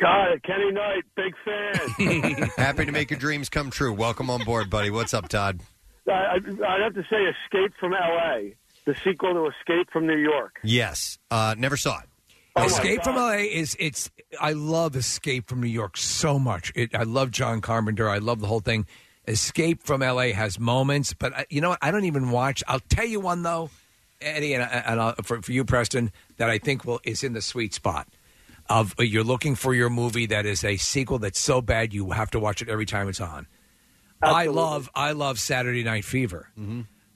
God, 0.02 0.42
Kenny 0.42 0.72
Knight, 0.72 1.04
big 1.14 1.32
fan. 1.44 2.50
Happy 2.56 2.86
to 2.86 2.90
make 2.90 3.10
your 3.10 3.20
dreams 3.20 3.48
come 3.48 3.70
true. 3.70 3.92
Welcome 3.92 4.30
on 4.30 4.42
board, 4.42 4.68
buddy. 4.68 4.90
What's 4.90 5.14
up, 5.14 5.28
Todd? 5.28 5.60
I, 6.08 6.38
I'd 6.38 6.82
have 6.82 6.94
to 6.94 7.04
say 7.08 7.18
Escape 7.18 7.72
from 7.78 7.92
L.A., 7.94 8.56
the 8.84 8.96
sequel 9.04 9.32
to 9.34 9.46
Escape 9.46 9.92
from 9.92 10.08
New 10.08 10.18
York. 10.18 10.58
Yes, 10.64 11.20
uh, 11.30 11.54
never 11.56 11.76
saw 11.76 12.00
it. 12.00 12.06
Oh, 12.56 12.62
my 12.62 12.66
Escape 12.66 13.04
from 13.04 13.14
LA 13.14 13.44
is 13.48 13.76
it's. 13.78 14.10
I 14.40 14.54
love 14.54 14.96
Escape 14.96 15.48
from 15.48 15.60
New 15.60 15.68
York 15.68 15.96
so 15.96 16.36
much. 16.36 16.72
It, 16.74 16.96
I 16.96 17.04
love 17.04 17.30
John 17.30 17.60
Carpenter. 17.60 18.10
I 18.10 18.18
love 18.18 18.40
the 18.40 18.48
whole 18.48 18.60
thing. 18.60 18.86
Escape 19.28 19.84
from 19.84 20.00
LA 20.00 20.32
has 20.32 20.58
moments, 20.58 21.14
but 21.14 21.32
I, 21.32 21.46
you 21.48 21.60
know 21.60 21.70
what? 21.70 21.78
I 21.80 21.92
don't 21.92 22.06
even 22.06 22.32
watch. 22.32 22.64
I'll 22.66 22.80
tell 22.80 23.06
you 23.06 23.20
one 23.20 23.44
though. 23.44 23.70
Eddie, 24.20 24.54
and, 24.54 24.64
and 24.64 25.00
uh, 25.00 25.14
for, 25.22 25.40
for 25.42 25.52
you, 25.52 25.64
Preston, 25.64 26.10
that 26.38 26.50
I 26.50 26.58
think 26.58 26.84
will 26.84 27.00
is 27.04 27.22
in 27.22 27.32
the 27.32 27.42
sweet 27.42 27.72
spot 27.72 28.08
of 28.68 28.94
uh, 28.98 29.02
you're 29.02 29.24
looking 29.24 29.54
for 29.54 29.74
your 29.74 29.90
movie 29.90 30.26
that 30.26 30.46
is 30.46 30.64
a 30.64 30.76
sequel 30.76 31.18
that's 31.18 31.38
so 31.38 31.60
bad 31.60 31.92
you 31.92 32.10
have 32.10 32.30
to 32.32 32.40
watch 32.40 32.62
it 32.62 32.68
every 32.68 32.86
time 32.86 33.08
it's 33.08 33.20
on. 33.20 33.46
I 34.22 34.46
love 34.46 34.88
I 34.94 35.12
love 35.12 35.40
Saturday 35.40 35.82
Night 35.82 36.04
Fever. 36.04 36.48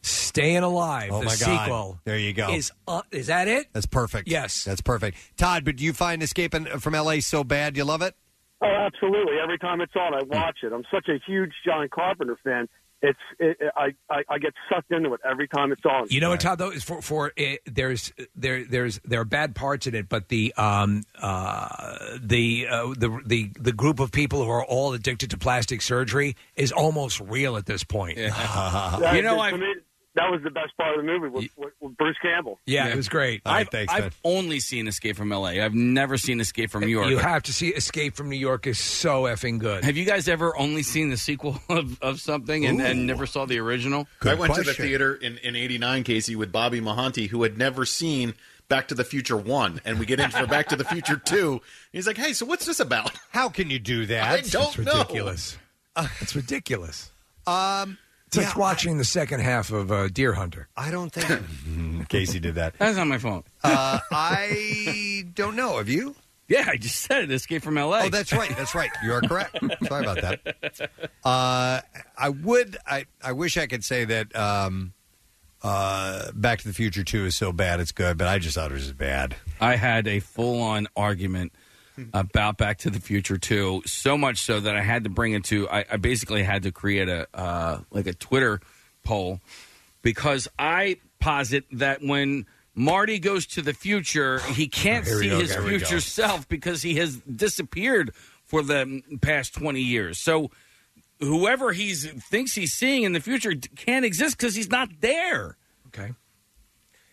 Staying 0.03 0.59
Alive, 0.63 1.11
Oh 1.13 1.21
the 1.21 1.27
my 1.27 1.37
God. 1.37 1.65
sequel. 1.65 2.01
There 2.05 2.19
you 2.19 2.33
go. 2.33 2.53
Is 2.53 2.71
uh, 2.87 3.03
is 3.11 3.27
that 3.29 3.49
it? 3.49 3.67
That's 3.73 3.87
perfect. 3.87 4.29
Yes. 4.29 4.63
That's 4.65 4.81
perfect. 4.81 5.17
Todd, 5.37 5.65
but 5.65 5.77
do 5.77 5.85
you 5.85 5.93
find 5.93 6.23
Escaping 6.23 6.67
from 6.79 6.95
L.A. 6.95 7.21
so 7.21 7.43
bad 7.43 7.77
you 7.77 7.85
love 7.85 8.03
it? 8.03 8.15
Oh, 8.63 8.67
absolutely. 8.67 9.35
Every 9.43 9.59
time 9.59 9.81
it's 9.81 9.95
on, 9.97 10.15
I 10.15 10.23
watch 10.23 10.59
it. 10.63 10.73
I'm 10.73 10.85
such 10.93 11.09
a 11.09 11.19
huge 11.27 11.53
John 11.65 11.89
Carpenter 11.93 12.39
fan. 12.45 12.69
It's 13.03 13.19
it, 13.39 13.57
it- 13.61 13.73
I, 13.77 13.95
I 14.11 14.23
I 14.29 14.39
get 14.39 14.55
sucked 14.73 14.91
into 14.91 15.13
it 15.15 15.21
every 15.29 15.49
time 15.49 15.71
it's 15.71 15.85
on. 15.85 16.07
You 16.09 16.21
know 16.21 16.31
what, 16.31 16.41
Todd? 16.41 16.59
Though 16.59 16.71
is 16.71 16.83
for 16.83 17.03
for 17.03 17.33
it, 17.37 17.61
there's 17.67 18.13
there 18.35 18.65
there's 18.65 19.01
there 19.05 19.21
are 19.21 19.25
bad 19.27 19.55
parts 19.55 19.87
in 19.87 19.95
it, 19.95 20.09
but 20.09 20.29
the 20.29 20.55
um 20.57 21.03
uh 21.21 22.17
the 22.21 22.67
uh, 22.71 22.95
the 22.97 23.21
the 23.27 23.51
the 23.61 23.73
group 23.73 24.01
of 24.01 24.13
people 24.13 24.43
who 24.45 24.51
are 24.51 24.65
all 24.65 24.95
addicted 24.95 25.31
to 25.31 25.37
plastic 25.39 25.83
surgery 25.83 26.37
is 26.57 26.73
almost 26.73 27.21
real 27.21 27.57
at 27.57 27.67
this 27.67 27.85
point. 27.85 28.17
That- 28.17 29.13
You 29.17 29.23
know, 29.23 29.37
to 29.37 29.41
I- 29.43 29.53
me, 29.57 29.75
that 30.17 30.31
was 30.31 30.43
the 30.43 30.51
best 30.51 30.77
part 30.77 30.99
of 30.99 31.05
the 31.05 31.11
movie 31.11 31.29
with, 31.29 31.49
with, 31.57 31.73
with 31.81 31.97
Bruce 31.97 32.17
Campbell. 32.21 32.59
Yeah, 32.67 32.89
it 32.89 32.97
was 32.97 33.09
great. 33.09 33.43
I've, 33.47 33.69
I've 33.73 34.19
only 34.25 34.61
seen 34.61 34.89
Escape 34.89 35.17
from 35.17 35.31
L.A. 35.31 35.61
I've 35.61 35.75
never 35.75 36.19
seen 36.19 36.41
Escape 36.41 36.71
from 36.71 36.81
New 36.83 36.89
York. 36.89 37.09
You 37.09 37.19
have 37.19 37.43
to 37.45 37.53
see 37.53 37.69
Escape 37.69 38.17
from 38.17 38.29
New 38.29 38.37
York 38.37 38.67
is 38.67 38.79
so 38.79 39.25
effing 39.25 39.59
good. 39.59 39.85
Have 39.85 39.97
you 39.97 40.05
guys 40.05 40.27
ever 40.29 40.57
only 40.57 40.83
seen 40.83 41.11
the 41.11 41.17
sequel 41.17 41.61
of, 41.69 42.03
of 42.03 42.21
something 42.21 42.67
and, 42.67 42.81
and 42.81 43.07
never 43.07 43.27
saw 43.27 43.47
the 43.47 43.59
original? 43.59 44.07
I 44.23 44.35
went 44.35 44.55
to 44.55 44.63
the 44.63 44.75
theater 44.75 45.15
in, 45.15 45.39
in 45.39 45.55
89, 45.55 46.03
Casey, 46.05 46.35
with 46.35 46.51
Bobby 46.51 46.81
Mahanti, 46.81 47.29
who 47.29 47.43
had 47.43 47.57
never 47.59 47.85
seen 47.85 48.35
Back 48.69 48.89
to 48.89 48.95
the 48.95 49.05
Future 49.05 49.37
1. 49.37 49.83
And 49.85 49.99
we 49.99 50.07
get 50.07 50.19
into 50.19 50.37
for 50.39 50.47
Back 50.47 50.69
to 50.71 50.77
the 50.77 50.85
Future 50.85 51.17
2. 51.17 51.61
He's 51.93 52.07
like, 52.07 52.17
hey, 52.17 52.33
so 52.33 52.47
what's 52.47 52.67
this 52.67 52.81
about? 52.81 53.13
How 53.31 53.49
can 53.49 53.71
you 53.71 53.79
do 53.79 54.07
that? 54.07 54.25
I 54.25 54.41
don't 54.41 54.69
It's 54.69 54.79
know. 54.79 54.93
ridiculous. 54.93 55.57
it's 56.21 56.35
ridiculous. 56.35 57.11
Um, 57.47 57.99
It's 58.37 58.51
like 58.51 58.57
watching 58.57 58.99
the 58.99 59.05
second 59.05 59.41
half 59.41 59.71
of 59.73 59.91
uh, 59.93 60.09
Deer 60.09 60.33
Hunter. 60.33 60.69
I 60.77 60.91
don't 60.91 61.13
think 61.13 62.09
Casey 62.09 62.39
did 62.41 62.57
that. 62.57 62.75
That's 62.79 62.97
not 62.97 63.07
my 63.07 63.19
phone. 63.19 63.45
Uh, 63.65 64.01
I 64.11 65.25
don't 65.35 65.57
know. 65.57 65.79
Have 65.79 65.89
you? 65.89 66.15
Yeah, 66.49 66.67
I 66.69 66.77
just 66.77 67.01
said 67.03 67.25
it. 67.25 67.31
Escape 67.33 67.63
from 67.63 67.77
L.A. 67.77 68.05
Oh, 68.05 68.09
that's 68.09 68.33
right. 68.33 68.51
That's 68.57 68.75
right. 68.75 68.91
You 69.03 69.13
are 69.15 69.21
correct. 69.21 69.59
Sorry 69.87 70.07
about 70.07 70.21
that. 70.21 70.91
Uh, 71.25 71.81
I 72.17 72.29
would. 72.29 72.77
I, 72.87 73.07
I 73.23 73.33
wish 73.33 73.57
I 73.57 73.67
could 73.67 73.83
say 73.85 74.05
that 74.05 74.37
um, 74.37 74.93
uh, 75.63 76.31
Back 76.33 76.61
to 76.61 76.69
the 76.69 76.75
Future 76.75 77.03
Two 77.03 77.25
is 77.27 77.35
so 77.35 77.51
bad 77.53 77.81
it's 77.81 77.91
good, 77.91 78.17
but 78.17 78.29
I 78.29 78.39
just 78.39 78.55
thought 78.55 78.71
it 78.71 78.75
was 78.75 78.93
bad. 78.93 79.35
I 79.61 79.75
had 79.75 80.07
a 80.07 80.21
full 80.21 80.63
on 80.63 80.87
argument 80.97 81.53
about 82.13 82.59
Back 82.59 82.79
to 82.79 82.91
the 82.91 83.01
Future 83.01 83.39
too. 83.39 83.83
so 83.87 84.17
much 84.19 84.39
so 84.39 84.61
that 84.61 84.77
I 84.77 84.83
had 84.83 85.05
to 85.05 85.11
bring 85.11 85.33
it 85.33 85.45
to, 85.45 85.69
I, 85.69 85.85
I 85.93 85.97
basically 85.97 86.43
had 86.43 86.63
to 86.65 86.73
create 86.73 87.09
a, 87.09 87.27
uh, 87.35 87.81
like 87.91 88.07
a 88.07 88.13
Twitter 88.15 88.61
poll 89.05 89.41
because 90.03 90.49
I 90.59 90.99
posit 91.21 91.65
that 91.73 92.03
when 92.03 92.47
Marty 92.75 93.19
goes 93.19 93.47
to 93.49 93.63
the 93.63 93.73
future, 93.73 94.39
he 94.41 94.69
can't 94.69 95.05
Here 95.07 95.17
we 95.17 95.23
see 95.23 95.29
go, 95.31 95.41
his 95.41 95.51
here 95.53 95.63
we 95.65 95.71
go. 95.73 95.79
future 95.79 96.01
self 96.01 96.49
because 96.49 96.83
he 96.83 96.97
has 96.97 97.17
disappeared 97.17 98.13
for 98.45 98.63
the 98.63 99.03
past 99.23 99.55
20 99.55 99.81
years. 99.81 100.19
So 100.19 100.51
whoever 101.21 101.73
he 101.73 101.95
thinks 101.95 102.55
he's 102.55 102.73
seeing 102.75 103.05
in 103.05 103.13
the 103.13 103.21
future 103.21 103.55
can't 103.77 104.05
exist 104.05 104.37
because 104.37 104.55
he's 104.55 104.71
not 104.71 104.91
there. 105.01 105.57
Okay. 105.89 106.13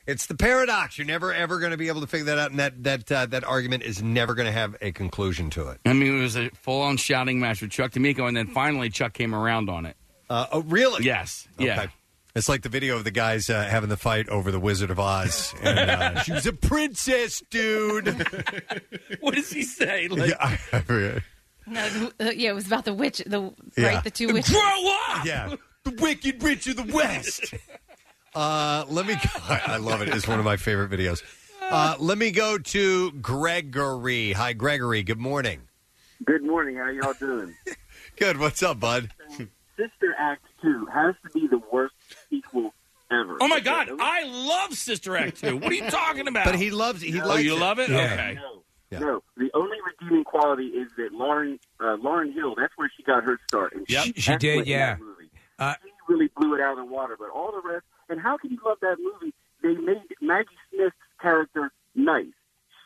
It's 0.06 0.26
the 0.26 0.36
paradox. 0.36 0.98
You're 0.98 1.08
never 1.08 1.34
ever 1.34 1.60
going 1.60 1.72
to 1.72 1.78
be 1.78 1.88
able 1.88 2.02
to 2.02 2.08
figure 2.08 2.26
that 2.26 2.38
out, 2.38 2.52
and 2.52 2.60
that 2.60 2.84
that 2.84 3.12
uh, 3.12 3.26
that 3.28 3.44
argument 3.44 3.84
is 3.84 4.04
never 4.04 4.34
going 4.36 4.48
to 4.48 4.52
have 4.52 4.76
a 4.82 4.92
conclusion 4.92 5.50
to 5.52 5.70
it. 5.70 5.80
I 5.86 5.94
mean, 5.94 6.20
it 6.20 6.22
was 6.22 6.36
a 6.36 6.50
full 6.50 6.82
on 6.82 6.98
shouting 6.98 7.40
match 7.40 7.62
with 7.62 7.72
Chuck 7.72 7.92
D'Amico, 7.92 8.26
and 8.26 8.36
then 8.36 8.48
finally 8.48 8.90
Chuck 8.90 9.14
came 9.14 9.34
around 9.34 9.70
on 9.70 9.86
it. 9.86 9.96
Uh, 10.30 10.48
oh, 10.52 10.62
really? 10.64 11.06
Yes. 11.06 11.48
Yeah. 11.58 11.88
It's 12.36 12.50
like 12.50 12.64
the 12.64 12.70
video 12.70 12.96
of 12.98 13.04
the 13.04 13.12
guys 13.12 13.48
uh, 13.50 13.64
having 13.64 13.90
the 13.90 13.98
fight 13.98 14.28
over 14.28 14.52
the 14.52 14.60
Wizard 14.60 14.90
of 14.90 15.00
Oz, 15.00 15.54
and 15.62 15.78
uh, 15.80 16.20
she 16.24 16.32
was 16.32 16.48
a 16.48 16.54
princess, 16.54 17.44
dude. 17.52 18.08
what 19.20 19.36
does 19.36 19.52
he 19.52 19.62
say? 19.62 20.08
Like, 20.08 20.32
yeah, 20.32 20.36
I, 20.40 20.60
I 20.74 20.80
forget. 20.82 21.24
No, 21.68 22.12
uh, 22.20 22.32
yeah, 22.36 22.50
it 22.50 22.56
was 22.56 22.66
about 22.66 22.86
the 22.86 22.94
witch. 22.94 23.20
The 23.26 23.54
Yeah. 23.78 23.88
right, 23.88 24.04
the 24.04 24.10
two 24.12 24.34
witches. 24.34 24.52
Grow 24.52 24.62
up! 25.10 25.26
Yeah, 25.26 25.56
the 25.84 25.92
Wicked 25.92 26.42
Witch 26.42 26.66
of 26.68 26.78
the 26.78 26.92
West. 26.94 27.54
Uh, 28.36 28.86
let 28.90 29.06
me. 29.06 29.16
I 29.50 29.78
love 29.78 30.02
it. 30.02 30.10
It's 30.10 30.28
one 30.28 30.40
of 30.40 30.46
my 30.46 30.58
favorite 30.58 30.90
videos. 30.92 31.22
Uh, 31.62 31.96
let 32.00 32.18
me 32.18 32.32
go 32.32 32.58
to 32.58 33.12
Gregory. 33.14 34.34
Hi, 34.34 34.54
Gregory. 34.54 35.04
Good 35.04 35.20
morning. 35.20 35.62
Good 36.26 36.44
morning. 36.44 36.78
How 36.78 36.90
y'all 36.90 37.14
doing? 37.20 37.56
Good. 38.18 38.38
What's 38.38 38.62
up, 38.64 38.80
bud? 38.80 39.10
Sister 39.30 40.16
Act 40.18 40.46
2 40.62 40.88
has 40.94 41.16
to 41.26 41.32
be 41.32 41.48
the 41.48 41.62
worst 41.72 41.96
sequel 42.30 42.74
ever. 43.12 43.38
Oh 43.42 43.48
my 43.48 43.60
God! 43.60 43.90
I 44.00 44.24
love 44.26 44.74
Sister 44.74 45.18
Act 45.18 45.38
2. 45.42 45.58
What 45.58 45.72
are 45.72 45.76
you 45.76 45.90
talking 45.90 46.28
about? 46.28 46.46
But 46.46 46.56
he 46.56 46.70
loves. 46.70 47.02
He 47.02 47.20
oh, 47.20 47.28
likes 47.28 47.44
you 47.44 47.56
it. 47.56 47.60
love 47.60 47.80
it? 47.80 47.90
Yeah. 47.90 48.14
Okay. 48.14 48.40
No, 48.92 49.00
no. 49.00 49.24
The 49.38 49.50
only 49.56 49.78
redeeming 50.00 50.24
quality 50.24 50.68
is 50.68 50.90
that 50.98 51.12
Lauryn 51.14 51.60
uh, 51.80 51.98
Lauryn 51.98 52.34
Hill. 52.34 52.54
That's 52.56 52.74
where 52.76 52.92
she 52.96 53.04
got 53.04 53.24
her 53.24 53.40
start. 53.48 53.74
And 53.74 53.86
Yep. 53.90 54.04
she, 54.06 54.14
She 54.14 54.32
did, 54.38 54.60
excellent 54.60 54.68
in 54.68 54.72
yeah. 54.74 54.94
that 54.94 55.00
movie. 55.02 55.30
Uh, 55.58 55.74
she 55.84 55.90
really 56.14 56.30
blew 56.38 56.54
it 56.56 56.62
out 56.62 56.78
of 56.78 56.86
the 56.88 56.94
water. 56.94 57.16
But 57.18 57.30
all 57.30 57.52
the 57.52 57.68
rest. 57.68 57.86
And 58.10 58.20
how 58.20 58.38
can 58.38 58.52
you 58.52 58.60
love 58.66 58.78
that 58.82 58.98
movie? 59.00 59.34
They 59.62 59.74
made 59.82 60.04
Maggie 60.22 60.50
Smith's 60.70 60.96
character 61.22 61.72
nice. 61.96 62.26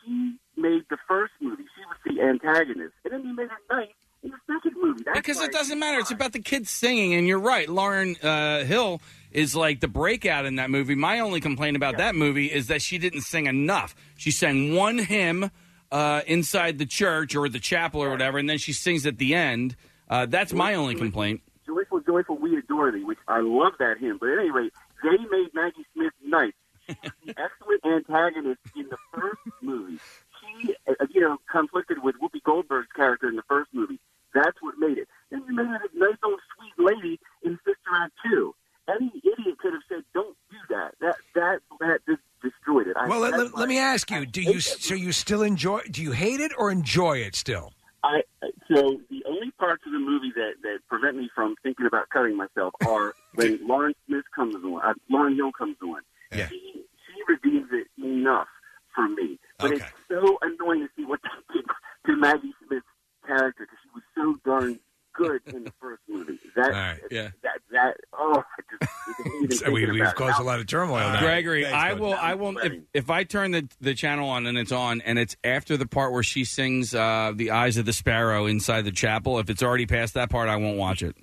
She 0.04 0.36
made 0.56 0.84
the 0.90 0.98
first 1.08 1.32
movie. 1.40 1.64
She 1.64 1.82
was 1.86 2.16
the 2.16 2.22
antagonist, 2.22 2.94
and 3.04 3.12
then 3.12 3.22
they 3.24 3.42
made 3.42 3.50
her 3.50 3.76
nice 3.76 3.88
in 4.22 4.30
the 4.30 4.36
second 4.46 4.80
movie. 4.80 5.02
That's 5.04 5.18
Because 5.18 5.40
it 5.40 5.52
doesn't 5.52 5.78
matter. 5.78 5.98
It's 5.98 6.10
about 6.10 6.32
the 6.32 6.40
kids 6.40 6.70
singing, 6.70 7.14
and 7.14 7.26
you're 7.26 7.38
right. 7.38 7.68
Lauryn 7.68 8.16
uh, 8.22 8.64
Hill 8.64 9.00
is 9.30 9.54
like 9.54 9.80
the 9.80 9.88
breakout 9.88 10.46
in 10.46 10.56
that 10.56 10.70
movie. 10.70 10.94
My 10.94 11.20
only 11.20 11.40
complaint 11.40 11.76
about 11.76 11.98
that 11.98 12.14
movie 12.14 12.46
is 12.46 12.68
that 12.68 12.82
she 12.82 12.98
didn't 12.98 13.22
sing 13.22 13.46
enough. 13.46 13.94
She 14.16 14.30
sang 14.30 14.74
one 14.74 14.98
hymn 14.98 15.50
uh, 15.90 16.22
inside 16.26 16.78
the 16.78 16.86
church 16.86 17.34
or 17.34 17.48
the 17.48 17.60
chapel 17.60 18.02
or 18.02 18.10
whatever, 18.10 18.38
and 18.38 18.48
then 18.48 18.58
she 18.58 18.72
sings 18.72 19.06
at 19.06 19.18
the 19.18 19.34
end. 19.34 19.76
Uh, 20.08 20.26
that's 20.26 20.52
my 20.52 20.74
only 20.74 20.94
complaint. 20.94 21.42
Joyful, 21.66 22.00
joyful, 22.00 22.38
we 22.38 22.56
adore 22.56 22.90
thee, 22.90 23.04
which 23.04 23.18
I 23.28 23.40
love 23.40 23.74
that 23.78 23.98
hymn. 23.98 24.16
But 24.18 24.30
at 24.30 24.38
any 24.38 24.50
rate, 24.50 24.72
they 25.02 25.16
made 25.30 25.54
Maggie 25.54 25.86
Smith 25.94 26.12
nice. 26.24 26.52
She 26.86 26.96
was 27.02 27.12
the 27.26 27.34
excellent 27.38 27.84
antagonist 27.84 28.60
in 28.76 28.88
the 28.88 28.96
first 29.12 29.40
movie. 29.60 29.98
She, 30.40 30.74
uh, 30.88 31.06
you 31.10 31.20
know, 31.20 31.38
conflicted 31.50 32.02
with 32.02 32.16
Whoopi 32.22 32.42
Goldberg's 32.44 32.88
character 32.94 33.28
in 33.28 33.36
the 33.36 33.42
first 33.48 33.70
movie. 33.72 34.00
That's 34.34 34.56
what 34.60 34.74
made 34.78 34.98
it. 34.98 35.08
Then 35.30 35.42
you 35.48 35.54
made 35.54 35.66
her 35.66 35.78
this 35.82 35.90
nice 35.94 36.16
old 36.24 36.40
sweet 36.56 36.84
lady 36.84 37.20
in 37.42 37.58
Sister 37.64 37.90
Act 37.94 38.12
2. 38.30 38.54
Any 38.88 39.12
idiot 39.18 39.58
could 39.58 39.74
have 39.74 39.82
said, 39.88 40.02
don't 40.14 40.36
do 40.50 40.56
that. 40.70 40.94
That, 41.00 41.16
that, 41.34 41.60
that 41.80 42.00
just 42.06 42.22
destroyed 42.42 42.86
it. 42.88 42.96
I, 42.96 43.06
Well, 43.08 43.20
let, 43.20 43.38
let, 43.38 43.56
let 43.56 43.68
me 43.68 43.78
ask 43.78 44.10
you: 44.10 44.24
Do 44.24 44.42
you 44.42 44.60
so 44.60 44.94
you 44.94 45.12
still 45.12 45.42
enjoy? 45.42 45.80
Do 45.90 46.02
you 46.02 46.12
hate 46.12 46.40
it 46.40 46.52
or 46.56 46.70
enjoy 46.70 47.18
it 47.18 47.34
still? 47.34 47.72
I 48.02 48.22
so 48.70 49.00
the 49.10 49.24
only 49.26 49.50
parts 49.58 49.82
of 49.86 49.92
the 49.92 49.98
movie 49.98 50.32
that 50.36 50.54
that 50.62 50.78
prevent 50.88 51.16
me 51.16 51.28
from 51.34 51.56
thinking 51.62 51.86
about 51.86 52.08
cutting 52.10 52.36
myself 52.36 52.74
are 52.86 53.14
when 53.34 53.66
Lauren 53.66 53.94
Smith 54.06 54.24
comes 54.34 54.54
on, 54.54 54.80
uh, 54.82 54.94
Lauryn 55.12 55.36
Hill 55.36 55.52
comes 55.52 55.76
on. 55.82 56.00
Yeah. 56.32 56.48
She 56.48 56.72
she 56.74 57.22
redeems 57.28 57.68
it 57.72 57.86
enough 58.02 58.48
for 58.94 59.08
me, 59.08 59.38
but 59.58 59.72
it's 59.72 59.84
so 60.08 60.38
annoying 60.42 60.80
to 60.80 60.88
see 60.96 61.04
what 61.04 61.20
they 61.22 61.54
did 61.54 61.64
to 62.06 62.16
Maggie 62.16 62.54
Smith's 62.66 62.86
character 63.26 63.66
because 63.66 63.78
she 63.82 63.90
was 63.94 64.02
so 64.14 64.50
darn 64.50 64.78
good 65.18 65.40
in 65.46 65.64
the 65.64 65.72
first 65.80 66.02
movie. 66.08 66.38
That 66.56 66.66
All 66.66 66.70
right, 66.70 67.00
yeah. 67.10 67.28
that 67.42 67.60
that 67.72 67.96
oh, 68.12 68.42
I 68.42 69.48
just, 69.50 69.60
So 69.64 69.70
we, 69.70 69.90
we've 69.90 70.14
caused 70.14 70.40
a 70.40 70.42
lot 70.42 70.60
of 70.60 70.66
turmoil. 70.66 71.00
now. 71.00 71.20
Gregory, 71.20 71.64
Thanks, 71.64 71.76
I 71.76 71.92
will. 71.94 72.14
I 72.14 72.34
will. 72.34 72.56
If, 72.58 72.72
if 72.94 73.10
I 73.10 73.24
turn 73.24 73.50
the 73.50 73.68
the 73.80 73.94
channel 73.94 74.28
on 74.28 74.46
and 74.46 74.56
it's 74.56 74.72
on, 74.72 75.00
and 75.02 75.18
it's 75.18 75.36
after 75.44 75.76
the 75.76 75.86
part 75.86 76.12
where 76.12 76.22
she 76.22 76.44
sings 76.44 76.94
uh, 76.94 77.32
"The 77.34 77.50
Eyes 77.50 77.76
of 77.76 77.84
the 77.84 77.92
Sparrow" 77.92 78.46
inside 78.46 78.84
the 78.84 78.92
chapel, 78.92 79.38
if 79.38 79.50
it's 79.50 79.62
already 79.62 79.86
past 79.86 80.14
that 80.14 80.30
part, 80.30 80.48
I 80.48 80.56
won't 80.56 80.78
watch 80.78 81.02
it. 81.02 81.16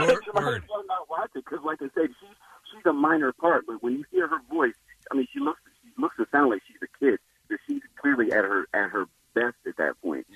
Well, 0.00 0.18
I 0.36 0.42
might 0.42 0.86
not 0.88 1.08
watch 1.10 1.30
it 1.34 1.44
because, 1.44 1.64
like 1.64 1.78
I 1.82 1.86
said, 1.94 2.08
she's 2.20 2.36
she's 2.72 2.86
a 2.86 2.92
minor 2.92 3.32
part. 3.32 3.64
But 3.66 3.82
when 3.82 3.94
you 3.94 4.04
hear 4.10 4.28
her 4.28 4.40
voice, 4.50 4.74
I 5.10 5.14
mean, 5.16 5.26
she 5.32 5.40
looks 5.40 5.60
she 5.82 5.90
looks 6.00 6.14
and 6.18 6.26
sounds 6.32 6.50
like 6.50 6.62
she's 6.66 6.76
a 6.82 6.98
kid, 7.04 7.18
but 7.48 7.58
she's 7.66 7.82
clearly 8.00 8.32
at 8.32 8.44
her 8.44 8.66
at 8.74 8.90
her 8.90 9.06
best 9.34 9.56
at 9.66 9.76
that 9.78 9.94
point. 10.02 10.26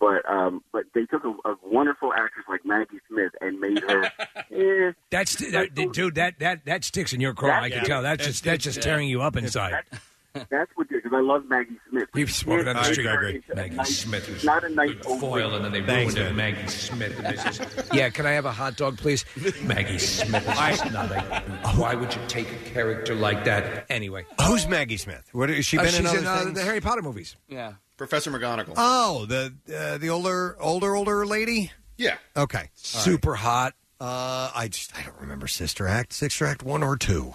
But 0.00 0.28
um, 0.28 0.62
but 0.72 0.84
they 0.94 1.04
took 1.06 1.24
a, 1.24 1.28
a 1.48 1.56
wonderful 1.64 2.12
actress 2.12 2.44
like 2.48 2.64
Maggie 2.66 2.98
Smith 3.08 3.32
and 3.40 3.58
made 3.60 3.80
her. 3.88 4.04
eh, 4.88 4.92
That's 5.10 5.36
that, 5.52 5.74
dude. 5.74 6.16
That 6.16 6.38
that 6.40 6.64
that 6.66 6.84
sticks 6.84 7.12
in 7.12 7.20
your 7.20 7.32
craw. 7.34 7.60
I 7.60 7.70
can 7.70 7.78
That- 7.78 7.86
tell. 7.86 8.02
That's 8.02 8.18
that's- 8.18 8.26
just 8.34 8.44
that's 8.44 8.64
just 8.64 8.82
tearing 8.82 9.08
you 9.08 9.22
up 9.22 9.36
inside. 9.36 9.84
That's, 9.90 10.04
That's 10.34 10.70
what 10.74 10.88
did 10.88 11.02
because 11.02 11.16
I 11.16 11.20
love 11.20 11.44
Maggie 11.48 11.78
Smith. 11.88 12.08
He 12.14 12.24
was 12.24 12.34
smoking 12.34 12.66
on 12.68 12.74
the 12.76 12.84
street. 12.84 13.04
her 13.06 13.10
I 13.12 13.14
agree. 13.14 13.42
Maggie 13.54 13.74
nice- 13.76 13.98
Smith 13.98 14.28
was 14.28 14.44
not 14.44 14.64
a 14.64 14.68
nice 14.68 14.90
good 14.94 15.20
foil, 15.20 15.54
and 15.54 15.64
then 15.64 15.72
they 15.72 15.80
ruined 15.80 16.18
it. 16.18 16.34
Maggie 16.34 16.66
Smith. 16.68 17.16
And 17.18 17.26
they 17.26 17.36
says, 17.36 17.88
yeah, 17.92 18.10
can 18.10 18.26
I 18.26 18.32
have 18.32 18.44
a 18.44 18.52
hot 18.52 18.76
dog, 18.76 18.98
please? 18.98 19.24
Maggie 19.62 19.98
Smith 19.98 20.42
is 20.48 20.56
just 20.58 20.92
not 20.92 21.10
a, 21.12 21.42
Why 21.76 21.94
would 21.94 22.12
you 22.14 22.20
take 22.26 22.50
a 22.50 22.70
character 22.70 23.14
like 23.14 23.44
that? 23.44 23.86
Anyway. 23.88 24.26
Who's 24.46 24.66
Maggie 24.66 24.96
Smith? 24.96 25.28
What 25.32 25.50
has 25.50 25.64
she 25.64 25.78
Uh, 25.78 25.82
been 25.82 25.90
she's 25.92 26.00
in? 26.00 26.06
Other 26.06 26.18
in 26.18 26.26
uh, 26.26 26.40
things? 26.44 26.58
the 26.58 26.64
Harry 26.64 26.80
Potter 26.80 27.02
movies. 27.02 27.36
Yeah. 27.48 27.74
Professor 27.96 28.30
McGonagall. 28.32 28.74
Oh, 28.76 29.24
the 29.26 29.54
uh, 29.72 29.98
the 29.98 30.10
older 30.10 30.56
older 30.60 30.96
older 30.96 31.24
lady. 31.24 31.70
Yeah. 31.96 32.16
Okay. 32.36 32.70
Super 32.74 33.36
hot. 33.36 33.74
Uh, 34.04 34.50
I 34.54 34.68
just 34.68 34.94
I 34.98 35.02
don't 35.02 35.18
remember 35.18 35.46
Sister 35.46 35.88
Act, 35.88 36.12
Sister 36.12 36.44
Act 36.44 36.62
one 36.62 36.82
or 36.82 36.94
two. 36.98 37.32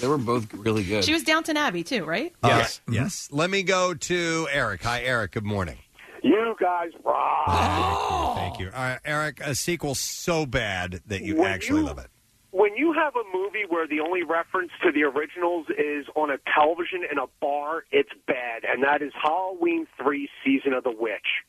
They 0.00 0.06
were 0.06 0.18
both 0.18 0.54
really 0.54 0.84
good. 0.84 1.02
She 1.04 1.12
was 1.12 1.24
Downton 1.24 1.56
Abbey 1.56 1.82
too, 1.82 2.04
right? 2.04 2.32
Uh, 2.44 2.48
yes, 2.48 2.80
yes. 2.88 3.26
Mm-hmm. 3.26 3.36
Let 3.38 3.50
me 3.50 3.64
go 3.64 3.92
to 3.94 4.48
Eric. 4.52 4.84
Hi, 4.84 5.02
Eric. 5.02 5.32
Good 5.32 5.44
morning. 5.44 5.78
You 6.22 6.54
guys 6.60 6.90
rock. 7.04 8.36
Thank 8.36 8.60
you. 8.60 8.66
All 8.66 8.72
right, 8.72 8.94
uh, 8.94 8.98
Eric. 9.04 9.40
A 9.40 9.56
sequel 9.56 9.96
so 9.96 10.46
bad 10.46 11.00
that 11.08 11.22
you 11.22 11.38
When 11.38 11.50
actually 11.50 11.80
you- 11.80 11.86
love 11.86 11.98
it. 11.98 12.06
When 12.52 12.76
you 12.76 12.92
have 12.92 13.14
a 13.16 13.24
movie 13.36 13.64
where 13.68 13.88
the 13.88 14.00
only 14.00 14.22
reference 14.22 14.70
to 14.84 14.92
the 14.92 15.04
originals 15.04 15.66
is 15.70 16.04
on 16.14 16.30
a 16.30 16.36
television 16.54 17.00
in 17.10 17.16
a 17.18 17.24
bar, 17.40 17.84
it's 17.90 18.10
bad, 18.28 18.62
and 18.70 18.84
that 18.84 19.00
is 19.02 19.10
Halloween 19.20 19.88
Three: 20.00 20.28
Season 20.44 20.72
of 20.74 20.84
the 20.84 20.92
Witch. 20.96 21.42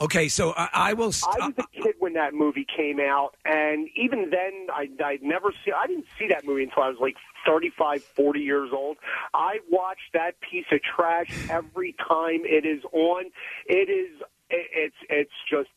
Okay, 0.00 0.28
so 0.28 0.52
I, 0.56 0.68
I 0.72 0.92
will. 0.94 1.12
St- 1.12 1.36
I 1.40 1.46
was 1.46 1.54
a 1.58 1.82
kid 1.82 1.94
when 2.00 2.14
that 2.14 2.34
movie 2.34 2.66
came 2.76 2.98
out, 2.98 3.36
and 3.44 3.88
even 3.94 4.30
then, 4.30 4.66
I 4.72 4.88
I'd 5.04 5.22
never 5.22 5.52
see. 5.64 5.70
I 5.70 5.86
didn't 5.86 6.06
see 6.18 6.26
that 6.28 6.44
movie 6.44 6.64
until 6.64 6.82
I 6.82 6.88
was 6.88 6.98
like 7.00 7.16
35, 7.46 8.02
40 8.02 8.40
years 8.40 8.70
old. 8.72 8.96
I 9.32 9.58
watched 9.70 10.12
that 10.12 10.40
piece 10.40 10.66
of 10.72 10.80
trash 10.82 11.30
every 11.48 11.94
time 12.08 12.40
it 12.44 12.66
is 12.66 12.82
on. 12.92 13.26
It 13.66 13.88
is. 13.88 14.20
It, 14.50 14.66
it's 14.74 14.96
it's 15.08 15.32
just. 15.48 15.70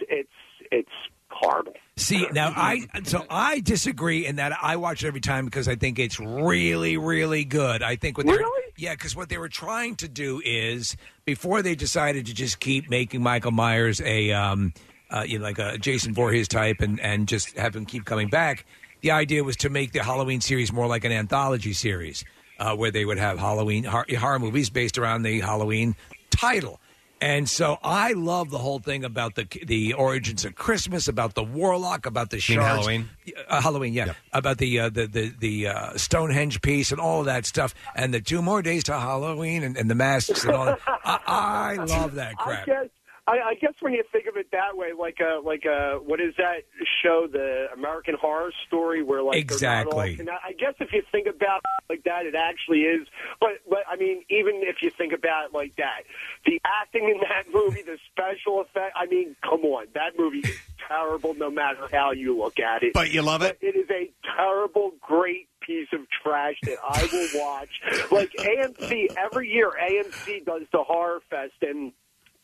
It's 0.00 0.28
it's 0.70 0.90
horrible. 1.30 1.74
See 2.02 2.26
now, 2.32 2.52
I 2.54 2.86
so 3.04 3.24
I 3.30 3.60
disagree 3.60 4.26
in 4.26 4.36
that 4.36 4.52
I 4.60 4.76
watch 4.76 5.04
it 5.04 5.06
every 5.06 5.20
time 5.20 5.44
because 5.44 5.68
I 5.68 5.76
think 5.76 5.98
it's 5.98 6.18
really, 6.18 6.96
really 6.96 7.44
good. 7.44 7.82
I 7.82 7.96
think 7.96 8.18
what 8.18 8.26
they're 8.26 8.44
yeah, 8.76 8.94
because 8.94 9.14
what 9.14 9.28
they 9.28 9.38
were 9.38 9.48
trying 9.48 9.96
to 9.96 10.08
do 10.08 10.42
is 10.44 10.96
before 11.24 11.62
they 11.62 11.74
decided 11.74 12.26
to 12.26 12.34
just 12.34 12.58
keep 12.58 12.90
making 12.90 13.22
Michael 13.22 13.52
Myers 13.52 14.00
a 14.00 14.32
um, 14.32 14.72
uh, 15.10 15.24
you 15.26 15.38
know 15.38 15.44
like 15.44 15.58
a 15.58 15.78
Jason 15.78 16.14
Voorhees 16.14 16.48
type 16.48 16.80
and 16.80 16.98
and 17.00 17.28
just 17.28 17.56
have 17.56 17.76
him 17.76 17.86
keep 17.86 18.04
coming 18.04 18.28
back. 18.28 18.64
The 19.02 19.10
idea 19.10 19.44
was 19.44 19.56
to 19.58 19.70
make 19.70 19.92
the 19.92 20.02
Halloween 20.02 20.40
series 20.40 20.72
more 20.72 20.86
like 20.86 21.04
an 21.04 21.12
anthology 21.12 21.72
series 21.72 22.24
uh, 22.58 22.74
where 22.76 22.90
they 22.90 23.04
would 23.04 23.18
have 23.18 23.38
Halloween 23.38 23.84
hor- 23.84 24.06
horror 24.18 24.38
movies 24.38 24.70
based 24.70 24.98
around 24.98 25.22
the 25.22 25.40
Halloween 25.40 25.96
title. 26.30 26.80
And 27.22 27.48
so 27.48 27.78
I 27.84 28.14
love 28.14 28.50
the 28.50 28.58
whole 28.58 28.80
thing 28.80 29.04
about 29.04 29.36
the 29.36 29.46
the 29.64 29.92
origins 29.92 30.44
of 30.44 30.56
Christmas, 30.56 31.06
about 31.06 31.34
the 31.34 31.44
warlock, 31.44 32.04
about 32.04 32.30
the 32.30 32.36
mean 32.36 32.40
shards. 32.40 32.84
Halloween? 32.84 33.10
Uh, 33.46 33.60
Halloween, 33.60 33.92
yeah. 33.92 34.14
About 34.32 34.58
the 34.58 34.80
uh, 34.80 34.88
the 34.90 35.06
the, 35.06 35.32
the 35.38 35.68
uh, 35.68 35.96
Stonehenge 35.96 36.60
piece 36.62 36.90
and 36.90 37.00
all 37.00 37.20
of 37.20 37.26
that 37.26 37.46
stuff, 37.46 37.76
and 37.94 38.12
the 38.12 38.20
two 38.20 38.42
more 38.42 38.60
days 38.60 38.82
to 38.84 38.98
Halloween 38.98 39.62
and, 39.62 39.76
and 39.76 39.88
the 39.88 39.94
masks 39.94 40.42
and 40.42 40.52
all 40.52 40.64
that. 40.64 40.80
I, 40.86 41.76
I 41.78 41.84
love 41.84 42.14
that 42.14 42.34
I 42.40 42.42
crap. 42.42 42.66
guess 42.66 42.88
I, 43.26 43.38
I 43.50 43.54
guess 43.54 43.74
when 43.80 43.92
you 43.92 44.02
think 44.10 44.26
of 44.26 44.36
it 44.36 44.48
that 44.50 44.76
way, 44.76 44.88
like 44.98 45.18
a 45.20 45.40
like 45.40 45.64
a 45.64 45.98
what 46.02 46.20
is 46.20 46.34
that 46.38 46.62
show, 47.02 47.28
the 47.30 47.68
American 47.72 48.16
Horror 48.20 48.50
Story, 48.66 49.02
where 49.02 49.22
like 49.22 49.46
they're 49.48 49.58
not 49.84 49.86
all 49.92 50.00
Exactly. 50.00 50.16
connect- 50.16 50.44
I 50.44 50.52
guess 50.52 50.74
if 50.80 50.92
you 50.92 51.02
think 51.12 51.28
about 51.28 51.58
it 51.58 51.84
like 51.88 52.04
that, 52.04 52.26
it 52.26 52.34
actually 52.34 52.80
is. 52.80 53.06
But 53.40 53.50
but 53.68 53.80
I 53.88 53.94
mean, 53.96 54.22
even 54.28 54.62
if 54.64 54.82
you 54.82 54.90
think 54.90 55.12
about 55.12 55.46
it 55.46 55.54
like 55.54 55.76
that, 55.76 56.02
the 56.46 56.60
acting 56.64 57.04
in 57.04 57.20
that 57.20 57.44
movie, 57.54 57.82
the 57.82 57.98
special 58.10 58.60
effect. 58.60 58.94
I 58.96 59.06
mean, 59.06 59.36
come 59.42 59.60
on, 59.66 59.86
that 59.94 60.18
movie 60.18 60.40
is 60.40 60.58
terrible 60.88 61.34
no 61.34 61.48
matter 61.48 61.86
how 61.92 62.10
you 62.10 62.36
look 62.36 62.58
at 62.58 62.82
it. 62.82 62.92
But 62.92 63.12
you 63.12 63.22
love 63.22 63.42
it? 63.42 63.56
It 63.60 63.76
is 63.76 63.88
a 63.88 64.10
terrible, 64.36 64.92
great 65.00 65.48
piece 65.60 65.88
of 65.92 66.00
trash 66.10 66.56
that 66.64 66.78
I 66.82 67.08
will 67.12 67.40
watch. 67.40 67.80
like 68.10 68.32
AMC 68.36 69.16
every 69.16 69.48
year, 69.48 69.70
AMC 69.80 70.44
does 70.44 70.62
the 70.72 70.82
horror 70.82 71.20
fest 71.30 71.52
and 71.62 71.92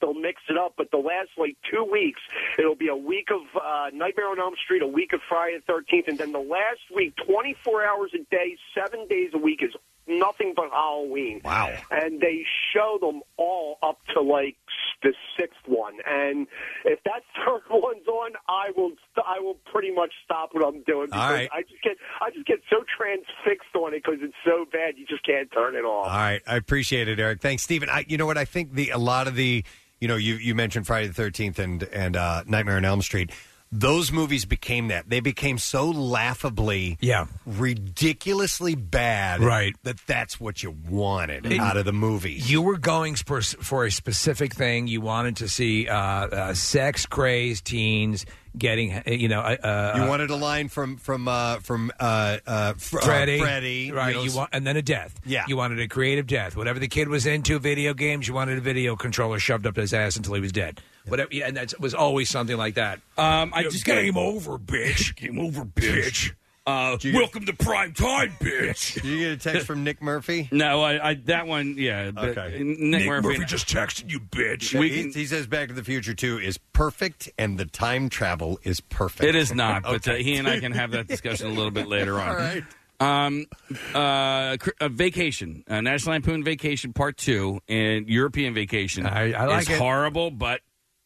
they'll 0.00 0.14
mix 0.14 0.42
it 0.48 0.56
up. 0.56 0.74
But 0.76 0.90
the 0.90 0.98
last 0.98 1.30
like 1.36 1.56
two 1.70 1.84
weeks, 1.84 2.20
it'll 2.58 2.76
be 2.76 2.88
a 2.88 2.96
week 2.96 3.28
of 3.30 3.42
uh, 3.60 3.90
Nightmare 3.92 4.28
on 4.28 4.38
Elm 4.38 4.54
Street, 4.64 4.82
a 4.82 4.86
week 4.86 5.12
of 5.12 5.20
Friday 5.28 5.58
the 5.58 5.62
Thirteenth, 5.72 6.08
and 6.08 6.18
then 6.18 6.32
the 6.32 6.38
last 6.38 6.80
week, 6.94 7.14
twenty 7.16 7.56
four 7.64 7.84
hours 7.84 8.12
a 8.14 8.24
day, 8.30 8.56
seven 8.74 9.06
days 9.08 9.30
a 9.34 9.38
week 9.38 9.62
is 9.62 9.72
nothing 10.06 10.54
but 10.56 10.70
Halloween. 10.70 11.40
Wow! 11.44 11.74
And 11.90 12.20
they 12.20 12.44
show 12.72 12.98
them 13.00 13.20
all 13.36 13.78
up 13.82 13.98
to 14.14 14.20
like 14.20 14.56
the 15.02 15.12
sixth 15.38 15.60
one, 15.66 15.94
and 16.06 16.46
if 16.84 17.02
that 17.04 17.22
third 17.46 17.62
one's 17.70 18.06
on, 18.06 18.32
I 18.48 18.70
will 18.76 18.92
st- 19.12 19.26
I 19.26 19.40
will 19.40 19.58
pretty 19.72 19.92
much 19.92 20.12
stop 20.24 20.50
what 20.52 20.64
I'm 20.66 20.82
doing 20.82 21.06
because 21.06 21.20
All 21.20 21.32
right. 21.32 21.48
I 21.52 21.62
just 21.62 21.82
get 21.82 21.96
I 22.20 22.30
just 22.30 22.46
get 22.46 22.58
so 22.70 22.84
transfixed 22.96 23.74
on 23.76 23.94
it 23.94 24.02
because 24.04 24.20
it's 24.22 24.34
so 24.44 24.64
bad 24.70 24.94
you 24.96 25.06
just 25.06 25.24
can't 25.24 25.50
turn 25.52 25.76
it 25.76 25.84
off. 25.84 26.08
All 26.08 26.16
right, 26.16 26.42
I 26.46 26.56
appreciate 26.56 27.08
it, 27.08 27.20
Eric. 27.20 27.40
Thanks, 27.40 27.62
Stephen. 27.62 27.88
I, 27.88 28.04
you 28.08 28.16
know 28.16 28.26
what? 28.26 28.38
I 28.38 28.44
think 28.44 28.72
the 28.74 28.90
a 28.90 28.98
lot 28.98 29.28
of 29.28 29.34
the, 29.34 29.64
you 30.00 30.08
know, 30.08 30.16
you 30.16 30.34
you 30.34 30.54
mentioned 30.54 30.86
Friday 30.86 31.08
the 31.08 31.14
Thirteenth 31.14 31.58
and 31.58 31.82
and 31.84 32.16
uh, 32.16 32.44
Nightmare 32.46 32.76
on 32.76 32.84
Elm 32.84 33.02
Street. 33.02 33.30
Those 33.70 34.10
movies 34.10 34.46
became 34.46 34.88
that. 34.88 35.10
They 35.10 35.20
became 35.20 35.58
so 35.58 35.90
laughably, 35.90 36.96
yeah, 37.02 37.26
ridiculously 37.44 38.74
bad, 38.74 39.40
Right. 39.40 39.74
That 39.82 39.98
that's 40.06 40.40
what 40.40 40.62
you 40.62 40.74
wanted 40.88 41.46
It- 41.46 41.60
out 41.60 41.76
of 41.76 41.84
the 41.84 41.92
movie. 41.92 42.32
You 42.32 42.62
were 42.62 42.78
going 42.78 43.14
for, 43.16 43.40
for 43.42 43.84
a 43.84 43.90
specific 43.90 44.54
thing. 44.54 44.86
You 44.86 45.00
wanted 45.00 45.36
to 45.36 45.48
see 45.48 45.86
uh, 45.88 45.96
uh, 45.98 46.54
sex 46.54 47.04
crazed 47.06 47.66
teens 47.66 48.24
getting, 48.58 48.92
uh, 48.92 49.02
you 49.06 49.28
know, 49.28 49.40
uh, 49.40 49.92
you 49.96 50.02
uh, 50.02 50.08
wanted 50.08 50.30
a 50.30 50.36
line 50.36 50.68
from 50.68 50.96
from 50.96 51.28
uh, 51.28 51.58
from 51.60 51.90
uh, 52.00 52.38
uh, 52.46 52.72
Fr- 52.74 52.98
uh, 52.98 53.02
Freddie, 53.02 53.38
Freddie, 53.38 53.92
right? 53.92 54.14
know, 54.14 54.22
You 54.22 54.34
want, 54.36 54.50
and 54.52 54.66
then 54.66 54.76
a 54.76 54.82
death. 54.82 55.18
Yeah. 55.24 55.44
you 55.48 55.56
wanted 55.56 55.80
a 55.80 55.88
creative 55.88 56.26
death. 56.26 56.56
Whatever 56.56 56.78
the 56.78 56.88
kid 56.88 57.08
was 57.08 57.26
into, 57.26 57.58
video 57.58 57.94
games. 57.94 58.28
You 58.28 58.34
wanted 58.34 58.58
a 58.58 58.60
video 58.60 58.96
controller 58.96 59.38
shoved 59.38 59.66
up 59.66 59.76
his 59.76 59.92
ass 59.94 60.16
until 60.16 60.34
he 60.34 60.40
was 60.40 60.52
dead. 60.52 60.80
Whatever, 61.06 61.30
yeah, 61.32 61.46
and 61.46 61.56
that 61.56 61.72
was 61.80 61.94
always 61.94 62.28
something 62.28 62.56
like 62.58 62.74
that. 62.74 63.00
Um, 63.16 63.52
I 63.54 63.60
You 63.60 63.64
know, 63.64 63.70
just 63.70 63.84
game 63.86 64.14
got- 64.14 64.20
over, 64.24 64.58
bitch. 64.58 65.16
game 65.16 65.38
over, 65.38 65.64
bitch. 65.64 66.32
Uh, 66.68 66.98
you 67.00 67.12
get- 67.12 67.18
welcome 67.18 67.46
to 67.46 67.52
prime 67.54 67.92
time, 67.94 68.34
bitch. 68.40 68.94
Did 68.94 69.04
you 69.04 69.18
get 69.20 69.30
a 69.32 69.36
text 69.38 69.66
from 69.66 69.84
Nick 69.84 70.02
Murphy? 70.02 70.48
No, 70.52 70.82
I, 70.82 71.10
I 71.10 71.14
that 71.24 71.46
one, 71.46 71.76
yeah. 71.78 72.10
Okay. 72.14 72.62
Nick, 72.62 72.78
Nick 72.78 73.06
Murphy, 73.06 73.28
Murphy 73.28 73.44
just 73.46 73.68
texted 73.68 74.10
you, 74.10 74.20
bitch. 74.20 74.78
We 74.78 74.90
he, 74.90 75.02
can- 75.04 75.12
he 75.12 75.24
says 75.24 75.46
Back 75.46 75.68
to 75.68 75.74
the 75.74 75.82
Future 75.84 76.12
Two 76.14 76.38
is 76.38 76.58
perfect, 76.58 77.30
and 77.38 77.58
the 77.58 77.64
time 77.64 78.10
travel 78.10 78.58
is 78.64 78.80
perfect. 78.80 79.24
It 79.24 79.34
is 79.34 79.54
not, 79.54 79.82
but 79.84 80.06
uh, 80.06 80.14
he 80.16 80.36
and 80.36 80.46
I 80.46 80.60
can 80.60 80.72
have 80.72 80.90
that 80.90 81.06
discussion 81.08 81.46
a 81.46 81.52
little 81.52 81.70
bit 81.70 81.88
later 81.88 82.20
on. 82.20 82.28
All 82.28 82.36
right. 82.36 82.64
Um, 83.00 83.46
uh, 83.94 84.56
cr- 84.58 84.70
uh, 84.80 84.88
vacation, 84.88 85.62
uh, 85.68 85.80
National 85.80 86.14
Lampoon 86.14 86.42
Vacation 86.44 86.92
Part 86.92 87.16
Two, 87.16 87.60
and 87.68 88.08
European 88.08 88.52
Vacation. 88.54 89.06
I- 89.06 89.32
I 89.32 89.46
like 89.46 89.62
is 89.62 89.68
it. 89.70 89.78
horrible, 89.78 90.30
but 90.32 90.60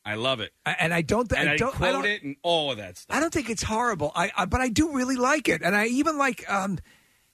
I 0.04 0.14
love 0.14 0.40
it. 0.40 0.52
and 0.66 0.92
I 0.92 1.02
don't. 1.02 1.30
And 1.32 1.48
I 1.48 1.52
I, 1.52 1.56
don't. 1.56 1.74
quote 1.74 1.88
I 1.88 1.92
don't, 1.92 2.04
it 2.06 2.22
and 2.22 2.36
all 2.42 2.70
of 2.70 2.78
that 2.78 2.96
stuff. 2.98 3.16
I 3.16 3.20
don't 3.20 3.32
think 3.32 3.48
it's 3.50 3.62
horrible. 3.62 4.12
I, 4.14 4.32
I 4.36 4.44
but 4.46 4.60
I 4.60 4.68
do 4.68 4.92
really 4.92 5.16
like 5.16 5.48
it, 5.48 5.62
and 5.62 5.76
I 5.76 5.86
even 5.86 6.18
like 6.18 6.48
um, 6.50 6.78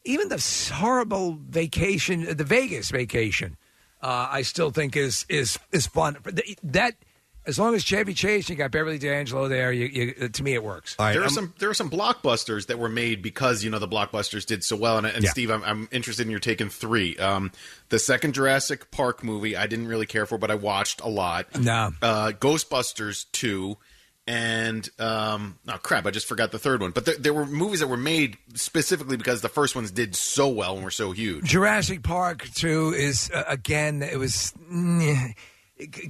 even 0.05 0.29
the 0.29 0.73
horrible 0.75 1.39
vacation, 1.49 2.37
the 2.37 2.45
Vegas 2.45 2.91
vacation. 2.91 3.57
Uh, 4.03 4.29
I 4.31 4.43
still 4.43 4.71
think 4.71 4.97
is 4.97 5.25
is 5.29 5.59
is 5.73 5.87
fun. 5.87 6.19
That 6.63 6.95
as 7.49 7.59
long 7.59 7.75
as 7.75 7.83
Chevy 7.83 8.13
Chase, 8.13 8.49
you 8.51 8.55
got 8.57 8.71
Beverly 8.71 8.99
D'Angelo 8.99 9.49
there. 9.49 9.73
You, 9.73 9.87
you, 9.87 10.29
to 10.29 10.43
me, 10.43 10.53
it 10.53 10.63
works. 10.63 10.95
there 11.15 11.25
are 11.25 11.31
some 11.31 11.55
there 11.59 11.71
are 11.71 11.75
some 11.75 11.89
blockbusters 11.91 12.67
that 12.67 12.79
were 12.79 12.91
made 12.91 13.23
because 13.23 13.65
you 13.65 13.71
know 13.71 13.79
the 13.79 13.89
blockbusters 13.89 14.45
did 14.45 14.63
so 14.63 14.77
well. 14.77 14.99
And, 14.99 15.07
and 15.07 15.25
Yeah. 15.25 15.31
Steve, 15.31 15.51
I'm, 15.51 15.65
I'm 15.65 15.89
interested 15.91 16.27
in 16.27 16.31
your 16.31 16.41
take 16.41 16.61
in 16.61 16.69
three. 16.69 17.17
Um, 17.17 17.51
the 17.89 17.99
second 17.99 18.35
Jurassic 18.35 18.91
Park 18.91 19.25
movie, 19.25 19.57
I 19.57 19.67
didn't 19.67 19.89
really 19.89 20.05
care 20.07 20.27
for, 20.27 20.37
but 20.37 20.51
I 20.51 20.57
watched 20.57 21.01
a 21.01 21.09
lot. 21.09 21.59
No. 21.59 21.91
Uh, 22.03 22.33
Ghostbusters 22.39 23.25
two, 23.33 23.79
and 24.27 24.87
um, 24.99 25.59
oh 25.69 25.79
crap, 25.79 26.05
I 26.05 26.11
just 26.11 26.27
forgot 26.27 26.53
the 26.53 26.59
third 26.59 26.83
one. 26.83 26.91
But 26.91 27.07
there, 27.07 27.17
there 27.17 27.33
were 27.33 27.47
movies 27.47 27.81
that 27.81 27.89
were 27.89 27.97
made 27.97 28.37
specifically 28.53 29.17
because 29.17 29.41
the 29.41 29.49
first 29.49 29.75
ones 29.75 29.91
did 29.91 30.15
so 30.15 30.49
well 30.49 30.75
and 30.75 30.85
were 30.85 30.91
so 30.91 31.13
huge. 31.13 31.47
Jurassic 31.47 32.03
Park 32.03 32.47
two 32.55 32.93
is 32.95 33.31
uh, 33.33 33.45
again. 33.49 34.03
It 34.03 34.19
was. 34.19 34.53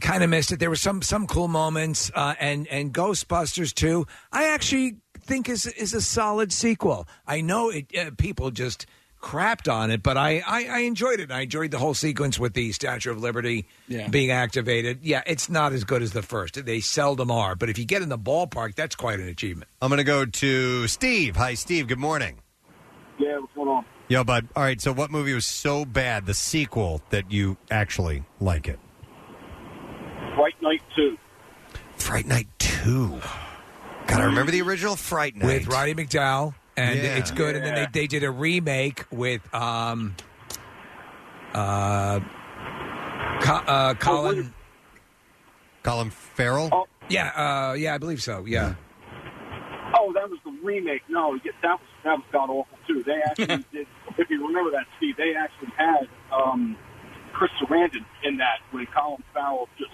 Kind 0.00 0.22
of 0.24 0.30
missed 0.30 0.50
it. 0.52 0.60
There 0.60 0.70
were 0.70 0.76
some 0.76 1.02
some 1.02 1.26
cool 1.26 1.48
moments, 1.48 2.10
uh, 2.14 2.34
and 2.40 2.66
and 2.68 2.92
Ghostbusters 2.94 3.74
two. 3.74 4.06
I 4.32 4.44
actually 4.48 4.96
think 5.20 5.48
is 5.48 5.66
is 5.66 5.92
a 5.92 6.00
solid 6.00 6.52
sequel. 6.54 7.06
I 7.26 7.42
know 7.42 7.68
it. 7.68 7.94
Uh, 7.94 8.10
people 8.16 8.50
just 8.50 8.86
crapped 9.20 9.70
on 9.70 9.90
it, 9.90 10.02
but 10.02 10.16
I, 10.16 10.42
I 10.46 10.66
I 10.70 10.78
enjoyed 10.80 11.20
it. 11.20 11.30
I 11.30 11.40
enjoyed 11.40 11.70
the 11.70 11.76
whole 11.78 11.92
sequence 11.92 12.38
with 12.38 12.54
the 12.54 12.72
Statue 12.72 13.10
of 13.10 13.20
Liberty 13.20 13.66
Yeah. 13.88 14.08
being 14.08 14.30
activated. 14.30 15.00
Yeah, 15.02 15.22
it's 15.26 15.50
not 15.50 15.74
as 15.74 15.84
good 15.84 16.02
as 16.02 16.12
the 16.12 16.22
first. 16.22 16.64
They 16.64 16.80
seldom 16.80 17.30
are, 17.30 17.54
but 17.54 17.68
if 17.68 17.78
you 17.78 17.84
get 17.84 18.00
in 18.00 18.08
the 18.08 18.18
ballpark, 18.18 18.74
that's 18.74 18.94
quite 18.94 19.20
an 19.20 19.28
achievement. 19.28 19.68
I'm 19.82 19.90
going 19.90 19.98
to 19.98 20.04
go 20.04 20.24
to 20.24 20.86
Steve. 20.88 21.36
Hi, 21.36 21.52
Steve. 21.54 21.88
Good 21.88 21.98
morning. 21.98 22.38
Yeah, 23.18 23.38
what's 23.38 23.52
going 23.54 23.68
on? 23.68 23.84
Yo, 24.08 24.24
bud. 24.24 24.48
All 24.56 24.62
right. 24.62 24.80
So, 24.80 24.92
what 24.94 25.10
movie 25.10 25.34
was 25.34 25.44
so 25.44 25.84
bad, 25.84 26.24
the 26.24 26.32
sequel, 26.32 27.02
that 27.10 27.30
you 27.30 27.58
actually 27.70 28.22
like 28.40 28.66
it? 28.68 28.78
Fright 30.38 30.54
Night 30.62 30.82
2. 30.94 31.18
Fright 31.96 32.26
Night 32.26 32.46
2. 32.60 33.20
God, 34.06 34.20
I 34.20 34.24
remember 34.26 34.52
the 34.52 34.62
original 34.62 34.94
Fright 34.94 35.34
Night. 35.34 35.46
with 35.46 35.66
Roddy 35.66 35.94
McDowall, 35.94 36.54
and 36.76 36.96
Yeah. 36.96 37.16
it's 37.16 37.32
good. 37.32 37.56
And 37.56 37.64
then 37.64 37.74
they, 37.74 38.02
they 38.02 38.06
did 38.06 38.22
a 38.22 38.30
remake 38.30 39.04
with 39.10 39.42
um, 39.52 40.14
uh, 41.54 42.20
Co- 43.40 43.64
uh, 43.66 43.94
Colin. 43.94 44.54
Colin 45.82 46.10
Farrell. 46.10 46.86
Yeah, 47.08 47.28
uh, 47.70 47.72
yeah, 47.74 47.94
I 47.94 47.98
believe 47.98 48.22
so. 48.22 48.44
Yeah. 48.46 48.74
Oh, 49.98 50.12
that 50.14 50.28
was 50.30 50.38
the 50.44 50.52
remake. 50.62 51.02
No, 51.08 51.34
yeah, 51.44 51.52
that 51.62 51.80
was 51.80 51.88
that 52.04 52.12
was 52.18 52.24
god 52.30 52.50
awful 52.50 52.78
too. 52.86 53.02
They 53.04 53.20
actually 53.24 53.64
did. 53.72 53.86
If 54.18 54.28
you 54.30 54.46
remember 54.46 54.70
that, 54.72 54.84
Steve, 54.98 55.16
they 55.16 55.34
actually 55.34 55.72
had 55.76 56.08
um, 56.32 56.76
Chris 57.32 57.50
Sarandon 57.60 58.04
in 58.22 58.36
that 58.36 58.58
when 58.70 58.86
Colin 58.94 59.22
Farrell 59.32 59.68
just 59.78 59.90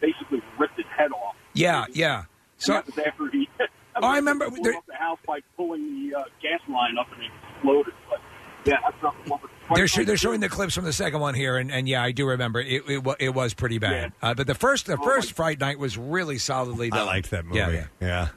basically 0.00 0.42
ripped 0.58 0.76
his 0.76 0.86
head 0.96 1.10
off. 1.12 1.34
Yeah, 1.54 1.84
yeah. 1.92 2.18
And 2.20 2.26
So 2.58 2.72
that 2.74 2.86
was 2.86 2.98
after 2.98 3.28
he. 3.30 3.48
Oh, 3.96 4.04
I 4.08 4.16
remember 4.16 4.50
Blew 4.50 4.60
there- 4.60 4.74
up 4.76 4.86
the 4.88 4.94
house 4.96 5.20
by 5.24 5.38
pulling 5.56 6.10
the 6.10 6.16
uh, 6.16 6.24
gas 6.42 6.58
line 6.68 6.98
up 6.98 7.06
and 7.12 7.22
it 7.22 7.30
exploded. 7.54 7.94
But 8.10 8.20
yeah, 8.64 8.78
that's 8.82 9.00
not 9.00 9.14
the 9.24 9.30
one. 9.30 9.40
they're 9.76 9.86
sh- 9.86 10.04
they're 10.04 10.16
showing 10.16 10.40
the 10.40 10.48
clips 10.48 10.74
from 10.74 10.84
the 10.84 10.92
second 10.92 11.20
one 11.20 11.34
here, 11.34 11.56
and, 11.58 11.70
and 11.70 11.88
yeah, 11.88 12.02
I 12.02 12.10
do 12.10 12.26
remember 12.26 12.58
it. 12.60 12.82
It, 12.88 13.04
wa- 13.04 13.14
it 13.20 13.28
was 13.32 13.54
pretty 13.54 13.78
bad. 13.78 14.12
Uh, 14.20 14.34
but 14.34 14.48
the 14.48 14.54
first 14.56 14.86
the 14.86 14.96
first 14.96 15.34
Fright 15.34 15.60
Night 15.60 15.78
was 15.78 15.96
really 15.96 16.38
solidly 16.38 16.90
I 16.90 17.04
liked 17.04 17.30
that 17.30 17.44
movie. 17.44 17.58
Yeah, 17.58 17.70
yeah. 17.70 17.86
yeah. 18.00 18.28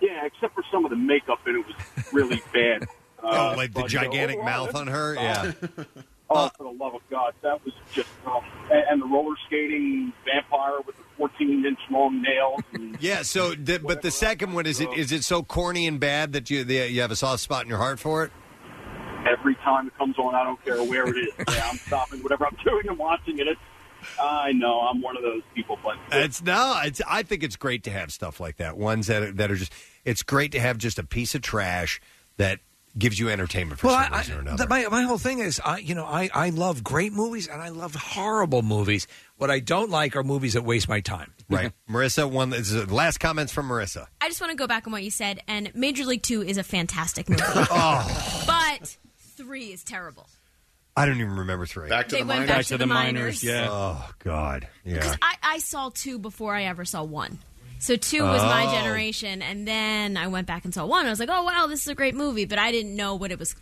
Yeah, 0.00 0.24
except 0.26 0.54
for 0.54 0.62
some 0.70 0.84
of 0.84 0.90
the 0.92 0.96
makeup 0.96 1.40
and 1.46 1.56
it 1.56 1.66
was 1.66 2.12
really 2.12 2.40
bad. 2.54 2.86
Oh, 3.24 3.54
like 3.56 3.72
the 3.74 3.80
but, 3.80 3.84
uh, 3.86 3.88
gigantic 3.88 4.36
overall, 4.38 4.66
mouth 4.66 4.74
on 4.76 4.86
her? 4.86 5.14
Yeah. 5.16 5.52
Oh, 6.34 6.50
for 6.56 6.64
the 6.64 6.78
love 6.78 6.94
of 6.94 7.02
God, 7.10 7.34
that 7.42 7.64
was 7.64 7.74
just 7.92 8.08
um, 8.26 8.42
and, 8.70 8.84
and 8.90 9.02
the 9.02 9.06
roller 9.06 9.36
skating 9.46 10.12
vampire 10.24 10.80
with 10.86 10.96
the 10.96 11.02
14 11.16 11.64
inch 11.64 11.78
long 11.90 12.22
nails. 12.22 12.60
And, 12.72 12.96
Yeah. 13.00 13.22
So, 13.22 13.54
the, 13.54 13.78
but 13.78 14.02
the 14.02 14.10
second 14.10 14.52
one 14.52 14.66
is 14.66 14.80
it 14.80 14.92
is 14.94 15.12
it 15.12 15.24
so 15.24 15.42
corny 15.42 15.86
and 15.86 15.98
bad 16.00 16.32
that 16.32 16.50
you 16.50 16.64
the, 16.64 16.90
you 16.90 17.00
have 17.00 17.10
a 17.10 17.16
soft 17.16 17.40
spot 17.40 17.64
in 17.64 17.68
your 17.68 17.78
heart 17.78 17.98
for 18.00 18.24
it? 18.24 18.32
every 19.26 19.54
time 19.56 19.86
it 19.86 19.96
comes 19.96 20.18
on, 20.18 20.34
I 20.34 20.44
don't 20.44 20.62
care 20.64 20.82
where 20.82 21.06
it 21.08 21.16
is. 21.16 21.32
Yeah, 21.54 21.68
I'm 21.70 21.76
stopping 21.76 22.22
whatever 22.22 22.46
I'm 22.46 22.56
doing 22.64 22.88
and 22.88 22.98
watching 22.98 23.38
it. 23.38 23.46
It's, 23.46 23.60
I 24.20 24.52
know 24.52 24.80
I'm 24.80 25.00
one 25.00 25.16
of 25.16 25.22
those 25.22 25.42
people, 25.54 25.78
but 25.82 25.96
It's 26.12 26.42
no. 26.42 26.80
It's 26.84 27.00
I 27.08 27.22
think 27.22 27.42
it's 27.42 27.56
great 27.56 27.84
to 27.84 27.90
have 27.90 28.12
stuff 28.12 28.40
like 28.40 28.56
that. 28.56 28.76
Ones 28.76 29.06
that 29.06 29.22
are, 29.22 29.32
that 29.32 29.50
are 29.50 29.56
just. 29.56 29.72
It's 30.04 30.22
great 30.22 30.52
to 30.52 30.60
have 30.60 30.78
just 30.78 30.98
a 30.98 31.04
piece 31.04 31.34
of 31.34 31.42
trash 31.42 32.00
that 32.36 32.60
gives 32.98 33.18
you 33.18 33.28
entertainment 33.30 33.80
for 33.80 33.86
Well, 33.88 34.02
some 34.04 34.12
I, 34.12 34.18
reason 34.18 34.34
or 34.34 34.38
I, 34.38 34.40
another. 34.42 34.66
my 34.68 34.86
my 34.88 35.02
whole 35.02 35.18
thing 35.18 35.38
is, 35.38 35.60
I 35.64 35.78
you 35.78 35.94
know, 35.94 36.04
I 36.04 36.28
I 36.34 36.50
love 36.50 36.84
great 36.84 37.12
movies 37.12 37.48
and 37.48 37.60
I 37.62 37.70
love 37.70 37.94
horrible 37.94 38.62
movies. 38.62 39.06
What 39.38 39.50
I 39.50 39.60
don't 39.60 39.90
like 39.90 40.14
are 40.16 40.22
movies 40.22 40.52
that 40.54 40.62
waste 40.62 40.88
my 40.88 41.00
time. 41.00 41.32
right, 41.48 41.72
Marissa. 41.88 42.30
One. 42.30 42.50
This 42.50 42.70
is 42.70 42.86
the 42.86 42.94
last 42.94 43.18
comments 43.18 43.52
from 43.52 43.68
Marissa. 43.68 44.06
I 44.20 44.28
just 44.28 44.40
want 44.40 44.50
to 44.50 44.56
go 44.56 44.66
back 44.66 44.86
on 44.86 44.92
what 44.92 45.02
you 45.02 45.10
said, 45.10 45.40
and 45.48 45.74
Major 45.74 46.04
League 46.04 46.22
Two 46.22 46.42
is 46.42 46.58
a 46.58 46.62
fantastic 46.62 47.28
movie. 47.28 47.42
Oh. 47.70 48.44
But 48.46 48.96
three 49.36 49.66
is 49.72 49.82
terrible. 49.84 50.28
I 50.94 51.06
don't 51.06 51.16
even 51.18 51.36
remember 51.36 51.64
three. 51.64 51.88
Back 51.88 52.08
to 52.08 52.16
They 52.16 52.20
the 52.20 52.26
went 52.28 52.40
minors. 52.40 52.54
back 52.56 52.66
to 52.66 52.76
the 52.78 52.86
minors. 52.86 53.42
Yeah. 53.42 53.68
Oh 53.70 54.10
God. 54.22 54.68
Yeah. 54.84 54.94
Because 54.96 55.16
I, 55.22 55.36
I 55.42 55.58
saw 55.58 55.90
two 55.92 56.18
before 56.18 56.54
I 56.54 56.64
ever 56.64 56.84
saw 56.84 57.02
one. 57.02 57.38
So 57.82 57.96
two 57.96 58.22
was 58.22 58.40
my 58.42 58.66
Oh. 58.66 58.72
generation, 58.72 59.42
and 59.42 59.66
then 59.66 60.16
I 60.16 60.28
went 60.28 60.46
back 60.46 60.64
and 60.64 60.72
saw 60.72 60.86
one. 60.86 61.04
I 61.06 61.10
was 61.10 61.18
like, 61.20 61.28
oh 61.30 61.42
wow, 61.42 61.66
this 61.66 61.80
is 61.82 61.88
a 61.88 61.94
great 61.94 62.14
movie, 62.14 62.44
but 62.44 62.58
I 62.58 62.70
didn't 62.70 62.94
know 62.96 63.14
what 63.16 63.30
it 63.32 63.38
was 63.38 63.54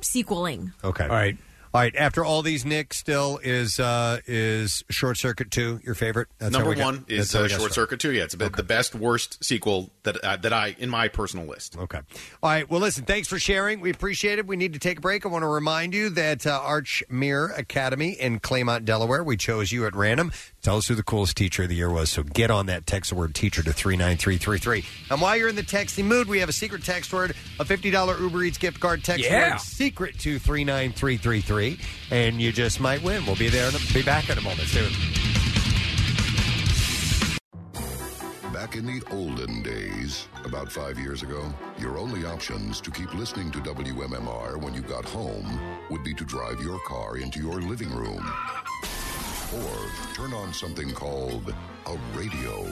sequeling. 0.00 0.72
Okay. 0.82 1.04
All 1.04 1.10
right. 1.10 1.36
All 1.74 1.80
right. 1.80 1.94
After 1.96 2.24
all 2.24 2.42
these, 2.42 2.64
Nick 2.64 2.94
still 2.94 3.40
is 3.42 3.80
uh 3.80 4.20
is 4.26 4.84
Short 4.90 5.16
Circuit 5.18 5.50
two 5.50 5.80
your 5.84 5.94
favorite? 5.96 6.28
That's 6.38 6.54
how 6.54 6.60
Number 6.60 6.70
we 6.70 6.76
got- 6.76 6.84
one 6.84 7.04
is 7.08 7.32
how 7.32 7.40
we 7.40 7.46
uh, 7.46 7.48
got 7.48 7.50
Short 7.60 7.72
started. 7.72 7.74
Circuit 7.74 8.00
2. 8.00 8.12
Yeah, 8.12 8.22
it's 8.24 8.34
the, 8.36 8.48
the 8.48 8.62
best, 8.62 8.94
worst 8.94 9.42
sequel 9.44 9.90
that 10.04 10.16
uh, 10.24 10.36
that 10.36 10.52
I 10.52 10.76
in 10.78 10.88
my 10.88 11.08
personal 11.08 11.46
list. 11.46 11.76
Okay. 11.76 11.98
All 11.98 12.50
right. 12.50 12.70
Well, 12.70 12.80
listen, 12.80 13.04
thanks 13.04 13.26
for 13.28 13.38
sharing. 13.40 13.80
We 13.80 13.90
appreciate 13.90 14.38
it. 14.38 14.46
We 14.46 14.54
need 14.56 14.72
to 14.74 14.78
take 14.78 14.98
a 14.98 15.00
break. 15.00 15.26
I 15.26 15.28
want 15.28 15.42
to 15.42 15.48
remind 15.48 15.94
you 15.94 16.10
that 16.10 16.46
uh, 16.46 16.60
Archmere 16.60 17.58
Academy 17.58 18.10
in 18.12 18.38
Claymont, 18.40 18.84
Delaware, 18.84 19.24
we 19.24 19.36
chose 19.36 19.72
you 19.72 19.84
at 19.86 19.94
random. 19.96 20.30
Tell 20.64 20.78
us 20.78 20.88
who 20.88 20.94
the 20.94 21.02
coolest 21.02 21.36
teacher 21.36 21.64
of 21.64 21.68
the 21.68 21.74
year 21.74 21.90
was. 21.90 22.08
So 22.08 22.22
get 22.22 22.50
on 22.50 22.66
that. 22.66 22.86
Text 22.86 23.10
the 23.10 23.16
word 23.16 23.34
teacher 23.34 23.62
to 23.62 23.70
39333. 23.70 24.82
And 25.10 25.20
while 25.20 25.36
you're 25.36 25.50
in 25.50 25.56
the 25.56 25.62
texting 25.62 26.06
mood, 26.06 26.26
we 26.26 26.38
have 26.38 26.48
a 26.48 26.54
secret 26.54 26.82
text 26.82 27.12
word, 27.12 27.34
a 27.60 27.66
$50 27.66 28.18
Uber 28.18 28.42
Eats 28.44 28.56
gift 28.56 28.80
card 28.80 29.04
text 29.04 29.24
Yeah. 29.26 29.50
word, 29.52 29.60
secret 29.60 30.18
to 30.20 30.38
39333. 30.38 31.78
And 32.10 32.40
you 32.40 32.50
just 32.50 32.80
might 32.80 33.02
win. 33.02 33.26
We'll 33.26 33.36
be 33.36 33.50
there. 33.50 33.68
In 33.68 33.74
a, 33.74 33.78
be 33.92 34.02
back 34.02 34.30
in 34.30 34.38
a 34.38 34.40
moment. 34.40 34.62
Stay 34.62 34.80
with. 34.84 34.94
Back 38.50 38.76
in 38.76 38.86
the 38.86 39.02
olden 39.10 39.62
days, 39.62 40.28
about 40.46 40.72
five 40.72 40.98
years 40.98 41.22
ago, 41.22 41.52
your 41.78 41.98
only 41.98 42.24
options 42.24 42.80
to 42.80 42.90
keep 42.90 43.12
listening 43.12 43.50
to 43.50 43.58
WMMR 43.58 44.56
when 44.56 44.72
you 44.72 44.80
got 44.80 45.04
home 45.04 45.60
would 45.90 46.02
be 46.02 46.14
to 46.14 46.24
drive 46.24 46.58
your 46.62 46.78
car 46.86 47.18
into 47.18 47.40
your 47.40 47.60
living 47.60 47.94
room 47.94 48.24
or 49.52 50.14
turn 50.14 50.32
on 50.32 50.52
something 50.52 50.92
called 50.92 51.54
a 51.86 51.98
radio. 52.16 52.66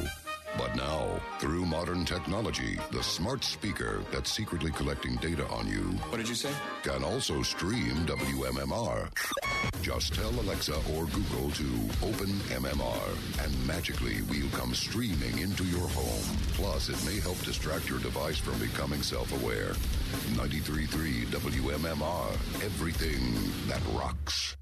But 0.58 0.76
now, 0.76 1.20
through 1.38 1.64
modern 1.64 2.04
technology, 2.04 2.78
the 2.90 3.02
smart 3.02 3.42
speaker 3.42 4.04
that's 4.12 4.30
secretly 4.30 4.70
collecting 4.70 5.16
data 5.16 5.46
on 5.48 5.66
you. 5.66 5.82
What 6.10 6.18
did 6.18 6.28
you 6.28 6.34
say? 6.34 6.50
Can 6.82 7.02
also 7.04 7.42
stream 7.42 8.04
WMMR. 8.06 9.08
Just 9.80 10.14
tell 10.14 10.28
Alexa 10.28 10.74
or 10.94 11.06
Google 11.06 11.50
to 11.52 11.88
open 12.02 12.28
MMR, 12.50 13.44
and 13.44 13.66
magically 13.66 14.20
we'll 14.28 14.50
come 14.50 14.74
streaming 14.74 15.38
into 15.38 15.64
your 15.64 15.88
home. 15.88 16.36
Plus, 16.52 16.90
it 16.90 17.04
may 17.06 17.18
help 17.20 17.38
distract 17.42 17.88
your 17.88 18.00
device 18.00 18.38
from 18.38 18.58
becoming 18.58 19.02
self 19.02 19.32
aware. 19.42 19.72
93.3 20.34 21.26
WMMR. 21.26 22.32
Everything 22.62 23.34
that 23.68 23.80
rocks. 23.94 24.56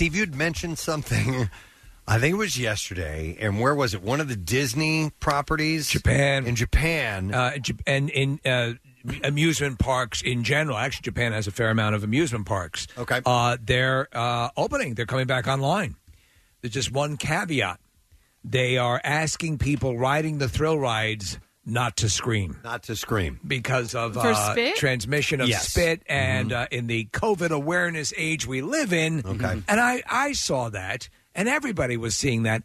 Steve, 0.00 0.16
you'd 0.16 0.34
mentioned 0.34 0.78
something. 0.78 1.50
I 2.08 2.18
think 2.18 2.32
it 2.32 2.38
was 2.38 2.58
yesterday, 2.58 3.36
and 3.38 3.60
where 3.60 3.74
was 3.74 3.92
it? 3.92 4.00
One 4.00 4.18
of 4.18 4.28
the 4.28 4.34
Disney 4.34 5.10
properties, 5.20 5.90
Japan. 5.90 6.46
In 6.46 6.56
Japan, 6.56 7.34
uh, 7.34 7.50
Jap- 7.58 7.82
and 7.86 8.08
in 8.08 8.40
uh, 8.46 8.72
amusement 9.22 9.78
parks 9.78 10.22
in 10.22 10.42
general. 10.42 10.78
Actually, 10.78 11.02
Japan 11.02 11.32
has 11.32 11.46
a 11.46 11.50
fair 11.50 11.68
amount 11.68 11.96
of 11.96 12.02
amusement 12.02 12.46
parks. 12.46 12.86
Okay, 12.96 13.20
uh, 13.26 13.58
they're 13.62 14.08
uh, 14.14 14.48
opening. 14.56 14.94
They're 14.94 15.04
coming 15.04 15.26
back 15.26 15.46
online. 15.46 15.96
There's 16.62 16.72
just 16.72 16.90
one 16.90 17.18
caveat: 17.18 17.78
they 18.42 18.78
are 18.78 19.02
asking 19.04 19.58
people 19.58 19.98
riding 19.98 20.38
the 20.38 20.48
thrill 20.48 20.78
rides 20.78 21.38
not 21.70 21.96
to 21.98 22.08
scream, 22.08 22.58
not 22.64 22.82
to 22.84 22.96
scream 22.96 23.40
because 23.46 23.94
of 23.94 24.14
For 24.14 24.20
uh, 24.32 24.52
spit? 24.52 24.76
transmission 24.76 25.40
of 25.40 25.48
Yes. 25.48 25.68
spit, 25.68 26.02
and 26.06 26.52
uh, 26.52 26.66
in 26.70 26.86
the 26.86 27.06
COVID 27.12 27.50
awareness 27.50 28.12
age 28.16 28.46
we 28.46 28.60
live 28.62 28.92
in. 28.92 29.22
Okay. 29.24 29.62
and 29.68 29.80
I 29.80 30.02
I 30.08 30.32
saw 30.32 30.68
that, 30.70 31.08
and 31.34 31.48
everybody 31.48 31.96
was 31.96 32.16
seeing 32.16 32.42
that. 32.44 32.62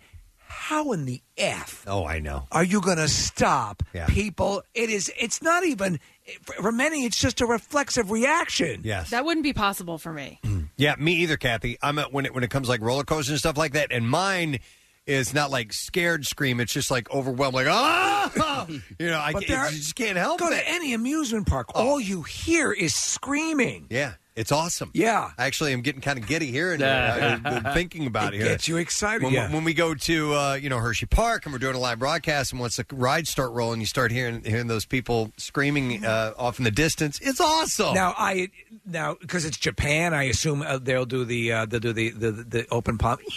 How 0.48 0.94
in 0.94 1.06
the 1.06 1.22
f? 1.38 1.84
Oh, 1.88 2.06
I 2.06 2.20
know. 2.20 2.48
Are 2.52 2.64
you 2.64 2.80
going 2.80 2.98
to 2.98 3.08
stop 3.10 3.84
Yeah. 3.94 4.06
people? 4.08 4.64
It 4.74 4.90
is. 4.90 5.12
It's 5.20 5.42
not 5.42 5.66
even 5.66 6.00
for 6.44 6.72
many. 6.72 7.04
It's 7.06 7.20
just 7.20 7.42
a 7.42 7.46
reflexive 7.46 8.10
reaction. 8.10 8.82
Yes. 8.84 9.10
That 9.10 9.26
wouldn't 9.26 9.44
be 9.44 9.54
possible 9.54 9.98
for 9.98 10.14
me. 10.14 10.40
Yeah, 10.78 10.96
me 11.00 11.14
either, 11.24 11.38
Kathy. 11.38 11.78
I'm 11.82 11.98
at 12.00 12.12
when 12.12 12.26
it 12.26 12.34
when 12.36 12.44
it 12.44 12.50
comes 12.50 12.68
like 12.68 12.82
roller 12.82 13.06
coasters 13.06 13.30
and 13.30 13.40
stuff 13.40 13.58
like 13.58 13.72
that, 13.74 13.94
and 13.94 14.10
mine 14.10 14.60
is 15.08 15.34
not 15.34 15.52
like 15.52 15.72
scared 15.74 16.26
scream. 16.26 16.60
It's 16.60 16.74
just 16.74 16.90
like 16.92 17.10
overwhelmed, 17.12 17.54
like 17.56 17.68
ah, 17.70 18.66
you 19.00 19.08
know, 19.08 19.20
I 19.20 19.34
But 19.34 19.46
ca- 19.46 19.54
there- 19.56 19.72
you 19.72 19.78
just 19.78 19.96
can't 19.96 20.18
help 20.18 20.40
Go 20.40 20.48
it. 20.48 20.54
Oh. 20.54 20.56
to 20.58 20.70
any 20.70 20.94
amusement 20.94 21.48
park. 21.48 21.70
All 21.76 22.00
you 22.00 22.24
hear 22.24 22.72
is 22.72 22.96
screaming. 22.96 23.86
Yeah, 23.92 24.14
it's 24.36 24.52
awesome. 24.52 24.90
Yeah. 24.96 25.30
I 25.38 25.46
Actually, 25.46 25.74
I'm 25.74 25.82
getting 25.82 26.02
kind 26.02 26.18
of 26.18 26.26
giddy 26.28 26.48
here 26.48 26.74
and 26.74 26.82
uh, 26.82 27.74
thinking 27.74 28.08
about 28.08 28.34
it. 28.34 28.38
It 28.38 28.42
here. 28.42 28.52
gets 28.54 28.68
you 28.68 28.78
excited, 28.78 29.24
When, 29.24 29.32
yeah. 29.34 29.54
when 29.54 29.64
we 29.64 29.74
go 29.76 29.94
to 29.94 30.34
uh, 30.34 30.54
you 30.56 30.70
know 30.70 30.80
Hershey 30.80 31.06
Park 31.06 31.46
and 31.46 31.54
we're 31.54 31.60
doing 31.60 31.76
a 31.76 31.80
live 31.80 32.00
broadcast, 32.00 32.52
and 32.52 32.60
once 32.60 32.76
the 32.78 32.86
rides 32.92 33.30
start 33.30 33.52
rolling, 33.52 33.80
you 33.82 33.86
start 33.86 34.12
hearing 34.12 34.44
hearing 34.44 34.68
those 34.68 34.86
people 34.86 35.32
screaming 35.38 36.04
uh, 36.04 36.34
off 36.38 36.58
in 36.58 36.64
the 36.66 36.72
distance. 36.72 37.20
It's 37.22 37.40
awesome. 37.40 37.94
Now 37.94 38.16
I 38.18 38.50
now 38.86 39.16
because 39.22 39.46
it's 39.46 39.58
Japan, 39.58 40.16
I 40.16 40.24
assume 40.24 40.64
uh, 40.64 40.80
they'll 40.80 41.06
do 41.06 41.26
the 41.26 41.52
uh, 41.52 41.66
they'll 41.68 41.80
do 41.80 41.94
the 41.94 42.10
the, 42.10 42.32
the 42.32 42.68
open 42.72 42.98
palm. 42.98 43.20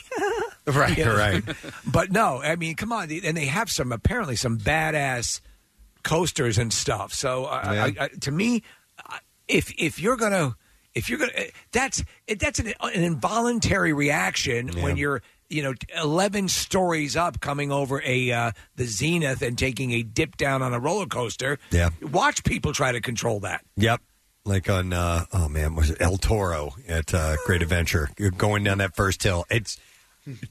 Right, 0.69 0.97
Yeah. 0.99 1.09
right. 1.09 1.43
But 1.87 2.11
no, 2.13 2.43
I 2.43 2.57
mean, 2.57 2.75
come 2.77 2.93
on, 2.93 3.11
and 3.11 3.37
they 3.37 3.47
have 3.47 3.71
some 3.71 3.93
apparently 3.93 4.37
some 4.37 4.59
badass 4.59 5.41
coasters 6.03 6.59
and 6.59 6.73
stuff. 6.73 7.13
So 7.13 7.45
uh, 7.47 7.63
I, 7.99 8.05
I, 8.05 8.09
to 8.21 8.31
me, 8.31 8.63
I- 9.05 9.19
if 9.49 9.73
if 9.79 9.99
you're 9.99 10.17
gonna 10.17 10.57
if 10.95 11.09
you're 11.09 11.19
gonna 11.19 11.33
uh, 11.37 11.43
that's 11.73 12.05
that's 12.39 12.59
an, 12.59 12.75
an 12.83 13.03
involuntary 13.03 13.93
reaction 13.95 14.69
when 14.83 14.97
you're 14.99 15.23
you 15.49 15.63
know 15.63 15.73
11 15.97 16.49
stories 16.49 17.17
up 17.17 17.41
coming 17.41 17.73
over 17.73 18.03
a 18.05 18.31
uh, 18.31 18.53
the 18.77 18.85
zenith 18.85 19.41
and 19.41 19.57
taking 19.57 19.93
a 19.93 20.03
dip 20.03 20.37
down 20.37 20.61
on 20.61 20.75
a 20.75 20.79
roller 20.79 21.07
coaster 21.07 21.59
Yeah. 21.71 21.89
watch 22.03 22.45
people 22.45 22.75
try 22.75 22.93
to 22.93 23.01
control 23.01 23.41
that 23.41 23.65
Yep. 23.79 24.03
like 24.45 24.69
on 24.69 24.93
uh, 24.93 25.25
oh 25.33 25.49
man, 25.49 25.75
was 25.75 25.89
it 25.89 25.97
El 26.01 26.19
Toro 26.19 26.75
at 26.87 27.15
uh, 27.15 27.37
Great 27.47 27.63
Adventure? 27.63 28.11
You're 28.19 28.31
going 28.31 28.65
down 28.65 28.77
that 28.79 28.95
first 28.95 29.23
hill. 29.23 29.47
It's 29.51 29.79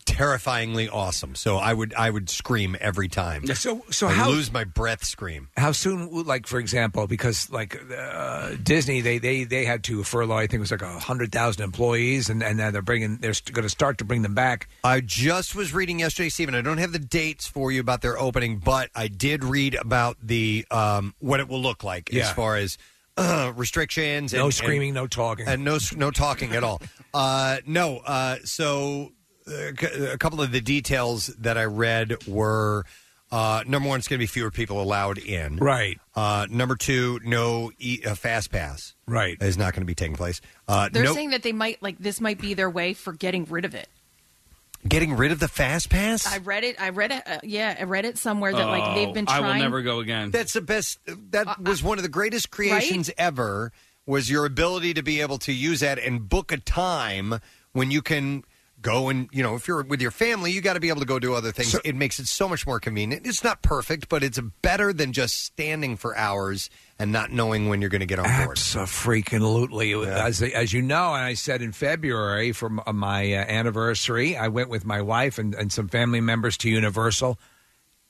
terrifyingly 0.05 0.89
awesome. 0.89 1.35
So 1.35 1.57
I 1.57 1.73
would 1.73 1.93
I 1.93 2.09
would 2.09 2.29
scream 2.29 2.75
every 2.79 3.07
time. 3.07 3.45
So 3.55 3.83
so 3.91 4.07
I 4.07 4.13
how 4.13 4.29
lose 4.29 4.51
my 4.51 4.63
breath 4.63 5.03
scream. 5.05 5.49
How 5.57 5.71
soon, 5.71 6.09
like 6.25 6.47
for 6.47 6.59
example, 6.59 7.07
because 7.07 7.49
like 7.51 7.79
uh, 7.95 8.51
Disney, 8.61 9.01
they, 9.01 9.17
they 9.17 9.43
they 9.43 9.65
had 9.65 9.83
to 9.85 10.03
furlough. 10.03 10.35
I 10.37 10.41
think 10.47 10.55
it 10.55 10.59
was 10.59 10.71
like 10.71 10.81
a 10.81 10.99
hundred 10.99 11.31
thousand 11.31 11.63
employees, 11.63 12.29
and 12.29 12.41
and 12.43 12.57
now 12.57 12.71
they're 12.71 12.81
bringing 12.81 13.17
they're 13.17 13.33
going 13.51 13.63
to 13.63 13.69
start 13.69 13.97
to 13.99 14.05
bring 14.05 14.21
them 14.21 14.33
back. 14.33 14.67
I 14.83 15.01
just 15.01 15.55
was 15.55 15.73
reading 15.73 15.99
yesterday, 15.99 16.29
Stephen. 16.29 16.55
I 16.55 16.61
don't 16.61 16.77
have 16.79 16.91
the 16.93 16.99
dates 16.99 17.47
for 17.47 17.71
you 17.71 17.79
about 17.81 18.01
their 18.01 18.17
opening, 18.19 18.57
but 18.59 18.89
I 18.95 19.07
did 19.07 19.43
read 19.43 19.75
about 19.75 20.17
the 20.21 20.65
um, 20.71 21.13
what 21.19 21.39
it 21.39 21.47
will 21.47 21.61
look 21.61 21.83
like 21.83 22.09
Yeah. 22.11 22.23
as 22.23 22.31
far 22.31 22.55
as 22.55 22.77
uh, 23.17 23.51
restrictions. 23.55 24.33
No 24.33 24.49
screaming, 24.49 24.93
no 24.93 25.07
talking, 25.07 25.47
and 25.47 25.63
no 25.63 25.77
no 25.95 26.11
talking 26.11 26.53
at 26.53 26.63
all. 26.63 26.81
Uh, 27.13 27.57
no, 27.65 27.97
uh, 27.97 28.37
so 28.43 29.11
a 29.47 30.17
couple 30.17 30.41
of 30.41 30.51
the 30.51 30.61
details 30.61 31.27
that 31.39 31.57
I 31.57 31.65
read 31.65 32.27
were. 32.27 32.85
Uh, 33.29 33.61
number 33.67 33.89
one, 33.89 33.99
it's 33.99 34.07
going 34.07 34.17
to 34.19 34.23
be 34.23 34.27
fewer 34.27 34.49
people 34.51 34.81
allowed 34.81 35.17
in. 35.17 35.57
Right. 35.57 35.99
Uh, 36.15 36.47
number 36.49 36.77
two, 36.77 37.19
no 37.25 37.71
e- 37.77 37.99
uh, 38.05 38.15
fast 38.15 38.51
pass. 38.51 38.95
Right. 39.05 39.35
Is 39.41 39.57
not 39.57 39.73
going 39.73 39.81
to 39.81 39.85
be 39.85 39.95
taking 39.95 40.15
place. 40.15 40.39
Uh, 40.65 40.87
They're 40.89 41.03
no, 41.03 41.13
saying 41.13 41.31
that 41.31 41.43
they 41.43 41.51
might 41.51 41.83
like 41.83 41.97
this 41.97 42.21
might 42.21 42.39
be 42.39 42.53
their 42.53 42.69
way 42.69 42.93
for 42.93 43.11
getting 43.11 43.43
rid 43.43 43.65
of 43.65 43.75
it. 43.75 43.89
getting 44.87 45.17
rid 45.17 45.33
of 45.33 45.39
the 45.41 45.49
fast 45.49 45.89
pass. 45.89 46.25
I 46.25 46.37
read 46.37 46.63
it. 46.63 46.79
I 46.81 46.89
read 46.89 47.11
it. 47.11 47.23
Uh, 47.27 47.39
yeah, 47.43 47.75
I 47.77 47.83
read 47.83 48.05
it 48.05 48.17
somewhere 48.17 48.53
that 48.53 48.65
like 48.65 48.95
they've 48.95 49.13
been 49.13 49.25
Oh, 49.27 49.33
I 49.33 49.39
trying. 49.39 49.55
will 49.55 49.63
never 49.63 49.81
go 49.81 49.99
again. 49.99 50.31
That's 50.31 50.53
the 50.53 50.61
best. 50.61 50.97
That 51.31 51.61
was 51.61 51.83
one 51.83 51.97
of 51.97 52.03
the 52.03 52.09
greatest 52.09 52.49
creations 52.49 53.11
ever. 53.17 53.73
Was 54.05 54.31
your 54.31 54.45
ability 54.45 54.93
to 54.93 55.03
be 55.03 55.19
able 55.19 55.37
to 55.39 55.51
use 55.51 55.81
that 55.81 55.99
and 55.99 56.29
book 56.29 56.53
a 56.53 56.57
time 56.57 57.41
when 57.73 57.91
you 57.91 58.01
can 58.01 58.45
go 58.81 59.09
and 59.09 59.27
you 59.31 59.41
know 59.43 59.55
if 59.55 59.67
you're 59.67 59.83
with 59.83 60.01
your 60.01 60.11
family, 60.11 60.51
you 60.51 60.61
got 60.61 60.73
to 60.73 60.79
be 60.79 60.89
able 60.89 60.99
to 61.01 61.05
go 61.05 61.19
do 61.19 61.33
other 61.33 61.51
things. 61.51 61.73
it 61.83 61.95
makes 61.95 62.19
it 62.19 62.27
so 62.27 62.47
much 62.47 62.65
more 62.67 62.79
convenient. 62.79 63.25
It's 63.25 63.43
not 63.43 63.61
perfect, 63.61 64.09
but 64.09 64.23
it's 64.23 64.39
better 64.61 64.93
than 64.93 65.13
just 65.13 65.43
standing 65.43 65.97
for 65.97 66.15
hours 66.15 66.69
and 66.99 67.11
not 67.11 67.31
knowing 67.31 67.69
when 67.69 67.81
you're 67.81 67.89
going 67.89 68.01
to 68.01 68.05
get 68.07 68.19
on 68.19 68.25
board. 68.45 68.57
Absolutely. 68.57 69.93
As, 69.93 70.41
as 70.41 70.73
you 70.73 70.81
know, 70.81 71.13
and 71.13 71.23
I 71.23 71.33
said 71.35 71.61
in 71.61 71.71
February 71.71 72.51
for 72.51 72.67
m- 72.67 72.95
my 72.97 73.33
uh, 73.33 73.37
anniversary, 73.37 74.35
I 74.37 74.47
went 74.47 74.69
with 74.69 74.85
my 74.85 75.01
wife 75.01 75.37
and, 75.37 75.53
and 75.53 75.71
some 75.71 75.87
family 75.87 76.21
members 76.21 76.57
to 76.57 76.69
Universal. 76.69 77.39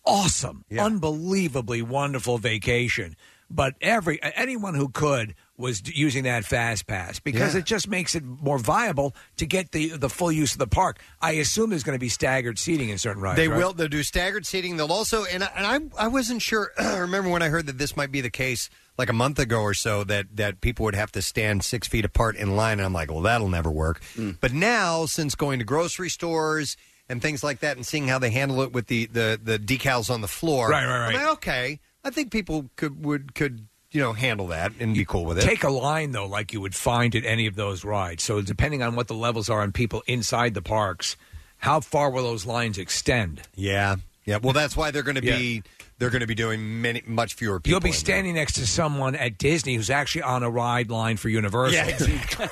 Awesome, 0.06 0.64
unbelievably 0.80 1.82
wonderful 1.82 2.38
vacation. 2.38 3.16
But 3.50 3.76
every 3.82 4.20
anyone 4.22 4.74
who 4.74 4.88
could 4.90 5.36
was 5.58 5.82
using 5.98 6.24
that 6.26 6.46
fast 6.46 6.86
pass 6.86 7.20
because 7.20 7.54
Yeah. 7.56 7.60
it 7.62 7.66
just 7.66 7.88
makes 7.88 8.14
it 8.14 8.24
more 8.24 8.60
viable 8.60 9.16
to 9.38 9.46
get 9.48 9.72
the 9.72 9.90
the 9.98 10.10
full 10.10 10.32
use 10.32 10.52
of 10.54 10.60
the 10.60 10.68
park. 10.68 11.00
I 11.22 11.32
assume 11.34 11.72
there's 11.72 11.84
going 11.84 11.96
to 11.96 12.00
be 12.00 12.10
staggered 12.10 12.60
seating 12.60 12.90
in 12.90 12.98
certain 13.00 13.22
rides. 13.24 13.38
They 13.38 13.48
right? 13.48 13.58
will. 13.58 13.74
They'll 13.74 13.88
do 13.88 14.04
staggered 14.04 14.46
seating. 14.46 14.78
They'll 14.78 14.92
also, 14.92 15.26
and 15.26 15.44
I, 15.44 15.50
and 15.56 15.92
I, 15.98 16.06
I 16.06 16.08
wasn't 16.10 16.42
sure. 16.44 16.72
I 16.80 16.98
remember 16.98 17.30
when 17.30 17.42
I 17.42 17.50
heard 17.50 17.66
that 17.66 17.80
this 17.80 17.98
might 17.98 18.12
be 18.12 18.22
the 18.22 18.30
case, 18.30 18.70
like 19.00 19.10
a 19.10 19.14
month 19.14 19.40
ago 19.40 19.62
or 19.62 19.74
so, 19.74 20.04
that 20.04 20.28
that 20.36 20.62
people 20.62 20.84
would 20.86 20.96
have 20.96 21.12
to 21.14 21.22
stand 21.24 21.64
six 21.64 21.88
feet 21.88 22.06
apart 22.06 22.36
in 22.36 22.56
line, 22.56 22.78
and 22.80 22.86
I'm 22.86 22.94
like, 22.94 23.10
well, 23.10 23.22
that'll 23.22 23.50
never 23.50 23.72
work. 23.72 24.04
Hmm. 24.16 24.32
But 24.40 24.54
now, 24.54 25.08
since 25.08 25.34
going 25.34 25.58
to 25.58 25.66
grocery 25.66 26.10
stores 26.10 26.78
and 27.10 27.20
things 27.20 27.44
like 27.44 27.62
that, 27.62 27.78
and 27.78 27.86
seeing 27.86 28.08
how 28.10 28.20
they 28.20 28.30
handle 28.30 28.62
it 28.62 28.74
with 28.74 28.88
the 28.88 29.08
the, 29.08 29.40
the 29.44 29.58
decals 29.58 30.12
on 30.12 30.22
the 30.22 30.28
floor, 30.28 30.70
Right, 30.70 30.86
right, 30.86 31.00
right. 31.00 31.16
I'm 31.16 31.22
like, 31.26 31.34
okay, 31.38 31.80
I 32.04 32.12
think 32.12 32.32
people 32.32 32.70
could 32.76 33.04
would 33.04 33.34
could 33.34 33.68
you 33.98 34.04
know 34.04 34.14
handle 34.14 34.48
that 34.48 34.74
and 34.80 34.94
be 34.94 35.06
cool 35.06 35.26
with 35.26 35.40
it. 35.40 35.42
Take 35.42 35.64
a 35.64 35.72
line 35.72 36.12
though, 36.12 36.28
like 36.28 36.54
you 36.54 36.62
would 36.62 36.76
find 36.76 37.16
at 37.16 37.26
any 37.26 37.48
of 37.48 37.56
those 37.56 37.84
rides. 37.84 38.24
So 38.24 38.42
depending 38.42 38.84
on 38.84 38.96
what 38.96 39.08
the 39.08 39.16
levels 39.16 39.50
are 39.50 39.64
and 39.64 39.74
people 39.74 40.04
inside 40.06 40.54
the 40.54 40.62
parks, 40.62 41.18
how 41.58 41.80
far 41.80 42.12
will 42.12 42.22
those 42.22 42.46
lines 42.46 42.78
extend? 42.78 43.42
Yeah, 43.56 43.96
yeah. 44.24 44.38
Well, 44.38 44.54
that's 44.54 44.78
why 44.78 44.92
they're 44.92 45.02
going 45.02 45.16
to 45.16 45.22
be 45.22 45.64
they're 46.00 46.10
going 46.10 46.22
to 46.22 46.28
be 46.28 46.36
doing 46.36 46.82
many 46.82 47.02
much 47.06 47.34
fewer 47.34 47.60
people. 47.60 47.72
You'll 47.72 47.80
be 47.80 47.90
in 47.90 47.92
there. 47.94 48.00
standing 48.00 48.36
next 48.36 48.54
to 48.54 48.68
someone 48.68 49.16
at 49.16 49.38
Disney 49.38 49.76
who's 49.76 49.90
actually 49.90 50.22
on 50.24 50.44
a 50.44 50.50
ride 50.50 50.90
line 50.92 51.18
for 51.18 51.30
Universal. 51.30 51.74
Yeah, 51.76 51.88
exactly. 51.88 52.48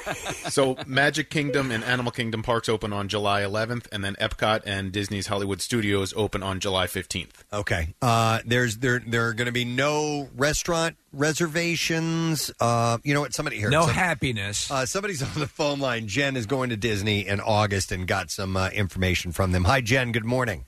so 0.50 0.76
Magic 0.88 1.30
Kingdom 1.30 1.72
and 1.72 1.84
Animal 1.84 2.12
Kingdom 2.12 2.42
parks 2.44 2.68
open 2.70 2.92
on 2.94 3.08
July 3.08 3.42
11th, 3.42 3.88
and 3.92 4.04
then 4.04 4.16
Epcot 4.16 4.62
and 4.66 4.92
Disney's 4.92 5.28
Hollywood 5.28 5.62
Studios 5.62 6.14
open 6.16 6.42
on 6.44 6.60
July 6.60 6.88
15th. 6.88 7.44
Okay. 7.54 7.94
Uh, 8.02 8.40
there's 8.46 8.78
there 8.78 9.02
there 9.06 9.28
are 9.28 9.34
going 9.34 9.46
to 9.48 9.52
be 9.52 9.66
no 9.66 10.30
restaurant 10.36 10.98
reservations. 11.14 12.52
Uh, 12.60 12.98
you 13.04 13.14
know 13.14 13.22
what? 13.22 13.34
Somebody 13.34 13.58
here. 13.58 13.70
No 13.70 13.82
some- 13.86 13.92
happiness. 13.92 14.70
Uh, 14.70 14.86
somebody's 14.86 15.22
on 15.36 15.40
the 15.40 15.48
phone 15.48 15.80
line. 15.80 16.08
Jen 16.08 16.36
is 16.36 16.46
going 16.46 16.70
to 16.70 16.78
Disney 16.78 17.28
in 17.28 17.40
August 17.40 17.92
and 17.92 18.08
got 18.08 18.32
some 18.32 18.58
uh, 18.58 18.70
information 18.70 19.32
from 19.32 19.52
them. 19.52 19.64
Hi, 19.66 19.82
Jen. 19.82 20.12
Good 20.12 20.26
morning. 20.26 20.66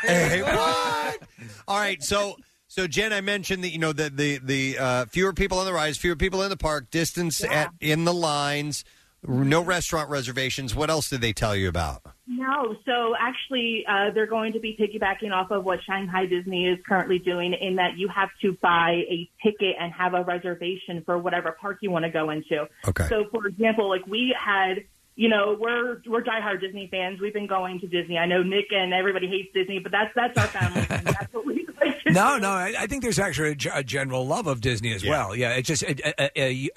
Hey, 0.00 0.42
what? 0.42 1.22
All 1.68 1.78
right. 1.78 2.02
So 2.02 2.36
so 2.68 2.86
Jen, 2.86 3.12
I 3.12 3.20
mentioned 3.20 3.64
that 3.64 3.70
you 3.70 3.78
know 3.78 3.92
the 3.92 4.10
the 4.10 4.38
the 4.42 4.78
uh, 4.78 5.04
fewer 5.06 5.32
people 5.32 5.58
on 5.58 5.66
the 5.66 5.72
rides, 5.72 5.98
fewer 5.98 6.16
people 6.16 6.42
in 6.42 6.50
the 6.50 6.56
park, 6.56 6.90
distance 6.90 7.44
at 7.44 7.70
in 7.80 8.04
the 8.04 8.14
lines, 8.14 8.84
no 9.26 9.62
restaurant 9.62 10.08
reservations. 10.10 10.74
What 10.74 10.88
else 10.90 11.10
did 11.10 11.20
they 11.20 11.32
tell 11.32 11.54
you 11.54 11.68
about? 11.68 12.02
No, 12.26 12.74
so 12.86 13.14
actually, 13.20 13.84
uh, 13.86 14.10
they're 14.14 14.26
going 14.26 14.54
to 14.54 14.60
be 14.60 14.76
piggybacking 14.78 15.32
off 15.32 15.50
of 15.50 15.64
what 15.64 15.80
Shanghai 15.84 16.26
Disney 16.26 16.66
is 16.66 16.78
currently 16.88 17.18
doing, 17.18 17.52
in 17.52 17.76
that 17.76 17.98
you 17.98 18.08
have 18.08 18.30
to 18.40 18.56
buy 18.62 19.02
a 19.08 19.30
ticket 19.44 19.76
and 19.78 19.92
have 19.92 20.14
a 20.14 20.24
reservation 20.24 21.02
for 21.04 21.18
whatever 21.18 21.52
park 21.60 21.78
you 21.82 21.90
want 21.90 22.04
to 22.04 22.10
go 22.10 22.30
into. 22.30 22.66
Okay. 22.88 23.06
So, 23.08 23.26
for 23.30 23.46
example, 23.46 23.88
like 23.88 24.06
we 24.06 24.34
had, 24.38 24.84
you 25.14 25.28
know, 25.28 25.56
we're 25.58 26.00
we're 26.06 26.22
diehard 26.22 26.60
Disney 26.60 26.88
fans. 26.90 27.20
We've 27.20 27.34
been 27.34 27.46
going 27.46 27.80
to 27.80 27.86
Disney. 27.86 28.16
I 28.18 28.26
know 28.26 28.42
Nick 28.42 28.66
and 28.70 28.92
everybody 28.94 29.26
hates 29.28 29.52
Disney, 29.54 29.78
but 29.78 29.92
that's 29.92 30.10
that's 30.14 30.36
our 30.38 30.46
family. 30.46 30.86
and 30.90 31.06
that's 31.06 31.32
what 31.34 31.46
we 31.46 31.66
like. 31.80 32.02
to 32.04 32.12
No, 32.12 32.36
do. 32.36 32.40
no, 32.42 32.50
I, 32.50 32.74
I 32.78 32.86
think 32.86 33.02
there's 33.02 33.18
actually 33.18 33.50
a, 33.50 33.78
a 33.78 33.84
general 33.84 34.26
love 34.26 34.46
of 34.46 34.60
Disney 34.60 34.92
as 34.94 35.04
well. 35.04 35.36
Yeah, 35.36 35.50
it's 35.50 35.68
just 35.68 35.82
a 35.82 36.22
uh, 36.22 36.28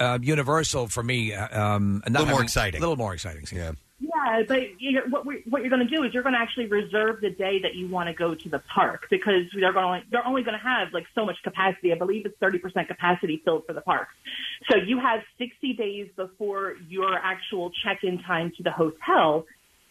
uh, 0.01 0.03
uh, 0.15 0.19
Universal 0.21 0.87
for 0.89 1.03
me. 1.03 1.33
uh, 1.33 1.47
Um, 1.75 2.01
not 2.07 2.11
Little 2.11 2.25
more 2.25 2.31
having- 2.35 2.43
exciting. 2.45 2.77
A 2.79 2.81
little 2.81 2.97
more 2.97 3.13
exciting. 3.13 3.45
Yeah. 3.53 3.71
Yeah, 3.97 4.43
but 4.45 4.59
you 4.79 5.01
what, 5.09 5.25
we, 5.25 5.43
what 5.49 5.61
you're 5.61 5.69
going 5.69 5.87
to 5.87 5.95
do 5.95 6.03
is 6.03 6.13
you're 6.13 6.23
going 6.23 6.35
to 6.35 6.39
actually 6.39 6.67
reserve 6.67 7.21
the 7.21 7.29
day 7.29 7.61
that 7.61 7.75
you 7.75 7.87
want 7.87 8.09
to 8.09 8.13
go 8.13 8.35
to 8.35 8.49
the 8.49 8.59
park 8.59 9.07
because 9.09 9.43
they're 9.57 9.71
going 9.71 10.03
they're 10.11 10.25
only 10.25 10.43
going 10.43 10.57
to 10.57 10.63
have 10.63 10.89
like 10.91 11.05
so 11.15 11.25
much 11.25 11.37
capacity. 11.43 11.93
I 11.93 11.95
believe 11.95 12.25
it's 12.25 12.37
30% 12.39 12.87
capacity 12.87 13.41
filled 13.45 13.65
for 13.65 13.71
the 13.71 13.81
parks. 13.81 14.13
So 14.69 14.75
you 14.75 14.99
have 14.99 15.21
60 15.37 15.73
days 15.73 16.09
before 16.17 16.75
your 16.89 17.13
actual 17.15 17.71
check-in 17.85 18.21
time 18.23 18.51
to 18.57 18.63
the 18.63 18.71
hotel 18.71 19.45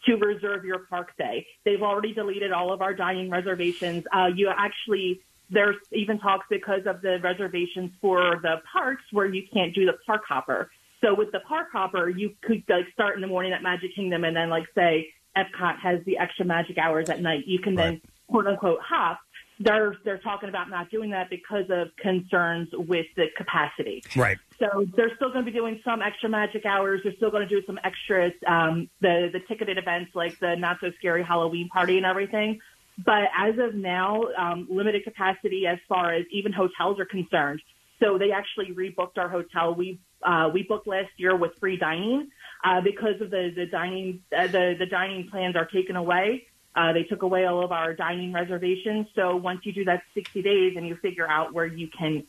to 0.05 0.17
reserve 0.17 0.67
your 0.67 0.81
park 0.81 1.17
day. 1.17 1.47
They've 1.65 1.83
already 1.83 2.13
deleted 2.13 2.53
all 2.53 2.75
of 2.75 2.83
our 2.83 2.93
dining 2.93 3.31
reservations. 3.31 4.05
Uh, 4.13 4.27
you 4.35 4.53
actually 4.55 5.23
there's 5.49 5.77
even 5.93 6.19
talks 6.19 6.47
because 6.51 6.83
of 6.87 7.01
the 7.01 7.21
reservations 7.23 7.91
for 8.03 8.39
the 8.43 8.57
parks 8.71 9.05
where 9.13 9.27
you 9.27 9.45
can't 9.51 9.75
do 9.75 9.87
the 9.87 9.95
park 10.05 10.23
hopper. 10.29 10.71
So 11.05 11.15
with 11.15 11.33
the 11.33 11.41
park 11.41 11.69
hopper, 11.71 12.09
you 12.09 12.33
could 12.43 12.63
like 12.69 12.87
start 12.93 13.15
in 13.17 13.21
the 13.21 13.27
morning 13.27 13.53
at 13.53 13.63
Magic 13.63 13.95
Kingdom 13.95 14.25
and 14.25 14.35
then 14.35 14.49
like 14.49 14.65
say 14.75 15.09
Epcot 15.37 15.79
has 15.81 16.01
the 16.07 16.17
extra 16.17 16.47
magic 16.47 16.79
hours 16.79 17.11
at 17.11 17.21
night. 17.21 17.45
You 17.47 17.59
can 17.59 17.75
then 17.75 18.01
quote 18.29 18.47
unquote 18.47 18.81
hop. 18.81 19.21
They're 19.61 19.97
they're 20.05 20.19
talking 20.19 20.49
about 20.49 20.71
not 20.71 20.91
doing 20.91 21.11
that 21.11 21.29
because 21.29 21.67
of 21.69 21.95
concerns 21.97 22.69
with 22.73 23.07
the 23.17 23.27
capacity. 23.37 24.03
Right. 24.17 24.39
So 24.59 24.87
they're 24.97 25.15
still 25.17 25.31
going 25.31 25.45
to 25.45 25.51
be 25.51 25.57
doing 25.57 25.81
some 25.85 26.01
extra 26.01 26.29
magic 26.29 26.65
hours. 26.65 27.03
They're 27.05 27.15
still 27.17 27.31
going 27.31 27.47
to 27.47 27.61
do 27.61 27.65
some 27.67 27.79
extras, 27.85 28.33
um, 28.47 28.89
the 29.01 29.29
the 29.33 29.41
ticketed 29.47 29.77
events 29.77 30.13
like 30.15 30.39
the 30.39 30.57
not 30.57 30.79
so 30.81 30.91
scary 30.99 31.23
Halloween 31.23 31.69
party 31.69 31.99
and 31.99 32.07
everything. 32.07 32.61
But 33.05 33.25
as 33.37 33.59
of 33.59 33.75
now, 33.75 34.23
um, 34.39 34.69
limited 34.71 35.05
capacity 35.05 35.67
as 35.67 35.79
far 35.89 36.15
as 36.15 36.25
even 36.33 36.53
hotels 36.53 36.99
are 36.99 37.05
concerned. 37.05 37.61
So 38.01 38.19
they 38.19 38.33
actually 38.33 38.73
rebooked 38.73 39.19
our 39.19 39.29
hotel. 39.29 39.75
We 39.75 40.01
uh, 40.25 40.51
we 40.53 40.63
booked 40.63 40.87
last 40.87 41.11
year 41.17 41.37
with 41.37 41.53
free 41.61 41.77
dining 41.77 42.31
uh, 42.65 42.81
because 42.81 43.21
of 43.21 43.31
the 43.31 43.53
the 43.55 43.67
dining 43.67 44.23
uh, 44.37 44.47
the 44.47 44.75
the 44.79 44.87
dining 44.87 45.29
plans 45.29 45.57
are 45.57 45.67
taken 45.67 45.97
away. 45.97 46.47
Uh, 46.75 46.93
they 46.93 47.05
took 47.05 47.23
away 47.23 47.45
all 47.45 47.65
of 47.65 47.71
our 47.71 47.95
dining 47.95 48.33
reservations. 48.33 49.07
So 49.15 49.37
once 49.37 49.61
you 49.65 49.73
do 49.73 49.85
that 49.85 50.03
60 50.15 50.43
days 50.43 50.77
and 50.77 50.87
you 50.89 50.97
figure 50.97 51.29
out 51.29 51.53
where 51.53 51.67
you 51.67 51.89
can 51.89 52.25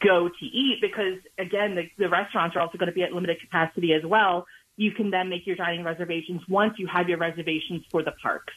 go 0.00 0.28
to 0.28 0.44
eat, 0.46 0.78
because 0.80 1.18
again, 1.36 1.74
the, 1.74 1.90
the 1.98 2.08
restaurants 2.08 2.56
are 2.56 2.60
also 2.60 2.78
going 2.78 2.86
to 2.86 2.94
be 2.94 3.02
at 3.02 3.12
limited 3.12 3.38
capacity 3.40 3.92
as 3.92 4.02
well. 4.02 4.46
You 4.78 4.92
can 4.92 5.10
then 5.10 5.28
make 5.28 5.46
your 5.46 5.56
dining 5.56 5.84
reservations 5.84 6.40
once 6.48 6.78
you 6.78 6.86
have 6.86 7.10
your 7.10 7.18
reservations 7.18 7.84
for 7.90 8.02
the 8.02 8.12
parks. 8.12 8.54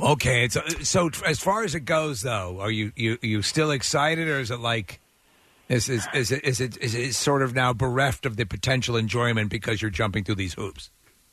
Okay, 0.00 0.44
uh, 0.44 0.60
so 0.82 1.10
as 1.26 1.38
far 1.38 1.64
as 1.64 1.74
it 1.74 1.80
goes, 1.80 2.22
though, 2.22 2.58
are 2.60 2.70
you 2.70 2.92
you 2.94 3.18
you 3.22 3.42
still 3.42 3.70
excited, 3.70 4.28
or 4.28 4.38
is 4.38 4.50
it 4.50 4.60
like 4.60 5.00
is 5.68 5.88
is 5.88 6.06
is 6.14 6.32
it 6.32 6.44
is 6.44 6.60
it 6.60 6.76
is 6.78 6.94
it 6.94 7.14
sort 7.14 7.42
of 7.42 7.54
now 7.54 7.72
bereft 7.72 8.24
of 8.26 8.36
the 8.36 8.46
potential 8.46 8.96
enjoyment 8.96 9.50
because 9.50 9.82
you're 9.82 9.90
jumping 9.90 10.24
through 10.24 10.36
these 10.36 10.54
hoops? 10.54 10.90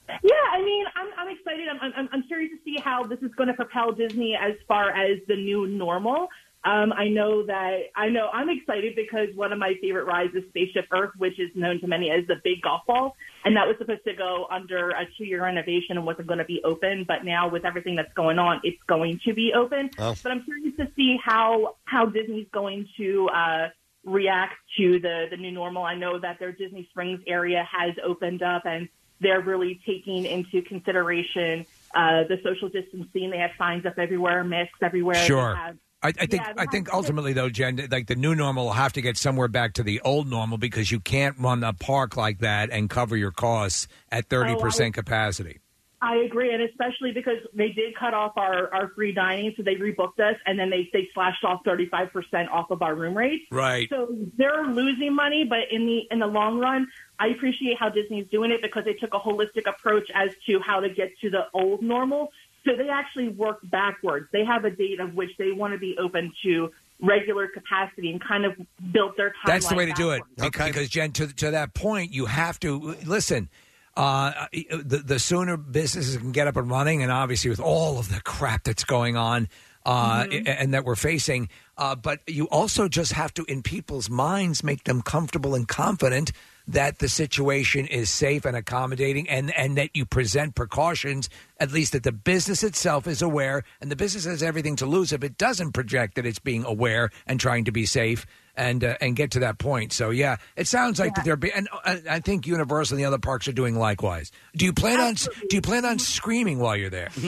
Yeah, 0.08 0.34
I 0.54 0.62
mean, 0.62 0.86
I'm, 0.96 1.08
I'm 1.18 1.36
excited. 1.36 1.68
I'm, 1.68 1.94
I'm, 1.96 2.10
I'm 2.12 2.24
curious 2.24 2.52
to 2.52 2.58
see 2.64 2.80
how 2.80 3.04
this 3.04 3.20
is 3.22 3.32
going 3.36 3.48
to 3.48 3.54
propel 3.54 3.92
Disney 3.92 4.36
as 4.40 4.54
far 4.68 4.92
as 4.92 5.20
the 5.28 5.36
new 5.36 5.68
normal. 5.68 6.28
Um, 6.64 6.94
I 6.94 7.10
know 7.10 7.46
that 7.46 7.92
I 7.96 8.10
know 8.10 8.28
I'm 8.34 8.50
excited 8.50 8.96
because 8.96 9.30
one 9.36 9.54
of 9.54 9.60
my 9.60 9.76
favorite 9.82 10.06
rides 10.06 10.34
is 10.34 10.44
Spaceship 10.50 10.88
Earth, 10.92 11.12
which 11.18 11.40
is 11.40 11.52
known 11.54 11.80
to 11.82 11.88
many 11.88 12.10
as 12.10 12.26
the 12.28 12.38
big 12.44 12.64
golf 12.64 12.82
ball, 12.88 13.16
and 13.46 13.56
that 13.56 13.68
was 13.68 13.78
supposed 13.78 14.04
to 14.06 14.16
go 14.16 14.48
under 14.50 14.90
a 14.90 15.06
two-year 15.16 15.44
renovation 15.44 15.98
and 15.98 16.06
wasn't 16.06 16.28
going 16.28 16.40
to 16.40 16.46
be 16.46 16.62
open. 16.64 17.06
But 17.08 17.24
now 17.24 17.50
with 17.50 17.66
everything 17.66 17.96
that's 17.96 18.14
going 18.14 18.40
on, 18.40 18.62
it's 18.64 18.82
going 18.88 19.20
to 19.26 19.34
be 19.34 19.54
open. 19.56 19.92
Oh. 20.00 20.16
But 20.24 20.32
I'm 20.32 20.44
curious 20.44 20.76
to 20.78 20.88
see 20.96 21.18
how 21.24 21.76
how 21.86 22.08
Disney's 22.08 22.48
going 22.52 22.90
to 22.98 23.30
uh, 23.30 23.68
react 24.06 24.54
to 24.78 25.00
the 25.00 25.26
the 25.30 25.38
new 25.38 25.52
normal. 25.52 25.84
I 25.84 25.96
know 25.96 26.20
that 26.20 26.40
their 26.40 26.52
Disney 26.52 26.88
Springs 26.92 27.22
area 27.28 27.68
has 27.70 27.96
opened 28.04 28.42
up 28.42 28.66
and 28.66 28.88
they're 29.20 29.42
really 29.42 29.80
taking 29.86 30.26
into 30.26 30.62
consideration 30.62 31.66
uh, 31.94 32.24
the 32.28 32.38
social 32.44 32.70
distancing. 32.70 33.30
They 33.32 33.38
have 33.38 33.52
signs 33.58 33.86
up 33.86 33.98
everywhere, 33.98 34.44
masks 34.44 34.78
everywhere. 34.82 35.16
Sure. 35.16 35.56
have- 35.56 35.78
I, 36.04 36.10
I 36.10 36.26
think 36.28 36.44
Yeah, 36.44 36.54
I 36.58 36.66
think 36.68 36.94
ultimately 36.94 37.34
though, 37.34 37.50
Jen, 37.50 37.88
like 37.90 38.06
the 38.06 38.16
new 38.16 38.36
normal 38.36 38.66
will 38.66 38.74
have 38.74 38.94
to 38.94 39.02
get 39.02 39.18
somewhere 39.18 39.48
back 39.48 39.74
to 39.74 39.84
the 39.84 40.02
old 40.02 40.30
normal 40.30 40.60
because 40.60 40.92
you 40.92 41.00
can't 41.00 41.36
run 41.40 41.64
a 41.64 41.74
park 41.74 42.16
like 42.16 42.40
that 42.40 42.70
and 42.70 42.90
cover 42.90 43.18
your 43.18 43.32
costs 43.32 43.88
at 44.12 44.30
thirty 44.30 44.54
oh, 44.54 44.60
percent 44.60 44.94
capacity. 44.94 45.62
I 46.02 46.18
agree, 46.18 46.54
and 46.54 46.62
especially 46.62 47.12
because 47.12 47.38
they 47.54 47.70
did 47.70 47.96
cut 47.96 48.14
off 48.14 48.34
our, 48.38 48.74
our 48.74 48.90
free 48.90 49.14
dining, 49.14 49.54
so 49.56 49.64
they 49.64 49.76
rebooked 49.76 50.20
us, 50.20 50.36
and 50.46 50.60
then 50.60 50.70
they 50.70 50.90
they 50.92 51.10
slashed 51.14 51.44
off 51.44 51.62
thirty 51.64 51.88
five 51.88 52.12
percent 52.12 52.50
off 52.50 52.70
of 52.70 52.82
our 52.82 52.94
room 52.94 53.18
rates. 53.18 53.46
Right. 53.50 53.90
So 53.90 54.16
they're 54.38 54.66
losing 54.66 55.16
money, 55.16 55.46
but 55.46 55.72
in 55.72 55.86
the 55.86 56.02
in 56.12 56.20
the 56.20 56.28
long 56.28 56.60
run, 56.60 56.88
I 57.20 57.28
appreciate 57.28 57.78
how 57.80 57.90
Disney's 57.90 58.28
doing 58.30 58.52
it 58.52 58.62
because 58.62 58.84
they 58.86 58.94
took 58.94 59.14
a 59.14 59.20
holistic 59.20 59.68
approach 59.68 60.10
as 60.14 60.32
to 60.48 60.60
how 60.60 60.82
to 60.82 60.90
get 60.90 61.18
to 61.22 61.30
the 61.30 61.46
old 61.54 61.82
normal. 61.82 62.32
So 62.66 62.76
they 62.76 62.90
actually 62.90 63.30
work 63.30 63.60
backwards. 63.64 64.28
They 64.32 64.44
have 64.44 64.66
a 64.66 64.72
date 64.72 65.00
of 65.00 65.14
which 65.14 65.32
they 65.38 65.52
want 65.52 65.74
to 65.74 65.80
be 65.80 65.96
open 65.98 66.34
to 66.44 66.72
regular 67.02 67.48
capacity 67.48 68.12
and 68.12 68.22
kind 68.22 68.46
of 68.46 68.54
built 68.92 69.18
their 69.18 69.30
timeline. 69.30 69.46
That's 69.48 69.68
the 69.68 69.76
way 69.76 69.86
to 69.86 69.94
do 69.94 70.12
it. 70.12 70.24
backwards. 70.38 70.66
Because 70.66 70.90
Jen, 70.90 71.12
to 71.14 71.28
to 71.28 71.52
that 71.52 71.74
point, 71.74 72.12
you 72.14 72.26
have 72.26 72.60
to 72.62 72.96
listen. 73.06 73.50
Uh, 73.96 74.48
the 74.52 75.02
the 75.06 75.20
sooner 75.20 75.58
businesses 75.58 76.18
can 76.18 76.32
get 76.32 76.48
up 76.48 76.58
and 76.58 76.70
running, 76.70 77.02
and 77.02 77.12
obviously 77.12 77.50
with 77.50 77.62
all 77.62 77.98
of 77.98 78.10
the 78.10 78.22
crap 78.22 78.64
that's 78.64 78.84
going 78.84 79.16
on. 79.18 79.48
Uh, 79.88 80.24
Mm-hmm. 80.26 80.48
and 80.48 80.74
that 80.74 80.84
we're 80.84 80.96
facing, 80.96 81.48
uh, 81.78 81.94
but 81.94 82.20
you 82.26 82.46
also 82.46 82.88
just 82.88 83.12
have 83.12 83.32
to, 83.36 83.46
in 83.46 83.62
people's 83.62 84.10
minds, 84.10 84.64
make 84.64 84.86
them 84.86 85.04
comfortable 85.04 85.54
and 85.54 85.68
confident 85.68 86.32
that 86.68 86.98
the 86.98 87.08
situation 87.08 87.86
is 87.86 88.10
safe 88.10 88.46
and 88.46 88.58
accommodating, 88.58 89.30
and 89.30 89.54
and 89.56 89.78
that 89.78 89.92
you 89.96 90.04
present 90.04 90.56
precautions. 90.56 91.30
At 91.60 91.72
least 91.72 91.92
that 91.92 92.02
the 92.02 92.12
business 92.12 92.64
itself 92.64 93.06
is 93.06 93.22
aware, 93.22 93.64
and 93.80 93.92
the 93.92 93.96
business 93.96 94.26
has 94.26 94.42
everything 94.42 94.76
to 94.78 94.88
lose 94.88 95.14
if 95.14 95.24
it 95.24 95.38
doesn't 95.38 95.74
project 95.74 96.16
that 96.16 96.26
it's 96.26 96.40
being 96.40 96.66
aware 96.66 97.12
and 97.28 97.40
trying 97.40 97.66
to 97.66 97.72
be 97.72 97.86
safe 97.86 98.26
and 98.58 98.84
uh, 98.84 98.98
and 99.02 99.16
get 99.16 99.32
to 99.32 99.40
that 99.40 99.58
point. 99.58 99.94
So 99.94 100.10
yeah, 100.10 100.38
it 100.56 100.68
sounds 100.68 101.00
like 101.00 101.16
that 101.16 101.26
they're 101.26 101.36
be- 101.36 101.52
and 101.52 101.68
uh, 101.84 101.98
I 102.10 102.20
think 102.20 102.48
Universal 102.48 102.96
and 102.96 103.04
the 103.04 103.08
other 103.08 103.20
parks 103.20 103.48
are 103.48 103.54
doing 103.54 103.76
likewise. 103.78 104.32
Do 104.56 104.66
you 104.66 104.74
plan 104.74 105.00
on 105.00 105.16
do 105.16 105.56
you 105.56 105.62
plan 105.62 105.86
on 105.86 106.00
screaming 106.00 106.60
while 106.60 106.76
you're 106.76 106.90
there? 106.90 107.10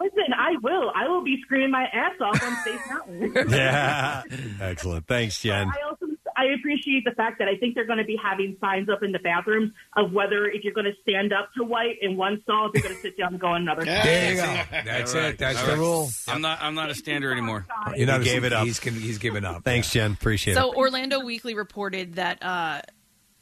Listen, 0.00 0.34
I 0.36 0.56
will. 0.62 0.90
I 0.94 1.08
will 1.08 1.22
be 1.24 1.40
screaming 1.42 1.70
my 1.70 1.84
ass 1.84 2.12
off 2.20 2.42
on 2.42 2.56
Space 2.56 2.80
Mountain. 2.90 3.48
yeah. 3.50 4.22
Excellent. 4.60 5.06
Thanks, 5.06 5.40
Jen. 5.40 5.68
I 5.68 5.88
also 5.88 6.03
I 6.44 6.54
appreciate 6.58 7.04
the 7.04 7.12
fact 7.12 7.38
that 7.38 7.48
I 7.48 7.56
think 7.56 7.74
they're 7.74 7.86
going 7.86 7.98
to 7.98 8.04
be 8.04 8.16
having 8.22 8.56
signs 8.60 8.88
up 8.88 9.02
in 9.02 9.12
the 9.12 9.18
bathrooms 9.18 9.72
of 9.96 10.12
whether 10.12 10.46
if 10.46 10.62
you're 10.64 10.74
going 10.74 10.84
to 10.86 10.92
stand 11.02 11.32
up 11.32 11.50
to 11.56 11.64
white 11.64 11.96
in 12.02 12.16
one 12.16 12.40
stall, 12.42 12.68
if 12.68 12.74
you're 12.74 12.82
going 12.82 12.94
to 12.96 13.00
sit 13.02 13.16
down 13.18 13.32
and 13.32 13.40
go 13.40 13.54
in 13.54 13.62
another. 13.62 13.82
stall. 13.82 14.02
There 14.04 14.30
you 14.30 14.36
go. 14.36 14.42
That's 14.84 15.14
All 15.14 15.20
right. 15.20 15.30
it. 15.30 15.38
That's 15.38 15.58
All 15.58 15.64
the 15.66 15.72
right. 15.72 15.78
rule. 15.78 16.10
I'm 16.28 16.40
not. 16.40 16.58
I'm 16.60 16.74
not 16.74 16.90
a 16.90 16.94
stander 16.94 17.32
anymore. 17.32 17.66
You 17.96 18.06
know, 18.06 18.18
He 18.18 18.24
gave 18.24 18.44
it 18.44 18.52
up. 18.52 18.64
He's, 18.66 18.78
he's 18.80 19.18
given 19.18 19.44
up. 19.44 19.64
Thanks, 19.64 19.90
Jen. 19.90 20.12
Appreciate 20.12 20.54
So 20.54 20.68
it. 20.70 20.72
So 20.74 20.78
Orlando 20.78 21.20
Weekly 21.24 21.54
reported 21.54 22.14
that 22.14 22.42
uh, 22.42 22.82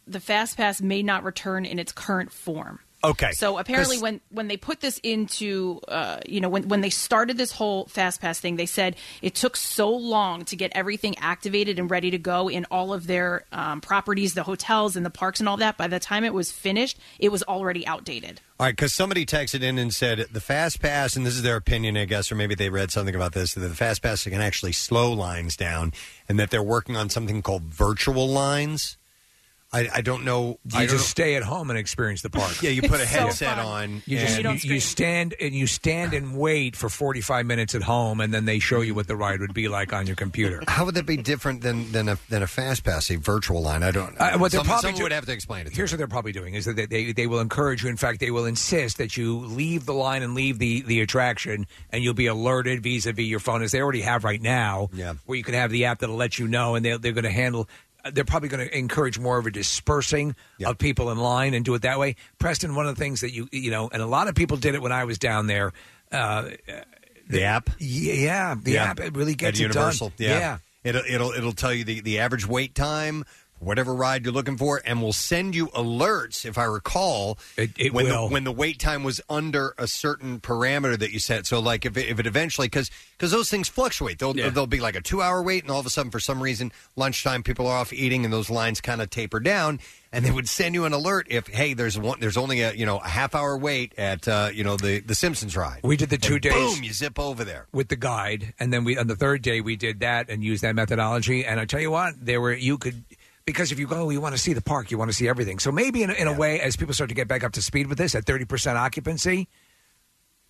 the 0.07 0.21
Fast 0.21 0.57
Pass 0.57 0.81
may 0.81 1.03
not 1.03 1.25
return 1.25 1.65
in 1.65 1.79
its 1.79 1.93
current 1.93 2.33
form. 2.33 2.81
Okay. 3.05 3.33
So 3.33 3.59
apparently, 3.59 3.99
when 3.99 4.21
when 4.31 4.47
they 4.47 4.57
put 4.57 4.81
this 4.81 5.01
into, 5.03 5.81
uh, 5.89 6.21
you 6.27 6.41
know, 6.41 6.49
when 6.49 6.69
when 6.69 6.83
they 6.83 6.91
started 6.91 7.37
this 7.37 7.51
whole 7.51 7.87
Fast 7.87 8.21
Pass 8.21 8.39
thing, 8.39 8.55
they 8.57 8.67
said 8.67 8.95
it 9.21 9.35
took 9.35 9.57
so 9.57 9.91
long 9.91 10.45
to 10.47 10.57
get 10.57 10.71
everything 10.75 11.19
activated 11.19 11.81
and 11.81 11.91
ready 11.91 12.13
to 12.13 12.19
go 12.19 12.49
in 12.49 12.65
all 12.71 12.93
of 12.93 13.09
their 13.09 13.45
um, 13.51 13.81
properties, 13.81 14.35
the 14.35 14.45
hotels 14.45 14.95
and 14.95 15.05
the 15.05 15.11
parks 15.11 15.41
and 15.41 15.49
all 15.49 15.57
that. 15.57 15.77
By 15.77 15.89
the 15.89 15.99
time 15.99 16.23
it 16.23 16.33
was 16.33 16.53
finished, 16.53 16.97
it 17.19 17.31
was 17.31 17.43
already 17.43 17.85
outdated. 17.89 18.41
All 18.61 18.67
right, 18.67 18.77
because 18.77 18.95
somebody 18.95 19.27
texted 19.27 19.63
in 19.63 19.79
and 19.79 19.93
said 19.93 20.25
the 20.31 20.41
fast 20.41 20.81
pass, 20.81 21.17
and 21.17 21.27
this 21.27 21.35
is 21.35 21.43
their 21.43 21.57
opinion, 21.57 21.97
I 21.97 22.05
guess, 22.05 22.31
or 22.31 22.37
maybe 22.37 22.55
they 22.55 22.71
read 22.71 22.93
something 22.93 23.17
about 23.17 23.33
this, 23.33 23.55
that 23.55 23.61
the 23.61 23.75
fast 23.75 24.03
pass 24.03 24.23
can 24.23 24.41
actually 24.41 24.71
slow 24.71 25.13
lines 25.13 25.57
down, 25.57 25.93
and 26.29 26.39
that 26.39 26.51
they're 26.51 26.63
working 26.63 26.97
on 26.97 27.09
something 27.09 27.43
called 27.43 27.65
virtual 27.65 28.29
lines. 28.29 28.99
I, 29.75 29.89
I 29.95 30.01
don't 30.03 30.25
know. 30.25 30.59
You 30.71 30.79
I 30.81 30.87
don't 30.87 30.91
just 30.97 31.09
stay 31.09 31.35
at 31.37 31.43
home 31.43 31.71
and 31.71 31.79
experience 31.79 32.21
the 32.21 32.29
park. 32.29 32.61
Yeah, 32.63 32.71
you 32.71 32.83
put 32.83 33.01
a 33.01 33.07
headset 33.07 33.59
on. 33.59 34.03
You, 34.05 34.19
and- 34.19 34.43
just, 34.43 34.65
you, 34.65 34.75
you 34.75 34.81
stand 34.81 35.35
and 35.41 35.55
you 35.55 35.67
stand 35.67 36.13
and 36.13 36.37
wait 36.37 36.77
for 36.77 36.91
forty 36.91 37.23
five 37.23 37.47
minutes 37.47 37.75
at 37.75 37.83
home, 37.83 38.21
and 38.21 38.35
then 38.35 38.45
they 38.45 38.59
show 38.59 38.83
you 38.83 38.95
what 38.95 39.09
the 39.09 39.17
ride 39.17 39.41
would 39.41 39.55
be 39.55 39.69
like 39.69 39.93
on 39.95 40.07
your 40.07 40.17
computer. 40.17 40.63
How 40.69 40.85
would 40.85 40.95
that 40.97 41.07
be 41.07 41.17
different 41.17 41.63
than 41.63 41.91
than 41.93 42.09
a 42.09 42.19
than 42.29 42.43
a 42.43 42.47
fast 42.47 42.85
pass, 42.85 43.11
a 43.11 43.17
virtual 43.17 43.63
line? 43.63 43.83
I 43.83 43.93
don't. 43.93 44.15
Uh, 44.21 44.37
what 44.39 44.53
they're 44.53 44.59
Some- 44.59 44.67
probably 44.67 44.83
someone 44.83 44.99
do- 44.99 45.03
would 45.05 45.13
have 45.13 45.25
to 45.27 45.33
explain 45.33 45.67
it. 45.67 45.73
Here's 45.75 45.91
what 45.91 45.97
they're 45.99 46.07
probably 46.07 46.33
doing: 46.33 46.53
is 46.55 46.67
that 46.67 46.77
they, 46.77 46.87
they 46.87 47.13
they 47.13 47.27
will 47.27 47.41
encourage 47.41 47.83
you. 47.83 47.89
In 47.89 47.97
fact, 47.97 48.21
they 48.21 48.31
will 48.31 48.45
insist 48.45 48.99
that 48.99 49.17
you 49.17 49.39
leave 49.39 49.87
the 49.87 49.95
line 49.95 50.23
and 50.23 50.35
leave 50.35 50.59
the 50.59 50.83
the 50.83 51.01
attraction, 51.01 51.67
and 51.91 52.05
you'll 52.05 52.13
be 52.13 52.27
alerted 52.27 52.83
vis-a-vis 52.83 53.25
your 53.25 53.41
phone, 53.41 53.63
as 53.63 53.73
they 53.73 53.81
already 53.81 54.03
have 54.03 54.23
right 54.25 54.43
now. 54.43 54.91
Yeah. 54.93 55.15
where 55.25 55.39
you 55.39 55.45
can 55.45 55.55
have 55.55 55.71
the 55.71 55.87
app 55.87 56.01
that'll 56.01 56.17
let 56.17 56.39
you 56.39 56.47
know, 56.47 56.75
and 56.75 56.85
they 56.85 56.95
they're 56.99 57.13
going 57.13 57.25
to 57.25 57.31
handle. 57.31 57.69
They're 58.11 58.25
probably 58.25 58.49
going 58.49 58.67
to 58.69 58.77
encourage 58.79 59.19
more 59.19 59.39
of 59.39 59.47
a 59.47 59.51
dispersing 59.51 60.35
of 60.65 60.79
people 60.79 61.11
in 61.11 61.19
line 61.19 61.55
and 61.55 61.65
do 61.65 61.75
it 61.75 61.83
that 61.83 61.99
way. 61.99 62.17
Preston, 62.39 62.75
one 62.75 62.87
of 62.87 62.97
the 62.97 62.99
things 63.01 63.21
that 63.21 63.33
you 63.33 63.49
you 63.53 63.71
know, 63.71 63.89
and 63.93 64.03
a 64.03 64.07
lot 64.07 64.29
of 64.29 64.35
people 64.35 64.57
did 64.57 64.75
it 64.75 64.83
when 64.83 64.93
I 64.93 65.05
was 65.05 65.19
down 65.19 65.47
there. 65.47 65.73
Uh, 66.11 66.51
the 67.29 67.45
app, 67.45 67.71
yeah, 67.79 68.55
the 68.61 68.73
Yeah. 68.73 68.85
app, 68.85 69.01
it 69.01 69.17
really 69.17 69.35
gets 69.35 69.59
At 69.59 69.61
it 69.61 69.63
Universal. 69.63 70.09
done. 70.19 70.29
Yeah. 70.29 70.59
It'll 70.85 71.03
it'll 71.09 71.31
it'll 71.33 71.53
tell 71.53 71.73
you 71.73 71.85
the, 71.85 72.01
the 72.01 72.19
average 72.19 72.47
wait 72.47 72.75
time 72.75 73.25
whatever 73.63 73.95
ride 73.95 74.25
you're 74.25 74.35
looking 74.35 74.57
for, 74.57 74.83
and 74.85 75.03
we'll 75.03 75.13
send 75.13 75.55
you 75.55 75.69
alerts. 75.69 76.45
If 76.45 76.59
I 76.59 76.65
recall, 76.65 77.39
it, 77.57 77.71
it 77.79 77.93
when 77.93 78.07
will. 78.07 78.29
The, 78.29 78.33
when 78.33 78.45
the 78.45 78.53
wait 78.53 78.79
time 78.79 79.05
was 79.05 79.21
under 79.29 79.75
a 79.79 79.87
certain 79.87 80.41
parameter 80.41 80.99
that 80.99 81.13
you 81.13 81.19
set. 81.19 81.47
So 81.47 81.61
like 81.61 81.87
if 81.87 81.97
it, 81.97 82.09
if 82.09 82.19
it 82.19 82.27
eventually 82.27 82.67
because 82.67 82.91
because 83.17 83.31
those 83.31 83.51
things 83.51 83.69
fluctuate. 83.69 84.19
They'll 84.19 84.35
they'll 84.35 84.67
be 84.67 84.81
like 84.81 84.97
a 84.97 85.01
two 85.01 85.23
hour 85.23 85.43
wait, 85.43 85.63
and 85.63 85.71
all 85.71 85.81
of 85.81 85.87
a 85.87 85.91
sudden 85.91 86.11
for 86.11 86.21
some 86.21 86.43
reason 86.43 86.73
lunchtime 86.97 87.43
people 87.43 87.67
are 87.67 87.79
off 87.79 87.93
eating, 87.93 88.25
and 88.25 88.33
those 88.33 88.51
lines 88.51 88.81
kind 88.81 89.01
of 89.01 89.11
taper 89.11 89.41
down. 89.41 89.81
And 90.15 90.27
they 90.27 90.31
would 90.31 90.47
send 90.47 90.75
you 90.75 90.85
an 90.85 90.93
alert 90.93 91.27
if 91.31 91.47
hey 91.47 91.73
there's 91.73 91.99
one 91.99 92.21
there's 92.21 92.37
only 92.37 92.61
a 92.61 92.75
you 92.75 92.85
know 92.85 92.99
a 92.99 93.09
half 93.09 93.35
hour 93.35 93.57
wait 93.57 93.95
at 93.97 94.29
uh, 94.29 94.51
you 94.53 94.63
know 94.63 94.77
the 94.77 95.01
the 95.01 95.15
Simpsons 95.15 95.57
ride. 95.57 95.81
We 95.83 95.97
did 95.97 96.11
the 96.11 96.19
two 96.19 96.35
And 96.35 96.43
days. 96.43 96.75
Boom, 96.75 96.85
you 96.85 96.93
zip 96.93 97.19
over 97.19 97.45
there. 97.45 97.67
with 97.73 97.89
the 97.89 97.97
guide, 97.97 98.53
and 98.61 98.71
then 98.71 98.85
we 98.85 98.99
on 98.99 99.07
the 99.07 99.17
third 99.17 99.41
day 99.41 99.63
we 99.63 99.75
did 99.77 100.01
that 100.01 100.29
and 100.29 100.45
used 100.45 100.63
that 100.65 100.75
methodology. 100.75 101.47
And 101.47 101.59
I 101.59 101.65
tell 101.65 101.81
you 101.81 101.91
what, 101.91 102.13
there 102.21 102.43
were 102.43 102.53
you 102.53 102.77
could 102.77 103.05
because 103.45 103.73
if 103.73 103.79
you 103.79 103.87
go, 103.87 104.11
you 104.11 104.21
want 104.21 104.35
to 104.35 104.41
see 104.41 104.53
the 104.53 104.63
park, 104.63 104.91
you 104.91 104.99
want 104.99 105.11
to 105.11 105.17
see 105.17 105.29
everything. 105.29 105.59
So 105.59 105.73
maybe 105.73 106.03
in, 106.03 106.11
a- 106.11 106.15
in 106.15 106.29
a 106.29 106.33
way, 106.33 106.61
as 106.61 106.77
people 106.77 106.95
start 106.95 107.09
to 107.09 107.15
get 107.15 107.29
back 107.29 107.43
up 107.45 107.53
to 107.53 107.63
speed 107.63 107.87
with 107.89 107.99
this 107.99 108.15
at 108.15 108.25
thirty 108.25 108.45
percent 108.45 108.79
occupancy. 108.79 109.49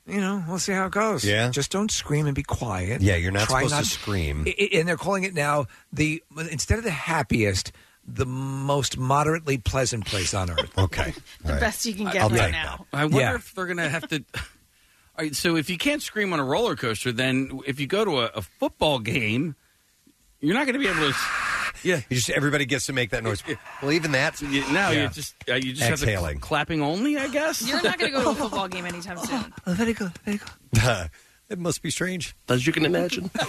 You 0.05 0.21
know, 0.21 0.43
we'll 0.49 0.59
see 0.59 0.73
how 0.73 0.87
it 0.87 0.93
goes. 0.93 1.25
Yeah. 1.25 1.51
just 1.51 1.71
don't 1.71 1.89
scream 1.91 2.27
and 2.27 2.35
be 2.35 2.43
quiet. 2.43 3.03
Yeah, 3.03 3.15
you're 3.15 3.31
not 3.31 3.47
Try 3.47 3.62
supposed 3.69 3.85
to 3.93 3.99
scream. 3.99 4.45
I- 4.49 4.55
I- 4.59 4.77
and 4.79 4.89
they're 4.89 4.97
calling 4.97 5.23
it 5.23 5.33
now 5.33 5.67
the 5.93 6.23
instead 6.51 6.79
of 6.79 6.85
the 6.85 6.91
happiest, 6.91 7.71
the 8.05 8.27
most 8.27 8.99
moderately 8.99 9.59
pleasant 9.59 10.05
place 10.05 10.35
on 10.35 10.51
earth. 10.51 10.71
okay, 10.79 11.15
The 11.45 11.53
best 11.55 11.87
you 11.87 11.95
can 11.95 12.07
get 12.07 12.17
I'll 12.23 12.31
right 12.31 12.41
take 12.47 12.53
now. 12.53 12.87
I 12.93 13.05
wonder 13.05 13.21
Yeah. 13.21 13.35
if 13.37 13.55
they're 13.55 13.67
going 13.67 13.77
to 13.77 13.89
have 13.89 14.09
to. 14.09 14.25
All 14.35 15.25
right, 15.27 15.37
so 15.37 15.55
if 15.57 15.71
you 15.71 15.79
can't 15.79 16.03
scream 16.03 16.33
on 16.33 16.41
a 16.41 16.45
roller 16.45 16.75
coaster, 16.75 17.12
then 17.12 17.61
if 17.67 17.79
you 17.79 17.87
go 17.87 18.05
to 18.05 18.21
a, 18.23 18.25
a 18.35 18.43
football 18.43 18.99
game, 18.99 19.55
you're 20.43 20.55
not 20.55 20.67
going 20.67 20.75
to 20.75 20.79
be 20.79 20.87
able 20.89 21.11
to. 21.11 21.17
Yeah, 21.83 22.01
you 22.11 22.17
just 22.17 22.31
everybody 22.31 22.65
gets 22.67 22.87
to 22.87 22.93
make 22.93 23.11
that 23.11 23.25
noise. 23.25 23.43
Well, 23.83 23.91
even 23.93 24.12
that. 24.12 24.41
no, 24.43 24.51
Yeah. 24.51 24.91
you 24.91 25.09
just 25.09 25.35
uh, 25.49 25.55
you 25.55 25.73
just 25.73 25.83
have 25.83 26.03
Exhaling. 26.03 26.37
to 26.37 26.41
clapping 26.41 26.83
only, 26.83 27.17
I 27.17 27.29
guess. 27.29 27.67
You're 27.67 27.83
not 27.83 27.99
going 27.99 28.12
to 28.12 28.19
go 28.19 28.23
to 28.25 28.31
a 28.31 28.35
football 28.43 28.69
game 28.69 28.85
anytime 28.87 29.19
soon. 29.19 29.53
Oh, 29.67 29.73
very 29.73 29.93
good, 29.95 30.12
very 30.25 30.39
good. 30.39 31.11
it 31.49 31.59
must 31.59 31.83
be 31.83 31.91
strange. 31.91 32.37
As 32.49 32.67
you 32.67 32.73
can 32.73 32.85
imagine. 32.85 33.31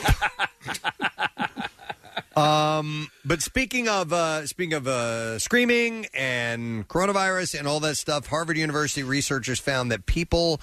Um, 2.35 3.09
but 3.23 3.43
speaking 3.43 3.87
of 3.87 4.11
uh, 4.11 4.47
speaking 4.47 4.73
of 4.73 4.87
uh, 4.87 5.37
screaming 5.37 6.07
and 6.15 6.87
coronavirus 6.87 7.59
and 7.59 7.67
all 7.67 7.79
that 7.81 7.95
stuff, 7.95 8.25
Harvard 8.25 8.57
University 8.57 9.03
researchers 9.03 9.59
found 9.59 9.91
that 9.91 10.07
people 10.07 10.59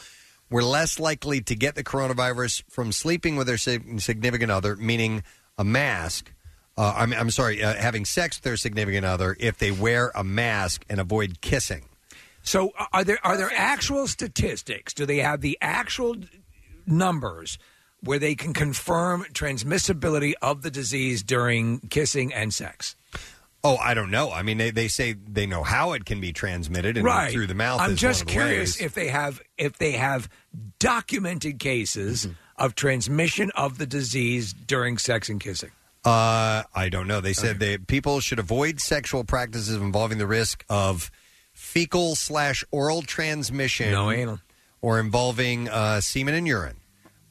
were 0.50 0.64
less 0.64 0.98
likely 0.98 1.40
to 1.42 1.54
get 1.54 1.76
the 1.76 1.84
coronavirus 1.84 2.64
from 2.68 2.90
sleeping 2.90 3.36
with 3.36 3.46
their 3.46 3.56
sig- 3.56 4.00
significant 4.00 4.50
other, 4.50 4.74
meaning 4.74 5.22
a 5.58 5.64
mask. 5.64 6.32
Uh, 6.76 6.94
I'm, 6.96 7.12
I'm 7.12 7.30
sorry, 7.30 7.62
uh, 7.62 7.74
having 7.74 8.04
sex 8.04 8.38
with 8.38 8.44
their 8.44 8.56
significant 8.56 9.04
other 9.04 9.36
if 9.38 9.58
they 9.58 9.70
wear 9.70 10.10
a 10.14 10.24
mask 10.24 10.84
and 10.88 11.00
avoid 11.00 11.40
kissing. 11.40 11.84
So 12.42 12.72
uh, 12.78 12.86
are 12.92 13.04
there 13.04 13.18
are 13.22 13.36
there 13.36 13.52
actual 13.54 14.06
statistics? 14.06 14.94
Do 14.94 15.04
they 15.04 15.18
have 15.18 15.40
the 15.40 15.58
actual 15.60 16.16
numbers 16.86 17.58
where 18.02 18.18
they 18.18 18.34
can 18.34 18.52
confirm 18.52 19.24
transmissibility 19.32 20.32
of 20.40 20.62
the 20.62 20.70
disease 20.70 21.22
during 21.22 21.80
kissing 21.80 22.32
and 22.32 22.52
sex. 22.52 22.96
Oh, 23.62 23.76
I 23.76 23.92
don't 23.92 24.10
know. 24.10 24.32
I 24.32 24.42
mean, 24.42 24.56
they, 24.56 24.70
they 24.70 24.88
say 24.88 25.12
they 25.12 25.44
know 25.44 25.62
how 25.62 25.92
it 25.92 26.06
can 26.06 26.18
be 26.18 26.32
transmitted 26.32 26.96
and 26.96 27.04
right 27.04 27.30
through 27.30 27.46
the 27.46 27.54
mouth. 27.54 27.80
I'm 27.80 27.90
is 27.90 27.98
just 28.00 28.24
one 28.24 28.28
of 28.28 28.28
the 28.28 28.32
curious 28.32 28.80
ways. 28.80 28.86
if 28.86 28.94
they 28.94 29.08
have 29.08 29.42
if 29.58 29.76
they 29.76 29.92
have 29.92 30.28
documented 30.78 31.58
cases 31.58 32.24
Mm-hmm. 32.24 32.34
Of 32.60 32.74
transmission 32.74 33.50
of 33.56 33.78
the 33.78 33.86
disease 33.86 34.52
during 34.52 34.98
sex 34.98 35.28
and 35.30 35.40
kissing. 35.40 35.70
Uh, 36.04 36.62
I 36.74 36.88
don't 36.90 37.08
know. 37.08 37.20
They 37.20 37.32
said 37.32 37.58
that 37.60 37.86
people 37.86 38.20
should 38.20 38.38
avoid 38.38 38.80
sexual 38.80 39.24
practices 39.24 39.76
involving 39.76 40.18
the 40.18 40.26
risk 40.26 40.64
of 40.68 41.10
fecal 41.52 42.14
slash 42.14 42.62
oral 42.70 43.02
transmission, 43.02 43.90
No 43.92 44.10
anal. 44.10 44.40
or 44.82 45.00
involving 45.00 45.68
uh, 45.68 46.00
semen 46.00 46.34
and 46.34 46.46
urine. 46.46 46.76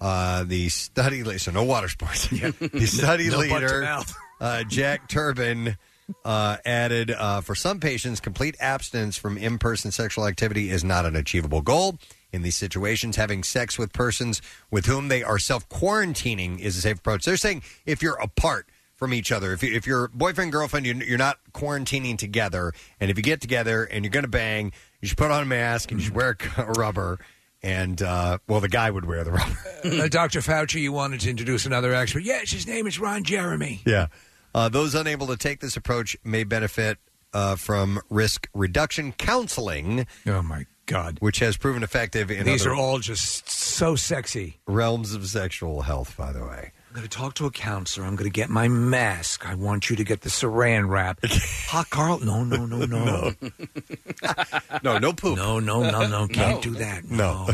Uh, 0.02 0.44
the 0.44 0.70
study, 0.70 1.24
le- 1.24 1.40
so 1.40 1.52
no 1.52 1.64
water 1.64 1.90
sports. 1.90 2.28
the 2.30 2.86
study 2.88 3.30
No 3.30 3.38
butt 3.38 3.48
to 3.48 3.54
leader, 3.56 3.82
mouth. 3.82 4.16
uh, 4.40 4.64
Jack 4.64 5.08
Turban, 5.10 5.78
uh, 6.26 6.58
added 6.66 7.12
uh, 7.12 7.42
for 7.42 7.54
some 7.56 7.80
patients, 7.80 8.20
complete 8.20 8.56
abstinence 8.60 9.18
from 9.18 9.38
in 9.38 9.58
person 9.58 9.92
sexual 9.92 10.26
activity 10.28 10.70
is 10.70 10.84
not 10.84 11.06
an 11.06 11.16
achievable 11.16 11.62
goal. 11.62 11.98
In 12.32 12.44
these 12.44 12.58
situations, 12.58 13.16
having 13.16 13.44
sex 13.44 13.80
with 13.80 13.92
persons 13.92 14.42
with 14.70 14.86
whom 14.86 15.08
they 15.08 15.24
are 15.24 15.40
self 15.40 15.68
quarantining 15.68 16.60
is 16.60 16.78
a 16.78 16.82
safe 16.82 17.00
approach. 17.00 17.26
They're 17.26 17.38
saying 17.38 17.64
if 17.86 18.04
you're 18.04 18.20
apart 18.22 18.68
from 18.96 19.14
each 19.14 19.32
other, 19.32 19.54
if, 19.54 19.64
you, 19.64 19.74
if 19.76 19.88
you're 19.88 20.10
boyfriend, 20.10 20.52
girlfriend, 20.52 20.86
you're, 20.86 20.96
you're 20.98 21.18
not 21.18 21.40
quarantining 21.54 22.18
together, 22.18 22.74
and 23.00 23.10
if 23.10 23.18
you 23.18 23.24
get 23.24 23.42
together 23.42 23.84
and 23.84 24.04
you're 24.06 24.12
going 24.12 24.26
to 24.26 24.30
bang, 24.30 24.72
you 25.02 25.08
should 25.08 25.18
put 25.18 25.32
on 25.32 25.42
a 25.42 25.46
mask 25.46 25.90
and 25.92 26.00
you 26.00 26.06
should 26.06 26.16
wear 26.16 26.38
a, 26.58 26.62
a 26.68 26.72
rubber. 26.74 27.18
And, 27.62 28.02
uh, 28.02 28.38
well, 28.48 28.62
the 28.62 28.70
guy 28.70 28.90
would 28.90 29.06
wear 29.06 29.24
the 29.24 29.32
rubber. 29.32 29.58
Uh, 29.82 30.10
Dr. 30.10 30.42
Fauci, 30.42 30.82
you 30.82 30.92
wanted 30.92 31.22
to 31.22 31.30
introduce 31.30 31.66
another 31.66 31.94
expert. 31.94 32.24
Yes, 32.24 32.52
his 32.52 32.68
name 32.68 32.86
is 32.86 33.00
Ron 33.00 33.24
Jeremy. 33.24 33.82
Yeah. 33.86 34.08
Uh, 34.54 34.68
those 34.68 34.94
unable 34.94 35.28
to 35.28 35.38
take 35.38 35.62
this 35.62 35.78
approach 35.78 36.18
may 36.26 36.44
benefit 36.44 36.98
uh, 37.34 37.56
from 37.56 38.02
risk 38.10 38.50
reduction 38.54 39.14
counseling. 39.14 40.06
Oh, 40.28 40.42
my 40.42 40.66
God. 40.90 41.18
Which 41.22 41.40
has 41.40 41.56
proven 41.56 41.84
effective 41.84 42.30
in 42.32 42.46
These 42.46 42.62
other 42.66 42.72
are 42.72 42.76
all 42.76 43.00
just 43.00 43.50
so 43.50 43.96
sexy. 43.96 44.58
realms 44.68 45.14
of 45.14 45.26
sexual 45.28 45.84
health, 45.84 46.18
by 46.18 46.32
the 46.34 46.42
way. 46.44 46.72
I'm 46.90 46.96
going 46.96 47.08
to 47.08 47.10
talk 47.18 47.36
to 47.36 47.46
a 47.46 47.52
counselor. 47.52 48.08
I'm 48.08 48.16
going 48.16 48.30
to 48.30 48.34
get 48.34 48.50
my 48.50 48.68
mask. 48.68 49.48
I 49.48 49.54
want 49.54 49.92
you 49.92 49.96
to 49.96 50.04
get 50.04 50.22
the 50.22 50.30
saran 50.30 50.90
wrap. 50.90 51.20
Hot 51.68 51.88
Carl? 51.92 52.18
No, 52.20 52.44
no, 52.44 52.66
no, 52.66 52.80
no. 52.86 53.06
no, 53.06 53.32
no 54.84 54.98
no 54.98 55.14
poop. 55.14 55.38
No, 55.38 55.60
no, 55.60 55.84
no, 55.90 56.08
no. 56.08 56.28
Can't 56.32 56.56
No. 56.56 56.62
do 56.62 56.72
that. 56.80 57.10
No. 57.10 57.48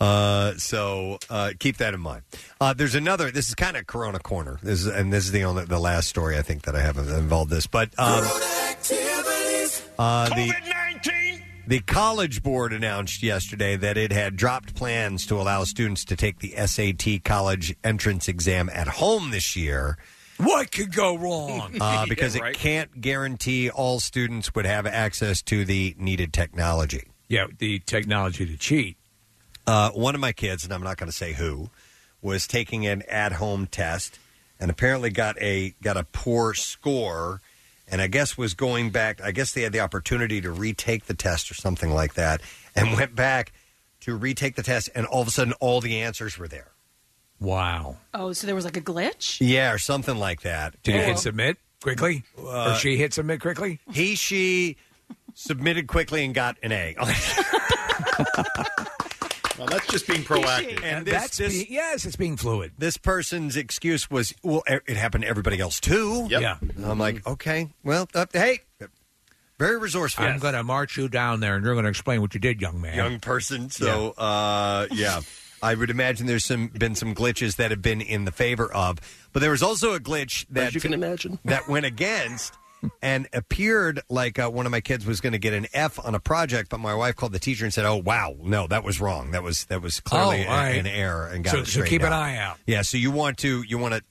Uh, 0.00 0.54
so 0.58 1.18
uh, 1.30 1.52
keep 1.60 1.76
that 1.76 1.94
in 1.94 2.00
mind. 2.00 2.22
Uh, 2.60 2.74
there's 2.74 2.96
another. 2.96 3.30
This 3.30 3.48
is 3.48 3.54
kind 3.54 3.76
of 3.76 3.86
Corona 3.86 4.18
Corner. 4.18 4.58
This 4.60 4.80
is, 4.80 4.86
and 4.88 5.12
this 5.12 5.24
is 5.24 5.30
the 5.30 5.44
only 5.44 5.64
the 5.66 5.78
last 5.78 6.08
story 6.08 6.36
I 6.36 6.42
think 6.42 6.62
that 6.62 6.74
I 6.74 6.80
have 6.80 6.98
involved 6.98 7.50
this. 7.50 7.68
But 7.68 7.90
um, 7.96 8.24
uh, 9.98 10.28
the 10.28 10.52
the 11.66 11.80
College 11.80 12.42
Board 12.42 12.72
announced 12.74 13.22
yesterday 13.22 13.76
that 13.76 13.96
it 13.96 14.12
had 14.12 14.36
dropped 14.36 14.74
plans 14.74 15.26
to 15.26 15.36
allow 15.36 15.64
students 15.64 16.04
to 16.06 16.16
take 16.16 16.40
the 16.40 16.50
SAT 16.66 17.24
college 17.24 17.74
entrance 17.82 18.28
exam 18.28 18.68
at 18.72 18.86
home 18.86 19.30
this 19.30 19.56
year. 19.56 19.96
What 20.36 20.72
could 20.72 20.94
go 20.94 21.16
wrong? 21.16 21.76
Uh, 21.80 22.04
because 22.08 22.34
it 22.34 22.54
can't 22.54 23.00
guarantee 23.00 23.70
all 23.70 24.00
students 24.00 24.54
would 24.54 24.66
have 24.66 24.86
access 24.86 25.40
to 25.42 25.64
the 25.64 25.94
needed 25.98 26.32
technology. 26.32 27.04
Yeah, 27.28 27.46
the 27.58 27.78
technology 27.78 28.44
to 28.44 28.56
cheat. 28.56 28.96
Uh, 29.66 29.90
one 29.90 30.14
of 30.14 30.20
my 30.20 30.32
kids, 30.32 30.64
and 30.64 30.74
I'm 30.74 30.82
not 30.82 30.98
going 30.98 31.10
to 31.10 31.16
say 31.16 31.32
who, 31.32 31.70
was 32.20 32.46
taking 32.46 32.86
an 32.86 33.02
at-home 33.08 33.66
test 33.66 34.18
and 34.60 34.70
apparently 34.70 35.10
got 35.10 35.40
a 35.40 35.74
got 35.82 35.96
a 35.96 36.04
poor 36.04 36.54
score, 36.54 37.40
and 37.94 38.02
I 38.02 38.08
guess 38.08 38.36
was 38.36 38.54
going 38.54 38.90
back. 38.90 39.22
I 39.22 39.30
guess 39.30 39.52
they 39.52 39.62
had 39.62 39.72
the 39.72 39.78
opportunity 39.78 40.40
to 40.40 40.50
retake 40.50 41.06
the 41.06 41.14
test 41.14 41.48
or 41.48 41.54
something 41.54 41.92
like 41.92 42.14
that, 42.14 42.40
and 42.74 42.92
went 42.94 43.14
back 43.14 43.52
to 44.00 44.16
retake 44.16 44.56
the 44.56 44.64
test, 44.64 44.90
and 44.96 45.06
all 45.06 45.22
of 45.22 45.28
a 45.28 45.30
sudden, 45.30 45.52
all 45.60 45.80
the 45.80 46.00
answers 46.00 46.36
were 46.36 46.48
there. 46.48 46.72
Wow. 47.38 47.98
Oh, 48.12 48.32
so 48.32 48.48
there 48.48 48.56
was 48.56 48.64
like 48.64 48.76
a 48.76 48.80
glitch? 48.80 49.38
Yeah, 49.40 49.72
or 49.72 49.78
something 49.78 50.16
like 50.16 50.40
that. 50.40 50.74
Did 50.82 50.96
he 50.96 51.02
hit 51.02 51.18
submit 51.18 51.58
quickly? 51.80 52.24
Uh, 52.36 52.72
or 52.72 52.74
she 52.74 52.96
hit 52.96 53.14
submit 53.14 53.40
quickly? 53.40 53.78
He, 53.92 54.16
she 54.16 54.76
submitted 55.34 55.86
quickly 55.86 56.24
and 56.24 56.34
got 56.34 56.56
an 56.64 56.72
A. 56.72 56.96
Well, 59.58 59.66
that's 59.68 59.86
just 59.86 60.06
being 60.08 60.22
proactive. 60.22 60.82
And 60.82 61.06
That's 61.06 61.36
this, 61.38 61.52
being- 61.52 61.66
yes, 61.70 62.04
it's 62.04 62.16
being 62.16 62.36
fluid. 62.36 62.72
This 62.78 62.96
person's 62.96 63.56
excuse 63.56 64.10
was, 64.10 64.34
well, 64.42 64.62
e- 64.68 64.78
it 64.86 64.96
happened 64.96 65.22
to 65.22 65.28
everybody 65.28 65.60
else 65.60 65.78
too. 65.80 66.26
Yep. 66.28 66.42
Yeah. 66.42 66.56
And 66.60 66.84
I'm 66.86 66.98
like, 66.98 67.26
okay, 67.26 67.70
well, 67.84 68.08
uh, 68.14 68.26
hey, 68.32 68.60
very 69.58 69.78
resourceful. 69.78 70.24
I'm 70.24 70.38
going 70.40 70.54
to 70.54 70.64
march 70.64 70.96
you 70.96 71.08
down 71.08 71.40
there, 71.40 71.54
and 71.54 71.64
you're 71.64 71.74
going 71.74 71.84
to 71.84 71.90
explain 71.90 72.20
what 72.20 72.34
you 72.34 72.40
did, 72.40 72.60
young 72.60 72.80
man. 72.80 72.96
young 72.96 73.20
person. 73.20 73.70
So, 73.70 74.10
uh, 74.18 74.88
yeah, 74.90 75.20
I 75.62 75.74
would 75.74 75.90
imagine 75.90 76.26
there's 76.26 76.44
some 76.44 76.68
been 76.68 76.94
some 76.96 77.14
glitches 77.14 77.56
that 77.56 77.70
have 77.70 77.80
been 77.80 78.00
in 78.00 78.24
the 78.24 78.32
favor 78.32 78.72
of, 78.74 78.98
but 79.32 79.40
there 79.40 79.52
was 79.52 79.62
also 79.62 79.94
a 79.94 80.00
glitch 80.00 80.44
that 80.50 80.74
you 80.74 80.80
can 80.80 80.92
imagine 80.92 81.38
that 81.44 81.68
went 81.68 81.86
against. 81.86 82.54
And 83.02 83.28
appeared 83.32 84.00
like 84.08 84.38
uh, 84.38 84.50
one 84.50 84.66
of 84.66 84.72
my 84.72 84.80
kids 84.80 85.06
was 85.06 85.20
going 85.20 85.32
to 85.34 85.38
get 85.38 85.52
an 85.52 85.66
F 85.72 85.98
on 86.04 86.14
a 86.14 86.20
project, 86.20 86.70
but 86.70 86.78
my 86.80 86.94
wife 86.94 87.16
called 87.16 87.32
the 87.32 87.38
teacher 87.38 87.64
and 87.64 87.72
said, 87.74 87.84
"Oh, 87.84 87.96
wow, 87.96 88.34
no, 88.42 88.66
that 88.66 88.84
was 88.84 89.00
wrong. 89.00 89.30
That 89.32 89.42
was 89.42 89.64
that 89.66 89.80
was 89.82 90.00
clearly 90.00 90.44
Oh, 90.46 90.50
all 90.50 90.54
a- 90.58 90.62
right. 90.62 90.76
an 90.76 90.86
error." 90.86 91.26
And 91.28 91.44
got 91.44 91.50
So- 91.52 91.58
it 91.58 91.66
so 91.66 91.80
keep 91.80 91.86
straightened 91.86 92.06
an 92.06 92.12
eye 92.12 92.36
out. 92.36 92.58
Yeah, 92.66 92.82
so 92.82 92.96
you 92.96 93.10
want 93.10 93.38
to 93.38 93.62
you 93.62 93.78
want 93.78 93.94
to 93.94 94.02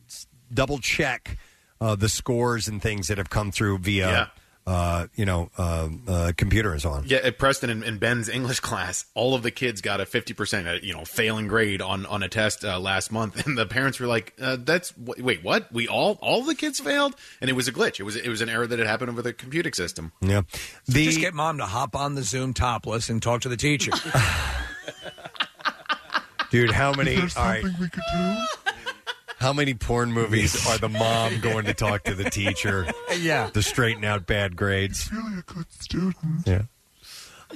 double 0.54 0.80
check 0.80 1.38
uh, 1.82 1.96
the 1.96 2.08
scores 2.10 2.68
and 2.68 2.82
things 2.82 3.08
that 3.08 3.18
have 3.18 3.30
come 3.30 3.52
through 3.52 3.80
via 3.80 4.32
uh, 4.66 5.08
you 5.16 5.26
know 5.26 5.50
uh, 5.58 5.90
uh, 6.08 6.32
computer 6.38 6.72
and 6.72 6.82
so 6.82 6.90
on. 6.90 7.04
Yeah, 7.06 7.18
at 7.18 7.38
Preston 7.38 7.70
and, 7.70 7.84
and 7.84 8.00
Ben's 8.00 8.30
English 8.30 8.60
class, 8.62 9.06
all 9.14 9.36
of 9.36 9.44
the 9.44 9.52
kids 9.52 9.82
got 9.82 10.00
a 10.02 10.06
fifty 10.06 10.34
percent, 10.34 10.68
uh, 10.68 10.74
you 10.82 10.94
know, 10.94 11.06
failing 11.06 11.48
grade 11.48 11.82
on 11.82 12.06
on 12.06 12.24
a 12.24 12.30
test 12.30 12.64
uh, 12.64 12.80
last 12.80 13.12
month, 13.12 13.46
and 13.46 13.58
the 13.58 13.66
parents 13.66 14.00
were 14.00 14.08
like, 14.08 14.34
uh, 14.42 14.58
"That's 14.60 14.92
wh- 14.92 15.20
wait, 15.24 15.44
what? 15.44 15.72
We 15.72 15.88
all 15.88 16.18
all 16.22 16.44
the 16.44 16.56
kids 16.56 16.80
failed?" 16.80 17.16
And 17.42 17.50
it 17.50 17.54
was 17.54 17.68
a 17.68 17.72
glitch. 17.74 18.00
It 18.00 18.04
was 18.04 18.16
it 18.16 18.30
was 18.30 18.42
an 18.42 18.50
error 18.50 18.68
that 18.68 18.80
had 18.80 18.88
happened 18.88 19.10
over 19.10 19.22
the 19.22 19.34
computing 19.34 19.74
system. 19.74 20.12
Yeah, 20.22 20.44
Just 20.90 21.20
get 21.20 21.34
mom 21.34 21.58
to 21.58 21.66
hop 21.66 21.96
on 21.96 22.16
the 22.16 22.24
Zoom 22.24 22.54
topless 22.54 23.10
and 23.10 23.22
talk 23.22 23.42
to 23.42 23.50
the 23.50 23.58
teacher. 23.58 23.92
Dude, 26.52 26.72
how 26.72 26.94
many? 26.94 27.16
Is 27.16 27.34
there 27.34 27.44
all 27.44 27.50
right. 27.50 27.64
something 27.64 27.90
How 29.44 29.52
many 29.52 29.74
porn 29.74 30.14
movies 30.14 30.66
are 30.70 30.78
the 30.78 30.88
mom 30.88 31.40
going 31.42 31.66
to 31.66 31.74
talk 31.74 32.04
to 32.04 32.16
the 32.16 32.30
teacher? 32.30 32.88
Yeah. 33.20 33.50
To 33.50 33.62
straighten 33.62 34.06
out 34.06 34.26
bad 34.26 34.56
grades. 34.56 35.12
Really 35.12 35.40
a 35.40 35.42
good 35.42 35.70
student. 35.70 36.48
Yeah. 36.48 36.62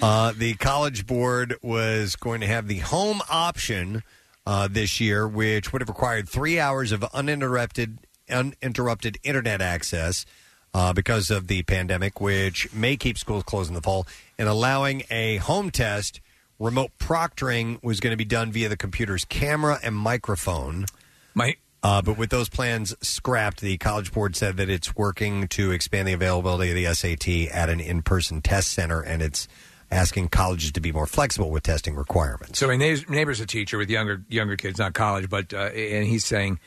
Uh, 0.01 0.33
the 0.35 0.55
College 0.55 1.07
Board 1.07 1.55
was 1.61 2.17
going 2.17 2.41
to 2.41 2.47
have 2.47 2.67
the 2.67 2.79
home 2.79 3.21
option 3.29 4.03
uh, 4.45 4.67
this 4.69 4.99
year, 4.99 5.25
which 5.25 5.71
would 5.71 5.81
have 5.81 5.87
required 5.87 6.27
three 6.27 6.59
hours 6.59 6.91
of 6.91 7.05
uninterrupted 7.13 7.99
uninterrupted 8.29 9.17
internet 9.23 9.61
access 9.61 10.25
uh, 10.73 10.91
because 10.91 11.31
of 11.31 11.47
the 11.47 11.63
pandemic, 11.63 12.19
which 12.19 12.69
may 12.73 12.97
keep 12.97 13.17
schools 13.17 13.43
closed 13.43 13.69
in 13.69 13.75
the 13.75 13.81
fall, 13.81 14.05
and 14.37 14.49
allowing 14.49 15.03
a 15.09 15.37
home 15.37 15.71
test. 15.71 16.19
Remote 16.59 16.91
proctoring 16.99 17.81
was 17.81 18.01
going 18.01 18.11
to 18.11 18.17
be 18.17 18.25
done 18.25 18.51
via 18.51 18.67
the 18.67 18.75
computer's 18.75 19.23
camera 19.23 19.79
and 19.81 19.95
microphone. 19.95 20.85
My 21.33 21.55
uh, 21.83 22.01
but 22.01 22.17
with 22.17 22.29
those 22.29 22.49
plans 22.49 22.95
scrapped, 23.01 23.61
the 23.61 23.77
College 23.77 24.11
Board 24.11 24.35
said 24.35 24.57
that 24.57 24.69
it's 24.69 24.95
working 24.95 25.47
to 25.49 25.71
expand 25.71 26.07
the 26.07 26.13
availability 26.13 26.71
of 26.71 26.75
the 26.75 26.93
SAT 26.93 27.53
at 27.55 27.69
an 27.69 27.79
in-person 27.79 28.41
test 28.41 28.71
center, 28.71 29.01
and 29.01 29.21
it's 29.21 29.47
asking 29.91 30.27
colleges 30.29 30.71
to 30.73 30.81
be 30.81 30.91
more 30.91 31.05
flexible 31.05 31.49
with 31.51 31.63
testing 31.63 31.95
requirements. 31.95 32.59
So 32.59 32.67
my 32.67 32.75
neighbor's, 32.75 33.07
neighbor's 33.07 33.39
a 33.39 33.45
teacher 33.45 33.77
with 33.77 33.89
younger 33.89 34.23
younger 34.27 34.57
kids, 34.57 34.79
not 34.79 34.93
college, 34.93 35.29
but 35.29 35.53
uh, 35.53 35.67
and 35.67 36.05
he's 36.07 36.25
saying, 36.25 36.59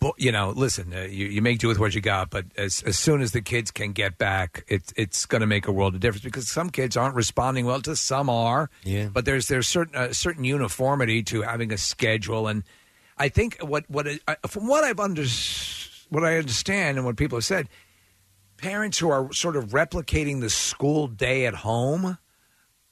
"Bo- 0.00 0.14
you 0.16 0.32
know, 0.32 0.50
listen, 0.50 0.92
uh, 0.92 1.02
you, 1.02 1.26
you 1.26 1.42
make 1.42 1.58
do 1.58 1.68
with 1.68 1.78
what 1.78 1.94
you 1.94 2.00
got, 2.00 2.30
but 2.30 2.46
as 2.56 2.82
as 2.82 2.98
soon 2.98 3.20
as 3.20 3.32
the 3.32 3.42
kids 3.42 3.70
can 3.70 3.92
get 3.92 4.16
back, 4.16 4.64
it's 4.68 4.92
it's 4.96 5.26
going 5.26 5.42
to 5.42 5.46
make 5.46 5.68
a 5.68 5.72
world 5.72 5.94
of 5.94 6.00
difference 6.00 6.24
because 6.24 6.48
some 6.48 6.70
kids 6.70 6.96
aren't 6.96 7.14
responding 7.14 7.66
well 7.66 7.82
to 7.82 7.94
some 7.94 8.30
are, 8.30 8.70
yeah. 8.84 9.08
But 9.12 9.26
there's 9.26 9.48
there's 9.48 9.68
certain 9.68 9.94
uh, 9.94 10.12
certain 10.12 10.44
uniformity 10.44 11.22
to 11.24 11.42
having 11.42 11.72
a 11.72 11.78
schedule, 11.78 12.48
and 12.48 12.64
I 13.18 13.28
think 13.28 13.58
what 13.60 13.84
what 13.88 14.06
I, 14.28 14.36
from 14.46 14.66
what 14.66 14.84
I've 14.84 15.00
under 15.00 15.24
what 16.10 16.24
I 16.24 16.38
understand 16.38 16.96
and 16.98 17.06
what 17.06 17.16
people 17.16 17.36
have 17.38 17.44
said, 17.44 17.68
parents 18.56 18.98
who 18.98 19.10
are 19.10 19.32
sort 19.32 19.56
of 19.56 19.66
replicating 19.70 20.40
the 20.40 20.50
school 20.50 21.08
day 21.08 21.46
at 21.46 21.54
home 21.54 22.18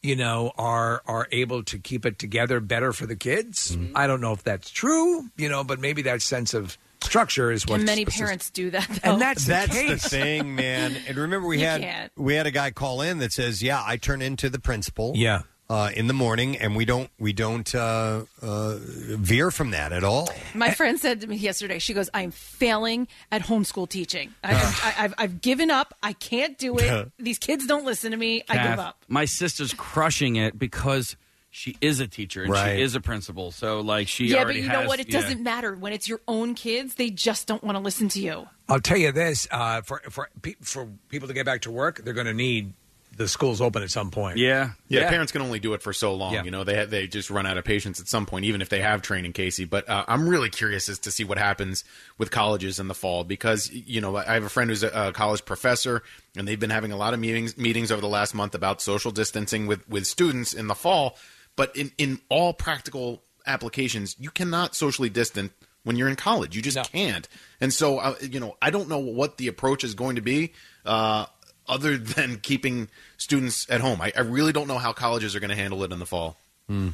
you 0.03 0.15
know, 0.17 0.53
are 0.59 1.03
are 1.07 1.27
able 1.33 1.63
to 1.65 1.79
keep 1.79 2.05
it 2.05 2.19
together 2.19 2.61
better 2.61 2.93
for 2.93 3.07
the 3.07 3.17
kids. 3.17 3.75
Mm-hmm. 3.75 3.97
I 3.97 4.07
don't 4.07 4.21
know 4.21 4.33
if 4.33 4.43
that's 4.43 4.69
true, 4.69 5.31
you 5.39 5.49
know, 5.49 5.65
but 5.65 5.81
maybe 5.81 6.03
that 6.03 6.21
sense 6.21 6.53
of 6.53 6.77
structure 7.03 7.51
is 7.51 7.67
what 7.67 7.77
and 7.77 7.87
many 7.87 8.05
parents 8.05 8.51
do 8.51 8.69
that. 8.71 8.87
Though. 9.03 9.13
And 9.13 9.21
that's 9.23 9.47
the 9.47 9.53
That's 9.53 9.73
case. 9.73 10.03
the 10.03 10.09
thing, 10.11 10.55
man. 10.55 10.95
And 11.09 11.17
remember, 11.17 11.49
we 11.49 11.59
You 11.59 11.65
had 11.65 11.81
can't. 11.81 12.13
we 12.19 12.35
had 12.35 12.47
a 12.47 12.51
guy 12.51 12.71
call 12.71 13.01
in 13.01 13.17
that 13.21 13.33
says, 13.33 13.63
"Yeah, 13.63 13.83
I 13.83 13.97
turn 13.97 14.21
into 14.21 14.51
the 14.51 14.59
principal. 14.59 15.15
Yeah. 15.17 15.41
Uh, 15.75 15.91
in 15.91 16.07
the 16.07 16.15
morning, 16.15 16.57
and 16.57 16.77
we 16.77 16.85
don't 16.85 17.11
we 17.19 17.33
don't 17.33 17.75
uh, 17.75 18.25
uh, 18.41 18.77
veer 18.79 19.51
from 19.51 19.73
that 19.73 19.93
at 19.93 20.05
all. 20.05 20.29
My 20.55 20.71
friend 20.73 20.99
said 21.01 21.21
to 21.23 21.27
me 21.27 21.37
yesterday, 21.37 21.79
she 21.81 21.95
goes, 21.95 22.09
I'm 22.15 22.31
failing 22.31 23.09
at 23.33 23.43
homeschool 23.43 23.89
teaching. 23.89 24.33
I, 24.45 24.55
I, 24.55 25.05
I've, 25.05 25.15
I've 25.19 25.41
given 25.41 25.71
up. 25.71 25.93
I 26.03 26.13
can't 26.13 26.57
do 26.59 26.79
it. 26.79 27.11
These 27.19 27.39
kids 27.39 27.67
don't 27.67 27.85
listen 27.85 28.13
to 28.13 28.17
me. 28.17 28.45
I 28.49 28.69
give 28.69 28.79
up. 28.79 29.05
My 29.09 29.25
sister's 29.25 29.75
crushing 29.75 30.37
it 30.37 30.57
because 30.59 31.17
she 31.51 31.77
is 31.81 32.01
a 32.01 32.07
teacher 32.09 32.43
and 32.43 32.53
Right. 32.53 32.77
she 32.77 32.83
is 32.83 32.95
a 32.95 33.01
principal. 33.01 33.51
So 33.53 33.81
like 33.81 34.07
she 34.09 34.27
yeah, 34.27 34.37
but 34.39 34.45
already 34.45 34.61
you 34.61 34.69
know 34.69 34.81
has- 34.81 34.89
what? 34.89 35.01
It 35.01 35.09
yeah. 35.09 35.21
doesn't 35.21 35.43
matter. 35.43 35.75
When 35.75 35.93
it's 35.93 36.09
your 36.09 36.21
own 36.29 36.55
kids, 36.55 36.95
they 36.97 37.11
just 37.11 37.47
don't 37.47 37.63
want 37.65 37.77
to 37.77 37.81
listen 37.83 38.09
to 38.11 38.21
you. 38.21 38.47
I'll 38.69 38.81
tell 38.81 38.97
you 38.99 39.13
this: 39.13 39.47
uh, 39.51 39.83
for 39.83 40.01
for 40.11 40.29
pe- 40.43 40.55
for 40.63 40.89
people 41.09 41.29
to 41.29 41.35
get 41.35 41.47
back 41.47 41.63
to 41.63 41.71
work, 41.71 42.01
they're 42.05 42.15
going 42.15 42.27
to 42.27 42.35
need 42.35 42.73
the 43.17 43.29
schools 43.29 43.61
open 43.61 43.83
at 43.83 43.91
some 43.91 44.11
point. 44.11 44.39
Yeah, 44.39 44.71
Yeah. 44.89 45.09
Parents 45.09 45.33
can 45.33 45.43
only 45.43 45.59
do 45.59 45.75
it 45.75 45.83
for 45.83 45.93
so 45.93 46.15
long. 46.15 46.35
Yeah. 46.35 46.45
You 46.45 46.51
know, 46.51 46.65
they 46.65 46.85
they 46.85 47.07
just 47.07 47.31
run 47.31 47.47
out 47.47 47.57
of 47.57 47.65
patience 47.65 48.01
at 48.01 48.09
some 48.09 48.27
point, 48.27 48.45
even 48.45 48.61
if 48.63 48.69
they 48.69 48.81
have 48.81 49.03
training, 49.03 49.33
Casey. 49.33 49.65
But 49.65 49.89
uh, 49.89 50.05
I'm 50.09 50.29
really 50.29 50.51
curious 50.51 50.89
as 50.89 50.99
to 51.01 51.11
see 51.11 51.25
what 51.25 51.39
happens 51.39 51.85
with 52.19 52.31
colleges 52.31 52.79
in 52.79 52.89
the 52.89 52.95
fall 52.95 53.25
because 53.25 53.71
you 53.71 54.01
know 54.01 54.17
I 54.17 54.35
have 54.35 54.45
a 54.45 54.49
friend 54.49 54.71
who's 54.71 54.83
a, 54.83 55.09
a 55.09 55.13
college 55.13 55.45
professor, 55.45 56.03
and 56.37 56.47
they've 56.47 56.61
been 56.61 56.71
having 56.71 56.93
a 56.93 56.97
lot 56.97 57.15
of 57.15 57.21
meetings 57.21 57.57
meetings 57.57 57.91
over 57.91 58.01
the 58.01 58.09
last 58.09 58.35
month 58.35 58.55
about 58.55 58.81
social 58.81 59.11
distancing 59.11 59.67
with 59.67 59.89
with 59.89 60.07
students 60.07 60.53
in 60.53 60.67
the 60.67 60.75
fall. 60.75 61.17
But 61.57 61.77
in 61.77 61.93
in 61.99 62.21
all 62.29 62.53
practical 62.53 63.23
applications, 63.47 64.17
you 64.19 64.31
cannot 64.31 64.75
socially 64.75 65.11
distance 65.11 65.53
when 65.85 65.97
you're 65.97 66.09
in 66.09 66.17
college. 66.17 66.57
You 66.57 66.63
just 66.63 66.93
can't. 66.93 67.29
And 67.61 67.73
so, 67.73 67.99
uh, 67.99 68.15
you 68.23 68.41
know, 68.41 68.57
I 68.61 68.71
don't 68.71 68.89
know 68.89 68.99
what 68.99 69.37
the 69.37 69.49
approach 69.49 69.85
is 69.85 69.95
going 69.95 70.17
to 70.17 70.23
be. 70.23 70.53
Uh, 70.85 71.27
other 71.69 71.97
than 71.97 72.39
keeping 72.39 72.89
students 73.17 73.67
at 73.71 73.81
home. 73.81 74.01
I, 74.01 74.13
I 74.17 74.21
really 74.21 74.53
don't 74.53 74.69
know 74.69 74.79
how 74.79 74.93
colleges 74.93 75.35
are 75.35 75.41
going 75.41 75.51
to 75.51 75.57
handle 75.57 75.83
it 75.85 75.93
in 75.93 75.99
the 75.99 76.07
fall. 76.07 76.37
Hmm. 76.69 76.91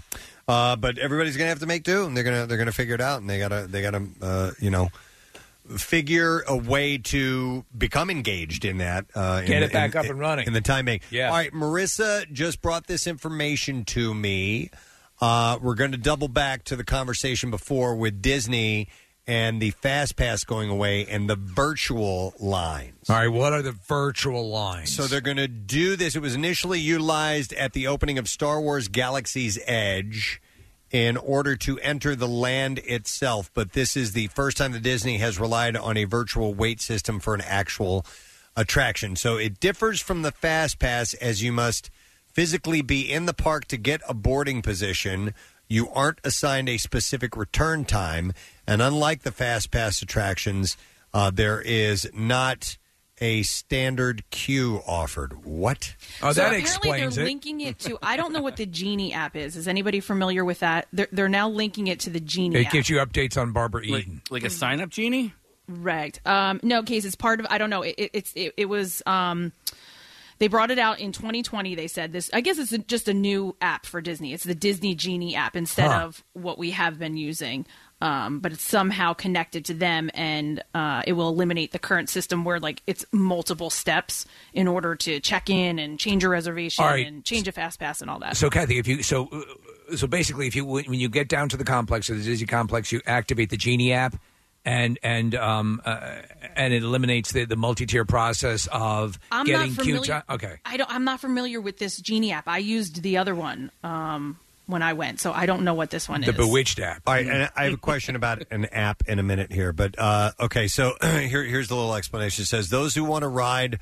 Uh, 0.48 0.74
but 0.74 0.98
everybody's 0.98 1.36
gonna 1.36 1.48
have 1.48 1.60
to 1.60 1.66
make 1.66 1.84
do, 1.84 2.04
and 2.06 2.16
they're 2.16 2.24
gonna 2.24 2.44
they're 2.46 2.58
gonna 2.58 2.72
figure 2.72 2.96
it 2.96 3.00
out, 3.00 3.20
and 3.20 3.30
they 3.30 3.38
gotta 3.38 3.68
they 3.70 3.82
gotta 3.82 4.04
uh, 4.20 4.50
you 4.58 4.68
know 4.68 4.88
figure 5.76 6.40
a 6.48 6.56
way 6.56 6.98
to 6.98 7.64
become 7.76 8.10
engaged 8.10 8.64
in 8.64 8.78
that. 8.78 9.06
Uh, 9.14 9.42
Get 9.42 9.60
the- 9.60 9.66
it 9.66 9.72
back 9.72 9.92
in- 9.94 9.98
up 10.00 10.06
and 10.06 10.18
running. 10.18 10.46
in 10.46 10.52
the 10.52 10.60
time 10.60 10.86
being. 10.86 11.00
Yeah. 11.10 11.28
All 11.28 11.34
right, 11.34 11.52
Marissa 11.52 12.30
just 12.32 12.60
brought 12.62 12.86
this 12.86 13.06
information 13.06 13.84
to 13.86 14.12
me. 14.14 14.70
Uh, 15.20 15.58
we're 15.60 15.74
going 15.74 15.92
to 15.92 15.98
double 15.98 16.28
back 16.28 16.64
to 16.64 16.76
the 16.76 16.84
conversation 16.84 17.50
before 17.50 17.94
with 17.94 18.22
Disney 18.22 18.88
and 19.30 19.62
the 19.62 19.70
Fast 19.70 20.16
Pass 20.16 20.42
going 20.42 20.70
away 20.70 21.06
and 21.06 21.30
the 21.30 21.36
virtual 21.36 22.34
lines. 22.40 23.08
All 23.08 23.14
right, 23.14 23.28
what 23.28 23.52
are 23.52 23.62
the 23.62 23.70
virtual 23.70 24.50
lines? 24.50 24.92
So 24.92 25.04
they're 25.04 25.20
going 25.20 25.36
to 25.36 25.46
do 25.46 25.94
this. 25.94 26.16
It 26.16 26.20
was 26.20 26.34
initially 26.34 26.80
utilized 26.80 27.52
at 27.52 27.72
the 27.72 27.86
opening 27.86 28.18
of 28.18 28.28
Star 28.28 28.60
Wars 28.60 28.88
Galaxy's 28.88 29.56
Edge 29.68 30.42
in 30.90 31.16
order 31.16 31.54
to 31.58 31.78
enter 31.78 32.16
the 32.16 32.26
land 32.26 32.80
itself, 32.80 33.52
but 33.54 33.72
this 33.72 33.96
is 33.96 34.14
the 34.14 34.26
first 34.26 34.56
time 34.56 34.72
that 34.72 34.82
Disney 34.82 35.18
has 35.18 35.38
relied 35.38 35.76
on 35.76 35.96
a 35.96 36.02
virtual 36.02 36.52
wait 36.52 36.80
system 36.80 37.20
for 37.20 37.32
an 37.32 37.40
actual 37.42 38.04
attraction. 38.56 39.14
So 39.14 39.36
it 39.36 39.60
differs 39.60 40.00
from 40.00 40.22
the 40.22 40.32
Fast 40.32 40.80
Pass 40.80 41.14
as 41.14 41.40
you 41.40 41.52
must 41.52 41.88
physically 42.32 42.82
be 42.82 43.02
in 43.02 43.26
the 43.26 43.34
park 43.34 43.66
to 43.66 43.76
get 43.76 44.00
a 44.08 44.14
boarding 44.14 44.60
position. 44.60 45.34
You 45.70 45.88
aren't 45.90 46.18
assigned 46.24 46.68
a 46.68 46.78
specific 46.78 47.36
return 47.36 47.84
time, 47.84 48.32
and 48.66 48.82
unlike 48.82 49.22
the 49.22 49.30
Fast 49.30 49.70
Pass 49.70 50.02
attractions, 50.02 50.76
uh, 51.14 51.30
there 51.30 51.60
is 51.60 52.10
not 52.12 52.76
a 53.20 53.42
standard 53.44 54.28
queue 54.30 54.82
offered. 54.84 55.44
What? 55.44 55.94
Oh, 56.22 56.32
so 56.32 56.44
apparently 56.46 56.90
they're 56.98 57.10
linking 57.24 57.60
it 57.60 57.78
to. 57.80 57.98
I 58.02 58.16
don't 58.16 58.32
know 58.32 58.42
what 58.42 58.56
the 58.56 58.66
Genie 58.66 59.12
app 59.12 59.36
is. 59.36 59.54
Is 59.56 59.68
anybody 59.68 60.00
familiar 60.00 60.44
with 60.44 60.58
that? 60.58 60.88
They're, 60.92 61.08
they're 61.12 61.28
now 61.28 61.48
linking 61.48 61.86
it 61.86 62.00
to 62.00 62.10
the 62.10 62.18
Genie 62.20 62.56
It 62.60 62.66
app. 62.66 62.72
gives 62.72 62.90
you 62.90 62.96
updates 62.96 63.40
on 63.40 63.52
Barbara 63.52 63.82
Like, 63.86 64.06
Eden. 64.08 64.22
like 64.28 64.42
a 64.44 64.50
sign 64.50 64.80
up 64.80 64.88
genie? 64.88 65.34
Right. 65.68 66.18
Um, 66.26 66.58
no, 66.64 66.82
case 66.82 67.04
it's 67.04 67.14
part 67.14 67.38
of. 67.38 67.46
I 67.48 67.58
don't 67.58 67.70
know. 67.70 67.82
It, 67.82 67.94
it, 67.96 68.10
it's 68.12 68.32
it, 68.34 68.54
it 68.56 68.64
was. 68.66 69.04
Um, 69.06 69.52
they 70.40 70.48
brought 70.48 70.70
it 70.70 70.78
out 70.78 70.98
in 70.98 71.12
2020. 71.12 71.74
They 71.74 71.86
said 71.86 72.12
this. 72.12 72.30
I 72.32 72.40
guess 72.40 72.58
it's 72.58 72.72
a, 72.72 72.78
just 72.78 73.08
a 73.08 73.14
new 73.14 73.54
app 73.60 73.84
for 73.86 74.00
Disney. 74.00 74.32
It's 74.32 74.42
the 74.42 74.54
Disney 74.54 74.94
Genie 74.94 75.36
app 75.36 75.54
instead 75.54 75.90
Huh. 75.90 76.06
of 76.06 76.24
what 76.32 76.58
we 76.58 76.70
have 76.70 76.98
been 76.98 77.16
using. 77.16 77.66
Um, 78.02 78.40
but 78.40 78.52
it's 78.52 78.62
somehow 78.62 79.12
connected 79.12 79.66
to 79.66 79.74
them, 79.74 80.10
and 80.14 80.64
uh, 80.72 81.02
it 81.06 81.12
will 81.12 81.28
eliminate 81.28 81.72
the 81.72 81.78
current 81.78 82.08
system 82.08 82.46
where 82.46 82.58
like 82.58 82.82
it's 82.86 83.04
multiple 83.12 83.68
steps 83.68 84.24
in 84.54 84.66
order 84.66 84.96
to 84.96 85.20
check 85.20 85.50
in 85.50 85.78
and 85.78 85.98
change 85.98 86.24
a 86.24 86.30
reservation 86.30 86.82
right. 86.82 87.06
and 87.06 87.22
change 87.26 87.46
a 87.46 87.52
fast 87.52 87.78
pass 87.78 88.00
and 88.00 88.08
all 88.10 88.18
that. 88.20 88.38
So, 88.38 88.48
Kathy, 88.48 88.78
if 88.78 88.88
you 88.88 89.02
so 89.02 89.28
uh, 89.30 89.96
so 89.96 90.06
basically, 90.06 90.46
if 90.46 90.56
you 90.56 90.64
when 90.64 90.94
you 90.94 91.10
get 91.10 91.28
down 91.28 91.50
to 91.50 91.58
the 91.58 91.64
complex, 91.64 92.08
or 92.08 92.14
the 92.14 92.24
Disney 92.24 92.46
complex, 92.46 92.90
you 92.90 93.02
activate 93.04 93.50
the 93.50 93.58
Genie 93.58 93.92
app, 93.92 94.16
and 94.64 94.98
and 95.02 95.34
um 95.34 95.80
uh, 95.84 96.16
and 96.56 96.72
it 96.72 96.82
eliminates 96.82 97.32
the 97.32 97.44
the 97.44 97.56
multi 97.56 97.86
tier 97.86 98.04
process 98.04 98.68
of 98.70 99.18
I'm 99.30 99.46
getting 99.46 99.74
not 99.74 99.84
familiar. 99.84 100.04
time. 100.04 100.22
Okay, 100.30 100.56
I 100.64 100.76
don't. 100.76 100.90
I'm 100.90 101.04
not 101.04 101.20
familiar 101.20 101.60
with 101.60 101.78
this 101.78 101.98
Genie 102.00 102.32
app. 102.32 102.46
I 102.46 102.58
used 102.58 103.02
the 103.02 103.18
other 103.18 103.34
one 103.34 103.70
um, 103.82 104.38
when 104.66 104.82
I 104.82 104.92
went, 104.92 105.20
so 105.20 105.32
I 105.32 105.46
don't 105.46 105.62
know 105.62 105.74
what 105.74 105.90
this 105.90 106.08
one 106.08 106.22
is. 106.22 106.26
The 106.26 106.32
is. 106.32 106.38
Bewitched 106.38 106.78
app. 106.80 107.02
All 107.06 107.14
right, 107.14 107.26
and 107.26 107.50
I 107.56 107.64
have 107.64 107.74
a 107.74 107.78
question 107.78 108.16
about 108.16 108.44
an 108.50 108.66
app 108.66 109.02
in 109.06 109.18
a 109.18 109.22
minute 109.22 109.52
here, 109.52 109.72
but 109.72 109.98
uh, 109.98 110.32
okay. 110.40 110.68
So 110.68 110.94
here, 111.02 111.44
here's 111.44 111.68
the 111.68 111.76
little 111.76 111.94
explanation. 111.94 112.42
It 112.42 112.46
says 112.46 112.68
those 112.68 112.94
who 112.94 113.04
want 113.04 113.22
to 113.22 113.28
ride 113.28 113.80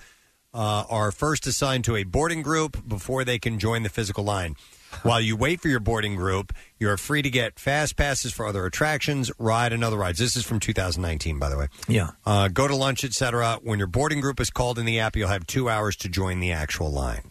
uh, 0.54 0.84
are 0.88 1.10
first 1.12 1.46
assigned 1.46 1.84
to 1.84 1.96
a 1.96 2.04
boarding 2.04 2.42
group 2.42 2.86
before 2.86 3.24
they 3.24 3.38
can 3.38 3.58
join 3.58 3.82
the 3.82 3.88
physical 3.88 4.24
line. 4.24 4.56
While 5.02 5.20
you 5.20 5.36
wait 5.36 5.60
for 5.60 5.68
your 5.68 5.80
boarding 5.80 6.16
group, 6.16 6.52
you 6.78 6.88
are 6.90 6.96
free 6.96 7.22
to 7.22 7.30
get 7.30 7.58
fast 7.58 7.96
passes 7.96 8.32
for 8.32 8.46
other 8.46 8.64
attractions, 8.66 9.30
ride, 9.38 9.72
and 9.72 9.84
other 9.84 9.96
rides. 9.96 10.18
This 10.18 10.34
is 10.36 10.44
from 10.44 10.60
2019, 10.60 11.38
by 11.38 11.48
the 11.48 11.58
way. 11.58 11.68
Yeah. 11.88 12.10
Uh, 12.26 12.48
go 12.48 12.66
to 12.66 12.74
lunch, 12.74 13.04
etc. 13.04 13.58
When 13.62 13.78
your 13.78 13.86
boarding 13.88 14.20
group 14.20 14.40
is 14.40 14.50
called 14.50 14.78
in 14.78 14.86
the 14.86 15.00
app, 15.00 15.14
you'll 15.16 15.28
have 15.28 15.46
two 15.46 15.68
hours 15.68 15.96
to 15.96 16.08
join 16.08 16.40
the 16.40 16.52
actual 16.52 16.90
line. 16.90 17.30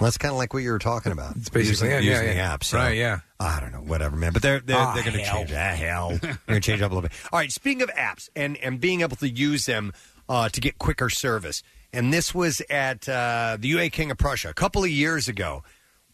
That's 0.00 0.18
kind 0.18 0.30
of 0.32 0.38
like 0.38 0.54
what 0.54 0.62
you 0.62 0.70
were 0.70 0.78
talking 0.78 1.10
about. 1.12 1.36
It's 1.36 1.48
basically 1.48 1.88
using, 1.88 1.90
yeah, 1.90 1.98
using 1.98 2.26
the 2.28 2.34
yeah. 2.36 2.52
app. 2.54 2.64
So, 2.64 2.78
Right, 2.78 2.96
yeah. 2.96 3.20
I 3.40 3.58
don't 3.60 3.72
know, 3.72 3.78
whatever, 3.80 4.14
man. 4.16 4.32
But 4.32 4.42
they're 4.42 4.60
they're, 4.60 4.76
Ah, 4.76 4.94
they're 4.94 5.02
going 5.02 5.16
to 5.16 5.22
hell. 5.22 5.38
change. 5.38 5.52
Ah, 5.52 5.56
hell, 5.74 6.08
they're 6.20 6.38
going 6.46 6.60
to 6.60 6.66
change 6.66 6.80
up 6.80 6.90
a 6.90 6.94
little 6.94 7.08
bit. 7.08 7.12
All 7.32 7.38
right. 7.38 7.50
Speaking 7.50 7.82
of 7.82 7.90
apps 7.90 8.28
and 8.36 8.56
and 8.58 8.80
being 8.80 9.00
able 9.00 9.16
to 9.16 9.28
use 9.28 9.66
them 9.66 9.92
uh, 10.28 10.48
to 10.48 10.60
get 10.60 10.78
quicker 10.78 11.10
service, 11.10 11.62
and 11.92 12.12
this 12.12 12.32
was 12.34 12.62
at 12.70 13.08
uh, 13.08 13.56
the 13.58 13.68
UA 13.68 13.90
King 13.90 14.10
of 14.12 14.18
Prussia 14.18 14.48
a 14.50 14.54
couple 14.54 14.84
of 14.84 14.90
years 14.90 15.26
ago. 15.28 15.64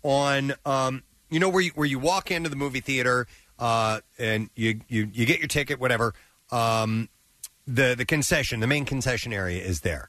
On 0.08 0.52
um, 0.64 1.02
you 1.30 1.40
know 1.40 1.48
where 1.48 1.62
you, 1.62 1.72
where 1.74 1.86
you 1.86 1.98
walk 1.98 2.30
into 2.30 2.48
the 2.48 2.54
movie 2.54 2.78
theater 2.78 3.26
uh, 3.58 3.98
and 4.20 4.50
you, 4.54 4.78
you 4.88 5.10
you 5.12 5.26
get 5.26 5.40
your 5.40 5.48
ticket, 5.48 5.80
whatever. 5.80 6.14
Um, 6.52 7.08
the 7.66 7.96
the 7.98 8.04
concession, 8.04 8.60
the 8.60 8.68
main 8.68 8.84
concession 8.84 9.32
area 9.32 9.60
is 9.60 9.80
there. 9.80 10.08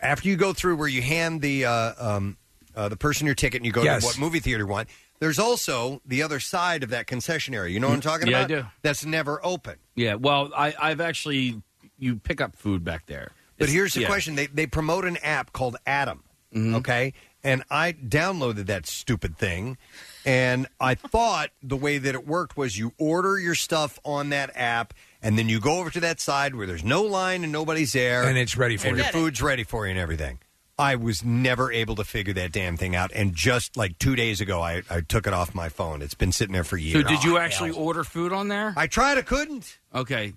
After 0.00 0.28
you 0.28 0.36
go 0.36 0.52
through 0.52 0.76
where 0.76 0.86
you 0.86 1.02
hand 1.02 1.42
the 1.42 1.64
uh, 1.64 1.92
um, 1.98 2.36
uh, 2.76 2.88
the 2.88 2.96
person 2.96 3.26
your 3.26 3.34
ticket 3.34 3.58
and 3.58 3.66
you 3.66 3.72
go 3.72 3.82
Yes. 3.82 4.02
to 4.02 4.06
what 4.06 4.18
movie 4.18 4.38
theater 4.38 4.62
you 4.62 4.68
want. 4.68 4.88
There's 5.18 5.40
also 5.40 6.00
the 6.06 6.22
other 6.22 6.38
side 6.38 6.84
of 6.84 6.90
that 6.90 7.08
concession 7.08 7.52
area. 7.52 7.72
You 7.74 7.80
know 7.80 7.88
what 7.88 7.94
I'm 7.94 8.00
talking 8.00 8.28
Yeah, 8.28 8.38
I 8.38 8.40
about? 8.42 8.48
do. 8.48 8.66
That's 8.82 9.04
never 9.04 9.44
open. 9.44 9.74
Yeah, 9.96 10.14
well, 10.14 10.50
I, 10.56 10.72
I've 10.80 11.00
actually 11.00 11.60
you 11.98 12.16
pick 12.16 12.40
up 12.40 12.54
food 12.54 12.84
back 12.84 13.06
there. 13.06 13.32
But 13.58 13.64
It's- 13.64 13.74
here's 13.74 13.94
the 13.94 14.00
yeah. 14.02 14.04
Mm-hmm. 14.06 14.12
question: 14.12 14.34
they 14.36 14.46
they 14.46 14.66
promote 14.68 15.04
an 15.04 15.16
app 15.18 15.52
called 15.52 15.76
Atom. 15.84 16.22
Okay, 16.54 17.14
and 17.44 17.62
I 17.70 17.92
downloaded 17.92 18.66
that 18.66 18.86
stupid 18.86 19.36
thing, 19.38 19.76
and 20.24 20.66
I 20.80 20.94
thought 20.94 21.50
the 21.62 21.76
way 21.76 21.98
that 21.98 22.14
it 22.14 22.26
worked 22.26 22.56
was 22.56 22.78
you 22.78 22.92
order 22.98 23.38
your 23.38 23.54
stuff 23.54 23.98
on 24.04 24.30
that 24.30 24.50
app, 24.54 24.94
and 25.22 25.38
then 25.38 25.48
you 25.48 25.60
go 25.60 25.78
over 25.78 25.90
to 25.90 26.00
that 26.00 26.20
side 26.20 26.54
where 26.54 26.66
there's 26.66 26.84
no 26.84 27.02
line 27.02 27.42
and 27.42 27.52
nobody's 27.52 27.92
there, 27.92 28.24
And 28.24 28.38
it's 28.38 28.56
ready 28.56 28.76
for 28.76 28.88
and 28.88 28.96
you. 28.96 29.02
your 29.02 29.12
food's 29.12 29.42
ready 29.42 29.64
for 29.64 29.86
you 29.86 29.90
and 29.90 29.98
everything. 29.98 30.38
I 30.78 30.96
was 30.96 31.22
never 31.22 31.70
able 31.70 31.94
to 31.96 32.04
figure 32.04 32.32
that 32.34 32.50
damn 32.50 32.76
thing 32.76 32.96
out, 32.96 33.12
and 33.14 33.34
just 33.34 33.76
like 33.76 33.98
two 33.98 34.16
days 34.16 34.40
ago, 34.40 34.60
I, 34.62 34.82
I 34.88 35.00
took 35.02 35.26
it 35.26 35.32
off 35.32 35.54
my 35.54 35.68
phone. 35.68 36.00
It's 36.02 36.14
been 36.14 36.32
sitting 36.32 36.54
there 36.54 36.64
for 36.64 36.76
years. 36.76 37.02
So 37.02 37.08
did 37.08 37.22
you 37.22 37.38
actually 37.38 37.70
order 37.72 38.04
food 38.04 38.32
on 38.32 38.48
there? 38.48 38.72
I 38.76 38.86
tried. 38.86 39.18
I 39.18 39.22
couldn't. 39.22 39.78
Okay. 39.94 40.32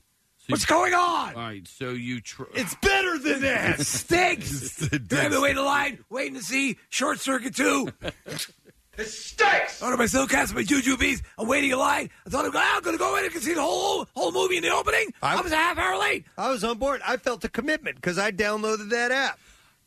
So 0.48 0.52
What's 0.52 0.66
going 0.66 0.94
on? 0.94 1.34
All 1.34 1.42
right. 1.42 1.68
So 1.68 1.90
you. 1.90 2.22
Tr- 2.22 2.44
it's 2.54 2.76
better 2.76 3.18
than 3.18 3.42
that. 3.42 3.80
It 3.80 3.86
stinks. 3.88 4.84
I've 4.94 5.08
been 5.10 5.42
waiting 5.42 5.58
in 5.58 5.66
line, 5.66 6.06
waiting 6.12 6.36
to 6.36 6.44
see 6.44 6.78
Short 6.90 7.20
Circuit 7.20 7.56
2. 7.56 7.90
It 8.98 9.08
stinks. 9.08 9.82
I 9.82 9.88
ordered 9.88 9.98
my 9.98 10.06
Silcast, 10.06 10.54
my 10.56 10.64
Jujubes. 10.64 11.22
I'm 11.38 11.50
waiting 11.50 11.70
in 11.72 11.78
line. 11.78 12.10
I 12.26 12.30
thought 12.30 12.46
I'm 12.46 12.52
going, 12.52 12.64
I'm 12.66 12.82
going 12.82 12.96
to 12.96 12.98
go 12.98 13.18
in 13.18 13.26
and 13.26 13.34
can 13.34 13.42
see 13.42 13.54
the 13.54 13.62
whole 13.62 14.08
whole 14.16 14.32
movie 14.32 14.56
in 14.56 14.64
the 14.64 14.70
opening. 14.70 15.12
I, 15.22 15.42
was 15.42 15.52
a 15.52 15.58
half 15.58 15.78
hour 15.78 16.00
late. 16.00 16.24
I 16.38 16.50
was 16.50 16.64
on 16.64 16.78
board. 16.78 17.02
I 17.06 17.18
felt 17.18 17.42
the 17.42 17.50
commitment 17.50 17.98
because 17.98 18.18
I 18.18 18.32
downloaded 18.32 18.90
that 18.92 19.12
app. 19.12 19.38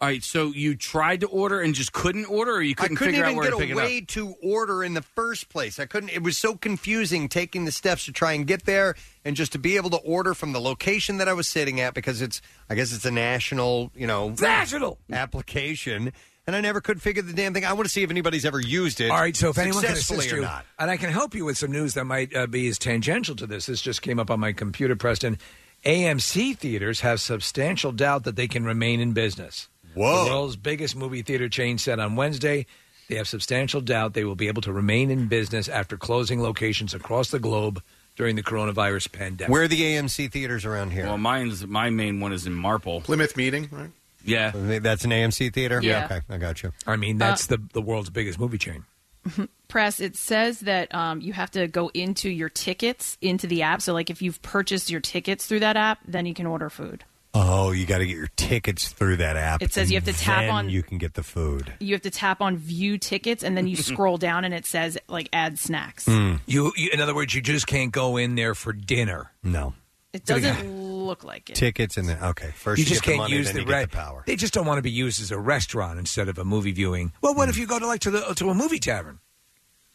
All 0.01 0.07
right. 0.07 0.23
So 0.23 0.53
you 0.53 0.77
tried 0.77 1.21
to 1.23 1.27
order 1.27 1.61
and 1.61 1.75
just 1.75 1.93
couldn't 1.93 2.27
order, 2.27 2.53
or 2.53 2.63
you 2.63 2.77
couldn't, 2.77 2.97
I 2.97 3.01
couldn't 3.01 3.15
figure 3.15 3.27
even 3.29 3.37
out 3.37 3.41
where 3.41 3.51
get 3.51 3.57
to 3.57 3.61
pick 3.61 3.69
a 3.69 3.73
it 3.73 3.77
way 3.77 3.99
up. 3.99 4.07
to 4.09 4.35
order 4.43 4.85
in 4.85 4.95
the 4.95 5.03
first 5.03 5.49
place. 5.49 5.81
I 5.81 5.87
couldn't. 5.87 6.11
It 6.11 6.23
was 6.23 6.37
so 6.37 6.55
confusing 6.55 7.29
taking 7.29 7.65
the 7.65 7.73
steps 7.73 8.05
to 8.05 8.13
try 8.13 8.33
and 8.33 8.47
get 8.47 8.65
there, 8.65 8.95
and 9.25 9.35
just 9.35 9.51
to 9.53 9.59
be 9.59 9.77
able 9.77 9.91
to 9.91 9.97
order 9.99 10.35
from 10.35 10.53
the 10.53 10.61
location 10.61 11.17
that 11.19 11.29
I 11.29 11.33
was 11.33 11.49
sitting 11.49 11.81
at 11.81 11.95
because 11.95 12.23
it's. 12.23 12.41
I 12.71 12.75
guess 12.77 12.93
it's 12.93 13.05
a 13.05 13.11
national, 13.11 13.91
you 13.97 14.07
know, 14.07 14.35
national 14.41 14.99
application. 15.11 16.13
and 16.47 16.55
I 16.57 16.61
never 16.61 16.81
could 16.81 17.03
figure 17.03 17.23
the 17.23 17.33
damn 17.33 17.53
thing. 17.53 17.65
I 17.65 17.73
want 17.73 17.87
to 17.87 17.91
see 17.93 18.03
if 18.03 18.11
anybody's 18.11 18.45
ever 18.45 18.61
used 18.61 19.01
it. 19.01 19.11
All 19.11 19.19
right, 19.19 19.37
so 19.37 19.49
if 19.51 19.59
anyone 19.59 19.83
can 19.83 19.97
successfully 19.97 20.19
assist 20.21 20.33
or 20.33 20.37
you, 20.37 20.43
not. 20.43 20.65
and 20.79 20.91
I 20.91 20.97
can 20.97 21.11
help 21.11 21.35
you 21.35 21.45
with 21.45 21.59
some 21.59 21.73
news 21.73 21.95
that 21.95 22.05
might 22.05 22.35
uh, 22.37 22.47
be 22.47 22.69
as 22.69 22.79
tangential 22.79 23.35
to 23.37 23.47
this. 23.47 23.67
This 23.67 23.83
just 23.83 24.01
came 24.01 24.19
up 24.19 24.31
on 24.31 24.39
my 24.39 24.53
computer, 24.53 24.95
Preston. 24.97 25.39
AMC 25.85 26.57
theaters 26.57 27.01
have 27.01 27.21
substantial 27.21 27.93
doubt 27.93 28.25
that 28.25 28.37
they 28.37 28.49
can 28.49 28.65
remain 28.65 29.01
in 29.01 29.13
business. 29.13 29.69
Whoa. 29.99 30.25
The 30.25 30.31
world's 30.31 30.57
biggest 30.57 30.97
movie 30.97 31.23
theater 31.23 31.49
chain 31.49 31.79
said 31.79 31.99
on 31.99 32.17
Wednesday 32.17 32.67
they 33.09 33.17
have 33.17 33.27
substantial 33.27 33.81
doubt 33.81 34.15
they 34.15 34.25
will 34.25 34.37
be 34.37 34.49
able 34.49 34.63
to 34.63 34.73
remain 34.73 35.11
in 35.11 35.29
business 35.29 35.69
after 35.69 35.97
closing 35.97 36.43
locations 36.43 36.95
across 36.95 37.31
the 37.31 37.39
globe 37.39 37.83
during 38.17 38.37
the 38.37 38.43
coronavirus 38.43 39.11
pandemic. 39.13 39.51
Where 39.51 39.63
are 39.63 39.69
the 39.69 39.81
AMC 39.81 40.31
theaters 40.31 40.65
around 40.65 40.91
here? 40.91 41.07
Well, 41.07 41.19
mine's 41.19 41.67
my 41.67 41.91
main 41.91 42.21
one 42.21 42.33
is 42.33 42.47
in 42.47 42.53
Marple. 42.55 43.01
Plymouth 43.01 43.37
Meeting, 43.37 43.69
right? 43.73 43.91
Yeah. 44.25 44.53
That's 44.55 45.05
an 45.05 45.11
AMC 45.11 45.53
theater? 45.53 45.81
Yeah. 45.83 46.05
Okay, 46.05 46.21
I 46.29 46.37
got 46.37 46.63
you. 46.63 46.73
I 46.87 46.97
mean, 46.97 47.19
that's 47.19 47.47
the, 47.47 47.61
the 47.73 47.81
world's 47.81 48.11
biggest 48.11 48.39
movie 48.39 48.59
chain. 48.59 48.85
Press, 49.69 50.01
it 50.01 50.17
says 50.17 50.61
that 50.61 50.95
um, 50.95 51.21
you 51.21 51.33
have 51.33 51.51
to 51.53 51.67
go 51.67 51.91
into 51.93 52.29
your 52.29 52.49
tickets 52.49 53.19
into 53.21 53.47
the 53.47 53.63
app. 53.63 53.83
So, 53.83 53.93
like, 53.93 54.11
if 54.11 54.23
you've 54.23 54.41
purchased 54.43 54.91
your 54.91 55.01
tickets 55.01 55.47
through 55.47 55.61
that 55.61 55.77
app, 55.77 56.01
then 56.07 56.25
you 56.27 56.35
can 56.35 56.47
order 56.47 56.71
food. 56.71 57.05
Oh, 57.41 57.71
you 57.71 57.87
got 57.87 57.99
to 57.99 58.07
get 58.07 58.17
your 58.17 58.29
tickets 58.37 58.89
through 58.89 59.19
that 59.19 59.37
app. 59.37 59.63
It 59.63 59.73
says 59.73 59.91
you 59.91 59.97
have 59.97 60.05
to 60.07 60.13
tap 60.13 60.41
then 60.41 60.51
on- 60.51 60.71
You 60.71 60.83
can 60.83 60.99
get 60.99 61.15
the 61.15 61.23
food. 61.23 61.73
You 61.79 61.95
have 61.95 62.03
to 62.03 62.11
tap 62.11 62.41
on 62.41 62.57
view 62.57 62.99
tickets, 62.99 63.45
and 63.45 63.57
then 63.57 63.67
you 63.69 63.77
scroll 63.77 64.17
down, 64.19 64.45
and 64.45 64.53
it 64.53 64.67
says, 64.67 64.99
like, 65.09 65.29
add 65.33 65.59
snacks. 65.59 66.07
Hmm. 66.07 66.37
You, 66.47 66.73
you, 66.77 66.91
in 66.93 67.01
other 67.01 67.15
words, 67.15 67.35
you 67.35 67.41
just 67.41 67.67
can't 67.67 67.93
go 67.93 68.17
in 68.17 68.35
there 68.35 68.55
for 68.55 68.73
dinner. 68.73 69.31
No. 69.43 69.75
It 70.13 70.25
doesn't 70.25 70.67
look 70.69 71.23
like 71.23 71.51
it. 71.51 71.55
Tickets 71.57 71.97
and 71.99 72.09
then 72.09 72.19
okay, 72.23 72.51
first 72.57 72.79
you 72.79 72.85
you, 72.85 72.89
just 72.89 73.03
get 73.03 73.11
the 73.11 73.13
can't 73.13 73.23
money, 73.25 73.37
use 73.37 73.47
then 73.49 73.55
the, 73.57 73.61
you 73.61 73.67
get 73.67 73.91
the 73.91 73.97
power. 73.97 74.25
They 74.27 74.37
just 74.37 74.55
don't 74.55 74.65
want 74.67 74.79
to 74.79 74.83
be 74.83 74.91
used 74.91 75.21
as 75.21 75.31
a 75.31 75.39
restaurant 75.39 75.99
instead 75.99 76.29
of 76.31 76.39
a 76.39 76.45
movie 76.47 76.73
viewing. 76.73 77.13
Well, 77.21 77.35
what 77.35 77.51
if 77.51 77.59
you 77.59 77.67
go 77.67 77.79
to 77.79 77.87
like 77.87 78.01
to 78.01 78.11
the 78.11 78.21
to 78.37 78.49
a 78.49 78.55
movie 78.55 78.79
tavern, 78.79 79.19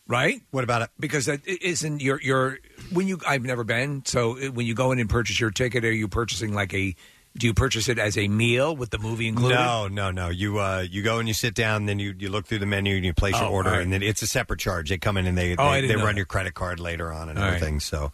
right? 0.07 0.41
What 0.51 0.63
about 0.63 0.83
it? 0.83 0.91
Because 0.99 1.25
that 1.25 1.41
i- 1.47 1.57
isn't 1.61 2.01
your 2.01 2.22
your 2.22 2.59
when 2.91 3.07
you 3.07 3.19
I've 3.27 3.41
never 3.43 3.63
been. 3.63 4.03
So 4.05 4.38
uh, 4.38 4.51
when 4.51 4.67
you 4.67 4.75
go 4.75 4.91
in 4.91 4.99
and 4.99 5.09
purchase 5.09 5.39
your 5.39 5.49
ticket, 5.51 5.83
are 5.83 5.91
you 5.91 6.07
purchasing 6.07 6.53
like 6.53 6.73
a? 6.75 6.95
Do 7.36 7.48
you 7.48 7.53
purchase 7.56 7.90
it 7.90 7.98
as 7.98 8.16
a 8.18 8.28
meal 8.28 8.76
with 8.76 8.92
the 8.92 9.00
movie 9.00 9.28
included? 9.28 9.56
No, 9.56 9.88
no, 9.88 10.12
no. 10.12 10.30
You 10.30 10.60
uh, 10.60 10.86
you 10.88 11.02
go 11.02 11.18
and 11.18 11.28
you 11.28 11.34
sit 11.34 11.56
down, 11.56 11.88
then 11.88 11.98
you, 11.98 12.14
you 12.18 12.30
look 12.30 12.45
through 12.45 12.60
the 12.60 12.68
menu 12.68 12.95
and 12.95 13.03
you 13.03 13.14
place 13.14 13.34
your 13.40 13.45
Oh, 13.50 13.53
order, 13.53 13.70
all 13.70 13.76
right. 13.78 13.82
and 13.84 13.92
then 13.92 14.03
it's 14.03 14.22
a 14.22 14.28
separate 14.28 14.60
charge. 14.60 14.90
They 14.90 15.00
come 15.00 15.18
in 15.18 15.26
and 15.26 15.36
they 15.38 15.56
Oh, 15.58 15.64
I 15.64 15.76
they, 15.76 15.82
didn't 15.82 15.95
they 15.95 16.00
know 16.00 16.06
run 16.06 16.14
that. 16.16 16.20
your 16.20 16.26
credit 16.28 16.53
card 16.53 16.80
later 16.80 17.12
on 17.12 17.30
and 17.30 17.40
All 17.40 17.45
right. 17.45 17.56
everything. 17.56 17.80
So, 17.80 18.12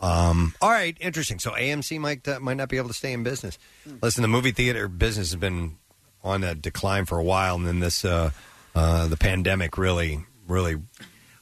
um, 0.00 0.54
all 0.60 0.70
right, 0.70 0.96
interesting. 1.00 1.38
So 1.40 1.50
AMC 1.52 1.98
might 1.98 2.26
uh, 2.28 2.38
might 2.40 2.56
not 2.56 2.68
be 2.68 2.76
able 2.76 2.88
to 2.88 2.94
stay 2.94 3.12
in 3.12 3.22
business. 3.24 3.58
Listen, 4.00 4.22
the 4.22 4.28
movie 4.28 4.52
theater 4.52 4.86
business 4.86 5.32
has 5.32 5.40
been 5.40 5.76
on 6.22 6.44
a 6.44 6.54
decline 6.54 7.04
for 7.04 7.18
a 7.18 7.24
while, 7.24 7.56
and 7.56 7.66
then 7.66 7.80
this 7.80 8.04
uh, 8.04 8.30
uh, 8.76 9.08
the 9.08 9.16
pandemic 9.16 9.76
really 9.76 10.24
really 10.46 10.76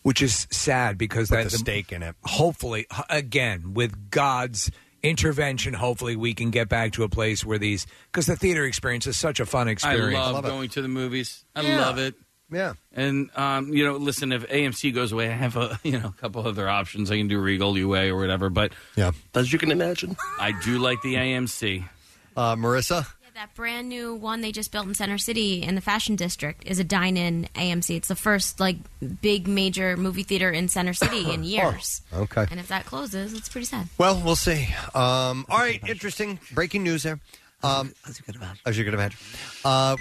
which 0.02 0.22
is 0.22 0.46
sad 0.50 0.96
because 0.96 1.28
put 1.28 1.36
that 1.36 1.50
the 1.50 1.58
stake 1.58 1.92
in 1.92 2.02
it. 2.02 2.14
Hopefully, 2.24 2.86
h- 2.90 3.04
again 3.10 3.74
with 3.74 4.10
God's 4.10 4.70
intervention, 5.02 5.74
hopefully 5.74 6.16
we 6.16 6.34
can 6.34 6.50
get 6.50 6.68
back 6.68 6.92
to 6.92 7.02
a 7.04 7.08
place 7.08 7.44
where 7.44 7.58
these 7.58 7.86
because 8.06 8.26
the 8.26 8.36
theater 8.36 8.64
experience 8.64 9.06
is 9.06 9.16
such 9.16 9.40
a 9.40 9.46
fun 9.46 9.68
experience. 9.68 10.02
I 10.02 10.06
experience. 10.08 10.34
love, 10.34 10.44
going 10.44 10.68
to 10.70 10.82
the 10.82 10.88
movies. 10.88 11.44
I 11.56 11.62
Yeah. 11.62 11.80
love 11.80 11.98
it. 11.98 12.14
Yeah. 12.52 12.72
And 12.92 13.30
um, 13.36 13.72
you 13.72 13.84
know, 13.84 13.96
listen, 13.96 14.32
if 14.32 14.46
AMC 14.48 14.92
goes 14.94 15.12
away, 15.12 15.28
I 15.28 15.32
have 15.36 15.56
a 15.56 15.78
you 15.84 15.98
know 16.00 16.08
a 16.08 16.20
couple 16.20 16.46
other 16.46 16.68
options. 16.68 17.10
I 17.10 17.16
can 17.16 17.28
do 17.28 17.38
Regal, 17.40 17.76
UA, 17.78 18.08
or 18.12 18.18
whatever. 18.18 18.50
But 18.50 18.72
yeah, 18.96 19.12
as 19.34 19.52
you 19.52 19.58
can 19.58 19.70
imagine, 19.70 20.16
I 20.38 20.52
do 20.64 20.78
like 20.78 21.00
the 21.02 21.14
AMC. 21.14 21.88
Uh, 22.36 22.56
Marissa, 22.56 23.06
That 23.40 23.54
brand 23.54 23.88
new 23.88 24.14
one 24.14 24.42
they 24.42 24.52
just 24.52 24.70
built 24.70 24.86
in 24.86 24.92
Center 24.92 25.16
City 25.16 25.62
in 25.62 25.74
the 25.74 25.80
Fashion 25.80 26.14
District 26.14 26.62
is 26.66 26.78
a 26.78 26.84
dine-in 26.84 27.48
AMC. 27.54 27.96
It's 27.96 28.08
the 28.08 28.14
first 28.14 28.60
like 28.60 28.76
big 29.22 29.48
major 29.48 29.96
movie 29.96 30.24
theater 30.24 30.50
in 30.50 30.68
Center 30.68 30.92
City 30.92 31.30
in 31.32 31.42
years. 31.42 32.02
Okay. 32.12 32.44
And 32.50 32.60
if 32.60 32.68
that 32.68 32.84
closes, 32.84 33.32
it's 33.32 33.48
pretty 33.48 33.64
sad. 33.64 33.88
Well, 33.96 34.20
we'll 34.22 34.36
see. 34.36 34.68
Um, 34.94 35.46
all 35.48 35.56
right, 35.56 35.80
interesting 35.88 36.38
breaking 36.52 36.82
news 36.82 37.02
there. 37.02 37.18
Um, 37.62 37.94
as 38.06 38.18
you 38.18 38.26
can 38.26 38.34
imagine. 38.34 38.58
As 38.66 38.76
you 38.76 38.84
can 38.84 38.92
imagine. 38.92 39.18
Uh, 39.64 39.96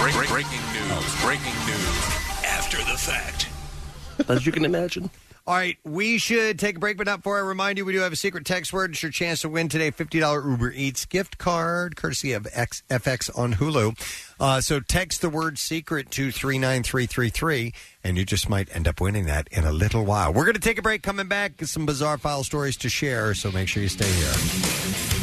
Break, 0.00 0.14
breaking 0.28 0.60
news. 0.72 1.22
Breaking 1.22 1.54
news. 1.66 2.04
After 2.44 2.78
the 2.78 2.98
fact. 2.98 3.48
as 4.28 4.44
you 4.44 4.50
can 4.50 4.64
imagine. 4.64 5.08
All 5.44 5.54
right, 5.56 5.76
we 5.82 6.18
should 6.18 6.60
take 6.60 6.76
a 6.76 6.78
break, 6.78 6.96
but 6.96 7.08
not 7.08 7.18
before 7.18 7.36
I 7.36 7.40
remind 7.40 7.76
you, 7.76 7.84
we 7.84 7.92
do 7.92 7.98
have 7.98 8.12
a 8.12 8.16
secret 8.16 8.46
text 8.46 8.72
word. 8.72 8.92
It's 8.92 9.02
your 9.02 9.10
chance 9.10 9.40
to 9.40 9.48
win 9.48 9.68
today 9.68 9.90
$50 9.90 10.48
Uber 10.48 10.70
Eats 10.70 11.04
gift 11.04 11.36
card, 11.36 11.96
courtesy 11.96 12.32
of 12.32 12.46
X, 12.52 12.84
FX 12.88 13.36
on 13.36 13.54
Hulu. 13.54 13.98
Uh, 14.38 14.60
so 14.60 14.78
text 14.78 15.20
the 15.20 15.28
word 15.28 15.58
secret 15.58 16.12
to 16.12 16.30
39333, 16.30 17.74
and 18.04 18.16
you 18.16 18.24
just 18.24 18.48
might 18.48 18.74
end 18.74 18.86
up 18.86 19.00
winning 19.00 19.26
that 19.26 19.48
in 19.50 19.64
a 19.64 19.72
little 19.72 20.04
while. 20.04 20.32
We're 20.32 20.44
going 20.44 20.54
to 20.54 20.60
take 20.60 20.78
a 20.78 20.82
break, 20.82 21.02
coming 21.02 21.26
back, 21.26 21.60
some 21.64 21.86
bizarre 21.86 22.18
file 22.18 22.44
stories 22.44 22.76
to 22.76 22.88
share, 22.88 23.34
so 23.34 23.50
make 23.50 23.66
sure 23.66 23.82
you 23.82 23.88
stay 23.88 24.10
here. 24.12 25.21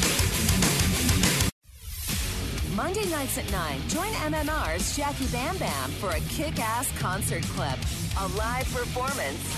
Monday 2.91 3.11
nights 3.11 3.37
at 3.37 3.51
9, 3.51 3.87
join 3.87 4.07
MMR's 4.07 4.97
Jackie 4.97 5.27
Bam 5.27 5.55
Bam 5.57 5.91
for 5.91 6.09
a 6.09 6.19
kick 6.21 6.59
ass 6.59 6.91
concert 6.97 7.43
clip. 7.43 7.77
A 8.19 8.27
live 8.35 8.65
performance. 8.73 9.53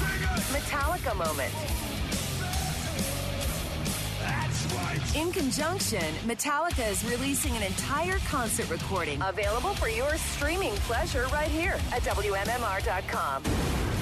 Metallica 0.52 1.16
moment. 1.16 1.54
In 5.16 5.32
conjunction, 5.32 6.14
Metallica 6.26 6.92
is 6.92 7.06
releasing 7.06 7.56
an 7.56 7.64
entire 7.64 8.20
concert 8.28 8.70
recording 8.70 9.22
available 9.22 9.76
for 9.76 9.88
your 9.88 10.18
streaming 10.18 10.74
pleasure 10.88 11.26
right 11.32 11.48
here 11.48 11.78
at 11.94 12.02
WMMR.com. 12.02 13.44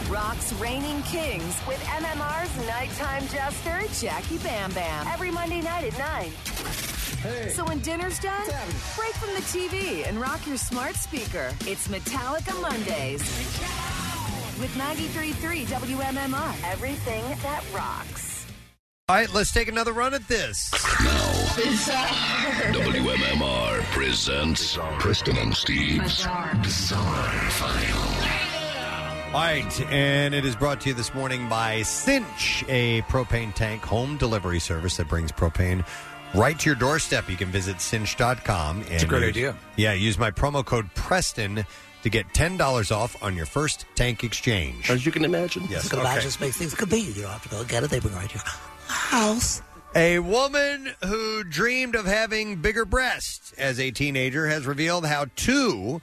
Rock's 0.09 0.53
Reigning 0.53 1.03
Kings 1.03 1.55
with 1.67 1.79
MMR's 1.83 2.65
nighttime 2.65 3.27
jester, 3.27 3.79
Jackie 4.03 4.39
Bam 4.39 4.71
Bam. 4.71 5.05
Every 5.05 5.29
Monday 5.29 5.61
night 5.61 5.83
at 5.83 5.99
9. 5.99 6.31
So 7.49 7.65
when 7.65 7.79
dinner's 7.79 8.17
done, 8.19 8.45
break 8.95 9.13
from 9.15 9.33
the 9.33 9.41
TV 9.41 10.07
and 10.07 10.21
rock 10.21 10.47
your 10.47 10.55
smart 10.55 10.95
speaker. 10.95 11.51
It's 11.67 11.89
Metallica 11.89 12.59
Mondays. 12.61 13.19
With 14.59 14.73
93.3 14.77 15.65
WMMR. 15.65 16.71
Everything 16.71 17.23
that 17.41 17.63
rocks. 17.73 18.45
All 19.09 19.17
right, 19.17 19.33
let's 19.33 19.51
take 19.51 19.67
another 19.67 19.91
run 19.91 20.13
at 20.13 20.27
this. 20.29 20.69
WMMR 22.71 23.81
presents 23.91 24.77
Preston 24.99 25.37
and 25.37 25.53
Steve's 25.53 26.25
Bizarre, 26.61 27.49
File. 27.49 28.39
All 29.33 29.41
right, 29.41 29.81
and 29.91 30.33
it 30.33 30.45
is 30.45 30.55
brought 30.55 30.81
to 30.81 30.89
you 30.89 30.95
this 30.95 31.13
morning 31.13 31.47
by 31.49 31.83
Cinch, 31.83 32.65
a 32.67 33.03
propane 33.03 33.53
tank 33.53 33.83
home 33.83 34.17
delivery 34.17 34.59
service 34.59 34.97
that 34.97 35.07
brings 35.07 35.31
propane 35.31 35.85
right 36.33 36.57
to 36.59 36.65
your 36.65 36.75
doorstep. 36.75 37.29
You 37.29 37.35
can 37.37 37.49
visit 37.49 37.79
cinch.com. 37.81 38.81
And 38.81 38.91
It's 38.91 39.03
a 39.03 39.07
great 39.07 39.21
use- 39.21 39.29
idea. 39.29 39.55
Yeah, 39.75 39.93
use 39.93 40.17
my 40.17 40.31
promo 40.31 40.63
code 40.65 40.93
Preston 40.95 41.65
to 42.03 42.09
get 42.09 42.27
$10 42.33 42.91
off 42.95 43.21
on 43.21 43.35
your 43.35 43.45
first 43.45 43.85
tank 43.95 44.23
exchange. 44.23 44.89
As 44.89 45.05
you 45.05 45.11
can 45.11 45.25
imagine. 45.25 45.67
Yes, 45.69 45.83
Because 45.83 45.99
okay. 46.05 46.15
that 46.15 46.21
just 46.23 46.39
makes 46.39 46.57
things 46.57 46.73
convenient. 46.73 47.15
You 47.15 47.23
don't 47.23 47.31
have 47.31 47.43
to 47.43 47.49
go 47.49 47.63
get 47.65 47.83
it. 47.83 47.89
They 47.89 47.99
bring 47.99 48.13
it 48.13 48.17
right 48.17 48.29
to 48.29 48.35
your 48.35 48.43
house. 48.87 49.61
A 49.95 50.19
woman 50.19 50.91
who 51.03 51.43
dreamed 51.43 51.95
of 51.95 52.05
having 52.05 52.57
bigger 52.57 52.85
breasts 52.85 53.53
as 53.57 53.79
a 53.79 53.89
teenager 53.91 54.47
has 54.47 54.65
revealed 54.67 55.05
how 55.07 55.25
two 55.35 55.99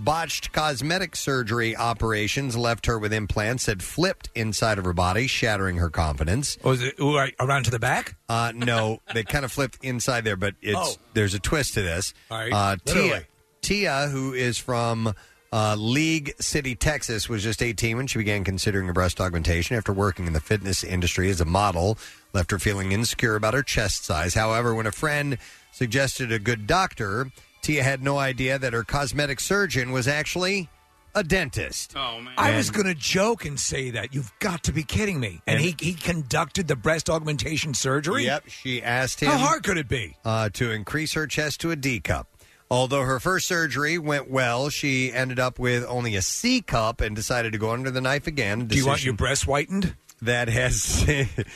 botched 0.00 0.52
cosmetic 0.52 1.16
surgery 1.16 1.76
operations 1.76 2.56
left 2.56 2.86
her 2.86 2.98
with 2.98 3.12
implants 3.12 3.66
that 3.66 3.82
flipped 3.82 4.30
inside 4.34 4.78
of 4.78 4.84
her 4.84 4.92
body, 4.92 5.26
shattering 5.26 5.76
her 5.76 5.90
confidence. 5.90 6.56
Was 6.62 6.82
it 6.82 6.94
right, 7.00 7.34
around 7.40 7.64
to 7.64 7.70
the 7.70 7.78
back? 7.78 8.16
Uh, 8.28 8.52
no, 8.54 9.00
they 9.14 9.24
kind 9.24 9.44
of 9.44 9.52
flipped 9.52 9.78
inside 9.82 10.24
there, 10.24 10.36
but 10.36 10.54
it's 10.62 10.78
Oh. 10.78 10.94
there's 11.14 11.34
a 11.34 11.38
twist 11.40 11.74
to 11.74 11.82
this. 11.82 12.14
All 12.30 12.38
right. 12.38 12.52
Uh, 12.52 12.76
Tia, 12.84 12.94
Literally. 13.02 13.24
Tia, 13.62 14.08
who 14.10 14.32
is 14.34 14.56
from 14.58 15.14
uh, 15.52 15.74
League 15.78 16.34
City, 16.40 16.74
Texas, 16.74 17.28
was 17.28 17.42
just 17.42 17.62
18 17.62 17.96
when 17.96 18.06
she 18.06 18.18
began 18.18 18.44
considering 18.44 18.88
a 18.88 18.92
breast 18.92 19.20
augmentation 19.20 19.76
after 19.76 19.92
working 19.92 20.26
in 20.26 20.32
the 20.34 20.40
fitness 20.40 20.84
industry 20.84 21.30
as 21.30 21.40
a 21.40 21.44
model. 21.46 21.98
Left 22.34 22.50
her 22.50 22.58
feeling 22.58 22.92
insecure 22.92 23.34
about 23.34 23.54
her 23.54 23.62
chest 23.62 24.04
size. 24.04 24.34
However, 24.34 24.74
when 24.74 24.86
a 24.86 24.92
friend 24.92 25.38
suggested 25.72 26.30
a 26.30 26.38
good 26.38 26.66
doctor, 26.66 27.30
Tia 27.68 27.82
had 27.82 28.02
no 28.02 28.16
idea 28.16 28.58
that 28.58 28.72
her 28.72 28.82
cosmetic 28.82 29.40
surgeon 29.40 29.92
was 29.92 30.08
actually 30.08 30.70
a 31.14 31.22
dentist. 31.22 31.92
Oh 31.94 32.18
man! 32.18 32.32
I 32.38 32.56
was 32.56 32.70
going 32.70 32.86
to 32.86 32.94
joke 32.94 33.44
and 33.44 33.60
say 33.60 33.90
that. 33.90 34.14
You've 34.14 34.32
got 34.38 34.62
to 34.64 34.72
be 34.72 34.82
kidding 34.82 35.20
me. 35.20 35.42
And, 35.46 35.60
he, 35.60 35.76
he 35.78 35.92
conducted 35.92 36.66
the 36.66 36.76
breast 36.76 37.10
augmentation 37.10 37.74
surgery? 37.74 38.24
Yep, 38.24 38.48
she 38.48 38.82
asked 38.82 39.20
him. 39.20 39.28
How 39.28 39.36
hard 39.36 39.64
could 39.64 39.76
it 39.76 39.86
be? 39.86 40.16
Uh, 40.24 40.48
to 40.54 40.70
increase 40.70 41.12
her 41.12 41.26
chest 41.26 41.60
to 41.60 41.70
a 41.70 41.76
D 41.76 42.00
cup. 42.00 42.26
Although 42.70 43.02
her 43.02 43.20
first 43.20 43.46
surgery 43.46 43.98
went 43.98 44.30
well, 44.30 44.70
she 44.70 45.12
ended 45.12 45.38
up 45.38 45.58
with 45.58 45.84
only 45.86 46.16
a 46.16 46.22
C 46.22 46.62
cup 46.62 47.02
and 47.02 47.14
decided 47.14 47.52
to 47.52 47.58
go 47.58 47.72
under 47.72 47.90
the 47.90 48.00
knife 48.00 48.26
again. 48.26 48.64
Do 48.64 48.78
you 48.78 48.86
want 48.86 49.04
your 49.04 49.12
breasts 49.12 49.44
whitened? 49.44 49.94
That 50.22 50.48
has 50.48 51.06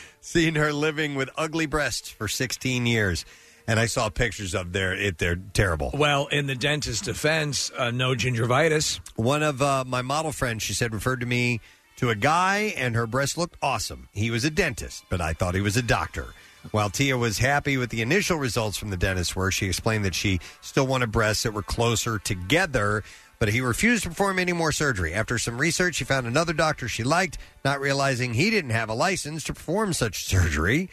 seen 0.20 0.56
her 0.56 0.74
living 0.74 1.14
with 1.14 1.30
ugly 1.38 1.64
breasts 1.64 2.10
for 2.10 2.28
16 2.28 2.84
years. 2.84 3.24
And 3.66 3.78
I 3.78 3.86
saw 3.86 4.08
pictures 4.08 4.54
of 4.54 4.72
their 4.72 4.92
it. 4.92 5.18
They're 5.18 5.36
terrible. 5.36 5.90
Well, 5.94 6.26
in 6.26 6.46
the 6.46 6.54
dentist's 6.54 7.02
defense, 7.02 7.70
uh, 7.76 7.90
no 7.90 8.14
gingivitis. 8.14 9.00
One 9.16 9.42
of 9.42 9.62
uh, 9.62 9.84
my 9.86 10.02
model 10.02 10.32
friends, 10.32 10.62
she 10.62 10.74
said, 10.74 10.92
referred 10.92 11.20
to 11.20 11.26
me 11.26 11.60
to 11.96 12.10
a 12.10 12.14
guy, 12.14 12.74
and 12.76 12.94
her 12.94 13.06
breast 13.06 13.38
looked 13.38 13.56
awesome. 13.62 14.08
He 14.12 14.30
was 14.30 14.44
a 14.44 14.50
dentist, 14.50 15.04
but 15.08 15.20
I 15.20 15.32
thought 15.32 15.54
he 15.54 15.60
was 15.60 15.76
a 15.76 15.82
doctor. 15.82 16.34
While 16.70 16.90
Tia 16.90 17.16
was 17.16 17.38
happy 17.38 17.76
with 17.76 17.90
the 17.90 18.02
initial 18.02 18.38
results 18.38 18.78
from 18.78 18.90
the 18.90 18.96
dentist's 18.96 19.34
work, 19.34 19.52
she 19.52 19.66
explained 19.66 20.04
that 20.04 20.14
she 20.14 20.38
still 20.60 20.86
wanted 20.86 21.10
breasts 21.10 21.42
that 21.42 21.52
were 21.52 21.62
closer 21.62 22.18
together, 22.18 23.02
but 23.40 23.48
he 23.48 23.60
refused 23.60 24.04
to 24.04 24.10
perform 24.10 24.38
any 24.38 24.52
more 24.52 24.70
surgery. 24.70 25.12
After 25.12 25.38
some 25.38 25.58
research, 25.58 25.96
she 25.96 26.04
found 26.04 26.26
another 26.26 26.52
doctor 26.52 26.86
she 26.86 27.02
liked, 27.02 27.36
not 27.64 27.80
realizing 27.80 28.34
he 28.34 28.50
didn't 28.50 28.70
have 28.70 28.88
a 28.88 28.94
license 28.94 29.42
to 29.44 29.54
perform 29.54 29.92
such 29.92 30.24
surgery. 30.24 30.88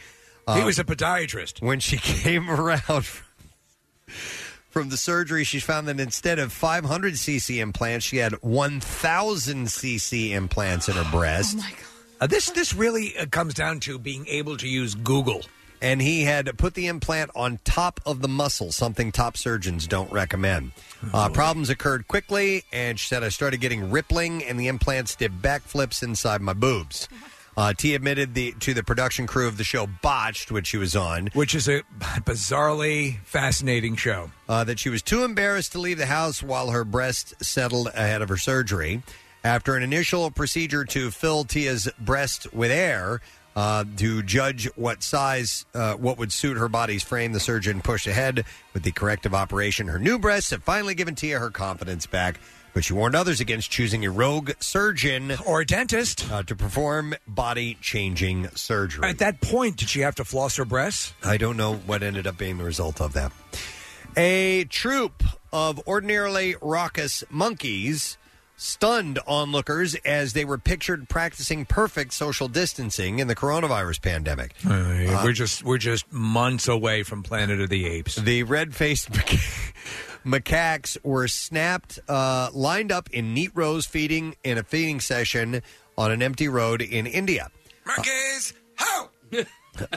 He 0.54 0.62
Uh, 0.62 0.64
was 0.66 0.78
a 0.78 0.84
podiatrist. 0.84 1.60
when 1.62 1.80
she 1.80 1.96
came 2.22 2.50
around 2.50 3.06
from 4.70 4.88
the 4.88 4.96
surgery, 4.96 5.44
she 5.44 5.58
found 5.60 5.88
that 5.88 5.98
instead 6.00 6.38
of 6.38 6.52
500 6.52 7.14
cc 7.14 7.56
implants, 7.58 8.06
she 8.06 8.18
had 8.18 8.32
1,000 8.42 9.66
cc 9.66 10.30
implants 10.30 10.88
in 10.88 10.94
her 10.96 11.08
breast. 11.10 11.56
Oh 11.58 11.62
my 11.62 11.70
god! 11.70 11.78
Uh, 12.22 12.26
this 12.26 12.50
this 12.50 12.74
really 12.74 13.16
uh, 13.18 13.26
comes 13.26 13.54
down 13.54 13.80
to 13.80 13.98
being 13.98 14.26
able 14.26 14.56
to 14.58 14.68
use 14.68 14.94
Google. 14.94 15.42
And 15.82 16.02
he 16.02 16.24
had 16.24 16.58
put 16.58 16.74
the 16.74 16.88
implant 16.88 17.30
on 17.34 17.58
top 17.64 18.00
of 18.04 18.20
the 18.20 18.28
muscle, 18.28 18.70
something 18.70 19.10
top 19.12 19.38
surgeons 19.38 19.86
don't 19.86 20.12
recommend. 20.12 20.72
Uh, 21.10 21.30
problems 21.30 21.70
occurred 21.70 22.06
quickly, 22.06 22.64
and 22.70 23.00
she 23.00 23.06
said, 23.06 23.24
I 23.24 23.30
started 23.30 23.62
getting 23.62 23.90
rippling, 23.90 24.44
and 24.44 24.60
the 24.60 24.68
implants 24.68 25.16
did 25.16 25.40
backflips 25.40 26.02
inside 26.02 26.42
my 26.42 26.52
boobs. 26.52 27.08
Uh, 27.60 27.74
T 27.74 27.94
admitted 27.94 28.32
the, 28.32 28.52
to 28.60 28.72
the 28.72 28.82
production 28.82 29.26
crew 29.26 29.46
of 29.46 29.58
the 29.58 29.64
show 29.64 29.86
Botched, 29.86 30.50
which 30.50 30.68
she 30.68 30.78
was 30.78 30.96
on, 30.96 31.26
which 31.34 31.54
is 31.54 31.68
a 31.68 31.82
bizarrely 32.24 33.18
fascinating 33.24 33.96
show. 33.96 34.30
uh, 34.48 34.64
that 34.64 34.78
she 34.78 34.88
was 34.88 35.02
too 35.02 35.24
embarrassed 35.24 35.72
to 35.72 35.78
leave 35.78 35.98
the 35.98 36.06
house 36.06 36.42
while 36.42 36.70
her 36.70 36.84
breast 36.84 37.34
settled 37.44 37.88
ahead 37.88 38.22
of 38.22 38.30
her 38.30 38.38
surgery. 38.38 39.02
After 39.44 39.76
an 39.76 39.82
initial 39.82 40.30
procedure 40.30 40.86
to 40.86 41.10
fill 41.10 41.44
Tia's 41.44 41.86
breast 41.98 42.50
with 42.54 42.70
air 42.70 43.20
uh, 43.54 43.84
to 43.98 44.22
judge 44.22 44.64
what 44.76 45.02
size, 45.02 45.66
uh, 45.74 45.96
what 45.96 46.16
would 46.16 46.32
suit 46.32 46.56
her 46.56 46.70
body's 46.70 47.02
frame, 47.02 47.34
the 47.34 47.40
surgeon 47.40 47.82
pushed 47.82 48.06
ahead 48.06 48.46
with 48.72 48.84
the 48.84 48.92
corrective 48.92 49.34
operation. 49.34 49.88
Her 49.88 49.98
new 49.98 50.18
breasts 50.18 50.48
have 50.48 50.62
finally 50.62 50.94
given 50.94 51.14
Tia 51.14 51.38
her 51.38 51.50
confidence 51.50 52.06
back. 52.06 52.40
But 52.72 52.84
she 52.84 52.92
warned 52.92 53.14
others 53.14 53.40
against 53.40 53.70
choosing 53.70 54.04
a 54.04 54.10
rogue 54.10 54.52
surgeon 54.60 55.32
or 55.46 55.62
a 55.62 55.66
dentist 55.66 56.30
uh, 56.30 56.42
to 56.44 56.54
perform 56.54 57.14
body 57.26 57.76
changing 57.80 58.48
surgery. 58.50 59.08
At 59.08 59.18
that 59.18 59.40
point, 59.40 59.76
did 59.76 59.88
she 59.88 60.00
have 60.00 60.14
to 60.16 60.24
floss 60.24 60.56
her 60.56 60.64
breasts? 60.64 61.12
I 61.24 61.36
don't 61.36 61.56
know 61.56 61.74
what 61.74 62.02
ended 62.02 62.26
up 62.26 62.38
being 62.38 62.58
the 62.58 62.64
result 62.64 63.00
of 63.00 63.12
that. 63.14 63.32
A 64.16 64.64
troop 64.64 65.22
of 65.52 65.80
ordinarily 65.86 66.56
raucous 66.60 67.24
monkeys 67.30 68.16
stunned 68.56 69.18
onlookers 69.26 69.94
as 70.04 70.34
they 70.34 70.44
were 70.44 70.58
pictured 70.58 71.08
practicing 71.08 71.64
perfect 71.64 72.12
social 72.12 72.46
distancing 72.46 73.18
in 73.18 73.26
the 73.26 73.34
coronavirus 73.34 74.02
pandemic. 74.02 74.54
Uh, 74.66 75.22
we're 75.24 75.32
just 75.32 75.64
we're 75.64 75.78
just 75.78 76.12
months 76.12 76.68
away 76.68 77.02
from 77.02 77.22
Planet 77.22 77.60
of 77.60 77.70
the 77.70 77.86
Apes. 77.86 78.16
The 78.16 78.42
red-faced 78.42 79.10
maca- 79.12 79.72
macaques 80.24 80.96
were 81.02 81.28
snapped, 81.28 81.98
uh, 82.08 82.50
lined 82.52 82.92
up 82.92 83.08
in 83.10 83.34
neat 83.34 83.50
rows, 83.54 83.86
feeding 83.86 84.34
in 84.44 84.58
a 84.58 84.62
feeding 84.62 85.00
session 85.00 85.62
on 85.96 86.10
an 86.10 86.22
empty 86.22 86.48
road 86.48 86.82
in 86.82 87.06
India. 87.06 87.50
Monkeys, 87.86 88.52
how? 88.74 89.10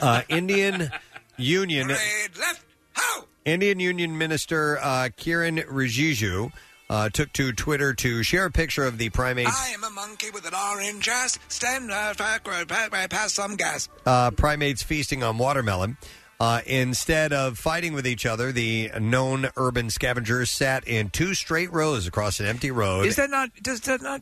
Uh, 0.00 0.22
Indian 0.28 0.90
Union 1.36 1.88
left, 1.88 2.64
how? 2.92 3.24
Indian 3.44 3.80
Union 3.80 4.16
Minister 4.16 4.78
uh, 4.78 5.08
Kiran 5.16 5.62
Rijiju 5.66 6.50
uh, 6.90 7.08
took 7.10 7.32
to 7.34 7.52
Twitter 7.52 7.92
to 7.94 8.22
share 8.22 8.46
a 8.46 8.50
picture 8.50 8.84
of 8.84 8.98
the 8.98 9.10
primates 9.10 9.50
I 9.54 9.70
am 9.70 9.84
a 9.84 9.90
monkey 9.90 10.30
with 10.30 10.46
an 10.46 10.54
orange 10.54 11.08
ass. 11.08 11.38
Stand 11.48 11.90
uh, 11.90 12.14
backward, 12.16 12.68
pa- 12.68 12.88
pa- 12.90 13.06
pass 13.08 13.32
some 13.32 13.56
gas. 13.56 13.88
uh, 14.06 14.30
primates 14.30 14.82
feasting 14.82 15.22
on 15.22 15.38
watermelon. 15.38 15.96
Uh, 16.40 16.60
instead 16.66 17.32
of 17.32 17.58
fighting 17.58 17.92
with 17.94 18.06
each 18.06 18.26
other, 18.26 18.50
the 18.52 18.90
known 19.00 19.48
urban 19.56 19.88
scavengers 19.90 20.50
sat 20.50 20.86
in 20.86 21.08
two 21.10 21.32
straight 21.34 21.72
rows 21.72 22.06
across 22.06 22.40
an 22.40 22.46
empty 22.46 22.70
road. 22.70 23.06
Is 23.06 23.16
that 23.16 23.30
not? 23.30 23.50
Does 23.62 23.80
that 23.82 24.02
not 24.02 24.20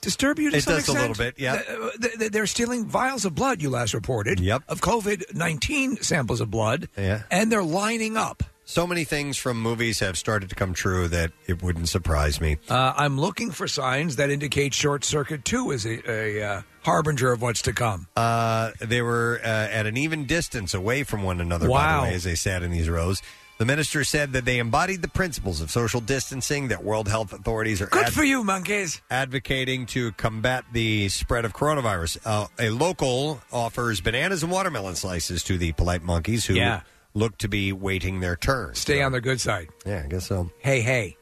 disturb 0.00 0.38
you? 0.38 0.50
To 0.50 0.56
It 0.56 0.62
some 0.62 0.74
does 0.74 0.88
a 0.88 0.92
extent? 0.92 1.10
little 1.10 1.24
bit, 1.24 1.34
yeah. 1.38 1.62
Th- 2.00 2.18
th- 2.18 2.30
They're 2.32 2.46
stealing 2.46 2.86
vials 2.86 3.24
of 3.24 3.34
blood. 3.34 3.60
You 3.62 3.70
last 3.70 3.94
reported. 3.94 4.38
Yep. 4.38 4.62
Of 4.68 4.80
COVID 4.80 5.34
nineteen 5.34 5.96
samples 6.02 6.40
of 6.40 6.50
blood. 6.50 6.88
Yeah. 6.96 7.22
And 7.30 7.50
they're 7.50 7.62
lining 7.64 8.16
up. 8.16 8.42
So 8.66 8.86
many 8.86 9.04
things 9.04 9.36
from 9.36 9.60
movies 9.60 10.00
have 10.00 10.16
started 10.16 10.48
to 10.48 10.54
come 10.54 10.72
true 10.72 11.06
that 11.08 11.32
it 11.46 11.62
wouldn't 11.62 11.88
surprise 11.90 12.40
me. 12.40 12.56
Uh, 12.68 12.94
I'm 12.96 13.20
looking 13.20 13.50
for 13.50 13.68
signs 13.68 14.16
that 14.16 14.30
indicate 14.30 14.72
short 14.72 15.04
circuit 15.04 15.44
two 15.44 15.70
is 15.70 15.84
a, 15.84 16.10
a 16.10 16.42
uh, 16.42 16.62
harbinger 16.82 17.30
of 17.30 17.42
what's 17.42 17.60
to 17.62 17.74
come. 17.74 18.06
Uh, 18.16 18.70
they 18.80 19.02
were 19.02 19.38
uh, 19.44 19.46
at 19.46 19.84
an 19.86 19.98
even 19.98 20.24
distance 20.24 20.72
away 20.72 21.02
from 21.04 21.22
one 21.22 21.40
another, 21.42 21.68
by 21.68 21.72
Wow. 21.74 22.00
the 22.00 22.08
way, 22.08 22.14
as 22.14 22.24
they 22.24 22.34
sat 22.34 22.62
in 22.62 22.70
these 22.70 22.88
rows. 22.88 23.20
The 23.58 23.66
minister 23.66 24.02
said 24.02 24.32
that 24.32 24.46
they 24.46 24.58
embodied 24.58 25.02
the 25.02 25.08
principles 25.08 25.60
of 25.60 25.70
social 25.70 26.00
distancing 26.00 26.68
that 26.68 26.82
World 26.82 27.06
Health 27.06 27.32
authorities 27.34 27.80
are 27.82 27.86
Good 27.86 28.06
ad- 28.06 28.12
for 28.14 28.24
you, 28.24 28.42
monkeys. 28.42 29.00
advocating 29.10 29.86
to 29.86 30.10
combat 30.12 30.64
the 30.72 31.08
spread 31.10 31.44
of 31.44 31.52
coronavirus. 31.52 32.16
Uh, 32.24 32.46
a 32.58 32.70
local 32.70 33.40
offers 33.52 34.00
bananas 34.00 34.42
and 34.42 34.50
watermelon 34.50 34.96
slices 34.96 35.44
to 35.44 35.56
the 35.58 35.70
polite 35.72 36.02
monkeys 36.02 36.46
who 36.46 36.54
Yeah. 36.54 36.80
Look 37.14 37.38
to 37.38 37.48
be 37.48 37.72
waiting 37.72 38.20
their 38.20 38.36
turn. 38.36 38.74
Stay 38.74 39.00
on 39.02 39.12
their 39.12 39.20
good 39.20 39.40
side. 39.40 39.68
Yeah, 39.86 40.02
I 40.04 40.08
guess 40.08 40.26
so. 40.26 40.50
Hey, 40.58 40.80
hey. 40.80 41.16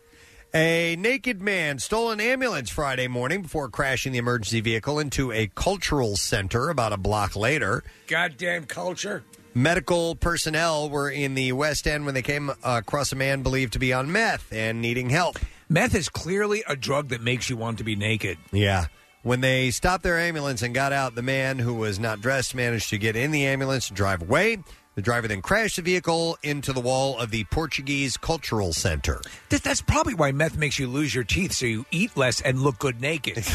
A 0.55 0.97
naked 0.97 1.41
man 1.41 1.79
stole 1.79 2.11
an 2.11 2.21
ambulance 2.21 2.69
Friday 2.69 3.09
morning 3.09 3.41
before 3.43 3.71
crashing 3.71 4.13
the 4.13 4.19
emergency 4.19 4.61
vehicle 4.61 4.99
into 4.99 5.33
a 5.33 5.47
cultural 5.55 6.17
center 6.17 6.69
about 6.69 6.93
a 6.93 6.99
block 6.99 7.37
later. 7.37 7.83
Goddamn 8.07 8.67
culture. 8.67 9.25
Medical 9.55 10.15
personnel 10.15 10.91
were 10.91 11.11
in 11.11 11.35
the 11.35 11.53
West 11.53 11.87
End 11.87 12.05
when 12.05 12.15
they 12.15 12.23
came 12.23 12.51
across 12.63 13.13
a 13.13 13.17
man 13.17 13.43
believed 13.43 13.75
to 13.75 13.79
be 13.79 13.93
on 13.93 14.13
meth 14.13 14.53
and 14.53 14.81
needing 14.81 15.11
help. 15.11 15.39
Meth 15.69 15.95
is 15.95 16.09
clearly 16.11 16.63
a 16.69 16.77
drug 16.77 17.09
that 17.09 17.23
makes 17.23 17.49
you 17.49 17.57
want 17.57 17.79
to 17.79 17.85
be 17.85 17.97
naked. 17.97 18.37
Yeah. 18.51 18.87
When 19.23 19.41
they 19.41 19.71
stopped 19.71 20.03
their 20.03 20.19
ambulance 20.19 20.63
and 20.63 20.75
got 20.75 20.93
out, 20.93 21.15
the 21.15 21.23
man 21.23 21.59
who 21.59 21.75
was 21.75 21.99
not 21.99 22.21
dressed 22.21 22.55
managed 22.55 22.91
to 22.91 22.99
get 22.99 23.15
in 23.15 23.31
the 23.31 23.47
ambulance 23.47 23.89
and 23.89 23.97
drive 23.97 24.21
away. 24.21 24.59
The 24.95 25.03
driver 25.03 25.27
then 25.27 25.41
crashed 25.41 25.77
the 25.77 25.83
vehicle 25.83 26.37
into 26.43 26.73
the 26.75 26.81
wall 26.81 27.19
of 27.19 27.31
the 27.31 27.45
Portuguese 27.45 28.17
Cultural 28.19 28.73
Center. 28.75 29.23
That, 29.49 29.63
that's 29.63 29.81
probably 29.81 30.15
why 30.15 30.33
meth 30.33 30.59
makes 30.59 30.79
you 30.79 30.87
lose 30.87 31.15
your 31.15 31.25
teeth 31.25 31.53
so 31.53 31.65
you 31.67 31.87
eat 31.91 32.15
less 32.17 32.41
and 32.43 32.61
look 32.61 32.79
good 32.79 33.01
naked. 33.01 33.43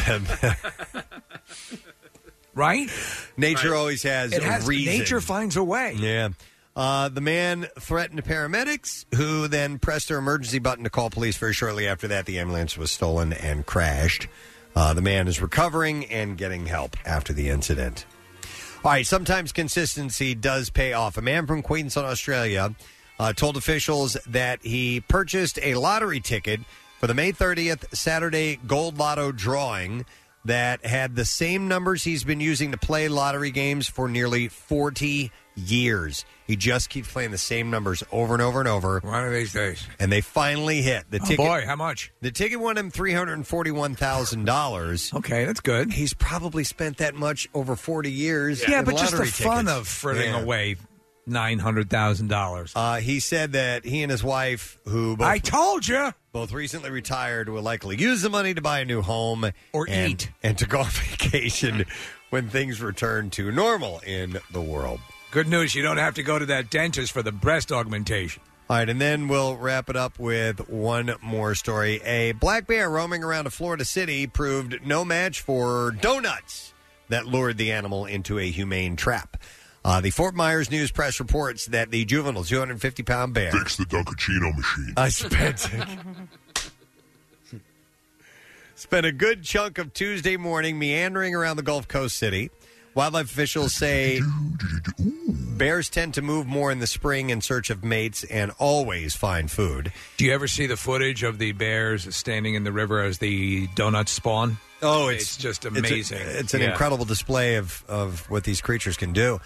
right? 2.54 2.88
Nature 3.36 3.74
always 3.74 4.02
has 4.02 4.32
It 4.32 4.42
a 4.42 4.46
has 4.46 4.66
reason. 4.66 4.98
nature 4.98 5.20
finds 5.20 5.56
a 5.56 5.62
way. 5.64 5.94
Yeah. 5.96 6.30
Uh, 6.74 7.08
the 7.08 7.20
man 7.20 7.66
threatened 7.80 8.24
paramedics, 8.24 9.04
who 9.14 9.48
then 9.48 9.78
pressed 9.78 10.08
their 10.08 10.18
emergency 10.18 10.58
button 10.60 10.84
to 10.84 10.90
call 10.90 11.10
police. 11.10 11.36
Very 11.36 11.52
shortly 11.52 11.88
after 11.88 12.08
that, 12.08 12.26
the 12.26 12.38
ambulance 12.38 12.76
was 12.78 12.90
stolen 12.90 13.32
and 13.32 13.66
crashed. 13.66 14.28
Uh, 14.76 14.94
the 14.94 15.02
man 15.02 15.26
is 15.26 15.42
recovering 15.42 16.04
and 16.06 16.38
getting 16.38 16.66
help 16.66 16.96
after 17.04 17.32
the 17.32 17.48
incident. 17.48 18.06
All 18.88 18.94
right, 18.94 19.06
sometimes 19.06 19.52
consistency 19.52 20.34
does 20.34 20.70
pay 20.70 20.94
off. 20.94 21.18
A 21.18 21.20
man 21.20 21.46
from 21.46 21.60
Queensland, 21.60 22.08
Australia, 22.08 22.74
uh, 23.18 23.34
told 23.34 23.58
officials 23.58 24.16
that 24.26 24.62
he 24.62 25.02
purchased 25.02 25.58
a 25.62 25.74
lottery 25.74 26.20
ticket 26.20 26.60
for 26.98 27.06
the 27.06 27.12
May 27.12 27.30
30th 27.30 27.94
Saturday 27.94 28.58
Gold 28.66 28.96
Lotto 28.96 29.30
drawing 29.30 30.06
that 30.44 30.84
had 30.86 31.16
the 31.16 31.24
same 31.24 31.66
numbers 31.68 32.04
he's 32.04 32.22
been 32.24 32.40
using 32.40 32.70
to 32.72 32.78
play 32.78 33.08
lottery 33.08 33.50
games 33.50 33.88
for 33.88 34.08
nearly 34.08 34.48
40 34.48 35.30
years. 35.56 36.24
He 36.46 36.54
just 36.56 36.88
keeps 36.88 37.10
playing 37.12 37.32
the 37.32 37.38
same 37.38 37.70
numbers 37.70 38.02
over 38.12 38.32
and 38.34 38.42
over 38.42 38.60
and 38.60 38.68
over. 38.68 39.00
One 39.00 39.24
of 39.26 39.32
these 39.32 39.52
days. 39.52 39.86
And 39.98 40.10
they 40.10 40.20
finally 40.22 40.80
hit. 40.82 41.04
The 41.10 41.18
Oh, 41.20 41.24
ticket 41.24 41.36
boy, 41.38 41.64
how 41.66 41.76
much? 41.76 42.12
The 42.22 42.30
ticket 42.30 42.60
won 42.60 42.78
him 42.78 42.90
$341,000. 42.90 45.14
Okay, 45.14 45.44
that's 45.44 45.60
good. 45.60 45.92
He's 45.92 46.14
probably 46.14 46.64
spent 46.64 46.96
that 46.98 47.14
much 47.14 47.48
over 47.54 47.76
40 47.76 48.10
years. 48.10 48.66
Yeah, 48.66 48.80
in 48.80 48.84
but 48.84 48.96
just 48.96 49.12
the 49.12 49.18
lottery 49.18 49.30
fun 49.30 49.66
tickets. 49.66 49.80
of 49.80 49.86
fritting 49.88 50.32
Yeah. 50.32 50.40
away 50.42 50.76
nine 51.26 51.58
hundred 51.58 51.90
thousand 51.90 52.28
dollars. 52.28 52.72
Uh, 52.74 52.96
he 53.00 53.20
said 53.20 53.52
that 53.52 53.84
he 53.84 54.02
and 54.02 54.10
his 54.10 54.24
wife, 54.24 54.78
who 54.86 55.14
both, 55.16 55.26
I 55.26 55.38
told 55.38 55.86
you, 55.86 56.12
both 56.38 56.52
recently 56.52 56.88
retired, 56.88 57.48
will 57.48 57.62
likely 57.62 57.96
use 57.96 58.22
the 58.22 58.30
money 58.30 58.54
to 58.54 58.62
buy 58.62 58.78
a 58.78 58.84
new 58.84 59.02
home 59.02 59.50
Or 59.72 59.88
and, 59.90 60.12
eat. 60.12 60.30
and 60.40 60.56
to 60.58 60.66
go 60.68 60.78
on 60.78 60.86
vacation 60.90 61.84
when 62.30 62.48
things 62.48 62.80
return 62.80 63.30
to 63.30 63.50
normal 63.50 63.98
in 64.06 64.38
the 64.52 64.60
world. 64.60 65.00
Good 65.32 65.48
news, 65.48 65.74
you 65.74 65.82
don't 65.82 65.96
have 65.96 66.14
to 66.14 66.22
go 66.22 66.38
to 66.38 66.46
that 66.46 66.70
dentist 66.70 67.10
for 67.10 67.24
the 67.24 67.32
breast 67.32 67.72
augmentation. 67.72 68.40
All 68.70 68.76
right, 68.76 68.88
and 68.88 69.00
then 69.00 69.26
we'll 69.26 69.56
wrap 69.56 69.90
it 69.90 69.96
up 69.96 70.20
with 70.20 70.68
one 70.68 71.12
more 71.22 71.56
story. 71.56 72.00
A 72.04 72.30
black 72.32 72.68
bear 72.68 72.88
roaming 72.88 73.24
around 73.24 73.48
a 73.48 73.50
Florida 73.50 73.84
city 73.84 74.28
proved 74.28 74.78
no 74.86 75.04
match 75.04 75.40
for 75.40 75.90
donuts 75.90 76.72
that 77.08 77.26
lured 77.26 77.56
the 77.58 77.72
animal 77.72 78.06
into 78.06 78.38
a 78.38 78.48
humane 78.48 78.94
trap. 78.94 79.38
Uh, 79.88 80.02
the 80.02 80.10
Fort 80.10 80.34
Myers 80.34 80.70
News 80.70 80.90
Press 80.90 81.18
reports 81.18 81.64
that 81.66 81.90
the 81.90 82.04
juvenile 82.04 82.44
250 82.44 83.02
pound 83.04 83.32
bear. 83.32 83.50
Fix 83.52 83.76
the 83.76 83.84
Dunkachino 83.86 84.54
machine. 84.54 84.92
I 84.98 85.08
spent 85.08 85.60
spent 88.74 89.06
a 89.06 89.12
good 89.12 89.44
chunk 89.44 89.78
of 89.78 89.94
Tuesday 89.94 90.36
morning 90.36 90.78
meandering 90.78 91.34
around 91.34 91.56
the 91.56 91.62
Gulf 91.62 91.88
Coast 91.88 92.18
city. 92.18 92.50
Wildlife 92.94 93.30
officials 93.32 93.74
say 93.74 94.20
bears 94.98 95.88
tend 95.88 96.12
to 96.14 96.22
move 96.22 96.46
more 96.46 96.70
in 96.70 96.80
the 96.80 96.86
spring 96.86 97.30
in 97.30 97.40
search 97.40 97.70
of 97.70 97.82
mates 97.82 98.24
and 98.24 98.52
always 98.58 99.16
find 99.16 99.50
food. 99.50 99.90
Do 100.18 100.26
you 100.26 100.34
ever 100.34 100.48
see 100.48 100.66
the 100.66 100.76
footage 100.76 101.22
of 101.22 101.38
the 101.38 101.52
bears 101.52 102.14
standing 102.14 102.54
in 102.56 102.64
the 102.64 102.72
river 102.72 103.00
as 103.02 103.18
the 103.20 103.68
donuts 103.68 104.12
spawn? 104.12 104.58
Oh, 104.82 105.08
it's, 105.08 105.38
just 105.38 105.64
It's 105.64 105.74
a- 105.74 105.78
amazing. 105.78 106.18
It's, 106.20 106.52
an 106.52 106.60
Yeah. 106.60 106.72
incredible 106.72 107.06
display 107.06 107.54
of, 107.54 107.82
of 107.88 108.28
what 108.28 108.44
these 108.44 108.60
creatures 108.60 108.98
can 108.98 109.14
do. 109.14 109.40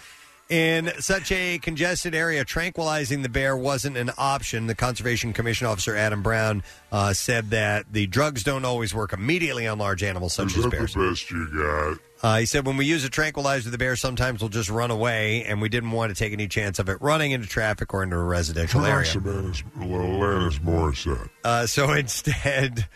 In 0.53 0.91
such 0.99 1.31
a 1.31 1.57
congested 1.57 2.13
area, 2.13 2.45
tranquilizing 2.45 3.23
the 3.23 3.29
bear 3.29 3.57
wasn't 3.57 3.97
an 3.97 4.11
option. 4.19 4.67
The 4.67 4.75
Conservation 4.75 5.33
Commission 5.33 5.65
officer 5.65 5.95
Adam 5.95 6.21
Brown 6.21 6.61
uh, 6.91 7.13
said 7.13 7.49
that 7.49 7.91
the 7.91 8.05
drugs 8.05 8.43
don't 8.43 8.63
always 8.63 8.93
work 8.93 9.13
immediately 9.13 9.65
on 9.65 9.79
large 9.79 10.03
animals 10.03 10.33
such 10.33 10.55
as 10.55 10.67
bears. 10.67 10.93
the 10.93 11.09
best 11.09 11.31
you 11.31 11.49
got? 11.51 11.97
Uh, 12.21 12.37
he 12.37 12.45
said, 12.45 12.67
when 12.67 12.77
we 12.77 12.85
use 12.85 13.03
a 13.03 13.09
tranquilizer, 13.09 13.71
the 13.71 13.79
bear 13.79 13.95
sometimes 13.95 14.43
will 14.43 14.49
just 14.49 14.69
run 14.69 14.91
away, 14.91 15.43
and 15.45 15.59
we 15.59 15.69
didn't 15.69 15.89
want 15.89 16.15
to 16.15 16.15
take 16.15 16.33
any 16.33 16.47
chance 16.47 16.77
of 16.77 16.87
it 16.87 17.01
running 17.01 17.31
into 17.31 17.47
traffic 17.47 17.91
or 17.91 18.03
into 18.03 18.15
a 18.15 18.23
residential 18.23 18.85
area. 18.85 19.07
some 19.07 19.23
Alanis, 19.23 19.63
Alanis 19.79 20.59
Morissette. 20.59 21.29
Uh, 21.43 21.65
so 21.65 21.91
instead, 21.93 22.87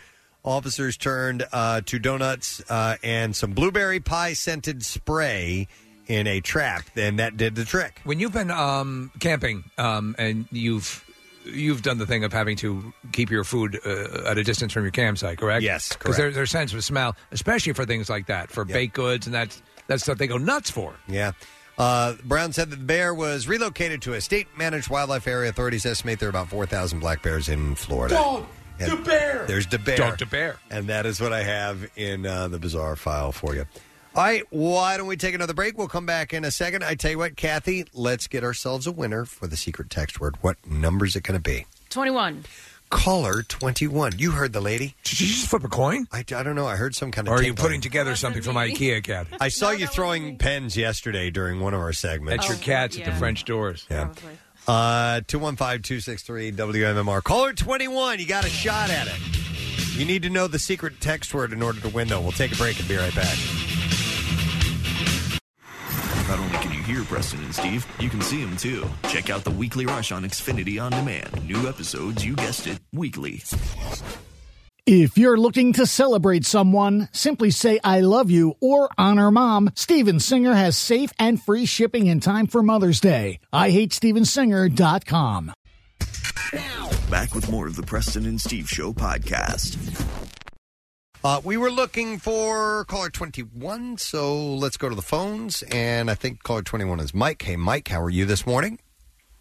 officers 0.44 0.96
turned 0.96 1.44
uh, 1.52 1.80
to 1.86 1.98
donuts 1.98 2.62
uh, 2.70 2.94
and 3.02 3.34
some 3.34 3.50
blueberry 3.50 3.98
pie 3.98 4.32
scented 4.32 4.84
spray 4.84 5.66
in 6.08 6.26
a 6.26 6.40
trap, 6.40 6.84
and 6.96 7.18
that 7.18 7.36
did 7.36 7.54
the 7.54 7.64
trick. 7.64 8.00
When 8.04 8.18
you've 8.18 8.32
been 8.32 8.50
um, 8.50 9.10
camping 9.20 9.64
um, 9.78 10.16
and 10.18 10.46
you've 10.50 11.04
you've 11.44 11.82
done 11.82 11.96
the 11.98 12.06
thing 12.06 12.24
of 12.24 12.32
having 12.32 12.56
to 12.56 12.92
keep 13.12 13.30
your 13.30 13.44
food 13.44 13.78
uh, 13.86 14.28
at 14.30 14.36
a 14.36 14.44
distance 14.44 14.72
from 14.72 14.82
your 14.82 14.90
campsite, 14.92 15.38
correct? 15.38 15.62
Yes, 15.62 15.88
Because 15.88 16.16
correct. 16.16 16.18
there, 16.18 16.30
there's 16.30 16.50
sense 16.50 16.74
of 16.74 16.84
smell, 16.84 17.16
especially 17.30 17.72
for 17.72 17.86
things 17.86 18.10
like 18.10 18.26
that, 18.26 18.50
for 18.50 18.64
baked 18.66 18.94
goods 18.94 19.26
and 19.26 19.34
that 19.34 19.58
that 19.86 20.00
stuff 20.00 20.18
they 20.18 20.26
go 20.26 20.36
nuts 20.38 20.70
for. 20.70 20.94
Yeah. 21.06 21.32
Uh, 21.78 22.14
Brown 22.24 22.52
said 22.52 22.70
that 22.70 22.76
the 22.76 22.84
bear 22.84 23.14
was 23.14 23.46
relocated 23.46 24.02
to 24.02 24.14
a 24.14 24.20
state 24.20 24.48
managed 24.58 24.90
wildlife 24.90 25.28
area. 25.28 25.48
Authorities 25.50 25.86
estimate 25.86 26.18
there 26.18 26.28
are 26.28 26.30
about 26.30 26.48
4,000 26.48 26.98
black 26.98 27.22
bears 27.22 27.48
in 27.48 27.76
Florida. 27.76 28.14
Dog, 28.16 28.46
And 28.80 28.90
the 28.92 28.96
bear. 28.96 29.46
There's 29.46 29.66
the 29.68 29.78
bear. 29.78 29.96
Dog 29.96 30.18
the 30.18 30.26
bear. 30.26 30.56
And 30.70 30.88
that 30.88 31.06
is 31.06 31.20
what 31.20 31.32
I 31.32 31.44
have 31.44 31.88
in 31.96 32.26
uh, 32.26 32.48
the 32.48 32.58
bizarre 32.58 32.96
file 32.96 33.30
for 33.30 33.54
you. 33.54 33.64
All 34.18 34.24
right, 34.24 34.42
why 34.50 34.96
don't 34.96 35.06
we 35.06 35.16
take 35.16 35.36
another 35.36 35.54
break? 35.54 35.78
We'll 35.78 35.86
come 35.86 36.04
back 36.04 36.34
in 36.34 36.44
a 36.44 36.50
second. 36.50 36.82
I 36.82 36.96
tell 36.96 37.12
you 37.12 37.18
what, 37.18 37.36
Kathy, 37.36 37.84
let's 37.94 38.26
get 38.26 38.42
ourselves 38.42 38.88
a 38.88 38.90
winner 38.90 39.24
for 39.24 39.46
the 39.46 39.56
secret 39.56 39.90
text 39.90 40.18
word. 40.18 40.34
What 40.40 40.56
number 40.66 41.06
is 41.06 41.14
it 41.14 41.22
going 41.22 41.40
to 41.40 41.50
be? 41.50 41.66
21. 41.90 42.44
Caller 42.90 43.42
21. 43.42 44.18
You 44.18 44.32
heard 44.32 44.52
the 44.52 44.60
lady. 44.60 44.96
Did 45.04 45.20
you 45.20 45.28
just 45.28 45.46
flip 45.46 45.62
a 45.62 45.68
coin? 45.68 46.08
I, 46.10 46.24
I 46.34 46.42
don't 46.42 46.56
know. 46.56 46.66
I 46.66 46.74
heard 46.74 46.96
some 46.96 47.12
kind 47.12 47.28
of 47.28 47.32
Or 47.32 47.36
are 47.36 47.42
you 47.42 47.50
tinkling. 47.50 47.64
putting 47.64 47.80
together 47.80 48.16
something 48.16 48.42
from 48.42 48.56
IKEA, 48.56 49.04
Cat? 49.04 49.28
I 49.40 49.50
saw 49.50 49.70
you 49.70 49.86
throwing 49.86 50.36
pens 50.36 50.76
yesterday 50.76 51.30
during 51.30 51.60
one 51.60 51.72
of 51.72 51.78
our 51.80 51.92
segments. 51.92 52.44
At 52.44 52.50
your 52.50 52.58
cats 52.58 52.98
at 52.98 53.04
the 53.04 53.12
French 53.12 53.44
doors. 53.44 53.86
Yeah. 53.88 54.12
Uh, 54.66 55.20
215-263 55.28 56.56
WMMR. 56.56 57.22
Caller 57.22 57.52
21. 57.52 58.18
You 58.18 58.26
got 58.26 58.44
a 58.44 58.48
shot 58.48 58.90
at 58.90 59.06
it. 59.06 59.96
You 59.96 60.04
need 60.04 60.24
to 60.24 60.28
know 60.28 60.48
the 60.48 60.58
secret 60.58 61.00
text 61.00 61.32
word 61.32 61.52
in 61.52 61.62
order 61.62 61.78
to 61.82 61.88
win, 61.88 62.08
though. 62.08 62.20
We'll 62.20 62.32
take 62.32 62.50
a 62.50 62.56
break 62.56 62.80
and 62.80 62.88
be 62.88 62.96
right 62.96 63.14
back. 63.14 63.38
Hear 66.88 67.04
Preston 67.04 67.44
and 67.44 67.54
Steve, 67.54 67.86
you 68.00 68.08
can 68.08 68.22
see 68.22 68.42
them 68.42 68.56
too. 68.56 68.88
Check 69.08 69.28
out 69.28 69.44
the 69.44 69.50
Weekly 69.50 69.84
Rush 69.84 70.10
on 70.10 70.22
Xfinity 70.24 70.82
On 70.82 70.90
Demand. 70.90 71.46
New 71.46 71.68
episodes, 71.68 72.24
you 72.24 72.34
guessed 72.34 72.66
it, 72.66 72.78
weekly. 72.92 73.42
If 74.86 75.18
you're 75.18 75.36
looking 75.36 75.74
to 75.74 75.86
celebrate 75.86 76.46
someone, 76.46 77.10
simply 77.12 77.50
say 77.50 77.78
I 77.84 78.00
love 78.00 78.30
you 78.30 78.54
or 78.62 78.88
honor 78.96 79.30
mom. 79.30 79.68
Steven 79.74 80.18
Singer 80.18 80.54
has 80.54 80.78
safe 80.78 81.12
and 81.18 81.40
free 81.40 81.66
shipping 81.66 82.06
in 82.06 82.20
time 82.20 82.46
for 82.46 82.62
Mother's 82.62 83.00
Day. 83.00 83.40
I 83.52 83.68
hate 83.68 83.90
stevensinger.com. 83.90 85.52
Back 87.10 87.34
with 87.34 87.50
more 87.50 87.66
of 87.66 87.76
the 87.76 87.82
Preston 87.82 88.24
and 88.24 88.40
Steve 88.40 88.68
Show 88.68 88.94
podcast. 88.94 89.76
Uh, 91.28 91.42
we 91.44 91.58
were 91.58 91.70
looking 91.70 92.18
for 92.18 92.86
caller 92.86 93.10
21, 93.10 93.98
so 93.98 94.34
let's 94.54 94.78
go 94.78 94.88
to 94.88 94.94
the 94.94 95.02
phones. 95.02 95.62
And 95.64 96.10
I 96.10 96.14
think 96.14 96.42
caller 96.42 96.62
21 96.62 97.00
is 97.00 97.12
Mike. 97.12 97.42
Hey, 97.42 97.56
Mike, 97.56 97.88
how 97.88 98.00
are 98.00 98.08
you 98.08 98.24
this 98.24 98.46
morning? 98.46 98.78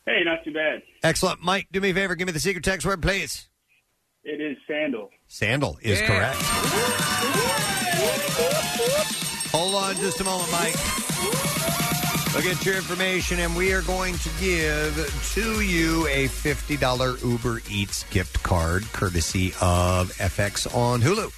Hey, 0.06 0.22
not 0.26 0.44
too 0.44 0.52
bad. 0.52 0.82
Excellent. 1.02 1.42
Mike, 1.42 1.68
do 1.72 1.80
me 1.80 1.92
a 1.92 1.94
favor. 1.94 2.16
Give 2.16 2.26
me 2.26 2.34
the 2.34 2.42
secret 2.42 2.66
text 2.66 2.86
word, 2.86 3.02
please. 3.02 3.48
It 4.26 4.42
is 4.42 4.58
sandal. 4.68 5.12
Sandal 5.30 5.80
is 5.82 6.02
Yeah. 6.02 6.08
correct. 6.08 6.42
Hold 9.54 9.76
on 9.76 9.96
just 9.96 10.20
a 10.20 10.26
moment, 10.26 10.52
Mike. 10.52 10.76
Look 12.36 12.46
at 12.46 12.66
your 12.66 12.76
information, 12.76 13.40
and 13.40 13.56
we 13.56 13.72
are 13.72 13.82
going 13.84 14.16
to 14.18 14.30
give 14.42 15.32
to 15.36 15.62
you 15.62 16.06
a 16.08 16.28
$50 16.28 17.16
Uber 17.24 17.62
Eats 17.72 18.04
gift 18.10 18.44
card 18.44 18.84
courtesy 18.92 19.54
of 19.62 20.12
FX 20.20 20.68
on 20.76 21.02
Hulu. 21.02 21.32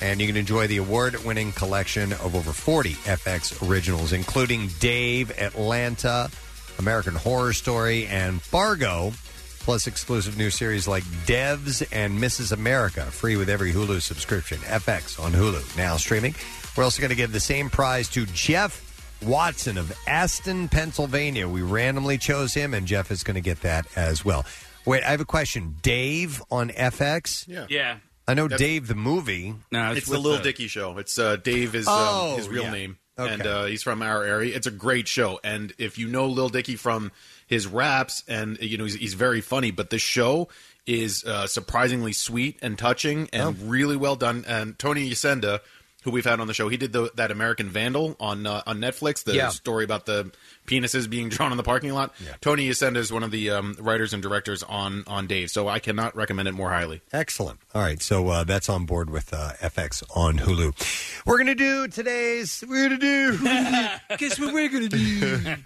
And 0.00 0.20
you 0.20 0.26
can 0.26 0.36
enjoy 0.36 0.66
the 0.66 0.78
award 0.78 1.24
winning 1.24 1.52
collection 1.52 2.12
of 2.12 2.34
over 2.34 2.52
40 2.52 2.92
FX 2.92 3.68
originals, 3.68 4.12
including 4.12 4.68
Dave, 4.80 5.30
Atlanta, 5.38 6.30
American 6.78 7.14
Horror 7.14 7.52
Story, 7.52 8.06
and 8.06 8.40
Fargo, 8.40 9.12
plus 9.60 9.86
exclusive 9.86 10.38
new 10.38 10.50
series 10.50 10.88
like 10.88 11.02
Devs 11.26 11.86
and 11.92 12.18
Mrs. 12.18 12.52
America, 12.52 13.02
free 13.02 13.36
with 13.36 13.50
every 13.50 13.72
Hulu 13.72 14.00
subscription. 14.00 14.58
FX 14.58 15.22
on 15.22 15.32
Hulu, 15.32 15.76
now 15.76 15.96
streaming. 15.96 16.34
We're 16.76 16.84
also 16.84 17.00
going 17.00 17.10
to 17.10 17.16
give 17.16 17.32
the 17.32 17.40
same 17.40 17.68
prize 17.68 18.08
to 18.10 18.24
Jeff 18.26 18.86
Watson 19.22 19.76
of 19.76 19.92
Aston, 20.06 20.68
Pennsylvania. 20.68 21.46
We 21.46 21.60
randomly 21.60 22.16
chose 22.16 22.54
him, 22.54 22.72
and 22.72 22.86
Jeff 22.86 23.10
is 23.10 23.22
going 23.22 23.34
to 23.34 23.40
get 23.42 23.60
that 23.62 23.86
as 23.96 24.24
well. 24.24 24.46
Wait, 24.86 25.02
I 25.04 25.10
have 25.10 25.20
a 25.20 25.26
question. 25.26 25.76
Dave 25.82 26.42
on 26.50 26.70
FX? 26.70 27.46
Yeah. 27.46 27.66
Yeah. 27.68 27.96
I 28.30 28.34
know 28.34 28.44
That's- 28.48 28.58
Dave 28.60 28.86
the 28.86 28.94
movie. 28.94 29.54
No, 29.70 29.92
It's, 29.92 30.08
the 30.08 30.18
Lil 30.18 30.40
Dicky 30.40 30.66
show. 30.68 30.98
It's 30.98 31.18
uh, 31.18 31.36
Dave 31.36 31.74
is 31.74 31.86
um, 31.88 31.94
Oh, 31.98 32.36
his 32.36 32.48
real 32.48 32.64
yeah. 32.64 32.70
name, 32.72 32.98
Okay. 33.18 33.32
and 33.32 33.46
uh, 33.46 33.64
he's 33.64 33.82
from 33.82 34.02
our 34.02 34.22
area. 34.24 34.54
It's 34.56 34.66
a 34.66 34.70
great 34.70 35.08
show, 35.08 35.40
and 35.44 35.72
if 35.78 35.98
you 35.98 36.08
know 36.08 36.26
Lil 36.26 36.48
Dicky 36.48 36.76
from 36.76 37.12
his 37.46 37.66
raps, 37.66 38.22
and 38.28 38.58
you 38.60 38.78
know 38.78 38.84
he's, 38.84 38.94
he's 38.94 39.14
very 39.14 39.40
funny, 39.40 39.70
but 39.70 39.90
the 39.90 39.98
show 39.98 40.48
is 40.86 41.24
uh, 41.24 41.46
surprisingly 41.46 42.12
sweet 42.12 42.58
and 42.62 42.78
touching 42.78 43.28
and 43.32 43.42
Oh. 43.60 43.66
really 43.66 43.96
well 43.96 44.16
done. 44.16 44.44
And 44.48 44.78
Tony 44.78 45.08
Yacenda, 45.10 45.60
who 46.04 46.10
we've 46.10 46.24
had 46.24 46.40
on 46.40 46.46
the 46.46 46.54
show, 46.54 46.68
he 46.68 46.76
did 46.78 46.92
the, 46.92 47.10
that 47.16 47.30
American 47.30 47.68
Vandal 47.68 48.16
on 48.18 48.46
uh, 48.46 48.62
on 48.66 48.78
Netflix, 48.78 49.22
the 49.24 49.34
Yeah. 49.34 49.48
story 49.50 49.84
about 49.84 50.06
the 50.06 50.30
penises 50.70 51.10
being 51.10 51.28
drawn 51.28 51.50
in 51.50 51.56
the 51.56 51.62
parking 51.62 51.92
lot. 51.92 52.14
Tony 52.40 52.68
Yacenda 52.68 52.96
is 52.96 53.12
one 53.12 53.22
of 53.22 53.30
the 53.30 53.50
um, 53.50 53.76
writers 53.80 54.14
and 54.14 54.22
directors 54.22 54.62
on 54.62 55.04
on 55.06 55.26
Dave, 55.26 55.50
so 55.50 55.68
I 55.68 55.80
cannot 55.80 56.14
recommend 56.14 56.48
it 56.48 56.52
more 56.52 56.70
highly. 56.70 57.02
Excellent. 57.12 57.58
All 57.74 57.82
right, 57.82 58.00
so 58.00 58.28
uh, 58.28 58.44
that's 58.44 58.68
on 58.68 58.86
board 58.86 59.10
with 59.10 59.32
uh, 59.32 59.52
FX 59.60 60.02
on 60.16 60.38
Hulu. 60.38 61.24
We're 61.26 61.36
going 61.36 61.46
to 61.48 61.54
do 61.54 61.88
today's. 61.88 62.62
We're 62.66 62.88
going 62.88 63.00
to 63.00 63.36
do. 63.36 63.38
Guess 64.18 64.38
what 64.38 64.54
we're 64.54 64.68
going 64.68 64.88
to 64.88 64.96
do? 64.96 65.56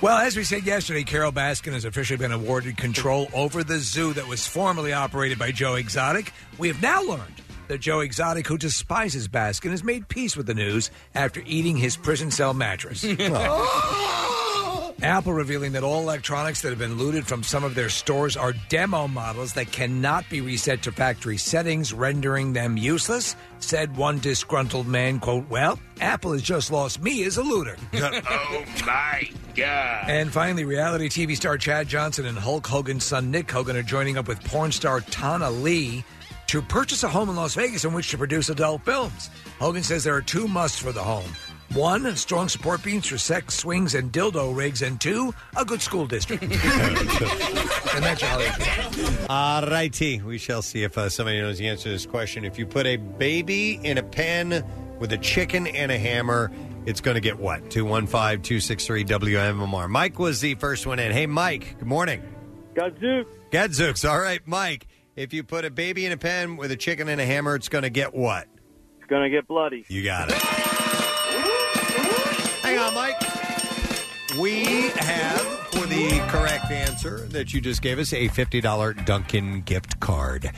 Well, 0.00 0.18
as 0.18 0.36
we 0.36 0.44
said 0.44 0.64
yesterday, 0.64 1.02
Carole 1.04 1.32
Baskin 1.32 1.72
has 1.72 1.84
officially 1.84 2.16
been 2.16 2.32
awarded 2.32 2.76
control 2.76 3.28
over 3.34 3.62
the 3.64 3.78
zoo 3.78 4.12
that 4.14 4.26
was 4.26 4.46
formerly 4.46 4.92
operated 4.92 5.38
by 5.38 5.52
Joe 5.52 5.74
Exotic. 5.74 6.32
We 6.58 6.68
have 6.68 6.80
now 6.82 7.02
learned 7.02 7.42
that 7.68 7.78
Joe 7.80 8.00
Exotic, 8.00 8.46
who 8.46 8.58
despises 8.58 9.28
Baskin, 9.28 9.70
has 9.70 9.84
made 9.84 10.08
peace 10.08 10.36
with 10.36 10.46
the 10.46 10.54
news 10.54 10.90
after 11.14 11.42
eating 11.46 11.76
his 11.76 11.96
prison 11.96 12.30
cell 12.30 12.54
mattress. 12.54 13.04
Apple 15.02 15.32
revealing 15.32 15.72
that 15.72 15.82
all 15.82 16.00
electronics 16.00 16.62
that 16.62 16.70
have 16.70 16.78
been 16.78 16.96
looted 16.96 17.26
from 17.26 17.42
some 17.42 17.64
of 17.64 17.74
their 17.74 17.88
stores 17.88 18.36
are 18.36 18.54
demo 18.68 19.08
models 19.08 19.52
that 19.54 19.72
cannot 19.72 20.28
be 20.30 20.40
reset 20.40 20.82
to 20.82 20.92
factory 20.92 21.36
settings, 21.36 21.92
rendering 21.92 22.52
them 22.52 22.76
useless. 22.76 23.36
Said 23.58 23.96
one 23.96 24.18
disgruntled 24.18 24.86
man, 24.86 25.20
quote, 25.20 25.48
Well, 25.48 25.78
Apple 26.00 26.32
has 26.32 26.42
just 26.42 26.70
lost 26.70 27.02
me 27.02 27.24
as 27.24 27.36
a 27.36 27.42
looter. 27.42 27.76
oh 27.94 28.64
my 28.86 29.30
God. 29.54 30.04
And 30.08 30.32
finally, 30.32 30.64
reality 30.64 31.08
TV 31.08 31.36
star 31.36 31.58
Chad 31.58 31.88
Johnson 31.88 32.26
and 32.26 32.38
Hulk 32.38 32.66
Hogan's 32.66 33.04
son 33.04 33.30
Nick 33.30 33.50
Hogan 33.50 33.76
are 33.76 33.82
joining 33.82 34.16
up 34.16 34.28
with 34.28 34.42
porn 34.44 34.72
star 34.72 35.00
Tana 35.00 35.50
Lea 35.50 36.04
to 36.48 36.62
purchase 36.62 37.02
a 37.02 37.08
home 37.08 37.28
in 37.28 37.36
Las 37.36 37.54
Vegas 37.54 37.84
in 37.84 37.92
which 37.92 38.10
to 38.10 38.18
produce 38.18 38.48
adult 38.48 38.84
films. 38.84 39.30
Hogan 39.58 39.82
says 39.82 40.04
there 40.04 40.14
are 40.14 40.22
two 40.22 40.46
musts 40.46 40.78
for 40.78 40.92
the 40.92 41.02
home. 41.02 41.30
One, 41.74 42.14
strong 42.14 42.48
support 42.48 42.84
beams 42.84 43.08
for 43.08 43.18
sex 43.18 43.54
swings 43.54 43.96
and 43.96 44.12
dildo 44.12 44.56
rigs, 44.56 44.82
and 44.82 45.00
two, 45.00 45.34
a 45.56 45.64
good 45.64 45.82
school 45.82 46.06
district. 46.06 46.42
and 46.44 46.52
that's 46.52 48.22
all. 48.22 48.40
All 49.28 49.66
righty. 49.66 50.22
We 50.22 50.38
shall 50.38 50.62
see 50.62 50.84
if 50.84 50.96
uh, 50.96 51.08
somebody 51.08 51.40
knows 51.40 51.58
the 51.58 51.68
answer 51.68 51.84
to 51.84 51.88
this 51.90 52.06
question. 52.06 52.44
If 52.44 52.58
you 52.58 52.66
put 52.66 52.86
a 52.86 52.96
baby 52.96 53.80
in 53.82 53.98
a 53.98 54.04
pen 54.04 54.64
with 55.00 55.12
a 55.12 55.18
chicken 55.18 55.66
and 55.66 55.90
a 55.90 55.98
hammer, 55.98 56.52
it's 56.86 57.00
going 57.00 57.16
to 57.16 57.20
get 57.20 57.40
what? 57.40 57.70
215 57.70 58.42
263 58.42 59.04
WMMR. 59.04 59.88
Mike 59.88 60.18
was 60.18 60.40
the 60.40 60.54
first 60.54 60.86
one 60.86 61.00
in. 61.00 61.10
Hey, 61.10 61.26
Mike, 61.26 61.76
good 61.78 61.88
morning. 61.88 62.22
Gadzooks. 62.76 63.30
Gadzooks. 63.50 64.04
All 64.04 64.20
right, 64.20 64.40
Mike. 64.46 64.86
If 65.16 65.32
you 65.32 65.42
put 65.42 65.64
a 65.64 65.70
baby 65.70 66.06
in 66.06 66.12
a 66.12 66.16
pen 66.16 66.56
with 66.56 66.70
a 66.70 66.76
chicken 66.76 67.08
and 67.08 67.20
a 67.20 67.26
hammer, 67.26 67.56
it's 67.56 67.68
going 67.68 67.82
to 67.82 67.90
get 67.90 68.14
what? 68.14 68.46
It's 69.04 69.10
gonna 69.10 69.28
get 69.28 69.46
bloody. 69.46 69.84
You 69.88 70.02
got 70.02 70.30
it. 70.30 71.03
Hang 72.64 72.78
on, 72.78 72.94
Mike. 72.94 73.20
We 74.40 74.64
have, 74.88 75.40
for 75.70 75.86
the 75.86 76.18
correct 76.28 76.70
answer 76.70 77.18
that 77.28 77.52
you 77.52 77.60
just 77.60 77.82
gave 77.82 77.98
us, 77.98 78.12
a 78.12 78.28
$50 78.28 79.04
Dunkin' 79.04 79.60
gift 79.62 80.00
card. 80.00 80.50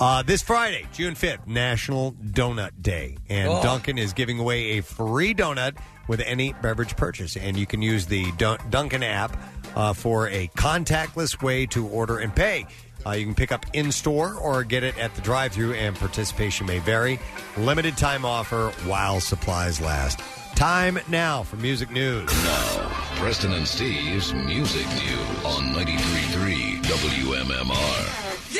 Uh, 0.00 0.22
this 0.22 0.42
Friday, 0.42 0.86
June 0.92 1.14
5th, 1.14 1.46
National 1.46 2.12
Donut 2.14 2.70
Day. 2.82 3.16
And 3.28 3.48
Oh. 3.48 3.62
Dunkin' 3.62 3.96
is 3.96 4.12
giving 4.12 4.38
away 4.40 4.78
a 4.78 4.82
free 4.82 5.34
donut 5.34 5.76
with 6.08 6.20
any 6.20 6.52
beverage 6.54 6.96
purchase. 6.96 7.36
And 7.36 7.56
you 7.56 7.64
can 7.66 7.80
use 7.80 8.06
the 8.06 8.32
Dun- 8.32 8.58
Dunkin' 8.68 9.04
app 9.04 9.36
uh, 9.76 9.92
for 9.92 10.28
a 10.28 10.48
contactless 10.56 11.40
way 11.42 11.66
to 11.66 11.86
order 11.86 12.18
and 12.18 12.34
pay. 12.34 12.66
Uh, 13.06 13.12
you 13.12 13.24
can 13.24 13.34
pick 13.34 13.52
up 13.52 13.64
in 13.72 13.92
store 13.92 14.34
or 14.34 14.64
get 14.64 14.82
it 14.82 14.98
at 14.98 15.14
the 15.14 15.20
drive 15.22 15.52
through, 15.52 15.74
and 15.74 15.94
participation 15.96 16.66
may 16.66 16.80
vary. 16.80 17.18
Limited 17.56 17.96
time 17.96 18.24
offer 18.24 18.70
while 18.84 19.20
supplies 19.20 19.80
last. 19.80 20.20
Time 20.54 20.98
now 21.08 21.42
for 21.42 21.56
music 21.56 21.90
news. 21.90 22.28
Now, 22.44 22.88
Preston 23.16 23.52
and 23.52 23.66
Steve's 23.66 24.32
Music 24.32 24.86
News 24.88 25.44
on 25.44 25.74
93.3 25.74 26.82
WMMR. 26.82 28.52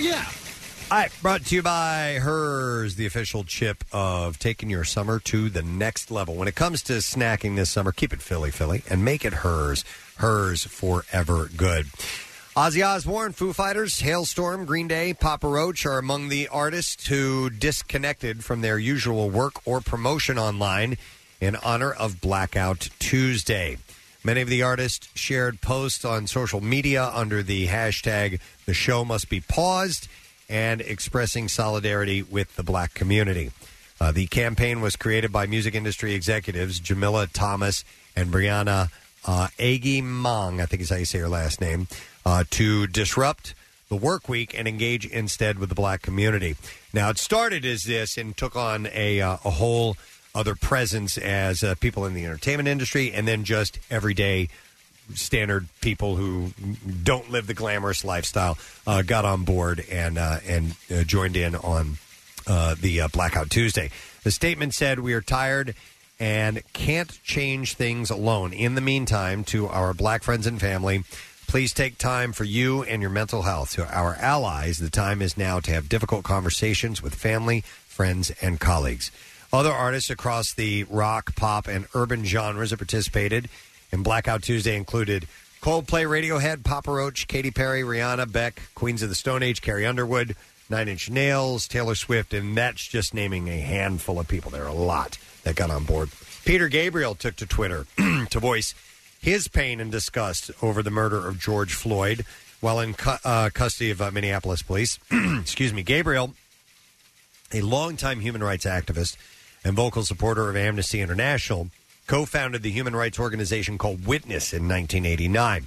yeah. 0.00 0.24
All 0.90 0.98
right, 0.98 1.12
brought 1.22 1.44
to 1.46 1.54
you 1.54 1.62
by 1.62 2.18
Herr's, 2.20 2.96
the 2.96 3.06
official 3.06 3.44
chip 3.44 3.84
of 3.92 4.38
taking 4.38 4.68
your 4.70 4.82
summer 4.84 5.20
to 5.20 5.48
the 5.48 5.62
next 5.62 6.10
level. 6.10 6.34
When 6.34 6.48
it 6.48 6.56
comes 6.56 6.82
to 6.84 6.94
snacking 6.94 7.54
this 7.54 7.70
summer, 7.70 7.92
keep 7.92 8.12
it 8.12 8.20
Philly, 8.20 8.50
Philly, 8.50 8.82
and 8.90 9.04
make 9.04 9.24
it 9.24 9.32
Herr's. 9.32 9.84
Herr's 10.18 10.64
forever 10.64 11.48
good. 11.56 11.86
Ozzy 12.56 12.84
Osbourne, 12.84 13.32
Foo 13.32 13.52
Fighters, 13.52 14.00
Halestorm, 14.02 14.66
Green 14.66 14.88
Day, 14.88 15.14
Papa 15.14 15.46
Roach 15.46 15.86
are 15.86 15.98
among 15.98 16.28
the 16.28 16.48
artists 16.48 17.06
who 17.06 17.48
disconnected 17.48 18.44
from 18.44 18.60
their 18.60 18.76
usual 18.76 19.30
work 19.30 19.64
or 19.64 19.80
promotion 19.80 20.36
online 20.36 20.98
in 21.40 21.54
honor 21.54 21.92
of 21.92 22.20
Blackout 22.20 22.88
Tuesday. 22.98 23.78
Many 24.24 24.40
of 24.40 24.48
the 24.48 24.62
artists 24.64 25.08
shared 25.14 25.60
posts 25.60 26.04
on 26.04 26.26
social 26.26 26.60
media 26.60 27.12
under 27.14 27.40
the 27.44 27.68
hashtag 27.68 28.40
The 28.66 28.74
Show 28.74 29.04
Must 29.04 29.28
Be 29.28 29.40
Paused 29.40 30.08
and 30.48 30.80
expressing 30.80 31.46
solidarity 31.46 32.20
with 32.20 32.56
the 32.56 32.64
black 32.64 32.94
community. 32.94 33.52
Uh, 34.00 34.10
the 34.10 34.26
campaign 34.26 34.80
was 34.80 34.96
created 34.96 35.30
by 35.30 35.46
music 35.46 35.76
industry 35.76 36.14
executives 36.14 36.80
Jamila 36.80 37.28
Thomas 37.28 37.84
and 38.16 38.32
Brianna 38.32 38.90
uh, 39.24 39.48
Agyemang, 39.58 40.60
I 40.60 40.66
think 40.66 40.82
is 40.82 40.90
how 40.90 40.96
you 40.96 41.04
say 41.04 41.18
her 41.20 41.28
last 41.28 41.60
name, 41.60 41.86
uh, 42.24 42.44
to 42.50 42.86
disrupt 42.86 43.54
the 43.88 43.96
work 43.96 44.28
week 44.28 44.54
and 44.56 44.68
engage 44.68 45.04
instead 45.06 45.58
with 45.58 45.68
the 45.68 45.74
black 45.74 46.02
community. 46.02 46.56
Now, 46.92 47.10
it 47.10 47.18
started 47.18 47.64
as 47.64 47.82
this 47.82 48.16
and 48.16 48.36
took 48.36 48.54
on 48.54 48.88
a, 48.92 49.20
uh, 49.20 49.38
a 49.44 49.50
whole 49.50 49.96
other 50.34 50.54
presence 50.54 51.18
as 51.18 51.62
uh, 51.62 51.74
people 51.80 52.06
in 52.06 52.14
the 52.14 52.24
entertainment 52.24 52.68
industry 52.68 53.12
and 53.12 53.26
then 53.26 53.44
just 53.44 53.78
everyday 53.90 54.48
standard 55.14 55.66
people 55.80 56.16
who 56.16 56.52
don't 57.02 57.30
live 57.30 57.46
the 57.46 57.54
glamorous 57.54 58.04
lifestyle 58.04 58.56
uh, 58.86 59.02
got 59.02 59.24
on 59.24 59.44
board 59.44 59.84
and 59.90 60.18
uh, 60.18 60.38
and 60.46 60.76
uh, 60.94 61.02
joined 61.02 61.36
in 61.36 61.54
on 61.56 61.98
uh, 62.46 62.74
the 62.80 63.00
uh, 63.00 63.08
Blackout 63.08 63.50
Tuesday. 63.50 63.90
The 64.22 64.30
statement 64.30 64.74
said, 64.74 65.00
"We 65.00 65.12
are 65.14 65.20
tired." 65.20 65.74
And 66.22 66.62
can't 66.74 67.18
change 67.24 67.76
things 67.76 68.10
alone. 68.10 68.52
In 68.52 68.74
the 68.74 68.82
meantime, 68.82 69.42
to 69.44 69.68
our 69.68 69.94
black 69.94 70.22
friends 70.22 70.46
and 70.46 70.60
family, 70.60 71.02
please 71.50 71.72
take 71.72 71.98
time 71.98 72.32
for 72.32 72.44
you 72.44 72.84
and 72.84 73.02
your 73.02 73.10
mental 73.10 73.42
health. 73.42 73.72
To 73.72 73.84
our 73.92 74.14
allies, 74.20 74.78
the 74.78 74.88
time 74.88 75.20
is 75.20 75.36
now 75.36 75.58
to 75.58 75.72
have 75.72 75.88
difficult 75.88 76.22
conversations 76.22 77.02
with 77.02 77.12
family, 77.12 77.62
friends, 77.88 78.30
and 78.40 78.60
colleagues. 78.60 79.10
Other 79.52 79.72
artists 79.72 80.10
across 80.10 80.54
the 80.54 80.84
rock, 80.84 81.34
pop, 81.34 81.66
and 81.66 81.88
urban 81.92 82.24
genres 82.24 82.70
that 82.70 82.76
participated 82.76 83.48
in 83.90 84.04
Blackout 84.04 84.44
Tuesday 84.44 84.76
included 84.76 85.26
Coldplay, 85.60 86.06
Radiohead, 86.06 86.62
Papa 86.62 86.92
Roach, 86.92 87.26
Katy 87.26 87.50
Perry, 87.50 87.82
Rihanna, 87.82 88.30
Beck, 88.30 88.62
Queens 88.76 89.02
of 89.02 89.08
the 89.08 89.16
Stone 89.16 89.42
Age, 89.42 89.60
Carrie 89.60 89.86
Underwood, 89.86 90.36
Nine 90.68 90.86
Inch 90.86 91.10
Nails, 91.10 91.66
Taylor 91.66 91.96
Swift, 91.96 92.32
and 92.32 92.56
that's 92.56 92.86
just 92.86 93.12
naming 93.12 93.48
a 93.48 93.58
handful 93.58 94.20
of 94.20 94.28
people. 94.28 94.52
There 94.52 94.62
are 94.62 94.68
a 94.68 94.72
lot 94.72 95.18
that 95.42 95.56
got 95.56 95.70
on 95.70 95.82
board. 95.82 96.10
Peter 96.44 96.68
Gabriel 96.68 97.16
took 97.16 97.34
to 97.36 97.46
Twitter 97.46 97.86
to 98.30 98.38
voice 98.38 98.72
his 99.20 99.48
pain 99.48 99.80
and 99.80 99.92
disgust 99.92 100.50
over 100.62 100.82
the 100.82 100.90
murder 100.90 101.28
of 101.28 101.38
George 101.38 101.74
Floyd 101.74 102.24
while 102.60 102.80
in 102.80 102.94
cu- 102.94 103.18
uh, 103.24 103.50
custody 103.52 103.90
of 103.90 104.00
uh, 104.00 104.10
Minneapolis 104.10 104.62
police. 104.62 104.98
Excuse 105.10 105.72
me. 105.72 105.82
Gabriel, 105.82 106.34
a 107.52 107.60
longtime 107.60 108.20
human 108.20 108.42
rights 108.42 108.64
activist 108.64 109.16
and 109.64 109.74
vocal 109.74 110.04
supporter 110.04 110.48
of 110.48 110.56
Amnesty 110.56 111.00
International, 111.00 111.68
co 112.06 112.24
founded 112.24 112.62
the 112.62 112.70
human 112.70 112.96
rights 112.96 113.18
organization 113.18 113.78
called 113.78 114.06
Witness 114.06 114.52
in 114.52 114.68
1989. 114.68 115.66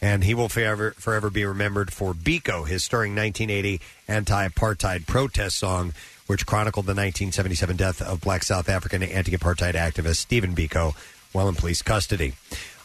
And 0.00 0.24
he 0.24 0.34
will 0.34 0.48
forever, 0.48 0.92
forever 0.98 1.30
be 1.30 1.44
remembered 1.44 1.92
for 1.92 2.12
Biko, 2.12 2.66
his 2.66 2.82
stirring 2.82 3.14
1980 3.14 3.80
anti 4.08 4.48
apartheid 4.48 5.06
protest 5.06 5.58
song, 5.58 5.92
which 6.26 6.44
chronicled 6.44 6.86
the 6.86 6.90
1977 6.90 7.76
death 7.76 8.02
of 8.02 8.20
black 8.20 8.42
South 8.42 8.68
African 8.68 9.02
anti 9.04 9.36
apartheid 9.36 9.74
activist 9.74 10.16
Stephen 10.16 10.56
Biko 10.56 10.94
while 11.32 11.48
in 11.48 11.54
police 11.54 11.82
custody. 11.82 12.34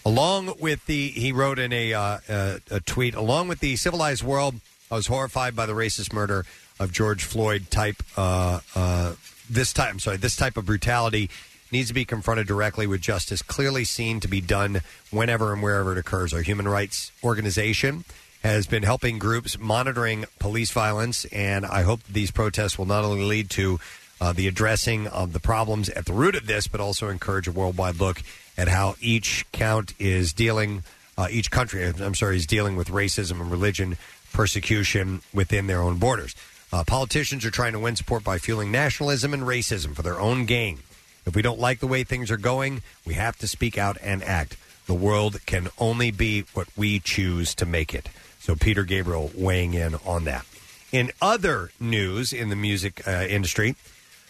Along 0.08 0.54
with 0.62 0.86
the, 0.86 1.10
he 1.10 1.34
wrote 1.34 1.60
in 1.60 1.74
a, 1.74 1.94
uh, 1.94 2.20
uh, 2.30 2.58
a 2.72 2.80
tweet, 2.80 3.14
along 3.14 3.50
with 3.50 3.60
the 3.60 3.76
civilized 3.76 4.24
world, 4.24 4.56
I 4.90 4.96
was 4.96 5.08
horrified 5.08 5.54
by 5.54 5.66
the 5.66 5.74
racist 5.74 6.14
murder 6.14 6.46
of 6.80 6.94
George 6.94 7.26
Floyd 7.26 7.70
type, 7.70 8.02
uh, 8.16 8.62
uh, 8.74 9.16
this 9.50 9.74
type, 9.74 10.00
sorry, 10.00 10.16
this 10.16 10.38
type 10.38 10.56
of 10.56 10.66
brutality 10.66 11.30
needs 11.74 11.90
to 11.90 11.94
be 11.94 12.06
confronted 12.06 12.48
directly 12.48 12.88
with 12.88 13.02
justice 13.02 13.42
clearly 13.42 13.84
seen 13.84 14.22
to 14.22 14.30
be 14.30 14.40
done 14.40 14.80
whenever 15.12 15.52
and 15.52 15.62
wherever 15.62 15.92
it 15.92 15.98
occurs. 15.98 16.34
Our 16.34 16.42
human 16.42 16.70
rights 16.70 17.12
organization 17.22 18.06
has 18.44 18.66
been 18.66 18.84
helping 18.84 19.20
groups 19.20 19.60
monitoring 19.60 20.24
police 20.40 20.72
violence, 20.72 21.26
and 21.34 21.66
I 21.66 21.82
hope 21.82 22.00
these 22.10 22.32
protests 22.32 22.78
will 22.78 22.86
not 22.86 23.04
only 23.04 23.26
lead 23.26 23.50
to 23.50 23.78
uh, 24.22 24.32
the 24.32 24.48
addressing 24.48 25.08
of 25.08 25.34
the 25.34 25.42
problems 25.42 25.90
at 25.90 26.06
the 26.06 26.14
root 26.14 26.36
of 26.36 26.48
this, 26.48 26.66
but 26.68 26.80
also 26.80 27.10
encourage 27.10 27.50
a 27.50 27.52
worldwide 27.52 28.00
look 28.00 28.24
at 28.58 28.68
how 28.68 28.96
each 29.00 29.46
count 29.52 29.94
is 30.00 30.34
dealing 30.34 30.84
uh, 31.18 31.28
each 31.30 31.52
country. 31.52 31.86
I'm 31.86 32.16
sorry, 32.16 32.38
is 32.38 32.46
dealing 32.46 32.76
with 32.76 32.90
racism 32.90 33.42
and 33.42 33.52
religion 33.52 33.98
persecution 34.34 35.22
within 35.34 35.68
their 35.68 35.82
own 35.82 35.98
borders. 35.98 36.36
Uh, 36.72 36.84
politicians 36.84 37.46
are 37.46 37.52
trying 37.52 37.74
to 37.74 37.80
win 37.80 37.96
support 37.96 38.24
by 38.24 38.38
fueling 38.38 38.72
nationalism 38.72 39.34
and 39.34 39.44
racism 39.44 39.96
for 39.96 40.02
their 40.02 40.20
own 40.20 40.46
gain. 40.46 40.80
If 41.26 41.36
we 41.36 41.42
don't 41.42 41.60
like 41.60 41.80
the 41.80 41.88
way 41.88 42.04
things 42.04 42.30
are 42.30 42.38
going, 42.38 42.82
we 43.06 43.14
have 43.16 43.38
to 43.40 43.48
speak 43.48 43.78
out 43.78 43.98
and 44.02 44.24
act. 44.24 44.58
The 44.86 44.94
world 44.94 45.46
can 45.46 45.70
only 45.78 46.12
be 46.12 46.46
what 46.54 46.68
we 46.78 47.00
choose 47.00 47.54
to 47.56 47.66
make 47.66 47.94
it. 47.94 48.10
So 48.40 48.56
Peter 48.56 48.84
Gabriel 48.84 49.32
weighing 49.36 49.74
in 49.74 49.96
on 50.06 50.24
that. 50.26 50.46
In 50.92 51.12
other 51.22 51.72
news 51.80 52.32
in 52.32 52.48
the 52.50 52.56
music 52.56 53.06
uh, 53.06 53.26
industry, 53.28 53.76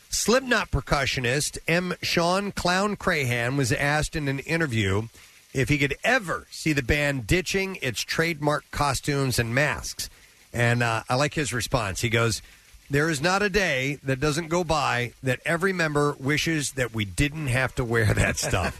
Slipknot 0.09 0.71
percussionist 0.71 1.57
M. 1.67 1.93
Shawn 2.01 2.51
Clown 2.51 2.95
Crahan 2.95 3.57
was 3.57 3.71
asked 3.71 4.15
in 4.15 4.27
an 4.27 4.39
interview 4.39 5.07
if 5.53 5.69
he 5.69 5.77
could 5.77 5.95
ever 6.03 6.47
see 6.49 6.73
the 6.73 6.83
band 6.83 7.27
ditching 7.27 7.77
its 7.81 8.01
trademark 8.01 8.69
costumes 8.71 9.39
and 9.39 9.53
masks. 9.53 10.09
And 10.53 10.81
uh, 10.81 11.03
I 11.09 11.15
like 11.15 11.33
his 11.33 11.53
response. 11.53 12.01
He 12.01 12.09
goes, 12.09 12.41
There 12.89 13.09
is 13.09 13.21
not 13.21 13.41
a 13.41 13.49
day 13.49 13.99
that 14.03 14.19
doesn't 14.19 14.47
go 14.47 14.63
by 14.63 15.13
that 15.23 15.39
every 15.45 15.73
member 15.73 16.15
wishes 16.19 16.73
that 16.73 16.93
we 16.93 17.05
didn't 17.05 17.47
have 17.47 17.75
to 17.75 17.83
wear 17.83 18.13
that 18.13 18.37
stuff. 18.37 18.79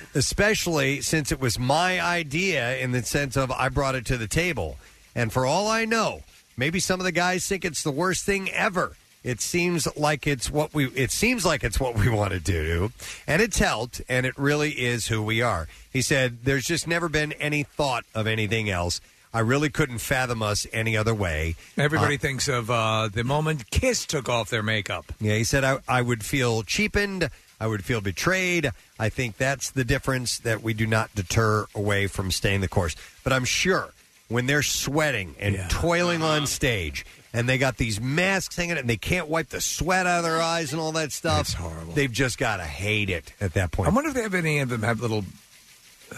Especially 0.14 1.00
since 1.00 1.32
it 1.32 1.40
was 1.40 1.58
my 1.58 2.00
idea 2.00 2.78
in 2.78 2.92
the 2.92 3.02
sense 3.02 3.36
of 3.36 3.50
I 3.50 3.68
brought 3.68 3.94
it 3.94 4.06
to 4.06 4.16
the 4.16 4.28
table. 4.28 4.78
And 5.14 5.32
for 5.32 5.44
all 5.44 5.68
I 5.68 5.84
know, 5.84 6.22
maybe 6.56 6.80
some 6.80 7.00
of 7.00 7.04
the 7.04 7.12
guys 7.12 7.46
think 7.46 7.64
it's 7.64 7.82
the 7.82 7.90
worst 7.90 8.24
thing 8.24 8.50
ever. 8.50 8.96
It 9.24 9.40
seems 9.40 9.86
like 9.96 10.26
it's 10.26 10.50
what 10.50 10.74
we 10.74 10.86
it 10.88 11.10
seems 11.10 11.44
like 11.46 11.62
it's 11.64 11.78
what 11.78 11.94
we 11.96 12.08
want 12.18 12.32
to 12.32 12.40
do. 12.40 12.92
And 13.26 13.40
it's 13.42 13.58
helped 13.58 14.02
and 14.08 14.26
it 14.26 14.36
really 14.36 14.70
is 14.72 15.06
who 15.08 15.22
we 15.22 15.42
are. 15.42 15.68
He 15.92 16.02
said 16.02 16.38
there's 16.44 16.64
just 16.64 16.86
never 16.88 17.08
been 17.08 17.32
any 17.34 17.62
thought 17.62 18.04
of 18.14 18.26
anything 18.26 18.68
else. 18.70 19.00
I 19.34 19.40
really 19.40 19.70
couldn't 19.70 19.98
fathom 19.98 20.42
us 20.42 20.66
any 20.74 20.94
other 20.96 21.14
way. 21.14 21.54
Everybody 21.78 22.16
Uh, 22.16 22.18
thinks 22.18 22.48
of 22.48 22.70
uh, 22.70 23.08
the 23.12 23.24
moment 23.24 23.70
Kiss 23.70 24.04
took 24.04 24.28
off 24.28 24.50
their 24.50 24.62
makeup. 24.62 25.06
yeah, 25.20 25.36
he 25.36 25.44
said 25.44 25.64
I, 25.64 25.78
I 25.88 26.02
would 26.02 26.22
feel 26.24 26.62
cheapened. 26.64 27.30
I 27.58 27.66
would 27.68 27.84
feel 27.84 28.00
betrayed. 28.00 28.72
I 28.98 29.08
think 29.08 29.36
that's 29.38 29.70
the 29.70 29.84
difference 29.84 30.38
that 30.40 30.62
we 30.62 30.74
do 30.74 30.86
not 30.86 31.14
deter 31.14 31.66
away 31.76 32.08
from 32.08 32.30
staying 32.32 32.60
the 32.60 32.68
course. 32.68 32.96
But 33.24 33.32
I'm 33.32 33.44
sure 33.44 33.94
when 34.28 34.46
they're 34.46 34.64
sweating 34.64 35.36
and 35.38 35.58
toiling 35.70 36.22
on 36.22 36.46
stage 36.46 37.06
and 37.32 37.48
they 37.48 37.58
got 37.58 37.76
these 37.76 38.00
masks 38.00 38.54
hanging 38.56 38.76
and 38.78 38.88
they 38.88 38.96
can't 38.96 39.28
wipe 39.28 39.48
the 39.48 39.60
sweat 39.60 40.06
out 40.06 40.18
of 40.18 40.24
their 40.24 40.40
eyes 40.40 40.72
and 40.72 40.80
all 40.80 40.92
that 40.92 41.12
stuff, 41.12 41.38
That's 41.38 41.52
horrible. 41.54 41.92
they've 41.94 42.12
just 42.12 42.38
got 42.38 42.58
to 42.58 42.64
hate 42.64 43.08
it 43.10 43.32
at 43.40 43.54
that 43.54 43.70
point. 43.72 43.88
I 43.88 43.92
wonder 43.92 44.08
if 44.10 44.14
they 44.14 44.22
have 44.22 44.34
any 44.34 44.58
of 44.58 44.68
them 44.68 44.82
have 44.82 45.00
little, 45.00 45.24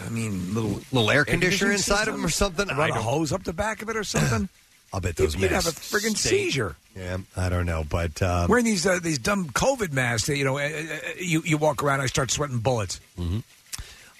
I 0.04 0.08
mean, 0.08 0.54
little 0.54 0.80
little 0.92 1.10
air 1.10 1.24
conditioner 1.24 1.72
inside 1.72 2.08
of 2.08 2.14
them 2.14 2.24
or 2.24 2.28
something. 2.30 2.66
Run 2.68 2.80
I 2.80 2.86
a 2.86 2.88
don't- 2.94 3.02
hose 3.02 3.32
up 3.32 3.44
the 3.44 3.52
back 3.52 3.82
of 3.82 3.88
it 3.88 3.96
or 3.96 4.04
something. 4.04 4.48
I'll 4.92 5.00
bet 5.00 5.16
those 5.16 5.34
You'd 5.34 5.50
have 5.50 5.64
a 5.64 5.70
masks 5.70 5.90
friggin' 5.92 6.16
stink. 6.16 6.20
seizure. 6.52 6.76
Yeah, 6.96 7.16
I 7.36 7.48
don't 7.48 7.66
know, 7.66 7.82
but 7.88 8.22
um, 8.22 8.48
Wearing 8.48 8.64
these 8.64 8.86
uh, 8.86 9.00
these 9.02 9.18
dumb 9.18 9.46
COVID 9.50 9.92
masks, 9.92 10.28
that, 10.28 10.36
you 10.36 10.44
know, 10.44 10.56
uh, 10.58 10.62
uh, 10.62 10.98
you 11.18 11.42
you 11.44 11.58
walk 11.58 11.82
around, 11.82 12.00
I 12.00 12.06
start 12.06 12.30
sweating 12.30 12.58
bullets. 12.58 13.00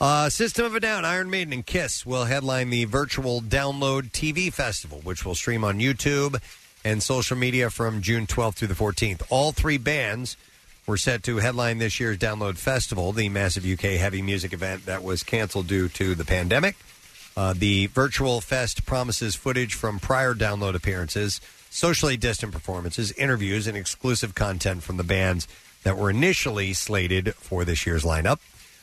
Uh, 0.00 0.28
System 0.28 0.66
of 0.66 0.74
a 0.74 0.80
Down, 0.80 1.04
Iron 1.04 1.30
Maiden, 1.30 1.52
and 1.52 1.64
Kiss 1.64 2.04
will 2.04 2.24
headline 2.24 2.70
the 2.70 2.84
virtual 2.86 3.40
Download 3.40 4.10
TV 4.10 4.52
Festival, 4.52 5.00
which 5.04 5.24
will 5.24 5.36
stream 5.36 5.62
on 5.62 5.78
YouTube 5.78 6.40
and 6.84 7.02
social 7.02 7.36
media 7.36 7.70
from 7.70 8.02
June 8.02 8.26
12th 8.26 8.54
through 8.54 8.68
the 8.68 8.74
14th. 8.74 9.22
All 9.30 9.52
three 9.52 9.78
bands 9.78 10.36
were 10.86 10.96
set 10.96 11.22
to 11.22 11.38
headline 11.38 11.78
this 11.78 11.98
year's 11.98 12.18
Download 12.18 12.56
Festival, 12.56 13.12
the 13.12 13.28
massive 13.28 13.64
UK 13.64 13.98
heavy 13.98 14.20
music 14.20 14.52
event 14.52 14.86
that 14.86 15.02
was 15.02 15.22
canceled 15.22 15.66
due 15.66 15.88
to 15.88 16.14
the 16.14 16.24
pandemic. 16.24 16.76
Uh, 17.36 17.54
the 17.56 17.86
virtual 17.88 18.40
fest 18.40 18.86
promises 18.86 19.34
footage 19.34 19.74
from 19.74 19.98
prior 19.98 20.34
download 20.34 20.74
appearances, 20.74 21.40
socially 21.70 22.16
distant 22.16 22.52
performances, 22.52 23.10
interviews, 23.12 23.66
and 23.66 23.76
exclusive 23.76 24.34
content 24.34 24.82
from 24.82 24.98
the 24.98 25.04
bands 25.04 25.48
that 25.82 25.96
were 25.96 26.10
initially 26.10 26.72
slated 26.72 27.34
for 27.34 27.64
this 27.64 27.86
year's 27.86 28.04
lineup. 28.04 28.38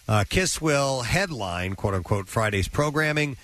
Uh, 0.07 0.25
Kiss 0.27 0.59
will 0.59 1.03
headline, 1.03 1.75
quote 1.75 1.93
unquote, 1.93 2.27
Friday's 2.27 2.67
programming 2.67 3.37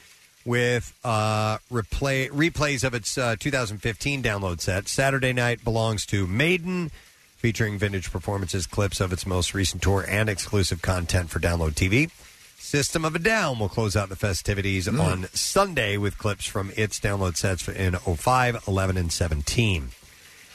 with 0.48 0.98
uh, 1.04 1.58
replay, 1.70 2.30
replays 2.30 2.86
of 2.86 2.94
its 2.94 3.18
uh, 3.18 3.36
2015 3.38 4.24
download 4.24 4.62
set. 4.62 4.88
Saturday 4.88 5.34
night 5.34 5.64
belongs 5.64 6.06
to 6.06 6.26
Maiden, 6.26 6.90
featuring 7.36 7.78
vintage 7.78 8.12
performances, 8.12 8.66
clips 8.66 9.02
of 9.02 9.12
its 9.12 9.28
most 9.28 9.54
recent 9.54 9.84
tour, 9.84 10.06
and 10.08 10.30
exclusive 10.30 10.82
content 10.82 11.30
for 11.30 11.40
Download 11.40 11.72
TV. 11.72 12.10
System 12.58 13.06
of 13.06 13.14
a 13.16 13.20
Down 13.20 13.60
will 13.60 13.70
close 13.70 13.96
out 13.96 14.10
the 14.10 14.16
festivities 14.16 14.88
on 14.88 15.28
Sunday 15.34 15.98
with 15.98 16.18
clips 16.18 16.46
from 16.46 16.72
its 16.76 17.00
download 17.00 17.38
sets 17.38 17.68
in 17.68 17.94
05, 17.96 18.68
11, 18.68 18.98
and 18.98 19.12
17. 19.12 19.90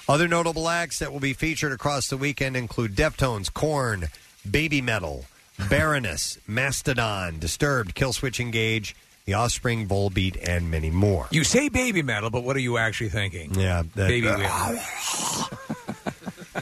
Other 0.09 0.27
notable 0.27 0.69
acts 0.69 0.99
that 0.99 1.13
will 1.13 1.21
be 1.21 1.33
featured 1.33 1.73
across 1.73 2.09
the 2.09 2.17
weekend 2.17 2.57
include 2.57 2.97
Deftones, 2.97 3.53
Korn, 3.53 4.09
Babymetal, 4.47 5.27
Baroness, 5.71 6.39
Mastodon, 6.47 7.39
Disturbed, 7.39 7.95
Killswitch 7.95 8.41
Engage, 8.41 8.97
The 9.25 9.35
Offspring, 9.35 9.87
Volbeat, 9.87 10.37
and 10.49 10.71
many 10.71 10.91
more. 10.91 11.29
You 11.31 11.45
say 11.45 11.69
baby 11.69 12.03
metal, 12.03 12.29
but 12.31 12.43
what 12.43 12.57
are 12.57 12.61
you 12.61 12.77
actually 12.79 13.11
thinking? 13.11 13.55
Yeah, 13.55 13.83
that- 13.95 14.09
baby. 14.09 14.27
uh, 14.29 14.39
metal. 14.39 14.83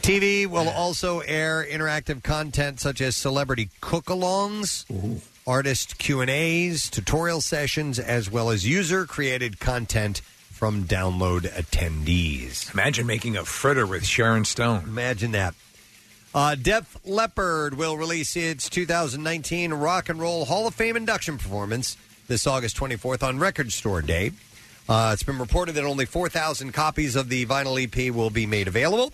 TV 0.01 0.47
will 0.47 0.69
also 0.69 1.19
air 1.19 1.65
interactive 1.69 2.23
content 2.23 2.79
such 2.79 3.01
as 3.01 3.15
celebrity 3.17 3.69
cook-alongs, 3.81 4.85
artist 5.45 5.97
Q&As, 5.97 6.89
tutorial 6.89 7.41
sessions, 7.41 7.99
as 7.99 8.31
well 8.31 8.49
as 8.51 8.65
user-created 8.65 9.59
content 9.59 10.21
from 10.51 10.85
download 10.85 11.41
attendees. 11.41 12.71
Imagine 12.73 13.05
making 13.05 13.35
a 13.35 13.43
fritter 13.43 13.85
with 13.85 14.05
Sharon 14.05 14.45
Stone. 14.45 14.83
Imagine 14.85 15.31
that. 15.31 15.55
Uh, 16.33 16.55
Def 16.55 16.97
Leppard 17.03 17.73
will 17.75 17.97
release 17.97 18.35
its 18.37 18.69
2019 18.69 19.73
Rock 19.73 20.07
and 20.07 20.19
Roll 20.21 20.45
Hall 20.45 20.67
of 20.67 20.73
Fame 20.75 20.95
induction 20.95 21.37
performance 21.37 21.97
this 22.31 22.47
August 22.47 22.77
24th 22.77 23.23
on 23.23 23.39
Record 23.39 23.73
Store 23.73 24.01
Day. 24.01 24.31
Uh, 24.87 25.09
it's 25.11 25.21
been 25.21 25.37
reported 25.37 25.75
that 25.75 25.83
only 25.83 26.05
4,000 26.05 26.71
copies 26.71 27.17
of 27.17 27.27
the 27.27 27.45
vinyl 27.45 27.77
EP 27.77 28.15
will 28.15 28.29
be 28.29 28.45
made 28.45 28.69
available. 28.69 29.11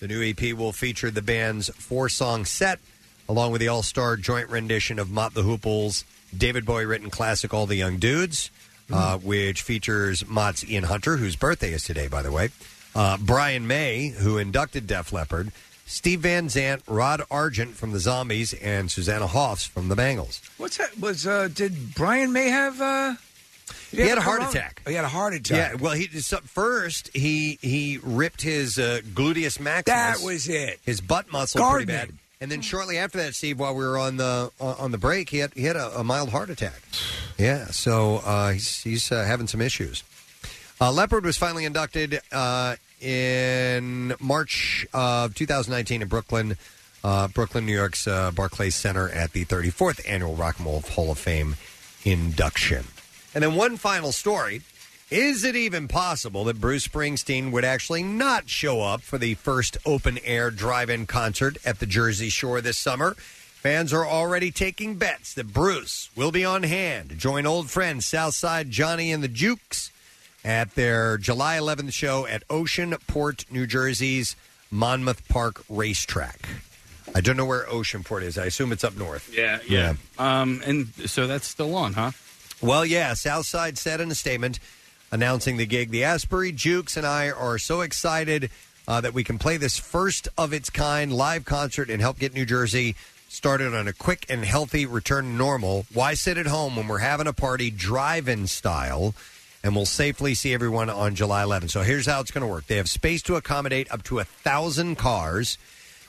The 0.00 0.08
new 0.08 0.20
EP 0.20 0.52
will 0.52 0.72
feature 0.72 1.08
the 1.12 1.22
band's 1.22 1.68
four 1.68 2.08
song 2.08 2.44
set, 2.44 2.80
along 3.28 3.52
with 3.52 3.60
the 3.60 3.68
all 3.68 3.84
star 3.84 4.16
joint 4.16 4.50
rendition 4.50 4.98
of 4.98 5.12
Mott 5.12 5.32
the 5.32 5.44
Hooples' 5.44 6.04
David 6.36 6.66
Bowie 6.66 6.86
written 6.86 7.08
classic 7.08 7.54
All 7.54 7.66
the 7.66 7.76
Young 7.76 7.98
Dudes, 7.98 8.50
uh, 8.92 9.18
which 9.18 9.62
features 9.62 10.26
Mott's 10.26 10.68
Ian 10.68 10.84
Hunter, 10.84 11.18
whose 11.18 11.36
birthday 11.36 11.72
is 11.72 11.84
today, 11.84 12.08
by 12.08 12.22
the 12.22 12.32
way, 12.32 12.48
uh, 12.96 13.16
Brian 13.16 13.68
May, 13.68 14.08
who 14.08 14.38
inducted 14.38 14.88
Def 14.88 15.12
Leppard, 15.12 15.52
Steve 15.86 16.20
Van 16.20 16.48
Zandt, 16.48 16.82
Rod 16.88 17.22
Argent 17.30 17.76
from 17.76 17.92
the 17.92 18.00
Zombies, 18.00 18.52
and 18.54 18.90
Susanna 18.90 19.26
Hoffs 19.28 19.64
from 19.64 19.88
the 19.88 19.96
Bangles. 19.96 20.42
What's 20.58 20.76
that? 20.78 20.98
Was 20.98 21.26
uh, 21.26 21.48
did 21.52 21.94
Brian 21.94 22.32
May 22.32 22.48
have? 22.48 22.80
Uh, 22.80 23.14
He 23.92 23.98
had 24.02 24.18
a 24.18 24.20
heart 24.20 24.38
corona? 24.40 24.50
attack. 24.50 24.82
Oh, 24.84 24.90
he 24.90 24.96
had 24.96 25.04
a 25.04 25.08
heart 25.08 25.32
attack. 25.34 25.72
Yeah, 25.74 25.78
well, 25.80 25.92
he 25.94 26.06
so 26.20 26.38
first 26.38 27.10
he 27.14 27.58
he 27.62 27.98
ripped 28.02 28.42
his 28.42 28.78
uh, 28.78 29.00
gluteus 29.14 29.60
maximus. 29.60 29.84
That 30.20 30.24
was 30.24 30.48
it. 30.48 30.80
His 30.84 31.00
butt 31.00 31.30
muscle 31.30 31.60
Gardening. 31.60 31.86
pretty 31.96 32.06
bad. 32.12 32.18
And 32.40 32.50
then 32.52 32.60
shortly 32.60 32.98
after 32.98 33.16
that, 33.18 33.34
Steve, 33.34 33.58
while 33.58 33.74
we 33.74 33.84
were 33.84 33.96
on 33.98 34.16
the 34.18 34.50
on 34.60 34.74
on 34.78 34.90
the 34.90 34.98
break, 34.98 35.30
he 35.30 35.38
had 35.38 35.54
he 35.54 35.62
had 35.64 35.76
a, 35.76 36.00
a 36.00 36.04
mild 36.04 36.30
heart 36.30 36.50
attack. 36.50 36.80
Yeah, 37.38 37.66
so 37.66 38.16
uh, 38.24 38.50
he's 38.52 38.82
he's 38.82 39.12
uh, 39.12 39.24
having 39.24 39.46
some 39.46 39.60
issues. 39.60 40.02
Uh, 40.80 40.92
Leppard 40.92 41.24
was 41.24 41.36
finally 41.38 41.64
inducted 41.64 42.20
uh, 42.32 42.76
in 43.00 44.14
March 44.20 44.86
of 44.92 45.34
2019 45.34 46.02
in 46.02 46.08
Brooklyn, 46.08 46.56
uh, 47.04 47.28
Brooklyn, 47.28 47.66
New 47.66 47.74
York's 47.74 48.06
uh, 48.06 48.30
Barclays 48.30 48.74
Center 48.74 49.08
at 49.08 49.32
the 49.32 49.44
34th 49.44 50.00
annual 50.08 50.34
Rock 50.34 50.58
and 50.58 50.66
Roll 50.66 50.80
Hall 50.80 51.10
of 51.10 51.18
Fame 51.18 51.56
induction. 52.04 52.84
And 53.34 53.42
then 53.42 53.54
one 53.54 53.76
final 53.76 54.12
story. 54.12 54.62
Is 55.08 55.44
it 55.44 55.54
even 55.54 55.86
possible 55.86 56.42
that 56.44 56.60
Bruce 56.60 56.88
Springsteen 56.88 57.52
would 57.52 57.64
actually 57.64 58.02
not 58.02 58.48
show 58.48 58.80
up 58.80 59.02
for 59.02 59.18
the 59.18 59.34
first 59.34 59.76
open 59.86 60.18
air 60.24 60.50
drive 60.50 60.90
in 60.90 61.06
concert 61.06 61.58
at 61.64 61.78
the 61.78 61.86
Jersey 61.86 62.28
Shore 62.28 62.60
this 62.60 62.76
summer? 62.76 63.14
Fans 63.14 63.92
are 63.92 64.06
already 64.06 64.50
taking 64.50 64.96
bets 64.96 65.32
that 65.34 65.52
Bruce 65.52 66.10
will 66.16 66.32
be 66.32 66.44
on 66.44 66.64
hand 66.64 67.10
to 67.10 67.14
join 67.14 67.46
old 67.46 67.70
friends 67.70 68.04
Southside 68.04 68.70
Johnny 68.70 69.12
and 69.12 69.22
the 69.22 69.28
Jukes 69.28 69.92
at 70.46 70.76
their 70.76 71.18
July 71.18 71.58
11th 71.58 71.92
show 71.92 72.24
at 72.26 72.46
Oceanport, 72.48 73.50
New 73.50 73.66
Jersey's 73.66 74.36
Monmouth 74.70 75.28
Park 75.28 75.64
Racetrack. 75.68 76.48
I 77.14 77.20
don't 77.20 77.36
know 77.36 77.44
where 77.44 77.64
Oceanport 77.64 78.22
is. 78.22 78.38
I 78.38 78.46
assume 78.46 78.70
it's 78.70 78.84
up 78.84 78.96
north. 78.96 79.34
Yeah, 79.34 79.58
yeah. 79.68 79.94
Um, 80.18 80.62
and 80.64 80.86
so 81.06 81.26
that's 81.26 81.48
still 81.48 81.74
on, 81.74 81.94
huh? 81.94 82.12
Well, 82.62 82.86
yeah, 82.86 83.14
Southside 83.14 83.76
said 83.76 84.00
in 84.00 84.10
a 84.10 84.14
statement 84.14 84.60
announcing 85.10 85.56
the 85.56 85.66
gig, 85.66 85.90
the 85.90 86.04
Asbury 86.04 86.52
Jukes 86.52 86.96
and 86.96 87.06
I 87.06 87.30
are 87.30 87.58
so 87.58 87.80
excited 87.80 88.50
uh, 88.86 89.00
that 89.00 89.14
we 89.14 89.24
can 89.24 89.38
play 89.38 89.56
this 89.56 89.76
first 89.76 90.28
of 90.38 90.52
its 90.52 90.70
kind 90.70 91.12
live 91.12 91.44
concert 91.44 91.90
and 91.90 92.00
help 92.00 92.20
get 92.20 92.34
New 92.34 92.46
Jersey 92.46 92.94
started 93.28 93.74
on 93.74 93.88
a 93.88 93.92
quick 93.92 94.24
and 94.28 94.44
healthy 94.44 94.86
return 94.86 95.24
to 95.24 95.30
normal. 95.30 95.86
Why 95.92 96.14
sit 96.14 96.38
at 96.38 96.46
home 96.46 96.76
when 96.76 96.86
we're 96.86 96.98
having 96.98 97.26
a 97.26 97.32
party 97.32 97.70
drive-in 97.70 98.46
style? 98.46 99.12
And 99.66 99.74
we'll 99.74 99.84
safely 99.84 100.34
see 100.34 100.54
everyone 100.54 100.88
on 100.88 101.16
July 101.16 101.42
11th. 101.42 101.70
So 101.70 101.82
here's 101.82 102.06
how 102.06 102.20
it's 102.20 102.30
going 102.30 102.42
to 102.42 102.46
work. 102.46 102.68
They 102.68 102.76
have 102.76 102.88
space 102.88 103.20
to 103.22 103.34
accommodate 103.34 103.90
up 103.90 104.04
to 104.04 104.20
a 104.20 104.24
thousand 104.24 104.94
cars 104.94 105.58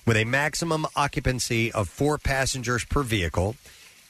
with 0.06 0.16
a 0.16 0.26
maximum 0.26 0.86
occupancy 0.96 1.72
of 1.72 1.90
four 1.90 2.20
passengers 2.20 2.86
per 2.86 3.02
vehicle. 3.02 3.56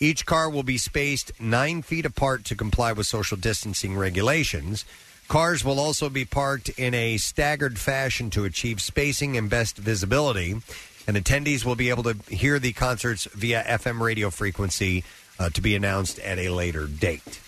Each 0.01 0.25
car 0.25 0.49
will 0.49 0.63
be 0.63 0.77
spaced 0.77 1.31
nine 1.39 1.81
feet 1.81 2.05
apart 2.05 2.43
to 2.43 2.55
comply 2.55 2.91
with 2.91 3.07
social 3.07 3.37
distancing 3.37 3.95
regulations. 3.95 4.83
Cars 5.29 5.63
will 5.63 5.79
also 5.79 6.09
be 6.09 6.25
parked 6.25 6.67
in 6.77 6.93
a 6.93 7.15
staggered 7.15 7.79
fashion 7.79 8.29
to 8.31 8.43
achieve 8.43 8.81
spacing 8.81 9.37
and 9.37 9.49
best 9.49 9.77
visibility. 9.77 10.57
And 11.07 11.15
attendees 11.15 11.63
will 11.63 11.75
be 11.77 11.89
able 11.89 12.03
to 12.03 12.17
hear 12.27 12.59
the 12.59 12.73
concerts 12.73 13.29
via 13.33 13.63
FM 13.63 14.01
radio 14.01 14.29
frequency 14.29 15.05
uh, 15.39 15.51
to 15.51 15.61
be 15.61 15.73
announced 15.73 16.19
at 16.19 16.37
a 16.37 16.49
later 16.49 16.85
date. 16.85 17.39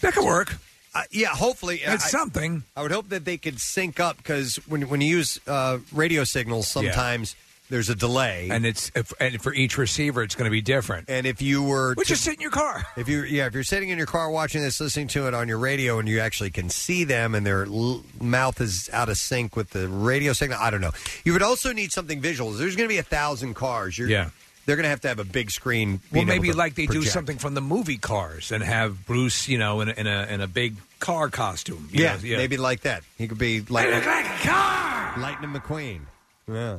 That 0.00 0.14
could 0.14 0.24
work. 0.24 0.56
Uh, 0.94 1.02
yeah, 1.10 1.28
hopefully 1.28 1.80
It's 1.84 2.04
I- 2.06 2.08
something. 2.08 2.62
I 2.76 2.82
would 2.82 2.92
hope 2.92 3.08
that 3.08 3.24
they 3.24 3.36
could 3.36 3.60
sync 3.60 3.98
up 4.00 4.16
because 4.18 4.56
when 4.68 4.88
when 4.88 5.00
you 5.00 5.16
use 5.16 5.40
uh, 5.46 5.78
radio 5.92 6.24
signals, 6.24 6.68
sometimes 6.68 7.34
there's 7.70 7.88
a 7.88 7.94
delay, 7.94 8.48
and 8.52 8.64
it's 8.66 8.92
if, 8.94 9.12
and 9.18 9.42
for 9.42 9.52
each 9.54 9.78
receiver, 9.78 10.22
it's 10.22 10.34
going 10.36 10.44
to 10.44 10.50
be 10.52 10.60
different. 10.60 11.08
And 11.08 11.26
if 11.26 11.40
you 11.42 11.62
were, 11.62 11.94
you 12.06 12.14
sit 12.14 12.34
in 12.34 12.40
your 12.40 12.50
car? 12.50 12.84
If 12.96 13.08
you 13.08 13.24
yeah, 13.24 13.46
if 13.46 13.54
you're 13.54 13.64
sitting 13.64 13.88
in 13.88 13.98
your 13.98 14.06
car 14.06 14.30
watching 14.30 14.62
this, 14.62 14.80
listening 14.80 15.08
to 15.08 15.26
it 15.26 15.34
on 15.34 15.48
your 15.48 15.58
radio, 15.58 15.98
and 15.98 16.08
you 16.08 16.20
actually 16.20 16.50
can 16.50 16.68
see 16.70 17.02
them, 17.04 17.34
and 17.34 17.44
their 17.44 17.64
l- 17.64 18.04
mouth 18.20 18.60
is 18.60 18.88
out 18.92 19.08
of 19.08 19.16
sync 19.16 19.56
with 19.56 19.70
the 19.70 19.88
radio 19.88 20.32
signal, 20.32 20.58
I 20.60 20.70
don't 20.70 20.80
know. 20.82 20.92
You 21.24 21.32
would 21.32 21.42
also 21.42 21.72
need 21.72 21.90
something 21.90 22.20
visual. 22.20 22.52
There's 22.52 22.76
going 22.76 22.88
to 22.88 22.92
be 22.94 22.98
a 22.98 23.02
thousand 23.02 23.54
cars. 23.54 23.98
You're, 23.98 24.08
Yeah. 24.10 24.30
They're 24.66 24.76
going 24.76 24.84
to 24.84 24.90
have 24.90 25.00
to 25.02 25.08
have 25.08 25.18
a 25.18 25.24
big 25.24 25.50
screen. 25.50 26.00
Well, 26.10 26.24
being 26.24 26.28
able 26.28 26.34
maybe 26.42 26.50
to 26.52 26.56
like 26.56 26.74
they 26.74 26.86
do 26.86 26.94
project. 26.94 27.12
something 27.12 27.38
from 27.38 27.54
the 27.54 27.60
movie 27.60 27.98
Cars 27.98 28.50
and 28.52 28.62
have 28.62 29.06
Bruce, 29.06 29.48
you 29.48 29.58
know, 29.58 29.80
in 29.80 29.88
a 29.88 29.92
in 29.92 30.06
a, 30.06 30.26
in 30.30 30.40
a 30.40 30.46
big 30.46 30.76
car 31.00 31.28
costume. 31.28 31.88
you 31.92 32.04
Yeah, 32.04 32.16
know, 32.16 32.36
maybe 32.38 32.56
like 32.56 32.80
that. 32.82 33.02
He 33.18 33.28
could 33.28 33.38
be 33.38 33.60
like 33.60 33.88
like 33.90 34.24
a 34.26 34.46
car. 34.48 35.14
Lightning 35.18 35.50
McQueen. 35.52 36.00
Yeah. 36.48 36.78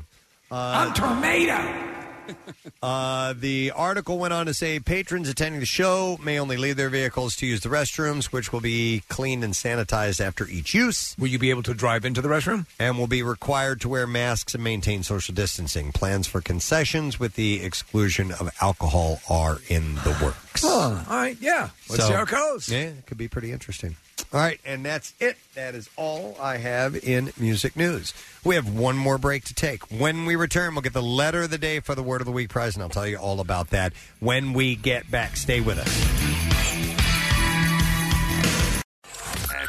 Uh, 0.51 0.55
I'm 0.55 0.93
Tornado. 0.93 1.94
Uh, 2.83 3.33
the 3.39 3.71
article 3.71 4.19
went 4.19 4.31
on 4.31 4.45
to 4.45 4.53
say 4.53 4.79
patrons 4.79 5.27
attending 5.27 5.59
the 5.59 5.65
show 5.65 6.19
may 6.23 6.37
only 6.39 6.55
leave 6.55 6.75
their 6.77 6.89
vehicles 6.89 7.35
to 7.35 7.45
use 7.47 7.61
the 7.61 7.69
restrooms, 7.69 8.25
which 8.25 8.53
will 8.53 8.61
be 8.61 9.01
cleaned 9.09 9.43
and 9.43 9.53
sanitized 9.55 10.19
after 10.23 10.47
each 10.47 10.75
use. 10.75 11.15
Will 11.17 11.27
you 11.29 11.39
be 11.39 11.49
able 11.49 11.63
to 11.63 11.73
drive 11.73 12.05
into 12.05 12.21
the 12.21 12.27
restroom? 12.29 12.67
And 12.77 12.99
will 12.99 13.07
be 13.07 13.23
required 13.23 13.81
to 13.81 13.89
wear 13.89 14.05
masks 14.05 14.53
and 14.53 14.63
maintain 14.63 15.01
social 15.01 15.33
distancing. 15.33 15.93
Plans 15.93 16.27
for 16.27 16.41
concessions 16.41 17.19
with 17.19 17.33
the 17.33 17.63
exclusion 17.63 18.31
of 18.31 18.51
alcohol 18.61 19.19
are 19.29 19.59
in 19.67 19.95
the 19.95 20.15
works. 20.23 20.63
All 20.63 20.93
right, 21.09 21.37
yeah. 21.39 21.69
Let's 21.89 22.03
So- 22.03 22.09
see 22.09 22.13
how 22.13 22.23
it 22.23 22.29
goes. 22.29 22.69
Yeah, 22.69 22.79
it 22.79 23.05
could 23.07 23.17
be 23.17 23.27
pretty 23.27 23.51
interesting. 23.51 23.95
All 24.35 24.41
right, 24.41 24.59
and 24.65 24.83
that's 24.85 25.13
it. 25.21 25.37
That 25.53 25.75
is 25.75 25.89
all 25.95 26.35
I 26.41 26.57
have 26.57 27.01
in 27.01 27.31
music 27.39 27.77
news. 27.77 28.13
We 28.43 28.55
have 28.55 28.67
one 28.67 28.97
more 28.97 29.17
break 29.17 29.45
to 29.45 29.53
take. 29.53 29.89
When 29.89 30.25
we 30.25 30.35
return, 30.35 30.75
we'll 30.75 30.81
get 30.81 30.91
the 30.91 31.01
letter 31.01 31.43
of 31.43 31.51
the 31.51 31.57
day 31.57 31.79
for 31.79 31.95
the 31.95 32.03
Word 32.03 32.19
of 32.19 32.25
the 32.25 32.33
Week 32.33 32.49
prize, 32.49 32.75
and 32.75 32.83
I'll 32.83 32.89
tell 32.89 33.07
you 33.07 33.15
all 33.15 33.39
about 33.39 33.69
that 33.69 33.93
when 34.19 34.51
we 34.51 34.75
get 34.75 35.09
back. 35.09 35.37
Stay 35.37 35.61
with 35.61 35.79
us. 35.79 35.87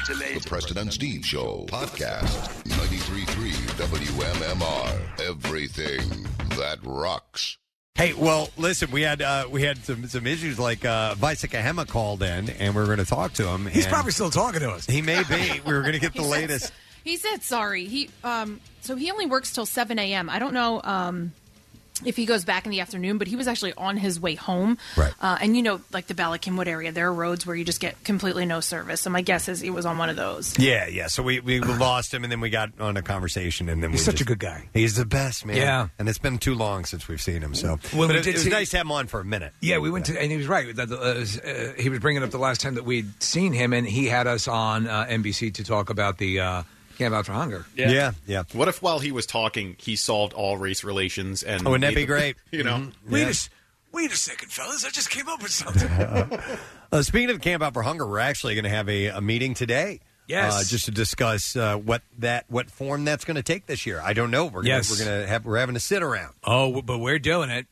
The 0.08 0.48
Preston 0.48 0.78
and 0.78 0.92
Steve 0.92 1.24
Show 1.24 1.66
podcast. 1.68 2.64
93.3 2.64 3.52
WMMR. 3.86 5.28
Everything 5.28 6.26
that 6.56 6.78
rocks. 6.82 7.58
Hey, 7.96 8.12
well, 8.12 8.50
listen, 8.58 8.90
we 8.90 9.00
had 9.02 9.22
uh, 9.22 9.46
we 9.50 9.62
had 9.62 9.78
some 9.78 10.06
some 10.06 10.26
issues 10.26 10.58
like 10.58 10.84
uh, 10.84 11.14
Vai 11.14 11.34
Sikahema 11.34 11.88
called 11.88 12.22
in, 12.22 12.50
and 12.50 12.74
we 12.74 12.80
were 12.80 12.86
going 12.86 12.98
to 12.98 13.06
talk 13.06 13.32
to 13.34 13.48
him. 13.48 13.64
He's 13.66 13.84
and 13.86 13.92
probably 13.92 14.12
still 14.12 14.28
talking 14.30 14.60
to 14.60 14.70
us. 14.70 14.84
He 14.86 15.00
may 15.00 15.22
be. 15.24 15.60
We 15.66 15.72
were 15.72 15.80
going 15.80 15.94
to 15.94 15.98
get 15.98 16.12
the 16.12 16.18
He 16.20 16.24
said- 16.24 16.30
latest. 16.30 16.72
He 17.04 17.16
said 17.16 17.42
sorry. 17.42 17.86
He 17.86 18.10
um 18.24 18.60
so 18.80 18.96
he 18.96 19.10
only 19.12 19.26
works 19.26 19.52
till 19.52 19.64
seven 19.64 19.98
a.m. 19.98 20.28
I 20.28 20.38
don't 20.40 20.52
know 20.52 20.80
um 20.84 21.32
if 22.04 22.16
he 22.16 22.26
goes 22.26 22.44
back 22.44 22.64
in 22.66 22.70
the 22.70 22.80
afternoon, 22.80 23.18
but 23.18 23.26
he 23.28 23.36
was 23.36 23.48
actually 23.48 23.72
on 23.74 23.96
his 23.96 24.20
way 24.20 24.34
home. 24.34 24.78
Right. 24.96 25.12
Uh, 25.20 25.38
and 25.40 25.56
you 25.56 25.62
know, 25.62 25.80
like 25.92 26.06
the 26.06 26.14
Ballackinwood 26.14 26.66
area, 26.66 26.92
there 26.92 27.08
are 27.08 27.12
roads 27.14 27.46
where 27.46 27.56
you 27.56 27.64
just 27.64 27.80
get 27.80 28.02
completely 28.04 28.44
no 28.46 28.60
service. 28.60 29.00
So 29.00 29.10
my 29.10 29.22
guess 29.22 29.48
is 29.48 29.60
he 29.60 29.70
was 29.70 29.86
on 29.86 29.98
one 29.98 30.08
of 30.10 30.16
those. 30.16 30.58
Yeah, 30.58 30.86
yeah. 30.86 31.06
So 31.06 31.22
we, 31.22 31.40
we 31.40 31.60
lost 31.60 32.12
him, 32.12 32.22
and 32.24 32.30
then 32.30 32.40
we 32.40 32.50
got 32.50 32.78
on 32.80 32.96
a 32.96 33.02
conversation, 33.02 33.68
and 33.68 33.82
then 33.82 33.90
He's 33.90 34.00
we 34.00 34.04
such 34.04 34.20
a 34.20 34.24
good 34.24 34.38
guy. 34.38 34.68
He's 34.74 34.96
the 34.96 35.06
best 35.06 35.46
man. 35.46 35.56
Yeah. 35.56 35.88
and 35.98 36.08
it's 36.08 36.18
been 36.18 36.38
too 36.38 36.54
long 36.54 36.84
since 36.84 37.08
we've 37.08 37.20
seen 37.22 37.42
him. 37.42 37.54
So, 37.54 37.78
Well, 37.94 38.08
but 38.08 38.14
we 38.14 38.16
it, 38.16 38.22
did 38.24 38.26
it 38.28 38.32
was 38.34 38.42
see- 38.44 38.50
nice 38.50 38.70
to 38.70 38.78
have 38.78 38.86
him 38.86 38.92
on 38.92 39.06
for 39.06 39.20
a 39.20 39.24
minute. 39.24 39.52
Yeah, 39.60 39.78
we 39.78 39.90
went 39.90 40.06
to, 40.06 40.20
and 40.20 40.30
he 40.30 40.36
was 40.36 40.48
right. 40.48 40.74
That, 40.76 40.90
uh, 40.90 40.94
uh, 40.96 41.80
he 41.80 41.88
was 41.88 42.00
bringing 42.00 42.22
up 42.22 42.30
the 42.30 42.38
last 42.38 42.60
time 42.60 42.74
that 42.74 42.84
we'd 42.84 43.22
seen 43.22 43.52
him, 43.52 43.72
and 43.72 43.86
he 43.86 44.06
had 44.06 44.26
us 44.26 44.48
on 44.48 44.86
uh, 44.86 45.06
NBC 45.08 45.54
to 45.54 45.64
talk 45.64 45.90
about 45.90 46.18
the 46.18 46.40
uh, 46.40 46.62
Camp 46.96 47.14
Out 47.14 47.26
for 47.26 47.32
Hunger. 47.32 47.66
Yeah. 47.76 48.12
yeah, 48.26 48.42
What 48.52 48.68
if 48.68 48.82
while 48.82 48.98
he 48.98 49.12
was 49.12 49.26
talking, 49.26 49.76
he 49.78 49.96
solved 49.96 50.32
all 50.32 50.56
race 50.56 50.82
relations? 50.84 51.42
And 51.42 51.66
Oh, 51.66 51.70
wouldn't 51.70 51.82
that 51.82 51.88
made 51.90 51.94
be 51.94 52.02
the- 52.02 52.06
great? 52.06 52.36
You 52.50 52.64
know, 52.64 52.76
Mhm. 52.76 52.92
Wait, 53.08 53.20
Yeah. 53.20 53.26
a, 53.26 53.30
s- 53.30 53.50
wait 53.92 54.12
a 54.12 54.16
second, 54.16 54.50
fellas! 54.50 54.84
I 54.84 54.90
just 54.90 55.10
came 55.10 55.28
up 55.28 55.42
with 55.42 55.52
something. 55.52 56.40
Uh, 56.92 57.02
speaking 57.02 57.30
of 57.30 57.40
Camp 57.40 57.64
Out 57.64 57.74
for 57.74 57.82
Hunger, 57.82 58.06
we're 58.06 58.20
actually 58.20 58.54
going 58.54 58.62
to 58.64 58.70
have 58.70 58.88
a, 58.88 59.06
a 59.08 59.20
meeting 59.20 59.54
today. 59.54 59.98
Yes. 60.28 60.54
uh, 60.54 60.64
just 60.64 60.84
to 60.84 60.92
discuss 60.92 61.56
uh, 61.56 61.76
what 61.76 62.02
that 62.18 62.44
what 62.48 62.70
form 62.70 63.04
that's 63.04 63.24
going 63.24 63.34
to 63.34 63.42
take 63.42 63.66
this 63.66 63.86
year. 63.86 64.00
I 64.02 64.12
don't 64.12 64.30
know. 64.30 64.44
We're 64.46 64.62
gonna, 64.62 64.68
Yes. 64.68 64.90
we're 64.90 65.04
going 65.04 65.22
to 65.22 65.26
have 65.28 65.44
we're 65.44 65.58
having 65.58 65.74
to 65.74 65.80
sit 65.80 66.02
around. 66.02 66.34
oh, 66.44 66.80
but 66.82 66.98
we're 66.98 67.18
doing 67.18 67.50
it 67.50 67.66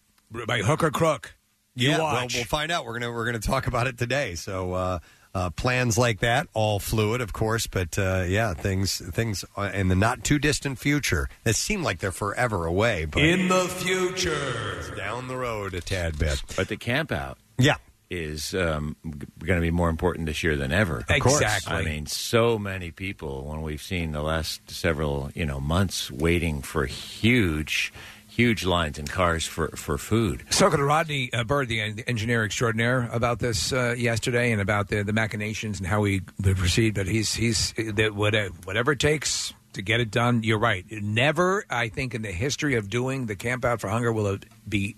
by 0.47 0.63
hook 0.63 0.83
or 0.83 0.91
crook. 0.91 1.35
You 1.77 1.91
yeah, 1.91 1.99
well, 1.99 2.07
watch. 2.13 2.35
we'll 2.35 2.45
find 2.45 2.71
out. 2.73 2.85
We're 2.85 2.99
gonna 2.99 3.13
we're 3.13 3.25
gonna 3.25 3.39
talk 3.41 3.67
about 3.69 3.87
it 3.89 3.99
today. 3.99 4.35
So 4.37 4.73
uh, 4.73 4.99
uh, 5.35 5.51
plans 5.51 5.99
like 5.99 6.21
that, 6.21 6.47
all 6.55 6.79
fluid, 6.79 7.21
of 7.21 7.33
course, 7.33 7.67
but 7.67 7.99
uh, 7.99 8.25
yeah, 8.27 8.55
things 8.55 8.99
things 9.13 9.45
uh, 9.57 9.71
in 9.75 9.89
the 9.89 9.97
not 9.97 10.23
too 10.23 10.39
distant 10.39 10.79
future 10.79 11.29
that 11.43 11.57
seem 11.57 11.83
like 11.83 11.99
they're 11.99 12.13
forever 12.13 12.67
away, 12.67 13.05
but 13.05 13.23
In 13.23 13.49
the 13.49 13.65
future, 13.65 14.95
down 14.97 15.29
the 15.29 15.37
road 15.37 15.75
a 15.75 15.81
tad 15.81 16.19
bit. 16.19 16.41
But 16.57 16.69
the 16.69 16.77
camp 16.77 17.11
out, 17.11 17.39
yeah, 17.59 17.77
is 18.11 18.55
um, 18.55 18.97
going 19.03 19.59
to 19.59 19.61
be 19.61 19.73
more 19.73 19.89
important 19.89 20.27
this 20.27 20.43
year 20.43 20.57
than 20.57 20.71
ever. 20.71 21.05
Of 21.09 21.21
course. 21.21 21.41
Exactly. 21.41 21.75
I 21.75 21.83
mean, 21.85 22.07
so 22.07 22.59
many 22.59 22.91
people 22.93 23.45
when 23.45 23.63
we've 23.63 23.83
seen 23.83 24.13
the 24.13 24.23
last 24.23 24.71
several 24.71 25.31
you 25.35 25.47
know 25.47 25.61
months 25.61 26.11
waiting 26.13 26.63
for 26.63 26.87
huge, 26.87 27.93
huge 28.35 28.65
lines 28.65 28.99
in 28.99 29.07
cars 29.07 29.47
for 29.47 29.69
for 29.77 29.99
food. 29.99 30.45
Spoke 30.51 30.75
to 30.75 30.83
Rodney 30.85 31.33
uh, 31.33 31.45
Bird, 31.45 31.69
the 31.69 31.81
en- 31.81 32.01
engineer 32.07 32.45
extraordinaire, 32.45 33.09
about 33.13 33.39
this 33.39 33.73
uh, 33.73 33.95
yesterday 33.97 34.53
and 34.53 34.61
about 34.61 34.89
the, 34.89 35.03
the 35.05 35.13
machinations 35.13 35.79
and 35.79 35.87
how 35.87 36.01
we 36.01 36.21
proceed. 36.43 36.95
But 36.95 37.07
he's 37.07 37.35
he's 37.35 37.73
that 37.95 38.15
whatever, 38.15 38.55
whatever 38.65 38.93
it 38.93 39.01
takes 39.01 39.53
to 39.75 39.83
get 39.83 40.01
it 40.01 40.11
done. 40.11 40.43
You're 40.43 40.59
right. 40.59 40.85
Never, 40.91 41.65
I 41.69 41.89
think, 41.89 42.15
in 42.15 42.23
the 42.23 42.33
history 42.33 42.75
of 42.77 42.89
doing 42.89 43.27
the 43.27 43.37
Camp 43.37 43.65
Out 43.65 43.81
for 43.81 43.89
Hunger 43.89 44.13
will 44.13 44.27
it 44.29 44.45
be 44.69 44.97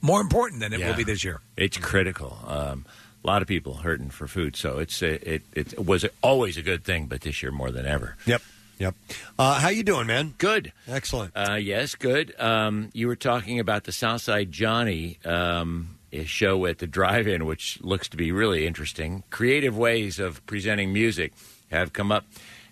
more 0.00 0.20
important 0.20 0.60
than 0.60 0.72
it 0.72 0.80
Yeah. 0.80 0.88
will 0.90 0.96
be 0.96 1.04
this 1.04 1.24
year. 1.24 1.40
It's 1.56 1.76
critical. 1.76 2.38
Um, 2.46 2.84
a 3.24 3.26
lot 3.26 3.42
of 3.42 3.48
people 3.48 3.74
hurting 3.74 4.10
for 4.10 4.28
food, 4.28 4.54
so 4.56 4.78
it's 4.78 5.02
a, 5.02 5.34
it 5.34 5.42
it 5.52 5.84
was 5.84 6.04
always 6.22 6.56
a 6.56 6.62
good 6.62 6.84
thing, 6.84 7.06
but 7.06 7.20
this 7.22 7.42
year 7.42 7.50
more 7.50 7.70
than 7.72 7.84
ever. 7.84 8.16
Yep, 8.26 8.42
yep. 8.78 8.94
Uh, 9.38 9.58
how 9.60 9.68
you 9.68 9.82
doing, 9.82 10.06
man? 10.06 10.34
Good. 10.38 10.72
Excellent. 10.86 11.32
Uh, 11.34 11.54
yes, 11.54 11.94
good. 11.94 12.34
Um, 12.40 12.90
you 12.92 13.06
were 13.06 13.16
talking 13.16 13.60
about 13.60 13.84
the 13.84 13.92
Southside 13.92 14.50
Johnny 14.52 15.18
um, 15.24 15.98
show 16.24 16.66
at 16.66 16.78
the 16.78 16.86
drive-in, 16.86 17.46
which 17.46 17.80
looks 17.82 18.08
to 18.08 18.16
be 18.16 18.32
really 18.32 18.66
interesting. 18.66 19.24
Creative 19.30 19.76
ways 19.76 20.18
of 20.18 20.44
presenting 20.46 20.92
music 20.92 21.32
have 21.70 21.92
come 21.92 22.10
up, 22.10 22.24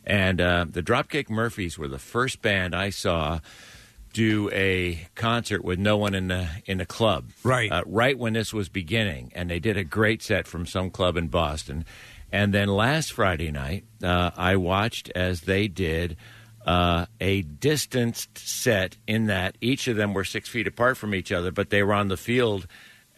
and 0.05 0.41
uh, 0.41 0.67
the 0.69 0.83
Dropkick 0.83 1.29
Murphys 1.29 1.79
were 1.79 1.89
the 1.89 1.99
first 1.99 2.41
band 2.43 2.75
I 2.75 2.91
saw 2.91 3.41
do 4.17 4.49
a 4.51 5.07
concert 5.15 5.63
with 5.63 5.79
no 5.79 5.99
one 5.99 6.15
in 6.15 6.29
the 6.29 6.49
in 6.65 6.79
the 6.79 6.87
club. 6.87 7.27
Right. 7.43 7.71
Uh, 7.71 7.83
right 7.85 8.19
when 8.19 8.33
this 8.33 8.51
was 8.55 8.71
beginning, 8.71 9.31
and 9.35 9.51
they 9.51 9.59
did 9.59 9.77
a 9.77 9.85
great 9.85 10.23
set 10.23 10.47
from 10.47 10.65
some 10.65 10.91
club 10.91 11.19
in 11.19 11.29
Boston. 11.29 11.85
And 12.33 12.53
then 12.53 12.69
last 12.69 13.13
Friday 13.13 13.51
night, 13.51 13.85
uh, 14.03 14.31
I 14.37 14.57
watched 14.57 15.11
as 15.15 15.43
they 15.43 15.69
did 15.69 16.17
uh, 16.67 17.07
a 17.21 17.43
distanced 17.43 18.37
set 18.39 18.97
in 19.07 19.27
that 19.27 19.57
each 19.61 19.87
of 19.89 19.97
them 19.97 20.13
were 20.15 20.25
six 20.25 20.49
feet 20.49 20.67
apart 20.67 20.97
from 20.97 21.15
each 21.15 21.31
other, 21.33 21.53
but 21.53 21.71
they 21.71 21.83
were 21.83 21.95
on 21.95 22.09
the 22.09 22.17
field 22.17 22.67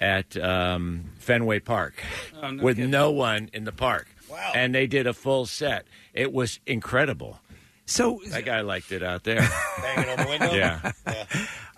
at 0.00 0.36
um, 0.36 1.10
Fenway 1.18 1.58
Park 1.60 1.94
Oh, 2.40 2.50
no 2.50 2.62
with 2.62 2.76
kidding. 2.76 2.90
no 2.90 3.10
one 3.10 3.50
in 3.52 3.64
the 3.64 3.72
park. 3.72 4.06
Wow. 4.30 4.52
And 4.54 4.74
they 4.74 4.86
did 4.86 5.06
a 5.06 5.14
full 5.14 5.46
set. 5.46 5.86
It 6.12 6.32
was 6.32 6.60
incredible. 6.66 7.40
So 7.86 8.20
that 8.28 8.44
guy 8.44 8.60
liked 8.60 8.92
it 8.92 9.02
out 9.02 9.24
there. 9.24 9.40
Banging 9.82 10.10
on 10.10 10.16
the 10.18 10.28
window. 10.28 10.52
yeah. 10.54 10.92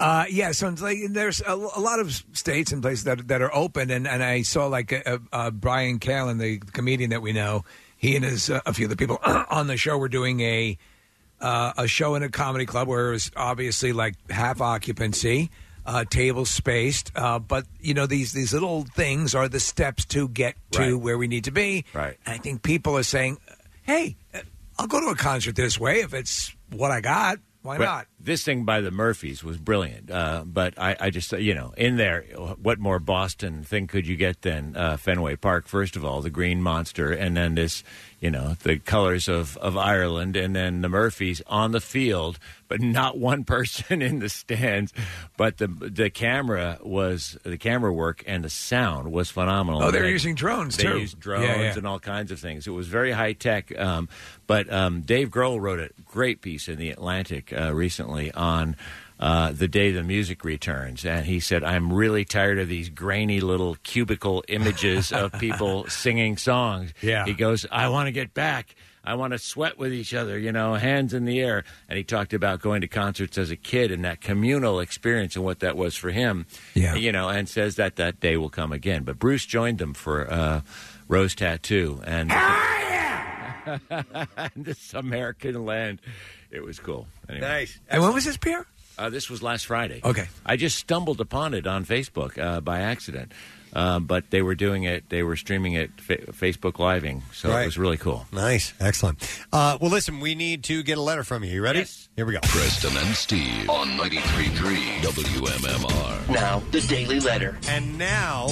Uh, 0.00 0.24
yeah, 0.30 0.50
so 0.52 0.66
it's 0.68 0.80
like 0.80 0.98
there's 1.10 1.42
a, 1.42 1.52
a 1.52 1.78
lot 1.80 2.00
of 2.00 2.10
states 2.32 2.72
and 2.72 2.80
places 2.80 3.04
that 3.04 3.28
that 3.28 3.42
are 3.42 3.54
open, 3.54 3.90
and, 3.90 4.08
and 4.08 4.22
I 4.22 4.42
saw 4.42 4.66
like 4.66 4.92
uh 5.06 5.18
uh 5.32 5.50
Brian 5.50 5.98
Callen, 5.98 6.38
the 6.40 6.58
comedian 6.58 7.10
that 7.10 7.20
we 7.20 7.32
know, 7.34 7.64
he 7.98 8.16
and 8.16 8.24
his 8.24 8.48
uh, 8.48 8.60
a 8.64 8.72
few 8.72 8.86
of 8.86 8.90
the 8.90 8.96
people 8.96 9.18
on 9.50 9.66
the 9.66 9.76
show 9.76 9.98
were 9.98 10.08
doing 10.08 10.40
a 10.40 10.78
uh, 11.40 11.72
a 11.76 11.86
show 11.86 12.14
in 12.14 12.22
a 12.22 12.30
comedy 12.30 12.64
club 12.66 12.88
where 12.88 13.08
it 13.08 13.12
was 13.12 13.30
obviously 13.36 13.92
like 13.92 14.14
half 14.30 14.60
occupancy. 14.62 15.50
uh, 15.86 16.04
tables 16.08 16.50
spaced. 16.50 17.10
Uh, 17.14 17.38
but 17.38 17.64
you 17.80 17.92
know 17.94 18.06
these 18.06 18.32
these 18.32 18.52
little 18.54 18.84
things 18.94 19.34
are 19.34 19.48
the 19.48 19.60
steps 19.60 20.04
to 20.06 20.28
get 20.28 20.54
to 20.72 20.78
Right. 20.80 20.94
where 20.94 21.18
we 21.18 21.26
need 21.28 21.44
to 21.44 21.50
be. 21.52 21.84
Right. 21.92 22.16
And 22.24 22.34
I 22.34 22.38
think 22.38 22.62
people 22.62 22.96
are 22.96 23.02
saying, 23.02 23.38
"Hey, 23.82 24.16
I'll 24.78 24.86
go 24.86 25.00
to 25.00 25.06
a 25.08 25.14
concert 25.16 25.56
this 25.56 25.78
way 25.78 26.00
if 26.00 26.14
it's 26.14 26.54
what 26.70 26.90
I 26.90 27.00
got. 27.02 27.38
Why 27.62 27.76
But 27.78 27.84
not?" 27.84 28.06
This 28.22 28.44
thing 28.44 28.64
by 28.64 28.80
the 28.82 28.90
Murphys 28.90 29.42
was 29.42 29.56
brilliant. 29.56 30.10
Uh, 30.10 30.44
but 30.46 30.78
I, 30.78 30.96
I 31.00 31.10
just, 31.10 31.32
you 31.32 31.54
know, 31.54 31.72
in 31.76 31.96
there, 31.96 32.22
what 32.60 32.78
more 32.78 32.98
Boston 32.98 33.62
thing 33.64 33.86
could 33.86 34.06
you 34.06 34.16
get 34.16 34.42
than 34.42 34.76
uh, 34.76 34.96
Fenway 34.98 35.36
Park? 35.36 35.66
First 35.66 35.96
of 35.96 36.04
all, 36.04 36.20
the 36.20 36.28
Green 36.30 36.60
Monster, 36.62 37.12
and 37.12 37.34
then 37.36 37.54
this, 37.54 37.82
you 38.20 38.30
know, 38.30 38.56
the 38.62 38.78
colors 38.78 39.26
of, 39.26 39.56
of 39.56 39.76
Ireland, 39.78 40.36
and 40.36 40.54
then 40.54 40.82
the 40.82 40.88
Murphys 40.90 41.40
on 41.46 41.72
the 41.72 41.80
field, 41.80 42.38
but 42.68 42.82
not 42.82 43.16
one 43.30 43.44
person 43.44 44.02
in 44.02 44.18
the 44.18 44.28
stands. 44.28 44.92
But 45.38 45.56
the 45.56 45.66
the 45.68 46.10
camera 46.10 46.78
was 46.82 47.38
the 47.42 47.56
camera 47.56 47.90
work 47.92 48.22
and 48.26 48.44
the 48.44 48.50
sound 48.50 49.10
was 49.10 49.30
phenomenal. 49.30 49.82
Oh, 49.82 49.90
they're 49.90 50.02
They- 50.02 50.10
using 50.10 50.34
drones, 50.34 50.76
They 50.76 50.82
too. 50.82 50.92
They 50.92 51.00
used 51.00 51.18
drones 51.18 51.46
Yeah, 51.46 51.60
yeah. 51.62 51.74
and 51.78 51.86
all 51.86 51.98
kinds 51.98 52.30
of 52.30 52.38
things. 52.38 52.66
It 52.66 52.70
was 52.72 52.86
very 52.86 53.12
high 53.12 53.32
tech. 53.32 53.76
Um, 53.78 54.08
but 54.46 54.70
um, 54.70 55.00
Dave 55.02 55.30
Grohl 55.30 55.58
wrote 55.60 55.80
a 55.80 55.90
great 56.04 56.42
piece 56.42 56.68
in 56.68 56.76
the 56.76 56.90
Atlantic 56.90 57.52
uh, 57.56 57.72
recently 57.72 58.09
on 58.34 58.76
uh, 59.18 59.52
the 59.52 59.68
day 59.68 59.90
the 59.90 60.02
music 60.02 60.44
returns, 60.44 61.04
and 61.04 61.26
he 61.26 61.40
said, 61.40 61.62
"I'm 61.62 61.92
really 61.92 62.24
tired 62.24 62.58
of 62.58 62.68
these 62.68 62.88
grainy 62.88 63.40
little 63.40 63.76
cubicle 63.82 64.42
images 64.48 65.12
of 65.12 65.32
people 65.38 65.86
singing 65.88 66.36
songs." 66.36 66.92
Yeah. 67.02 67.26
he 67.26 67.34
goes, 67.34 67.66
"I 67.70 67.88
want 67.88 68.06
to 68.06 68.12
get 68.12 68.34
back." 68.34 68.74
I 69.02 69.14
want 69.14 69.32
to 69.32 69.38
sweat 69.38 69.78
with 69.78 69.94
each 69.94 70.12
other, 70.12 70.38
you 70.38 70.52
know, 70.52 70.74
hands 70.74 71.14
in 71.14 71.24
the 71.24 71.40
air. 71.40 71.64
And 71.88 71.96
he 71.96 72.04
talked 72.04 72.34
about 72.34 72.60
going 72.60 72.82
to 72.82 72.86
concerts 72.86 73.38
as 73.38 73.50
a 73.50 73.56
kid 73.56 73.90
and 73.90 74.04
that 74.04 74.20
communal 74.20 74.78
experience 74.78 75.36
and 75.36 75.44
what 75.44 75.60
that 75.60 75.74
was 75.74 75.96
for 75.96 76.10
him. 76.10 76.44
Yeah. 76.74 76.96
You 76.96 77.10
know, 77.10 77.30
and 77.30 77.48
says 77.48 77.76
that 77.76 77.96
that 77.96 78.20
day 78.20 78.36
will 78.36 78.50
come 78.50 78.72
again. 78.72 79.04
But 79.04 79.18
Bruce 79.18 79.46
joined 79.46 79.78
them 79.78 79.94
for 79.94 80.30
uh, 80.30 80.60
Rose 81.08 81.34
Tattoo. 81.34 82.02
And 82.04 82.30
this 84.56 84.92
American 84.92 85.64
land. 85.64 86.02
It 86.50 86.62
was 86.64 86.78
cool. 86.78 87.06
Anyway. 87.28 87.46
Nice. 87.46 87.78
And 87.88 88.02
when 88.02 88.12
was 88.14 88.24
this, 88.24 88.36
Pierre? 88.36 88.66
Uh, 88.98 89.08
this 89.08 89.30
was 89.30 89.42
last 89.42 89.66
Friday. 89.66 90.00
Okay. 90.04 90.26
I 90.44 90.56
just 90.56 90.76
stumbled 90.76 91.20
upon 91.20 91.54
it 91.54 91.66
on 91.66 91.84
Facebook 91.86 92.36
uh, 92.38 92.60
by 92.60 92.80
accident. 92.80 93.32
Uh, 93.72 94.00
but 94.00 94.30
they 94.30 94.42
were 94.42 94.56
doing 94.56 94.82
it, 94.82 95.08
they 95.10 95.22
were 95.22 95.36
streaming 95.36 95.74
it 95.74 95.92
fa- 96.00 96.32
Facebook 96.32 96.80
Living. 96.80 97.22
So 97.32 97.50
Right. 97.50 97.62
it 97.62 97.66
was 97.66 97.78
really 97.78 97.96
cool. 97.96 98.26
Nice. 98.32 98.74
Excellent. 98.80 99.22
Uh, 99.52 99.78
well, 99.80 99.92
listen, 99.92 100.18
we 100.18 100.34
need 100.34 100.64
to 100.64 100.82
get 100.82 100.98
a 100.98 101.00
letter 101.00 101.22
from 101.22 101.44
you. 101.44 101.52
You 101.52 101.62
ready? 101.62 101.86
Here 102.16 102.26
we 102.26 102.32
go. 102.32 102.40
Preston 102.42 102.96
and 102.96 103.14
Steve 103.14 103.70
on 103.70 103.86
93.3 103.96 105.02
WMMR. 105.02 106.28
Now, 106.34 106.60
the 106.72 106.80
Daily 106.80 107.20
Letter. 107.20 107.56
And 107.68 107.96
now, 107.96 108.48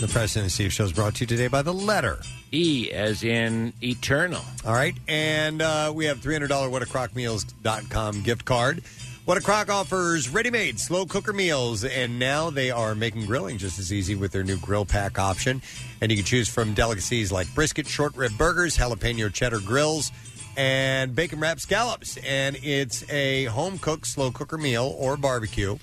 the 0.00 0.06
Preston 0.06 0.42
and 0.42 0.52
Steve 0.52 0.72
show 0.72 0.84
is 0.84 0.92
brought 0.92 1.16
to 1.16 1.20
you 1.22 1.26
today 1.26 1.48
by 1.48 1.60
the 1.60 1.74
letter. 1.74 2.18
E 2.52 2.90
as 2.92 3.24
in 3.24 3.72
eternal. 3.82 4.42
All 4.64 4.72
right. 4.72 4.96
And 5.08 5.60
uh, 5.60 5.92
we 5.94 6.04
have 6.04 6.18
$300 6.18 6.48
whatacrockmeals.com 6.48 8.22
gift 8.22 8.44
card. 8.44 8.84
What 9.24 9.36
a 9.36 9.40
Crock 9.40 9.68
offers 9.70 10.28
ready 10.28 10.50
made 10.50 10.78
slow 10.78 11.04
cooker 11.04 11.32
meals, 11.32 11.84
and 11.84 12.18
now 12.18 12.48
they 12.48 12.70
are 12.70 12.94
making 12.94 13.26
grilling 13.26 13.58
just 13.58 13.78
as 13.78 13.92
easy 13.92 14.14
with 14.14 14.30
their 14.30 14.44
new 14.44 14.56
grill 14.58 14.84
pack 14.84 15.18
option. 15.18 15.60
And 16.00 16.12
you 16.12 16.16
can 16.16 16.24
choose 16.24 16.48
from 16.48 16.74
delicacies 16.74 17.32
like 17.32 17.52
brisket, 17.54 17.86
short 17.88 18.16
rib 18.16 18.32
burgers, 18.38 18.78
jalapeno 18.78 19.32
cheddar 19.32 19.60
grills, 19.60 20.12
and 20.56 21.14
bacon 21.14 21.40
wrapped 21.40 21.60
scallops. 21.60 22.16
And 22.18 22.56
it's 22.62 23.08
a 23.10 23.46
home 23.46 23.78
cooked 23.78 24.06
slow 24.06 24.30
cooker 24.30 24.58
meal 24.58 24.94
or 24.96 25.16
barbecue. 25.16 25.76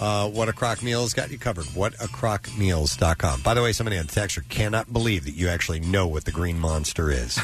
Uh, 0.00 0.28
what 0.30 0.48
a 0.48 0.52
Crock 0.52 0.82
Meals 0.82 1.12
got 1.12 1.30
you 1.30 1.38
covered. 1.38 1.66
Whatacrockmeals.com. 1.66 3.42
By 3.42 3.54
the 3.54 3.62
way, 3.62 3.72
somebody 3.72 3.98
on 3.98 4.06
the 4.06 4.12
texter 4.12 4.46
cannot 4.48 4.92
believe 4.92 5.24
that 5.24 5.32
you 5.34 5.48
actually 5.48 5.80
know 5.80 6.06
what 6.06 6.24
the 6.24 6.32
green 6.32 6.58
monster 6.58 7.10
is. 7.10 7.34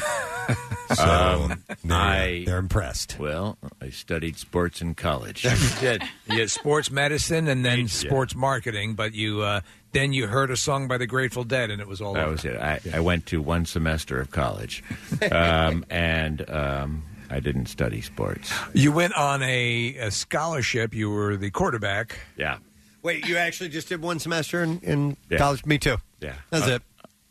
so 0.95 1.03
Um, 1.03 1.63
they're, 1.83 1.97
I- 1.97 2.43
they're 2.45 2.57
impressed. 2.57 3.17
Well, 3.19 3.57
I 3.81 3.89
studied 3.89 4.37
sports 4.37 4.81
in 4.81 4.95
college. 4.95 5.43
You 5.43 5.51
did. 5.79 6.03
You 6.29 6.39
had 6.39 6.49
sports 6.51 6.89
medicine 6.89 7.47
and 7.47 7.63
then 7.63 7.87
sports 7.87 8.33
marketing, 8.35 8.95
but 8.95 9.13
you 9.13 9.41
uh, 9.41 9.61
then 9.91 10.13
you 10.13 10.27
heard 10.27 10.49
a 10.51 10.57
song 10.57 10.87
by 10.87 10.97
the 10.97 11.07
Grateful 11.07 11.43
Dead, 11.43 11.69
and 11.69 11.81
it 11.81 11.87
was 11.87 12.01
all 12.01 12.13
That 12.13 12.23
over. 12.23 12.31
was 12.31 12.45
it. 12.45 12.55
I, 12.57 12.79
I 12.93 12.99
went 13.01 13.25
to 13.27 13.41
one 13.41 13.65
semester 13.65 14.19
of 14.19 14.31
college, 14.31 14.83
um, 15.31 15.85
and 15.89 16.47
um, 16.49 17.03
I 17.29 17.39
didn't 17.39 17.65
study 17.67 18.01
sports. 18.01 18.53
You 18.73 18.91
went 18.91 19.13
on 19.15 19.41
a, 19.43 19.95
a 19.97 20.11
scholarship. 20.11 20.93
You 20.93 21.09
were 21.09 21.35
the 21.37 21.49
quarterback. 21.51 22.19
Yeah. 22.37 22.57
Wait, 23.03 23.27
you 23.27 23.37
actually 23.37 23.69
just 23.69 23.89
did 23.89 24.01
one 24.01 24.19
semester 24.19 24.63
in, 24.63 24.79
in 24.79 25.17
Yeah. 25.29 25.37
college? 25.37 25.65
Me 25.65 25.77
too. 25.77 25.97
Yeah, 26.21 26.35
That's 26.49 26.67
Uh, 26.67 26.71
it. 26.75 26.81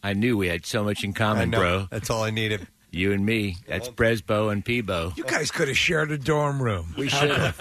I 0.03 0.13
knew 0.13 0.37
we 0.37 0.49
had 0.49 0.65
so 0.67 0.85
much 0.85 1.03
in 1.03 1.13
common, 1.13 1.51
know. 1.51 1.59
bro. 1.59 1.89
That's 1.91 2.11
all 2.11 2.23
I 2.23 2.31
needed. 2.31 2.67
You 2.93 3.13
and 3.13 3.27
me. 3.27 3.57
That's 3.67 3.89
Bresbo 3.89 4.49
and 4.51 4.65
Peebo. 4.65 5.17
You 5.17 5.25
guys 5.25 5.51
could 5.51 5.69
have 5.69 5.77
shared 5.77 6.11
a 6.13 6.19
dorm 6.19 6.63
room. 6.63 6.95
We 6.97 7.09
should 7.09 7.31
have. 7.31 7.61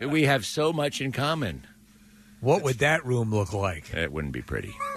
we 0.00 0.22
have 0.24 0.46
so 0.46 0.72
much 0.72 1.00
in 1.00 1.10
common. 1.12 1.66
What 2.40 2.62
would 2.62 2.78
that 2.78 3.04
room 3.04 3.30
look 3.34 3.52
like? 3.52 3.92
It 3.92 4.12
wouldn't 4.12 4.32
be 4.32 4.42
pretty. 4.42 4.74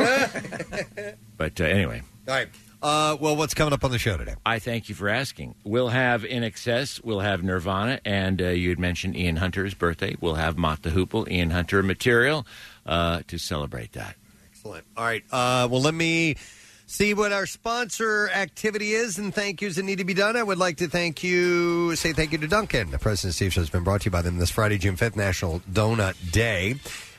but 1.38 1.60
uh, 1.60 1.64
anyway. 1.64 2.02
All 2.28 2.34
right. 2.34 2.48
Uh, 2.86 3.18
well, 3.20 3.36
what's 3.36 3.56
coming 3.56 3.74
up 3.74 3.84
on 3.84 3.90
the 3.90 3.98
show 3.98 4.16
today? 4.16 4.36
I 4.46 4.60
thank 4.60 4.90
you 4.90 4.94
for 4.94 5.10
asking. 5.10 5.56
We'll 5.64 5.88
have 5.90 6.22
INXS, 6.22 7.04
we'll 7.04 7.22
have 7.22 7.42
Nirvana, 7.42 8.00
and 8.06 8.40
uh, 8.40 8.50
you 8.50 8.70
had 8.70 8.78
mentioned 8.78 9.18
Ian 9.18 9.38
Hunter's 9.38 9.74
birthday. 9.74 10.16
We'll 10.22 10.36
have 10.36 10.56
Mott 10.56 10.84
the 10.84 10.92
Hoople, 10.92 11.28
Ian 11.28 11.50
Hunter 11.50 11.82
material 11.82 12.46
uh, 12.86 13.24
to 13.28 13.40
celebrate 13.40 13.94
that. 13.94 14.16
Excellent. 14.52 14.86
All 14.96 15.04
right. 15.04 15.24
Uh, 15.32 15.68
well, 15.72 15.82
let 15.82 15.96
me 15.96 16.36
see 16.86 17.16
what 17.16 17.32
our 17.34 17.48
sponsor 17.48 18.30
activity 18.30 18.92
is 18.92 19.18
and 19.18 19.34
thank 19.34 19.64
yous 19.64 19.78
that 19.78 19.84
need 19.84 19.98
to 19.98 20.06
be 20.06 20.14
done. 20.14 20.36
I 20.36 20.44
would 20.44 20.60
like 20.60 20.78
to 20.78 20.88
thank 20.88 21.24
you, 21.24 21.96
say 21.96 22.14
thank 22.14 22.34
you 22.34 22.38
to 22.38 22.48
Dunkin'. 22.48 22.92
The 22.92 23.00
Preston 23.00 23.32
Steve 23.32 23.52
Show 23.52 23.62
has 23.62 23.72
been 23.72 23.84
brought 23.84 24.02
to 24.02 24.06
you 24.06 24.12
by 24.12 24.22
them 24.22 24.38
this 24.38 24.52
Friday, 24.52 24.78
June 24.78 24.96
5th, 24.96 25.16
National 25.16 25.60
Donut 25.62 26.32
Day. 26.32 26.76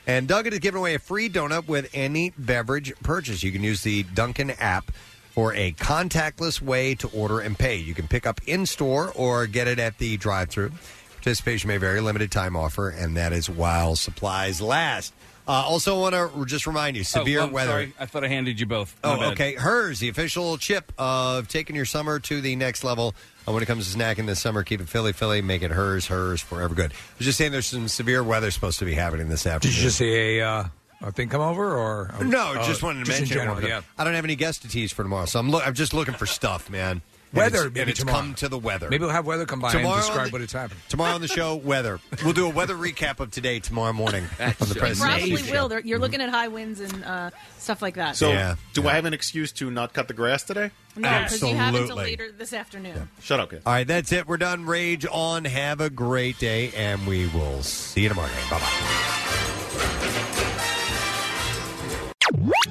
And 0.07 0.29
Dunkin' 0.29 0.53
is 0.53 0.59
giving 0.59 0.79
away 0.79 0.93
a 0.93 0.99
free 0.99 1.29
donut 1.29 1.67
with 1.67 1.89
any 1.93 2.29
beverage 2.37 2.93
purchase. 3.03 3.43
You 3.43 3.51
can 3.51 3.63
use 3.63 3.83
the 3.83 4.03
Dunkin' 4.03 4.51
app 4.51 4.93
for 5.37 5.53
a 5.53 5.71
contactless 5.73 6.59
way 6.59 6.95
to 6.95 7.07
order 7.09 7.39
and 7.41 7.59
pay. 7.59 7.75
You 7.75 7.93
can 7.93 8.07
pick 8.07 8.25
up 8.25 8.41
in 8.47 8.65
store 8.65 9.11
or 9.13 9.45
get 9.45 9.67
it 9.67 9.77
at 9.77 9.99
the 9.99 10.17
drive 10.17 10.49
through. 10.49 10.71
Participation 11.17 11.67
may 11.67 11.77
vary, 11.77 12.01
limited 12.01 12.31
time 12.31 12.55
offer, 12.55 12.89
and 12.89 13.15
that 13.17 13.33
is 13.33 13.47
while 13.47 13.95
supplies 13.95 14.61
last. 14.61 15.13
Uh, 15.47 15.51
also, 15.51 16.01
want 16.01 16.15
to 16.15 16.45
just 16.47 16.65
remind 16.65 16.97
you 16.97 17.03
severe 17.03 17.41
Oh, 17.41 17.43
I'm 17.43 17.51
weather. 17.51 17.69
Sorry. 17.71 17.93
I 17.99 18.07
thought 18.07 18.23
I 18.23 18.29
handed 18.29 18.59
you 18.59 18.65
both. 18.65 18.97
My 19.03 19.11
Oh, 19.13 19.17
bad. 19.17 19.33
okay. 19.33 19.55
Herr's, 19.55 19.99
the 19.99 20.09
official 20.09 20.57
chip 20.57 20.91
of 20.97 21.47
taking 21.47 21.75
your 21.75 21.85
summer 21.85 22.17
to 22.17 22.41
the 22.41 22.55
next 22.55 22.83
level. 22.83 23.13
Uh, 23.47 23.51
when 23.51 23.61
it 23.61 23.67
comes 23.67 23.91
to 23.93 23.95
snacking 23.95 24.25
this 24.25 24.39
summer, 24.39 24.63
keep 24.63 24.81
it 24.81 24.89
Philly, 24.89 25.13
Philly. 25.13 25.43
Make 25.43 25.61
it 25.61 25.69
Herr's, 25.69 26.07
Herr's, 26.07 26.41
forever 26.41 26.73
good. 26.73 26.91
I 26.93 26.95
was 27.19 27.25
just 27.27 27.37
saying 27.37 27.51
there's 27.51 27.67
some 27.67 27.87
severe 27.89 28.23
weather 28.23 28.49
supposed 28.49 28.79
to 28.79 28.85
be 28.85 28.95
happening 28.95 29.29
this 29.29 29.45
afternoon. 29.45 29.71
Did 29.75 29.77
you 29.77 29.83
just 29.87 29.97
see 29.99 30.39
a, 30.39 30.47
uh, 30.49 30.63
a 31.01 31.11
thing 31.11 31.29
come 31.29 31.41
over, 31.41 31.75
or 31.75 32.13
No, 32.23 32.53
Oh, 32.57 32.63
just 32.67 32.81
wanted 32.83 32.99
to 32.99 33.05
just 33.05 33.17
in 33.19 33.21
mention 33.23 33.37
general, 33.37 33.55
one 33.55 33.65
yeah. 33.65 33.81
I 33.97 34.03
don't 34.03 34.13
have 34.13 34.23
any 34.25 34.35
guests 34.35 34.61
to 34.63 34.67
tease 34.67 34.91
for 34.91 35.03
tomorrow, 35.03 35.25
so 35.25 35.39
I'm, 35.39 35.49
look, 35.51 35.65
I'm 35.67 35.73
just 35.73 35.93
looking 35.93 36.13
for 36.15 36.25
stuff, 36.25 36.69
man. 36.69 37.01
And 37.33 37.39
Weather, 37.39 37.65
it's, 37.65 37.73
maybe 37.73 37.81
and 37.81 37.89
it's 37.89 37.99
tomorrow. 37.99 38.17
come 38.19 38.33
to 38.35 38.47
the 38.47 38.57
weather. 38.57 38.89
Maybe 38.89 39.01
we'll 39.03 39.09
have 39.13 39.25
weather 39.25 39.45
come 39.45 39.59
by 39.59 39.69
Tomorrow 39.73 39.95
and 39.95 40.01
on 40.01 40.07
describe 40.07 40.25
the- 40.27 40.31
what 40.31 40.41
it's 40.41 40.53
happened. 40.53 40.79
Tomorrow 40.87 41.13
on 41.15 41.19
the 41.19 41.27
show, 41.27 41.55
weather. 41.57 41.99
We'll 42.23 42.31
do 42.31 42.45
a 42.45 42.49
weather 42.49 42.73
recap 42.73 43.19
of 43.19 43.31
today 43.31 43.59
tomorrow 43.59 43.91
morning 43.91 44.23
on 44.39 44.53
the 44.59 44.65
They 44.73 44.79
President 44.79 45.19
probably 45.19 45.51
will. 45.51 45.67
They're, 45.67 45.81
you're 45.81 45.99
looking 45.99 46.21
at 46.21 46.29
high 46.29 46.47
winds 46.47 46.79
and 46.79 47.03
uh, 47.03 47.31
stuff 47.57 47.81
like 47.81 47.95
that. 47.95 48.15
So, 48.15 48.55
do 48.73 48.87
I 48.87 48.93
have 48.93 49.03
an 49.03 49.13
excuse 49.13 49.51
to 49.53 49.69
not 49.69 49.91
cut 49.91 50.07
the 50.07 50.13
grass 50.13 50.43
today? 50.43 50.71
no, 50.95 51.01
because 51.23 51.41
you 51.41 51.49
have 51.49 51.75
until 51.75 51.81
Absolutely. 51.99 52.03
later 52.05 52.31
this 52.31 52.53
afternoon. 52.53 53.09
Shut 53.21 53.41
up, 53.41 53.49
kid. 53.49 53.61
All 53.65 53.73
right, 53.73 53.85
that's 53.85 54.13
it. 54.13 54.25
We're 54.25 54.37
done. 54.37 54.65
Rage 54.65 55.05
on. 55.11 55.43
Have 55.43 55.81
a 55.81 55.89
great 55.89 56.39
day, 56.39 56.71
and 56.77 57.05
we 57.05 57.27
will 57.27 57.61
see 57.61 58.03
you 58.03 58.09
tomorrow. 58.09 58.29
Bye 58.49 58.59
bye. 58.59 59.53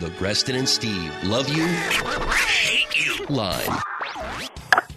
The 0.07 0.13
Preston 0.13 0.55
and 0.55 0.69
Steve 0.69 1.13
love 1.25 1.49
you, 1.49 1.67
hate 1.67 3.05
you 3.05 3.27
line. 3.27 3.81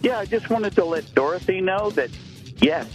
Yeah, 0.03 0.19
I 0.19 0.25
just 0.27 0.51
wanted 0.51 0.75
to 0.75 0.85
let 0.85 1.15
Dorothy 1.15 1.61
know 1.61 1.89
that, 1.89 2.11
yes, 2.57 2.85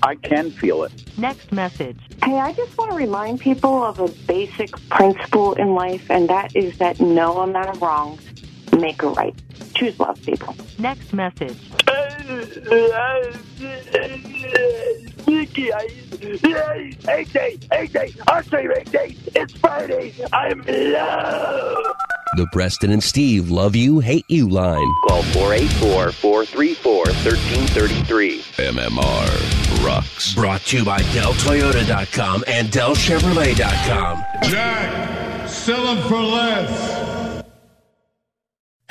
I 0.00 0.14
can 0.14 0.52
feel 0.52 0.84
it. 0.84 0.92
Next 1.18 1.50
message. 1.50 1.98
Hey, 2.22 2.38
I 2.38 2.52
just 2.52 2.78
want 2.78 2.92
to 2.92 2.96
remind 2.96 3.40
people 3.40 3.82
of 3.82 3.98
a 3.98 4.06
basic 4.06 4.70
principle 4.88 5.54
in 5.54 5.74
life, 5.74 6.08
and 6.12 6.28
that 6.30 6.54
is 6.54 6.78
that 6.78 7.00
no 7.00 7.40
amount 7.40 7.70
of 7.70 7.82
wrongs 7.82 8.22
make 8.78 9.02
a 9.02 9.08
right. 9.08 9.34
Choose 9.74 9.98
love, 9.98 10.22
people. 10.22 10.54
Next 10.78 11.12
message. 11.12 11.58
Hey, 17.04 17.24
day, 17.24 17.58
hey, 17.70 17.86
day, 17.86 18.14
I'll 18.28 18.42
say 18.44 18.66
hey, 18.66 18.84
day. 18.84 19.16
It's 19.34 19.52
Friday. 19.54 20.14
I'm 20.32 20.62
in 20.62 20.92
love. 20.92 21.94
The 22.36 22.46
Preston 22.52 22.90
and 22.90 23.02
Steve 23.02 23.50
Love 23.50 23.76
You, 23.76 24.00
Hate 24.00 24.24
You 24.28 24.48
line. 24.48 24.92
Call 25.08 25.22
484 25.22 26.12
434 26.12 26.96
1333. 26.96 28.40
MMR 28.40 29.86
rocks. 29.86 30.34
Brought 30.34 30.60
to 30.62 30.78
you 30.78 30.84
by 30.84 30.98
DellToyota.com 30.98 32.44
and 32.46 32.68
DellChevrolet.com. 32.68 34.24
Jack, 34.42 35.48
sell 35.48 35.94
them 35.94 36.08
for 36.08 36.20
less. 36.20 37.33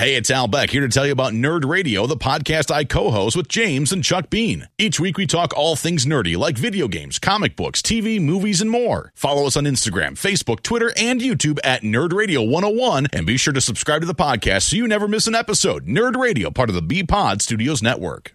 Hey, 0.03 0.15
it's 0.15 0.29
Al 0.29 0.49
Beck 0.49 0.69
here 0.69 0.81
to 0.81 0.89
tell 0.89 1.05
you 1.05 1.13
about 1.13 1.31
Nerd 1.31 1.63
Radio, 1.63 2.07
the 2.07 2.17
podcast 2.17 2.69
I 2.69 2.83
co 2.83 3.09
host 3.09 3.37
with 3.37 3.47
James 3.47 3.93
and 3.93 4.03
Chuck 4.03 4.29
Bean. 4.29 4.67
Each 4.77 4.99
week 4.99 5.17
we 5.17 5.25
talk 5.25 5.53
all 5.55 5.77
things 5.77 6.05
nerdy 6.05 6.35
like 6.35 6.57
video 6.57 6.89
games, 6.89 7.19
comic 7.19 7.55
books, 7.55 7.81
TV, 7.81 8.21
movies, 8.21 8.59
and 8.59 8.69
more. 8.69 9.13
Follow 9.15 9.47
us 9.47 9.55
on 9.55 9.63
Instagram, 9.63 10.19
Facebook, 10.19 10.61
Twitter, 10.61 10.91
and 10.97 11.21
YouTube 11.21 11.57
at 11.63 11.83
Nerd 11.83 12.11
Radio 12.11 12.41
101 12.41 13.07
and 13.13 13.25
be 13.25 13.37
sure 13.37 13.53
to 13.53 13.61
subscribe 13.61 14.01
to 14.01 14.05
the 14.05 14.13
podcast 14.13 14.63
so 14.63 14.75
you 14.75 14.89
never 14.89 15.07
miss 15.07 15.25
an 15.25 15.35
episode. 15.35 15.85
Nerd 15.85 16.17
Radio, 16.17 16.51
part 16.51 16.67
of 16.67 16.75
the 16.75 16.81
B 16.81 17.05
Pod 17.05 17.41
Studios 17.41 17.81
Network. 17.81 18.31